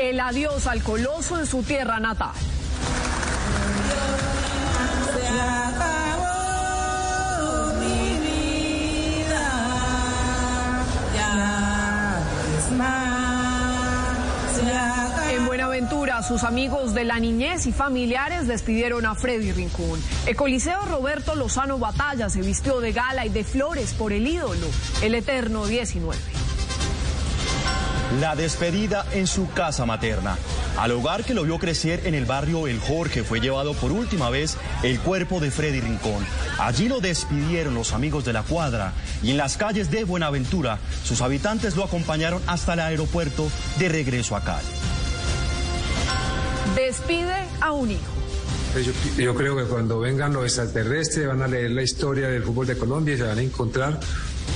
El 0.00 0.20
adiós 0.20 0.66
al 0.66 0.82
coloso 0.82 1.40
en 1.40 1.46
su 1.46 1.62
tierra 1.62 1.98
natal. 1.98 2.32
Sus 16.26 16.42
amigos 16.42 16.94
de 16.94 17.04
la 17.04 17.20
niñez 17.20 17.66
y 17.66 17.72
familiares 17.72 18.48
despidieron 18.48 19.04
a 19.04 19.14
Freddy 19.14 19.52
Rincón. 19.52 20.00
El 20.26 20.36
Coliseo 20.36 20.84
Roberto 20.86 21.34
Lozano 21.34 21.78
Batalla 21.78 22.30
se 22.30 22.40
vistió 22.40 22.80
de 22.80 22.92
gala 22.92 23.26
y 23.26 23.28
de 23.28 23.44
flores 23.44 23.92
por 23.92 24.12
el 24.12 24.26
ídolo, 24.26 24.66
el 25.02 25.14
eterno 25.14 25.66
19. 25.66 26.16
La 28.20 28.36
despedida 28.36 29.04
en 29.12 29.26
su 29.26 29.50
casa 29.52 29.86
materna. 29.86 30.36
Al 30.78 30.92
hogar 30.92 31.24
que 31.24 31.34
lo 31.34 31.42
vio 31.42 31.58
crecer 31.58 32.06
en 32.06 32.14
el 32.14 32.24
barrio 32.24 32.68
El 32.68 32.80
Jorge 32.80 33.22
fue 33.22 33.40
llevado 33.40 33.74
por 33.74 33.92
última 33.92 34.30
vez 34.30 34.56
el 34.82 35.00
cuerpo 35.00 35.40
de 35.40 35.50
Freddy 35.50 35.80
Rincón. 35.80 36.24
Allí 36.58 36.88
lo 36.88 37.00
despidieron 37.00 37.74
los 37.74 37.92
amigos 37.92 38.24
de 38.24 38.32
la 38.32 38.42
cuadra 38.42 38.92
y 39.22 39.30
en 39.30 39.36
las 39.36 39.56
calles 39.56 39.90
de 39.90 40.04
Buenaventura 40.04 40.78
sus 41.04 41.20
habitantes 41.22 41.76
lo 41.76 41.84
acompañaron 41.84 42.42
hasta 42.46 42.74
el 42.74 42.80
aeropuerto 42.80 43.50
de 43.78 43.88
regreso 43.88 44.36
a 44.36 44.44
Cali. 44.44 44.93
Despide 46.84 47.34
a 47.62 47.72
un 47.72 47.92
hijo. 47.92 48.02
Yo, 48.74 48.92
yo, 49.16 49.34
creo 49.34 49.56
que 49.56 49.64
cuando 49.64 50.00
vengan 50.00 50.34
los 50.34 50.44
extraterrestres 50.44 51.26
van 51.26 51.40
a 51.40 51.48
leer 51.48 51.70
la 51.70 51.82
historia 51.82 52.28
del 52.28 52.42
fútbol 52.42 52.66
de 52.66 52.76
Colombia 52.76 53.14
y 53.14 53.16
se 53.16 53.22
van 53.22 53.38
a 53.38 53.40
encontrar 53.40 53.98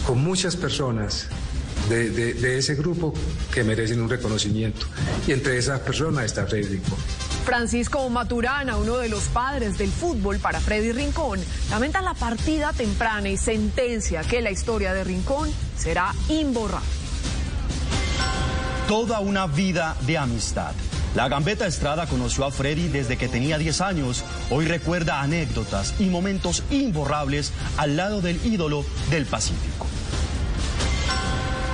con 0.06 0.22
muchas 0.22 0.54
personas 0.54 1.26
de, 1.88 2.10
de, 2.10 2.34
de 2.34 2.58
ese 2.58 2.74
grupo 2.74 3.14
que 3.50 3.64
merecen 3.64 4.02
un 4.02 4.10
reconocimiento. 4.10 4.84
Y 5.26 5.32
entre 5.32 5.56
esas 5.56 5.80
personas 5.80 6.26
está 6.26 6.46
Freddy 6.46 6.64
Rincón. 6.64 6.98
Francisco 7.46 8.10
Maturana, 8.10 8.76
uno 8.76 8.98
de 8.98 9.08
los 9.08 9.22
padres 9.28 9.78
del 9.78 9.90
fútbol 9.90 10.38
para 10.38 10.60
Freddy 10.60 10.92
Rincón, 10.92 11.40
lamenta 11.70 12.02
la 12.02 12.12
partida 12.12 12.74
temprana 12.74 13.30
y 13.30 13.38
sentencia 13.38 14.20
que 14.20 14.42
la 14.42 14.50
historia 14.50 14.92
de 14.92 15.02
Rincón 15.02 15.48
será 15.78 16.12
imborrable. 16.28 16.86
Toda 18.86 19.20
una 19.20 19.46
vida 19.46 19.96
de 20.06 20.18
amistad. 20.18 20.74
La 21.14 21.28
Gambeta 21.28 21.66
Estrada 21.66 22.06
conoció 22.06 22.44
a 22.44 22.50
Freddy 22.50 22.88
desde 22.88 23.16
que 23.16 23.28
tenía 23.28 23.58
10 23.58 23.80
años. 23.80 24.24
Hoy 24.50 24.66
recuerda 24.66 25.20
anécdotas 25.20 25.94
y 25.98 26.06
momentos 26.06 26.62
imborrables 26.70 27.52
al 27.76 27.96
lado 27.96 28.20
del 28.20 28.44
ídolo 28.44 28.84
del 29.10 29.26
Pacífico. 29.26 29.86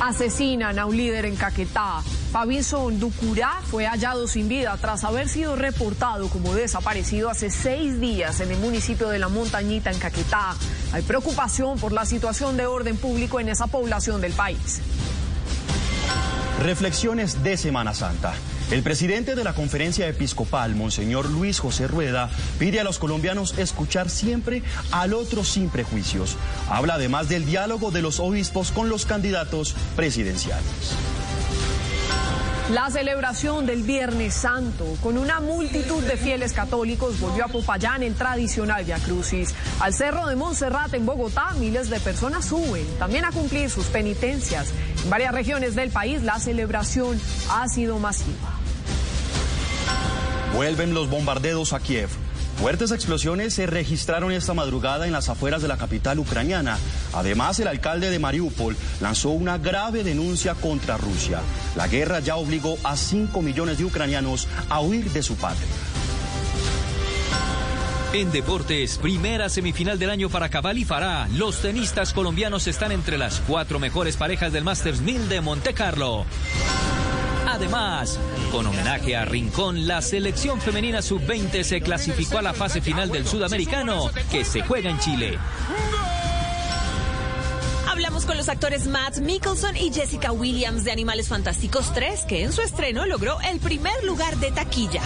Asesinan 0.03 0.79
a 0.79 0.87
un 0.87 0.97
líder 0.97 1.25
en 1.25 1.35
Caquetá. 1.35 2.03
Fabinson 2.31 2.99
Ducurá 2.99 3.61
fue 3.71 3.87
hallado 3.87 4.27
sin 4.27 4.49
vida 4.49 4.77
tras 4.81 5.05
haber 5.05 5.29
sido 5.29 5.57
reportado 5.57 6.29
como 6.29 6.55
desaparecido 6.55 7.31
hace 7.31 7.49
seis 7.49 8.01
días 8.01 8.41
en 8.41 8.51
el 8.51 8.59
municipio 8.59 9.09
de 9.09 9.19
La 9.19 9.29
Montañita, 9.29 9.91
en 9.91 9.99
Caquetá. 9.99 10.55
Hay 10.93 11.03
preocupación 11.03 11.79
por 11.79 11.93
la 11.93 12.05
situación 12.07 12.57
de 12.57 12.67
orden 12.67 12.97
público 12.97 13.41
en 13.41 13.49
esa 13.49 13.67
población 13.67 14.21
del 14.21 14.33
país. 14.33 14.81
Reflexiones 16.61 17.43
de 17.43 17.57
Semana 17.57 17.95
Santa. 17.95 18.35
El 18.71 18.83
presidente 18.83 19.35
de 19.35 19.45
la 19.45 19.53
conferencia 19.53 20.09
episcopal, 20.09 20.75
Monseñor 20.75 21.29
Luis 21.31 21.61
José 21.61 21.87
Rueda, 21.87 22.31
pide 22.59 22.81
a 22.81 22.85
los 22.85 22.99
colombianos 22.99 23.57
escuchar 23.59 24.09
siempre 24.09 24.63
al 24.91 25.13
otro 25.13 25.45
sin 25.45 25.69
prejuicios. 25.69 26.37
Habla 26.69 26.95
además 26.95 27.29
del 27.29 27.45
diálogo 27.45 27.91
de 27.91 28.03
los 28.03 28.21
obispos 28.21 28.73
con 28.73 28.89
los 28.89 29.05
candidatos 29.05 29.77
presidenciales. 29.97 30.65
La 32.71 32.91
celebración 32.91 33.67
del 33.67 33.83
Viernes 33.83 34.33
Santo 34.33 34.87
con 35.03 35.19
una 35.19 35.39
multitud 35.39 36.03
de 36.03 36.17
fieles 36.17 36.55
católicos 36.55 37.21
volvió 37.21 37.45
a 37.45 37.49
Popayán 37.49 38.03
el 38.03 38.15
tradicional 38.15 38.87
Via 38.87 38.99
Crucis. 38.99 39.55
Al 39.81 39.93
Cerro 39.93 40.27
de 40.27 40.35
Monserrate 40.35 40.97
en 40.97 41.05
Bogotá, 41.05 41.53
miles 41.59 41.91
de 41.91 42.01
personas 42.01 42.47
suben 42.47 42.87
también 42.99 43.27
a 43.27 43.33
cumplir 43.33 43.69
sus 43.69 43.85
penitencias. 43.87 44.73
En 45.05 45.11
varias 45.11 45.35
regiones 45.35 45.75
del 45.75 45.91
país 45.91 46.23
la 46.23 46.39
celebración 46.39 47.21
ha 47.51 47.69
sido 47.69 47.99
masiva. 47.99 48.54
Vuelven 50.55 50.95
los 50.95 51.11
bombardeos 51.11 51.73
a 51.73 51.81
Kiev. 51.81 52.09
Fuertes 52.61 52.93
explosiones 52.93 53.55
se 53.55 53.67
registraron 53.67 54.31
esta 54.31 54.55
madrugada 54.55 55.07
en 55.07 55.13
las 55.13 55.29
afueras 55.29 55.63
de 55.63 55.67
la 55.67 55.77
capital 55.77 56.21
ucraniana. 56.21 56.79
Además, 57.13 57.59
el 57.59 57.67
alcalde 57.67 58.09
de 58.09 58.21
Mariupol 58.21 58.77
lanzó 59.01 59.31
una 59.31 59.59
grave 59.59 60.05
denuncia 60.05 60.55
contra 60.55 60.97
Rusia. 60.97 61.41
La 61.75 61.89
guerra 61.89 62.21
ya 62.21 62.37
obligó 62.37 62.79
a 62.85 62.97
5 62.97 63.43
millones 63.43 63.79
de 63.79 63.85
ucranianos 63.85 64.47
a 64.69 64.81
huir 64.81 65.11
de 65.11 65.25
su 65.25 65.35
patria. 65.35 65.67
En 68.13 68.31
deportes, 68.31 68.99
primera 68.99 69.49
semifinal 69.49 69.99
del 69.99 70.11
año 70.11 70.29
para 70.29 70.51
Cabal 70.51 70.79
y 70.79 70.85
Farah. 70.85 71.27
Los 71.35 71.63
tenistas 71.63 72.13
colombianos 72.13 72.69
están 72.69 72.93
entre 72.93 73.19
las 73.19 73.41
cuatro 73.41 73.81
mejores 73.81 74.17
parejas 74.17 74.53
del 74.53 74.63
Masters 74.63 75.01
1000 75.01 75.29
de 75.29 75.41
Monte 75.41 75.75
Carlo. 75.75 76.25
Además, 77.55 78.19
con 78.51 78.67
homenaje 78.67 79.15
a 79.15 79.25
Rincón, 79.25 79.87
la 79.87 80.03
selección 80.03 80.61
femenina 80.61 81.01
sub-20 81.03 81.63
se 81.63 81.81
clasificó 81.81 82.39
a 82.39 82.43
la 82.43 82.53
fase 82.53 82.81
final 82.81 83.13
del 83.13 83.29
sudamericano 83.29 84.11
que 84.29 84.45
se 84.45 84.63
juega 84.63 84.91
en 84.91 84.99
Chile. 84.99 85.39
Hablamos 87.89 88.27
con 88.27 88.37
los 88.37 88.49
actores 88.49 88.89
Matt 88.89 89.19
Mickelson 89.19 89.77
y 89.77 89.93
Jessica 89.93 90.33
Williams 90.33 90.83
de 90.83 90.91
Animales 90.91 91.29
Fantásticos 91.29 91.93
3, 91.95 92.25
que 92.25 92.43
en 92.43 92.53
su 92.53 92.61
estreno 92.61 93.07
logró 93.07 93.41
el 93.49 93.61
primer 93.61 94.03
lugar 94.03 94.37
de 94.39 94.51
taquilla. 94.51 95.03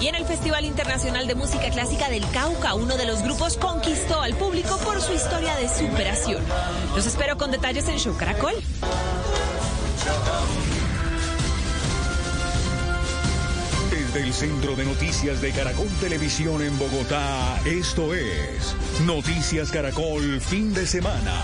Y 0.00 0.08
en 0.08 0.14
el 0.14 0.24
Festival 0.24 0.64
Internacional 0.64 1.26
de 1.26 1.34
Música 1.34 1.70
Clásica 1.70 2.08
del 2.08 2.28
Cauca, 2.30 2.74
uno 2.74 2.96
de 2.96 3.04
los 3.06 3.22
grupos 3.22 3.56
conquistó 3.56 4.20
al 4.20 4.34
público 4.34 4.78
por 4.78 5.00
su 5.00 5.12
historia 5.12 5.54
de 5.56 5.68
superación. 5.68 6.42
Los 6.94 7.06
espero 7.06 7.36
con 7.36 7.50
detalles 7.50 7.86
en 7.88 7.98
Show 7.98 8.16
Caracol. 8.16 8.54
Desde 13.90 14.26
el 14.26 14.32
Centro 14.32 14.74
de 14.74 14.84
Noticias 14.84 15.40
de 15.40 15.52
Caracol 15.52 15.88
Televisión 16.00 16.62
en 16.62 16.78
Bogotá, 16.78 17.60
esto 17.64 18.14
es 18.14 18.74
Noticias 19.06 19.70
Caracol 19.70 20.40
Fin 20.40 20.72
de 20.74 20.86
Semana. 20.86 21.42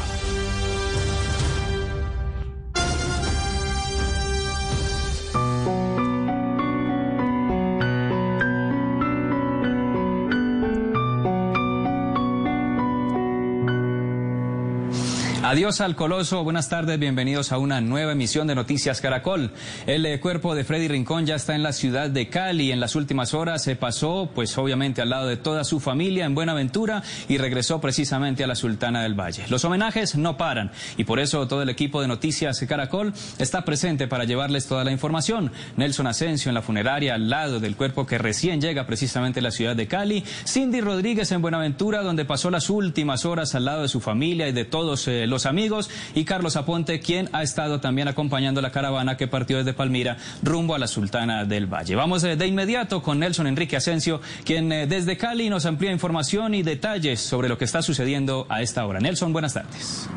Adiós 15.50 15.80
al 15.80 15.96
Coloso, 15.96 16.44
buenas 16.44 16.68
tardes, 16.68 16.98
bienvenidos 16.98 17.52
a 17.52 17.58
una 17.58 17.80
nueva 17.80 18.12
emisión 18.12 18.46
de 18.46 18.54
Noticias 18.54 19.00
Caracol. 19.00 19.50
El 19.86 20.04
eh, 20.04 20.20
cuerpo 20.20 20.54
de 20.54 20.62
Freddy 20.62 20.88
Rincón 20.88 21.24
ya 21.24 21.36
está 21.36 21.54
en 21.54 21.62
la 21.62 21.72
ciudad 21.72 22.10
de 22.10 22.28
Cali. 22.28 22.70
En 22.70 22.80
las 22.80 22.94
últimas 22.96 23.32
horas 23.32 23.62
se 23.62 23.74
pasó, 23.74 24.30
pues 24.34 24.58
obviamente 24.58 25.00
al 25.00 25.08
lado 25.08 25.26
de 25.26 25.38
toda 25.38 25.64
su 25.64 25.80
familia 25.80 26.26
en 26.26 26.34
Buenaventura 26.34 27.02
y 27.30 27.38
regresó 27.38 27.80
precisamente 27.80 28.44
a 28.44 28.46
la 28.46 28.56
Sultana 28.56 29.02
del 29.02 29.18
Valle. 29.18 29.46
Los 29.48 29.64
homenajes 29.64 30.16
no 30.16 30.36
paran 30.36 30.70
y 30.98 31.04
por 31.04 31.18
eso 31.18 31.48
todo 31.48 31.62
el 31.62 31.70
equipo 31.70 32.02
de 32.02 32.08
Noticias 32.08 32.62
Caracol 32.68 33.14
está 33.38 33.64
presente 33.64 34.06
para 34.06 34.24
llevarles 34.24 34.66
toda 34.66 34.84
la 34.84 34.92
información. 34.92 35.50
Nelson 35.78 36.08
Asensio 36.08 36.50
en 36.50 36.56
la 36.56 36.60
funeraria 36.60 37.14
al 37.14 37.30
lado 37.30 37.58
del 37.58 37.74
cuerpo 37.74 38.04
que 38.04 38.18
recién 38.18 38.60
llega 38.60 38.86
precisamente 38.86 39.40
a 39.40 39.44
la 39.44 39.50
ciudad 39.50 39.74
de 39.74 39.88
Cali. 39.88 40.24
Cindy 40.46 40.82
Rodríguez 40.82 41.32
en 41.32 41.40
Buenaventura 41.40 42.02
donde 42.02 42.26
pasó 42.26 42.50
las 42.50 42.68
últimas 42.68 43.24
horas 43.24 43.54
al 43.54 43.64
lado 43.64 43.80
de 43.80 43.88
su 43.88 44.00
familia 44.00 44.46
y 44.46 44.52
de 44.52 44.66
todos 44.66 45.08
eh, 45.08 45.26
los 45.26 45.37
amigos 45.46 45.90
y 46.14 46.24
Carlos 46.24 46.56
Aponte, 46.56 47.00
quien 47.00 47.28
ha 47.32 47.42
estado 47.42 47.80
también 47.80 48.08
acompañando 48.08 48.60
la 48.60 48.70
caravana 48.70 49.16
que 49.16 49.28
partió 49.28 49.58
desde 49.58 49.72
Palmira 49.72 50.16
rumbo 50.42 50.74
a 50.74 50.78
la 50.78 50.86
Sultana 50.86 51.44
del 51.44 51.66
Valle. 51.66 51.94
Vamos 51.94 52.24
eh, 52.24 52.36
de 52.36 52.46
inmediato 52.46 53.02
con 53.02 53.18
Nelson 53.18 53.46
Enrique 53.46 53.76
Asensio, 53.76 54.20
quien 54.44 54.72
eh, 54.72 54.86
desde 54.86 55.16
Cali 55.16 55.50
nos 55.50 55.66
amplía 55.66 55.92
información 55.92 56.54
y 56.54 56.62
detalles 56.62 57.20
sobre 57.20 57.48
lo 57.48 57.58
que 57.58 57.64
está 57.64 57.82
sucediendo 57.82 58.46
a 58.48 58.62
esta 58.62 58.84
hora. 58.86 59.00
Nelson, 59.00 59.32
buenas 59.32 59.54
tardes. 59.54 60.08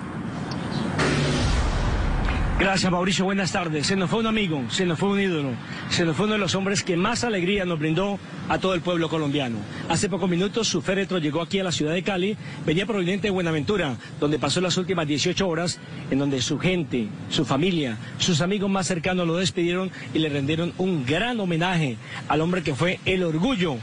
Gracias, 2.62 2.92
Mauricio. 2.92 3.26
Buenas 3.26 3.52
tardes. 3.52 3.88
Se 3.88 3.96
nos 3.96 4.08
fue 4.08 4.20
un 4.20 4.28
amigo, 4.28 4.62
se 4.70 4.86
nos 4.86 5.00
fue 5.00 5.10
un 5.10 5.20
ídolo, 5.20 5.50
se 5.90 6.06
nos 6.06 6.16
fue 6.16 6.28
uno 6.28 6.34
de 6.34 6.40
los 6.40 6.54
hombres 6.54 6.84
que 6.84 6.96
más 6.96 7.24
alegría 7.24 7.66
nos 7.66 7.80
brindó 7.80 8.20
a 8.50 8.60
todo 8.60 8.76
el 8.76 8.82
pueblo 8.82 9.10
colombiano. 9.10 9.58
Hace 9.90 10.10
pocos 10.10 10.30
minutos 10.30 10.68
su 10.68 10.84
féretro 10.84 11.18
llegó 11.18 11.42
aquí 11.42 11.58
a 11.58 11.64
la 11.64 11.72
ciudad 11.72 11.94
de 11.94 12.04
Cali, 12.04 12.38
venía 12.64 12.86
proveniente 12.86 13.30
de 13.30 13.32
Buenaventura, 13.32 13.98
donde 14.20 14.38
pasó 14.38 14.62
las 14.62 14.78
últimas 14.78 15.08
18 15.08 15.50
horas, 15.50 15.80
en 16.12 16.20
donde 16.20 16.40
su 16.40 16.60
gente, 16.60 17.08
su 17.30 17.46
familia, 17.46 17.98
sus 18.20 18.42
amigos 18.42 18.70
más 18.70 18.86
cercanos 18.86 19.26
lo 19.26 19.38
despidieron 19.38 19.90
y 20.14 20.20
le 20.20 20.30
rendieron 20.30 20.72
un 20.78 21.04
gran 21.04 21.40
homenaje 21.40 21.98
al 22.28 22.42
hombre 22.42 22.62
que 22.62 22.76
fue 22.76 23.00
el 23.06 23.24
orgullo 23.24 23.78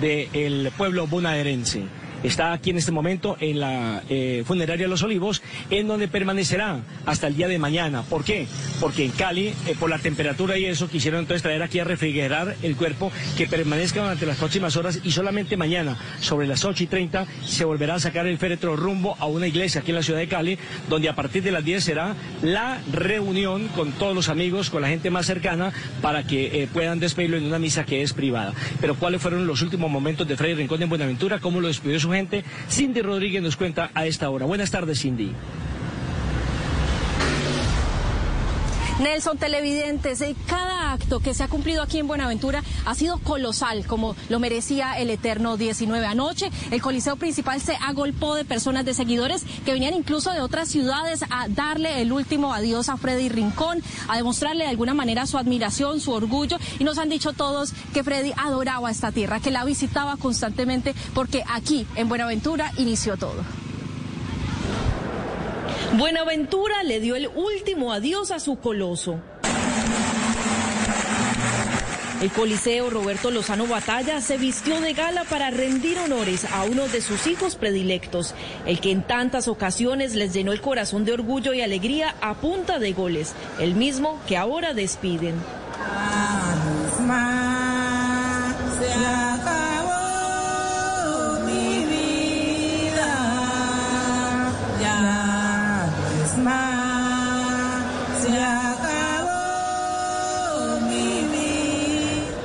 del 0.00 0.72
pueblo 0.76 1.06
bonaerense 1.06 1.84
está 2.24 2.52
aquí 2.52 2.70
en 2.70 2.78
este 2.78 2.90
momento 2.90 3.36
en 3.38 3.60
la 3.60 4.02
eh, 4.08 4.42
funeraria 4.46 4.88
Los 4.88 5.02
Olivos, 5.02 5.42
en 5.70 5.86
donde 5.86 6.08
permanecerá 6.08 6.80
hasta 7.06 7.26
el 7.26 7.36
día 7.36 7.48
de 7.48 7.58
mañana. 7.58 8.02
¿Por 8.02 8.24
qué? 8.24 8.46
Porque 8.80 9.04
en 9.04 9.12
Cali, 9.12 9.48
eh, 9.48 9.76
por 9.78 9.90
la 9.90 9.98
temperatura 9.98 10.58
y 10.58 10.64
eso, 10.64 10.88
quisieron 10.88 11.20
entonces 11.20 11.42
traer 11.42 11.62
aquí 11.62 11.78
a 11.78 11.84
refrigerar 11.84 12.56
el 12.62 12.76
cuerpo, 12.76 13.12
que 13.36 13.46
permanezca 13.46 14.00
durante 14.00 14.26
las 14.26 14.38
próximas 14.38 14.76
horas 14.76 15.00
y 15.04 15.10
solamente 15.10 15.56
mañana, 15.56 15.98
sobre 16.20 16.46
las 16.46 16.64
8 16.64 16.84
y 16.84 16.86
30, 16.86 17.26
se 17.44 17.64
volverá 17.64 17.96
a 17.96 18.00
sacar 18.00 18.26
el 18.26 18.38
féretro 18.38 18.76
rumbo 18.76 19.16
a 19.20 19.26
una 19.26 19.46
iglesia 19.46 19.82
aquí 19.82 19.90
en 19.90 19.96
la 19.96 20.02
ciudad 20.02 20.18
de 20.18 20.28
Cali, 20.28 20.58
donde 20.88 21.08
a 21.08 21.14
partir 21.14 21.42
de 21.42 21.52
las 21.52 21.64
10 21.64 21.84
será 21.84 22.14
la 22.42 22.80
reunión 22.92 23.68
con 23.68 23.92
todos 23.92 24.14
los 24.14 24.28
amigos, 24.28 24.70
con 24.70 24.82
la 24.82 24.88
gente 24.88 25.10
más 25.10 25.26
cercana, 25.26 25.72
para 26.00 26.26
que 26.26 26.62
eh, 26.62 26.68
puedan 26.72 27.00
despedirlo 27.00 27.36
en 27.36 27.44
una 27.44 27.58
misa 27.58 27.84
que 27.84 28.02
es 28.02 28.14
privada. 28.14 28.54
Pero 28.80 28.94
¿cuáles 28.94 29.20
fueron 29.20 29.46
los 29.46 29.60
últimos 29.62 29.90
momentos 29.90 30.26
de 30.26 30.36
Freddy 30.36 30.54
Rincón 30.54 30.82
en 30.82 30.88
Buenaventura? 30.88 31.38
¿Cómo 31.38 31.60
lo 31.60 31.68
despidió 31.68 32.00
su 32.00 32.13
Cindy 32.68 33.02
Rodríguez 33.02 33.42
nos 33.42 33.56
cuenta 33.56 33.90
a 33.94 34.06
esta 34.06 34.30
hora. 34.30 34.46
Buenas 34.46 34.70
tardes, 34.70 35.00
Cindy. 35.00 35.32
Nelson, 39.00 39.38
televidentes, 39.38 40.20
eh, 40.20 40.36
cada 40.46 40.92
acto 40.92 41.18
que 41.18 41.34
se 41.34 41.42
ha 41.42 41.48
cumplido 41.48 41.82
aquí 41.82 41.98
en 41.98 42.06
Buenaventura 42.06 42.62
ha 42.84 42.94
sido 42.94 43.18
colosal, 43.18 43.84
como 43.86 44.14
lo 44.28 44.38
merecía 44.38 44.96
el 44.98 45.10
eterno 45.10 45.56
19 45.56 46.06
anoche. 46.06 46.50
El 46.70 46.80
coliseo 46.80 47.16
principal 47.16 47.60
se 47.60 47.74
agolpó 47.74 48.36
de 48.36 48.44
personas, 48.44 48.84
de 48.84 48.94
seguidores 48.94 49.42
que 49.64 49.72
venían 49.72 49.94
incluso 49.94 50.30
de 50.30 50.40
otras 50.40 50.68
ciudades 50.68 51.24
a 51.28 51.48
darle 51.48 52.02
el 52.02 52.12
último 52.12 52.54
adiós 52.54 52.88
a 52.88 52.96
Freddy 52.96 53.28
Rincón, 53.28 53.82
a 54.06 54.16
demostrarle 54.16 54.62
de 54.62 54.70
alguna 54.70 54.94
manera 54.94 55.26
su 55.26 55.38
admiración, 55.38 55.98
su 55.98 56.12
orgullo. 56.12 56.58
Y 56.78 56.84
nos 56.84 56.98
han 56.98 57.08
dicho 57.08 57.32
todos 57.32 57.72
que 57.92 58.04
Freddy 58.04 58.32
adoraba 58.36 58.92
esta 58.92 59.10
tierra, 59.10 59.40
que 59.40 59.50
la 59.50 59.64
visitaba 59.64 60.16
constantemente 60.16 60.94
porque 61.14 61.42
aquí 61.52 61.84
en 61.96 62.08
Buenaventura 62.08 62.70
inició 62.76 63.16
todo. 63.16 63.63
Buenaventura 65.96 66.82
le 66.82 66.98
dio 66.98 67.14
el 67.14 67.28
último 67.28 67.92
adiós 67.92 68.32
a 68.32 68.40
su 68.40 68.56
coloso. 68.56 69.20
El 72.20 72.32
Coliseo 72.32 72.90
Roberto 72.90 73.30
Lozano 73.30 73.68
Batalla 73.68 74.20
se 74.20 74.36
vistió 74.36 74.80
de 74.80 74.92
gala 74.94 75.22
para 75.24 75.50
rendir 75.50 75.98
honores 75.98 76.46
a 76.46 76.64
uno 76.64 76.88
de 76.88 77.00
sus 77.00 77.28
hijos 77.28 77.54
predilectos, 77.54 78.34
el 78.66 78.80
que 78.80 78.90
en 78.90 79.02
tantas 79.02 79.46
ocasiones 79.46 80.16
les 80.16 80.32
llenó 80.32 80.52
el 80.52 80.60
corazón 80.60 81.04
de 81.04 81.12
orgullo 81.12 81.52
y 81.52 81.60
alegría 81.60 82.16
a 82.20 82.34
punta 82.34 82.80
de 82.80 82.92
goles, 82.92 83.34
el 83.60 83.76
mismo 83.76 84.20
que 84.26 84.36
ahora 84.36 84.74
despiden. 84.74 85.34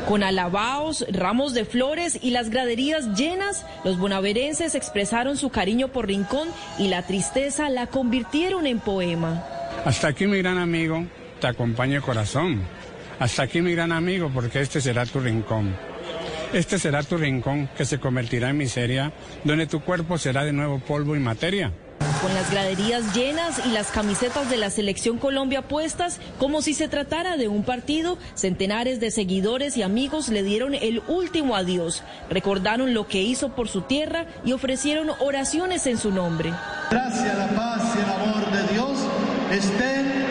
Con 0.09 0.23
alabaos, 0.23 1.05
ramos 1.11 1.53
de 1.53 1.65
flores 1.65 2.17
y 2.19 2.31
las 2.31 2.49
graderías 2.49 3.15
llenas, 3.15 3.63
los 3.83 3.99
bonaverenses 3.99 4.73
expresaron 4.73 5.37
su 5.37 5.51
cariño 5.51 5.89
por 5.89 6.07
Rincón 6.07 6.47
y 6.79 6.87
la 6.87 7.03
tristeza 7.03 7.69
la 7.69 7.85
convirtieron 7.85 8.65
en 8.65 8.79
poema. 8.79 9.45
Hasta 9.85 10.07
aquí 10.07 10.25
mi 10.25 10.39
gran 10.39 10.57
amigo, 10.57 11.05
te 11.39 11.45
acompaña 11.45 11.97
el 11.97 12.01
corazón. 12.01 12.59
Hasta 13.19 13.43
aquí 13.43 13.61
mi 13.61 13.73
gran 13.73 13.91
amigo, 13.91 14.31
porque 14.33 14.61
este 14.61 14.81
será 14.81 15.05
tu 15.05 15.19
rincón. 15.19 15.75
Este 16.53 16.79
será 16.79 17.03
tu 17.03 17.15
rincón 17.15 17.69
que 17.77 17.85
se 17.85 17.99
convertirá 17.99 18.49
en 18.49 18.57
miseria, 18.57 19.13
donde 19.43 19.67
tu 19.67 19.81
cuerpo 19.81 20.17
será 20.17 20.43
de 20.43 20.53
nuevo 20.53 20.79
polvo 20.79 21.15
y 21.15 21.19
materia. 21.19 21.71
Con 22.21 22.33
las 22.33 22.51
graderías 22.51 23.13
llenas 23.15 23.65
y 23.65 23.69
las 23.69 23.91
camisetas 23.91 24.49
de 24.49 24.57
la 24.57 24.69
selección 24.69 25.17
Colombia 25.17 25.61
puestas 25.61 26.19
como 26.37 26.61
si 26.61 26.73
se 26.73 26.87
tratara 26.87 27.37
de 27.37 27.47
un 27.47 27.63
partido, 27.63 28.17
centenares 28.35 28.99
de 28.99 29.11
seguidores 29.11 29.77
y 29.77 29.83
amigos 29.83 30.29
le 30.29 30.43
dieron 30.43 30.73
el 30.73 31.01
último 31.07 31.55
adiós, 31.55 32.03
recordaron 32.29 32.93
lo 32.93 33.07
que 33.07 33.21
hizo 33.21 33.49
por 33.49 33.69
su 33.69 33.81
tierra 33.81 34.25
y 34.43 34.53
ofrecieron 34.53 35.09
oraciones 35.19 35.87
en 35.87 35.97
su 35.97 36.11
nombre. 36.11 36.53
Gracias, 36.91 37.37
la 37.37 37.47
paz 37.49 37.95
y 37.95 37.99
el 37.99 38.09
amor 38.09 38.51
de 38.51 38.73
Dios 38.73 38.97
estén 39.51 40.28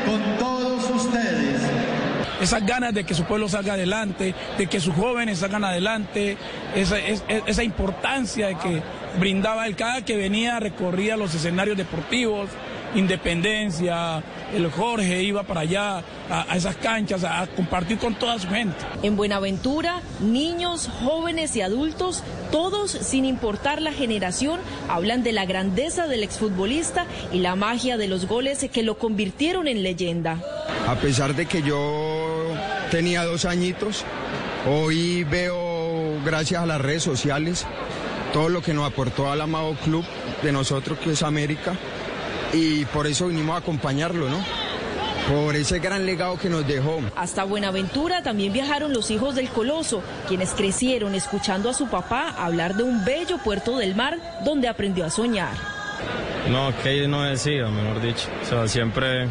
esas 2.41 2.65
ganas 2.65 2.95
de 2.95 3.05
que 3.05 3.15
su 3.15 3.25
pueblo 3.25 3.49
salga 3.49 3.75
adelante, 3.75 4.35
de 4.57 4.67
que 4.67 4.81
sus 4.81 4.95
jóvenes 4.95 5.39
salgan 5.39 5.65
adelante, 5.65 6.37
esa, 6.75 6.99
esa 6.99 7.63
importancia 7.63 8.55
que 8.59 8.83
brindaba 9.19 9.67
él 9.67 9.77
cada 9.77 10.05
que 10.05 10.17
venía, 10.17 10.61
recorría 10.61 11.17
los 11.17 11.35
escenarios 11.35 11.77
deportivos, 11.77 12.51
Independencia, 12.95 14.23
el 14.55 14.71
Jorge 14.71 15.23
iba 15.23 15.43
para 15.43 15.61
allá 15.61 16.03
a, 16.31 16.57
esas 16.57 16.77
canchas 16.77 17.23
a, 17.25 17.47
compartir 17.47 17.99
con 17.99 18.15
toda 18.15 18.39
su 18.39 18.49
gente. 18.49 18.77
En 19.03 19.17
Buenaventura, 19.17 20.01
niños, 20.21 20.89
jóvenes 21.05 21.55
y 21.57 21.61
adultos, 21.61 22.23
todos 22.51 22.91
sin 22.91 23.25
importar 23.25 23.83
la 23.83 23.93
generación, 23.93 24.61
hablan 24.89 25.23
de 25.23 25.33
la 25.33 25.45
grandeza 25.45 26.07
del 26.07 26.23
exfutbolista 26.23 27.07
y 27.33 27.39
la 27.41 27.57
magia 27.57 27.97
de 27.97 28.09
los 28.09 28.27
goles 28.27 28.67
que 28.73 28.83
lo 28.83 28.99
convirtieron 28.99 29.69
en 29.69 29.83
leyenda. 29.83 30.41
A 30.87 30.95
pesar 30.97 31.35
de 31.35 31.47
que 31.47 31.63
yo 31.63 32.55
tenía 32.91 33.25
dos 33.25 33.45
añitos, 33.45 34.05
hoy 34.67 35.25
veo, 35.25 36.23
gracias 36.25 36.63
a 36.63 36.67
las 36.67 36.81
redes 36.81 37.03
sociales, 37.03 37.67
todo 38.33 38.49
lo 38.49 38.63
que 38.63 38.73
nos 38.75 38.91
aportó 38.91 39.31
al 39.31 39.41
amado 39.41 39.75
club 39.85 40.05
de 40.43 40.53
nosotros 40.53 40.99
que 40.99 41.13
es 41.13 41.23
América 41.23 41.75
y 42.53 42.85
por 42.87 43.07
eso 43.07 43.27
vinimos 43.29 43.55
a 43.55 43.59
acompañarlo, 43.59 44.29
¿no? 44.29 44.39
Por 45.29 45.57
ese 45.57 45.79
gran 45.79 46.07
legado 46.07 46.39
que 46.39 46.49
nos 46.49 46.67
dejó. 46.67 47.01
Hasta 47.15 47.45
Buenaventura 47.45 48.23
también 48.23 48.53
viajaron 48.53 48.95
los 48.95 49.11
hijos 49.11 49.35
del 49.35 49.49
Coloso, 49.49 50.03
quienes 50.27 50.51
crecieron 50.51 51.15
escuchando 51.15 51.69
a 51.69 51.75
su 51.75 51.89
papá 51.89 52.31
hablar 52.31 52.75
de 52.75 52.83
un 52.83 53.05
bello 53.05 53.37
puerto 53.39 53.77
del 53.77 53.95
mar 53.95 54.19
donde 54.45 54.69
aprendió 54.69 55.05
a 55.05 55.11
soñar. 55.11 55.53
No, 56.51 56.73
que 56.83 57.07
no 57.07 57.25
decía, 57.25 57.67
mejor 57.69 58.01
dicho. 58.01 58.29
O 58.43 58.47
sea, 58.47 58.67
siempre, 58.69 59.29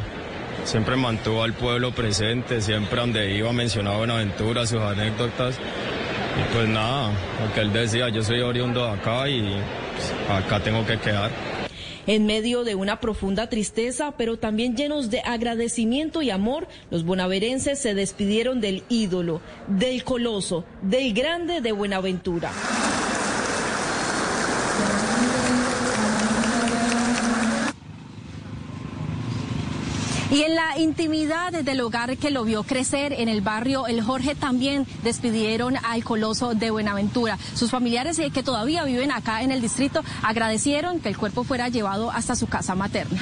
siempre 0.66 0.96
mantuvo 0.96 1.42
al 1.42 1.54
pueblo 1.54 1.92
presente, 1.92 2.62
siempre 2.62 3.00
donde 3.00 3.36
iba 3.36 3.52
mencionaba 3.52 3.98
Buenaventura, 3.98 4.68
sus 4.68 4.80
anécdotas. 4.80 5.56
Y 5.56 6.54
pues 6.54 6.68
nada, 6.68 7.10
lo 7.44 7.54
que 7.56 7.62
él 7.62 7.74
decía, 7.74 8.10
yo 8.10 8.22
soy 8.22 8.42
oriundo 8.42 8.86
de 8.86 8.92
acá 8.92 9.28
y 9.28 9.60
acá 10.30 10.60
tengo 10.60 10.86
que 10.86 11.00
quedar. 11.00 11.32
En 12.08 12.26
medio 12.26 12.64
de 12.64 12.74
una 12.74 13.02
profunda 13.02 13.50
tristeza, 13.50 14.14
pero 14.18 14.40
también 14.40 14.78
llenos 14.78 15.10
de 15.10 15.20
agradecimiento 15.20 16.22
y 16.22 16.30
amor, 16.30 16.68
los 16.90 17.04
bonaverenses 17.04 17.80
se 17.80 17.94
despidieron 17.94 18.62
del 18.62 18.84
ídolo, 18.88 19.42
del 19.68 20.06
coloso, 20.06 20.64
del 20.82 21.14
grande 21.14 21.60
de 21.60 21.74
Buenaventura. 21.74 22.52
Y 30.30 30.42
en 30.42 30.56
la 30.56 30.78
intimidad 30.78 31.54
del 31.54 31.80
hogar 31.80 32.18
que 32.18 32.32
lo 32.32 32.44
vio 32.44 32.64
crecer 32.64 33.14
en 33.14 33.30
el 33.30 33.40
barrio 33.40 33.88
El 33.88 34.02
Jorge 34.02 34.36
también 34.36 34.86
despidieron 35.02 35.76
al 35.78 36.04
coloso 36.04 36.54
de 36.54 36.70
Buenaventura. 36.70 37.40
Sus 37.54 37.72
familiares 37.72 38.20
eh, 38.20 38.30
que 38.30 38.44
todavía 38.44 38.84
viven 38.84 39.12
acá 39.12 39.42
en 39.42 39.52
el 39.52 39.62
distrito 39.62 40.04
agradecieron 40.24 41.00
que 41.00 41.08
el 41.08 41.18
cuerpo 41.18 41.46
fuera 41.46 41.70
llevado 41.70 42.12
hasta 42.12 42.36
su 42.36 42.48
casa 42.48 42.76
materna. 42.76 43.22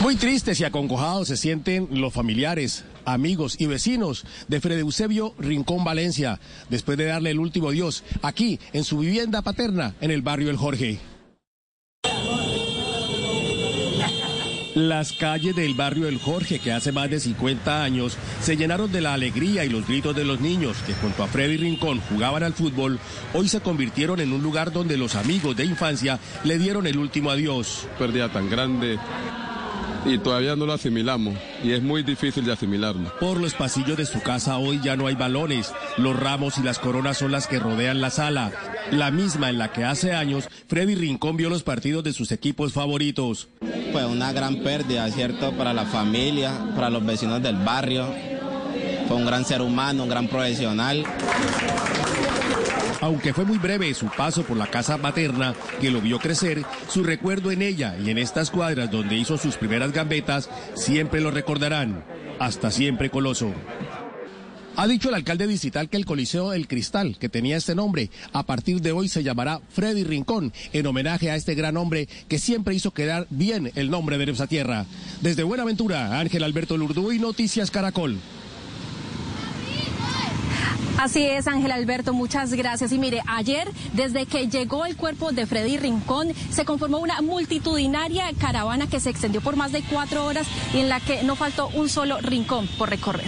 Muy 0.00 0.14
tristes 0.14 0.60
y 0.60 0.64
acongojados 0.64 1.26
se 1.28 1.36
sienten 1.36 1.88
los 1.90 2.12
familiares, 2.12 2.84
amigos 3.04 3.56
y 3.58 3.66
vecinos 3.66 4.24
de 4.46 4.60
Fred 4.60 4.78
Eusebio 4.78 5.34
Rincón 5.38 5.82
Valencia, 5.82 6.38
después 6.70 6.96
de 6.98 7.06
darle 7.06 7.30
el 7.30 7.40
último 7.40 7.68
adiós 7.68 8.04
aquí 8.22 8.60
en 8.72 8.84
su 8.84 8.98
vivienda 8.98 9.42
paterna 9.42 9.94
en 10.00 10.12
el 10.12 10.22
barrio 10.22 10.50
El 10.50 10.56
Jorge. 10.56 11.00
Las 14.74 15.12
calles 15.12 15.54
del 15.54 15.74
barrio 15.74 16.08
El 16.08 16.18
Jorge, 16.18 16.58
que 16.58 16.72
hace 16.72 16.92
más 16.92 17.10
de 17.10 17.20
50 17.20 17.82
años, 17.82 18.16
se 18.40 18.56
llenaron 18.56 18.90
de 18.90 19.02
la 19.02 19.12
alegría 19.12 19.64
y 19.64 19.68
los 19.68 19.86
gritos 19.86 20.16
de 20.16 20.24
los 20.24 20.40
niños 20.40 20.78
que 20.86 20.94
junto 20.94 21.22
a 21.22 21.26
Freddy 21.26 21.58
Rincón 21.58 22.00
jugaban 22.08 22.42
al 22.42 22.54
fútbol, 22.54 22.98
hoy 23.34 23.48
se 23.48 23.60
convirtieron 23.60 24.20
en 24.20 24.32
un 24.32 24.42
lugar 24.42 24.72
donde 24.72 24.96
los 24.96 25.14
amigos 25.14 25.56
de 25.56 25.66
infancia 25.66 26.18
le 26.44 26.58
dieron 26.58 26.86
el 26.86 26.96
último 26.96 27.30
adiós. 27.30 27.86
Pérdida 27.98 28.30
tan 28.30 28.48
grande 28.48 28.98
y 30.04 30.18
todavía 30.18 30.56
no 30.56 30.66
lo 30.66 30.72
asimilamos 30.72 31.36
y 31.62 31.72
es 31.72 31.82
muy 31.82 32.02
difícil 32.02 32.44
de 32.44 32.52
asimilarlo. 32.52 33.12
Por 33.20 33.40
los 33.40 33.54
pasillos 33.54 33.96
de 33.96 34.06
su 34.06 34.20
casa 34.22 34.58
hoy 34.58 34.80
ya 34.82 34.96
no 34.96 35.06
hay 35.06 35.14
balones, 35.14 35.72
los 35.96 36.18
ramos 36.18 36.58
y 36.58 36.62
las 36.62 36.78
coronas 36.78 37.18
son 37.18 37.32
las 37.32 37.46
que 37.46 37.58
rodean 37.58 38.00
la 38.00 38.10
sala, 38.10 38.52
la 38.90 39.10
misma 39.10 39.50
en 39.50 39.58
la 39.58 39.72
que 39.72 39.84
hace 39.84 40.12
años 40.12 40.48
Freddy 40.68 40.94
Rincón 40.94 41.36
vio 41.36 41.48
los 41.48 41.62
partidos 41.62 42.04
de 42.04 42.12
sus 42.12 42.32
equipos 42.32 42.72
favoritos. 42.72 43.48
Fue 43.92 44.06
una 44.06 44.32
gran 44.32 44.62
pérdida, 44.62 45.08
¿cierto? 45.10 45.52
Para 45.52 45.72
la 45.72 45.84
familia, 45.84 46.52
para 46.74 46.90
los 46.90 47.04
vecinos 47.04 47.42
del 47.42 47.56
barrio. 47.56 48.06
Fue 49.06 49.16
un 49.16 49.26
gran 49.26 49.44
ser 49.44 49.60
humano, 49.60 50.04
un 50.04 50.08
gran 50.08 50.28
profesional. 50.28 51.04
Aunque 53.02 53.34
fue 53.34 53.44
muy 53.44 53.58
breve 53.58 53.92
su 53.94 54.06
paso 54.06 54.44
por 54.44 54.56
la 54.56 54.68
casa 54.68 54.96
materna 54.96 55.54
que 55.80 55.90
lo 55.90 56.00
vio 56.00 56.20
crecer, 56.20 56.64
su 56.88 57.02
recuerdo 57.02 57.50
en 57.50 57.60
ella 57.60 57.96
y 57.98 58.10
en 58.10 58.16
estas 58.16 58.52
cuadras 58.52 58.92
donde 58.92 59.16
hizo 59.16 59.36
sus 59.36 59.56
primeras 59.56 59.90
gambetas 59.90 60.48
siempre 60.74 61.20
lo 61.20 61.32
recordarán. 61.32 62.04
Hasta 62.38 62.70
siempre, 62.70 63.10
Coloso. 63.10 63.52
Ha 64.76 64.86
dicho 64.86 65.08
el 65.08 65.16
alcalde 65.16 65.48
distrital 65.48 65.88
que 65.88 65.96
el 65.96 66.06
Coliseo 66.06 66.52
El 66.52 66.68
Cristal, 66.68 67.18
que 67.18 67.28
tenía 67.28 67.56
este 67.56 67.74
nombre, 67.74 68.08
a 68.32 68.44
partir 68.44 68.80
de 68.80 68.92
hoy 68.92 69.08
se 69.08 69.24
llamará 69.24 69.60
Freddy 69.68 70.04
Rincón, 70.04 70.52
en 70.72 70.86
homenaje 70.86 71.28
a 71.28 71.36
este 71.36 71.56
gran 71.56 71.76
hombre 71.76 72.08
que 72.28 72.38
siempre 72.38 72.74
hizo 72.74 72.92
quedar 72.92 73.26
bien 73.30 73.72
el 73.74 73.90
nombre 73.90 74.16
de 74.16 74.26
nuestra 74.26 74.46
tierra. 74.46 74.86
Desde 75.20 75.42
Buenaventura, 75.42 76.20
Ángel 76.20 76.44
Alberto 76.44 76.76
y 76.76 77.18
Noticias 77.18 77.72
Caracol. 77.72 78.16
Así 81.02 81.26
es, 81.26 81.48
Ángel 81.48 81.72
Alberto, 81.72 82.12
muchas 82.12 82.54
gracias. 82.54 82.92
Y 82.92 82.98
mire, 82.98 83.22
ayer, 83.26 83.68
desde 83.92 84.24
que 84.24 84.46
llegó 84.46 84.86
el 84.86 84.94
cuerpo 84.94 85.32
de 85.32 85.46
Freddy 85.46 85.76
Rincón, 85.76 86.28
se 86.48 86.64
conformó 86.64 86.98
una 86.98 87.20
multitudinaria 87.22 88.30
caravana 88.38 88.86
que 88.86 89.00
se 89.00 89.10
extendió 89.10 89.40
por 89.40 89.56
más 89.56 89.72
de 89.72 89.82
cuatro 89.82 90.24
horas 90.24 90.46
y 90.72 90.78
en 90.78 90.88
la 90.88 91.00
que 91.00 91.24
no 91.24 91.34
faltó 91.34 91.66
un 91.74 91.88
solo 91.88 92.20
rincón 92.20 92.68
por 92.78 92.88
recorrer. 92.88 93.26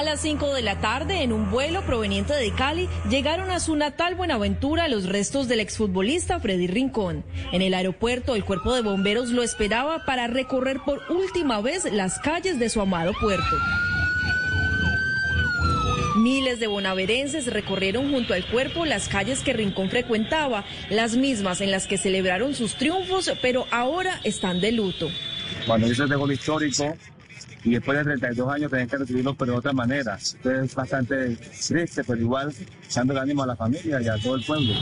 A 0.00 0.02
las 0.02 0.22
5 0.22 0.54
de 0.54 0.62
la 0.62 0.80
tarde, 0.80 1.22
en 1.22 1.30
un 1.30 1.50
vuelo 1.50 1.82
proveniente 1.82 2.32
de 2.32 2.54
Cali, 2.54 2.88
llegaron 3.10 3.50
a 3.50 3.60
su 3.60 3.76
natal 3.76 4.14
Buenaventura 4.14 4.88
los 4.88 5.04
restos 5.04 5.46
del 5.46 5.60
exfutbolista 5.60 6.40
Freddy 6.40 6.68
Rincón. 6.68 7.22
En 7.52 7.60
el 7.60 7.74
aeropuerto, 7.74 8.34
el 8.34 8.46
cuerpo 8.46 8.74
de 8.74 8.80
bomberos 8.80 9.28
lo 9.28 9.42
esperaba 9.42 10.06
para 10.06 10.26
recorrer 10.26 10.80
por 10.86 11.02
última 11.10 11.60
vez 11.60 11.84
las 11.92 12.18
calles 12.18 12.58
de 12.58 12.70
su 12.70 12.80
amado 12.80 13.12
puerto. 13.20 13.58
Miles 16.16 16.60
de 16.60 16.66
bonaverenses 16.66 17.52
recorrieron 17.52 18.10
junto 18.10 18.32
al 18.32 18.46
cuerpo 18.46 18.86
las 18.86 19.06
calles 19.06 19.40
que 19.40 19.52
Rincón 19.52 19.90
frecuentaba, 19.90 20.64
las 20.88 21.14
mismas 21.14 21.60
en 21.60 21.70
las 21.70 21.86
que 21.86 21.98
celebraron 21.98 22.54
sus 22.54 22.76
triunfos, 22.76 23.30
pero 23.42 23.66
ahora 23.70 24.18
están 24.24 24.62
de 24.62 24.72
luto. 24.72 25.10
Cuando 25.66 25.88
dices 25.88 26.08
de 26.08 26.16
gol 26.16 26.32
histórico, 26.32 26.96
y 27.64 27.70
después 27.70 27.98
de 27.98 28.04
32 28.04 28.52
años 28.52 28.70
tener 28.70 28.88
que 28.88 28.96
recibirlo, 28.96 29.34
pero 29.34 29.52
de 29.52 29.58
otra 29.58 29.72
manera. 29.72 30.18
Entonces 30.34 30.64
es 30.64 30.74
bastante 30.74 31.36
triste, 31.36 32.04
pero 32.04 32.20
igual 32.20 32.52
echando 32.84 33.12
el 33.12 33.18
ánimo 33.18 33.42
a 33.42 33.46
la 33.46 33.56
familia 33.56 34.00
y 34.00 34.08
a 34.08 34.16
todo 34.18 34.36
el 34.36 34.44
pueblo. 34.44 34.74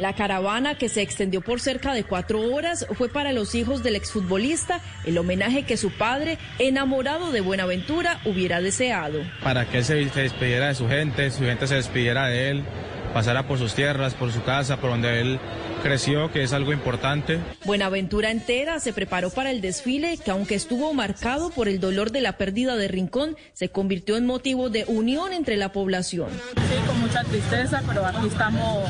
La 0.00 0.14
caravana, 0.14 0.76
que 0.76 0.88
se 0.88 1.02
extendió 1.02 1.42
por 1.42 1.60
cerca 1.60 1.92
de 1.92 2.04
cuatro 2.04 2.40
horas, 2.40 2.86
fue 2.94 3.10
para 3.10 3.32
los 3.32 3.54
hijos 3.54 3.82
del 3.82 3.96
exfutbolista 3.96 4.80
el 5.04 5.18
homenaje 5.18 5.64
que 5.64 5.76
su 5.76 5.90
padre, 5.90 6.38
enamorado 6.58 7.32
de 7.32 7.42
Buenaventura, 7.42 8.18
hubiera 8.24 8.62
deseado. 8.62 9.20
Para 9.42 9.66
que 9.66 9.78
él 9.78 9.84
se 9.84 9.94
despidiera 9.96 10.68
de 10.68 10.74
su 10.74 10.88
gente, 10.88 11.30
su 11.30 11.44
gente 11.44 11.66
se 11.66 11.74
despidiera 11.74 12.28
de 12.28 12.50
él, 12.50 12.64
pasara 13.12 13.46
por 13.46 13.58
sus 13.58 13.74
tierras, 13.74 14.14
por 14.14 14.32
su 14.32 14.42
casa, 14.42 14.78
por 14.78 14.88
donde 14.88 15.20
él 15.20 15.38
creció, 15.80 16.30
que 16.30 16.42
es 16.42 16.52
algo 16.52 16.72
importante. 16.72 17.38
Buenaventura 17.64 18.30
entera 18.30 18.78
se 18.80 18.92
preparó 18.92 19.30
para 19.30 19.50
el 19.50 19.60
desfile 19.60 20.18
que 20.18 20.30
aunque 20.30 20.54
estuvo 20.54 20.94
marcado 20.94 21.50
por 21.50 21.68
el 21.68 21.80
dolor 21.80 22.12
de 22.12 22.20
la 22.20 22.32
pérdida 22.36 22.76
de 22.76 22.88
Rincón, 22.88 23.36
se 23.52 23.70
convirtió 23.70 24.16
en 24.16 24.26
motivo 24.26 24.70
de 24.70 24.84
unión 24.86 25.32
entre 25.32 25.56
la 25.56 25.72
población. 25.72 26.28
Sí, 26.30 26.86
con 26.86 27.00
mucha 27.00 27.24
tristeza, 27.24 27.82
pero 27.86 28.06
aquí 28.06 28.26
estamos 28.26 28.88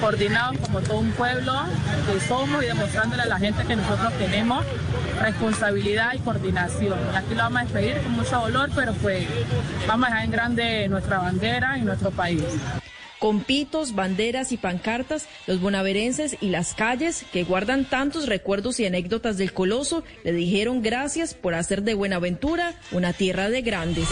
coordinados 0.00 0.58
como 0.58 0.80
todo 0.80 0.98
un 0.98 1.12
pueblo 1.12 1.52
que 2.06 2.20
somos 2.20 2.62
y 2.62 2.66
demostrándole 2.66 3.22
a 3.22 3.26
la 3.26 3.38
gente 3.38 3.64
que 3.64 3.76
nosotros 3.76 4.12
tenemos 4.18 4.64
responsabilidad 5.20 6.12
y 6.14 6.18
coordinación. 6.18 6.98
Aquí 7.14 7.34
lo 7.34 7.42
vamos 7.42 7.62
a 7.62 7.64
despedir 7.64 8.02
con 8.02 8.12
mucho 8.12 8.38
dolor, 8.38 8.70
pero 8.74 8.92
pues 8.94 9.26
vamos 9.86 10.06
a 10.06 10.10
dejar 10.10 10.24
en 10.24 10.30
grande 10.30 10.88
nuestra 10.88 11.18
bandera 11.18 11.78
y 11.78 11.82
nuestro 11.82 12.10
país. 12.10 12.44
Con 13.24 13.40
pitos, 13.40 13.94
banderas 13.94 14.52
y 14.52 14.58
pancartas, 14.58 15.26
los 15.46 15.58
bonaverenses 15.58 16.36
y 16.42 16.50
las 16.50 16.74
calles 16.74 17.24
que 17.32 17.42
guardan 17.42 17.86
tantos 17.86 18.28
recuerdos 18.28 18.78
y 18.80 18.84
anécdotas 18.84 19.38
del 19.38 19.54
coloso 19.54 20.04
le 20.24 20.32
dijeron 20.32 20.82
gracias 20.82 21.32
por 21.32 21.54
hacer 21.54 21.84
de 21.84 21.94
Buenaventura 21.94 22.78
una 22.92 23.14
tierra 23.14 23.48
de 23.48 23.62
grandes. 23.62 24.08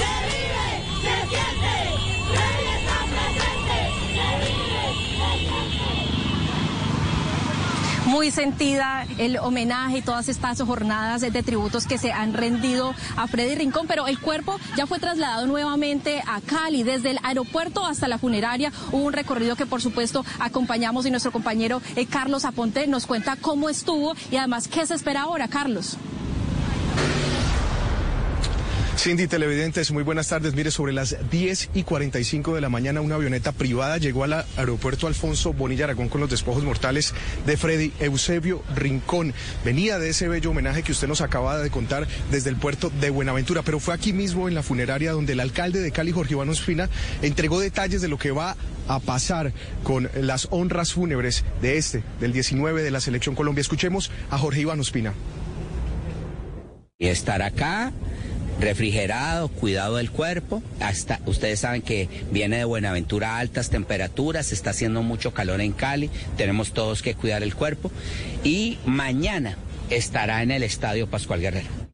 Muy 8.12 8.30
sentida 8.30 9.06
el 9.16 9.38
homenaje 9.38 9.98
y 9.98 10.02
todas 10.02 10.28
estas 10.28 10.60
jornadas 10.60 11.22
de 11.22 11.42
tributos 11.42 11.86
que 11.86 11.96
se 11.96 12.12
han 12.12 12.34
rendido 12.34 12.94
a 13.16 13.26
Freddy 13.26 13.54
Rincón, 13.54 13.86
pero 13.86 14.06
el 14.06 14.18
cuerpo 14.18 14.60
ya 14.76 14.86
fue 14.86 14.98
trasladado 14.98 15.46
nuevamente 15.46 16.22
a 16.26 16.42
Cali, 16.42 16.82
desde 16.82 17.12
el 17.12 17.18
aeropuerto 17.22 17.86
hasta 17.86 18.08
la 18.08 18.18
funeraria. 18.18 18.70
Hubo 18.92 19.04
un 19.04 19.14
recorrido 19.14 19.56
que 19.56 19.64
por 19.64 19.80
supuesto 19.80 20.26
acompañamos 20.40 21.06
y 21.06 21.10
nuestro 21.10 21.32
compañero 21.32 21.80
eh, 21.96 22.04
Carlos 22.04 22.44
Aponte 22.44 22.86
nos 22.86 23.06
cuenta 23.06 23.36
cómo 23.36 23.70
estuvo 23.70 24.14
y 24.30 24.36
además 24.36 24.68
qué 24.68 24.84
se 24.84 24.92
espera 24.92 25.22
ahora, 25.22 25.48
Carlos. 25.48 25.96
Cindy, 28.96 29.26
televidentes, 29.26 29.90
muy 29.90 30.02
buenas 30.02 30.28
tardes. 30.28 30.54
Mire, 30.54 30.70
sobre 30.70 30.92
las 30.92 31.16
10 31.30 31.70
y 31.74 31.82
45 31.82 32.54
de 32.54 32.60
la 32.60 32.68
mañana, 32.68 33.00
una 33.00 33.14
avioneta 33.16 33.50
privada 33.50 33.96
llegó 33.96 34.22
al 34.22 34.44
aeropuerto 34.56 35.06
Alfonso 35.06 35.52
Bonilla 35.52 35.84
Aragón 35.84 36.08
con 36.08 36.20
los 36.20 36.30
despojos 36.30 36.62
mortales 36.62 37.14
de 37.46 37.56
Freddy 37.56 37.92
Eusebio 37.98 38.62
Rincón. 38.76 39.32
Venía 39.64 39.98
de 39.98 40.10
ese 40.10 40.28
bello 40.28 40.50
homenaje 40.50 40.82
que 40.82 40.92
usted 40.92 41.08
nos 41.08 41.20
acaba 41.20 41.58
de 41.58 41.70
contar 41.70 42.06
desde 42.30 42.50
el 42.50 42.56
puerto 42.56 42.92
de 43.00 43.10
Buenaventura, 43.10 43.62
pero 43.62 43.80
fue 43.80 43.94
aquí 43.94 44.12
mismo 44.12 44.46
en 44.46 44.54
la 44.54 44.62
funeraria 44.62 45.12
donde 45.12 45.32
el 45.32 45.40
alcalde 45.40 45.80
de 45.80 45.90
Cali, 45.90 46.12
Jorge 46.12 46.34
Iván 46.34 46.50
Ospina, 46.50 46.88
entregó 47.22 47.58
detalles 47.58 48.02
de 48.02 48.08
lo 48.08 48.18
que 48.18 48.30
va 48.30 48.56
a 48.88 49.00
pasar 49.00 49.52
con 49.82 50.10
las 50.14 50.48
honras 50.50 50.92
fúnebres 50.92 51.44
de 51.60 51.78
este, 51.78 52.04
del 52.20 52.32
19 52.32 52.82
de 52.82 52.90
la 52.90 53.00
Selección 53.00 53.34
Colombia. 53.34 53.62
Escuchemos 53.62 54.10
a 54.30 54.38
Jorge 54.38 54.60
Iván 54.60 54.78
Ospina. 54.78 55.14
Y 56.98 57.08
estar 57.08 57.42
acá 57.42 57.92
refrigerado, 58.60 59.48
cuidado 59.48 59.96
del 59.96 60.10
cuerpo. 60.10 60.62
Hasta 60.80 61.20
ustedes 61.26 61.60
saben 61.60 61.82
que 61.82 62.08
viene 62.30 62.58
de 62.58 62.64
Buenaventura 62.64 63.38
altas 63.38 63.70
temperaturas, 63.70 64.52
está 64.52 64.70
haciendo 64.70 65.02
mucho 65.02 65.32
calor 65.32 65.60
en 65.60 65.72
Cali, 65.72 66.10
tenemos 66.36 66.72
todos 66.72 67.02
que 67.02 67.14
cuidar 67.14 67.42
el 67.42 67.54
cuerpo 67.54 67.90
y 68.44 68.78
mañana 68.86 69.56
estará 69.90 70.42
en 70.42 70.50
el 70.50 70.62
Estadio 70.62 71.06
Pascual 71.06 71.40
Guerrero. 71.40 71.91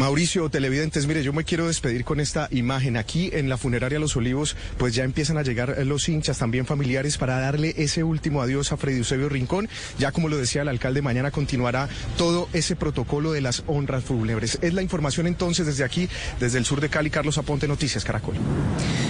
Mauricio, 0.00 0.48
televidentes, 0.48 1.06
mire, 1.06 1.22
yo 1.22 1.34
me 1.34 1.44
quiero 1.44 1.66
despedir 1.66 2.04
con 2.04 2.20
esta 2.20 2.48
imagen. 2.52 2.96
Aquí 2.96 3.28
en 3.34 3.50
la 3.50 3.58
funeraria 3.58 3.98
Los 3.98 4.16
Olivos, 4.16 4.56
pues 4.78 4.94
ya 4.94 5.04
empiezan 5.04 5.36
a 5.36 5.42
llegar 5.42 5.76
los 5.84 6.08
hinchas, 6.08 6.38
también 6.38 6.64
familiares, 6.64 7.18
para 7.18 7.38
darle 7.38 7.74
ese 7.76 8.02
último 8.02 8.40
adiós 8.40 8.72
a 8.72 8.78
Freddy 8.78 8.96
Eusebio 8.96 9.28
Rincón. 9.28 9.68
Ya 9.98 10.10
como 10.10 10.30
lo 10.30 10.38
decía 10.38 10.62
el 10.62 10.68
alcalde, 10.68 11.02
mañana 11.02 11.30
continuará 11.30 11.86
todo 12.16 12.48
ese 12.54 12.76
protocolo 12.76 13.32
de 13.32 13.42
las 13.42 13.62
honras 13.66 14.02
fúnebres. 14.02 14.58
Es 14.62 14.72
la 14.72 14.80
información 14.80 15.26
entonces 15.26 15.66
desde 15.66 15.84
aquí, 15.84 16.08
desde 16.40 16.56
el 16.56 16.64
sur 16.64 16.80
de 16.80 16.88
Cali. 16.88 17.10
Carlos 17.10 17.36
Aponte, 17.36 17.68
Noticias 17.68 18.02
Caracol. 18.02 18.36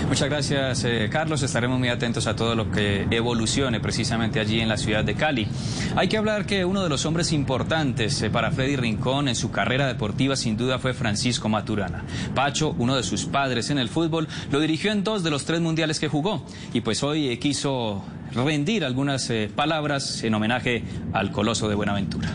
Muchas 0.09 0.29
gracias, 0.29 0.83
eh, 0.83 1.09
Carlos. 1.09 1.41
Estaremos 1.45 1.79
muy 1.79 1.91
atentos 1.91 2.27
a 2.27 2.35
todo 2.35 2.57
lo 2.57 2.69
que 2.73 3.07
evolucione 3.13 3.79
precisamente 3.79 4.41
allí 4.41 4.59
en 4.59 4.69
la 4.69 4.77
ciudad 4.77 5.05
de 5.05 5.15
Cali. 5.15 5.47
Hay 5.95 6.09
que 6.09 6.17
hablar 6.17 6.47
que 6.47 6.65
uno 6.65 6.83
de 6.83 6.89
los 6.89 7.07
hombres 7.07 7.31
importantes 7.31 8.21
eh, 8.23 8.31
para 8.31 8.51
Freddy 8.51 8.75
Rincón 8.75 9.29
en 9.29 9.37
su 9.37 9.53
carrera 9.53 9.87
deportiva, 9.87 10.35
sin 10.35 10.57
duda, 10.57 10.80
fue 10.81 10.95
Francisco 10.95 11.49
Maturana. 11.49 12.05
Pacho, 12.35 12.75
uno 12.79 12.97
de 12.97 13.03
sus 13.03 13.27
padres 13.27 13.71
en 13.71 13.79
el 13.79 13.89
fútbol, 13.89 14.27
lo 14.51 14.61
dirigió 14.61 14.91
en 14.93 15.05
dos 15.05 15.23
de 15.23 15.31
los 15.31 15.45
tres 15.45 15.61
mundiales 15.61 16.01
que 16.01 16.09
jugó 16.09 16.45
y 16.73 16.81
pues 16.81 17.03
hoy 17.03 17.29
eh, 17.29 17.39
quiso 17.39 18.03
rendir 18.33 18.85
algunas 18.85 19.29
eh, 19.31 19.51
palabras 19.55 20.23
en 20.23 20.35
homenaje 20.35 20.85
al 21.13 21.31
Coloso 21.33 21.69
de 21.69 21.75
Buenaventura. 21.75 22.31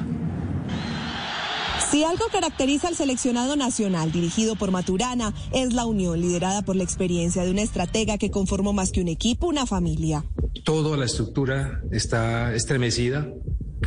Si 1.89 2.03
algo 2.03 2.25
caracteriza 2.31 2.87
al 2.87 2.95
seleccionado 2.95 3.55
nacional 3.55 4.11
dirigido 4.11 4.55
por 4.55 4.71
Maturana 4.71 5.33
es 5.53 5.73
la 5.73 5.85
unión 5.85 6.19
liderada 6.19 6.61
por 6.61 6.75
la 6.75 6.83
experiencia 6.83 7.43
de 7.43 7.51
una 7.51 7.61
estratega 7.61 8.17
que 8.17 8.31
conformó 8.31 8.73
más 8.73 8.91
que 8.91 9.01
un 9.01 9.07
equipo, 9.07 9.47
una 9.47 9.65
familia. 9.65 10.25
Toda 10.63 10.97
la 10.97 11.05
estructura 11.05 11.81
está 11.91 12.53
estremecida 12.53 13.27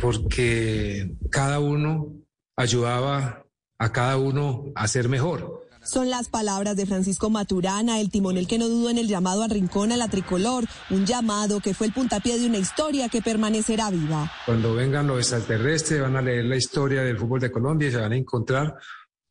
porque 0.01 1.11
cada 1.29 1.59
uno 1.59 2.13
ayudaba 2.55 3.45
a 3.79 3.91
cada 3.91 4.17
uno 4.17 4.65
a 4.75 4.87
ser 4.87 5.09
mejor. 5.09 5.67
Son 5.81 6.09
las 6.09 6.27
palabras 6.27 6.75
de 6.75 6.85
Francisco 6.85 7.29
Maturana, 7.29 7.99
el 7.99 8.11
timonel 8.11 8.47
que 8.47 8.57
no 8.57 8.67
dudó 8.67 8.89
en 8.89 8.97
el 8.97 9.07
llamado 9.07 9.43
a 9.43 9.47
Rincón 9.47 9.93
a 9.93 9.97
la 9.97 10.09
tricolor, 10.09 10.65
un 10.89 11.05
llamado 11.05 11.61
que 11.61 11.73
fue 11.73 11.87
el 11.87 11.93
puntapié 11.93 12.37
de 12.37 12.47
una 12.47 12.57
historia 12.57 13.07
que 13.07 13.21
permanecerá 13.21 13.89
viva. 13.89 14.29
Cuando 14.45 14.75
vengan 14.75 15.07
los 15.07 15.19
extraterrestres 15.19 16.01
van 16.01 16.17
a 16.17 16.21
leer 16.21 16.45
la 16.45 16.57
historia 16.57 17.01
del 17.01 17.17
fútbol 17.17 17.39
de 17.39 17.51
Colombia 17.51 17.87
y 17.87 17.91
se 17.91 17.97
van 17.97 18.11
a 18.11 18.17
encontrar 18.17 18.75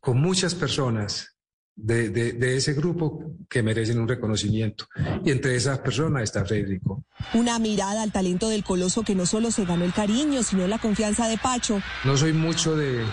con 0.01 0.21
muchas 0.21 0.55
personas 0.55 1.37
de, 1.77 2.09
de, 2.09 2.57
ese 2.57 2.73
grupo 2.73 3.37
que 3.49 3.63
merecen 3.63 4.01
un 4.01 4.09
reconocimiento. 4.09 4.87
Y 5.25 5.31
entre 5.31 5.55
esas 5.55 5.79
personas 5.79 6.25
está 6.25 6.45
Federico. 6.45 7.05
Una 7.35 7.59
mirada 7.61 8.03
al 8.03 8.11
talento 8.11 8.49
del 8.49 8.65
coloso 8.65 9.05
que 9.05 9.15
no 9.15 9.27
solo 9.27 9.53
se 9.53 9.65
ganó 9.65 9.85
el 9.85 9.93
cariño, 9.93 10.43
sino 10.43 10.67
la 10.67 10.79
confianza 10.79 11.29
de 11.29 11.39
Pacho. 11.39 11.81
No 12.05 12.17
soy 12.17 12.33
mucho 12.33 12.75
de, 12.75 13.05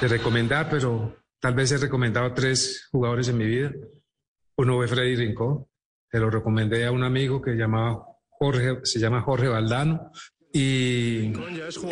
de 0.00 0.08
recomendar, 0.08 0.68
pero 0.70 1.16
tal 1.38 1.54
vez 1.54 1.72
he 1.72 1.78
recomendado 1.78 2.32
tres 2.32 2.88
jugadores 2.90 3.28
en 3.28 3.38
mi 3.38 3.46
vida. 3.46 3.72
Uno 4.56 4.76
fue 4.76 4.88
Freddy 4.88 5.16
Rincón, 5.16 5.66
se 6.10 6.18
lo 6.18 6.30
recomendé 6.30 6.86
a 6.86 6.92
un 6.92 7.04
amigo 7.04 7.40
que 7.40 7.52
llamaba 7.52 8.04
Jorge, 8.28 8.80
se 8.84 8.98
llama 8.98 9.22
Jorge 9.22 9.48
Valdano, 9.48 10.10
y 10.52 11.32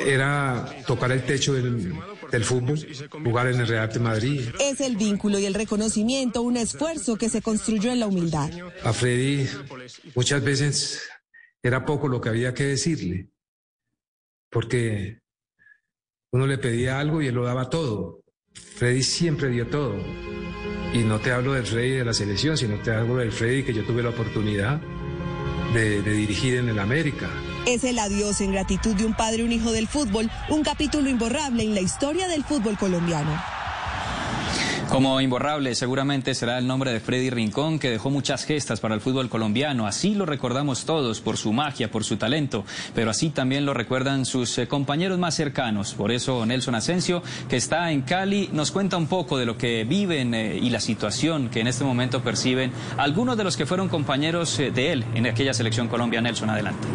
era 0.05 0.69
tocar 0.87 1.12
el 1.12 1.23
techo 1.23 1.55
del, 1.55 1.95
del, 2.31 2.45
fútbol, 2.45 2.78
jugar 3.25 3.47
en 3.49 3.61
el 3.61 3.69
Real 3.69 3.89
de 3.93 4.01
Madrid. 4.01 4.49
Es 4.61 4.81
el 4.81 4.97
vínculo 4.97 5.39
y 5.39 5.47
el 5.47 5.55
reconocimiento, 5.55 6.43
un 6.43 6.57
esfuerzo 6.57 7.17
que 7.17 7.28
se 7.28 7.41
construyó 7.41 7.93
en 7.93 8.01
la 8.01 8.09
humildad. 8.09 8.51
A 8.83 8.93
Freddy 8.93 9.47
muchas 10.17 10.43
veces 10.43 11.09
era 11.62 11.85
poco 11.85 12.09
lo 12.09 12.20
que 12.20 12.31
había 12.31 12.53
que 12.53 12.65
decirle, 12.65 13.31
porque 14.51 15.20
uno 16.31 16.47
le 16.47 16.58
pedía 16.58 16.98
algo 16.98 17.23
y 17.23 17.26
él 17.26 17.34
lo 17.34 17.44
daba 17.44 17.70
todo. 17.70 18.20
Freddy 18.76 19.02
siempre 19.02 19.48
dio 19.48 19.66
todo. 19.68 19.97
Y 20.92 20.98
no 20.98 21.20
te 21.20 21.32
hablo 21.32 21.52
del 21.52 21.66
Freddy 21.66 21.90
de 21.90 22.05
la 22.05 22.15
selección, 22.15 22.57
sino 22.57 22.76
te 22.81 22.94
hablo 22.94 23.16
del 23.16 23.32
Freddy 23.32 23.62
que 23.62 23.74
yo 23.74 23.84
tuve 23.84 24.02
la 24.02 24.10
oportunidad 24.10 24.81
de, 25.74 26.02
de 26.02 26.12
dirigir 26.12 26.57
en 26.57 26.68
el 26.68 26.78
América. 26.78 27.28
Es 27.66 27.84
el 27.84 27.98
adiós 27.98 28.40
en 28.40 28.52
gratitud 28.52 28.94
de 28.94 29.05
un 29.05 29.15
padre 29.15 29.42
y 29.42 29.47
un 29.47 29.52
hijo 29.52 29.73
del 29.73 29.89
fútbol, 29.89 30.31
un 30.48 30.62
capítulo 30.62 31.10
imborrable 31.10 31.62
en 31.62 31.74
la 31.74 31.81
historia 31.81 32.28
del 32.28 32.44
fútbol 32.44 32.78
colombiano. 32.78 33.58
Como 34.91 35.20
imborrable 35.20 35.75
seguramente 35.75 36.34
será 36.34 36.57
el 36.58 36.67
nombre 36.67 36.92
de 36.92 37.00
Freddy 37.00 37.28
Rincón, 37.28 37.78
que 37.78 37.91
dejó 37.91 38.08
muchas 38.08 38.44
gestas 38.44 38.81
para 38.81 38.94
el 38.94 39.02
fútbol 39.02 39.28
colombiano. 39.28 39.86
Así 39.86 40.15
lo 40.15 40.25
recordamos 40.25 40.86
todos 40.86 41.20
por 41.20 41.36
su 41.36 41.52
magia, 41.52 41.91
por 41.91 42.05
su 42.05 42.17
talento, 42.17 42.65
pero 42.94 43.10
así 43.10 43.28
también 43.28 43.67
lo 43.67 43.75
recuerdan 43.75 44.25
sus 44.25 44.57
eh, 44.57 44.67
compañeros 44.67 45.18
más 45.18 45.34
cercanos. 45.34 45.92
Por 45.92 46.10
eso 46.10 46.44
Nelson 46.47 46.75
Asensio, 46.75 47.23
que 47.50 47.57
está 47.57 47.92
en 47.92 48.00
Cali, 48.00 48.49
nos 48.52 48.70
cuenta 48.70 48.97
un 48.97 49.08
poco 49.08 49.36
de 49.36 49.44
lo 49.44 49.58
que 49.58 49.84
viven 49.84 50.33
eh, 50.34 50.57
y 50.57 50.70
la 50.70 50.81
situación 50.81 51.50
que 51.50 51.60
en 51.60 51.67
este 51.67 51.84
momento 51.84 52.23
perciben 52.23 52.73
algunos 52.97 53.36
de 53.36 53.44
los 53.44 53.58
que 53.58 53.67
fueron 53.67 53.89
compañeros 53.89 54.58
eh, 54.58 54.70
de 54.70 54.92
él 54.92 55.05
en 55.15 55.26
aquella 55.26 55.52
selección 55.52 55.89
Colombia. 55.89 56.23
Nelson, 56.23 56.49
adelante. 56.49 56.89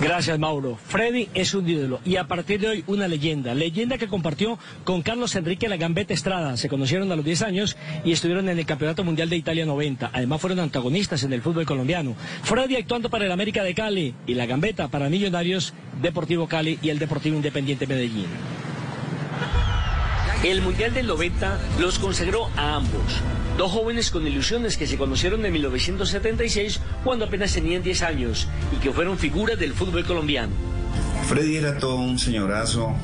Gracias, 0.00 0.38
Mauro. 0.38 0.78
Freddy 0.86 1.28
es 1.34 1.54
un 1.54 1.68
ídolo 1.68 2.00
y 2.04 2.16
a 2.16 2.28
partir 2.28 2.60
de 2.60 2.68
hoy 2.68 2.84
una 2.86 3.08
leyenda. 3.08 3.52
Leyenda 3.52 3.98
que 3.98 4.06
compartió 4.06 4.56
con 4.84 5.02
Carlos 5.02 5.34
Enrique 5.34 5.68
La 5.68 5.76
Gambetta 5.76 6.14
Estrada. 6.14 6.56
Se 6.56 6.68
conocieron 6.68 7.10
a 7.10 7.16
los 7.16 7.24
10 7.24 7.42
años 7.42 7.76
y 8.04 8.12
estuvieron 8.12 8.48
en 8.48 8.60
el 8.60 8.66
Campeonato 8.66 9.02
Mundial 9.02 9.28
de 9.28 9.36
Italia 9.36 9.66
90. 9.66 10.10
Además 10.12 10.40
fueron 10.40 10.60
antagonistas 10.60 11.24
en 11.24 11.32
el 11.32 11.42
fútbol 11.42 11.66
colombiano. 11.66 12.14
Freddy 12.42 12.76
actuando 12.76 13.10
para 13.10 13.24
el 13.24 13.32
América 13.32 13.64
de 13.64 13.74
Cali 13.74 14.14
y 14.24 14.34
La 14.34 14.46
Gambetta 14.46 14.86
para 14.86 15.08
Millonarios, 15.08 15.74
Deportivo 16.00 16.46
Cali 16.46 16.78
y 16.80 16.90
el 16.90 17.00
Deportivo 17.00 17.34
Independiente 17.34 17.88
Medellín. 17.88 18.28
El 20.44 20.62
Mundial 20.62 20.94
del 20.94 21.08
90 21.08 21.58
los 21.80 21.98
consagró 21.98 22.48
a 22.56 22.76
ambos. 22.76 23.20
Dos 23.56 23.72
jóvenes 23.72 24.12
con 24.12 24.24
ilusiones 24.24 24.76
que 24.76 24.86
se 24.86 24.96
conocieron 24.96 25.44
en 25.44 25.52
1976 25.52 26.80
cuando 27.02 27.24
apenas 27.24 27.52
tenían 27.52 27.82
10 27.82 28.02
años 28.02 28.46
y 28.72 28.76
que 28.76 28.92
fueron 28.92 29.18
figuras 29.18 29.58
del 29.58 29.72
fútbol 29.72 30.04
colombiano. 30.04 30.52
Freddy 31.26 31.56
era 31.56 31.76
todo 31.78 31.96
un 31.96 32.20
señorazo, 32.20 32.94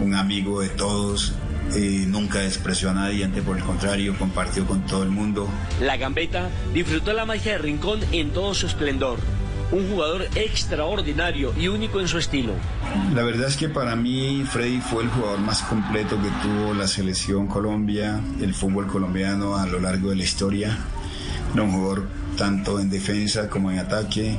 un 0.00 0.14
amigo 0.14 0.60
de 0.60 0.68
todos, 0.68 1.32
eh, 1.74 2.04
nunca 2.06 2.38
despreció 2.38 2.90
a 2.90 2.94
nadie, 2.94 3.24
antes 3.24 3.42
por 3.42 3.56
el 3.56 3.64
contrario, 3.64 4.14
compartió 4.16 4.64
con 4.64 4.86
todo 4.86 5.02
el 5.02 5.10
mundo. 5.10 5.48
La 5.80 5.96
gambeta 5.96 6.48
disfrutó 6.72 7.12
la 7.12 7.24
magia 7.24 7.52
de 7.52 7.58
Rincón 7.58 7.98
en 8.12 8.30
todo 8.30 8.54
su 8.54 8.66
esplendor. 8.68 9.18
Un 9.72 9.88
jugador 9.90 10.26
extraordinario 10.34 11.52
y 11.58 11.68
único 11.68 12.00
en 12.00 12.08
su 12.08 12.18
estilo. 12.18 12.52
La 13.14 13.22
verdad 13.22 13.48
es 13.48 13.56
que 13.56 13.68
para 13.68 13.96
mí 13.96 14.44
Freddy 14.48 14.80
fue 14.80 15.04
el 15.04 15.10
jugador 15.10 15.40
más 15.40 15.62
completo 15.62 16.16
que 16.20 16.28
tuvo 16.42 16.74
la 16.74 16.86
selección 16.86 17.46
Colombia, 17.46 18.20
el 18.40 18.54
fútbol 18.54 18.86
colombiano 18.86 19.56
a 19.56 19.66
lo 19.66 19.80
largo 19.80 20.10
de 20.10 20.16
la 20.16 20.24
historia. 20.24 20.78
Un 21.54 21.72
jugador 21.72 22.08
tanto 22.36 22.80
en 22.80 22.90
defensa 22.90 23.48
como 23.48 23.70
en 23.70 23.78
ataque. 23.78 24.38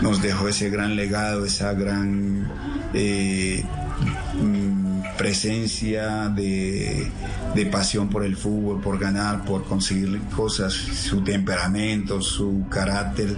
Nos 0.00 0.22
dejó 0.22 0.48
ese 0.48 0.70
gran 0.70 0.96
legado, 0.96 1.44
esa 1.44 1.72
gran 1.74 2.50
eh, 2.94 3.64
presencia 5.16 6.28
de, 6.28 7.10
de 7.54 7.66
pasión 7.66 8.08
por 8.08 8.24
el 8.24 8.36
fútbol, 8.36 8.80
por 8.80 8.98
ganar, 8.98 9.44
por 9.44 9.64
conseguir 9.64 10.20
cosas, 10.34 10.72
su 10.72 11.22
temperamento, 11.22 12.20
su 12.22 12.66
carácter 12.68 13.36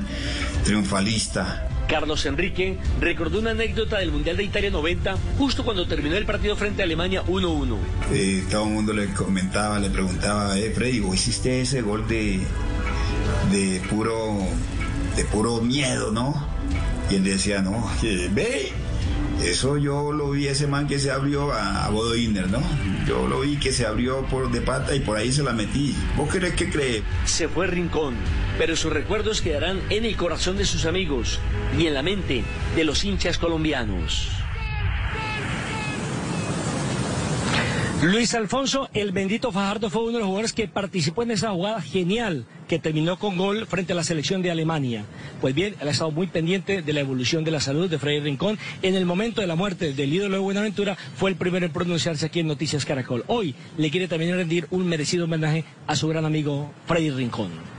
triunfalista. 0.65 1.69
Carlos 1.89 2.25
Enrique 2.25 2.79
recordó 3.01 3.39
una 3.41 3.51
anécdota 3.51 3.99
del 3.99 4.11
Mundial 4.11 4.37
de 4.37 4.45
Italia 4.45 4.71
90 4.71 5.17
justo 5.39 5.65
cuando 5.65 5.87
terminó 5.87 6.17
el 6.17 6.25
partido 6.25 6.57
frente 6.57 6.83
a 6.83 6.87
Alemania 6.87 7.23
1-1. 7.27 7.77
Eh, 8.13 8.45
todo 8.51 8.65
el 8.65 8.71
mundo 8.71 8.93
le 8.93 9.09
comentaba, 9.09 9.79
le 9.79 9.91
preguntaba, 9.91 10.59
eh, 10.59 10.71
Freddy, 10.71 11.01
¿vos 11.01 11.15
hiciste 11.15 11.61
ese 11.61 11.83
gol 11.83 12.09
de, 12.09 12.41
de 13.53 13.83
puro 13.91 14.39
de 15.17 15.25
puro 15.25 15.61
miedo, 15.61 16.11
¿no? 16.11 16.35
Y 17.11 17.17
él 17.17 17.25
decía, 17.25 17.61
no, 17.63 17.89
ve, 18.33 18.73
eso 19.43 19.77
yo 19.79 20.13
lo 20.13 20.31
vi 20.31 20.47
ese 20.47 20.67
man 20.67 20.87
que 20.87 20.99
se 20.99 21.11
abrió 21.11 21.53
a, 21.53 21.85
a 21.85 21.91
Bodo 21.91 22.17
Inner, 22.17 22.49
¿no? 22.49 22.63
Yo 23.07 23.27
lo 23.27 23.41
vi 23.41 23.57
que 23.57 23.73
se 23.73 23.87
abrió 23.87 24.25
por 24.27 24.51
de 24.51 24.61
pata 24.61 24.95
y 24.95 25.01
por 25.01 25.17
ahí 25.17 25.33
se 25.33 25.43
la 25.43 25.53
metí. 25.53 25.95
¿Vos 26.17 26.29
crees 26.31 26.55
que 26.55 26.71
cree? 26.71 27.03
Se 27.25 27.49
fue 27.49 27.67
Rincón, 27.67 28.15
pero 28.59 28.77
sus 28.77 28.93
recuerdos 28.93 29.41
quedarán 29.41 29.81
en 29.91 30.05
el 30.05 30.17
corazón 30.17 30.57
de 30.57 30.65
sus 30.65 30.87
amigos 30.87 31.41
y 31.79 31.87
en 31.87 31.95
la 31.95 32.03
mente 32.03 32.45
de 32.77 32.85
los 32.85 33.05
hinchas 33.05 33.39
colombianos. 33.39 34.44
Luis 38.05 38.35
Alfonso, 38.35 38.91
el 38.93 39.13
bendito 39.13 39.51
Fajardo, 39.51 39.89
fue 39.89 40.03
uno 40.03 40.13
de 40.13 40.19
los 40.19 40.27
jugadores 40.27 40.53
que 40.53 40.69
participó 40.69 41.23
en 41.23 41.31
esa 41.31 41.53
jugada 41.53 41.81
genial 41.81 42.45
que 42.69 42.79
terminó 42.79 43.19
con 43.19 43.39
gol 43.39 43.67
frente 43.67 43.95
a 43.95 43.97
la 43.97 44.05
selección 44.05 44.43
de 44.43 44.51
Alemania. 44.51 45.07
Pues 45.41 45.55
bien, 45.55 45.75
él 45.81 45.89
ha 45.89 45.91
estado 45.91 46.11
muy 46.11 46.27
pendiente 46.27 46.83
de 46.83 46.93
la 46.93 47.01
evolución 47.01 47.45
de 47.45 47.51
la 47.51 47.61
salud 47.61 47.89
de 47.89 47.99
Freddy 47.99 48.21
Rincón. 48.21 48.59
En 48.83 48.95
el 48.95 49.07
momento 49.07 49.41
de 49.41 49.47
la 49.47 49.57
muerte 49.57 49.95
del 49.95 50.13
ídolo 50.13 50.35
de 50.35 50.43
Buenaventura, 50.43 50.99
fue 51.17 51.31
el 51.31 51.37
primero 51.37 51.65
en 51.65 51.73
pronunciarse 51.73 52.27
aquí 52.27 52.41
en 52.41 52.47
Noticias 52.47 52.85
Caracol. 52.85 53.25
Hoy 53.27 53.55
le 53.79 53.91
quiere 53.91 54.07
también 54.07 54.37
rendir 54.37 54.67
un 54.71 54.87
merecido 54.87 55.25
homenaje 55.25 55.65
a 55.87 55.97
su 55.97 56.07
gran 56.07 56.27
amigo 56.27 56.73
Freddy 56.87 57.11
Rincón. 57.11 57.74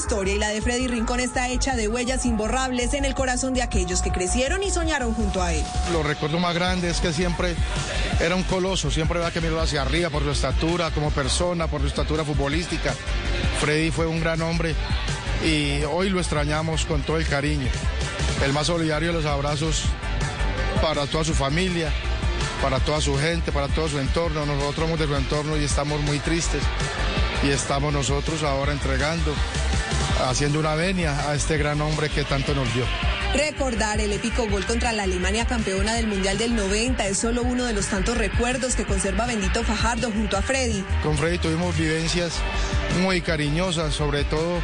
Historia 0.00 0.34
y 0.34 0.38
la 0.38 0.48
de 0.48 0.62
Freddy 0.62 0.88
Rincón 0.88 1.20
está 1.20 1.48
hecha 1.48 1.76
de 1.76 1.86
huellas 1.86 2.24
imborrables 2.24 2.94
en 2.94 3.04
el 3.04 3.14
corazón 3.14 3.52
de 3.52 3.60
aquellos 3.60 4.00
que 4.00 4.10
crecieron 4.10 4.62
y 4.62 4.70
soñaron 4.70 5.12
junto 5.12 5.42
a 5.42 5.52
él. 5.52 5.62
Lo 5.92 6.02
recuerdo 6.02 6.38
más 6.38 6.54
grande 6.54 6.88
es 6.88 7.00
que 7.00 7.12
siempre 7.12 7.54
era 8.18 8.34
un 8.34 8.42
coloso, 8.44 8.90
siempre 8.90 9.18
va 9.18 9.30
que 9.30 9.42
miró 9.42 9.60
hacia 9.60 9.82
arriba 9.82 10.08
por 10.08 10.22
su 10.22 10.30
estatura 10.30 10.90
como 10.90 11.10
persona, 11.10 11.66
por 11.66 11.82
su 11.82 11.88
estatura 11.88 12.24
futbolística. 12.24 12.94
Freddy 13.60 13.90
fue 13.90 14.06
un 14.06 14.20
gran 14.20 14.40
hombre 14.40 14.74
y 15.44 15.82
hoy 15.84 16.08
lo 16.08 16.18
extrañamos 16.18 16.86
con 16.86 17.02
todo 17.02 17.18
el 17.18 17.26
cariño. 17.26 17.68
El 18.42 18.54
más 18.54 18.68
solidario 18.68 19.08
de 19.08 19.14
los 19.16 19.26
abrazos 19.26 19.84
para 20.80 21.06
toda 21.06 21.24
su 21.24 21.34
familia, 21.34 21.92
para 22.62 22.80
toda 22.80 23.02
su 23.02 23.18
gente, 23.18 23.52
para 23.52 23.68
todo 23.68 23.86
su 23.86 23.98
entorno. 23.98 24.46
Nosotros 24.46 24.76
somos 24.76 24.98
de 24.98 25.06
su 25.06 25.14
entorno 25.14 25.58
y 25.58 25.64
estamos 25.64 26.00
muy 26.00 26.20
tristes. 26.20 26.62
Y 27.42 27.48
estamos 27.48 27.92
nosotros 27.92 28.42
ahora 28.42 28.72
entregando, 28.72 29.34
haciendo 30.28 30.58
una 30.58 30.74
venia 30.74 31.28
a 31.28 31.34
este 31.34 31.56
gran 31.56 31.80
hombre 31.80 32.10
que 32.10 32.24
tanto 32.24 32.54
nos 32.54 32.72
dio. 32.74 32.84
Recordar 33.34 34.00
el 34.00 34.12
épico 34.12 34.46
gol 34.48 34.66
contra 34.66 34.92
la 34.92 35.04
Alemania 35.04 35.46
campeona 35.46 35.94
del 35.94 36.06
Mundial 36.06 36.36
del 36.36 36.54
90 36.54 37.06
es 37.06 37.16
solo 37.16 37.42
uno 37.42 37.64
de 37.64 37.72
los 37.72 37.86
tantos 37.86 38.18
recuerdos 38.18 38.74
que 38.74 38.84
conserva 38.84 39.26
Bendito 39.26 39.62
Fajardo 39.62 40.10
junto 40.10 40.36
a 40.36 40.42
Freddy. 40.42 40.84
Con 41.02 41.16
Freddy 41.16 41.38
tuvimos 41.38 41.76
vivencias 41.78 42.32
muy 43.00 43.20
cariñosas, 43.20 43.94
sobre 43.94 44.24
todo 44.24 44.60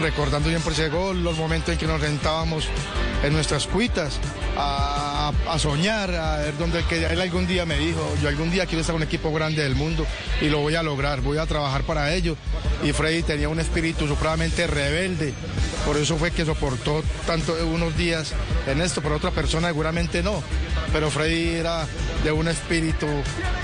recordando 0.00 0.48
siempre 0.48 0.72
ese 0.72 0.88
gol, 0.88 1.22
los 1.22 1.36
momentos 1.38 1.72
en 1.72 1.78
que 1.78 1.86
nos 1.86 2.00
rentábamos 2.00 2.68
en 3.22 3.32
nuestras 3.32 3.66
cuitas 3.66 4.18
a, 4.56 5.32
soñar, 5.58 6.14
a 6.14 6.38
ver 6.38 6.58
dónde 6.58 6.82
que 6.84 7.04
él 7.06 7.20
algún 7.20 7.46
día 7.46 7.64
me 7.64 7.78
dijo, 7.78 8.00
yo 8.20 8.28
algún 8.28 8.50
día 8.50 8.66
quiero 8.66 8.80
estar 8.80 8.94
un 8.94 9.02
equipo 9.02 9.32
grande 9.32 9.62
del 9.62 9.74
mundo 9.74 10.06
y 10.40 10.48
lo 10.48 10.60
voy 10.60 10.74
a 10.74 10.82
lograr, 10.82 11.20
voy 11.20 11.38
a 11.38 11.46
trabajar 11.46 11.82
para 11.82 12.12
ello. 12.14 12.36
Y 12.82 12.92
Freddy 12.92 13.22
tenía 13.22 13.48
un 13.48 13.60
espíritu 13.60 14.06
supremamente 14.06 14.66
rebelde, 14.66 15.32
por 15.86 15.96
eso 15.96 16.16
fue 16.16 16.30
que 16.30 16.44
soportó 16.44 17.02
tanto 17.26 17.54
unos 17.66 17.96
días 17.96 18.32
en 18.66 18.80
esto, 18.80 19.00
pero 19.00 19.16
otra 19.16 19.30
persona 19.30 19.68
seguramente 19.68 20.22
no. 20.22 20.42
Pero 20.92 21.10
Freddy 21.10 21.56
era 21.56 21.86
de 22.22 22.32
un 22.32 22.48
espíritu 22.48 23.06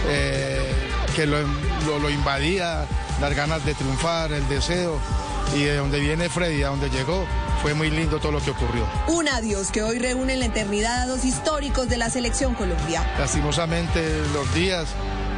eh, 0.08 0.60
que 1.14 1.26
lo, 1.26 1.38
lo 2.00 2.10
invadía, 2.10 2.86
las 3.20 3.34
ganas 3.34 3.64
de 3.64 3.74
triunfar, 3.74 4.32
el 4.32 4.48
deseo 4.48 5.00
y 5.54 5.64
de 5.64 5.76
donde 5.76 6.00
viene 6.00 6.28
Freddy, 6.28 6.62
a 6.62 6.68
donde 6.68 6.90
llegó, 6.90 7.26
fue 7.62 7.74
muy 7.74 7.90
lindo 7.90 8.18
todo 8.18 8.32
lo 8.32 8.40
que 8.40 8.50
ocurrió. 8.50 8.86
Un 9.08 9.28
adiós 9.28 9.70
que 9.70 9.82
hoy 9.82 9.98
reúne 9.98 10.34
en 10.34 10.40
la 10.40 10.46
eternidad 10.46 11.02
a 11.02 11.06
dos 11.06 11.24
históricos 11.24 11.88
de 11.88 11.96
la 11.96 12.10
selección 12.10 12.54
Colombia. 12.54 13.06
Lastimosamente 13.18 14.00
los 14.32 14.52
días 14.54 14.88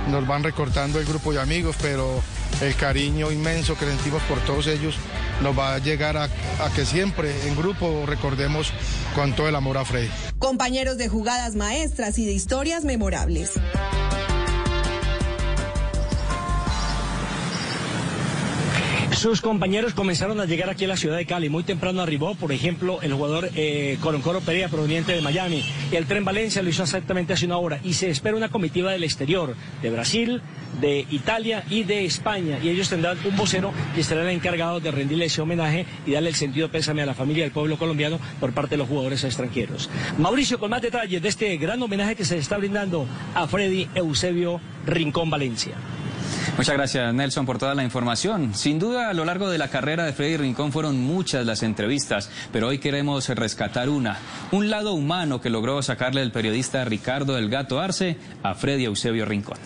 nos 0.08 0.26
van 0.26 0.42
recortando 0.42 0.99
el 0.99 1.07
grupo 1.07 1.32
de 1.32 1.41
amigos, 1.41 1.76
pero 1.81 2.23
el 2.60 2.74
cariño 2.76 3.32
inmenso 3.32 3.76
que 3.76 3.86
sentimos 3.86 4.23
por 4.24 4.39
todos 4.41 4.66
ellos 4.66 4.97
nos 5.42 5.58
va 5.58 5.74
a 5.74 5.78
llegar 5.78 6.16
a, 6.16 6.24
a 6.24 6.70
que 6.74 6.84
siempre 6.84 7.49
en 7.49 7.57
grupo 7.57 8.05
recordemos 8.07 8.73
con 9.15 9.34
todo 9.34 9.49
el 9.49 9.57
amor 9.57 9.78
a 9.78 9.84
Freddy. 9.84 10.10
Compañeros 10.39 10.99
de 10.99 11.08
jugadas 11.08 11.55
maestras 11.55 12.18
y 12.18 12.26
de 12.26 12.32
historias 12.32 12.84
memorables. 12.84 13.52
Sus 19.23 19.41
compañeros 19.41 19.94
comenzaron 19.94 20.41
a 20.41 20.47
llegar 20.47 20.68
aquí 20.68 20.84
a 20.84 20.89
la 20.89 20.97
ciudad 20.97 21.17
de 21.17 21.26
Cali. 21.26 21.49
Muy 21.49 21.62
temprano 21.62 22.02
arribó, 22.02 22.34
por 22.34 22.51
ejemplo, 22.51 23.01
el 23.02 23.12
jugador 23.12 23.51
eh, 23.55 23.97
Coroncoro 24.01 24.41
Perea, 24.41 24.68
proveniente 24.68 25.12
de 25.12 25.20
Miami. 25.20 25.62
El 25.92 26.07
tren 26.07 26.25
Valencia 26.25 26.60
lo 26.60 26.68
hizo 26.68 26.83
exactamente 26.83 27.33
hace 27.33 27.47
una 27.47 27.57
hora. 27.57 27.78
Y 27.84 27.92
se 27.92 28.10
espera 28.10 28.36
una 28.36 28.49
comitiva 28.49 28.91
del 28.91 29.05
exterior, 29.05 29.55
de 29.81 29.91
Brasil, 29.91 30.42
de 30.81 31.07
Italia 31.09 31.62
y 31.70 31.84
de 31.84 32.05
España. 32.05 32.59
Y 32.65 32.70
ellos 32.70 32.89
tendrán 32.89 33.17
un 33.25 33.36
vocero 33.36 33.73
y 33.97 34.01
estarán 34.01 34.28
encargados 34.28 34.83
de 34.83 34.91
rendirle 34.91 35.26
ese 35.26 35.41
homenaje 35.41 35.86
y 36.05 36.10
darle 36.10 36.31
el 36.31 36.34
sentido 36.34 36.68
pésame 36.68 37.02
a 37.02 37.07
la 37.07 37.15
familia 37.15 37.44
del 37.44 37.52
pueblo 37.52 37.78
colombiano 37.78 38.18
por 38.41 38.52
parte 38.52 38.70
de 38.70 38.78
los 38.78 38.89
jugadores 38.89 39.23
extranjeros. 39.23 39.89
Mauricio, 40.18 40.59
con 40.59 40.70
más 40.70 40.83
detalles 40.83 41.23
de 41.23 41.28
este 41.28 41.57
gran 41.59 41.81
homenaje 41.81 42.17
que 42.17 42.25
se 42.25 42.39
está 42.39 42.57
brindando 42.57 43.07
a 43.36 43.47
Freddy 43.47 43.86
Eusebio 43.94 44.60
Rincón 44.84 45.31
Valencia. 45.31 45.76
Muchas 46.56 46.76
gracias 46.76 47.14
Nelson 47.14 47.47
por 47.47 47.58
toda 47.58 47.74
la 47.74 47.82
información. 47.82 48.55
Sin 48.55 48.78
duda 48.78 49.08
a 49.08 49.14
lo 49.14 49.24
largo 49.24 49.48
de 49.48 49.56
la 49.56 49.68
carrera 49.68 50.05
de 50.05 50.12
Freddy 50.12 50.36
Rincón 50.36 50.70
fueron 50.70 51.00
muchas 51.00 51.47
las 51.47 51.62
entrevistas, 51.62 52.31
pero 52.52 52.68
hoy 52.68 52.78
queremos 52.78 53.28
rescatar 53.31 53.89
una, 53.89 54.18
un 54.50 54.68
lado 54.68 54.92
humano 54.92 55.40
que 55.40 55.48
logró 55.48 55.81
sacarle 55.82 56.20
el 56.20 56.31
periodista 56.31 56.84
Ricardo 56.84 57.34
del 57.34 57.48
Gato 57.48 57.81
Arce 57.81 58.18
a 58.42 58.55
Freddy 58.55 58.84
Eusebio 58.84 59.24
Rincón. 59.24 59.56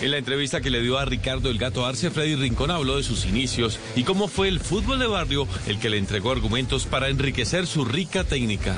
En 0.00 0.10
la 0.10 0.16
entrevista 0.16 0.60
que 0.60 0.70
le 0.70 0.80
dio 0.80 0.98
a 0.98 1.04
Ricardo 1.04 1.48
el 1.48 1.58
Gato 1.58 1.86
Arce, 1.86 2.10
Freddy 2.10 2.34
Rincón 2.34 2.72
habló 2.72 2.96
de 2.96 3.04
sus 3.04 3.26
inicios 3.26 3.78
y 3.94 4.02
cómo 4.02 4.26
fue 4.26 4.48
el 4.48 4.58
fútbol 4.58 4.98
de 4.98 5.06
barrio 5.06 5.46
el 5.66 5.78
que 5.78 5.90
le 5.90 5.98
entregó 5.98 6.32
argumentos 6.32 6.86
para 6.86 7.08
enriquecer 7.08 7.66
su 7.66 7.84
rica 7.84 8.24
técnica. 8.24 8.72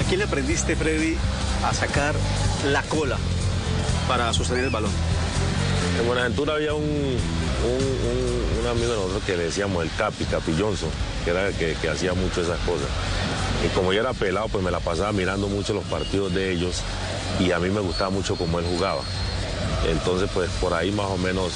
¿A 0.00 0.04
quién 0.04 0.20
le 0.20 0.24
aprendiste, 0.24 0.74
Freddy, 0.76 1.16
a 1.64 1.74
sacar 1.74 2.14
la 2.70 2.82
cola 2.84 3.18
para 4.08 4.32
sostener 4.32 4.64
el 4.64 4.70
balón? 4.70 4.92
En 5.98 6.06
Buenaventura 6.06 6.54
había 6.54 6.74
un, 6.74 6.82
un, 6.82 6.88
un, 6.90 8.60
un, 8.60 8.66
amigo 8.66 8.90
de 8.90 8.96
nosotros 8.96 9.22
que 9.24 9.36
le 9.36 9.44
decíamos 9.44 9.84
el 9.84 9.90
Capi, 9.96 10.24
Capi 10.24 10.54
Johnson, 10.58 10.90
que, 11.24 11.30
era, 11.30 11.50
que, 11.52 11.74
que 11.80 11.88
hacía 11.88 12.14
mucho 12.14 12.42
esas 12.42 12.58
cosas. 12.60 12.88
Y 13.64 13.68
como 13.74 13.92
yo 13.92 14.00
era 14.00 14.12
pelado, 14.12 14.48
pues 14.48 14.62
me 14.64 14.70
la 14.70 14.80
pasaba 14.80 15.12
mirando 15.12 15.48
mucho 15.48 15.72
los 15.72 15.84
partidos 15.84 16.34
de 16.34 16.52
ellos 16.52 16.82
y 17.40 17.52
a 17.52 17.58
mí 17.58 17.70
me 17.70 17.80
gustaba 17.80 18.10
mucho 18.10 18.36
cómo 18.36 18.58
él 18.58 18.66
jugaba. 18.66 19.02
Entonces, 19.88 20.28
pues 20.34 20.50
por 20.60 20.74
ahí 20.74 20.90
más 20.90 21.06
o 21.06 21.16
menos 21.16 21.52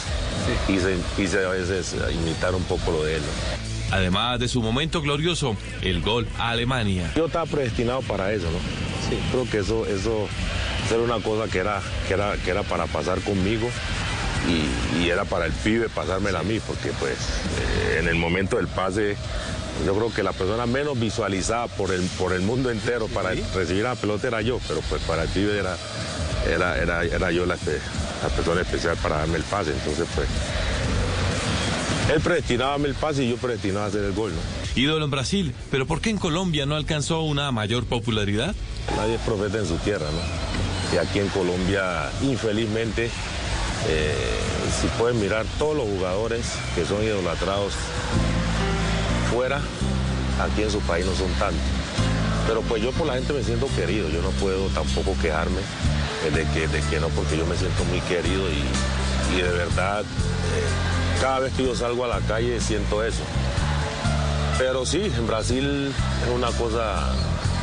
quise, 0.66 0.96
quise 1.16 1.44
a 1.44 1.50
veces 1.50 1.96
imitar 2.12 2.54
un 2.54 2.62
poco 2.64 2.92
lo 2.92 3.04
de 3.04 3.16
él. 3.16 3.22
¿no? 3.22 3.96
Además 3.96 4.38
de 4.38 4.48
su 4.48 4.60
momento 4.60 5.00
glorioso, 5.00 5.56
el 5.82 6.02
gol 6.02 6.28
a 6.38 6.50
Alemania. 6.50 7.10
Yo 7.16 7.26
estaba 7.26 7.46
predestinado 7.46 8.02
para 8.02 8.32
eso, 8.32 8.44
¿no? 8.44 8.58
Sí. 9.08 9.18
Creo 9.30 9.48
que 9.50 9.58
eso, 9.58 9.86
eso, 9.86 10.28
eso 10.84 10.94
era 10.94 11.02
una 11.02 11.22
cosa 11.24 11.50
que 11.50 11.58
era, 11.58 11.80
que 12.06 12.14
era, 12.14 12.36
que 12.36 12.50
era 12.50 12.62
para 12.62 12.86
pasar 12.86 13.20
conmigo. 13.20 13.68
Y, 14.46 15.02
y, 15.02 15.10
era 15.10 15.24
para 15.24 15.46
el 15.46 15.52
pibe 15.52 15.88
pasármela 15.88 16.40
a 16.40 16.42
mí, 16.42 16.60
porque 16.66 16.90
pues 16.98 17.12
eh, 17.12 17.98
en 18.00 18.08
el 18.08 18.14
momento 18.14 18.56
del 18.56 18.68
pase 18.68 19.16
Yo 19.84 19.94
creo 19.94 20.12
que 20.12 20.22
la 20.22 20.32
persona 20.32 20.66
menos 20.66 20.98
visualizada 20.98 21.66
por 21.66 21.92
el, 21.92 22.02
por 22.18 22.32
el 22.32 22.42
mundo 22.42 22.70
entero 22.70 23.08
para 23.08 23.30
recibir 23.54 23.84
la 23.84 23.94
pelota 23.94 24.28
era 24.28 24.40
yo, 24.40 24.60
pero 24.66 24.80
pues 24.88 25.02
para 25.02 25.24
el 25.24 25.28
pibe 25.28 25.58
era, 25.58 25.76
era, 26.48 26.78
era, 26.78 27.04
era 27.04 27.30
yo 27.30 27.46
la, 27.46 27.56
la 28.22 28.28
persona 28.28 28.60
especial 28.62 28.96
para 28.96 29.18
darme 29.18 29.36
el 29.36 29.44
pase. 29.44 29.72
Entonces, 29.72 30.06
pues, 30.14 30.28
él 32.12 32.20
predestinaba 32.20 32.76
el 32.76 32.94
pase 32.94 33.24
y 33.24 33.30
yo 33.30 33.36
predestinaba 33.36 33.84
a 33.84 33.88
hacer 33.88 34.04
el 34.04 34.12
gol, 34.12 34.32
¿no? 34.32 34.80
Ídolo 34.80 35.04
en 35.04 35.10
Brasil, 35.10 35.54
pero 35.70 35.86
¿por 35.86 36.00
qué 36.00 36.10
en 36.10 36.18
Colombia 36.18 36.64
no 36.64 36.76
alcanzó 36.76 37.22
una 37.22 37.50
mayor 37.52 37.84
popularidad? 37.84 38.54
Nadie 38.96 39.16
es 39.16 39.20
profeta 39.22 39.58
en 39.58 39.66
su 39.66 39.76
tierra, 39.78 40.06
¿no? 40.10 40.94
Y 40.94 40.98
aquí 40.98 41.18
en 41.18 41.28
Colombia, 41.28 42.10
infelizmente, 42.22 43.10
eh, 43.88 44.14
si 44.80 44.86
pueden 44.98 45.20
mirar 45.20 45.46
todos 45.58 45.76
los 45.76 45.86
jugadores 45.86 46.46
que 46.74 46.84
son 46.84 47.02
idolatrados 47.02 47.72
fuera, 49.32 49.60
aquí 50.40 50.62
en 50.62 50.70
su 50.70 50.80
país 50.80 51.06
no 51.06 51.14
son 51.14 51.30
tantos. 51.38 51.60
Pero 52.46 52.62
pues 52.62 52.82
yo 52.82 52.92
por 52.92 53.06
la 53.06 53.14
gente 53.14 53.32
me 53.32 53.42
siento 53.42 53.66
querido, 53.76 54.08
yo 54.08 54.22
no 54.22 54.30
puedo 54.30 54.68
tampoco 54.68 55.14
quejarme 55.20 55.60
de 56.34 56.44
que, 56.52 56.68
de 56.68 56.80
que 56.82 57.00
no, 57.00 57.08
porque 57.08 57.36
yo 57.36 57.46
me 57.46 57.56
siento 57.56 57.84
muy 57.84 58.00
querido 58.00 58.44
y, 58.50 59.36
de 59.36 59.50
verdad, 59.50 60.02
eh, 60.02 61.20
cada 61.20 61.40
vez 61.40 61.52
que 61.54 61.64
yo 61.64 61.74
salgo 61.74 62.04
a 62.04 62.08
la 62.08 62.20
calle 62.20 62.60
siento 62.60 63.04
eso. 63.04 63.22
Pero 64.58 64.84
sí, 64.84 65.12
en 65.16 65.26
Brasil 65.26 65.94
es 66.24 66.34
una 66.34 66.50
cosa 66.52 67.12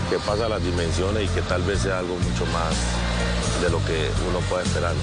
que 0.09 0.17
pasa 0.19 0.47
las 0.47 0.63
dimensiones 0.63 1.23
y 1.23 1.27
que 1.27 1.41
tal 1.41 1.63
vez 1.63 1.79
sea 1.79 1.99
algo 1.99 2.15
mucho 2.15 2.45
más 2.47 2.75
de 3.61 3.69
lo 3.69 3.83
que 3.85 4.09
uno 4.29 4.39
puede 4.47 4.63
esperar. 4.63 4.93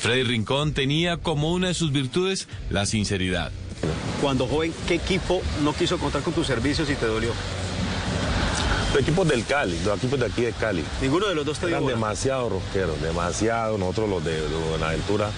Freddy 0.00 0.22
Rincón 0.22 0.72
tenía 0.72 1.16
como 1.16 1.52
una 1.52 1.68
de 1.68 1.74
sus 1.74 1.92
virtudes 1.92 2.48
la 2.70 2.86
sinceridad. 2.86 3.50
Cuando 4.20 4.46
joven, 4.46 4.72
¿qué 4.86 4.94
equipo 4.94 5.42
no 5.62 5.72
quiso 5.74 5.98
contar 5.98 6.22
con 6.22 6.32
tus 6.34 6.46
servicios 6.46 6.88
y 6.90 6.94
te 6.94 7.06
dolió? 7.06 7.32
Los 8.92 9.02
equipos 9.02 9.28
del 9.28 9.44
Cali, 9.44 9.78
los 9.84 9.98
equipos 9.98 10.18
de 10.18 10.26
aquí 10.26 10.42
de 10.42 10.52
Cali. 10.52 10.82
Ninguno 11.02 11.26
de 11.26 11.34
los 11.34 11.44
dos 11.44 11.58
te 11.58 11.66
dio 11.66 11.74
Eran 11.76 11.82
bola? 11.84 11.94
demasiado 11.94 12.48
rosqueros, 12.48 13.00
demasiado. 13.02 13.76
Nosotros 13.76 14.08
los 14.08 14.24
de, 14.24 14.40
de 14.40 14.56
Buenaventura, 14.70 15.30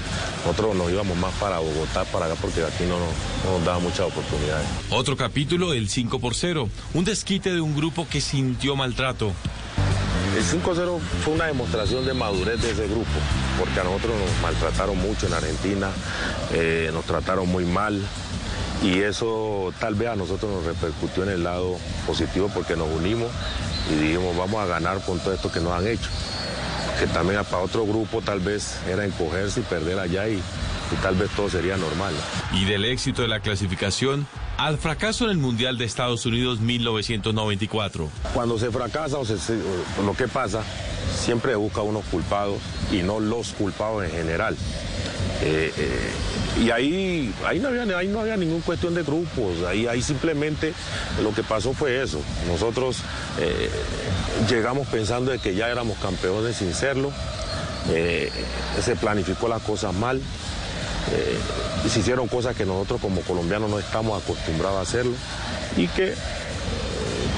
nosotros 0.46 0.76
nos 0.76 0.90
íbamos 0.90 1.16
más 1.18 1.34
para 1.34 1.58
Bogotá, 1.58 2.04
para 2.04 2.26
acá, 2.26 2.36
porque 2.40 2.62
aquí 2.62 2.84
no, 2.84 2.98
nos- 3.00 3.44
no 3.44 3.58
nos 3.58 3.64
daba 3.66 3.80
muchas 3.80 4.00
oportunidades. 4.02 4.66
Otro 4.90 5.16
capítulo, 5.16 5.72
el 5.74 5.88
5 5.88 6.20
por 6.20 6.34
0, 6.36 6.68
un 6.94 7.04
desquite 7.04 7.52
de 7.52 7.60
un 7.60 7.74
grupo 7.74 8.06
que 8.08 8.20
sintió 8.20 8.76
maltrato. 8.76 9.32
El 10.36 10.44
5-0 10.44 11.00
fue 11.24 11.34
una 11.34 11.46
demostración 11.46 12.06
de 12.06 12.14
madurez 12.14 12.62
de 12.62 12.70
ese 12.70 12.86
grupo, 12.86 13.10
porque 13.58 13.80
a 13.80 13.84
nosotros 13.84 14.12
nos 14.16 14.42
maltrataron 14.42 14.96
mucho 14.98 15.26
en 15.26 15.34
Argentina, 15.34 15.88
eh, 16.52 16.90
nos 16.92 17.04
trataron 17.04 17.48
muy 17.48 17.64
mal 17.64 18.00
y 18.82 19.00
eso 19.00 19.74
tal 19.80 19.94
vez 19.94 20.08
a 20.08 20.16
nosotros 20.16 20.50
nos 20.52 20.64
repercutió 20.64 21.24
en 21.24 21.30
el 21.30 21.44
lado 21.44 21.76
positivo 22.06 22.50
porque 22.54 22.76
nos 22.76 22.88
unimos 22.88 23.28
y 23.90 23.94
dijimos 23.94 24.36
vamos 24.36 24.60
a 24.62 24.66
ganar 24.66 25.00
con 25.02 25.18
todo 25.18 25.34
esto 25.34 25.50
que 25.50 25.60
nos 25.60 25.72
han 25.72 25.86
hecho. 25.86 26.08
Que 26.98 27.06
también 27.06 27.42
para 27.44 27.62
otro 27.62 27.84
grupo 27.84 28.22
tal 28.22 28.40
vez 28.40 28.78
era 28.88 29.04
encogerse 29.04 29.60
y 29.60 29.62
perder 29.64 29.98
allá 29.98 30.28
y, 30.28 30.34
y 30.34 30.96
tal 31.02 31.16
vez 31.16 31.30
todo 31.30 31.50
sería 31.50 31.76
normal. 31.76 32.14
Y 32.52 32.66
del 32.66 32.84
éxito 32.84 33.22
de 33.22 33.28
la 33.28 33.40
clasificación 33.40 34.26
al 34.60 34.76
fracaso 34.78 35.24
en 35.24 35.30
el 35.30 35.36
Mundial 35.38 35.78
de 35.78 35.86
Estados 35.86 36.26
Unidos 36.26 36.60
1994. 36.60 38.08
Cuando 38.34 38.58
se 38.58 38.70
fracasa 38.70 39.16
o, 39.18 39.24
se- 39.24 39.36
lo 40.04 40.14
que 40.14 40.28
pasa, 40.28 40.62
siempre 41.18 41.54
busca 41.56 41.80
unos 41.80 42.04
culpados 42.06 42.58
y 42.92 42.96
no 43.02 43.20
los 43.20 43.52
culpados 43.52 44.04
en 44.04 44.10
general. 44.10 44.54
Eh, 45.42 45.72
eh, 45.76 46.10
y 46.62 46.70
ahí, 46.70 47.34
ahí, 47.46 47.58
no 47.58 47.68
había, 47.68 47.84
ahí 47.96 48.08
no 48.08 48.20
había 48.20 48.36
ninguna 48.36 48.62
cuestión 48.62 48.94
de 48.94 49.02
grupos, 49.02 49.62
ahí, 49.66 49.86
ahí 49.86 50.02
simplemente 50.02 50.74
lo 51.22 51.32
que 51.32 51.42
pasó 51.42 51.72
fue 51.72 52.02
eso. 52.02 52.20
Nosotros 52.46 52.98
eh, 53.38 53.70
llegamos 54.50 54.86
pensando 54.88 55.30
de 55.30 55.38
que 55.38 55.54
ya 55.54 55.68
éramos 55.70 55.96
campeones 55.98 56.56
sin 56.56 56.74
serlo, 56.74 57.10
se 58.84 58.94
planificó 58.96 59.48
las 59.48 59.62
cosas 59.62 59.94
mal, 59.94 60.20
eh, 61.12 61.38
se 61.88 62.00
hicieron 62.00 62.28
cosas 62.28 62.56
que 62.56 62.64
nosotros 62.64 63.00
como 63.00 63.20
colombianos 63.22 63.70
no 63.70 63.78
estamos 63.78 64.22
acostumbrados 64.22 64.78
a 64.78 64.82
hacerlo 64.82 65.14
y 65.76 65.86
que 65.88 66.14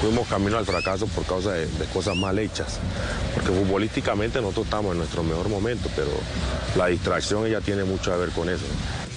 fuimos 0.01 0.27
camino 0.29 0.59
al 0.59 0.67
fracaso 0.67 1.07
por 1.07 1.25
causa 1.25 1.53
de, 1.53 1.67
de 1.67 1.85
cosas 1.87 2.17
mal 2.17 2.39
hechas. 2.39 2.81
Porque 3.35 3.51
futbolísticamente 3.51 4.41
nosotros 4.41 4.67
estamos 4.67 4.93
en 4.93 4.99
nuestro 4.99 5.23
mejor 5.23 5.49
momento, 5.49 5.89
pero 5.95 6.11
la 6.77 6.89
distracción 6.89 7.47
ella 7.47 7.61
tiene 7.61 7.85
mucho 7.85 8.11
que 8.11 8.17
ver 8.19 8.31
con 8.31 8.49
eso. 8.49 8.65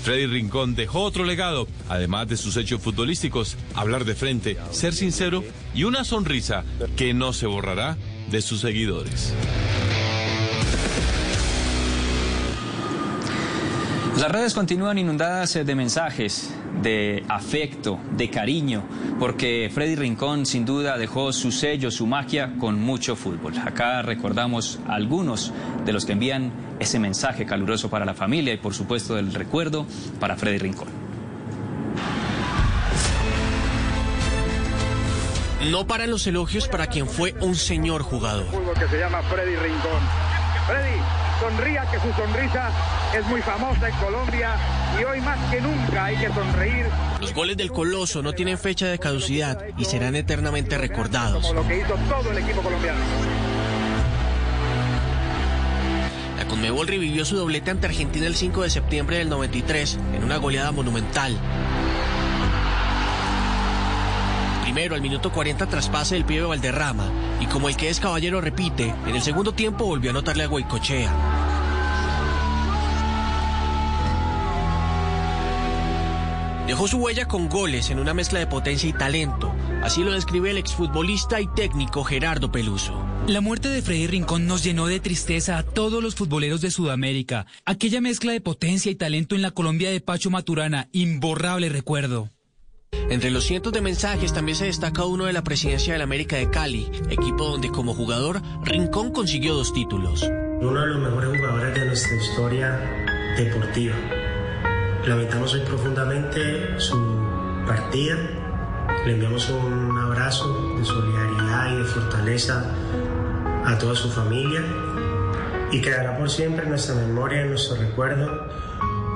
Freddy 0.05 0.27
Rincón 0.27 0.75
dejó 0.75 1.01
otro 1.01 1.25
legado, 1.25 1.67
además 1.89 2.27
de 2.27 2.37
sus 2.37 2.55
hechos 2.57 2.79
futbolísticos, 2.79 3.57
hablar 3.73 4.05
de 4.05 4.13
frente, 4.13 4.55
ser 4.69 4.93
sincero 4.93 5.43
y 5.73 5.83
una 5.83 6.03
sonrisa 6.03 6.63
que 6.95 7.15
no 7.15 7.33
se 7.33 7.47
borrará 7.47 7.97
de 8.29 8.41
sus 8.43 8.61
seguidores. 8.61 9.33
Las 14.17 14.31
redes 14.31 14.53
continúan 14.53 14.97
inundadas 14.97 15.57
eh, 15.57 15.65
de 15.65 15.75
mensajes, 15.75 16.49
de 16.81 17.25
afecto, 17.27 17.99
de 18.11 18.29
cariño, 18.29 18.83
porque 19.19 19.69
Freddy 19.73 19.95
Rincón 19.95 20.45
sin 20.45 20.65
duda 20.65 20.97
dejó 20.97 21.33
su 21.33 21.51
sello, 21.51 21.91
su 21.91 22.07
magia 22.07 22.53
con 22.57 22.79
mucho 22.79 23.17
fútbol. 23.17 23.57
Acá 23.57 24.01
recordamos 24.03 24.79
algunos 24.87 25.51
de 25.83 25.91
los 25.91 26.05
que 26.05 26.13
envían 26.13 26.53
ese 26.79 26.97
mensaje 26.97 27.45
caluroso 27.45 27.89
para 27.89 28.05
la 28.05 28.13
familia 28.13 28.53
y 28.53 28.57
por 28.57 28.73
supuesto 28.73 29.17
el 29.17 29.33
recuerdo 29.33 29.85
para 30.17 30.37
Freddy 30.37 30.59
Rincón. 30.59 30.87
No 35.69 35.87
paran 35.87 36.09
los 36.09 36.25
elogios 36.25 36.69
para 36.69 36.87
quien 36.87 37.07
fue 37.07 37.33
un 37.41 37.55
señor 37.55 38.01
jugador. 38.01 38.45
fútbol 38.45 38.75
que 38.79 38.87
se 38.87 38.97
llama 38.97 39.21
Freddy 39.23 39.55
Rincón. 39.57 40.01
Freddy, 40.67 40.99
sonría 41.39 41.85
que 41.91 41.99
su 41.99 42.13
sonrisa 42.13 42.69
es 43.15 43.25
muy 43.27 43.41
famosa 43.41 43.89
en 43.89 43.95
Colombia 43.95 44.51
y 44.99 45.03
hoy 45.03 45.21
más 45.21 45.37
que 45.51 45.61
nunca 45.61 46.05
hay 46.05 46.17
que 46.17 46.27
sonreír 46.27 46.85
Los 47.19 47.33
goles 47.33 47.57
del 47.57 47.71
Coloso 47.71 48.21
no 48.21 48.33
tienen 48.33 48.57
fecha 48.57 48.87
de 48.87 48.99
caducidad 48.99 49.59
y 49.77 49.85
serán 49.85 50.15
eternamente 50.15 50.77
recordados. 50.77 51.47
como 51.47 51.61
lo 51.61 51.67
que 51.67 51.79
hizo 51.79 51.95
todo 52.09 52.31
el 52.31 52.37
equipo 52.37 52.61
colombiano. 52.61 52.99
La 56.37 56.45
Conmebol 56.47 56.87
revivió 56.87 57.25
su 57.25 57.37
doblete 57.37 57.71
ante 57.71 57.87
Argentina 57.87 58.27
el 58.27 58.35
5 58.35 58.63
de 58.63 58.69
septiembre 58.69 59.17
del 59.17 59.29
93 59.29 59.97
en 60.15 60.23
una 60.23 60.37
goleada 60.37 60.71
monumental. 60.71 61.37
Primero, 64.75 64.95
al 64.95 65.01
minuto 65.01 65.31
40 65.31 65.67
traspase 65.67 66.15
del 66.15 66.25
pibe 66.25 66.41
Valderrama 66.41 67.09
y 67.39 67.45
como 67.45 67.69
el 67.69 67.77
que 67.77 67.87
es 67.87 68.01
caballero 68.01 68.41
repite, 68.41 68.93
en 69.07 69.15
el 69.15 69.21
segundo 69.21 69.53
tiempo 69.53 69.85
volvió 69.85 70.09
a 70.09 70.11
anotarle 70.11 70.43
a 70.43 70.47
Goicochea. 70.47 71.13
Dejó 76.67 76.89
su 76.89 76.97
huella 76.97 77.25
con 77.25 77.47
goles 77.47 77.89
en 77.89 77.99
una 77.99 78.13
mezcla 78.13 78.39
de 78.39 78.47
potencia 78.47 78.89
y 78.89 78.91
talento. 78.91 79.55
Así 79.81 80.03
lo 80.03 80.11
describe 80.11 80.51
el 80.51 80.57
exfutbolista 80.57 81.39
y 81.39 81.47
técnico 81.55 82.03
Gerardo 82.03 82.51
Peluso. 82.51 83.01
La 83.27 83.39
muerte 83.39 83.69
de 83.69 83.81
Freddy 83.81 84.07
Rincón 84.07 84.45
nos 84.45 84.61
llenó 84.61 84.87
de 84.87 84.99
tristeza 84.99 85.57
a 85.57 85.63
todos 85.63 86.03
los 86.03 86.15
futboleros 86.15 86.59
de 86.59 86.69
Sudamérica. 86.69 87.45
Aquella 87.63 88.01
mezcla 88.01 88.33
de 88.33 88.41
potencia 88.41 88.91
y 88.91 88.95
talento 88.95 89.35
en 89.35 89.41
la 89.41 89.51
Colombia 89.51 89.89
de 89.89 90.01
Pacho 90.01 90.29
Maturana, 90.29 90.89
imborrable 90.91 91.69
recuerdo. 91.69 92.34
Entre 93.09 93.31
los 93.31 93.43
cientos 93.43 93.73
de 93.73 93.81
mensajes 93.81 94.33
también 94.33 94.55
se 94.55 94.65
destaca 94.65 95.05
uno 95.05 95.25
de 95.25 95.33
la 95.33 95.43
presidencia 95.43 95.93
del 95.93 96.01
América 96.01 96.37
de 96.37 96.49
Cali, 96.49 96.89
equipo 97.09 97.47
donde 97.47 97.69
como 97.69 97.93
jugador 97.93 98.41
Rincón 98.63 99.11
consiguió 99.11 99.53
dos 99.53 99.73
títulos. 99.73 100.23
uno 100.61 100.81
de 100.81 100.87
los 100.87 100.99
mejores 100.99 101.37
jugadores 101.37 101.75
de 101.75 101.85
nuestra 101.85 102.15
historia 102.15 102.79
deportiva. 103.37 103.95
Lamentamos 105.05 105.53
hoy 105.53 105.61
profundamente 105.61 106.79
su 106.79 106.97
partida. 107.67 108.15
Le 109.05 109.13
enviamos 109.13 109.49
un 109.49 109.97
abrazo 109.97 110.75
de 110.77 110.85
solidaridad 110.85 111.73
y 111.73 111.77
de 111.77 111.83
fortaleza 111.83 112.65
a 113.65 113.77
toda 113.77 113.95
su 113.95 114.09
familia 114.09 114.61
y 115.71 115.81
quedará 115.81 116.17
por 116.17 116.29
siempre 116.29 116.63
en 116.63 116.69
nuestra 116.69 116.95
memoria, 116.95 117.41
en 117.41 117.49
nuestro 117.49 117.75
recuerdo, 117.75 118.47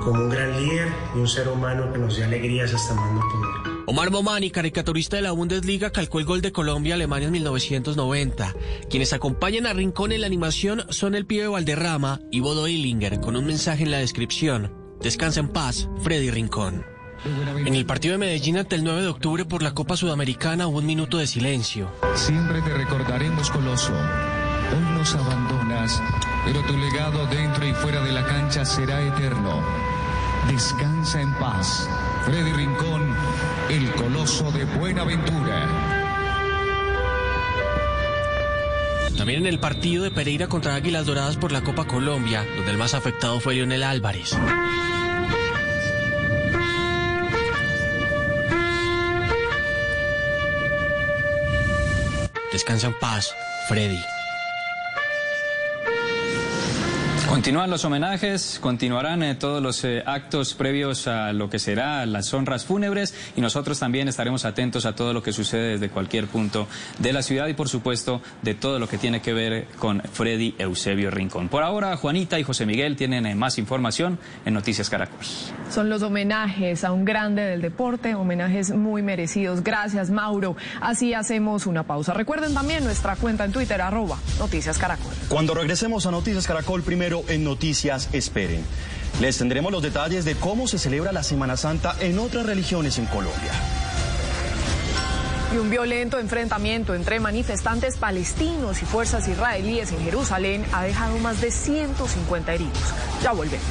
como 0.03 0.23
un 0.23 0.29
gran 0.29 0.61
líder 0.61 0.89
y 1.15 1.19
un 1.19 1.27
ser 1.27 1.47
humano 1.47 1.91
que 1.91 1.97
nos 1.97 2.15
dio 2.15 2.25
alegrías 2.25 2.73
hasta 2.73 2.93
más 2.93 3.11
no 3.11 3.21
poder. 3.21 3.58
Omar 3.89 4.11
Momani, 4.11 4.51
caricaturista 4.51 5.15
de 5.15 5.23
la 5.23 5.31
Bundesliga, 5.31 5.89
calcó 5.89 6.19
el 6.19 6.25
gol 6.25 6.41
de 6.41 6.51
Colombia 6.51 6.93
Alemania 6.93 7.25
en 7.25 7.31
1990. 7.31 8.53
Quienes 8.87 9.13
acompañan 9.13 9.65
a 9.65 9.73
Rincón 9.73 10.11
en 10.11 10.21
la 10.21 10.27
animación 10.27 10.83
son 10.89 11.15
el 11.15 11.25
pibe 11.25 11.47
Valderrama 11.47 12.19
y 12.29 12.39
Bodo 12.39 12.67
Illinger, 12.67 13.19
con 13.19 13.35
un 13.35 13.47
mensaje 13.47 13.85
en 13.85 13.89
la 13.89 13.97
descripción. 13.97 14.71
Descansa 15.01 15.39
en 15.39 15.47
paz, 15.47 15.89
Freddy 16.03 16.29
Rincón. 16.29 16.85
En 17.65 17.73
el 17.73 17.87
partido 17.87 18.11
de 18.11 18.19
Medellín 18.19 18.59
ante 18.59 18.75
el 18.75 18.83
9 18.83 19.01
de 19.01 19.07
octubre 19.07 19.45
por 19.45 19.63
la 19.63 19.73
Copa 19.73 19.97
Sudamericana 19.97 20.67
hubo 20.67 20.77
un 20.77 20.85
minuto 20.85 21.17
de 21.17 21.25
silencio. 21.25 21.89
Siempre 22.13 22.61
te 22.61 22.71
recordaremos, 22.71 23.49
Coloso. 23.49 23.91
Hoy 23.91 24.97
nos 24.99 25.15
abandonas, 25.15 25.99
pero 26.45 26.61
tu 26.61 26.77
legado 26.77 27.25
dentro 27.25 27.67
y 27.67 27.73
fuera 27.73 28.03
de 28.03 28.11
la 28.11 28.23
cancha 28.23 28.65
será 28.65 29.01
eterno. 29.01 29.63
Descansa 30.47 31.21
en 31.21 31.33
paz, 31.39 31.89
Freddy 32.29 32.53
Rincón, 32.53 33.15
el 33.71 33.91
coloso 33.93 34.51
de 34.51 34.63
Buenaventura. 34.63 35.67
También 39.17 39.39
en 39.39 39.45
el 39.47 39.59
partido 39.59 40.03
de 40.03 40.11
Pereira 40.11 40.45
contra 40.45 40.75
Águilas 40.75 41.07
Doradas 41.07 41.37
por 41.37 41.51
la 41.51 41.63
Copa 41.63 41.85
Colombia, 41.85 42.45
donde 42.55 42.69
el 42.69 42.77
más 42.77 42.93
afectado 42.93 43.39
fue 43.39 43.55
Lionel 43.55 43.81
Álvarez. 43.81 44.37
Descansa 52.51 52.87
en 52.87 52.99
paz, 52.99 53.33
Freddy. 53.67 54.18
Continúan 57.29 57.69
los 57.69 57.85
homenajes, 57.85 58.57
continuarán 58.59 59.21
eh, 59.21 59.35
todos 59.35 59.61
los 59.61 59.83
eh, 59.83 60.01
actos 60.03 60.55
previos 60.55 61.07
a 61.07 61.31
lo 61.31 61.47
que 61.47 61.59
será 61.59 62.03
las 62.07 62.33
honras 62.33 62.65
fúnebres 62.65 63.13
y 63.35 63.41
nosotros 63.41 63.77
también 63.77 64.07
estaremos 64.07 64.45
atentos 64.45 64.87
a 64.87 64.95
todo 64.95 65.13
lo 65.13 65.21
que 65.21 65.31
sucede 65.31 65.73
desde 65.73 65.89
cualquier 65.89 66.25
punto 66.25 66.67
de 66.97 67.13
la 67.13 67.21
ciudad 67.21 67.47
y 67.47 67.53
por 67.53 67.69
supuesto 67.69 68.23
de 68.41 68.55
todo 68.55 68.79
lo 68.79 68.89
que 68.89 68.97
tiene 68.97 69.21
que 69.21 69.33
ver 69.33 69.67
con 69.77 70.01
Freddy 70.01 70.55
Eusebio 70.57 71.11
Rincón. 71.11 71.49
Por 71.49 71.61
ahora, 71.61 71.95
Juanita 71.97 72.39
y 72.39 72.43
José 72.43 72.65
Miguel 72.65 72.95
tienen 72.95 73.27
eh, 73.27 73.35
más 73.35 73.59
información 73.59 74.17
en 74.43 74.55
Noticias 74.55 74.89
Caracol. 74.89 75.23
Son 75.69 75.87
los 75.87 76.01
homenajes 76.01 76.83
a 76.83 76.91
un 76.91 77.05
grande 77.05 77.43
del 77.43 77.61
deporte, 77.61 78.15
homenajes 78.15 78.71
muy 78.71 79.03
merecidos. 79.03 79.63
Gracias, 79.63 80.09
Mauro. 80.09 80.57
Así 80.81 81.13
hacemos 81.13 81.67
una 81.67 81.83
pausa. 81.83 82.11
Recuerden 82.15 82.55
también 82.55 82.83
nuestra 82.83 83.15
cuenta 83.15 83.45
en 83.45 83.51
Twitter, 83.51 83.79
arroba 83.83 84.17
Noticias 84.39 84.79
Caracol. 84.79 85.13
Cuando 85.27 85.53
regresemos 85.53 86.07
a 86.07 86.11
Noticias 86.11 86.47
Caracol, 86.47 86.81
primero 86.81 87.19
en 87.29 87.43
Noticias 87.43 88.09
Esperen. 88.13 88.63
Les 89.21 89.37
tendremos 89.37 89.71
los 89.71 89.81
detalles 89.81 90.25
de 90.25 90.35
cómo 90.35 90.67
se 90.67 90.77
celebra 90.77 91.11
la 91.11 91.23
Semana 91.23 91.57
Santa 91.57 91.95
en 91.99 92.19
otras 92.19 92.45
religiones 92.45 92.97
en 92.97 93.05
Colombia. 93.05 93.51
Y 95.53 95.57
un 95.57 95.69
violento 95.69 96.19
enfrentamiento 96.19 96.93
entre 96.93 97.19
manifestantes 97.19 97.97
palestinos 97.97 98.81
y 98.81 98.85
fuerzas 98.85 99.27
israelíes 99.27 99.91
en 99.91 100.03
Jerusalén 100.03 100.65
ha 100.71 100.83
dejado 100.83 101.17
más 101.17 101.41
de 101.41 101.51
150 101.51 102.53
heridos. 102.53 102.93
Ya 103.23 103.31
volvemos. 103.31 103.65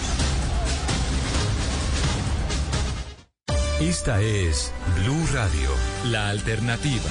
Esta 3.81 4.20
es 4.20 4.73
Blue 4.97 5.25
Radio, 5.33 5.70
la 6.07 6.31
alternativa. 6.31 7.11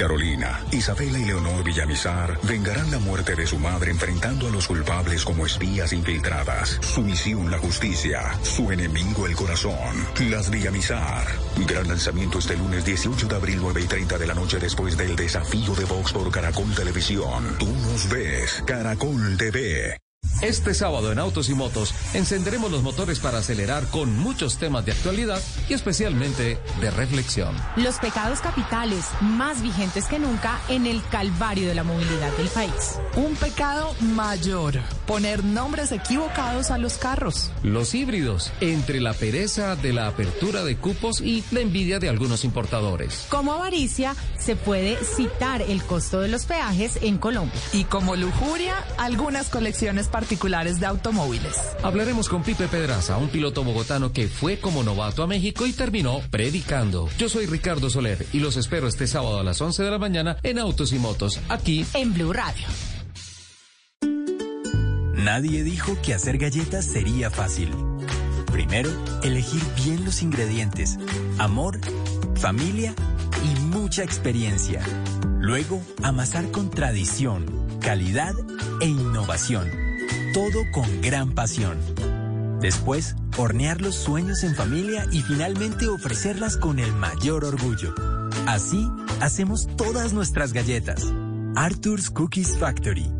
Carolina, 0.00 0.64
Isabela 0.72 1.18
y 1.18 1.26
Leonor 1.26 1.62
Villamizar 1.62 2.38
vengarán 2.44 2.90
la 2.90 2.98
muerte 3.00 3.36
de 3.36 3.46
su 3.46 3.58
madre 3.58 3.90
enfrentando 3.90 4.48
a 4.48 4.50
los 4.50 4.66
culpables 4.66 5.26
como 5.26 5.44
espías 5.44 5.92
infiltradas. 5.92 6.78
Su 6.80 7.02
misión 7.02 7.50
la 7.50 7.58
justicia, 7.58 8.22
su 8.42 8.72
enemigo 8.72 9.26
el 9.26 9.36
corazón. 9.36 10.06
Las 10.30 10.50
Villamizar. 10.50 11.26
Gran 11.68 11.86
lanzamiento 11.86 12.38
este 12.38 12.56
lunes 12.56 12.82
18 12.86 13.28
de 13.28 13.36
abril 13.36 13.58
9 13.60 13.82
y 13.82 13.86
30 13.86 14.16
de 14.16 14.26
la 14.26 14.32
noche 14.32 14.58
después 14.58 14.96
del 14.96 15.14
desafío 15.14 15.74
de 15.74 15.84
Vox 15.84 16.14
por 16.14 16.30
Caracol 16.30 16.74
Televisión. 16.74 17.56
Tú 17.58 17.68
nos 17.68 18.08
ves, 18.08 18.64
Caracol 18.66 19.36
TV. 19.36 19.98
Este 20.42 20.72
sábado 20.72 21.12
en 21.12 21.18
Autos 21.18 21.50
y 21.50 21.54
Motos 21.54 21.94
encenderemos 22.14 22.72
los 22.72 22.82
motores 22.82 23.20
para 23.20 23.38
acelerar 23.38 23.84
con 23.88 24.18
muchos 24.18 24.56
temas 24.56 24.86
de 24.86 24.92
actualidad 24.92 25.38
y 25.68 25.74
especialmente 25.74 26.58
de 26.80 26.90
reflexión. 26.90 27.54
Los 27.76 27.98
pecados 27.98 28.40
capitales 28.40 29.04
más 29.20 29.60
vigentes 29.60 30.06
que 30.06 30.18
nunca 30.18 30.58
en 30.70 30.86
el 30.86 31.02
calvario 31.10 31.68
de 31.68 31.74
la 31.74 31.84
movilidad 31.84 32.34
del 32.38 32.48
país. 32.48 32.98
Un 33.16 33.34
pecado 33.36 33.94
mayor, 34.00 34.80
poner 35.06 35.44
nombres 35.44 35.92
equivocados 35.92 36.70
a 36.70 36.78
los 36.78 36.94
carros. 36.94 37.50
Los 37.62 37.94
híbridos, 37.94 38.50
entre 38.62 38.98
la 39.02 39.12
pereza 39.12 39.76
de 39.76 39.92
la 39.92 40.06
apertura 40.06 40.64
de 40.64 40.78
cupos 40.78 41.20
y 41.20 41.44
la 41.50 41.60
envidia 41.60 41.98
de 41.98 42.08
algunos 42.08 42.44
importadores. 42.44 43.26
Como 43.28 43.52
avaricia, 43.52 44.16
se 44.38 44.56
puede 44.56 44.96
citar 45.04 45.60
el 45.60 45.82
costo 45.82 46.22
de 46.22 46.28
los 46.28 46.46
peajes 46.46 46.98
en 47.02 47.18
Colombia. 47.18 47.60
Y 47.74 47.84
como 47.84 48.16
lujuria, 48.16 48.76
algunas 48.96 49.50
colecciones 49.50 50.08
particulares 50.08 50.29
de 50.30 50.86
automóviles. 50.86 51.56
Hablaremos 51.82 52.28
con 52.28 52.42
Pipe 52.42 52.68
Pedraza, 52.68 53.16
un 53.16 53.28
piloto 53.28 53.64
bogotano 53.64 54.12
que 54.12 54.28
fue 54.28 54.60
como 54.60 54.84
novato 54.84 55.24
a 55.24 55.26
México 55.26 55.66
y 55.66 55.72
terminó 55.72 56.20
predicando. 56.30 57.08
Yo 57.18 57.28
soy 57.28 57.46
Ricardo 57.46 57.90
Soler 57.90 58.24
y 58.32 58.38
los 58.38 58.56
espero 58.56 58.86
este 58.86 59.08
sábado 59.08 59.40
a 59.40 59.42
las 59.42 59.60
11 59.60 59.82
de 59.82 59.90
la 59.90 59.98
mañana 59.98 60.36
en 60.44 60.60
Autos 60.60 60.92
y 60.92 61.00
Motos, 61.00 61.40
aquí 61.48 61.84
en 61.94 62.14
Blue 62.14 62.32
Radio. 62.32 62.66
Nadie 65.14 65.64
dijo 65.64 65.98
que 66.00 66.14
hacer 66.14 66.38
galletas 66.38 66.84
sería 66.84 67.30
fácil. 67.30 67.70
Primero, 68.52 68.90
elegir 69.24 69.62
bien 69.84 70.04
los 70.04 70.22
ingredientes, 70.22 70.96
amor, 71.38 71.80
familia 72.36 72.94
y 73.44 73.60
mucha 73.62 74.04
experiencia. 74.04 74.80
Luego, 75.40 75.82
amasar 76.04 76.50
con 76.52 76.70
tradición, 76.70 77.46
calidad 77.80 78.34
e 78.80 78.86
innovación. 78.86 79.89
Todo 80.34 80.64
con 80.70 81.00
gran 81.00 81.32
pasión. 81.32 81.76
Después, 82.60 83.16
hornear 83.36 83.80
los 83.80 83.96
sueños 83.96 84.44
en 84.44 84.54
familia 84.54 85.04
y 85.10 85.22
finalmente 85.22 85.88
ofrecerlas 85.88 86.56
con 86.56 86.78
el 86.78 86.92
mayor 86.92 87.44
orgullo. 87.44 87.92
Así, 88.46 88.88
hacemos 89.20 89.66
todas 89.76 90.12
nuestras 90.12 90.52
galletas. 90.52 91.12
Arthur's 91.56 92.10
Cookies 92.10 92.56
Factory. 92.58 93.10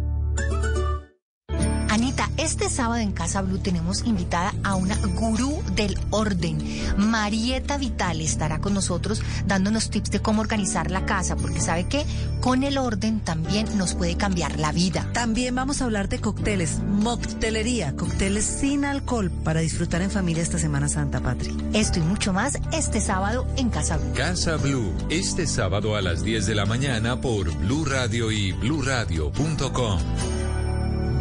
Este 2.40 2.70
sábado 2.70 3.02
en 3.02 3.12
Casa 3.12 3.42
Blue 3.42 3.58
tenemos 3.58 4.02
invitada 4.06 4.54
a 4.64 4.74
una 4.74 4.96
gurú 4.96 5.62
del 5.74 5.98
orden. 6.08 6.56
Marieta 6.96 7.76
Vital 7.76 8.22
estará 8.22 8.60
con 8.60 8.72
nosotros 8.72 9.22
dándonos 9.46 9.90
tips 9.90 10.10
de 10.10 10.20
cómo 10.20 10.40
organizar 10.40 10.90
la 10.90 11.04
casa, 11.04 11.36
porque 11.36 11.60
sabe 11.60 11.86
que 11.86 12.06
con 12.40 12.64
el 12.64 12.78
orden 12.78 13.20
también 13.20 13.66
nos 13.76 13.92
puede 13.92 14.16
cambiar 14.16 14.58
la 14.58 14.72
vida. 14.72 15.06
También 15.12 15.54
vamos 15.54 15.82
a 15.82 15.84
hablar 15.84 16.08
de 16.08 16.18
cócteles, 16.18 16.78
moctelería, 16.78 17.94
cócteles 17.94 18.46
sin 18.46 18.86
alcohol 18.86 19.30
para 19.44 19.60
disfrutar 19.60 20.00
en 20.00 20.10
familia 20.10 20.42
esta 20.42 20.58
Semana 20.58 20.88
Santa, 20.88 21.20
Patri. 21.20 21.54
Esto 21.74 21.98
y 21.98 22.02
mucho 22.02 22.32
más 22.32 22.58
este 22.72 23.02
sábado 23.02 23.46
en 23.58 23.68
Casa 23.68 23.98
Blue. 23.98 24.14
Casa 24.14 24.56
Blue, 24.56 24.94
este 25.10 25.46
sábado 25.46 25.94
a 25.94 26.00
las 26.00 26.24
10 26.24 26.46
de 26.46 26.54
la 26.54 26.64
mañana 26.64 27.20
por 27.20 27.54
Blue 27.54 27.84
Radio 27.84 28.32
y 28.32 28.52
bluradio.com. 28.52 30.00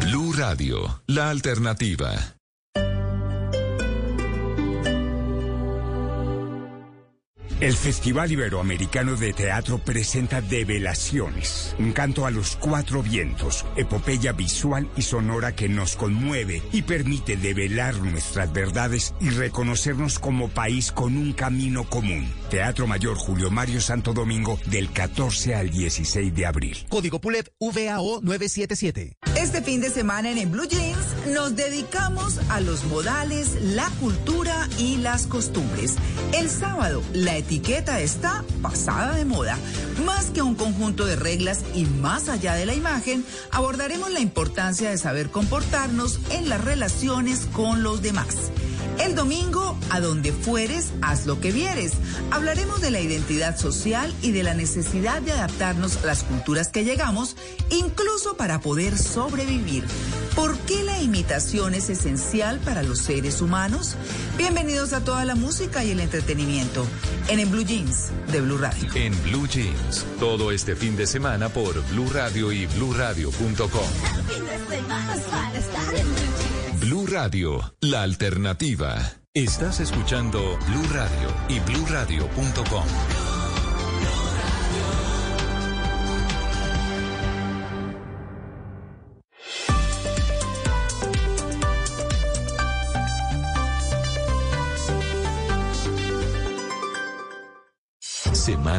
Blue 0.00 0.32
Radio, 0.32 1.02
la 1.06 1.30
alternativa. 1.30 2.10
El 7.60 7.74
Festival 7.74 8.32
Iberoamericano 8.32 9.16
de 9.16 9.34
Teatro 9.34 9.78
presenta 9.78 10.40
Develaciones, 10.40 11.76
un 11.78 11.92
canto 11.92 12.24
a 12.24 12.30
los 12.30 12.56
cuatro 12.56 13.02
vientos, 13.02 13.66
epopeya 13.76 14.32
visual 14.32 14.88
y 14.96 15.02
sonora 15.02 15.54
que 15.54 15.68
nos 15.68 15.94
conmueve 15.94 16.62
y 16.72 16.82
permite 16.82 17.36
develar 17.36 17.98
nuestras 17.98 18.50
verdades 18.52 19.14
y 19.20 19.28
reconocernos 19.28 20.18
como 20.18 20.48
país 20.48 20.90
con 20.90 21.18
un 21.18 21.34
camino 21.34 21.84
común. 21.84 22.39
Teatro 22.50 22.88
Mayor 22.88 23.16
Julio 23.16 23.48
Mario 23.48 23.80
Santo 23.80 24.12
Domingo 24.12 24.58
del 24.66 24.90
14 24.90 25.54
al 25.54 25.70
16 25.70 26.34
de 26.34 26.46
abril. 26.46 26.84
Código 26.88 27.20
PULEP 27.20 27.46
VAO 27.60 28.20
977. 28.22 29.16
Este 29.36 29.62
fin 29.62 29.80
de 29.80 29.88
semana 29.88 30.32
en, 30.32 30.38
en 30.38 30.50
Blue 30.50 30.66
Jeans 30.66 30.98
nos 31.32 31.54
dedicamos 31.54 32.40
a 32.48 32.60
los 32.60 32.82
modales, 32.86 33.56
la 33.62 33.88
cultura 34.00 34.68
y 34.78 34.96
las 34.96 35.28
costumbres. 35.28 35.94
El 36.34 36.50
sábado, 36.50 37.04
la 37.12 37.36
etiqueta 37.36 38.00
está 38.00 38.44
pasada 38.60 39.14
de 39.14 39.24
moda. 39.24 39.56
Más 40.04 40.26
que 40.30 40.42
un 40.42 40.56
conjunto 40.56 41.06
de 41.06 41.14
reglas 41.14 41.62
y 41.72 41.84
más 41.84 42.28
allá 42.28 42.54
de 42.54 42.66
la 42.66 42.74
imagen, 42.74 43.24
abordaremos 43.52 44.10
la 44.10 44.18
importancia 44.18 44.90
de 44.90 44.98
saber 44.98 45.30
comportarnos 45.30 46.18
en 46.30 46.48
las 46.48 46.64
relaciones 46.64 47.46
con 47.52 47.84
los 47.84 48.02
demás. 48.02 48.50
El 49.00 49.14
domingo, 49.14 49.78
a 49.88 50.00
donde 50.00 50.30
fueres, 50.30 50.92
haz 51.00 51.24
lo 51.24 51.40
que 51.40 51.52
vieres. 51.52 51.92
Hablaremos 52.30 52.82
de 52.82 52.90
la 52.90 53.00
identidad 53.00 53.56
social 53.56 54.14
y 54.20 54.32
de 54.32 54.42
la 54.42 54.52
necesidad 54.52 55.22
de 55.22 55.32
adaptarnos 55.32 55.96
a 56.02 56.06
las 56.06 56.22
culturas 56.22 56.68
que 56.68 56.84
llegamos, 56.84 57.34
incluso 57.70 58.36
para 58.36 58.60
poder 58.60 58.98
sobrevivir. 58.98 59.84
¿Por 60.36 60.58
qué 60.58 60.82
la 60.82 61.00
imitación 61.00 61.74
es 61.74 61.88
esencial 61.88 62.58
para 62.60 62.82
los 62.82 62.98
seres 62.98 63.40
humanos? 63.40 63.96
Bienvenidos 64.36 64.92
a 64.92 65.02
toda 65.02 65.24
la 65.24 65.34
música 65.34 65.82
y 65.82 65.92
el 65.92 66.00
entretenimiento 66.00 66.86
en 67.28 67.40
En 67.40 67.50
Blue 67.50 67.64
Jeans 67.64 68.10
de 68.30 68.42
Blue 68.42 68.58
Radio. 68.58 68.86
En 68.94 69.20
Blue 69.22 69.46
Jeans, 69.46 70.04
todo 70.18 70.52
este 70.52 70.76
fin 70.76 70.96
de 70.96 71.06
semana 71.06 71.48
por 71.48 71.82
Blue 71.88 72.10
Radio 72.12 72.52
y 72.52 72.66
bluradio.com. 72.66 73.70
Blue 77.00 77.14
Radio, 77.16 77.74
la 77.80 78.02
alternativa. 78.02 78.94
Estás 79.32 79.80
escuchando 79.80 80.58
Blue 80.66 80.86
Radio 80.92 81.28
y 81.48 81.58
bluradio.com. 81.60 83.19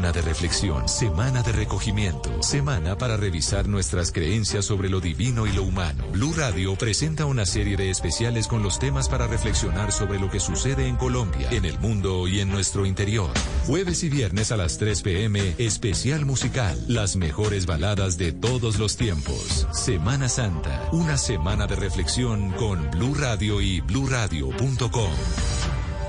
Semana 0.02 0.20
de 0.20 0.22
reflexión, 0.24 0.90
semana 0.90 1.44
de 1.44 1.52
recogimiento, 1.52 2.42
semana 2.42 2.98
para 2.98 3.18
revisar 3.18 3.68
nuestras 3.68 4.12
creencias 4.12 4.66
sobre 4.66 4.90
lo 4.90 5.00
divino 5.00 5.46
y 5.46 5.52
lo 5.52 5.62
humano. 5.62 6.04
Blue 6.12 6.34
Radio 6.36 6.76
presenta 6.76 7.28
una 7.28 7.46
serie 7.46 7.78
de 7.78 7.92
especiales 7.92 8.48
con 8.48 8.64
los 8.64 8.80
temas 8.80 9.10
para 9.10 9.28
reflexionar 9.28 9.92
sobre 9.92 10.18
lo 10.18 10.32
que 10.32 10.40
sucede 10.40 10.88
en 10.88 10.96
Colombia, 10.96 11.50
en 11.52 11.66
el 11.66 11.78
mundo 11.78 12.28
y 12.28 12.40
en 12.40 12.50
nuestro 12.50 12.88
interior. 12.88 13.30
Jueves 13.68 14.04
y 14.04 14.10
viernes 14.10 14.52
a 14.52 14.58
las 14.58 14.80
3 14.80 15.04
pm, 15.04 15.54
especial 15.60 16.26
musical, 16.26 16.84
las 16.88 17.16
mejores 17.16 17.68
baladas 17.68 18.18
de 18.18 18.32
todos 18.32 18.80
los 18.80 18.98
tiempos. 18.98 19.68
Semana 19.72 20.30
Santa, 20.30 20.90
una 20.94 21.16
semana 21.16 21.68
de 21.68 21.76
reflexión 21.76 22.54
con 22.54 22.90
Blue 22.90 23.14
Radio 23.14 23.62
y 23.62 23.82
bluradio.com. 23.82 25.12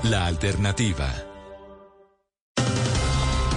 La 0.01 0.25
alternativa. 0.25 1.32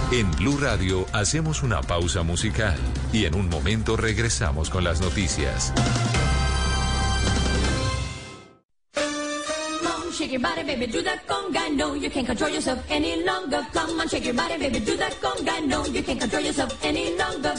En 0.09 0.31
Blue 0.31 0.57
Radio 0.57 1.05
hacemos 1.11 1.63
una 1.63 1.81
pausa 1.81 2.23
musical 2.23 2.77
y 3.11 3.25
en 3.25 3.35
un 3.35 3.49
momento 3.49 3.97
regresamos 3.97 4.69
con 4.69 4.85
las 4.85 5.01
noticias. 5.01 5.73
shake 10.17 10.31
your 10.31 10.41
body, 10.41 10.63
baby, 10.63 10.87
do 10.87 11.01
that 11.03 11.27
conga. 11.27 11.69
No, 11.75 11.93
you 11.93 12.09
can't 12.09 12.25
control 12.25 12.49
yourself 12.49 12.83
any 12.89 13.23
longer. 13.23 13.65
Come 13.71 13.99
on, 13.99 14.07
shake 14.07 14.25
your 14.25 14.33
body, 14.33 14.57
baby, 14.57 14.79
do 14.79 14.97
that 14.97 15.13
conga. 15.21 15.63
No, 15.67 15.85
you 15.85 16.01
can't 16.01 16.19
control 16.19 16.41
yourself 16.41 16.73
any 16.83 17.15
longer. 17.15 17.53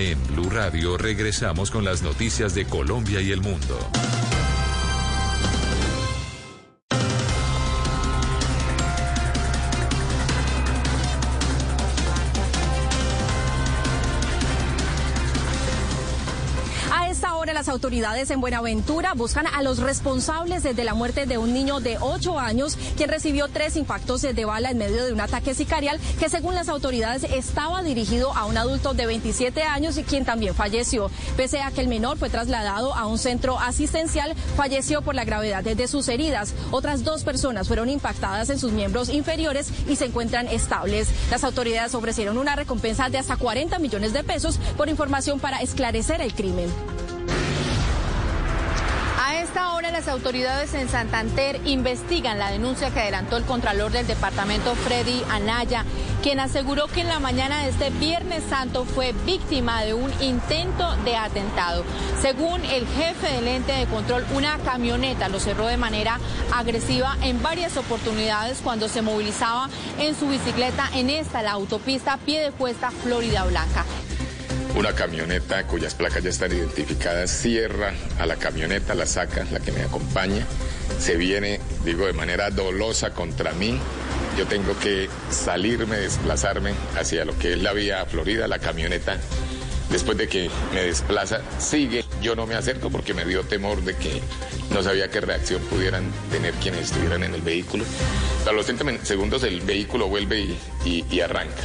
En 0.00 0.26
Blue 0.28 0.50
Radio 0.50 0.96
regresamos 0.96 1.70
con 1.70 1.84
las 1.84 2.02
noticias 2.02 2.54
de 2.54 2.66
Colombia 2.66 3.20
y 3.20 3.32
el 3.32 3.40
mundo. 3.40 3.78
Autoridades 17.76 18.30
en 18.30 18.40
Buenaventura 18.40 19.12
buscan 19.12 19.46
a 19.46 19.62
los 19.62 19.80
responsables 19.80 20.62
de 20.62 20.82
la 20.82 20.94
muerte 20.94 21.26
de 21.26 21.36
un 21.36 21.52
niño 21.52 21.78
de 21.78 21.98
8 22.00 22.38
años 22.38 22.78
quien 22.96 23.10
recibió 23.10 23.48
tres 23.48 23.76
impactos 23.76 24.22
de 24.22 24.44
bala 24.46 24.70
en 24.70 24.78
medio 24.78 25.04
de 25.04 25.12
un 25.12 25.20
ataque 25.20 25.52
sicarial 25.52 26.00
que 26.18 26.30
según 26.30 26.54
las 26.54 26.70
autoridades 26.70 27.24
estaba 27.24 27.82
dirigido 27.82 28.32
a 28.34 28.46
un 28.46 28.56
adulto 28.56 28.94
de 28.94 29.04
27 29.04 29.62
años 29.62 29.98
y 29.98 30.04
quien 30.04 30.24
también 30.24 30.54
falleció. 30.54 31.10
Pese 31.36 31.60
a 31.60 31.70
que 31.70 31.82
el 31.82 31.88
menor 31.88 32.16
fue 32.16 32.30
trasladado 32.30 32.94
a 32.94 33.06
un 33.06 33.18
centro 33.18 33.58
asistencial, 33.58 34.34
falleció 34.56 35.02
por 35.02 35.14
la 35.14 35.26
gravedad 35.26 35.62
de 35.62 35.86
sus 35.86 36.08
heridas. 36.08 36.54
Otras 36.70 37.04
dos 37.04 37.24
personas 37.24 37.68
fueron 37.68 37.90
impactadas 37.90 38.48
en 38.48 38.58
sus 38.58 38.72
miembros 38.72 39.10
inferiores 39.10 39.70
y 39.86 39.96
se 39.96 40.06
encuentran 40.06 40.48
estables. 40.48 41.08
Las 41.30 41.44
autoridades 41.44 41.94
ofrecieron 41.94 42.38
una 42.38 42.56
recompensa 42.56 43.10
de 43.10 43.18
hasta 43.18 43.36
40 43.36 43.78
millones 43.80 44.14
de 44.14 44.24
pesos 44.24 44.58
por 44.78 44.88
información 44.88 45.40
para 45.40 45.60
esclarecer 45.60 46.22
el 46.22 46.32
crimen. 46.32 46.72
Las 49.92 50.08
autoridades 50.08 50.74
en 50.74 50.90
Santander 50.90 51.58
investigan 51.64 52.38
la 52.38 52.50
denuncia 52.50 52.90
que 52.90 53.00
adelantó 53.00 53.38
el 53.38 53.44
Contralor 53.44 53.92
del 53.92 54.06
Departamento 54.06 54.74
Freddy 54.74 55.22
Anaya, 55.30 55.84
quien 56.22 56.38
aseguró 56.38 56.86
que 56.86 57.00
en 57.00 57.08
la 57.08 57.18
mañana 57.18 57.62
de 57.62 57.70
este 57.70 57.88
Viernes 57.90 58.42
Santo 58.50 58.84
fue 58.84 59.14
víctima 59.24 59.82
de 59.84 59.94
un 59.94 60.12
intento 60.20 60.94
de 61.04 61.16
atentado. 61.16 61.82
Según 62.20 62.62
el 62.66 62.86
jefe 62.86 63.26
del 63.32 63.48
ente 63.48 63.72
de 63.72 63.86
control, 63.86 64.26
una 64.34 64.58
camioneta 64.58 65.30
lo 65.30 65.40
cerró 65.40 65.66
de 65.66 65.78
manera 65.78 66.20
agresiva 66.52 67.16
en 67.22 67.42
varias 67.42 67.78
oportunidades 67.78 68.60
cuando 68.62 68.88
se 68.88 69.00
movilizaba 69.00 69.70
en 69.98 70.14
su 70.14 70.28
bicicleta 70.28 70.90
en 70.94 71.08
esta, 71.08 71.42
la 71.42 71.52
autopista 71.52 72.18
Piedecuesta, 72.18 72.90
Florida 72.90 73.44
Blanca. 73.44 73.86
Una 74.76 74.92
camioneta 74.92 75.66
cuyas 75.66 75.94
placas 75.94 76.22
ya 76.22 76.28
están 76.28 76.52
identificadas 76.52 77.30
cierra 77.30 77.94
a 78.18 78.26
la 78.26 78.36
camioneta, 78.36 78.94
la 78.94 79.06
saca, 79.06 79.46
la 79.50 79.58
que 79.58 79.72
me 79.72 79.80
acompaña, 79.80 80.46
se 81.00 81.16
viene, 81.16 81.60
digo, 81.82 82.04
de 82.04 82.12
manera 82.12 82.50
dolosa 82.50 83.14
contra 83.14 83.52
mí. 83.52 83.80
Yo 84.36 84.46
tengo 84.46 84.78
que 84.78 85.08
salirme, 85.30 85.96
desplazarme 85.96 86.74
hacia 86.94 87.24
lo 87.24 87.38
que 87.38 87.54
es 87.54 87.62
la 87.62 87.72
vía 87.72 88.04
Florida, 88.04 88.46
la 88.48 88.58
camioneta. 88.58 89.16
Después 89.90 90.18
de 90.18 90.28
que 90.28 90.50
me 90.74 90.82
desplaza, 90.82 91.40
sigue. 91.58 92.04
Yo 92.20 92.36
no 92.36 92.46
me 92.46 92.54
acerco 92.54 92.90
porque 92.90 93.14
me 93.14 93.24
dio 93.24 93.44
temor 93.44 93.82
de 93.82 93.96
que 93.96 94.20
no 94.70 94.82
sabía 94.82 95.08
qué 95.08 95.22
reacción 95.22 95.62
pudieran 95.70 96.04
tener 96.30 96.52
quienes 96.54 96.90
estuvieran 96.90 97.22
en 97.22 97.32
el 97.32 97.40
vehículo. 97.40 97.84
A 98.46 98.52
los 98.52 98.66
30 98.66 99.06
segundos 99.06 99.42
el 99.42 99.62
vehículo 99.62 100.08
vuelve 100.08 100.54
y, 100.84 101.20
arranca. 101.20 101.62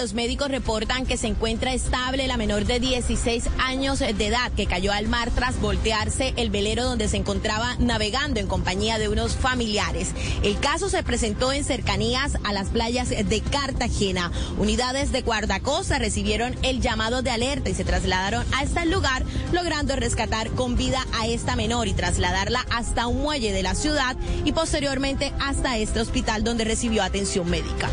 Los 0.00 0.14
médicos 0.14 0.50
reportan 0.50 1.04
que 1.04 1.18
se 1.18 1.26
encuentra 1.26 1.74
estable 1.74 2.26
la 2.26 2.38
menor 2.38 2.64
de 2.64 2.80
16 2.80 3.50
años 3.58 3.98
de 3.98 4.26
edad 4.26 4.50
que 4.52 4.64
cayó 4.64 4.92
al 4.92 5.08
mar 5.08 5.30
tras 5.30 5.60
voltearse 5.60 6.32
el 6.38 6.48
velero 6.48 6.84
donde 6.84 7.06
se 7.06 7.18
encontraba 7.18 7.76
navegando 7.78 8.40
en 8.40 8.46
compañía 8.46 8.98
de 8.98 9.10
unos 9.10 9.36
familiares. 9.36 10.12
El 10.42 10.58
caso 10.58 10.88
se 10.88 11.02
presentó 11.02 11.52
en 11.52 11.64
cercanías 11.64 12.38
a 12.44 12.54
las 12.54 12.70
playas 12.70 13.10
de 13.10 13.42
Cartagena. 13.42 14.32
Unidades 14.56 15.12
de 15.12 15.20
guardacosta 15.20 15.98
recibieron 15.98 16.56
el 16.62 16.80
llamado 16.80 17.20
de 17.20 17.32
alerta 17.32 17.68
y 17.68 17.74
se 17.74 17.84
trasladaron 17.84 18.46
a 18.54 18.62
este 18.62 18.86
lugar 18.86 19.22
logrando 19.52 19.96
rescatar 19.96 20.48
con 20.52 20.76
vida 20.76 21.06
a 21.12 21.26
esta 21.26 21.56
menor 21.56 21.88
y 21.88 21.92
trasladarla 21.92 22.64
hasta 22.70 23.06
un 23.06 23.20
muelle 23.20 23.52
de 23.52 23.62
la 23.62 23.74
ciudad 23.74 24.16
y 24.46 24.52
posteriormente 24.52 25.34
hasta 25.40 25.76
este 25.76 26.00
hospital 26.00 26.42
donde 26.42 26.64
recibió 26.64 27.02
atención 27.02 27.50
médica. 27.50 27.90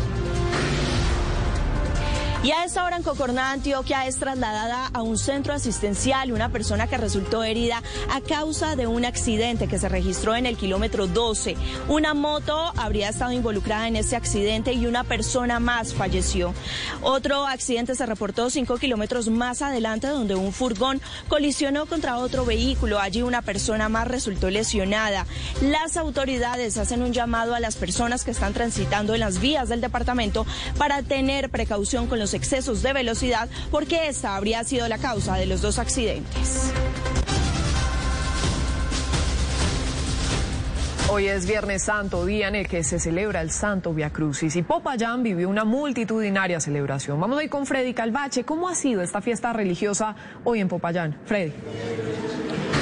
Y 2.44 2.52
a 2.52 2.64
esta 2.64 2.84
hora 2.84 2.96
en 2.96 3.02
Cocorná, 3.02 3.50
Antioquia, 3.50 4.06
es 4.06 4.16
trasladada 4.16 4.86
a 4.92 5.02
un 5.02 5.18
centro 5.18 5.52
asistencial 5.52 6.30
una 6.30 6.50
persona 6.50 6.86
que 6.86 6.96
resultó 6.96 7.42
herida 7.42 7.82
a 8.10 8.20
causa 8.20 8.76
de 8.76 8.86
un 8.86 9.04
accidente 9.04 9.66
que 9.66 9.76
se 9.76 9.88
registró 9.88 10.36
en 10.36 10.46
el 10.46 10.56
kilómetro 10.56 11.08
12. 11.08 11.56
Una 11.88 12.14
moto 12.14 12.72
habría 12.76 13.08
estado 13.08 13.32
involucrada 13.32 13.88
en 13.88 13.96
este 13.96 14.14
accidente 14.14 14.72
y 14.72 14.86
una 14.86 15.02
persona 15.02 15.58
más 15.58 15.94
falleció. 15.94 16.54
Otro 17.02 17.44
accidente 17.44 17.96
se 17.96 18.06
reportó 18.06 18.50
cinco 18.50 18.76
kilómetros 18.76 19.28
más 19.28 19.60
adelante 19.60 20.06
donde 20.06 20.36
un 20.36 20.52
furgón 20.52 21.00
colisionó 21.26 21.86
contra 21.86 22.18
otro 22.18 22.44
vehículo. 22.44 23.00
Allí 23.00 23.22
una 23.22 23.42
persona 23.42 23.88
más 23.88 24.06
resultó 24.06 24.48
lesionada. 24.48 25.26
Las 25.60 25.96
autoridades 25.96 26.78
hacen 26.78 27.02
un 27.02 27.12
llamado 27.12 27.56
a 27.56 27.60
las 27.60 27.74
personas 27.74 28.24
que 28.24 28.30
están 28.30 28.54
transitando 28.54 29.14
en 29.14 29.20
las 29.20 29.40
vías 29.40 29.68
del 29.68 29.80
departamento 29.80 30.46
para 30.76 31.02
tener 31.02 31.50
precaución 31.50 32.06
con 32.06 32.20
los 32.20 32.27
excesos 32.34 32.82
de 32.82 32.92
velocidad 32.92 33.48
porque 33.70 34.08
esta 34.08 34.36
habría 34.36 34.64
sido 34.64 34.88
la 34.88 34.98
causa 34.98 35.36
de 35.36 35.46
los 35.46 35.62
dos 35.62 35.78
accidentes. 35.78 36.72
Hoy 41.10 41.26
es 41.26 41.46
Viernes 41.46 41.84
Santo, 41.84 42.26
día 42.26 42.48
en 42.48 42.54
el 42.54 42.68
que 42.68 42.84
se 42.84 43.00
celebra 43.00 43.40
el 43.40 43.50
Santo 43.50 43.94
Via 43.94 44.10
Crucis 44.10 44.54
y 44.56 44.62
Popayán 44.62 45.22
vivió 45.22 45.48
una 45.48 45.64
multitudinaria 45.64 46.60
celebración. 46.60 47.18
Vamos 47.18 47.42
ir 47.42 47.48
con 47.48 47.64
Freddy 47.64 47.94
Calvache. 47.94 48.44
¿Cómo 48.44 48.68
ha 48.68 48.74
sido 48.74 49.00
esta 49.00 49.22
fiesta 49.22 49.54
religiosa 49.54 50.14
hoy 50.44 50.60
en 50.60 50.68
Popayán? 50.68 51.16
Freddy. 51.24 51.52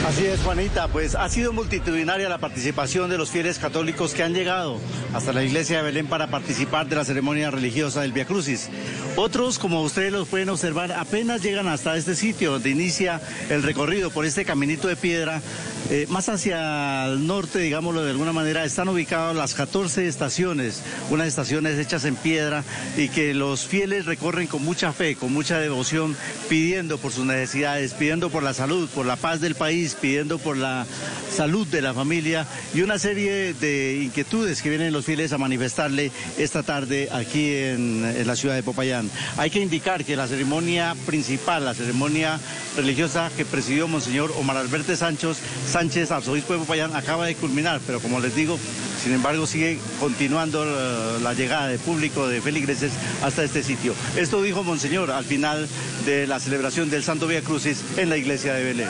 Así 0.07 0.25
es, 0.25 0.41
Juanita, 0.41 0.87
pues 0.87 1.17
ha 1.17 1.29
sido 1.29 1.53
multitudinaria 1.53 2.29
la 2.29 2.39
participación 2.39 3.11
de 3.11 3.19
los 3.19 3.31
fieles 3.31 3.59
católicos 3.59 4.15
que 4.15 4.23
han 4.23 4.35
llegado 4.35 4.79
hasta 5.13 5.33
la 5.33 5.43
iglesia 5.43 5.79
de 5.79 5.83
Belén 5.83 6.07
para 6.07 6.29
participar 6.29 6.87
de 6.87 6.95
la 6.95 7.05
ceremonia 7.05 7.51
religiosa 7.51 8.03
del 8.03 8.13
Via 8.13 8.25
Crucis. 8.25 8.71
Otros, 9.17 9.59
como 9.59 9.83
ustedes 9.83 10.13
los 10.13 10.29
pueden 10.29 10.49
observar, 10.51 10.93
apenas 10.93 11.43
llegan 11.43 11.67
hasta 11.67 11.97
este 11.97 12.15
sitio 12.15 12.53
donde 12.53 12.71
inicia 12.71 13.21
el 13.51 13.65
recorrido 13.65 14.11
por 14.11 14.25
este 14.25 14.45
caminito 14.45 14.87
de 14.87 14.95
piedra. 14.95 15.43
Eh, 15.89 16.07
más 16.09 16.29
hacia 16.29 17.07
el 17.07 17.27
norte, 17.27 17.61
digámoslo 17.61 18.05
de 18.05 18.11
alguna 18.11 18.33
manera, 18.33 18.65
están 18.65 18.89
ubicadas 18.89 19.35
las 19.35 19.55
14 19.55 20.07
estaciones, 20.07 20.83
unas 21.11 21.29
estaciones 21.29 21.79
hechas 21.79 22.05
en 22.05 22.17
piedra 22.17 22.65
y 22.97 23.09
que 23.09 23.35
los 23.35 23.67
fieles 23.67 24.05
recorren 24.05 24.49
con 24.49 24.65
mucha 24.65 24.93
fe, 24.93 25.17
con 25.17 25.33
mucha 25.33 25.59
devoción, 25.59 26.17
pidiendo 26.49 26.99
por 26.99 27.13
sus 27.13 27.25
necesidades, 27.25 27.95
pidiendo 27.95 28.31
por 28.31 28.43
la 28.43 28.53
salud, 28.53 28.89
por 28.95 29.07
la 29.07 29.17
paz 29.17 29.41
del 29.41 29.55
país, 29.55 29.96
pidiendo 30.01 30.39
por 30.39 30.57
la 30.57 30.87
salud 31.35 31.67
de 31.67 31.83
la 31.83 31.93
familia 31.93 32.47
y 32.75 32.83
una 32.83 32.99
serie 32.99 33.55
de 33.55 34.01
inquietudes 34.05 34.63
que 34.63 34.71
vienen 34.71 34.93
los 34.93 35.05
fieles 35.05 35.33
a 35.33 35.39
manifestarle 35.39 36.11
esta 36.39 36.63
tarde 36.63 37.09
aquí 37.13 37.53
en, 37.55 38.27
la 38.27 38.37
ciudad 38.37 38.55
de 38.55 38.63
Popayán. 38.63 39.11
Hay 39.37 39.51
que 39.51 39.61
indicar 39.61 40.05
que 40.05 40.17
la 40.17 40.27
ceremonia 40.27 40.95
principal, 41.07 41.65
la 41.65 41.75
ceremonia 41.75 42.41
religiosa 42.77 43.31
que 43.37 43.45
presidió 43.45 43.89
Monseñor 43.89 44.33
Omar 44.39 44.57
Alberto 44.57 44.97
Sánchez, 44.97 45.39
Sánchez, 45.71 46.11
arzobispo 46.11 46.55
de 46.55 46.61
Popayán, 46.61 46.97
acaba 46.97 47.27
de 47.27 47.35
culminar, 47.35 47.81
pero 47.87 48.01
como 48.01 48.21
les 48.21 48.35
digo, 48.35 48.59
sin 49.03 49.13
embargo 49.13 49.47
sigue 49.47 49.79
continuando 50.01 50.65
la, 50.65 51.19
la 51.23 51.35
llegada 51.35 51.69
de 51.69 51.79
público 51.79 52.29
de 52.29 52.41
feligreses 52.41 52.93
hasta 53.23 53.45
este 53.45 53.63
sitio. 53.63 53.95
Esto 54.17 54.43
dijo 54.43 54.65
Monseñor 54.65 55.11
al 55.11 55.25
final 55.25 55.69
de 56.05 56.27
la 56.27 56.41
celebración 56.41 56.91
del 56.91 57.03
Santo 57.03 57.27
Vía 57.27 57.43
Crucis 57.43 57.83
en 57.97 58.09
la 58.09 58.17
iglesia 58.17 58.55
de 58.55 58.65
Belén. 58.65 58.89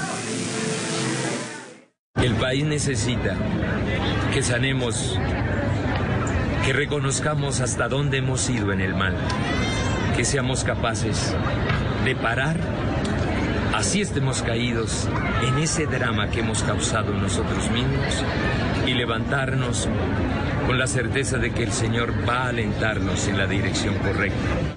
El 2.23 2.35
país 2.35 2.65
necesita 2.65 3.37
que 4.33 4.43
sanemos, 4.43 5.19
que 6.65 6.73
reconozcamos 6.73 7.61
hasta 7.61 7.89
dónde 7.89 8.19
hemos 8.19 8.49
ido 8.49 8.73
en 8.73 8.81
el 8.81 8.95
mal, 8.95 9.15
que 10.17 10.25
seamos 10.25 10.65
capaces 10.65 11.35
de 12.05 12.17
parar, 12.17 12.57
así 13.75 14.01
estemos 14.01 14.43
caídos 14.43 15.09
en 15.47 15.59
ese 15.59 15.87
drama 15.87 16.31
que 16.31 16.41
hemos 16.41 16.63
causado 16.63 17.13
nosotros 17.13 17.71
mismos 17.71 18.25
y 18.87 18.95
levantarnos 18.95 19.89
con 20.67 20.79
la 20.79 20.87
certeza 20.87 21.39
de 21.39 21.53
que 21.53 21.65
el 21.65 21.73
Señor 21.73 22.13
va 22.29 22.45
a 22.45 22.49
alentarnos 22.49 23.29
en 23.29 23.39
la 23.39 23.47
dirección 23.47 23.95
correcta. 23.99 24.75